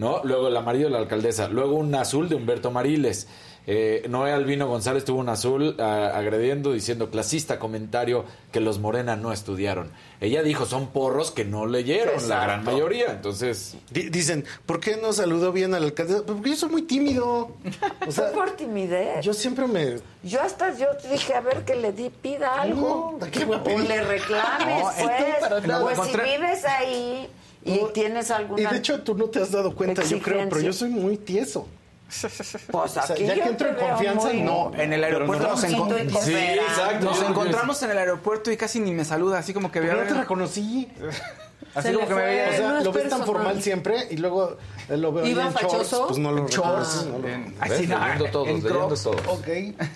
¿no? 0.00 0.22
Luego 0.24 0.48
el 0.48 0.56
amarillo 0.56 0.86
de 0.86 0.90
la 0.92 0.98
alcaldesa. 0.98 1.48
Luego 1.48 1.76
un 1.76 1.94
azul 1.94 2.28
de 2.28 2.34
Humberto 2.34 2.70
Mariles. 2.72 3.28
Eh, 3.66 4.06
Noé 4.08 4.32
Albino 4.32 4.66
González 4.66 5.04
tuvo 5.04 5.20
un 5.20 5.28
azul 5.28 5.76
ah, 5.78 6.12
agrediendo, 6.14 6.72
diciendo 6.72 7.10
clasista 7.10 7.58
comentario 7.58 8.24
que 8.50 8.58
los 8.58 8.78
Morena 8.78 9.16
no 9.16 9.32
estudiaron. 9.32 9.92
Ella 10.20 10.42
dijo, 10.42 10.64
son 10.64 10.88
porros 10.88 11.30
que 11.30 11.44
no 11.44 11.66
leyeron, 11.66 12.26
la 12.28 12.42
gran 12.42 12.64
mayoría. 12.64 13.10
Entonces, 13.10 13.76
Di- 13.90 14.08
Dicen, 14.08 14.46
¿por 14.64 14.80
qué 14.80 14.96
no 14.96 15.12
saludó 15.12 15.52
bien 15.52 15.74
al 15.74 15.84
alcalde? 15.84 16.14
Pues 16.14 16.24
Porque 16.24 16.50
yo 16.50 16.56
soy 16.56 16.70
muy 16.70 16.82
tímido. 16.82 17.54
O 18.06 18.10
sea, 18.10 18.32
por 18.32 18.50
timidez. 18.52 19.22
yo 19.24 19.34
siempre 19.34 19.66
me... 19.68 19.98
Yo 20.22 20.40
hasta 20.40 20.74
yo 20.76 20.86
te 21.00 21.08
dije, 21.10 21.34
a 21.34 21.40
ver 21.42 21.64
que 21.66 21.76
le 21.76 21.92
di, 21.92 22.08
pida 22.10 22.62
algo. 22.62 23.18
No, 23.20 23.24
¿de 23.26 23.30
qué 23.30 23.44
voy 23.44 23.56
a 23.58 23.60
o 23.62 23.78
le 23.78 24.02
reclames, 24.02 24.82
No, 25.66 25.82
pues. 25.82 25.96
para. 25.96 25.96
Pues 25.96 26.08
si 26.10 26.16
vives 26.38 26.64
ahí 26.64 27.28
y 27.64 27.76
No, 27.78 27.86
tienes 27.88 28.30
alguna... 28.30 28.62
Y 28.62 28.66
de 28.66 28.76
hecho 28.78 29.02
tú 29.02 29.14
no 29.14 29.26
te 29.26 29.40
has 29.40 29.50
dado 29.52 29.74
cuenta, 29.74 30.02
yo 30.04 30.20
creo, 30.20 30.48
pero 30.48 30.60
yo 30.60 30.72
soy 30.72 30.90
muy 30.90 31.16
tieso. 31.16 31.68
pues 32.08 32.74
o 32.74 32.88
sea, 32.88 33.02
aquí 33.04 33.24
ya 33.24 33.34
yo 33.36 33.42
que 33.44 33.48
entro 33.50 33.68
en 33.68 33.74
confianza, 33.76 34.28
muy- 34.28 34.42
no. 34.42 34.72
En 34.76 34.92
el 34.92 35.04
aeropuerto 35.04 35.44
no, 35.46 35.50
nos, 35.50 35.70
y 35.70 35.74
cooperando. 35.76 36.18
exacto. 36.18 37.04
nos 37.04 37.22
encontramos 37.22 37.82
en 37.84 37.90
el 37.92 37.98
aeropuerto 37.98 38.50
y 38.50 38.56
casi 38.56 38.80
ni 38.80 38.92
me 38.92 39.04
saluda, 39.04 39.38
así 39.38 39.54
como 39.54 39.70
que 39.70 39.80
Pero 39.80 39.94
veo. 39.94 40.04
no 40.04 40.12
te 40.12 40.18
reconocí. 40.20 40.88
Así 41.74 41.88
Se 41.88 41.94
como 41.94 42.08
que 42.08 42.14
me 42.14 42.22
veía. 42.24 42.48
O 42.48 42.52
sea, 42.52 42.68
no 42.72 42.80
lo 42.80 42.92
ves 42.92 43.08
tan 43.08 43.24
formal 43.24 43.62
siempre 43.62 44.08
y 44.10 44.16
luego 44.16 44.56
eh, 44.88 44.96
lo 44.96 45.12
veo 45.12 45.24
¿Iba 45.24 45.42
en 45.44 45.48
shorts, 45.52 45.62
fachoso? 45.70 46.06
pues 46.08 46.18
no 46.18 46.32
lo 46.32 46.48
Shorts, 46.48 47.04
reconocí, 47.04 47.08
no 47.10 47.18
lo- 47.20 47.28
en- 47.28 47.44
¿ves? 47.44 47.54
así, 47.60 47.86
no, 47.86 47.98
leyendo 48.00 48.24
todos, 48.26 48.48
en 48.48 48.54
leyendo 48.56 48.88
todos. 48.96 49.20
Ok, 49.28 49.48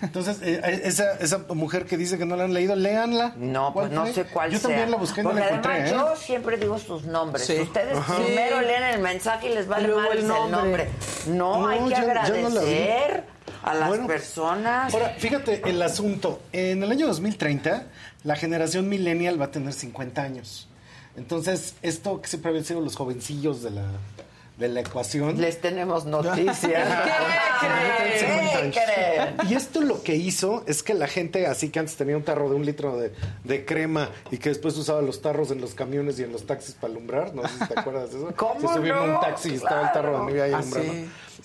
entonces 0.02 0.38
eh, 0.42 0.80
esa, 0.84 1.14
esa 1.14 1.38
mujer 1.48 1.86
que 1.86 1.96
dice 1.96 2.16
que 2.16 2.26
no 2.26 2.36
la 2.36 2.44
han 2.44 2.54
leído, 2.54 2.76
léanla. 2.76 3.32
No, 3.36 3.72
pues 3.74 3.88
¿Cuál 3.88 3.94
no 3.94 4.06
sé 4.12 4.24
cuál 4.24 4.50
Yo 4.52 4.58
sea. 4.58 4.68
también 4.68 4.90
la 4.92 4.96
busqué 4.98 5.20
y 5.22 5.24
no 5.24 5.32
la 5.32 5.48
encontré, 5.48 5.72
además 5.72 5.90
¿eh? 5.90 5.94
yo 5.96 6.16
siempre 6.16 6.56
digo 6.58 6.78
sus 6.78 7.04
nombres. 7.06 7.44
Sí. 7.46 7.58
Ustedes 7.60 7.96
Ajá. 7.98 8.16
primero 8.16 8.60
Sí. 8.60 8.64
leen 8.66 8.82
el 8.84 9.00
mensaje 9.00 9.50
y 9.50 9.54
les 9.54 9.66
vale 9.66 9.88
más 9.88 10.08
el 10.12 10.26
nombre. 10.28 10.88
No, 11.26 11.58
No, 11.62 11.68
hay 11.68 11.80
que 11.88 11.94
agradecer. 11.96 13.24
a 13.64 13.74
las 13.74 13.88
Bueno, 13.88 14.06
personas. 14.06 14.92
Ahora, 14.94 15.14
fíjate 15.18 15.62
el 15.68 15.80
asunto. 15.82 16.40
En 16.52 16.82
el 16.82 16.90
año 16.90 17.06
2030, 17.06 17.84
la 18.22 18.36
generación 18.36 18.88
millennial 18.88 19.40
va 19.40 19.46
a 19.46 19.50
tener 19.50 19.72
50 19.72 20.22
años. 20.22 20.68
Entonces, 21.16 21.74
esto 21.82 22.20
que 22.20 22.28
siempre 22.28 22.50
habían 22.50 22.64
sido 22.64 22.80
los 22.80 22.96
jovencillos 22.96 23.62
de 23.62 23.70
la, 23.70 23.86
de 24.58 24.68
la 24.68 24.80
ecuación. 24.80 25.40
Les 25.40 25.60
tenemos 25.60 26.04
noticias. 26.06 26.58
¿Qué? 27.60 28.70
¿Qué 28.70 28.70
creen? 28.72 29.36
Y 29.48 29.54
esto 29.54 29.80
lo 29.80 30.02
que 30.02 30.16
hizo 30.16 30.64
es 30.66 30.82
que 30.82 30.94
la 30.94 31.06
gente, 31.06 31.46
así 31.46 31.70
que 31.70 31.78
antes 31.78 31.96
tenía 31.96 32.16
un 32.16 32.22
tarro 32.24 32.48
de 32.48 32.56
un 32.56 32.64
litro 32.66 32.96
de, 32.96 33.12
de 33.44 33.64
crema 33.64 34.10
y 34.30 34.38
que 34.38 34.48
después 34.50 34.76
usaba 34.76 35.02
los 35.02 35.22
tarros 35.22 35.50
en 35.50 35.60
los 35.60 35.74
camiones 35.74 36.18
y 36.18 36.24
en 36.24 36.32
los 36.32 36.46
taxis 36.46 36.74
para 36.74 36.92
alumbrar, 36.92 37.34
no 37.34 37.42
sé 37.46 37.58
si 37.58 37.66
te 37.66 37.78
acuerdas 37.78 38.10
de 38.12 38.18
eso. 38.18 38.32
¿Cómo 38.36 38.60
Se 38.68 38.74
subía 38.74 38.94
en 38.98 39.06
no? 39.06 39.14
un 39.14 39.20
taxi 39.20 39.50
y 39.50 39.54
estaba 39.54 39.86
el 39.86 39.92
tarro 39.92 40.20
de 40.20 40.26
Nivea 40.26 40.44
ahí 40.44 40.52
Ah, 40.52 40.58
alumbrando. 40.58 40.92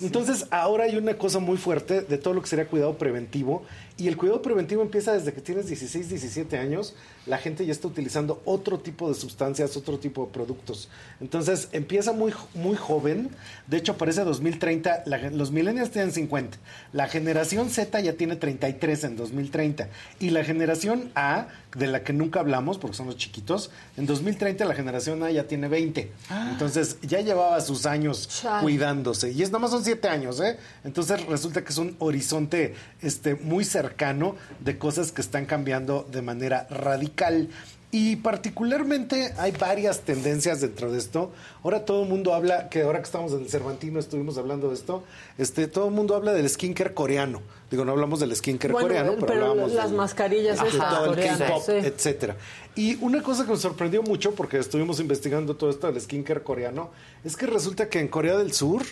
Entonces, 0.01 0.45
ahora 0.49 0.85
hay 0.85 0.97
una 0.97 1.17
cosa 1.17 1.39
muy 1.39 1.57
fuerte 1.57 2.01
de 2.01 2.17
todo 2.17 2.33
lo 2.33 2.41
que 2.41 2.47
sería 2.47 2.67
cuidado 2.67 2.97
preventivo. 2.97 3.63
Y 3.97 4.07
el 4.07 4.15
cuidado 4.15 4.41
preventivo 4.41 4.81
empieza 4.81 5.11
desde 5.11 5.33
que 5.33 5.41
tienes 5.41 5.67
16, 5.67 6.07
17 6.07 6.57
años. 6.57 6.95
La 7.25 7.37
gente 7.37 7.65
ya 7.65 7.73
está 7.73 7.89
utilizando 7.89 8.41
otro 8.45 8.79
tipo 8.79 9.09
de 9.09 9.15
sustancias, 9.15 9.75
otro 9.75 9.99
tipo 9.99 10.25
de 10.25 10.31
productos. 10.31 10.87
Entonces, 11.19 11.67
empieza 11.73 12.13
muy, 12.13 12.33
muy 12.53 12.77
joven. 12.77 13.29
De 13.67 13.75
hecho, 13.75 13.97
parece 13.97 14.23
2030. 14.23 15.03
la 15.05 15.29
los 15.31 15.51
millennials 15.51 15.91
tienen 15.91 16.13
50. 16.13 16.57
La 16.93 17.09
generación 17.09 17.69
Z 17.69 17.99
ya 17.99 18.13
tiene 18.13 18.37
33 18.37 19.03
en 19.03 19.15
2030. 19.17 19.89
Y 20.21 20.29
la 20.29 20.45
generación 20.45 21.11
A, 21.15 21.47
de 21.75 21.87
la 21.87 22.03
que 22.03 22.13
nunca 22.13 22.39
hablamos, 22.39 22.77
porque 22.77 22.97
son 22.97 23.07
los 23.07 23.17
chiquitos, 23.17 23.69
en 23.95 24.05
2030 24.05 24.65
la 24.65 24.73
generación 24.73 25.21
A 25.23 25.31
ya 25.31 25.43
tiene 25.47 25.67
20. 25.67 26.11
Entonces, 26.51 26.97
ya 27.01 27.21
llevaba 27.21 27.61
sus 27.61 27.85
años 27.85 28.27
Chale. 28.41 28.63
cuidándose. 28.63 29.31
Y 29.31 29.43
es 29.43 29.49
nada 29.49 29.59
más 29.59 29.71
son 29.71 29.83
siete 29.83 30.07
años, 30.07 30.39
¿eh? 30.39 30.57
Entonces 30.83 31.25
resulta 31.27 31.63
que 31.63 31.69
es 31.71 31.77
un 31.77 31.95
horizonte 31.99 32.75
este, 33.01 33.35
muy 33.35 33.65
cercano 33.65 34.35
de 34.59 34.77
cosas 34.77 35.11
que 35.11 35.21
están 35.21 35.45
cambiando 35.45 36.07
de 36.11 36.21
manera 36.21 36.67
radical. 36.69 37.49
Y 37.91 38.17
particularmente 38.17 39.33
hay 39.39 39.51
varias 39.51 40.01
tendencias 40.01 40.61
dentro 40.61 40.91
de 40.91 40.99
esto. 40.99 41.31
Ahora 41.63 41.85
todo 41.85 42.03
el 42.03 42.09
mundo 42.09 42.35
habla, 42.35 42.69
que 42.69 42.83
ahora 42.83 42.99
que 42.99 43.05
estamos 43.05 43.31
en 43.33 43.39
el 43.41 43.49
Cervantino 43.49 43.99
estuvimos 43.99 44.37
hablando 44.37 44.67
de 44.69 44.75
esto, 44.75 45.03
este, 45.39 45.67
todo 45.67 45.87
el 45.87 45.93
mundo 45.95 46.15
habla 46.15 46.33
del 46.33 46.47
skincare 46.47 46.93
coreano. 46.93 47.41
Digo, 47.71 47.85
no 47.85 47.91
hablamos 47.93 48.19
del 48.19 48.35
skincare 48.35 48.73
Bueno, 48.73 48.87
coreano, 48.89 49.11
pero, 49.15 49.25
pero 49.25 49.45
hablamos 49.47 49.73
las 49.73 49.87
del- 49.89 49.97
mascarillas 49.97 50.63
de 50.63 50.69
todo 50.69 51.03
el 51.05 51.09
coreanas, 51.09 51.39
K-pop, 51.49 51.63
sí. 51.65 51.71
etcétera. 51.71 52.35
Y 52.75 52.95
una 53.03 53.23
cosa 53.23 53.45
que 53.45 53.51
me 53.51 53.57
sorprendió 53.57 54.03
mucho, 54.03 54.35
porque 54.35 54.59
estuvimos 54.59 54.99
investigando 54.99 55.55
todo 55.55 55.71
esto 55.71 55.91
del 55.91 55.99
skincare 55.99 56.43
coreano, 56.43 56.91
es 57.23 57.35
que 57.35 57.47
resulta 57.47 57.89
que 57.89 57.99
en 57.99 58.07
Corea 58.07 58.37
del 58.37 58.53
Sur 58.53 58.83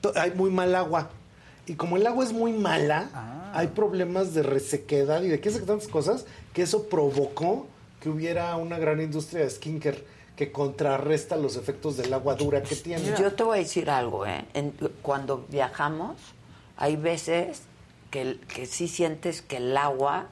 to- 0.00 0.12
hay 0.16 0.32
muy 0.32 0.50
mal 0.50 0.74
agua. 0.74 1.10
Y 1.68 1.74
como 1.74 1.96
el 1.96 2.04
agua 2.08 2.24
es 2.24 2.32
muy 2.32 2.52
mala, 2.52 3.08
Ah. 3.14 3.52
hay 3.54 3.68
problemas 3.68 4.34
de 4.34 4.42
resequedad 4.42 5.22
y 5.22 5.28
de 5.28 5.38
qué 5.38 5.50
sé 5.50 5.60
qué 5.60 5.66
tantas 5.66 5.86
cosas, 5.86 6.24
que 6.52 6.62
eso 6.62 6.88
provocó 6.88 7.68
que 8.02 8.08
hubiera 8.08 8.56
una 8.56 8.78
gran 8.80 9.00
industria 9.00 9.44
de 9.44 9.50
skincare 9.50 10.04
que 10.34 10.50
contrarresta 10.50 11.36
los 11.36 11.56
efectos 11.56 11.96
del 11.96 12.12
agua 12.12 12.34
dura 12.34 12.60
que 12.62 12.74
tiene. 12.74 13.14
Yo 13.16 13.32
te 13.32 13.44
voy 13.44 13.58
a 13.58 13.62
decir 13.62 13.88
algo, 13.90 14.26
¿eh? 14.26 14.44
En- 14.54 14.72
cuando 15.02 15.46
viajamos, 15.48 16.16
hay 16.76 16.96
veces 16.96 17.62
que, 18.10 18.38
que 18.52 18.66
sí 18.66 18.88
sientes 18.88 19.40
que 19.40 19.58
el 19.58 19.76
agua 19.76 20.26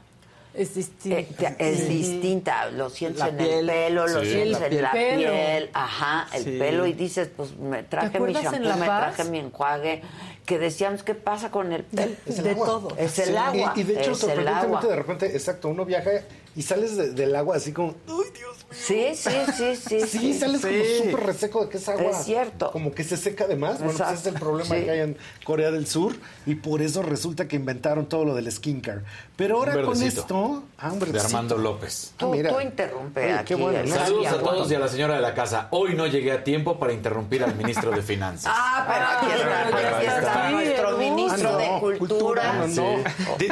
Es 0.52 0.74
distinta. 0.74 1.20
eh, 1.20 1.56
es 1.60 1.88
distinta. 1.88 2.70
Lo 2.72 2.90
sientes 2.90 3.20
La 3.20 3.28
en 3.28 3.36
piel. 3.36 3.50
el 3.50 3.66
pelo, 3.66 4.08
lo 4.08 4.20
Sí. 4.24 4.32
sientes 4.32 4.58
La 4.58 4.66
en 4.66 4.70
piel. 4.70 4.82
la 4.82 4.90
Pelo. 4.92 5.30
piel, 5.30 5.70
ajá, 5.72 6.26
el 6.34 6.44
Sí. 6.44 6.58
pelo 6.58 6.86
y 6.86 6.92
dices, 6.92 7.28
pues 7.36 7.56
me 7.56 7.84
traje 7.84 8.18
mi 8.18 8.32
shampoo, 8.32 8.58
me 8.58 8.86
Paz? 8.86 9.14
traje 9.14 9.30
mi 9.30 9.38
enjuague, 9.38 10.02
que 10.44 10.58
decíamos, 10.58 11.04
¿qué 11.04 11.14
pasa 11.14 11.52
con 11.52 11.72
el 11.72 11.84
pelo? 11.84 12.14
Es 12.26 12.38
el 12.38 12.44
de 12.44 12.50
agua. 12.50 12.66
todo. 12.66 12.96
Es 12.98 13.16
el 13.20 13.28
Sí, 13.28 13.36
agua. 13.36 13.72
Y, 13.76 13.80
y 13.80 13.84
de 13.84 13.92
hecho, 13.92 14.02
es 14.02 14.08
el 14.08 14.16
sorprendentemente, 14.16 14.76
agua. 14.78 14.88
de 14.88 14.96
repente, 14.96 15.26
exacto, 15.26 15.68
uno 15.68 15.84
viaja 15.84 16.10
y 16.56 16.62
sales 16.62 16.96
de- 16.96 17.10
del 17.12 17.34
agua 17.36 17.56
así 17.56 17.72
como, 17.72 17.94
¡ay, 18.08 18.14
Dios 18.14 18.56
mío! 18.56 18.56
Sí, 18.72 19.08
sí, 19.14 19.30
sí, 19.56 19.76
sí. 19.76 20.00
Sí, 20.06 20.34
sales 20.38 20.60
como 20.60 21.10
súper 21.10 21.26
reseco 21.26 21.64
de 21.64 21.68
que 21.70 21.76
es 21.78 21.88
agua. 21.88 22.10
Es 22.10 22.24
cierto. 22.24 22.70
Como 22.70 22.92
que 22.92 23.02
se 23.04 23.16
seca 23.16 23.46
de 23.48 23.56
más. 23.56 23.78
Bueno, 23.78 23.86
pues 23.86 23.94
Exacto. 24.00 24.14
ese 24.20 24.28
es 24.28 24.34
el 24.34 24.40
problema 24.40 24.74
Sí. 24.76 24.82
que 24.84 24.90
hay 24.90 25.00
en 25.00 25.16
Corea 25.44 25.70
del 25.72 25.86
Sur. 25.88 26.14
Y 26.46 26.54
por 26.56 26.80
eso 26.82 27.02
resulta 27.02 27.48
que 27.48 27.56
inventaron 27.56 28.06
todo 28.08 28.24
lo 28.24 28.34
del 28.34 28.50
skincare. 28.50 29.00
Pero 29.36 29.56
ahora 29.58 29.76
Un 29.76 29.84
con 29.86 30.02
esto. 30.02 30.62
Ah, 30.78 30.92
un 30.92 30.98
De. 31.00 31.18
Armando 31.20 31.58
López. 31.58 32.12
Tú, 32.16 32.26
Ah, 32.26 32.36
mira. 32.36 32.50
tú 32.52 32.60
interrumpe 32.60 33.24
Oye, 33.24 33.32
aquí. 33.32 33.44
qué 33.46 33.54
bueno. 33.56 33.92
Saludos 33.94 34.26
a 34.28 34.38
todos 34.38 34.70
y 34.70 34.74
a 34.74 34.78
la 34.78 34.88
señora 34.88 35.14
de 35.16 35.20
la 35.22 35.34
casa. 35.34 35.66
Hoy 35.72 35.94
no 35.94 36.06
llegué 36.06 36.30
a 36.32 36.44
tiempo 36.44 36.78
para 36.78 36.92
interrumpir 36.92 37.42
al 37.42 37.54
ministro 37.56 37.90
de 37.90 38.02
Finanzas. 38.02 38.52
Ah, 38.56 38.84
pero 38.86 39.32
aquí 39.32 39.40
está, 39.40 39.64
pero 39.76 39.88
aquí 39.88 39.96
ahí 39.96 40.06
está 40.06 40.18
está. 40.18 40.50
nuestro 40.50 40.88
Ah, 40.88 40.90
no, 40.92 40.98
ministro 40.98 41.56
de 41.56 41.66
no, 41.68 41.80
Cultura. 41.80 42.52
No, 42.52 42.66
no. 42.68 42.96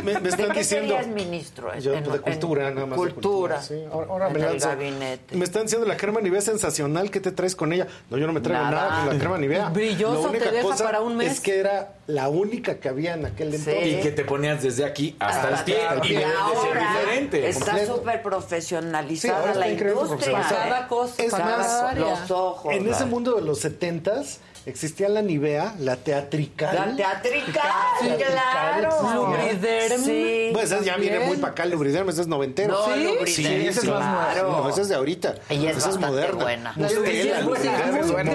Me, 0.03 0.13
me 0.15 0.21
¿De 0.21 0.29
están 0.29 0.51
qué 0.53 0.59
diciendo. 0.61 0.95
serías 0.95 1.07
ministro? 1.09 1.79
Yo 1.79 1.95
En- 1.95 2.05
de 2.05 2.11
en- 2.17 2.23
cultura, 2.23 2.71
nada 2.71 2.87
más. 2.89 2.99
de 3.01 3.13
Cultura. 3.13 3.63
sí. 3.63 3.85
Ahora, 3.93 4.07
ahora 4.11 4.27
En 4.29 4.33
me 4.35 4.39
el 4.41 4.47
lanzo. 4.47 4.69
gabinete. 4.69 5.37
Me 5.37 5.45
están 5.45 5.63
diciendo 5.63 5.87
la 5.87 5.97
crema 5.97 6.21
Nivea 6.21 6.41
sensacional. 6.41 7.11
¿Qué 7.11 7.21
te 7.21 7.31
traes 7.33 7.55
con 7.55 7.73
ella? 7.73 7.87
No, 8.11 8.19
yo 8.19 8.27
no 8.27 8.33
me 8.33 8.41
traigo 8.41 8.63
Nada. 8.65 8.89
nada, 8.89 9.05
con 9.05 9.13
la 9.15 9.19
crema 9.21 9.39
Nivea. 9.39 9.69
Brilloso, 9.71 10.23
La 10.23 10.29
única 10.31 10.45
te 10.47 10.51
deja 10.57 10.63
cosa 10.69 10.85
para 10.85 11.01
un 11.01 11.17
mes. 11.17 11.33
Es 11.33 11.41
que 11.41 11.59
era 11.61 11.95
la 12.07 12.29
única 12.29 12.79
que 12.81 12.89
había 12.89 13.15
en 13.15 13.27
aquel 13.27 13.51
Sí. 13.53 13.57
entonces. 13.71 13.87
Y 13.99 14.01
que 14.01 14.11
te 14.11 14.25
ponías 14.25 14.63
desde 14.63 14.85
aquí 14.85 15.17
hasta, 15.21 15.49
Hasta 15.55 15.95
el 15.95 16.01
pie. 16.01 16.13
Y 16.15 16.17
de 16.17 16.25
ahora 16.25 16.81
diferente. 17.01 17.49
Está 17.49 17.87
súper 17.87 18.23
profesionalizada 18.23 19.55
la 19.55 19.69
increíble 19.69 20.03
industria. 20.03 20.43
Cada 20.49 20.89
cosa, 20.89 21.23
Es 21.23 21.31
cada 21.33 21.45
más, 21.59 21.67
área. 21.71 22.11
Los 22.21 22.31
ojos. 22.31 22.73
En 22.75 22.89
ese 22.89 23.05
mundo 23.05 23.35
de 23.35 23.43
los 23.43 23.59
setentas 23.61 24.41
existía 24.69 25.09
la 25.09 25.23
Nivea, 25.23 25.75
la 25.79 25.97
teatrical. 25.97 26.75
La 26.75 26.97
teatrical, 26.97 27.63
Teatrical 28.01 28.33
claro. 28.33 28.91
Lubriderm. 29.15 30.05
Sí. 30.05 30.51
Pues 30.53 30.85
ya 30.85 30.97
viene 30.97 31.21
muy 31.21 31.37
para 31.39 31.53
acá, 31.53 31.65
el 31.65 31.71
Lubriderm, 31.71 32.09
ese 32.09 32.21
es 32.23 32.27
noventero. 32.27 32.75
No, 32.75 32.95
¿Sí? 33.27 33.33
Sí, 33.35 33.47
ese 33.47 33.81
es 33.81 33.85
más 33.87 34.33
claro. 34.35 34.51
No, 34.53 34.69
ese 34.69 34.83
es 34.83 34.89
de 34.89 34.95
ahorita. 34.95 35.35
Ella 35.49 35.71
es 35.71 35.77
Esa 35.79 35.87
bastante 35.89 36.09
moderna. 36.09 36.43
buena. 36.43 36.73
La 36.77 36.91
Lubriderm, 36.91 37.57
sí, 37.57 37.69
es. 37.69 38.07
Es 38.07 38.13
buena. 38.13 38.33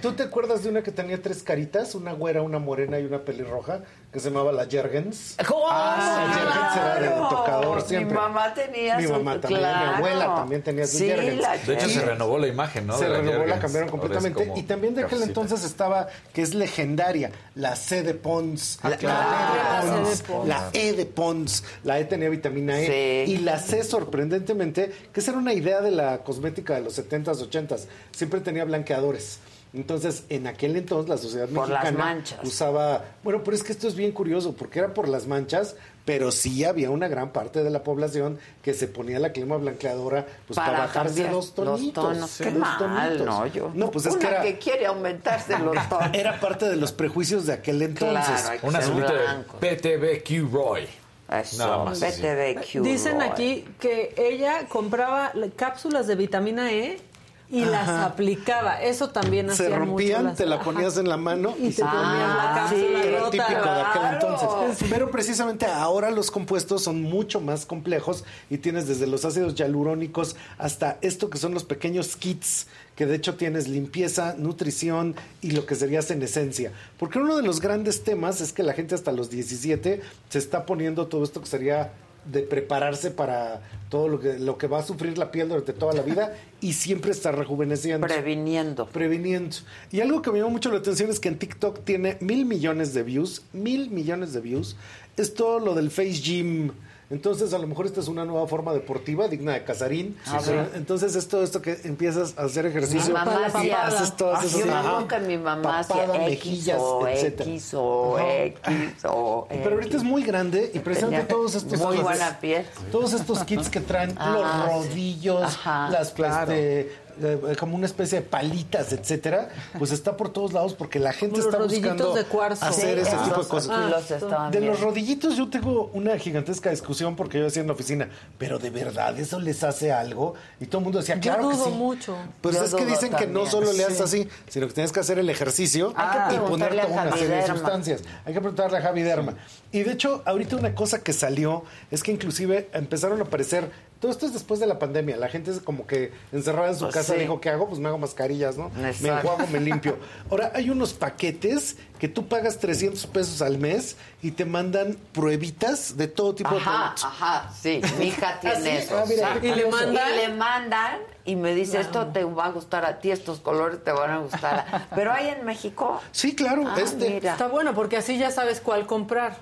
¿Tú 0.00 0.12
te 0.12 0.22
acuerdas 0.22 0.62
de 0.62 0.70
una 0.70 0.82
que 0.82 0.90
tenía 0.90 1.20
tres 1.20 1.42
caritas? 1.42 1.94
Una 1.94 2.12
güera, 2.12 2.42
una 2.42 2.58
morena 2.58 2.98
y 2.98 3.04
una 3.04 3.20
pelirroja, 3.24 3.80
que 4.14 4.20
se 4.20 4.30
llamaba 4.30 4.52
la 4.52 4.64
Jergens. 4.66 5.34
¿Cómo? 5.46 5.64
Ah, 5.68 6.24
la 6.28 6.34
Jergens 6.34 7.08
era 7.10 7.28
tocador 7.28 7.82
siempre. 7.82 8.14
Mi 8.14 8.20
mamá 8.22 8.54
tenía 8.54 8.96
Mi 8.96 9.04
su- 9.06 9.10
mamá 9.12 9.40
también, 9.40 9.60
claro. 9.60 9.90
mi 9.90 9.94
abuela 9.96 10.34
también 10.36 10.62
tenía 10.62 10.86
su 10.86 10.98
sí, 10.98 11.06
Jergens. 11.08 11.40
la 11.42 11.56
De 11.56 11.74
hecho, 11.74 11.86
Y- 11.88 11.90
se 11.94 12.00
renovó 12.04 12.38
la 12.38 12.46
imagen, 12.46 12.86
¿no? 12.86 12.96
se 12.96 13.08
la 13.08 13.18
renovó, 13.18 13.44
la 13.44 13.58
cambiaron 13.58 13.88
completamente. 13.90 14.52
Y 14.54 14.62
también 14.62 14.94
de 14.94 15.00
aquel 15.02 15.18
cafecita. 15.18 15.40
entonces 15.40 15.66
estaba, 15.68 16.06
que 16.32 16.42
es 16.42 16.54
legendaria, 16.54 17.32
la 17.56 17.74
C 17.74 18.04
de 18.04 18.14
Pons. 18.14 18.78
Ah, 18.84 18.88
la. 18.90 18.94
E 18.94 19.00
C 19.00 19.06
de 19.06 19.92
Pons, 20.04 20.22
Pons. 20.22 20.48
la 20.48 20.70
E 20.72 20.92
de 20.92 21.06
Pons. 21.06 21.64
La 21.82 21.98
E 21.98 22.04
tenía 22.04 22.28
vitamina 22.28 22.80
E. 22.80 23.26
Sí. 23.26 23.32
Y 23.32 23.38
la 23.38 23.58
C, 23.58 23.82
sorprendentemente, 23.82 24.92
que 25.12 25.18
esa 25.20 25.32
era 25.32 25.40
una 25.40 25.52
idea 25.52 25.80
de 25.80 25.90
la 25.90 26.18
cosmética 26.18 26.74
de 26.74 26.82
los 26.82 26.96
70s, 26.96 27.40
80s. 27.42 27.86
Siempre 28.12 28.40
tenía 28.40 28.64
blanqueadores. 28.64 29.40
Entonces, 29.74 30.24
en 30.28 30.46
aquel 30.46 30.76
entonces, 30.76 31.08
la 31.10 31.16
sociedad 31.18 31.48
Por 31.48 31.68
las 31.68 31.82
mexicana 31.84 32.22
usaba. 32.44 33.04
Bueno, 33.24 33.42
pero 33.44 33.56
es 33.56 33.64
que 33.64 33.72
esto 33.72 33.88
es 33.88 33.96
bien 33.96 34.12
curioso, 34.12 34.54
porque 34.54 34.78
era 34.78 34.94
por 34.94 35.08
las 35.08 35.26
manchas, 35.26 35.74
pero 36.04 36.30
sí 36.30 36.62
había 36.64 36.90
una 36.90 37.08
gran 37.08 37.32
parte 37.32 37.64
de 37.64 37.70
la 37.70 37.82
población 37.82 38.38
que 38.62 38.72
se 38.72 38.86
ponía 38.86 39.18
la 39.18 39.32
crema 39.32 39.56
blanqueadora 39.56 40.26
pues, 40.46 40.56
para, 40.56 40.72
Para 40.72 40.86
bajarse 40.86 41.28
dos 41.28 41.54
tonitos. 41.54 42.04
Los 42.04 42.14
tonos. 42.14 42.36
Qué 42.38 42.50
dos 42.50 42.60
mal, 42.60 42.78
tonitos. 42.78 43.26
¿no? 43.26 43.46
Yo. 43.48 43.70
No, 43.74 43.90
pues 43.90 44.06
es 44.06 44.14
Una 44.14 44.40
que 44.42 44.48
era, 44.50 44.58
quiere 44.58 44.86
aumentarse 44.86 45.58
los 45.58 45.74
tonos. 45.88 46.10
era 46.12 46.38
parte 46.38 46.68
de 46.68 46.76
los 46.76 46.92
prejuicios 46.92 47.46
de 47.46 47.54
aquel 47.54 47.82
entonces. 47.82 48.42
Claro, 48.42 48.60
que 48.60 48.66
Un 48.68 48.76
azulito 48.76 49.12
de. 49.12 49.76
PTBQ 49.76 50.52
Roy. 50.52 50.86
Eso. 51.32 51.86
PTBQ. 51.86 52.82
Dicen 52.84 53.18
Roy. 53.18 53.28
aquí 53.28 53.64
que 53.80 54.14
ella 54.16 54.68
compraba 54.68 55.32
la- 55.34 55.48
cápsulas 55.48 56.06
de 56.06 56.14
vitamina 56.14 56.70
E 56.70 57.00
y 57.50 57.64
las 57.64 57.88
aplicaba. 57.88 58.80
Eso 58.82 59.10
también 59.10 59.46
se 59.48 59.52
hacían 59.66 59.80
mucho 59.80 59.90
rompían, 59.90 60.24
las- 60.24 60.36
te 60.36 60.46
la 60.46 60.56
Ajá. 60.56 60.64
ponías 60.64 60.96
en 60.96 61.08
la 61.08 61.16
mano 61.16 61.54
Y 61.58 61.66
te 61.68 61.72
se- 61.72 61.82
ponías 61.82 62.36
la 62.36 62.52
cápsula 62.54 62.80
sí, 63.02 63.08
era 63.08 63.18
rota. 63.20 63.30
típico 63.30 63.64
de 63.74 63.80
aquel 63.82 64.02
entonces. 64.14 64.88
Pero 64.90 65.10
precisamente 65.10 65.66
ahora 65.66 66.10
los 66.10 66.30
compuestos 66.30 66.82
son 66.82 67.02
mucho 67.02 67.40
más 67.40 67.66
complejos 67.66 68.24
y 68.50 68.58
tienes 68.58 68.88
desde 68.88 69.06
los 69.06 69.24
ácidos 69.24 69.54
hialurónicos 69.54 70.36
hasta 70.58 70.98
esto 71.02 71.30
que 71.30 71.38
son 71.38 71.54
los 71.54 71.64
pequeños 71.64 72.16
kits, 72.16 72.66
que 72.96 73.06
de 73.06 73.16
hecho 73.16 73.34
tienes 73.34 73.68
limpieza, 73.68 74.34
nutrición 74.38 75.14
y 75.42 75.50
lo 75.50 75.66
que 75.66 75.74
sería 75.74 76.00
senescencia. 76.02 76.72
Porque 76.98 77.18
uno 77.18 77.36
de 77.36 77.42
los 77.42 77.60
grandes 77.60 78.04
temas 78.04 78.40
es 78.40 78.52
que 78.52 78.62
la 78.62 78.72
gente 78.72 78.94
hasta 78.94 79.12
los 79.12 79.30
17 79.30 80.00
se 80.28 80.38
está 80.38 80.64
poniendo 80.64 81.06
todo 81.08 81.24
esto 81.24 81.40
que 81.40 81.46
sería 81.46 81.92
de 82.24 82.40
prepararse 82.40 83.10
para 83.10 83.60
todo 83.88 84.08
lo 84.08 84.20
que, 84.20 84.38
lo 84.38 84.58
que 84.58 84.66
va 84.66 84.80
a 84.80 84.82
sufrir 84.82 85.18
la 85.18 85.30
piel 85.30 85.48
durante 85.48 85.72
toda 85.72 85.92
la 85.92 86.02
vida 86.02 86.34
y 86.60 86.72
siempre 86.72 87.12
está 87.12 87.32
rejuveneciendo. 87.32 88.06
Previniendo. 88.06 88.86
Previniendo. 88.86 89.56
Y 89.92 90.00
algo 90.00 90.22
que 90.22 90.30
me 90.30 90.38
llamó 90.38 90.50
mucho 90.50 90.70
la 90.70 90.78
atención 90.78 91.10
es 91.10 91.20
que 91.20 91.28
en 91.28 91.38
TikTok 91.38 91.84
tiene 91.84 92.16
mil 92.20 92.46
millones 92.46 92.94
de 92.94 93.02
views, 93.02 93.42
mil 93.52 93.90
millones 93.90 94.32
de 94.32 94.40
views. 94.40 94.76
Es 95.16 95.34
todo 95.34 95.60
lo 95.60 95.74
del 95.74 95.90
Face 95.90 96.20
Gym, 96.22 96.72
Entonces, 97.10 97.52
a 97.52 97.58
lo 97.58 97.66
mejor 97.66 97.86
esta 97.86 98.00
es 98.00 98.08
una 98.08 98.24
nueva 98.24 98.46
forma 98.48 98.72
deportiva 98.72 99.28
digna 99.28 99.52
de 99.52 99.62
Casarín. 99.64 100.16
Ah, 100.26 100.40
sí. 100.42 100.50
entonces 100.74 101.14
es 101.14 101.28
todo 101.28 101.44
esto 101.44 101.60
que 101.60 101.78
empiezas 101.84 102.34
a 102.38 102.44
hacer 102.44 102.64
ejercicio. 102.66 103.08
Mi 103.08 103.12
mamá 103.12 103.46
hacía- 103.46 103.86
haces 103.86 104.16
todas 104.16 104.42
Ah, 104.42 104.46
esas 104.46 104.64
yo 104.64 104.74
ajá, 104.74 105.18
mi 105.20 105.36
mamá 105.36 105.80
hacía 105.80 105.96
papada, 106.06 106.26
X 106.28 106.44
mejillas, 106.46 106.78
o 106.80 107.06
etcétera. 107.06 107.50
X 107.50 107.74
o 107.74 108.16
Ajá. 108.16 108.34
X 108.44 109.04
o 109.04 109.46
Pero 109.50 109.74
ahorita 109.74 109.96
es 109.98 110.02
muy 110.02 110.22
grande 110.22 110.70
y 110.72 110.78
Tenía 110.78 111.28
todos 111.28 111.54
estos 111.54 111.78
muy 111.78 111.98
kits- 111.98 112.02
buena 112.02 112.40
piel. 112.40 112.66
todos 112.90 113.12
estos 113.12 113.44
kits 113.44 113.68
que 113.68 113.80
traen 113.80 114.14
Ah, 114.16 114.66
los 114.70 114.84
sí. 114.86 114.88
rodillos, 114.90 115.58
las 115.90 116.10
claro. 116.10 116.52
este, 116.52 116.90
eh, 117.22 117.56
como 117.58 117.76
una 117.76 117.86
especie 117.86 118.20
de 118.20 118.26
palitas, 118.26 118.92
etcétera, 118.92 119.48
pues 119.78 119.92
está 119.92 120.16
por 120.16 120.30
todos 120.32 120.52
lados 120.52 120.74
porque 120.74 120.98
la 120.98 121.12
gente 121.12 121.40
Como 121.40 121.50
está 121.50 121.62
buscando 121.62 122.14
de 122.14 122.24
cuarzo. 122.24 122.64
hacer 122.64 123.04
Sí, 123.04 123.08
ese 123.08 123.16
tipo 123.24 123.42
de 123.42 123.48
cosas. 123.48 123.90
los 123.90 124.50
de 124.52 124.60
los 124.60 124.80
rodillitos 124.80 125.36
yo 125.36 125.48
tengo 125.50 125.90
una 125.94 126.18
gigantesca 126.18 126.70
discusión 126.70 127.16
porque 127.16 127.38
yo 127.38 127.44
decía 127.44 127.62
en 127.62 127.68
la 127.68 127.74
oficina, 127.74 128.08
pero 128.38 128.58
de 128.58 128.70
verdad 128.70 129.18
eso 129.18 129.38
les 129.40 129.62
hace 129.64 129.92
algo 129.92 130.34
y 130.60 130.66
todo 130.66 130.78
el 130.78 130.84
mundo 130.84 130.98
decía, 131.00 131.16
Yo 131.16 131.20
claro 131.22 131.48
que 131.50 131.56
dudo 131.56 131.64
sí. 131.66 131.70
mucho. 131.72 132.16
Pues 132.40 132.56
Yo 132.56 132.64
es 132.64 132.74
que 132.74 132.86
dicen 132.86 133.12
que 133.14 133.26
no 133.26 133.46
solo 133.46 133.72
le 133.72 133.84
haces 133.84 133.96
Sí. 133.98 134.02
así, 134.02 134.28
sino 134.48 134.66
que 134.66 134.74
tienes 134.74 134.92
que 134.92 135.00
hacer 135.00 135.18
el 135.18 135.30
ejercicio 135.30 135.92
Hay 135.96 136.30
que 136.30 136.34
y 136.36 136.38
poner 136.38 136.68
preguntarle 136.68 136.82
a 136.82 136.86
toda 136.86 137.02
una 137.02 137.16
serie 137.16 137.36
de 137.36 137.46
sustancias. 137.46 138.02
Hay 138.24 138.32
que 138.34 138.40
preguntarle 138.40 138.78
a 138.78 138.82
Javi 138.82 139.02
Derma. 139.02 139.34
Y 139.74 139.82
de 139.82 139.90
hecho, 139.90 140.22
ahorita 140.24 140.54
una 140.54 140.72
cosa 140.76 141.02
que 141.02 141.12
salió 141.12 141.64
es 141.90 142.04
que 142.04 142.12
inclusive 142.12 142.68
empezaron 142.72 143.18
a 143.20 143.24
aparecer, 143.24 143.68
todo 143.98 144.12
esto 144.12 144.24
es 144.24 144.32
después 144.32 144.60
de 144.60 144.66
la 144.68 144.78
pandemia, 144.78 145.16
la 145.16 145.28
gente 145.28 145.50
es 145.50 145.58
como 145.58 145.84
que 145.84 146.12
encerrada 146.30 146.68
en 146.68 146.74
su 146.76 146.84
Pues 146.84 146.94
casa 146.94 147.14
sí. 147.14 147.20
dijo, 147.20 147.40
¿qué 147.40 147.50
hago? 147.50 147.66
Pues 147.68 147.80
me 147.80 147.88
hago 147.88 147.98
mascarillas, 147.98 148.56
¿no? 148.56 148.70
Me 148.70 148.90
enjuago, 149.08 149.44
me 149.50 149.58
limpio. 149.58 149.98
Ahora, 150.30 150.52
hay 150.54 150.70
unos 150.70 150.92
paquetes 150.92 151.76
que 152.04 152.08
tú 152.08 152.28
pagas 152.28 152.58
300 152.58 153.06
pesos 153.06 153.40
al 153.40 153.56
mes 153.56 153.96
y 154.20 154.32
te 154.32 154.44
mandan 154.44 154.98
pruebitas 155.12 155.96
de 155.96 156.06
todo 156.06 156.34
tipo 156.34 156.50
de 156.50 156.60
Ajá, 156.60 156.70
productos. 156.94 157.04
ajá, 157.04 157.50
sí. 157.58 157.80
Mi 157.98 158.08
hija 158.08 158.38
tiene 158.42 158.76
eso. 158.76 158.98
Ah, 158.98 159.04
mira. 159.08 159.38
Y 159.42 159.54
le 159.54 160.28
mandan 160.34 160.98
y 161.24 161.34
me 161.36 161.54
dice, 161.54 161.80
esto 161.80 162.08
te 162.08 162.22
va 162.24 162.44
a 162.44 162.50
gustar 162.50 162.84
a 162.84 162.98
ti, 162.98 163.10
estos 163.10 163.40
colores 163.40 163.82
te 163.82 163.90
van 163.92 164.10
a 164.10 164.18
gustar. 164.18 164.66
a-". 164.70 164.86
Pero 164.94 165.12
hay 165.14 165.28
en 165.28 165.46
México. 165.46 165.98
Sí, 166.12 166.34
claro. 166.34 166.64
Ah, 166.66 166.76
este, 166.78 167.08
mira. 167.08 167.32
Está 167.32 167.46
bueno 167.48 167.74
porque 167.74 167.96
así 167.96 168.18
ya 168.18 168.30
sabes 168.30 168.60
cuál 168.60 168.86
comprar. 168.86 169.38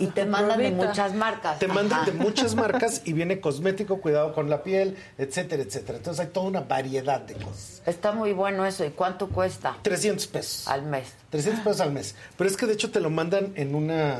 Y 0.00 0.08
te 0.08 0.24
mandan 0.26 0.58
de 0.58 0.72
muchas 0.72 1.14
marcas. 1.14 1.60
Te 1.60 1.68
mandan 1.68 2.00
Ajá. 2.00 2.10
de 2.10 2.18
muchas 2.18 2.56
marcas 2.56 3.02
y 3.04 3.12
viene 3.12 3.40
cosmético, 3.40 4.00
cuidado 4.00 4.34
con 4.34 4.50
la 4.50 4.64
piel, 4.64 4.96
etcétera, 5.16 5.62
etcétera. 5.62 5.98
Entonces 5.98 6.26
hay 6.26 6.32
toda 6.32 6.46
una 6.46 6.62
variedad 6.62 7.20
de 7.20 7.34
cosas. 7.34 7.79
Está 7.86 8.12
muy 8.12 8.32
bueno 8.32 8.66
eso. 8.66 8.84
¿Y 8.84 8.90
cuánto 8.90 9.28
cuesta? 9.28 9.76
300 9.82 10.26
pesos. 10.26 10.68
Al 10.68 10.82
mes. 10.82 11.14
300 11.30 11.64
pesos 11.64 11.80
al 11.80 11.92
mes. 11.92 12.14
Pero 12.36 12.48
es 12.50 12.56
que 12.56 12.66
de 12.66 12.74
hecho 12.74 12.90
te 12.90 13.00
lo 13.00 13.10
mandan 13.10 13.52
en 13.56 13.74
una 13.74 14.18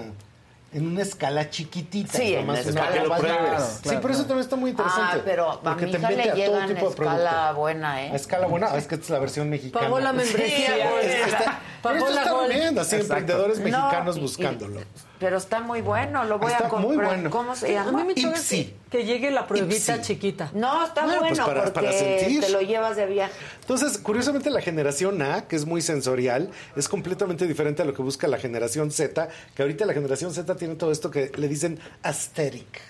en 0.73 0.87
una 0.87 1.03
escala 1.03 1.51
chiquitita. 1.51 2.17
Sí, 2.17 2.33
en 2.35 2.47
nomás 2.47 2.61
escala 2.65 2.91
una 2.91 3.01
que 3.01 3.07
lo. 3.09 3.17
Sí, 3.61 3.83
Claro, 3.83 4.01
pero 4.03 4.15
eso 4.15 4.23
también 4.23 4.41
está 4.45 4.55
muy 4.57 4.71
interesante. 4.71 5.17
Ah, 5.19 5.23
pero 5.25 5.51
a 5.51 5.61
porque 5.61 5.87
mi 5.87 5.93
te 5.93 5.99
hija 5.99 6.09
mete 6.11 6.23
le 6.37 6.45
a 6.45 6.47
todo 6.47 6.67
tipo 6.67 6.85
de 6.87 6.91
escala 6.91 7.53
buena, 7.53 8.05
¿eh? 8.05 8.11
A 8.13 8.15
escala 8.17 8.47
buena, 8.47 8.69
Ah, 8.71 8.79
es 8.79 8.87
que 8.87 8.95
esta 8.95 9.05
es 9.05 9.11
la 9.11 9.19
versión 9.19 9.51
mexicana. 9.51 9.85
Pagó 9.87 9.99
la 9.99 10.13
membresía, 10.13 10.69
Sí, 10.69 11.07
es 11.09 11.15
que 11.25 11.31
está- 11.31 11.61
Pagó 11.83 11.95
pero 11.95 11.97
esto 11.99 12.11
la 12.15 12.23
está 12.23 12.47
bien, 12.47 12.79
así 12.79 12.95
Exacto. 12.97 13.01
emprendedores 13.03 13.59
No, 13.59 13.65
mexicanos 13.65 14.17
y- 14.17 14.19
y- 14.19 14.23
buscándolo. 14.23 14.81
Pero 15.21 15.37
está 15.37 15.61
muy 15.61 15.83
bueno, 15.83 16.25
lo 16.25 16.39
voy 16.39 16.51
Está 16.51 16.67
a 16.67 16.69
comprar. 16.71 16.97
muy 16.97 17.05
bueno. 17.05 17.31
¿Cómo 17.31 17.55
se 17.55 17.77
A 17.79 17.85
llama? 17.85 18.03
mí 18.03 18.15
me 18.15 18.15
choca 18.21 18.41
que, 18.49 18.75
que 18.91 19.05
llegue 19.05 19.31
la 19.31 19.47
pruebita 19.47 20.01
chiquita. 20.01 20.51
No, 20.55 20.87
está 20.87 21.05
Bueno, 21.05 21.21
bueno, 21.21 21.37
pues 21.37 21.47
para- 21.47 21.65
porque 21.65 21.73
para 21.81 21.93
sentir. 21.93 22.41
te 22.41 22.49
lo 22.49 22.61
llevas 22.63 22.97
de 22.97 23.05
viaje. 23.07 23.33
Entonces, 23.61 23.99
curiosamente 23.99 24.49
la 24.51 24.63
generación 24.63 25.21
A, 25.21 25.47
que 25.47 25.57
es 25.57 25.67
muy 25.67 25.83
sensorial, 25.83 26.51
es 26.75 26.89
completamente 26.89 27.47
diferente 27.47 27.83
a 27.83 27.85
lo 27.85 27.93
que 27.93 28.01
busca 28.03 28.27
la 28.29 28.39
generación 28.39 28.91
Z, 28.91 29.29
que 29.55 29.63
ahorita 29.63 29.85
la 29.85 29.93
generación 29.93 30.33
Z 30.33 30.57
tiene 30.57 30.75
todo 30.77 30.91
esto 30.91 31.11
que 31.11 31.31
le 31.37 31.49
dicen 31.49 31.79
aesthetic. 32.03 32.81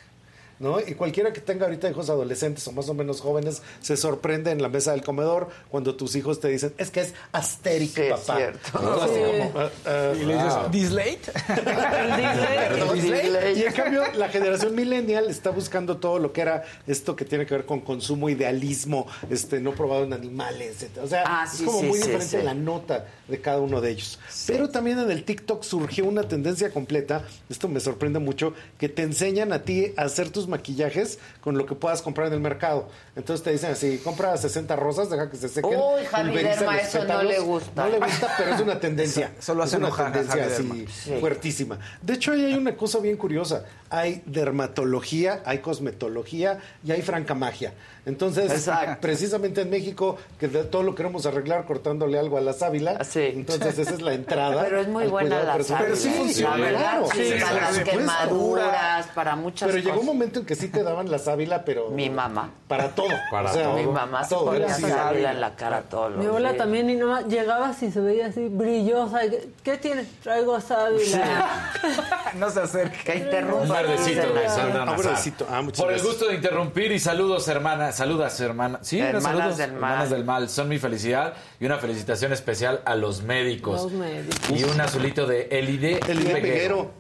¿No? 0.61 0.79
Y 0.79 0.95
cualquiera 0.95 1.33
que 1.33 1.41
tenga 1.41 1.65
ahorita 1.65 1.89
hijos 1.91 2.09
adolescentes 2.11 2.69
o 2.69 2.73
más 2.73 2.89
o 2.89 2.95
menos 2.95 3.21
jóvenes 3.21 3.63
se 3.81 3.97
sorprende 3.97 4.51
en 4.53 4.61
la 4.63 4.69
mesa 4.69 4.93
del 4.93 5.03
comedor 5.03 5.49
cuando 5.71 5.97
tus 5.97 6.15
hijos 6.17 6.39
te 6.39 6.49
dicen, 6.49 6.73
es 6.77 6.91
que 6.91 7.01
es 7.01 7.15
aesthetic, 7.33 7.91
Sí, 7.95 8.01
es 8.03 8.11
papá. 8.21 8.37
cierto. 8.37 8.79
¿No? 8.83 8.93
Así 9.01 9.15
Sí. 9.15 9.21
como, 9.49 9.59
ah, 9.59 9.71
ah, 9.87 10.13
Y 10.15 10.25
le 10.27 10.35
dices, 10.35 10.55
wow. 10.55 10.71
¿Dislate? 10.71 11.21
Perdón. 11.65 12.95
Dislate. 13.01 13.53
Y 13.55 13.63
en 13.63 13.73
cambio, 13.73 14.03
la 14.15 14.29
generación 14.29 14.75
millennial 14.75 15.31
está 15.31 15.51
buscando 15.51 15.97
todo 15.97 16.19
lo 16.19 16.33
que 16.33 16.43
era 16.43 16.63
esto 16.87 17.17
que 17.17 17.25
tiene 17.25 17.47
que 17.47 17.55
ver 17.55 17.67
con 17.67 17.81
consumo, 17.81 18.29
idealismo, 18.29 19.07
este, 19.31 19.61
no 19.61 19.73
probado 19.73 20.05
en 20.05 20.13
animales, 20.13 20.83
etc. 20.83 20.99
O 21.03 21.07
sea, 21.07 21.25
Ah, 21.27 21.47
es 21.51 21.63
como 21.63 21.81
sí, 21.81 21.87
muy 21.87 21.97
sí, 21.97 22.03
diferente 22.03 22.39
sí. 22.39 22.45
la 22.45 22.55
nota 22.55 23.07
de 23.29 23.41
cada 23.41 23.61
uno 23.61 23.81
de 23.81 23.91
ellos. 23.93 24.19
Pero 24.47 24.69
también 24.69 24.99
en 24.99 25.11
el 25.11 25.25
TikTok 25.25 25.63
surgió 25.63 26.05
una 26.05 26.25
tendencia 26.25 26.71
completa, 26.71 27.23
esto 27.49 27.69
me 27.69 27.81
sorprende 27.81 28.19
mucho, 28.19 28.53
que 28.79 28.89
te 28.89 29.03
enseñan 29.03 29.53
a 29.53 29.63
ti 29.63 29.93
a 29.97 30.03
hacer 30.03 30.31
tus 30.31 30.49
maquillajes 30.51 31.19
con 31.41 31.57
lo 31.57 31.65
que 31.65 31.75
puedas 31.75 32.03
comprar 32.03 32.27
en 32.27 32.35
el 32.35 32.41
mercado. 32.41 32.89
Entonces 33.17 33.43
te 33.43 33.51
dicen 33.51 33.73
así, 33.73 33.99
compra 34.05 34.37
60 34.37 34.77
rosas, 34.77 35.09
deja 35.09 35.31
que 35.31 35.37
se 35.37 35.49
sequen. 35.49 35.79
Uy, 35.79 36.05
Javi 36.05 36.29
pulveriza 36.29 36.61
Derma, 36.61 36.77
los 36.77 36.83
eso 36.83 37.05
no 37.05 37.23
le 37.23 37.41
gusta. 37.41 37.85
No 37.85 37.89
le 37.91 37.99
gusta, 37.99 38.35
pero 38.37 38.55
es 38.55 38.61
una 38.61 38.79
tendencia. 38.79 39.33
Solo 39.41 39.65
es 39.65 39.73
hace 39.73 39.79
una 39.79 39.91
tendencia 39.91 40.47
así. 40.47 40.87
Sí. 40.93 41.17
fuertísima. 41.21 41.79
De 42.03 42.15
hecho, 42.15 42.33
ahí 42.33 42.45
hay 42.45 42.55
una 42.55 42.77
cosa 42.77 42.99
bien 42.99 43.17
curiosa. 43.17 43.65
Hay 43.89 44.23
dermatología, 44.27 45.43
hay 45.45 45.59
cosmetología 45.59 46.59
y 46.85 46.93
hay 46.93 47.03
franca 47.03 47.35
magia. 47.35 47.73
Entonces, 48.07 48.51
Exacto. 48.51 48.99
precisamente 49.01 49.61
en 49.63 49.71
México, 49.71 50.17
que 50.39 50.49
de 50.49 50.65
todo 50.65 50.83
lo 50.83 50.95
queremos 50.95 51.27
arreglar 51.27 51.65
cortándole 51.67 52.19
algo 52.19 52.39
a 52.39 52.41
la 52.41 52.53
sábila, 52.53 53.03
Sí. 53.05 53.21
entonces 53.35 53.79
esa 53.79 53.95
es 53.95 54.01
la 54.03 54.15
entrada. 54.15 54.63
Pero 54.65 54.81
es 54.81 54.89
muy 54.89 55.07
buena 55.07 55.43
la 55.43 55.53
personal. 55.55 55.65
sábila. 55.65 55.85
Pero 55.85 55.97
sí 55.97 56.09
funciona, 56.11 56.57
La 56.57 56.65
verdad, 56.65 56.81
claro. 56.81 57.07
sí, 57.13 57.33
para 57.41 57.61
las 57.71 57.79
quemaduras, 57.81 59.07
para 59.15 59.37
muchas 59.37 59.69
Pero 59.69 59.79
llegó 59.79 59.91
un 59.93 59.99
cosas. 60.01 60.15
momento 60.15 60.41
en 60.41 60.47
que 60.47 60.55
sí 60.55 60.69
te 60.69 60.83
daban 60.83 61.11
la 61.11 61.19
sábila, 61.19 61.65
pero... 61.65 61.91
Mi 61.91 62.09
mamá. 62.11 62.51
Para 62.69 62.89
todo. 62.95 63.09
Para 63.31 63.51
O 63.51 63.55
sea, 63.55 63.65
todo. 63.65 63.75
Mi 63.77 63.87
mamá 63.87 64.25
se 64.25 64.35
todo, 64.35 64.47
ponía 64.47 64.69
sábila 64.75 65.33
en 65.33 65.41
la 65.41 65.55
cara 65.57 65.83
todos 65.83 66.11
los 66.13 66.19
Mi 66.21 66.27
abuela 66.27 66.51
días. 66.51 66.59
también 66.59 66.91
y 66.91 66.97
no 66.97 67.21
llegabas 67.29 67.83
y 67.83 67.91
se 67.91 68.01
veía 68.01 68.27
así 68.27 68.49
brillosa. 68.49 69.21
¿Qué 69.63 69.77
tienes? 69.77 70.09
Traigo 70.23 70.61
sábila. 70.61 71.73
no 72.37 72.51
se 72.51 72.61
acerque. 72.61 72.99
Que 73.05 73.17
interrumpa. 73.19 73.63
Un 73.63 73.69
verdecito, 73.69 74.23
Ah, 74.23 74.83
a 74.83 74.97
verdecito. 74.97 75.47
Ah, 75.51 75.63
muchas 75.63 75.83
Por 75.85 75.93
el 75.93 76.03
gusto 76.03 76.27
de 76.29 76.35
interrumpir 76.37 76.93
y 76.93 76.99
saludos, 76.99 77.45
Saludas, 77.93 78.39
hermanas. 78.41 78.87
Sí, 78.87 78.99
Hermanas 79.01 79.23
saludos, 79.23 79.57
del 79.59 79.73
mal. 79.73 79.77
hermanas 79.93 80.11
del 80.11 80.25
mal. 80.25 80.49
Son 80.49 80.69
mi 80.69 80.79
felicidad 80.79 81.35
y 81.59 81.67
una 81.67 81.79
felicitación 81.79 82.33
especial 82.33 82.81
a 82.85 82.95
los 82.97 83.23
médicos. 83.23 83.83
Los 83.85 83.93
médicos. 83.93 84.51
Y 84.51 84.65
un 84.65 84.81
azulito 84.81 85.27
de 85.27 85.49
Elide, 85.51 86.01
Elide 86.09 86.33
Peguero. 86.33 86.43
Peguero. 86.43 86.91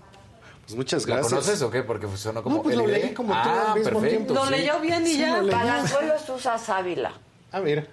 Pues 0.67 0.77
muchas 0.77 1.07
¿La 1.09 1.17
gracias. 1.17 1.33
conoces 1.33 1.63
o 1.63 1.71
qué? 1.71 1.83
Porque 1.83 2.07
sonó 2.17 2.43
como 2.43 2.57
No, 2.59 2.63
pues 2.63 2.77
lo 2.77 2.85
Elide. 2.85 2.99
leí 3.07 3.15
como 3.15 3.33
tú 3.33 3.39
ah, 3.43 3.73
al 3.73 3.79
mismo 3.79 3.91
perfecto. 4.01 4.09
tiempo. 4.09 4.35
Lo 4.35 4.45
sí. 4.47 4.51
leyó 4.53 4.81
bien 4.81 5.03
y 5.07 5.11
Sí, 5.11 5.19
ya. 5.19 5.37
lo 5.37 5.43
leí. 5.43 5.51
Palazuelos 5.51 6.29
usa 6.29 6.59
sábila. 6.59 7.13
Ah, 7.53 7.61
mira. 7.61 7.87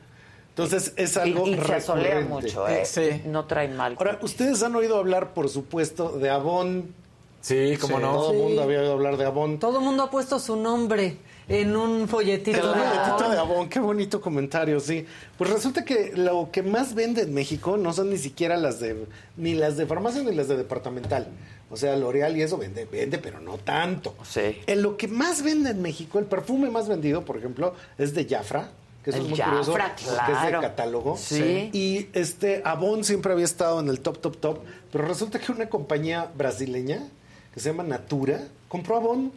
Entonces 0.49 0.93
es 0.95 1.15
Y, 1.15 1.19
algo 1.19 1.47
y 1.47 1.55
se 1.55 1.73
asolea 1.75 2.15
recurrente. 2.19 2.47
mucho, 2.47 2.67
¿eh? 2.67 2.83
Sí. 2.85 3.21
No 3.25 3.45
trae 3.45 3.67
mal. 3.67 3.95
Ahora, 3.97 4.19
ustedes 4.21 4.61
han 4.63 4.75
oído 4.75 4.97
hablar, 4.97 5.33
por 5.33 5.49
supuesto, 5.49 6.11
de 6.17 6.29
Avon. 6.29 6.93
Sí, 7.41 7.77
cómo 7.79 7.97
Sí. 7.97 8.03
no. 8.03 8.11
Todo 8.13 8.31
el 8.31 8.37
Sí. 8.37 8.43
mundo 8.43 8.61
había 8.63 8.79
oído 8.79 8.93
hablar 8.93 9.17
de 9.17 9.25
Avon. 9.25 9.59
Todo 9.59 9.79
el 9.79 9.85
mundo 9.85 10.03
ha 10.03 10.09
puesto 10.11 10.39
su 10.39 10.55
nombre 10.55 11.17
en 11.49 11.75
un 11.75 12.07
folletito. 12.07 12.57
El 12.57 12.79
de 12.79 12.85
folletito 12.85 13.29
de 13.29 13.37
Avon, 13.37 13.69
qué 13.69 13.79
bonito 13.79 14.19
comentario, 14.21 14.79
sí. 14.79 15.05
Pues 15.37 15.49
resulta 15.49 15.85
que 15.85 16.13
lo 16.15 16.49
que 16.51 16.63
más 16.63 16.93
vende 16.93 17.21
en 17.21 17.33
México 17.33 17.77
no 17.77 17.93
son 17.93 18.09
ni 18.09 18.17
siquiera 18.17 18.57
las 18.57 18.79
de, 18.79 19.05
ni 19.37 19.53
las 19.53 19.77
de 19.77 19.85
farmacia 19.85 20.23
ni 20.23 20.35
las 20.35 20.47
de 20.47 20.57
departamental. 20.57 21.27
O 21.69 21.75
sea, 21.75 21.95
L'Oreal 21.97 22.37
y 22.37 22.41
eso 22.41 22.57
vende, 22.57 22.85
vende, 22.85 23.17
pero 23.17 23.39
no 23.39 23.57
tanto. 23.57 24.15
Sí. 24.23 24.57
En 24.67 24.81
lo 24.81 24.95
que 24.97 25.07
más 25.07 25.43
vende 25.43 25.71
en 25.71 25.81
México, 25.81 26.19
el 26.19 26.25
perfume 26.25 26.69
más 26.69 26.87
vendido, 26.87 27.25
por 27.25 27.37
ejemplo, 27.37 27.73
es 27.97 28.13
de 28.13 28.25
Jafra. 28.25 28.71
Que 29.03 29.11
eso 29.11 29.19
El 29.19 29.25
es 29.25 29.29
muy 29.31 29.37
Jafra, 29.37 29.51
curioso, 29.51 29.71
porque 29.73 30.31
es 30.31 30.41
de 30.41 30.47
claro. 30.47 30.61
catálogo. 30.61 31.17
Sí. 31.17 31.69
Y 31.73 32.07
este 32.13 32.61
Avon 32.65 33.03
siempre 33.03 33.31
había 33.33 33.45
estado 33.45 33.79
en 33.79 33.89
el 33.89 33.99
top, 33.99 34.19
top, 34.19 34.37
top. 34.37 34.59
Pero 34.91 35.05
resulta 35.07 35.39
que 35.39 35.51
una 35.51 35.69
compañía 35.69 36.29
brasileña 36.35 37.07
que 37.53 37.59
se 37.59 37.69
llama 37.69 37.83
Natura 37.83 38.41
compró 38.67 38.97
Avon. 38.97 39.31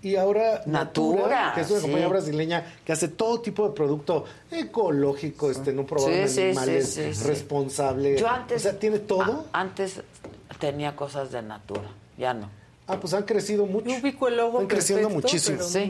Y 0.00 0.14
ahora 0.14 0.62
Natura, 0.66 1.22
Natura, 1.22 1.52
que 1.54 1.60
es 1.62 1.70
una 1.70 1.78
sí. 1.80 1.82
compañía 1.86 2.08
brasileña 2.08 2.64
que 2.84 2.92
hace 2.92 3.08
todo 3.08 3.40
tipo 3.40 3.68
de 3.68 3.74
producto 3.74 4.24
ecológico, 4.50 5.50
este, 5.50 5.72
no 5.72 5.84
probado 5.84 6.10
Sí, 6.28 6.40
animales, 6.42 7.24
responsable. 7.26 8.16
Yo 8.18 8.28
antes. 8.28 8.58
o 8.64 8.70
sea, 8.70 8.78
tiene 8.78 9.00
todo. 9.00 9.44
a- 9.52 9.60
antes 9.60 10.00
tenía 10.60 10.94
cosas 10.94 11.32
de 11.32 11.42
natura. 11.42 11.88
Ya 12.16 12.32
no. 12.34 12.48
Ah, 12.88 12.98
pues 12.98 13.12
han 13.14 13.24
crecido 13.24 13.66
mucho. 13.66 13.86
Yo 13.88 13.98
ubico 13.98 14.28
el 14.28 14.36
logo 14.38 14.52
Están 14.62 14.66
creciendo 14.68 15.08
perfecto, 15.08 15.28
muchísimo. 15.28 15.58
pero 15.58 15.68
Sí. 15.68 15.86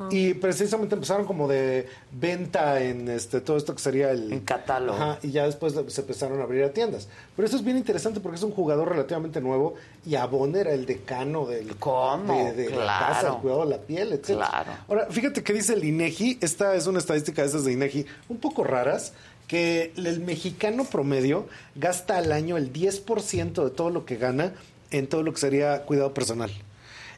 no. 0.00 0.08
Y 0.10 0.34
precisamente 0.34 0.96
empezaron 0.96 1.24
como 1.24 1.46
de 1.46 1.86
venta 2.10 2.82
en 2.82 3.08
este 3.08 3.40
todo 3.40 3.56
esto 3.56 3.74
que 3.74 3.80
sería 3.80 4.10
el 4.10 4.32
En 4.32 4.40
catálogo. 4.40 4.96
Ajá, 4.98 5.18
y 5.22 5.30
ya 5.30 5.44
después 5.46 5.74
se 5.88 6.00
empezaron 6.00 6.40
a 6.40 6.42
abrir 6.42 6.64
a 6.64 6.72
tiendas. 6.72 7.08
Pero 7.36 7.46
eso 7.46 7.56
es 7.56 7.64
bien 7.64 7.76
interesante 7.76 8.18
porque 8.20 8.36
es 8.36 8.42
un 8.42 8.50
jugador 8.50 8.88
relativamente 8.88 9.40
nuevo 9.40 9.74
y 10.04 10.16
Avon 10.16 10.56
era 10.56 10.72
el 10.72 10.86
decano 10.86 11.46
del 11.46 11.76
¿Cómo? 11.76 12.36
de, 12.46 12.52
de 12.52 12.70
la 12.70 12.76
Claro. 12.82 13.14
casa, 13.14 13.28
el 13.28 13.34
cuidado 13.42 13.64
de 13.64 13.70
la 13.70 13.78
piel, 13.78 14.12
etc. 14.12 14.24
Claro. 14.36 14.72
Ahora, 14.88 15.06
fíjate 15.08 15.42
que 15.44 15.52
dice 15.52 15.74
el 15.74 15.84
INEGI, 15.84 16.38
esta 16.40 16.74
es 16.74 16.86
una 16.88 16.98
estadística 16.98 17.42
de 17.42 17.48
esas 17.48 17.64
de 17.64 17.72
INEGI 17.72 18.06
un 18.28 18.38
poco 18.38 18.64
raras 18.64 19.12
que 19.46 19.92
el 19.96 20.20
mexicano 20.20 20.84
promedio 20.84 21.46
gasta 21.74 22.16
al 22.18 22.30
año 22.30 22.56
el 22.56 22.72
10% 22.72 23.64
de 23.64 23.70
todo 23.70 23.90
lo 23.90 24.04
que 24.04 24.16
gana 24.16 24.52
en 24.90 25.06
todo 25.08 25.22
lo 25.22 25.32
que 25.32 25.40
sería 25.40 25.82
cuidado 25.82 26.12
personal. 26.14 26.50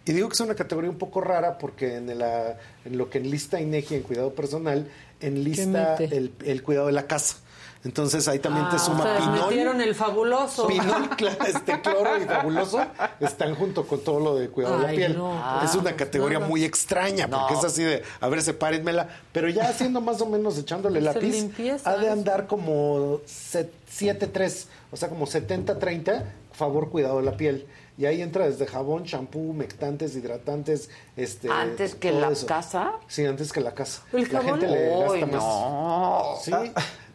Y 0.04 0.12
digo 0.12 0.28
que 0.28 0.34
es 0.34 0.40
una 0.40 0.54
categoría 0.56 0.90
un 0.90 0.98
poco 0.98 1.20
rara 1.20 1.58
porque 1.58 1.96
en, 1.96 2.18
la- 2.18 2.58
en 2.84 2.98
lo 2.98 3.08
que 3.08 3.18
enlista 3.18 3.60
INEGI 3.60 3.94
en 3.96 4.02
cuidado 4.02 4.34
personal, 4.34 4.88
enlista 5.20 5.94
el, 5.96 6.32
el 6.44 6.62
cuidado 6.62 6.88
de 6.88 6.92
la 6.92 7.06
casa. 7.06 7.36
Entonces 7.84 8.28
ahí 8.28 8.38
también 8.38 8.68
te 8.68 8.76
Ah, 8.76 8.78
suma 8.78 9.00
o 9.00 9.02
sea, 9.02 9.18
pinol. 9.18 9.40
metieron 9.48 9.80
el 9.80 9.94
fabuloso. 9.96 10.68
Pinol, 10.68 11.08
este 11.48 11.80
cloro 11.80 12.16
y 12.16 12.24
fabuloso 12.26 12.80
están 13.18 13.56
junto 13.56 13.84
con 13.88 14.00
todo 14.04 14.20
lo 14.20 14.36
de 14.36 14.48
cuidado 14.50 14.76
de 14.78 14.82
la 14.84 14.88
Ay, 14.90 14.96
piel. 14.96 15.16
no. 15.16 15.62
es 15.64 15.74
una 15.74 15.90
Ah, 15.90 15.96
categoría 15.96 16.38
nada. 16.38 16.48
muy 16.48 16.64
extraña 16.64 17.26
porque 17.28 17.54
No. 17.54 17.58
es 17.58 17.64
así 17.64 17.82
de, 17.82 18.02
a 18.20 18.28
ver, 18.28 18.40
sepárenmela. 18.42 19.08
Pero 19.32 19.48
ya 19.48 19.68
haciendo 19.68 20.00
más 20.00 20.20
o 20.20 20.26
menos, 20.26 20.56
echándole 20.58 21.00
lápiz, 21.00 21.22
limpieza, 21.32 21.90
ha 21.90 21.96
de 21.96 22.08
andar 22.08 22.46
como 22.46 23.20
7-3, 23.26 24.66
o 24.92 24.96
sea, 24.96 25.08
como 25.08 25.26
70-30, 25.26 26.22
favor 26.52 26.90
cuidado 26.90 27.18
de 27.18 27.24
la 27.24 27.36
piel. 27.36 27.66
Y 27.98 28.06
ahí 28.06 28.22
entra 28.22 28.46
desde 28.46 28.66
jabón, 28.66 29.04
champú, 29.04 29.52
mectantes, 29.52 30.16
hidratantes, 30.16 30.88
este... 31.16 31.50
¿Antes 31.50 31.94
que 31.94 32.10
la 32.10 32.30
eso. 32.30 32.46
casa? 32.46 32.94
Sí, 33.06 33.24
antes 33.26 33.52
que 33.52 33.60
la 33.60 33.74
casa. 33.74 34.02
¿El 34.12 34.22
la 34.22 34.40
jabón? 34.40 34.60
gente 34.60 34.66
le 34.66 34.98
gasta 34.98 35.26
más. 35.26 36.42
Sí, 36.42 36.52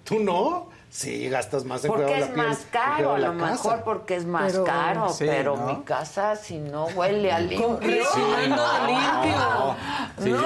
¿tú 0.04 0.20
no? 0.20 0.70
Sí, 0.90 1.30
gastas 1.30 1.64
más 1.66 1.84
en 1.84 1.90
Porque 1.92 2.06
cuidado 2.06 2.24
de 2.26 2.32
es 2.32 2.36
la 2.38 2.44
piel. 2.44 2.48
más 2.48 2.66
caro, 2.72 3.14
a 3.14 3.18
la 3.20 3.28
lo 3.28 3.40
casa. 3.40 3.52
mejor 3.52 3.84
porque 3.84 4.16
es 4.16 4.26
más 4.26 4.52
Pero- 4.54 4.64
caro, 4.64 5.10
Sí, 5.10 5.26
pero 5.28 5.58
¿no? 5.58 5.66
mi 5.68 5.84
casa 5.84 6.36
si 6.36 6.58
no 6.60 6.86
huele 6.86 7.32
a 7.32 7.40
limpio. 7.40 7.78
Refinando 7.82 8.66
a 8.66 8.88
limpio. 8.88 9.76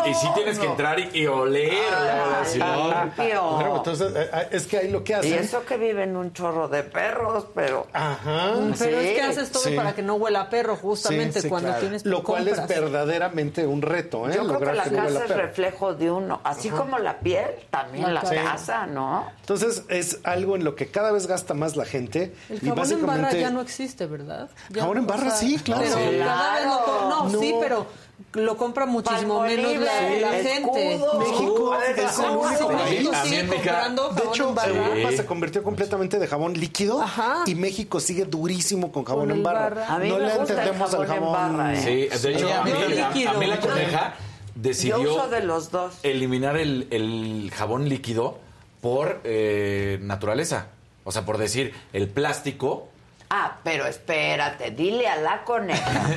Sí, 0.03 0.09
y 0.09 0.13
sí 0.15 0.27
tienes 0.35 0.59
que 0.59 0.65
entrar 0.65 0.99
y, 0.99 1.09
y 1.13 1.27
oler. 1.27 1.71
Ah, 1.93 2.43
si 2.43 2.59
no- 2.59 3.03
limpio. 3.03 3.43
Bueno, 3.51 3.75
entonces, 3.77 4.13
eh, 4.15 4.29
eh, 4.33 4.47
es 4.51 4.67
que 4.67 4.77
ahí 4.79 4.91
lo 4.91 5.03
que 5.03 5.13
Y 5.13 5.15
hacen... 5.15 5.33
eso 5.35 5.63
que 5.65 5.77
viven 5.77 6.17
un 6.17 6.33
chorro 6.33 6.67
de 6.67 6.83
perros, 6.83 7.45
pero... 7.55 7.87
Ajá. 7.93 8.53
Pero 8.79 8.99
Sí. 8.99 9.07
es 9.07 9.13
que 9.15 9.21
haces 9.21 9.51
todo 9.51 9.63
Sí. 9.63 9.75
para 9.75 9.93
que 9.93 10.01
no 10.01 10.15
huela 10.15 10.41
a 10.41 10.49
perro, 10.49 10.75
justamente 10.75 11.33
Sí, 11.33 11.41
sí, 11.43 11.49
cuando 11.49 11.67
claro. 11.69 11.81
tienes 11.81 12.05
Lo 12.05 12.23
cual 12.23 12.47
es 12.47 12.67
verdaderamente 12.67 13.65
un 13.65 13.81
reto, 13.81 14.27
¿eh? 14.29 14.33
Yo 14.35 14.47
creo 14.47 14.59
que 14.59 14.65
la 14.73 14.85
no 14.85 14.97
casa 15.05 15.25
es 15.25 15.29
reflejo 15.35 15.93
de 15.93 16.11
uno, 16.11 16.41
así 16.43 16.69
Ajá. 16.69 16.77
como 16.77 16.97
la 16.99 17.19
piel, 17.19 17.45
también 17.69 18.13
la 18.13 18.25
Sí. 18.25 18.35
casa, 18.35 18.85
¿no? 18.87 19.27
Entonces, 19.41 19.83
es 19.89 20.19
algo 20.31 20.55
en 20.55 20.63
lo 20.63 20.75
que 20.75 20.87
cada 20.87 21.11
vez 21.11 21.27
gasta 21.27 21.53
más 21.53 21.75
la 21.75 21.85
gente. 21.85 22.33
El 22.49 22.57
y 22.63 22.67
jabón 22.69 22.91
en 22.91 23.05
barra 23.05 23.31
ya 23.33 23.49
no 23.49 23.61
existe, 23.61 24.05
¿verdad? 24.07 24.49
Ya, 24.69 24.81
Jabón 24.81 24.97
en 24.99 25.03
o 25.03 25.07
barra 25.07 25.29
sea, 25.31 25.39
sí, 25.49 25.57
claro. 25.59 25.81
Pero 25.83 25.95
Sí. 26.11 26.17
cada 26.19 26.53
vez 26.55 26.65
lo 26.65 26.83
co- 26.85 27.05
no, 27.09 27.29
No. 27.29 27.39
sí, 27.39 27.53
pero 27.59 27.87
lo 28.33 28.55
compra 28.55 28.85
muchísimo 28.85 29.39
Palmolive, 29.39 29.67
menos 29.79 29.83
la, 29.85 30.29
la 30.31 30.31
gente. 30.43 30.93
escudo. 30.93 31.19
México 31.19 31.75
es 31.75 32.19
el 32.19 32.25
único 32.25 32.67
país. 32.71 33.09
Sigue 33.23 33.47
comprando 33.47 34.09
De 34.09 34.15
jabón 34.21 34.33
hecho, 34.33 34.49
en 34.49 34.55
barra. 34.55 34.87
Europa 34.87 35.15
se 35.17 35.25
convirtió 35.25 35.63
completamente 35.63 36.19
de 36.19 36.27
jabón 36.27 36.53
líquido 36.53 37.01
Ajá. 37.01 37.43
y 37.47 37.55
México 37.55 37.99
sigue 37.99 38.25
durísimo 38.25 38.91
con 38.91 39.03
jabón 39.05 39.29
Con 39.29 39.37
en 39.37 39.43
barra. 39.43 39.97
no 39.99 40.19
le 40.19 40.33
entendemos 40.35 40.93
al 40.93 41.07
jabón 41.07 41.23
en 41.29 41.33
jabón. 41.33 41.57
barra, 41.57 41.73
¿eh? 41.73 41.81
Sí, 42.11 42.19
de 42.27 42.33
hecho, 42.35 42.47
Sí, 42.47 42.53
a 42.53 42.63
mí, 42.63 42.71
yo 42.71 42.77
a- 42.77 43.07
líquido. 43.09 43.29
a 43.31 43.33
mí 43.33 43.45
la 43.47 43.59
coneja 43.59 44.13
Yo 44.55 44.61
decidió 44.61 45.01
uso 45.01 45.27
de 45.29 45.41
los 45.41 45.71
dos. 45.71 45.93
eliminar 46.03 46.57
el, 46.57 46.87
el 46.91 47.51
jabón 47.55 47.89
líquido 47.89 48.37
por 48.81 49.21
eh, 49.23 49.99
naturaleza. 50.01 50.67
O 51.03 51.11
sea, 51.11 51.23
por 51.25 51.37
decir, 51.37 51.73
el 51.93 52.07
plástico 52.09 52.87
Ah, 53.33 53.59
pero 53.63 53.85
espérate, 53.85 54.71
dile 54.71 55.07
a 55.07 55.15
la 55.15 55.45
coneja 55.45 56.09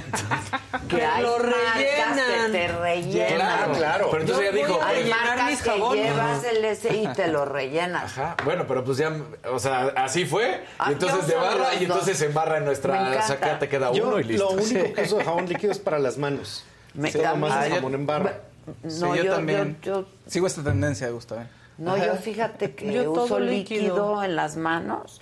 que 0.88 0.96
Que 0.96 1.04
hay 1.06 1.22
lo 1.22 1.38
marcas 1.38 1.76
rellenan. 1.76 2.16
que 2.52 2.58
te 2.58 2.68
rellenan. 2.68 3.36
Claro, 3.36 3.72
claro. 3.74 4.08
Pero 4.10 4.22
entonces 4.22 4.48
ella 4.52 4.56
dijo, 4.66 4.80
Hay 4.82 5.04
marcas 5.08 5.46
mis 5.50 5.62
que 5.62 5.78
llevas 5.94 6.42
el 6.42 6.64
ese 6.64 6.96
y 6.96 7.06
te 7.12 7.28
lo 7.28 7.44
rellenas. 7.44 8.18
Ajá, 8.18 8.36
bueno, 8.44 8.64
pero 8.66 8.82
pues 8.82 8.98
ya, 8.98 9.16
o 9.48 9.60
sea, 9.60 9.92
así 9.94 10.24
fue. 10.24 10.64
Ah, 10.76 10.86
y 10.88 10.94
entonces 10.94 11.28
de 11.28 11.36
barra 11.36 11.74
y 11.78 11.84
entonces 11.84 12.18
dos. 12.18 12.26
en 12.28 12.34
barra 12.34 12.58
en 12.58 12.64
nuestra 12.64 13.22
saca 13.22 13.60
te 13.60 13.68
queda 13.68 13.92
Yo 13.92 14.08
uno 14.08 14.18
y 14.18 14.24
listo. 14.24 14.46
lo 14.46 14.50
único 14.60 14.66
Sí. 14.86 14.92
que 14.92 15.02
uso 15.02 15.16
de 15.18 15.24
jabón 15.24 15.48
líquido 15.48 15.70
es 15.70 15.78
para 15.78 16.00
las 16.00 16.18
manos. 16.18 16.64
Me- 16.94 17.12
nada 17.12 17.36
más 17.36 17.68
jabón 17.68 17.94
en 17.94 18.06
barra. 18.06 18.40
No, 18.82 18.90
Sí, 18.90 18.98
yo, 18.98 19.14
yo, 19.24 19.34
también. 19.36 19.76
yo- 19.82 20.00
yo- 20.00 20.06
Sigo 20.26 20.48
esta 20.48 20.64
tendencia, 20.64 21.08
Gustavo. 21.10 21.42
No, 21.78 21.96
yo 21.96 22.14
fíjate 22.16 22.74
que 22.74 22.92
Yo 22.92 23.04
todo 23.12 23.24
uso 23.24 23.40
líquido. 23.40 23.80
líquido. 23.82 24.24
en 24.24 24.36
las 24.36 24.56
manos 24.56 25.20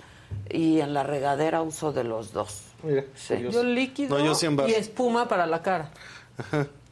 y 0.49 0.79
en 0.81 0.93
la 0.93 1.03
regadera 1.03 1.61
uso 1.61 1.91
de 1.93 2.03
los 2.03 2.31
dos. 2.33 2.61
Mira, 2.83 3.05
Sí. 3.15 3.35
Yo 3.51 3.63
líquido 3.63 4.17
No, 4.17 4.23
yo 4.25 4.35
sí 4.35 4.45
en 4.45 4.55
barra. 4.57 4.69
y 4.69 4.73
espuma 4.73 5.27
para 5.27 5.45
la 5.47 5.61
cara. 5.61 5.89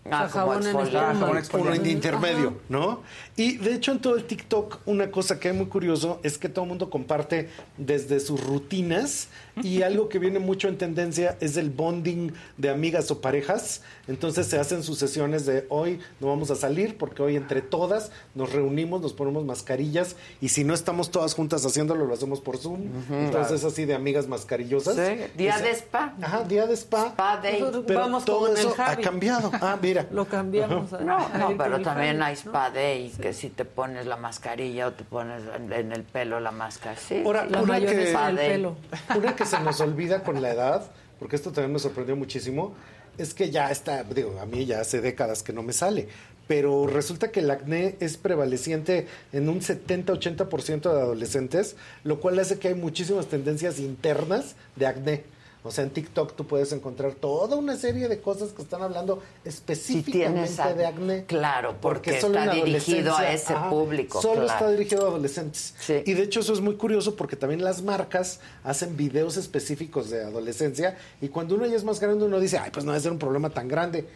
Ah, 0.10 0.28
sea, 0.28 0.42
como 0.42 0.52
jabón 0.54 0.68
en 0.68 0.80
espuma. 0.80 1.14
jabón 1.14 1.38
exfoliante. 1.38 1.90
en 1.90 1.96
intermedio, 1.96 2.58
¿no? 2.70 3.02
Y 3.36 3.58
de 3.58 3.76
hecho 3.76 3.92
en 3.92 4.00
todo 4.00 4.16
el 4.16 4.24
TikTok 4.26 4.80
una 4.88 5.12
cosa 5.12 5.40
que 5.40 5.50
es 5.50 5.56
muy 5.56 5.68
curioso 5.68 6.20
es 6.24 6.40
que 6.40 6.50
todo 6.50 6.64
el 6.66 6.70
mundo 6.70 6.90
comparte 6.90 7.50
desde 7.78 8.20
sus 8.20 8.42
rutinas 8.44 9.28
y 9.64 9.82
algo 9.84 10.10
que 10.10 10.20
viene 10.20 10.40
mucho 10.40 10.68
en 10.68 10.78
tendencia 10.78 11.38
es 11.40 11.58
el 11.58 11.70
bonding 11.70 12.32
de 12.58 12.70
amigas 12.70 13.10
o 13.12 13.22
parejas. 13.22 13.82
Entonces 14.08 14.48
se 14.48 14.60
hacen 14.60 14.84
sus 14.84 14.98
sesiones 14.98 15.46
de 15.46 15.66
hoy 15.70 16.00
no 16.20 16.28
vamos 16.28 16.52
a 16.52 16.56
salir 16.56 16.98
porque 16.98 17.22
hoy 17.24 17.36
entre 17.36 17.62
todas 17.62 18.12
nos 18.36 18.52
reunimos, 18.52 19.02
nos 19.02 19.14
ponemos 19.14 19.46
mascarillas 19.46 20.16
y 20.42 20.50
si 20.50 20.64
no 20.64 20.74
estamos 20.74 21.12
todas 21.12 21.34
juntas 21.34 21.66
haciéndolo 21.66 22.06
lo 22.06 22.14
hacemos 22.14 22.42
por 22.42 22.58
Zoom. 22.58 22.82
Entonces 23.12 23.60
es 23.60 23.66
así 23.66 23.86
de 23.86 23.94
amigas 23.94 24.28
mascarillosas. 24.28 24.96
Sí, 24.96 25.24
día 25.38 25.56
Esa- 25.56 25.64
de 25.64 25.72
spa. 25.72 26.14
Ajá, 26.22 26.44
día 26.44 26.66
de 26.68 26.74
spa. 26.76 27.08
Spa 27.10 27.38
day. 27.38 27.64
Pero 27.88 28.00
vamos 28.00 28.26
todo 28.26 28.42
con 28.42 28.52
el 28.52 28.58
eso 28.58 28.76
ha 28.78 28.96
cambiado. 28.98 29.52
Ah, 29.62 29.78
mira. 29.82 30.08
Lo 30.12 30.26
cambiamos. 30.26 30.92
No, 30.92 31.18
a 31.18 31.38
no, 31.38 31.56
pero 31.58 31.82
también 31.82 32.18
Javi, 32.20 32.30
hay 32.32 32.36
spa 32.36 32.70
day, 32.72 33.12
que 33.22 33.32
si 33.34 33.50
te 33.50 33.64
pones 33.64 34.06
la 34.08 34.18
mascarilla 34.18 34.88
o 34.88 34.94
te 34.94 35.04
pones 35.04 35.44
en, 35.56 35.72
en 35.72 35.92
el 35.92 36.04
pelo 36.04 36.40
la 36.40 36.52
máscara. 36.52 36.96
Sí, 36.98 37.22
Ahora, 37.24 37.44
sí. 37.46 37.52
La 37.52 37.62
una 37.62 37.80
que, 37.80 37.86
el 37.86 38.08
Spa 38.08 38.32
day. 38.34 38.50
pelo. 38.50 38.76
una 39.16 39.36
que 39.36 39.46
se 39.52 39.60
nos 39.60 39.82
olvida 39.82 40.24
con 40.24 40.42
la 40.42 40.52
edad, 40.52 40.92
porque 41.20 41.36
esto 41.36 41.52
también 41.52 41.74
me 41.74 41.80
sorprendió 41.80 42.16
muchísimo, 42.16 42.74
es 43.18 43.34
que 43.34 43.52
ya 43.52 43.70
está, 43.70 44.04
digo, 44.06 44.40
a 44.40 44.46
mí 44.46 44.66
ya 44.66 44.80
hace 44.80 45.02
décadas 45.02 45.44
que 45.44 45.52
no 45.52 45.62
me 45.62 45.74
sale, 45.74 46.08
pero 46.48 46.88
resulta 46.88 47.32
que 47.32 47.42
el 47.42 47.52
acné 47.52 47.98
es 48.00 48.16
prevaleciente 48.16 49.08
en 49.34 49.50
un 49.50 49.60
70-80% 49.60 50.82
de 50.82 51.02
adolescentes, 51.02 51.76
lo 52.06 52.22
cual 52.22 52.40
hace 52.40 52.60
que 52.60 52.70
hay 52.70 52.76
muchísimas 52.76 53.28
tendencias 53.28 53.80
internas 53.80 54.56
de 54.78 54.88
acné. 54.88 55.24
O 55.64 55.70
sea, 55.70 55.84
en 55.84 55.92
TikTok 55.92 56.36
tú 56.36 56.48
puedes 56.48 56.72
encontrar 56.72 57.14
toda 57.14 57.56
una 57.56 57.76
serie 57.76 58.08
de 58.08 58.20
cosas 58.20 58.50
que 58.50 58.64
están 58.64 58.82
hablando 58.82 59.22
específicamente 59.46 60.50
tienes 60.52 60.78
de 60.78 60.86
acné. 60.86 61.26
claro, 61.26 61.76
porque 61.80 62.18
está 62.18 62.52
dirigido 62.54 63.16
a 63.16 63.32
ese 63.32 63.54
público, 63.70 64.22
Solo 64.22 64.46
claro. 64.46 64.54
está 64.54 64.72
dirigido 64.72 65.06
a 65.06 65.10
adolescentes. 65.10 65.76
Sí. 65.80 66.02
Y 66.06 66.14
de 66.14 66.24
hecho 66.24 66.40
eso 66.40 66.54
es 66.54 66.62
muy 66.62 66.76
curioso 66.76 67.16
porque 67.16 67.36
también 67.36 67.64
las 67.64 67.84
marcas 67.84 68.40
hacen 68.64 68.98
videos 68.98 69.38
específicos 69.38 70.10
de 70.10 70.24
adolescencia 70.24 70.98
y 71.22 71.30
cuando 71.30 71.56
uno 71.56 71.66
ya 71.68 71.76
es 71.76 71.84
más 71.84 72.00
grande 72.00 72.26
uno 72.26 72.40
dice, 72.40 72.58
ay, 72.58 72.72
pues 72.72 72.84
no 72.84 72.92
debe 72.92 73.04
ser 73.04 73.12
un 73.12 73.20
problema 73.20 73.50
tan 73.52 73.68
grande. 73.68 74.08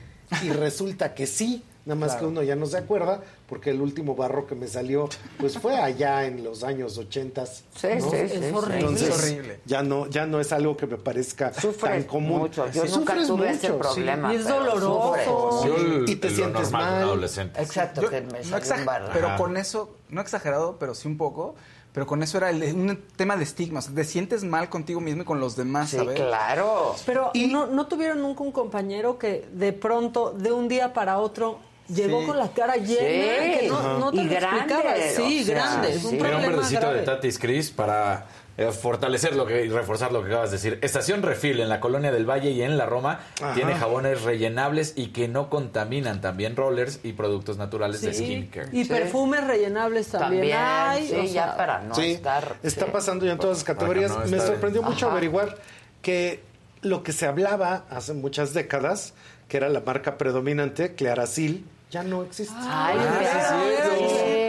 Y 0.44 0.50
resulta 0.50 1.14
que 1.14 1.28
sí, 1.28 1.64
nada 1.86 2.00
más 2.00 2.16
que 2.16 2.26
uno 2.26 2.42
ya 2.44 2.56
no 2.56 2.66
se 2.66 2.78
acuerda 2.78 3.22
porque 3.48 3.70
el 3.70 3.80
último 3.82 4.16
barro 4.16 4.48
que 4.48 4.56
me 4.56 4.68
salió 4.68 5.08
pues 5.38 5.58
fue 5.58 5.76
allá 5.78 6.26
en 6.26 6.44
los 6.44 6.64
años 6.64 6.98
ochentas. 6.98 7.64
Sí, 7.76 7.88
¿no? 8.00 8.10
sí, 8.10 8.16
Es 8.18 8.32
sí, 8.32 8.38
horrible. 8.54 8.80
Entonces, 8.80 9.10
Es 9.10 9.20
horrible. 9.24 9.60
Ya 9.66 9.84
no, 9.84 10.08
ya 10.08 10.26
no 10.26 10.40
es 10.40 10.52
algo 10.52 10.76
que 10.76 10.88
me 10.88 10.98
parezca 10.98 11.54
Sufres 11.54 11.80
tan 11.92 12.04
común. 12.04 12.40
mucho. 12.40 12.66
Yo 12.72 12.86
Sí. 12.86 12.92
nunca 12.96 13.14
Sufres 13.14 13.28
tuve 13.28 13.50
ese 13.52 13.72
mucho, 13.72 13.90
sí. 13.90 13.96
problema. 13.96 14.34
Y 14.34 14.38
es 14.38 14.44
pero 14.44 14.56
doloroso. 14.60 15.76
el- 15.78 16.10
Y 16.10 16.16
te 16.16 16.30
sientes 16.30 16.72
mal. 16.72 17.04
adolescente. 17.04 17.62
Exacto, 17.62 18.02
Yo- 18.02 18.10
que 18.10 18.22
me 18.22 18.40
no 18.40 18.44
salió 18.44 18.58
exag- 18.58 18.80
un 18.80 18.86
barro. 18.86 19.10
pero 19.14 19.28
Ajá. 19.28 19.38
con 19.38 19.58
eso, 19.58 19.96
no 20.10 20.22
exagerado, 20.22 20.78
pero 20.80 20.96
sí 20.96 21.08
un 21.08 21.18
poco. 21.18 21.56
Pero 21.94 22.06
con 22.08 22.22
eso 22.24 22.38
era 22.40 22.50
el- 22.50 22.62
un 22.76 23.02
tema 23.16 23.38
de 23.38 23.44
estigmas. 23.46 23.90
Te 23.96 24.04
sientes 24.04 24.44
mal 24.44 24.68
contigo 24.70 25.00
mismo 25.00 25.22
y 25.22 25.26
con 25.26 25.40
los 25.40 25.56
demás, 25.56 25.92
Sí, 25.92 25.96
¿sabes? 25.96 26.16
claro. 26.20 26.94
Pero 27.06 27.32
¿no, 27.50 27.68
¿no 27.68 27.88
tuvieron 27.88 28.22
nunca 28.22 28.44
un 28.44 28.52
compañero 28.52 29.18
que 29.18 29.48
de 29.54 29.72
pronto, 29.72 30.32
de 30.38 30.52
un 30.52 30.68
día 30.68 30.92
para 30.92 31.20
otro, 31.20 31.60
llegó 31.88 32.22
Sí. 32.22 32.26
con 32.28 32.38
la 32.38 32.50
cara 32.50 32.76
llena? 32.76 33.00
Sí. 33.00 33.60
Que 33.60 33.68
no, 33.70 34.00
no 34.00 34.12
te 34.12 34.18
Y 34.18 34.24
lo 34.26 34.32
explicaba. 34.32 34.82
grande, 34.84 35.10
Sí, 35.16 35.42
o 35.42 35.46
sea, 35.46 35.56
grande. 35.56 35.90
Es 35.94 36.02
sí. 36.02 36.08
un 36.08 36.20
verdecito 36.20 36.80
grave. 36.82 37.00
de 37.00 37.06
Tatis 37.06 37.40
Cris 37.40 37.72
para 37.72 38.26
eh, 38.58 38.72
fortalecer 38.72 39.36
lo 39.36 39.46
que 39.46 39.66
y 39.66 39.70
reforzar 39.70 40.14
lo 40.14 40.22
que 40.24 40.30
acabas 40.30 40.50
de 40.52 40.56
decir. 40.56 40.80
Estación 40.82 41.22
Refil 41.24 41.60
en 41.60 41.68
la 41.68 41.82
Colonia 41.82 42.10
del 42.14 42.26
Valle 42.30 42.52
y 42.52 42.62
en 42.62 42.78
la 42.78 42.86
Roma 42.86 43.20
Ajá. 43.42 43.54
tiene 43.54 43.76
jabones 43.76 44.22
rellenables 44.22 44.94
y 44.96 45.08
que 45.08 45.28
no 45.28 45.50
contaminan. 45.50 46.22
También 46.22 46.56
rollers 46.56 47.02
y 47.04 47.12
productos 47.14 47.58
naturales 47.58 48.00
de 48.00 48.14
Sí. 48.14 48.24
skincare. 48.24 48.70
Y 48.72 48.84
Sí. 48.86 48.90
perfumes 48.90 49.46
rellenables 49.46 50.08
también, 50.08 50.32
También, 50.54 50.58
hay. 50.58 51.08
sí, 51.10 51.16
o 51.16 51.24
ya 51.26 51.58
para 51.58 51.82
no 51.82 51.94
Sí, 51.96 52.12
estar... 52.14 52.56
está 52.64 52.86
sí. 52.86 52.92
pasando 52.94 53.26
ya 53.26 53.34
en 53.34 53.40
todas 53.40 53.58
las 53.58 53.64
categorías. 53.66 54.12
No 54.12 54.26
Me 54.26 54.40
sorprendió 54.40 54.82
mucho 54.84 55.08
Ajá. 55.08 55.12
averiguar 55.16 55.58
que 56.02 56.42
lo 56.82 57.04
que 57.04 57.12
se 57.12 57.26
hablaba 57.26 57.84
hace 57.90 58.14
muchas 58.14 58.54
décadas, 58.54 59.14
que 59.50 59.58
era 59.58 59.68
la 59.68 59.82
marca 59.82 60.18
predominante, 60.18 60.96
Claracil, 60.96 61.66
ya 61.92 62.04
no 62.04 62.24
existe. 62.24 62.54
Ay, 62.58 62.98
Ah, 63.00 63.60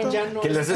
sí. 0.01 0.09
Ya 0.11 0.25
no 0.31 0.41
Que 0.41 0.49
les 0.49 0.69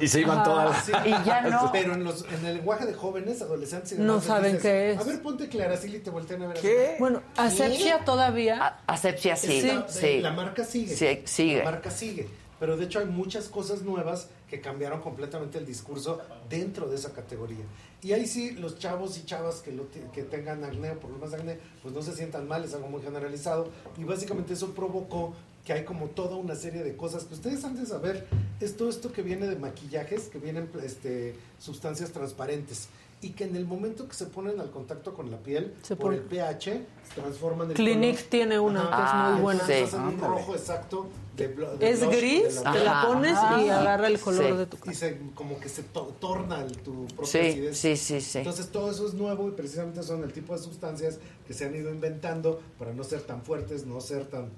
y 0.00 0.08
se 0.08 0.20
iban 0.20 0.42
todas. 0.42 0.84
Sí. 0.84 0.92
Y 1.04 1.10
ya 1.26 1.40
no. 1.50 1.70
Pero 1.72 1.94
en, 1.94 2.04
los, 2.04 2.24
en 2.32 2.44
el 2.46 2.54
lenguaje 2.56 2.86
de 2.86 2.94
jóvenes, 2.94 3.42
adolescentes 3.42 3.92
y 3.92 3.96
No 3.96 4.14
demás, 4.14 4.24
saben 4.24 4.52
dices, 4.56 4.62
qué 4.62 4.90
es. 4.92 4.98
A 5.00 5.04
ver, 5.04 5.22
ponte 5.22 5.48
Claracil 5.48 5.94
y 5.94 5.98
te 6.00 6.10
voltean 6.10 6.42
a 6.42 6.46
ver. 6.48 6.58
¿Qué? 6.58 6.96
Bueno, 6.98 7.22
asepsia 7.36 8.04
todavía. 8.04 8.64
A- 8.66 8.80
Asepsia 8.94 9.36
sí, 9.36 9.60
Sí, 9.60 9.70
sí. 9.88 10.20
La 10.20 10.32
marca 10.32 10.64
sigue. 10.64 10.94
Sí, 10.96 11.22
sigue. 11.24 11.58
La 11.58 11.64
marca 11.70 11.90
sigue. 11.90 12.28
Pero 12.58 12.76
de 12.76 12.86
hecho 12.86 12.98
hay 12.98 13.04
muchas 13.06 13.48
cosas 13.48 13.82
nuevas 13.82 14.28
que 14.50 14.60
cambiaron 14.60 15.00
completamente 15.00 15.58
el 15.58 15.66
discurso 15.66 16.20
dentro 16.50 16.88
de 16.88 16.96
esa 16.96 17.12
categoría. 17.12 17.64
Y 18.02 18.12
ahí 18.14 18.26
sí, 18.26 18.52
los 18.52 18.78
chavos 18.78 19.16
y 19.18 19.24
chavas 19.24 19.56
que, 19.56 19.70
lo 19.70 19.84
que 20.12 20.22
tengan 20.24 20.64
acné 20.64 20.90
o 20.92 20.98
problemas 20.98 21.30
de 21.30 21.36
acné, 21.36 21.58
pues 21.82 21.94
no 21.94 22.02
se 22.02 22.12
sientan 22.14 22.48
mal, 22.48 22.64
es 22.64 22.74
algo 22.74 22.88
muy 22.88 23.00
generalizado. 23.02 23.68
Y 23.96 24.02
básicamente 24.04 24.54
eso 24.54 24.72
provocó 24.74 25.34
que 25.68 25.74
hay 25.74 25.84
como 25.84 26.06
toda 26.06 26.36
una 26.36 26.54
serie 26.54 26.82
de 26.82 26.96
cosas 26.96 27.24
que 27.24 27.34
ustedes 27.34 27.62
han 27.62 27.76
de 27.76 27.84
saber. 27.84 28.26
Es 28.58 28.74
todo 28.78 28.88
esto 28.88 29.12
que 29.12 29.20
viene 29.20 29.46
de 29.46 29.56
maquillajes, 29.56 30.22
que 30.30 30.38
vienen 30.38 30.70
este, 30.82 31.34
sustancias 31.58 32.10
transparentes. 32.10 32.88
Y 33.20 33.30
que 33.32 33.44
en 33.44 33.54
el 33.54 33.66
momento 33.66 34.08
que 34.08 34.14
se 34.14 34.24
ponen 34.24 34.60
al 34.60 34.70
contacto 34.70 35.12
con 35.12 35.30
la 35.30 35.36
piel, 35.36 35.74
Se 35.82 35.94
por 35.94 36.06
pone- 36.06 36.16
el 36.16 36.22
pH, 36.22 36.80
transforman 37.14 37.68
el 37.68 37.74
Clinique 37.76 38.14
color. 38.16 38.30
tiene 38.30 38.58
una 38.58 38.80
que 38.88 39.02
es 39.04 39.32
muy 39.34 39.42
buena. 39.42 39.62
Hacen 39.84 40.00
un 40.00 40.18
rojo 40.18 40.54
exacto 40.54 41.08
de 41.36 41.54
blo- 41.54 41.76
de 41.76 41.90
Es 41.90 42.00
blush 42.00 42.16
gris, 42.16 42.54
de 42.64 42.70
te 42.72 42.84
la 42.84 43.02
pones 43.06 43.32
y 43.32 43.68
agarra 43.68 44.06
el 44.06 44.18
color 44.18 44.56
de 44.56 44.64
tu 44.66 44.78
Y 44.90 44.94
se, 44.94 45.18
como 45.34 45.60
que 45.60 45.68
se 45.68 45.82
to- 45.82 46.14
torna 46.18 46.62
el- 46.64 46.78
tu 46.78 47.06
propia 47.08 47.26
Sí, 47.26 47.38
acidez. 47.50 47.76
sí, 47.76 47.96
sí, 47.98 48.20
sí. 48.22 48.38
Entonces 48.38 48.68
todo 48.70 48.90
eso 48.90 49.06
es 49.06 49.12
nuevo 49.12 49.46
y 49.48 49.50
precisamente 49.50 50.02
son 50.02 50.24
el 50.24 50.32
tipo 50.32 50.56
de 50.56 50.62
sustancias 50.62 51.18
que 51.46 51.52
se 51.52 51.66
han 51.66 51.74
ido 51.74 51.90
inventando 51.90 52.58
para 52.78 52.94
no 52.94 53.04
ser 53.04 53.20
tan 53.20 53.42
fuertes, 53.42 53.84
no 53.84 54.00
ser 54.00 54.24
tan... 54.28 54.48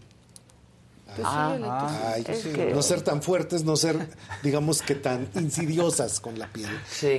Pues 1.17 1.27
Ah, 1.29 1.53
Ay, 1.55 1.63
ah, 1.67 2.13
ay, 2.15 2.25
es 2.29 2.45
que- 2.47 2.73
no 2.73 2.83
ser 2.83 3.03
tan 3.03 3.23
fuertes, 3.23 3.65
no 3.65 3.77
ser, 3.77 4.09
digamos 4.43 4.81
que 4.83 4.95
tan 4.95 5.29
insidiosas 5.35 6.21
con 6.21 6.39
la 6.39 6.47
piel. 6.53 6.69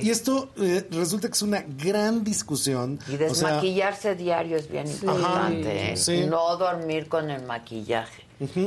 Y 0.02 0.10
esto 0.10 0.50
eh, 0.58 0.86
resulta 0.90 1.28
que 1.28 1.34
es 1.34 1.42
una 1.42 1.62
gran 1.62 2.24
discusión. 2.24 2.98
Y 3.08 3.14
o 3.14 3.18
sea, 3.34 3.48
desmaquillarse 3.48 4.14
diario 4.14 4.56
es 4.56 4.68
bien 4.68 4.86
importante. 4.90 5.92
¿eh? 5.92 5.96
Sí. 5.96 6.24
No 6.26 6.56
dormir 6.56 7.08
con 7.08 7.30
el 7.30 7.44
maquillaje. 7.44 8.21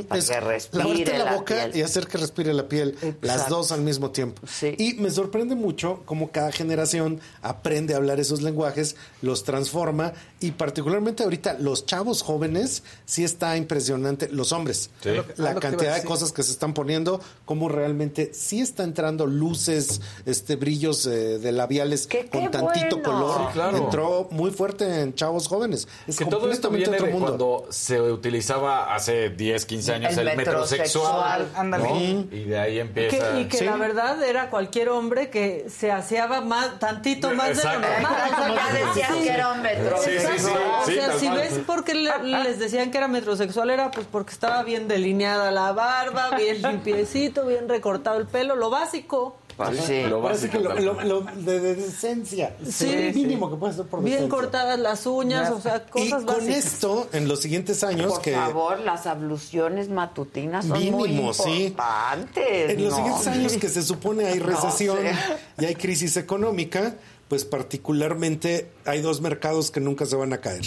Para 0.08 0.18
es 0.20 0.28
que 0.30 0.40
respire 0.40 0.84
lavarte 0.84 1.18
la, 1.18 1.24
la 1.24 1.36
boca 1.36 1.54
piel. 1.54 1.76
y 1.76 1.82
hacer 1.82 2.06
que 2.06 2.18
respire 2.18 2.52
la 2.54 2.68
piel, 2.68 2.96
las 3.22 3.48
dos 3.48 3.72
al 3.72 3.82
mismo 3.82 4.10
tiempo. 4.10 4.42
Y 4.78 4.94
me 4.94 5.10
sorprende 5.10 5.54
mucho 5.54 6.02
cómo 6.04 6.30
cada 6.30 6.52
generación 6.52 7.20
aprende 7.42 7.94
a 7.94 7.98
hablar 7.98 8.20
esos 8.20 8.42
lenguajes, 8.42 8.96
los 9.22 9.44
transforma 9.44 10.12
y 10.40 10.52
particularmente 10.52 11.22
ahorita 11.22 11.54
los 11.58 11.86
chavos 11.86 12.22
jóvenes 12.22 12.82
sí 13.04 13.24
está 13.24 13.56
impresionante, 13.56 14.28
los 14.30 14.52
hombres, 14.52 14.90
Sí. 15.02 15.10
la 15.36 15.50
Ah, 15.50 15.54
cantidad 15.54 15.96
de 15.96 16.04
cosas 16.04 16.32
que 16.32 16.42
se 16.42 16.52
están 16.52 16.74
poniendo, 16.74 17.20
cómo 17.44 17.68
realmente 17.68 18.30
sí 18.34 18.60
está 18.60 18.84
entrando 18.84 19.26
luces, 19.26 20.00
este 20.26 20.56
brillos 20.56 21.06
eh, 21.06 21.38
de 21.38 21.52
labiales 21.52 22.08
con 22.30 22.50
tantito 22.50 22.96
bueno! 22.98 23.02
color. 23.02 23.40
Sí, 23.46 23.52
claro. 23.52 23.76
Entró 23.78 24.28
muy 24.30 24.50
fuerte 24.50 25.00
en 25.02 25.14
chavos 25.14 25.48
jóvenes. 25.48 25.88
Es 26.06 26.16
que 26.16 26.24
todo 26.26 26.50
esto 26.50 26.70
viene 26.70 26.94
otro 26.94 27.06
de 27.06 27.12
mundo. 27.12 27.26
cuando 27.28 27.66
se 27.70 28.00
utilizaba 28.00 28.94
hace 28.94 29.30
10, 29.30 29.65
15 29.66 29.92
años 29.94 30.16
El 30.16 30.28
el, 30.28 30.36
metrosexual. 30.36 31.42
metrosexual. 31.46 31.48
Ándale. 31.54 31.84
¿no? 31.88 32.36
Y 32.36 32.44
de 32.44 32.58
ahí 32.58 32.74
Que- 32.74 32.80
empieza. 32.80 33.40
y 33.40 33.44
que 33.48 33.64
la 33.64 33.76
verdad 33.76 34.22
era 34.22 34.48
cualquier 34.50 34.88
hombre 34.88 35.30
que 35.30 35.66
se 35.68 35.92
aseaba 35.92 36.40
más, 36.40 36.78
tantito 36.78 37.30
más 37.34 37.48
Exacto. 37.50 37.80
de 37.80 37.86
lo 37.86 38.00
normal. 38.00 38.30
O 38.32 38.36
sea, 38.36 38.54
ya 38.54 38.86
decían 38.86 39.14
que 39.22 39.28
era 39.30 39.52
un 39.52 39.62
metrosexual. 39.62 40.38
Sí, 40.38 40.44
sí, 40.44 40.48
sí, 40.48 40.52
o 40.82 40.86
sí, 40.86 40.94
sea, 40.94 41.18
si 41.18 41.28
ves 41.30 41.52
por 41.66 41.84
qué 41.84 41.94
le- 41.94 42.22
les 42.22 42.58
decían 42.58 42.90
que 42.90 42.98
era 42.98 43.08
metrosexual, 43.08 43.70
era 43.70 43.90
pues 43.90 44.06
porque 44.10 44.32
estaba 44.32 44.62
bien 44.62 44.88
delineada 44.88 45.50
la 45.50 45.72
barba, 45.72 46.30
bien 46.36 46.62
limpiecito, 46.62 47.44
bien 47.46 47.68
recortado 47.68 48.18
el 48.18 48.26
pelo, 48.26 48.56
lo 48.56 48.70
básico. 48.70 49.36
Pues 49.56 49.68
Ajá. 49.70 50.20
Parece 50.22 50.50
que 50.50 50.58
lo, 50.60 50.74
lo- 50.78 51.02
lo 51.02 51.20
de, 51.22 51.60
de 51.60 51.74
decencia. 51.76 52.54
Sí, 52.68 52.90
el 52.90 53.14
sí. 53.14 53.20
mínimo 53.22 53.48
que 53.50 53.56
puede 53.56 53.72
ser 53.72 53.86
por 53.86 54.00
Bien 54.02 54.16
decencia. 54.18 54.38
cortadas 54.38 54.78
las 54.78 55.06
uñas, 55.06 55.50
o 55.50 55.60
sea, 55.62 55.86
Y 55.86 55.90
cosas 55.90 56.24
con 56.24 56.36
básicas. 56.36 56.56
esto, 56.66 57.08
en 57.14 57.26
los 57.26 57.40
siguientes 57.40 57.82
años, 57.82 58.12
Por 58.12 58.20
que 58.22 58.32
favor, 58.34 58.80
las 58.80 59.06
abluciones 59.06 59.88
matutinas 59.88 60.66
son 60.66 60.78
muy 60.90 61.08
Mínimo, 61.08 61.32
sí. 61.32 61.64
importantes. 61.68 62.70
en 62.70 62.84
los 62.84 62.90
¿no? 62.90 62.96
siguientes 62.96 63.26
años 63.28 63.52
que 63.54 63.68
se 63.70 63.82
supone 63.82 64.26
hay 64.26 64.38
No 64.40 64.46
recesión 64.46 64.98
sé. 64.98 65.14
y 65.58 65.64
hay 65.64 65.74
crisis 65.74 66.18
económica, 66.18 66.94
pues 67.28 67.44
particularmente 67.46 68.68
hay 68.84 69.00
dos 69.00 69.20
mercados 69.20 69.70
que 69.70 69.80
nunca 69.80 70.04
se 70.06 70.16
van 70.16 70.32
a 70.34 70.38
caer. 70.42 70.64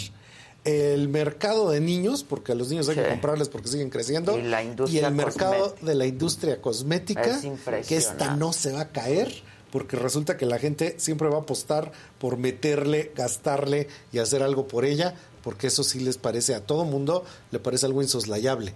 El 0.70 1.10
mercado 1.10 1.72
de 1.72 1.80
niños, 1.80 2.24
porque 2.24 2.52
a 2.52 2.56
los 2.56 2.70
niños 2.70 2.88
hay 2.90 2.96
que 2.96 3.04
Sí. 3.04 3.10
comprarles 3.10 3.50
porque 3.50 3.68
siguen 3.70 3.90
creciendo. 3.90 4.38
Y 4.38 4.44
la 4.44 4.64
industria 4.64 5.08
el 5.08 5.14
mercado 5.16 5.54
cosmética. 5.64 5.86
de 5.86 5.96
la 5.96 6.06
industria 6.06 6.62
cosmética, 6.62 7.40
Es 7.80 7.88
que 7.88 7.98
esta 7.98 8.36
no 8.36 8.54
se 8.54 8.72
va 8.72 8.82
a 8.82 8.88
caer, 8.90 9.32
porque 9.72 9.96
resulta 9.96 10.36
que 10.38 10.46
la 10.46 10.58
gente 10.60 10.96
siempre 10.98 11.30
va 11.30 11.38
a 11.38 11.42
apostar 11.42 11.92
por 12.18 12.38
meterle, 12.38 13.12
gastarle 13.16 13.88
y 14.12 14.20
hacer 14.20 14.42
algo 14.44 14.68
por 14.68 14.84
ella, 14.86 15.14
porque 15.44 15.68
eso 15.68 15.84
sí 15.84 16.00
les 16.00 16.18
parece 16.18 16.54
a 16.56 16.66
todo 16.66 16.84
mundo, 16.86 17.24
le 17.52 17.60
parece 17.60 17.86
algo 17.86 18.02
insoslayable. 18.02 18.74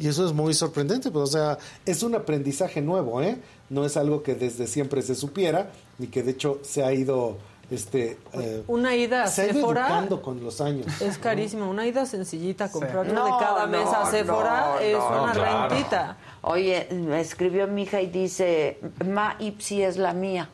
Y 0.00 0.08
eso 0.08 0.26
es 0.26 0.32
muy 0.32 0.54
sorprendente, 0.54 1.10
pues, 1.10 1.28
o 1.28 1.32
sea, 1.32 1.58
es 1.86 2.02
un 2.02 2.14
aprendizaje 2.14 2.80
nuevo, 2.80 3.22
¿eh? 3.22 3.36
No 3.68 3.84
es 3.84 3.96
algo 3.96 4.22
que 4.22 4.34
desde 4.34 4.66
siempre 4.66 5.02
se 5.02 5.14
supiera, 5.14 5.70
ni 5.98 6.08
que 6.08 6.22
de 6.22 6.32
hecho 6.32 6.58
se 6.62 6.82
ha 6.82 6.92
ido, 6.92 7.38
este... 7.70 8.18
eh, 8.32 8.64
Una 8.66 8.94
ida 8.96 9.24
a 9.24 9.26
se 9.28 9.42
ha 9.42 9.44
ido 9.46 9.54
Sephora 9.54 10.06
con 10.22 10.42
los 10.42 10.60
años. 10.60 10.86
es 11.00 11.18
carísima. 11.18 11.66
Una 11.66 11.86
ida 11.86 12.04
sencillita, 12.06 12.70
comprar 12.70 13.06
uno 13.06 13.12
No, 13.12 13.24
de 13.26 13.32
cada 13.44 13.66
mes 13.66 13.86
a 13.86 14.10
Sephora 14.10 14.72
no, 14.74 14.78
es 14.80 14.98
no, 14.98 15.22
una 15.24 15.32
claro. 15.32 15.68
rentita. 15.68 16.16
Oye, 16.42 16.88
me 16.90 17.20
escribió 17.20 17.66
mi 17.66 17.82
hija 17.82 18.00
y 18.00 18.06
dice, 18.06 18.80
Ma 19.06 19.36
Ipsi 19.38 19.82
es 19.82 19.96
la 19.96 20.12
mía. 20.12 20.48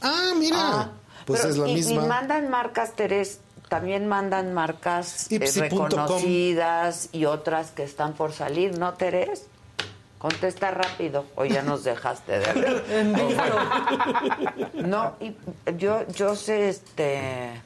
Ah, 0.00 0.32
mira. 0.36 0.90
pues 1.26 1.40
Pero 1.40 1.52
es 1.52 1.58
la 1.58 1.68
y, 1.68 1.74
misma. 1.74 1.92
Y 2.04 2.06
mandan 2.06 2.48
marcas, 2.50 2.92
Terés, 2.92 3.40
también 3.68 4.06
mandan 4.08 4.52
marcas 4.54 5.30
eh, 5.30 5.38
reconocidas 5.56 7.08
y 7.12 7.24
otras 7.24 7.70
que 7.70 7.82
están 7.84 8.12
por 8.14 8.32
salir, 8.32 8.78
¿no, 8.78 8.94
Terés? 8.94 9.46
Contesta 10.22 10.70
rápido, 10.70 11.26
o 11.34 11.44
ya 11.44 11.62
nos 11.62 11.82
dejaste 11.82 12.38
de 12.38 12.52
ver. 12.54 12.84
En. 12.90 14.88
No, 14.88 15.16
y 15.20 15.34
yo, 15.76 16.06
yo 16.14 16.36
sé 16.36 16.68
este 16.68 17.60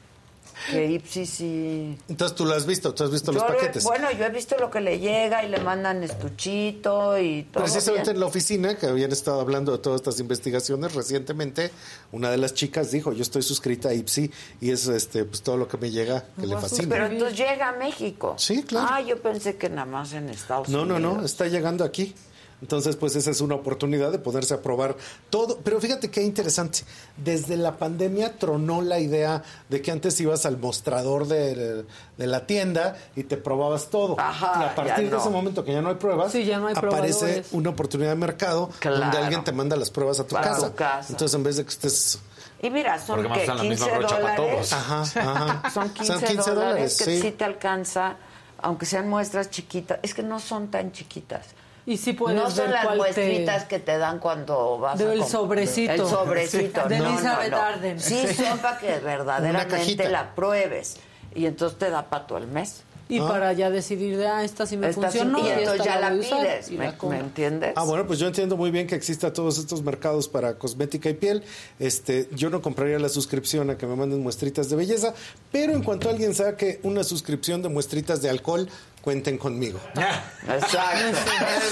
que 0.71 0.85
Ipsi 0.87 1.25
sí. 1.27 1.97
Entonces 2.09 2.35
tú 2.35 2.43
lo 2.43 2.55
has 2.55 2.65
visto, 2.65 2.91
tú 2.91 3.03
has 3.03 3.11
visto 3.11 3.31
los 3.31 3.43
Yo 3.43 3.47
lo 3.47 3.53
he- 3.53 3.57
paquetes. 3.57 3.83
bueno, 3.83 4.07
yo 4.11 4.25
he 4.25 4.29
visto 4.31 4.55
lo 4.59 4.71
que 4.71 4.81
le 4.81 4.97
llega 4.99 5.43
y 5.45 5.49
le 5.49 5.59
mandan 5.59 6.01
estuchito 6.03 7.17
y 7.19 7.43
todo. 7.43 7.63
Precisamente 7.63 8.05
bien. 8.05 8.15
en 8.15 8.19
la 8.21 8.25
oficina, 8.25 8.75
que 8.75 8.87
habían 8.87 9.11
estado 9.11 9.39
hablando 9.39 9.71
de 9.71 9.77
todas 9.77 10.01
estas 10.01 10.19
investigaciones 10.19 10.95
recientemente, 10.95 11.69
una 12.11 12.31
de 12.31 12.37
las 12.37 12.55
chicas 12.55 12.89
dijo, 12.89 13.13
yo 13.13 13.21
estoy 13.21 13.43
suscrita 13.43 13.89
a 13.89 13.93
IPSI 13.93 14.31
y 14.59 14.71
es 14.71 14.87
este 14.87 15.25
pues 15.25 15.43
todo 15.43 15.57
lo 15.57 15.67
que 15.67 15.77
me 15.77 15.91
llega 15.91 16.25
que 16.39 16.47
le 16.47 16.57
fascina. 16.57 16.87
Pero 16.89 17.05
entonces 17.05 17.37
llega 17.37 17.69
a 17.69 17.73
México. 17.73 18.33
Sí, 18.39 18.63
claro. 18.63 18.87
Ah, 18.89 19.01
yo 19.01 19.21
pensé 19.21 19.57
que 19.57 19.69
nada 19.69 19.85
más 19.85 20.11
en 20.13 20.27
Estados 20.29 20.69
No, 20.69 20.85
no, 20.85 20.95
Unidos. 20.95 21.17
no, 21.17 21.23
está 21.25 21.45
llegando 21.47 21.83
aquí. 21.83 22.15
Entonces, 22.61 22.95
pues 22.95 23.15
esa 23.15 23.29
es 23.29 23.39
una 23.41 23.53
oportunidad 23.53 24.11
de 24.11 24.17
poderse 24.17 24.55
a 24.55 24.61
probar 24.63 24.95
todo. 25.29 25.59
Pero 25.63 25.79
fíjate 25.79 26.09
qué 26.09 26.23
interesante. 26.23 26.79
Desde 27.15 27.55
la 27.55 27.77
pandemia 27.77 28.37
tronó 28.39 28.81
la 28.81 28.99
idea 28.99 29.43
de 29.69 29.81
que 29.83 29.91
antes 29.91 30.19
ibas 30.19 30.45
al 30.47 30.57
mostrador 30.57 31.27
de, 31.27 31.83
de 32.17 32.27
la 32.27 32.47
tienda 32.47 32.97
y 33.15 33.23
te 33.25 33.37
probabas 33.37 33.89
todo. 33.91 34.19
Ajá, 34.19 34.53
y 34.55 34.63
a 34.63 34.67
ya 34.69 34.75
partir 34.75 35.05
de 35.05 35.11
no. 35.11 35.17
ese 35.21 35.29
momento 35.29 35.63
que 35.63 35.71
ya 35.73 35.81
no 35.83 35.89
hay 35.89 35.95
pruebas, 35.95 36.31
Sí, 36.31 36.45
ya 36.45 36.57
no 36.57 36.65
hay 36.67 36.73
aparece 36.75 37.43
una 37.51 37.69
oportunidad 37.69 38.09
de 38.09 38.15
mercado 38.15 38.69
Claro. 38.79 38.97
donde 39.01 39.17
alguien 39.19 39.43
te 39.43 39.51
manda 39.51 39.75
las 39.75 39.91
pruebas 39.91 40.19
a 40.19 40.25
tu, 40.25 40.35
casa. 40.35 40.69
tu 40.69 40.75
casa. 40.75 41.07
Entonces, 41.11 41.35
en 41.35 41.43
vez 41.43 41.57
de 41.57 41.63
que 41.63 41.69
estés... 41.69 42.19
Y 42.63 42.71
mira, 42.71 42.97
son 42.97 43.21
que 43.21 43.43
usan 43.43 43.57
la 43.57 43.61
15 43.61 43.69
misma 43.69 43.97
brocha 43.99 44.19
para 44.19 44.35
dólares. 44.35 44.69
todos. 44.69 44.73
Ajá, 44.73 45.01
ajá. 45.03 45.69
Son 45.73 45.89
15, 45.91 46.05
Son 46.11 46.19
15 46.21 46.33
dólares, 46.35 46.55
dólares, 46.55 46.97
que 46.97 47.05
sí. 47.05 47.21
sí 47.21 47.31
te 47.33 47.43
alcanza, 47.43 48.15
aunque 48.57 48.87
sean 48.87 49.07
muestras 49.07 49.51
chiquitas. 49.51 49.99
Es 50.01 50.15
que 50.15 50.23
no 50.23 50.39
son 50.39 50.69
tan 50.71 50.91
chiquitas. 50.91 51.45
Y 51.87 51.97
sí 51.97 52.13
puedes 52.13 52.37
no 52.39 52.51
son 52.51 52.65
ver 52.65 52.69
las 52.71 52.83
cuál 52.85 52.97
te- 52.97 53.03
muestritas 53.03 53.63
que 53.63 53.79
te 53.79 53.97
dan 53.97 54.19
cuando 54.19 54.77
vas 54.77 54.99
a 54.99 55.03
Del 55.03 55.21
comp- 55.21 55.27
sobrecito. 55.27 55.91
El 55.93 55.99
sobrecito. 56.05 56.81
Sí. 56.83 56.89
De 56.89 56.97
no, 56.99 57.05
no, 57.05 57.09
Elizabeth 57.13 57.49
no. 57.51 57.57
Arden. 57.57 57.99
Sí, 57.99 58.27
son 58.35 58.59
para 58.59 58.77
que 58.77 58.99
verdaderamente 59.03 60.09
la 60.09 60.35
pruebes. 60.35 60.97
Y 61.33 61.45
entonces 61.45 61.79
te 61.79 61.89
da 61.89 62.09
para 62.09 62.27
todo 62.27 62.37
el 62.39 62.47
mes. 62.47 62.83
Y 63.09 63.21
para 63.21 63.53
ya 63.53 63.69
decidir 63.69 64.17
de, 64.17 64.27
ah, 64.27 64.43
esta 64.43 64.65
sí 64.65 64.75
me 64.75 64.89
Esta 64.89 65.09
sí- 65.09 65.19
funcionó. 65.19 65.39
y 65.39 65.49
entonces 65.49 65.85
ya 65.85 65.97
la 65.97 66.09
a 66.09 66.13
usar, 66.13 66.41
pides. 66.41 66.71
¿Me, 66.71 66.87
la 66.87 66.95
me 67.09 67.19
entiendes? 67.19 67.71
Ah, 67.77 67.85
bueno, 67.85 68.05
pues 68.05 68.19
yo 68.19 68.27
entiendo 68.27 68.57
muy 68.57 68.69
bien 68.69 68.85
que 68.85 68.95
exista 68.95 69.31
todos 69.31 69.57
estos 69.57 69.81
mercados 69.81 70.27
para 70.27 70.57
cosmética 70.57 71.09
y 71.09 71.13
piel. 71.13 71.41
Este, 71.79 72.27
yo 72.33 72.49
no 72.49 72.61
compraría 72.61 72.99
la 72.99 73.07
suscripción 73.07 73.69
a 73.69 73.77
que 73.77 73.87
me 73.87 73.95
manden 73.95 74.21
muestritas 74.21 74.69
de 74.69 74.75
belleza, 74.75 75.13
pero 75.53 75.71
en 75.71 75.83
cuanto 75.83 76.09
alguien 76.09 76.35
saque 76.35 76.81
una 76.83 77.05
suscripción 77.05 77.61
de 77.61 77.69
muestritas 77.69 78.21
de 78.21 78.29
alcohol, 78.29 78.67
cuenten 79.07 79.37
conmigo. 79.37 79.79
Exacto. 79.95 81.17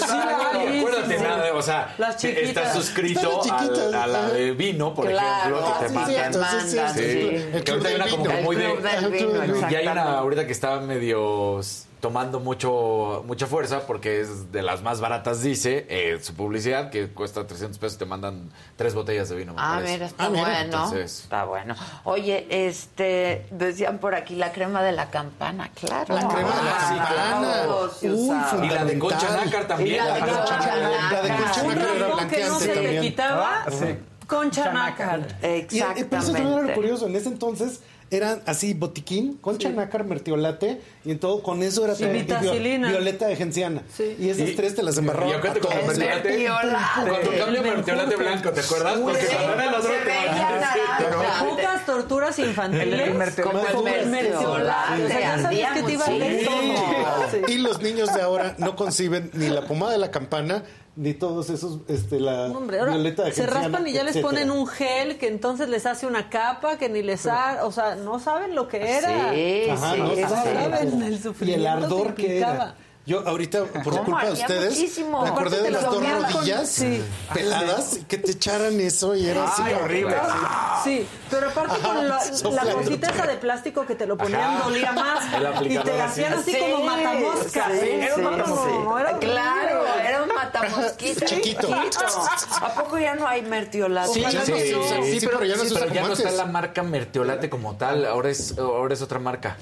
Sí, 0.08 0.78
acuérdate 0.80 1.18
sí. 1.18 1.22
nada, 1.24 1.54
o 1.54 1.62
sea, 1.62 1.94
Las 1.98 2.16
chiquitas. 2.16 2.44
estás 2.48 2.74
suscrito 2.74 3.20
Están 3.20 3.34
las 3.36 3.52
al- 3.62 3.68
chiquitas, 3.68 3.94
a 3.94 4.08
la 4.08 4.30
de 4.30 4.52
vino, 4.54 4.94
por 4.94 5.10
Claro, 5.10 5.58
ejemplo, 5.60 5.74
que 5.74 5.84
te 5.84 5.90
sí, 5.90 5.96
mandan. 5.96 6.34
sí, 6.34 6.68
cierto, 6.70 6.94
Sí, 6.94 7.02
sí. 7.04 7.20
El 7.36 7.52
que 7.52 7.62
club 7.64 7.86
ahorita 7.86 7.88
hay 7.88 7.94
del 7.94 8.02
una 8.02 8.10
como 8.12 8.24
vino. 8.24 8.36
que 8.36 8.42
muy 8.42 8.56
de. 8.56 9.68
Y 9.70 9.76
hay 9.76 9.88
una 9.88 10.18
ahorita 10.20 10.46
que 10.46 10.52
está 10.54 10.80
medio 10.80 11.60
tomando 12.06 12.40
mucho 12.40 13.24
mucha 13.26 13.48
fuerza 13.48 13.88
porque 13.88 14.22
es 14.22 14.52
de 14.52 14.62
las 14.62 14.84
más 14.84 15.02
baratas, 15.02 15.42
dice, 15.42 15.88
eh, 15.90 16.20
su 16.22 16.36
publicidad, 16.36 16.92
que 16.92 17.08
cuesta 17.10 17.48
300 17.48 17.80
pesos, 17.80 17.98
te 17.98 18.06
mandan 18.06 18.52
tres 18.76 18.94
botellas 18.94 19.28
de 19.30 19.36
vino. 19.38 19.54
me 19.56 19.60
Ah, 19.60 19.72
parece. 19.78 19.94
mira, 19.94 20.06
está 20.06 20.30
bueno. 20.30 20.48
Entonces, 20.60 21.20
Está 21.24 21.46
bueno. 21.46 21.76
Oye, 22.04 22.46
este, 22.68 23.48
decían 23.50 23.98
por 23.98 24.14
aquí 24.14 24.36
la 24.36 24.52
crema 24.52 24.84
de 24.84 24.92
la 24.92 25.10
campana, 25.10 25.72
claro. 25.74 26.14
La 26.14 26.28
crema 26.28 26.56
de 26.56 26.64
la 26.64 26.76
Ah, 26.78 26.96
campana. 26.96 27.40
claro, 27.42 27.92
sí 28.00 28.08
Uy. 28.08 28.68
Y 28.68 28.70
la 28.70 28.86
de 28.86 29.00
Concha. 29.00 29.44
Nácar 29.44 29.68
también. 29.68 29.96
Y 29.96 29.98
la 29.98 30.14
de 30.14 30.20
Concha 30.20 30.36
Concha- 30.46 30.76
la 30.76 31.22
de 31.24 31.30
Nácar. 31.30 31.42
Concha 31.44 31.64
Un 31.64 31.72
rincón 31.76 32.28
que 32.30 32.46
no 32.46 32.60
se 32.60 32.76
le 32.76 33.02
quitaba. 33.02 33.64
Ah, 33.66 33.72
sí. 33.72 33.98
Concha 34.28 34.72
nácar. 34.72 35.20
Y, 35.42 35.46
eh, 35.46 35.68
pero 35.70 35.82
eso 35.88 35.98
también 35.98 36.08
era 36.20 36.22
Exactamente. 36.28 36.74
curioso. 36.76 37.08
En 37.08 37.16
ese 37.16 37.30
entonces 37.30 37.82
eran 38.12 38.42
así 38.46 38.74
botiquín, 38.74 39.38
concha 39.42 39.70
nácar, 39.70 40.04
mertiolate 40.06 40.80
y 41.04 41.12
en 41.12 41.20
todo 41.20 41.42
con 41.42 41.64
eso 41.64 41.84
era 41.86 41.96
todo. 41.96 42.10
vitacilina. 42.10 42.88
vi- 42.88 42.94
violeta 42.94 43.28
de 43.28 43.36
genciana. 43.36 43.82
Sí. 43.92 44.16
Y 44.20 44.30
esas 44.30 44.56
tres 44.56 44.76
te 44.76 44.84
las 44.84 44.98
embarraban 44.98 45.30
Y 45.30 45.34
a 45.34 45.38
acuérdate 45.38 45.60
todos. 45.62 45.74
con 45.76 45.92
el 45.92 45.98
mertiolate. 45.98 47.26
Tu 47.26 47.38
cambio 47.38 47.64
mertiolate 47.64 48.16
blanco, 48.16 48.52
¿te 48.52 48.62
acuerdas? 48.62 48.98
Porque 49.00 49.22
Sí, 49.22 49.28
cuando 49.36 49.54
era 49.54 49.64
el 49.70 49.76
otro 49.76 49.92
te. 49.92 51.46
Pocas 51.50 51.86
torturas 51.86 52.40
infantiles. 52.40 53.12
Como 53.44 53.88
el 53.88 54.06
mertiolate. 54.08 55.04
O 55.04 55.08
sea, 55.08 55.20
ya 55.20 55.42
sabes 55.42 55.68
que 55.74 55.84
te 55.84 55.94
iba 55.94 56.06
a 56.06 56.08
Sí. 56.08 56.76
Sí. 57.32 57.54
Y 57.54 57.58
los 57.58 57.82
niños 57.82 58.14
de 58.14 58.22
ahora 58.22 58.56
no 58.58 58.76
conciben 58.76 59.30
ni 59.34 59.48
la 59.50 59.62
pomada 59.66 59.92
de 59.94 59.98
la 59.98 60.12
campana, 60.12 60.64
ni 60.96 61.14
todos 61.14 61.50
esos, 61.50 61.80
este, 61.88 62.20
la 62.20 62.46
Hombre, 62.46 62.80
ahora 62.80 62.94
violeta 62.94 63.24
de 63.24 63.32
se 63.34 63.46
raspan 63.46 63.86
y 63.88 63.92
ya 63.94 64.04
les 64.04 64.16
etcétera. 64.16 64.28
ponen 64.46 64.52
un 64.52 64.66
gel 64.68 65.18
que 65.18 65.28
entonces 65.28 65.68
les 65.70 65.86
hace 65.86 66.08
una 66.08 66.30
capa 66.30 66.78
que 66.78 66.88
ni 66.90 67.02
les 67.04 67.26
ha, 67.28 67.66
o 67.66 67.72
sea, 67.72 67.96
no 67.96 68.20
saben 68.20 68.56
lo 68.56 68.68
que 68.68 68.78
era. 68.98 69.32
Sí, 69.34 69.70
Ajá, 69.70 69.94
sí, 69.94 70.00
no 70.02 70.16
sí. 70.16 70.22
saben. 70.22 71.02
el 71.04 71.14
Y 71.16 71.18
sufrimiento 71.20 71.60
el 71.62 71.68
ardor 71.68 72.16
que 72.16 72.16
que 72.16 72.24
implicaba. 72.24 72.56
era. 72.56 72.76
Yo 73.08 73.20
ahorita, 73.28 73.66
por 73.66 73.84
¿Cómo? 73.84 74.04
culpa 74.06 74.26
de 74.26 74.32
ustedes, 74.34 74.72
muchísimo. 74.76 75.22
me 75.22 75.30
acordé 75.30 75.62
de 75.62 75.70
las 75.70 75.84
dos 75.84 75.94
comían 75.94 76.24
con- 76.24 76.34
rodillas 76.34 76.68
sí. 76.70 77.04
peladas, 77.36 78.00
que 78.08 78.18
te 78.18 78.32
echaran 78.32 78.80
eso 78.80 79.16
y 79.16 79.28
era 79.28 79.44
así 79.44 79.62
Ay, 79.64 79.74
horrible. 79.76 80.16
Sí, 80.84 81.08
pero 81.30 81.50
aparte 81.50 81.74
Ajá, 81.76 81.88
con 81.94 82.08
la, 82.08 82.64
la 82.66 82.74
cosita 82.74 83.12
esa 83.12 83.28
de 83.28 83.36
plástico 83.38 83.86
que 83.86 83.94
te 83.94 84.08
lo 84.08 84.18
ponían 84.18 84.42
Ajá. 84.42 84.64
dolía 84.64 84.92
más. 84.94 85.24
Y 85.66 85.78
te 85.78 86.02
hacían 86.02 86.34
así. 86.34 86.56
así 86.56 86.60
como 86.60 86.84
matamosca. 86.84 87.66
Sí, 87.72 87.78
¿eh? 87.86 88.06
Era 88.06 88.16
un 88.16 88.22
sí, 88.22 88.26
matamosca, 88.28 88.70
sí. 88.70 89.00
era 89.00 89.18
Claro, 89.20 89.86
era 90.04 90.24
un 90.24 90.30
matamosquito 90.30 91.26
Chiquito. 91.26 91.70
¿A 92.62 92.74
poco 92.74 92.98
ya 92.98 93.14
no 93.14 93.28
hay 93.28 93.44
mertiolate? 93.44 94.14
Sí, 94.14 94.22
Ojalá 94.22 94.46
sí, 94.46 94.52
sí, 94.52 94.74
sí, 95.12 95.20
sí, 95.20 95.28
pero 95.28 95.46
ya 95.46 95.56
no 95.56 95.64
se 95.64 95.74
usa 95.74 95.80
pero 95.82 95.94
ya 95.94 96.08
no 96.08 96.14
está 96.14 96.32
la 96.32 96.46
marca 96.48 96.82
mertiolate 96.82 97.52
como 97.52 97.76
tal, 97.76 98.04
ahora 98.06 98.32
es, 98.32 98.58
ahora 98.58 98.96
es 98.96 99.02
otra 99.04 99.20
marca. 99.20 99.58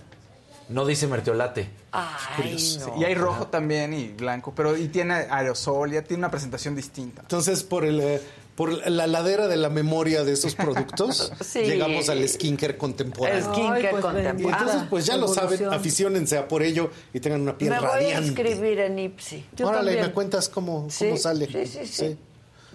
No 0.69 0.85
dice 0.85 1.07
mertiolate. 1.07 1.69
Ay, 1.91 2.57
Sí, 2.57 2.79
no. 2.79 2.99
Y 2.99 3.03
hay 3.03 3.15
rojo 3.15 3.47
también 3.47 3.93
y 3.93 4.09
blanco, 4.09 4.53
pero 4.55 4.75
y 4.77 4.87
tiene 4.87 5.13
aerosol, 5.13 5.91
ya 5.91 6.01
tiene 6.03 6.21
una 6.21 6.31
presentación 6.31 6.75
distinta. 6.75 7.21
Entonces, 7.21 7.63
por 7.63 7.85
el 7.85 7.99
eh, 8.01 8.21
por 8.55 8.87
la 8.87 9.07
ladera 9.07 9.47
de 9.47 9.57
la 9.57 9.69
memoria 9.69 10.23
de 10.23 10.33
esos 10.33 10.53
productos, 10.55 11.31
Sí. 11.41 11.61
llegamos 11.63 12.07
al 12.09 12.27
skincare 12.29 12.77
contemporáneo. 12.77 13.51
Skincare 13.51 13.87
Ay, 13.87 13.91
pues, 13.91 13.99
Y 13.99 14.07
contemporáneo. 14.07 14.49
entonces, 14.49 14.81
pues 14.89 15.05
ya 15.07 15.17
lo 15.17 15.27
saben, 15.27 15.53
Evolución. 15.53 15.73
aficiónense 15.73 16.37
a 16.37 16.47
por 16.47 16.61
ello 16.61 16.91
y 17.13 17.19
tengan 17.19 17.41
una 17.41 17.57
piel 17.57 17.71
Me 17.71 17.79
voy 17.79 17.87
a 17.87 17.91
radiante. 17.93 18.27
inscribir 18.27 18.79
en 18.79 18.99
Ipsi. 18.99 19.45
Yo 19.55 19.67
Órale, 19.67 19.87
también. 19.91 20.05
me 20.07 20.13
cuentas 20.13 20.49
cómo, 20.49 20.87
Sí, 20.89 21.05
cómo 21.05 21.17
sale. 21.17 21.47
sí, 21.47 21.65
sí, 21.65 21.87
sí. 21.87 22.17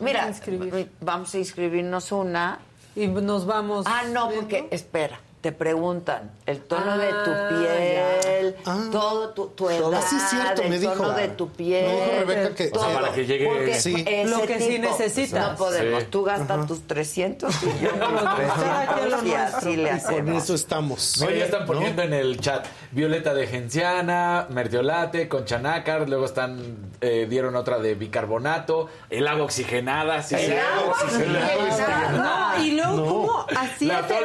Mira, 0.00 0.22
Vamos 0.22 0.40
a 0.74 0.86
vamos 1.00 1.34
a 1.34 1.38
inscribirnos 1.38 2.12
una. 2.12 2.58
Y 2.96 3.06
nos 3.06 3.46
vamos. 3.46 3.86
Ah, 3.88 4.02
no, 4.12 4.30
porque, 4.30 4.66
espera, 4.72 5.20
te 5.40 5.52
preguntan 5.52 6.32
el 6.46 6.60
tono 6.62 6.98
de 6.98 7.08
tu 7.10 7.30
Ah, 7.30 7.48
piel, 7.48 8.56
ya. 8.64 8.90
todo 8.90 9.30
tu, 9.30 9.46
tu 9.50 9.70
edad, 9.70 9.92
Ah, 9.94 10.02
sí, 10.02 10.16
es 10.16 10.22
cierto, 10.30 10.62
el 10.62 10.70
me 10.70 10.78
dijo. 10.80 10.92
tono 10.94 11.12
de 11.12 11.28
tu 11.28 11.48
piel. 11.50 11.86
Me 11.86 11.92
dijo 11.94 12.06
Rebeca 12.26 12.54
que- 12.56 12.66
todo. 12.68 12.82
O 12.82 12.86
sea, 12.90 13.00
para 13.00 13.12
que 13.12 13.24
llegue- 13.26 13.46
Porque 13.46 13.74
Sí. 13.80 13.94
ese 14.06 14.24
Lo 14.30 14.42
que 14.42 14.58
sí 14.58 14.68
tipo, 14.68 14.82
necesitas. 14.88 15.52
No 15.52 15.56
podemos, 15.56 16.02
Sí. 16.02 16.08
tú 16.10 16.24
gastas 16.24 16.66
tus 16.66 16.86
300 16.88 17.54
y 17.62 17.66
yo 17.84 17.90
mis 17.92 18.22
Cada 18.22 18.94
quien 18.96 19.10
lo 19.10 19.18
300 19.18 19.24
y 19.26 19.34
así 19.34 19.76
le 19.76 19.82
Y 19.82 19.86
con 19.86 19.94
hacemos. 19.96 20.42
eso 20.42 20.54
estamos. 20.54 21.22
Oye, 21.22 21.38
ya 21.38 21.44
están 21.44 21.60
¿No? 21.60 21.66
poniendo 21.66 22.02
en 22.02 22.14
el 22.14 22.40
chat 22.40 22.66
Violeta 22.90 23.32
de 23.32 23.46
Genciana, 23.46 24.46
Mertiolate, 24.50 25.28
Concha 25.28 25.58
Nácar, 25.58 26.08
luego 26.08 26.24
están, 26.24 26.90
eh, 27.00 27.26
dieron 27.30 27.54
otra 27.54 27.78
de 27.78 27.94
bicarbonato, 27.94 28.88
el 29.08 29.28
agua 29.28 29.44
oxigenada, 29.44 30.22
sí, 30.22 30.34
El 30.34 30.40
sí, 30.40 30.52
agua 30.52 30.94
oxigenada. 31.00 32.54
No, 32.56 32.64
y 32.64 32.70
luego, 32.72 32.96
¿cómo 33.26 33.46
hacía 33.56 34.00
La- 34.00 34.06
toda 34.08 34.20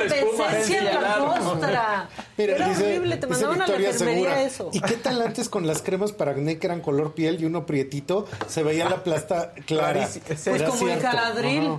costra? 1.03 2.09
Mira, 2.37 2.55
Era 2.55 2.69
dice, 2.69 2.83
horrible, 2.83 3.17
te 3.17 3.27
mandaban 3.27 3.61
a 3.61 3.67
la 3.67 3.75
enfermería 3.75 3.93
Segura. 4.23 4.41
eso. 4.43 4.69
¿Y 4.73 4.81
qué 4.81 4.95
tal 4.95 5.21
antes 5.21 5.49
con 5.49 5.67
las 5.67 5.81
cremas 5.81 6.11
para 6.11 6.31
acné 6.31 6.57
que 6.59 6.67
eran 6.67 6.81
color 6.81 7.13
piel 7.13 7.41
y 7.41 7.45
uno 7.45 7.65
prietito? 7.65 8.25
Se 8.47 8.63
veía 8.63 8.89
la 8.89 9.03
plasta 9.03 9.53
clara. 9.65 10.07
Pues 10.27 10.47
Era 10.47 10.67
como 10.69 10.81
el 10.87 10.99
cierto. 10.99 11.01
caladril. 11.03 11.77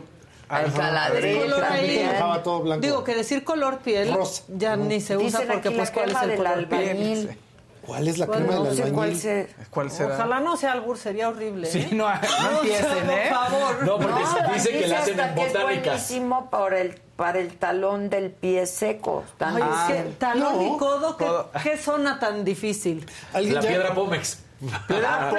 Ajá. 0.48 0.62
El 0.66 0.72
caladril 0.72 1.40
color 1.42 1.60
también. 1.60 1.84
ahí. 1.90 1.98
Dejaba 2.12 2.42
todo 2.42 2.60
blanco. 2.60 2.82
Digo 2.82 3.02
que 3.04 3.14
decir 3.14 3.44
color 3.44 3.78
piel 3.78 4.12
Rosa. 4.12 4.42
ya 4.48 4.76
ni 4.76 5.00
se 5.00 5.16
usa 5.16 5.40
Dicen 5.40 5.46
porque 5.54 5.70
pues 5.70 5.90
cuál 5.90 6.10
es 6.10 6.22
el 6.22 6.36
color 6.36 6.68
piel. 6.68 7.38
¿Cuál 7.86 8.08
es 8.08 8.18
la 8.18 8.26
¿Cuál? 8.26 8.38
crema 8.40 8.54
No 8.54 8.62
del 8.64 8.72
albañil? 8.72 8.94
cuál 8.94 9.16
se... 9.16 9.48
¿Cuál 9.70 9.90
será? 9.90 10.14
Ojalá 10.14 10.40
no 10.40 10.56
sea 10.56 10.72
albur, 10.72 10.96
sería 10.98 11.28
horrible. 11.28 11.66
Sí, 11.70 11.80
¿eh? 11.80 11.88
no, 11.92 12.08
no 12.42 12.50
empiecen, 12.62 13.10
¿eh? 13.10 13.26
Por 13.28 13.38
favor. 13.38 13.84
No, 13.86 13.96
porque 13.98 14.22
No, 14.22 14.52
dice 14.54 14.70
que 14.70 14.86
la 14.88 14.98
hacen 15.00 15.20
en 15.20 15.34
que 15.34 15.40
es 15.46 15.52
botánicas. 15.52 15.84
buenísimo 15.84 16.50
para 16.50 16.80
el, 16.80 17.00
para 17.16 17.38
el 17.40 17.56
talón 17.56 18.08
del 18.10 18.30
pie 18.30 18.66
seco. 18.66 19.24
Tan- 19.38 19.56
Ay, 19.62 19.62
es 19.62 20.02
que 20.04 20.10
talón 20.18 20.56
no. 20.56 20.74
y 20.74 20.78
codo, 20.78 21.16
¿qué, 21.16 21.24
Codo. 21.26 21.50
qué 21.62 21.76
zona 21.76 22.18
tan 22.18 22.44
difícil? 22.44 23.06
¿Alguien 23.32 23.54
La 23.56 23.60
ya, 23.60 23.68
piedra 23.68 23.94
Pómex. 23.94 24.38
Ah, 24.72 24.84
la 24.88 25.30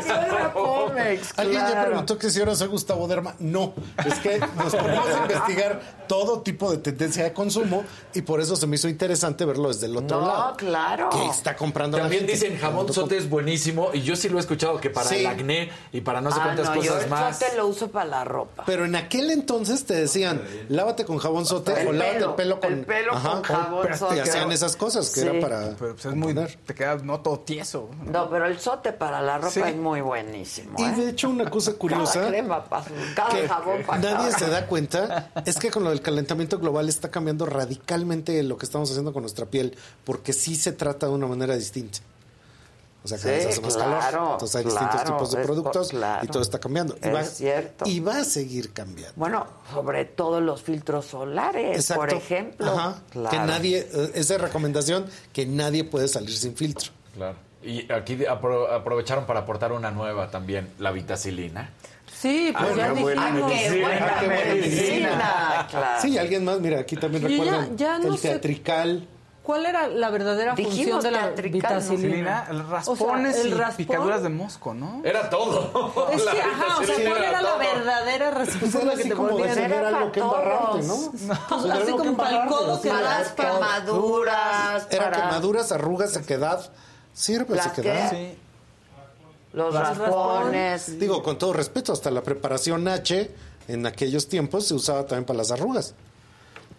piedra 0.00 0.52
Pómex, 0.52 1.38
¿Alguien 1.38 1.60
ya 1.60 1.84
preguntó 1.86 2.18
que 2.18 2.30
si 2.30 2.40
ahora 2.40 2.54
soy 2.54 2.68
Gustavo 2.68 3.06
Derma? 3.08 3.34
No, 3.38 3.74
es 4.04 4.14
que 4.20 4.38
nos 4.38 4.74
ponemos 4.76 5.08
a 5.08 5.22
investigar 5.22 5.80
todo 6.06 6.40
tipo 6.42 6.70
de 6.70 6.78
tendencia 6.78 7.24
de 7.24 7.32
consumo 7.32 7.84
y 8.12 8.22
por 8.22 8.40
eso 8.40 8.56
se 8.56 8.66
me 8.66 8.76
hizo 8.76 8.88
interesante 8.88 9.44
verlo 9.44 9.68
desde 9.68 9.86
el 9.86 9.96
otro 9.96 10.20
No, 10.20 10.26
lado. 10.26 10.56
claro. 10.56 11.10
Que 11.10 11.26
está 11.26 11.56
comprando 11.56 11.96
la 11.96 12.04
También 12.04 12.26
gente. 12.26 12.34
dicen 12.34 12.58
jamón 12.58 12.92
sote 12.92 13.16
es 13.16 13.28
buenísimo 13.28 13.90
y 13.92 14.02
yo 14.02 14.14
sí 14.16 14.28
lo 14.28 14.36
he 14.36 14.40
escuchado 14.40 14.80
que 14.80 14.90
para 14.90 15.08
Sí. 15.08 15.16
el 15.16 15.26
acné 15.26 15.70
y 15.92 16.00
para 16.02 16.20
no 16.20 16.30
sé 16.30 16.38
Ah, 16.40 16.44
cuántas 16.44 16.68
no, 16.68 16.74
yo 16.76 16.80
cosas 16.92 17.04
el 17.04 17.10
más. 17.10 17.38
sote 17.38 17.56
lo 17.56 17.66
uso 17.66 17.88
para 17.90 18.04
la 18.06 18.24
ropa. 18.24 18.64
Pero 18.66 18.84
en 18.84 18.94
aquel 18.96 19.30
entonces 19.30 19.84
te 19.84 19.94
decían, 19.94 20.42
lávate 20.68 21.04
con 21.04 21.18
jabón 21.18 21.46
sote 21.46 21.72
o 21.86 21.92
lávate 21.92 22.14
pelo, 22.18 22.28
el 22.30 22.34
pelo 22.34 22.60
con, 22.60 22.72
el 22.72 22.84
pelo 22.84 23.12
con 23.12 23.42
jabón 23.42 23.88
sote. 23.96 24.14
Te 24.16 24.20
hacían 24.22 24.52
esas 24.52 24.76
cosas 24.76 25.10
que 25.10 25.20
Sí. 25.20 25.26
era 25.26 25.40
para 25.40 25.60
Pero 25.78 25.94
pues 25.94 26.04
es 26.04 26.14
muy, 26.14 26.34
te 26.34 26.74
queda 26.74 26.96
no 26.96 27.20
todo 27.20 27.40
tieso. 27.40 27.88
No, 28.04 28.28
pero 28.28 28.43
el 28.46 28.58
sote 28.58 28.92
para 28.92 29.20
la 29.22 29.38
ropa 29.38 29.50
Sí. 29.50 29.60
es 29.60 29.76
muy 29.76 30.00
buenísimo. 30.00 30.76
Y 30.78 30.84
¿eh? 30.84 30.92
de 30.96 31.10
hecho 31.10 31.28
una 31.30 31.48
cosa 31.50 31.72
curiosa 31.78 32.14
Cada 32.20 32.28
crema 32.28 32.64
para 32.64 32.84
cada 33.14 33.28
que 33.30 33.48
jabón 33.48 33.82
para 33.86 33.98
nadie 34.00 34.30
cada- 34.30 34.38
se 34.38 34.48
da 34.48 34.66
cuenta 34.66 35.30
es 35.46 35.56
que 35.58 35.70
con 35.70 35.84
lo 35.84 35.90
del 35.90 36.00
calentamiento 36.02 36.58
global 36.58 36.88
está 36.88 37.10
cambiando 37.10 37.46
radicalmente 37.46 38.42
lo 38.42 38.56
que 38.58 38.66
estamos 38.66 38.90
haciendo 38.90 39.12
con 39.12 39.22
nuestra 39.22 39.46
piel 39.46 39.76
porque 40.04 40.32
sí 40.32 40.56
se 40.56 40.72
trata 40.72 41.06
de 41.06 41.12
una 41.12 41.26
manera 41.26 41.54
distinta. 41.56 41.98
O 43.02 43.06
sea, 43.06 43.18
cada 43.18 43.32
Sí, 43.38 43.44
vez 43.46 43.46
hace 43.48 43.60
más 43.60 43.74
claro, 43.76 44.00
calor. 44.00 44.32
Entonces 44.32 44.56
hay 44.56 44.64
distintos 44.64 44.94
claro, 45.02 45.12
tipos 45.12 45.30
de 45.32 45.42
productos 45.42 45.88
por- 45.90 45.98
claro. 45.98 46.24
y 46.24 46.28
todo 46.28 46.40
está 46.42 46.58
cambiando. 46.58 46.96
Y 47.02 47.06
Es 47.08 47.14
va, 47.14 47.22
cierto. 47.24 47.84
Y 47.86 48.00
va 48.00 48.16
a 48.16 48.24
seguir 48.24 48.72
cambiando. 48.72 49.12
Bueno, 49.16 49.46
sobre 49.74 50.06
todo 50.06 50.40
los 50.40 50.62
filtros 50.62 51.04
solares, 51.04 51.92
por 51.92 52.10
ejemplo. 52.10 52.72
Ajá. 52.72 53.02
Claro. 53.10 53.28
Que 53.30 53.36
nadie, 53.46 53.86
eh, 53.92 54.10
esa 54.14 54.38
recomendación, 54.38 55.04
que 55.34 55.44
nadie 55.44 55.84
puede 55.84 56.08
salir 56.08 56.34
sin 56.34 56.56
filtro. 56.56 56.92
Claro. 57.14 57.36
Y 57.64 57.90
aquí 57.92 58.16
apro- 58.26 58.70
aprovecharon 58.72 59.24
para 59.26 59.40
aportar 59.40 59.72
una 59.72 59.90
nueva 59.90 60.30
también, 60.30 60.70
la 60.78 60.90
vitacilina. 60.92 61.70
Sí, 62.12 62.52
pues 62.56 62.72
Ah, 62.72 62.76
ya 62.76 62.92
buena 62.92 63.26
dijimos. 63.26 63.50
medicina. 63.52 63.86
buena 63.86 64.14
qué 64.20 64.26
buena 64.26 64.54
medicina, 64.54 65.66
claro. 65.70 66.00
Sí, 66.02 66.18
alguien 66.18 66.44
más, 66.44 66.60
mira, 66.60 66.80
aquí 66.80 66.96
también 66.96 67.22
ya- 67.22 67.28
recuerdan 67.28 67.76
ya 67.76 67.98
no 67.98 68.08
el 68.12 68.18
sé- 68.18 68.28
teatrical. 68.30 69.08
¿Cuál 69.42 69.66
era 69.66 69.88
la 69.88 70.08
verdadera 70.08 70.54
Dijimos 70.54 70.74
función 70.74 71.02
de 71.02 71.10
la 71.10 71.26
¿no? 71.30 71.42
vitacilina? 71.42 72.46
El 72.48 72.66
raspones 72.66 73.32
O 73.32 73.34
sea, 73.34 73.42
el 73.42 73.48
y 73.48 73.52
raspón- 73.54 73.76
picaduras 73.76 74.22
de 74.22 74.28
mosco, 74.30 74.72
¿no? 74.72 75.02
Era 75.04 75.28
todo. 75.28 76.08
Es 76.12 76.24
La 76.24 76.32
que, 76.32 76.40
ajá, 76.40 76.78
o 76.78 76.82
sea, 76.84 76.94
¿cuál 76.94 77.22
era 77.24 77.42
la 77.42 77.48
todo. 77.50 77.58
verdadera 77.58 78.30
Pues 78.32 78.62
razón 78.62 78.80
era 78.88 78.94
que 78.96 79.02
te 79.04 79.10
como 79.14 79.36
tener 79.36 79.58
Era 79.72 79.88
algo 79.88 80.12
que 80.12 80.20
embarrarte, 80.20 80.82
¿no? 80.86 80.94
todos. 80.94 81.10
Pues 81.50 81.64
era 81.66 81.74
Así 81.74 81.92
como 81.92 82.16
para 82.16 82.42
el 82.42 82.48
codo 82.48 82.80
que 82.80 82.88
era. 82.88 82.96
Para 82.98 83.10
las 83.10 83.18
raspa. 83.36 83.44
quemaduras. 83.44 84.86
Era 84.90 85.10
quemaduras, 85.12 85.72
arrugas, 85.72 86.12
sequedad. 86.12 86.70
Sirve 87.14 87.56
¿Las 87.56 87.66
sequedad. 87.74 88.10
qué? 88.10 88.16
Sí. 88.34 88.38
Los 89.52 89.72
raspones. 89.74 90.98
Digo, 90.98 91.22
con 91.22 91.38
todo 91.38 91.52
respeto, 91.52 91.92
hasta 91.92 92.10
la 92.10 92.22
preparación 92.22 92.86
H 92.88 93.30
en 93.68 93.86
aquellos 93.86 94.28
tiempos 94.28 94.66
se 94.66 94.74
usaba 94.74 95.06
también 95.06 95.24
para 95.24 95.38
las 95.38 95.50
arrugas. 95.52 95.94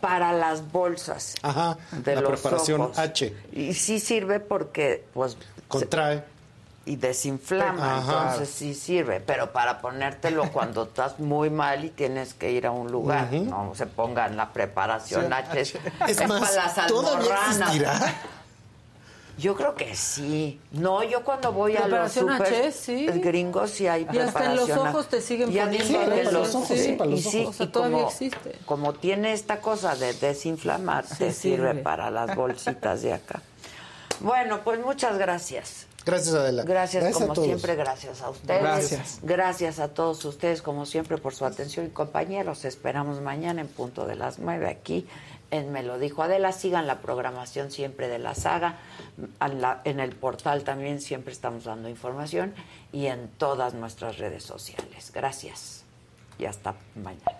Para 0.01 0.33
las 0.33 0.71
bolsas. 0.71 1.35
Ajá, 1.41 1.77
de 1.91 2.15
la 2.15 2.21
los 2.21 2.31
preparación 2.39 2.81
ojos. 2.81 2.97
H. 2.99 3.33
Y 3.53 3.73
sí 3.73 3.99
sirve 3.99 4.39
porque, 4.41 5.05
pues. 5.13 5.37
Contrae. 5.67 6.23
y 6.87 6.97
desinflama, 6.97 7.97
Ajá. 7.97 8.11
entonces 8.33 8.49
sí 8.49 8.75
sirve, 8.75 9.19
pero 9.19 9.51
para 9.51 9.81
ponértelo 9.81 10.51
cuando 10.53 10.83
estás 10.83 11.17
muy 11.19 11.49
mal 11.49 11.83
y 11.83 11.89
tienes 11.89 12.35
que 12.35 12.51
ir 12.51 12.67
a 12.67 12.71
un 12.71 12.91
lugar, 12.91 13.29
Ujú. 13.33 13.45
no 13.45 13.71
se 13.73 13.87
pongan 13.87 14.37
la 14.37 14.53
preparación 14.53 15.25
Sí. 15.25 15.33
H, 15.33 15.59
es, 15.61 15.75
Es 16.09 16.17
para 16.17 16.27
más, 16.27 16.53
las 16.55 16.87
¿todavía 16.87 17.35
existirá? 17.49 18.15
Yo 19.37 19.53
creo 19.55 19.75
que 19.75 19.93
sí. 19.95 20.59
No, 20.71 21.03
yo 21.03 21.23
cuando 21.23 21.51
voy 21.51 21.75
a 21.75 21.81
los 21.87 22.13
Preparación 22.13 22.29
super 22.37 22.53
H, 22.53 22.71
sí. 22.71 23.05
gringos 23.07 23.71
sí 23.71 23.85
hay 23.87 24.07
Y 24.11 24.17
hasta 24.19 24.45
en 24.45 24.55
los 24.55 24.65
preparación. 24.65 24.87
ojos 24.87 25.07
te 25.09 25.21
siguen 25.21 25.51
Y 25.51 25.57
poniendo 25.59 26.31
los 26.31 26.55
ojos, 26.55 26.67
sí, 26.69 26.91
para 26.93 27.09
y 27.09 27.13
los 27.13 27.21
sí, 27.23 27.41
ojos. 27.43 27.49
O 27.49 27.57
sea, 27.57 27.65
y 27.65 27.69
todavía 27.69 27.97
como, 27.97 28.07
existe. 28.09 28.51
como 28.65 28.93
tiene 28.93 29.33
esta 29.33 29.59
cosa 29.59 29.95
de 29.95 30.13
desinflamar, 30.13 31.05
te 31.05 31.31
Sí, 31.33 31.41
sirve 31.49 31.69
sirve. 31.71 31.83
para 31.83 32.09
las 32.11 32.35
bolsitas 32.35 33.01
de 33.01 33.13
acá. 33.13 33.41
Bueno, 34.21 34.61
pues 34.63 34.79
muchas 34.79 35.17
gracias. 35.17 35.87
Gracias, 36.05 36.35
Adela. 36.35 36.63
Gracias, 36.63 37.03
a 37.03 37.11
como 37.11 37.33
todos. 37.33 37.47
siempre, 37.47 37.75
gracias 37.75 38.21
a 38.21 38.29
ustedes. 38.29 38.61
Gracias. 38.61 39.19
Gracias 39.23 39.79
a 39.79 39.87
todos 39.89 40.23
ustedes, 40.23 40.61
como 40.61 40.85
siempre, 40.85 41.17
por 41.17 41.33
su 41.33 41.45
atención 41.45 41.87
y 41.87 41.89
compañía. 41.89 42.43
Los 42.43 42.63
esperamos 42.63 43.21
mañana 43.21 43.59
en 43.61 43.67
punto 43.67 44.05
de 44.05 44.15
las 44.15 44.37
nueve 44.37 44.69
aquí 44.69 45.07
Me 45.63 45.83
lo 45.83 45.97
dijo 45.97 46.23
Adela. 46.23 46.51
Sigan 46.51 46.87
la 46.87 47.01
programación 47.01 47.71
siempre 47.71 48.07
de 48.07 48.19
la 48.19 48.35
saga. 48.35 48.79
En 49.83 49.99
el 49.99 50.15
portal 50.15 50.63
también 50.63 51.01
siempre 51.01 51.31
estamos 51.31 51.63
dando 51.63 51.87
información 51.87 52.53
y 52.91 53.07
en 53.07 53.29
todas 53.29 53.73
nuestras 53.73 54.17
redes 54.17 54.43
sociales. 54.43 55.11
Gracias 55.13 55.85
y 56.37 56.45
hasta 56.45 56.75
mañana. 56.95 57.39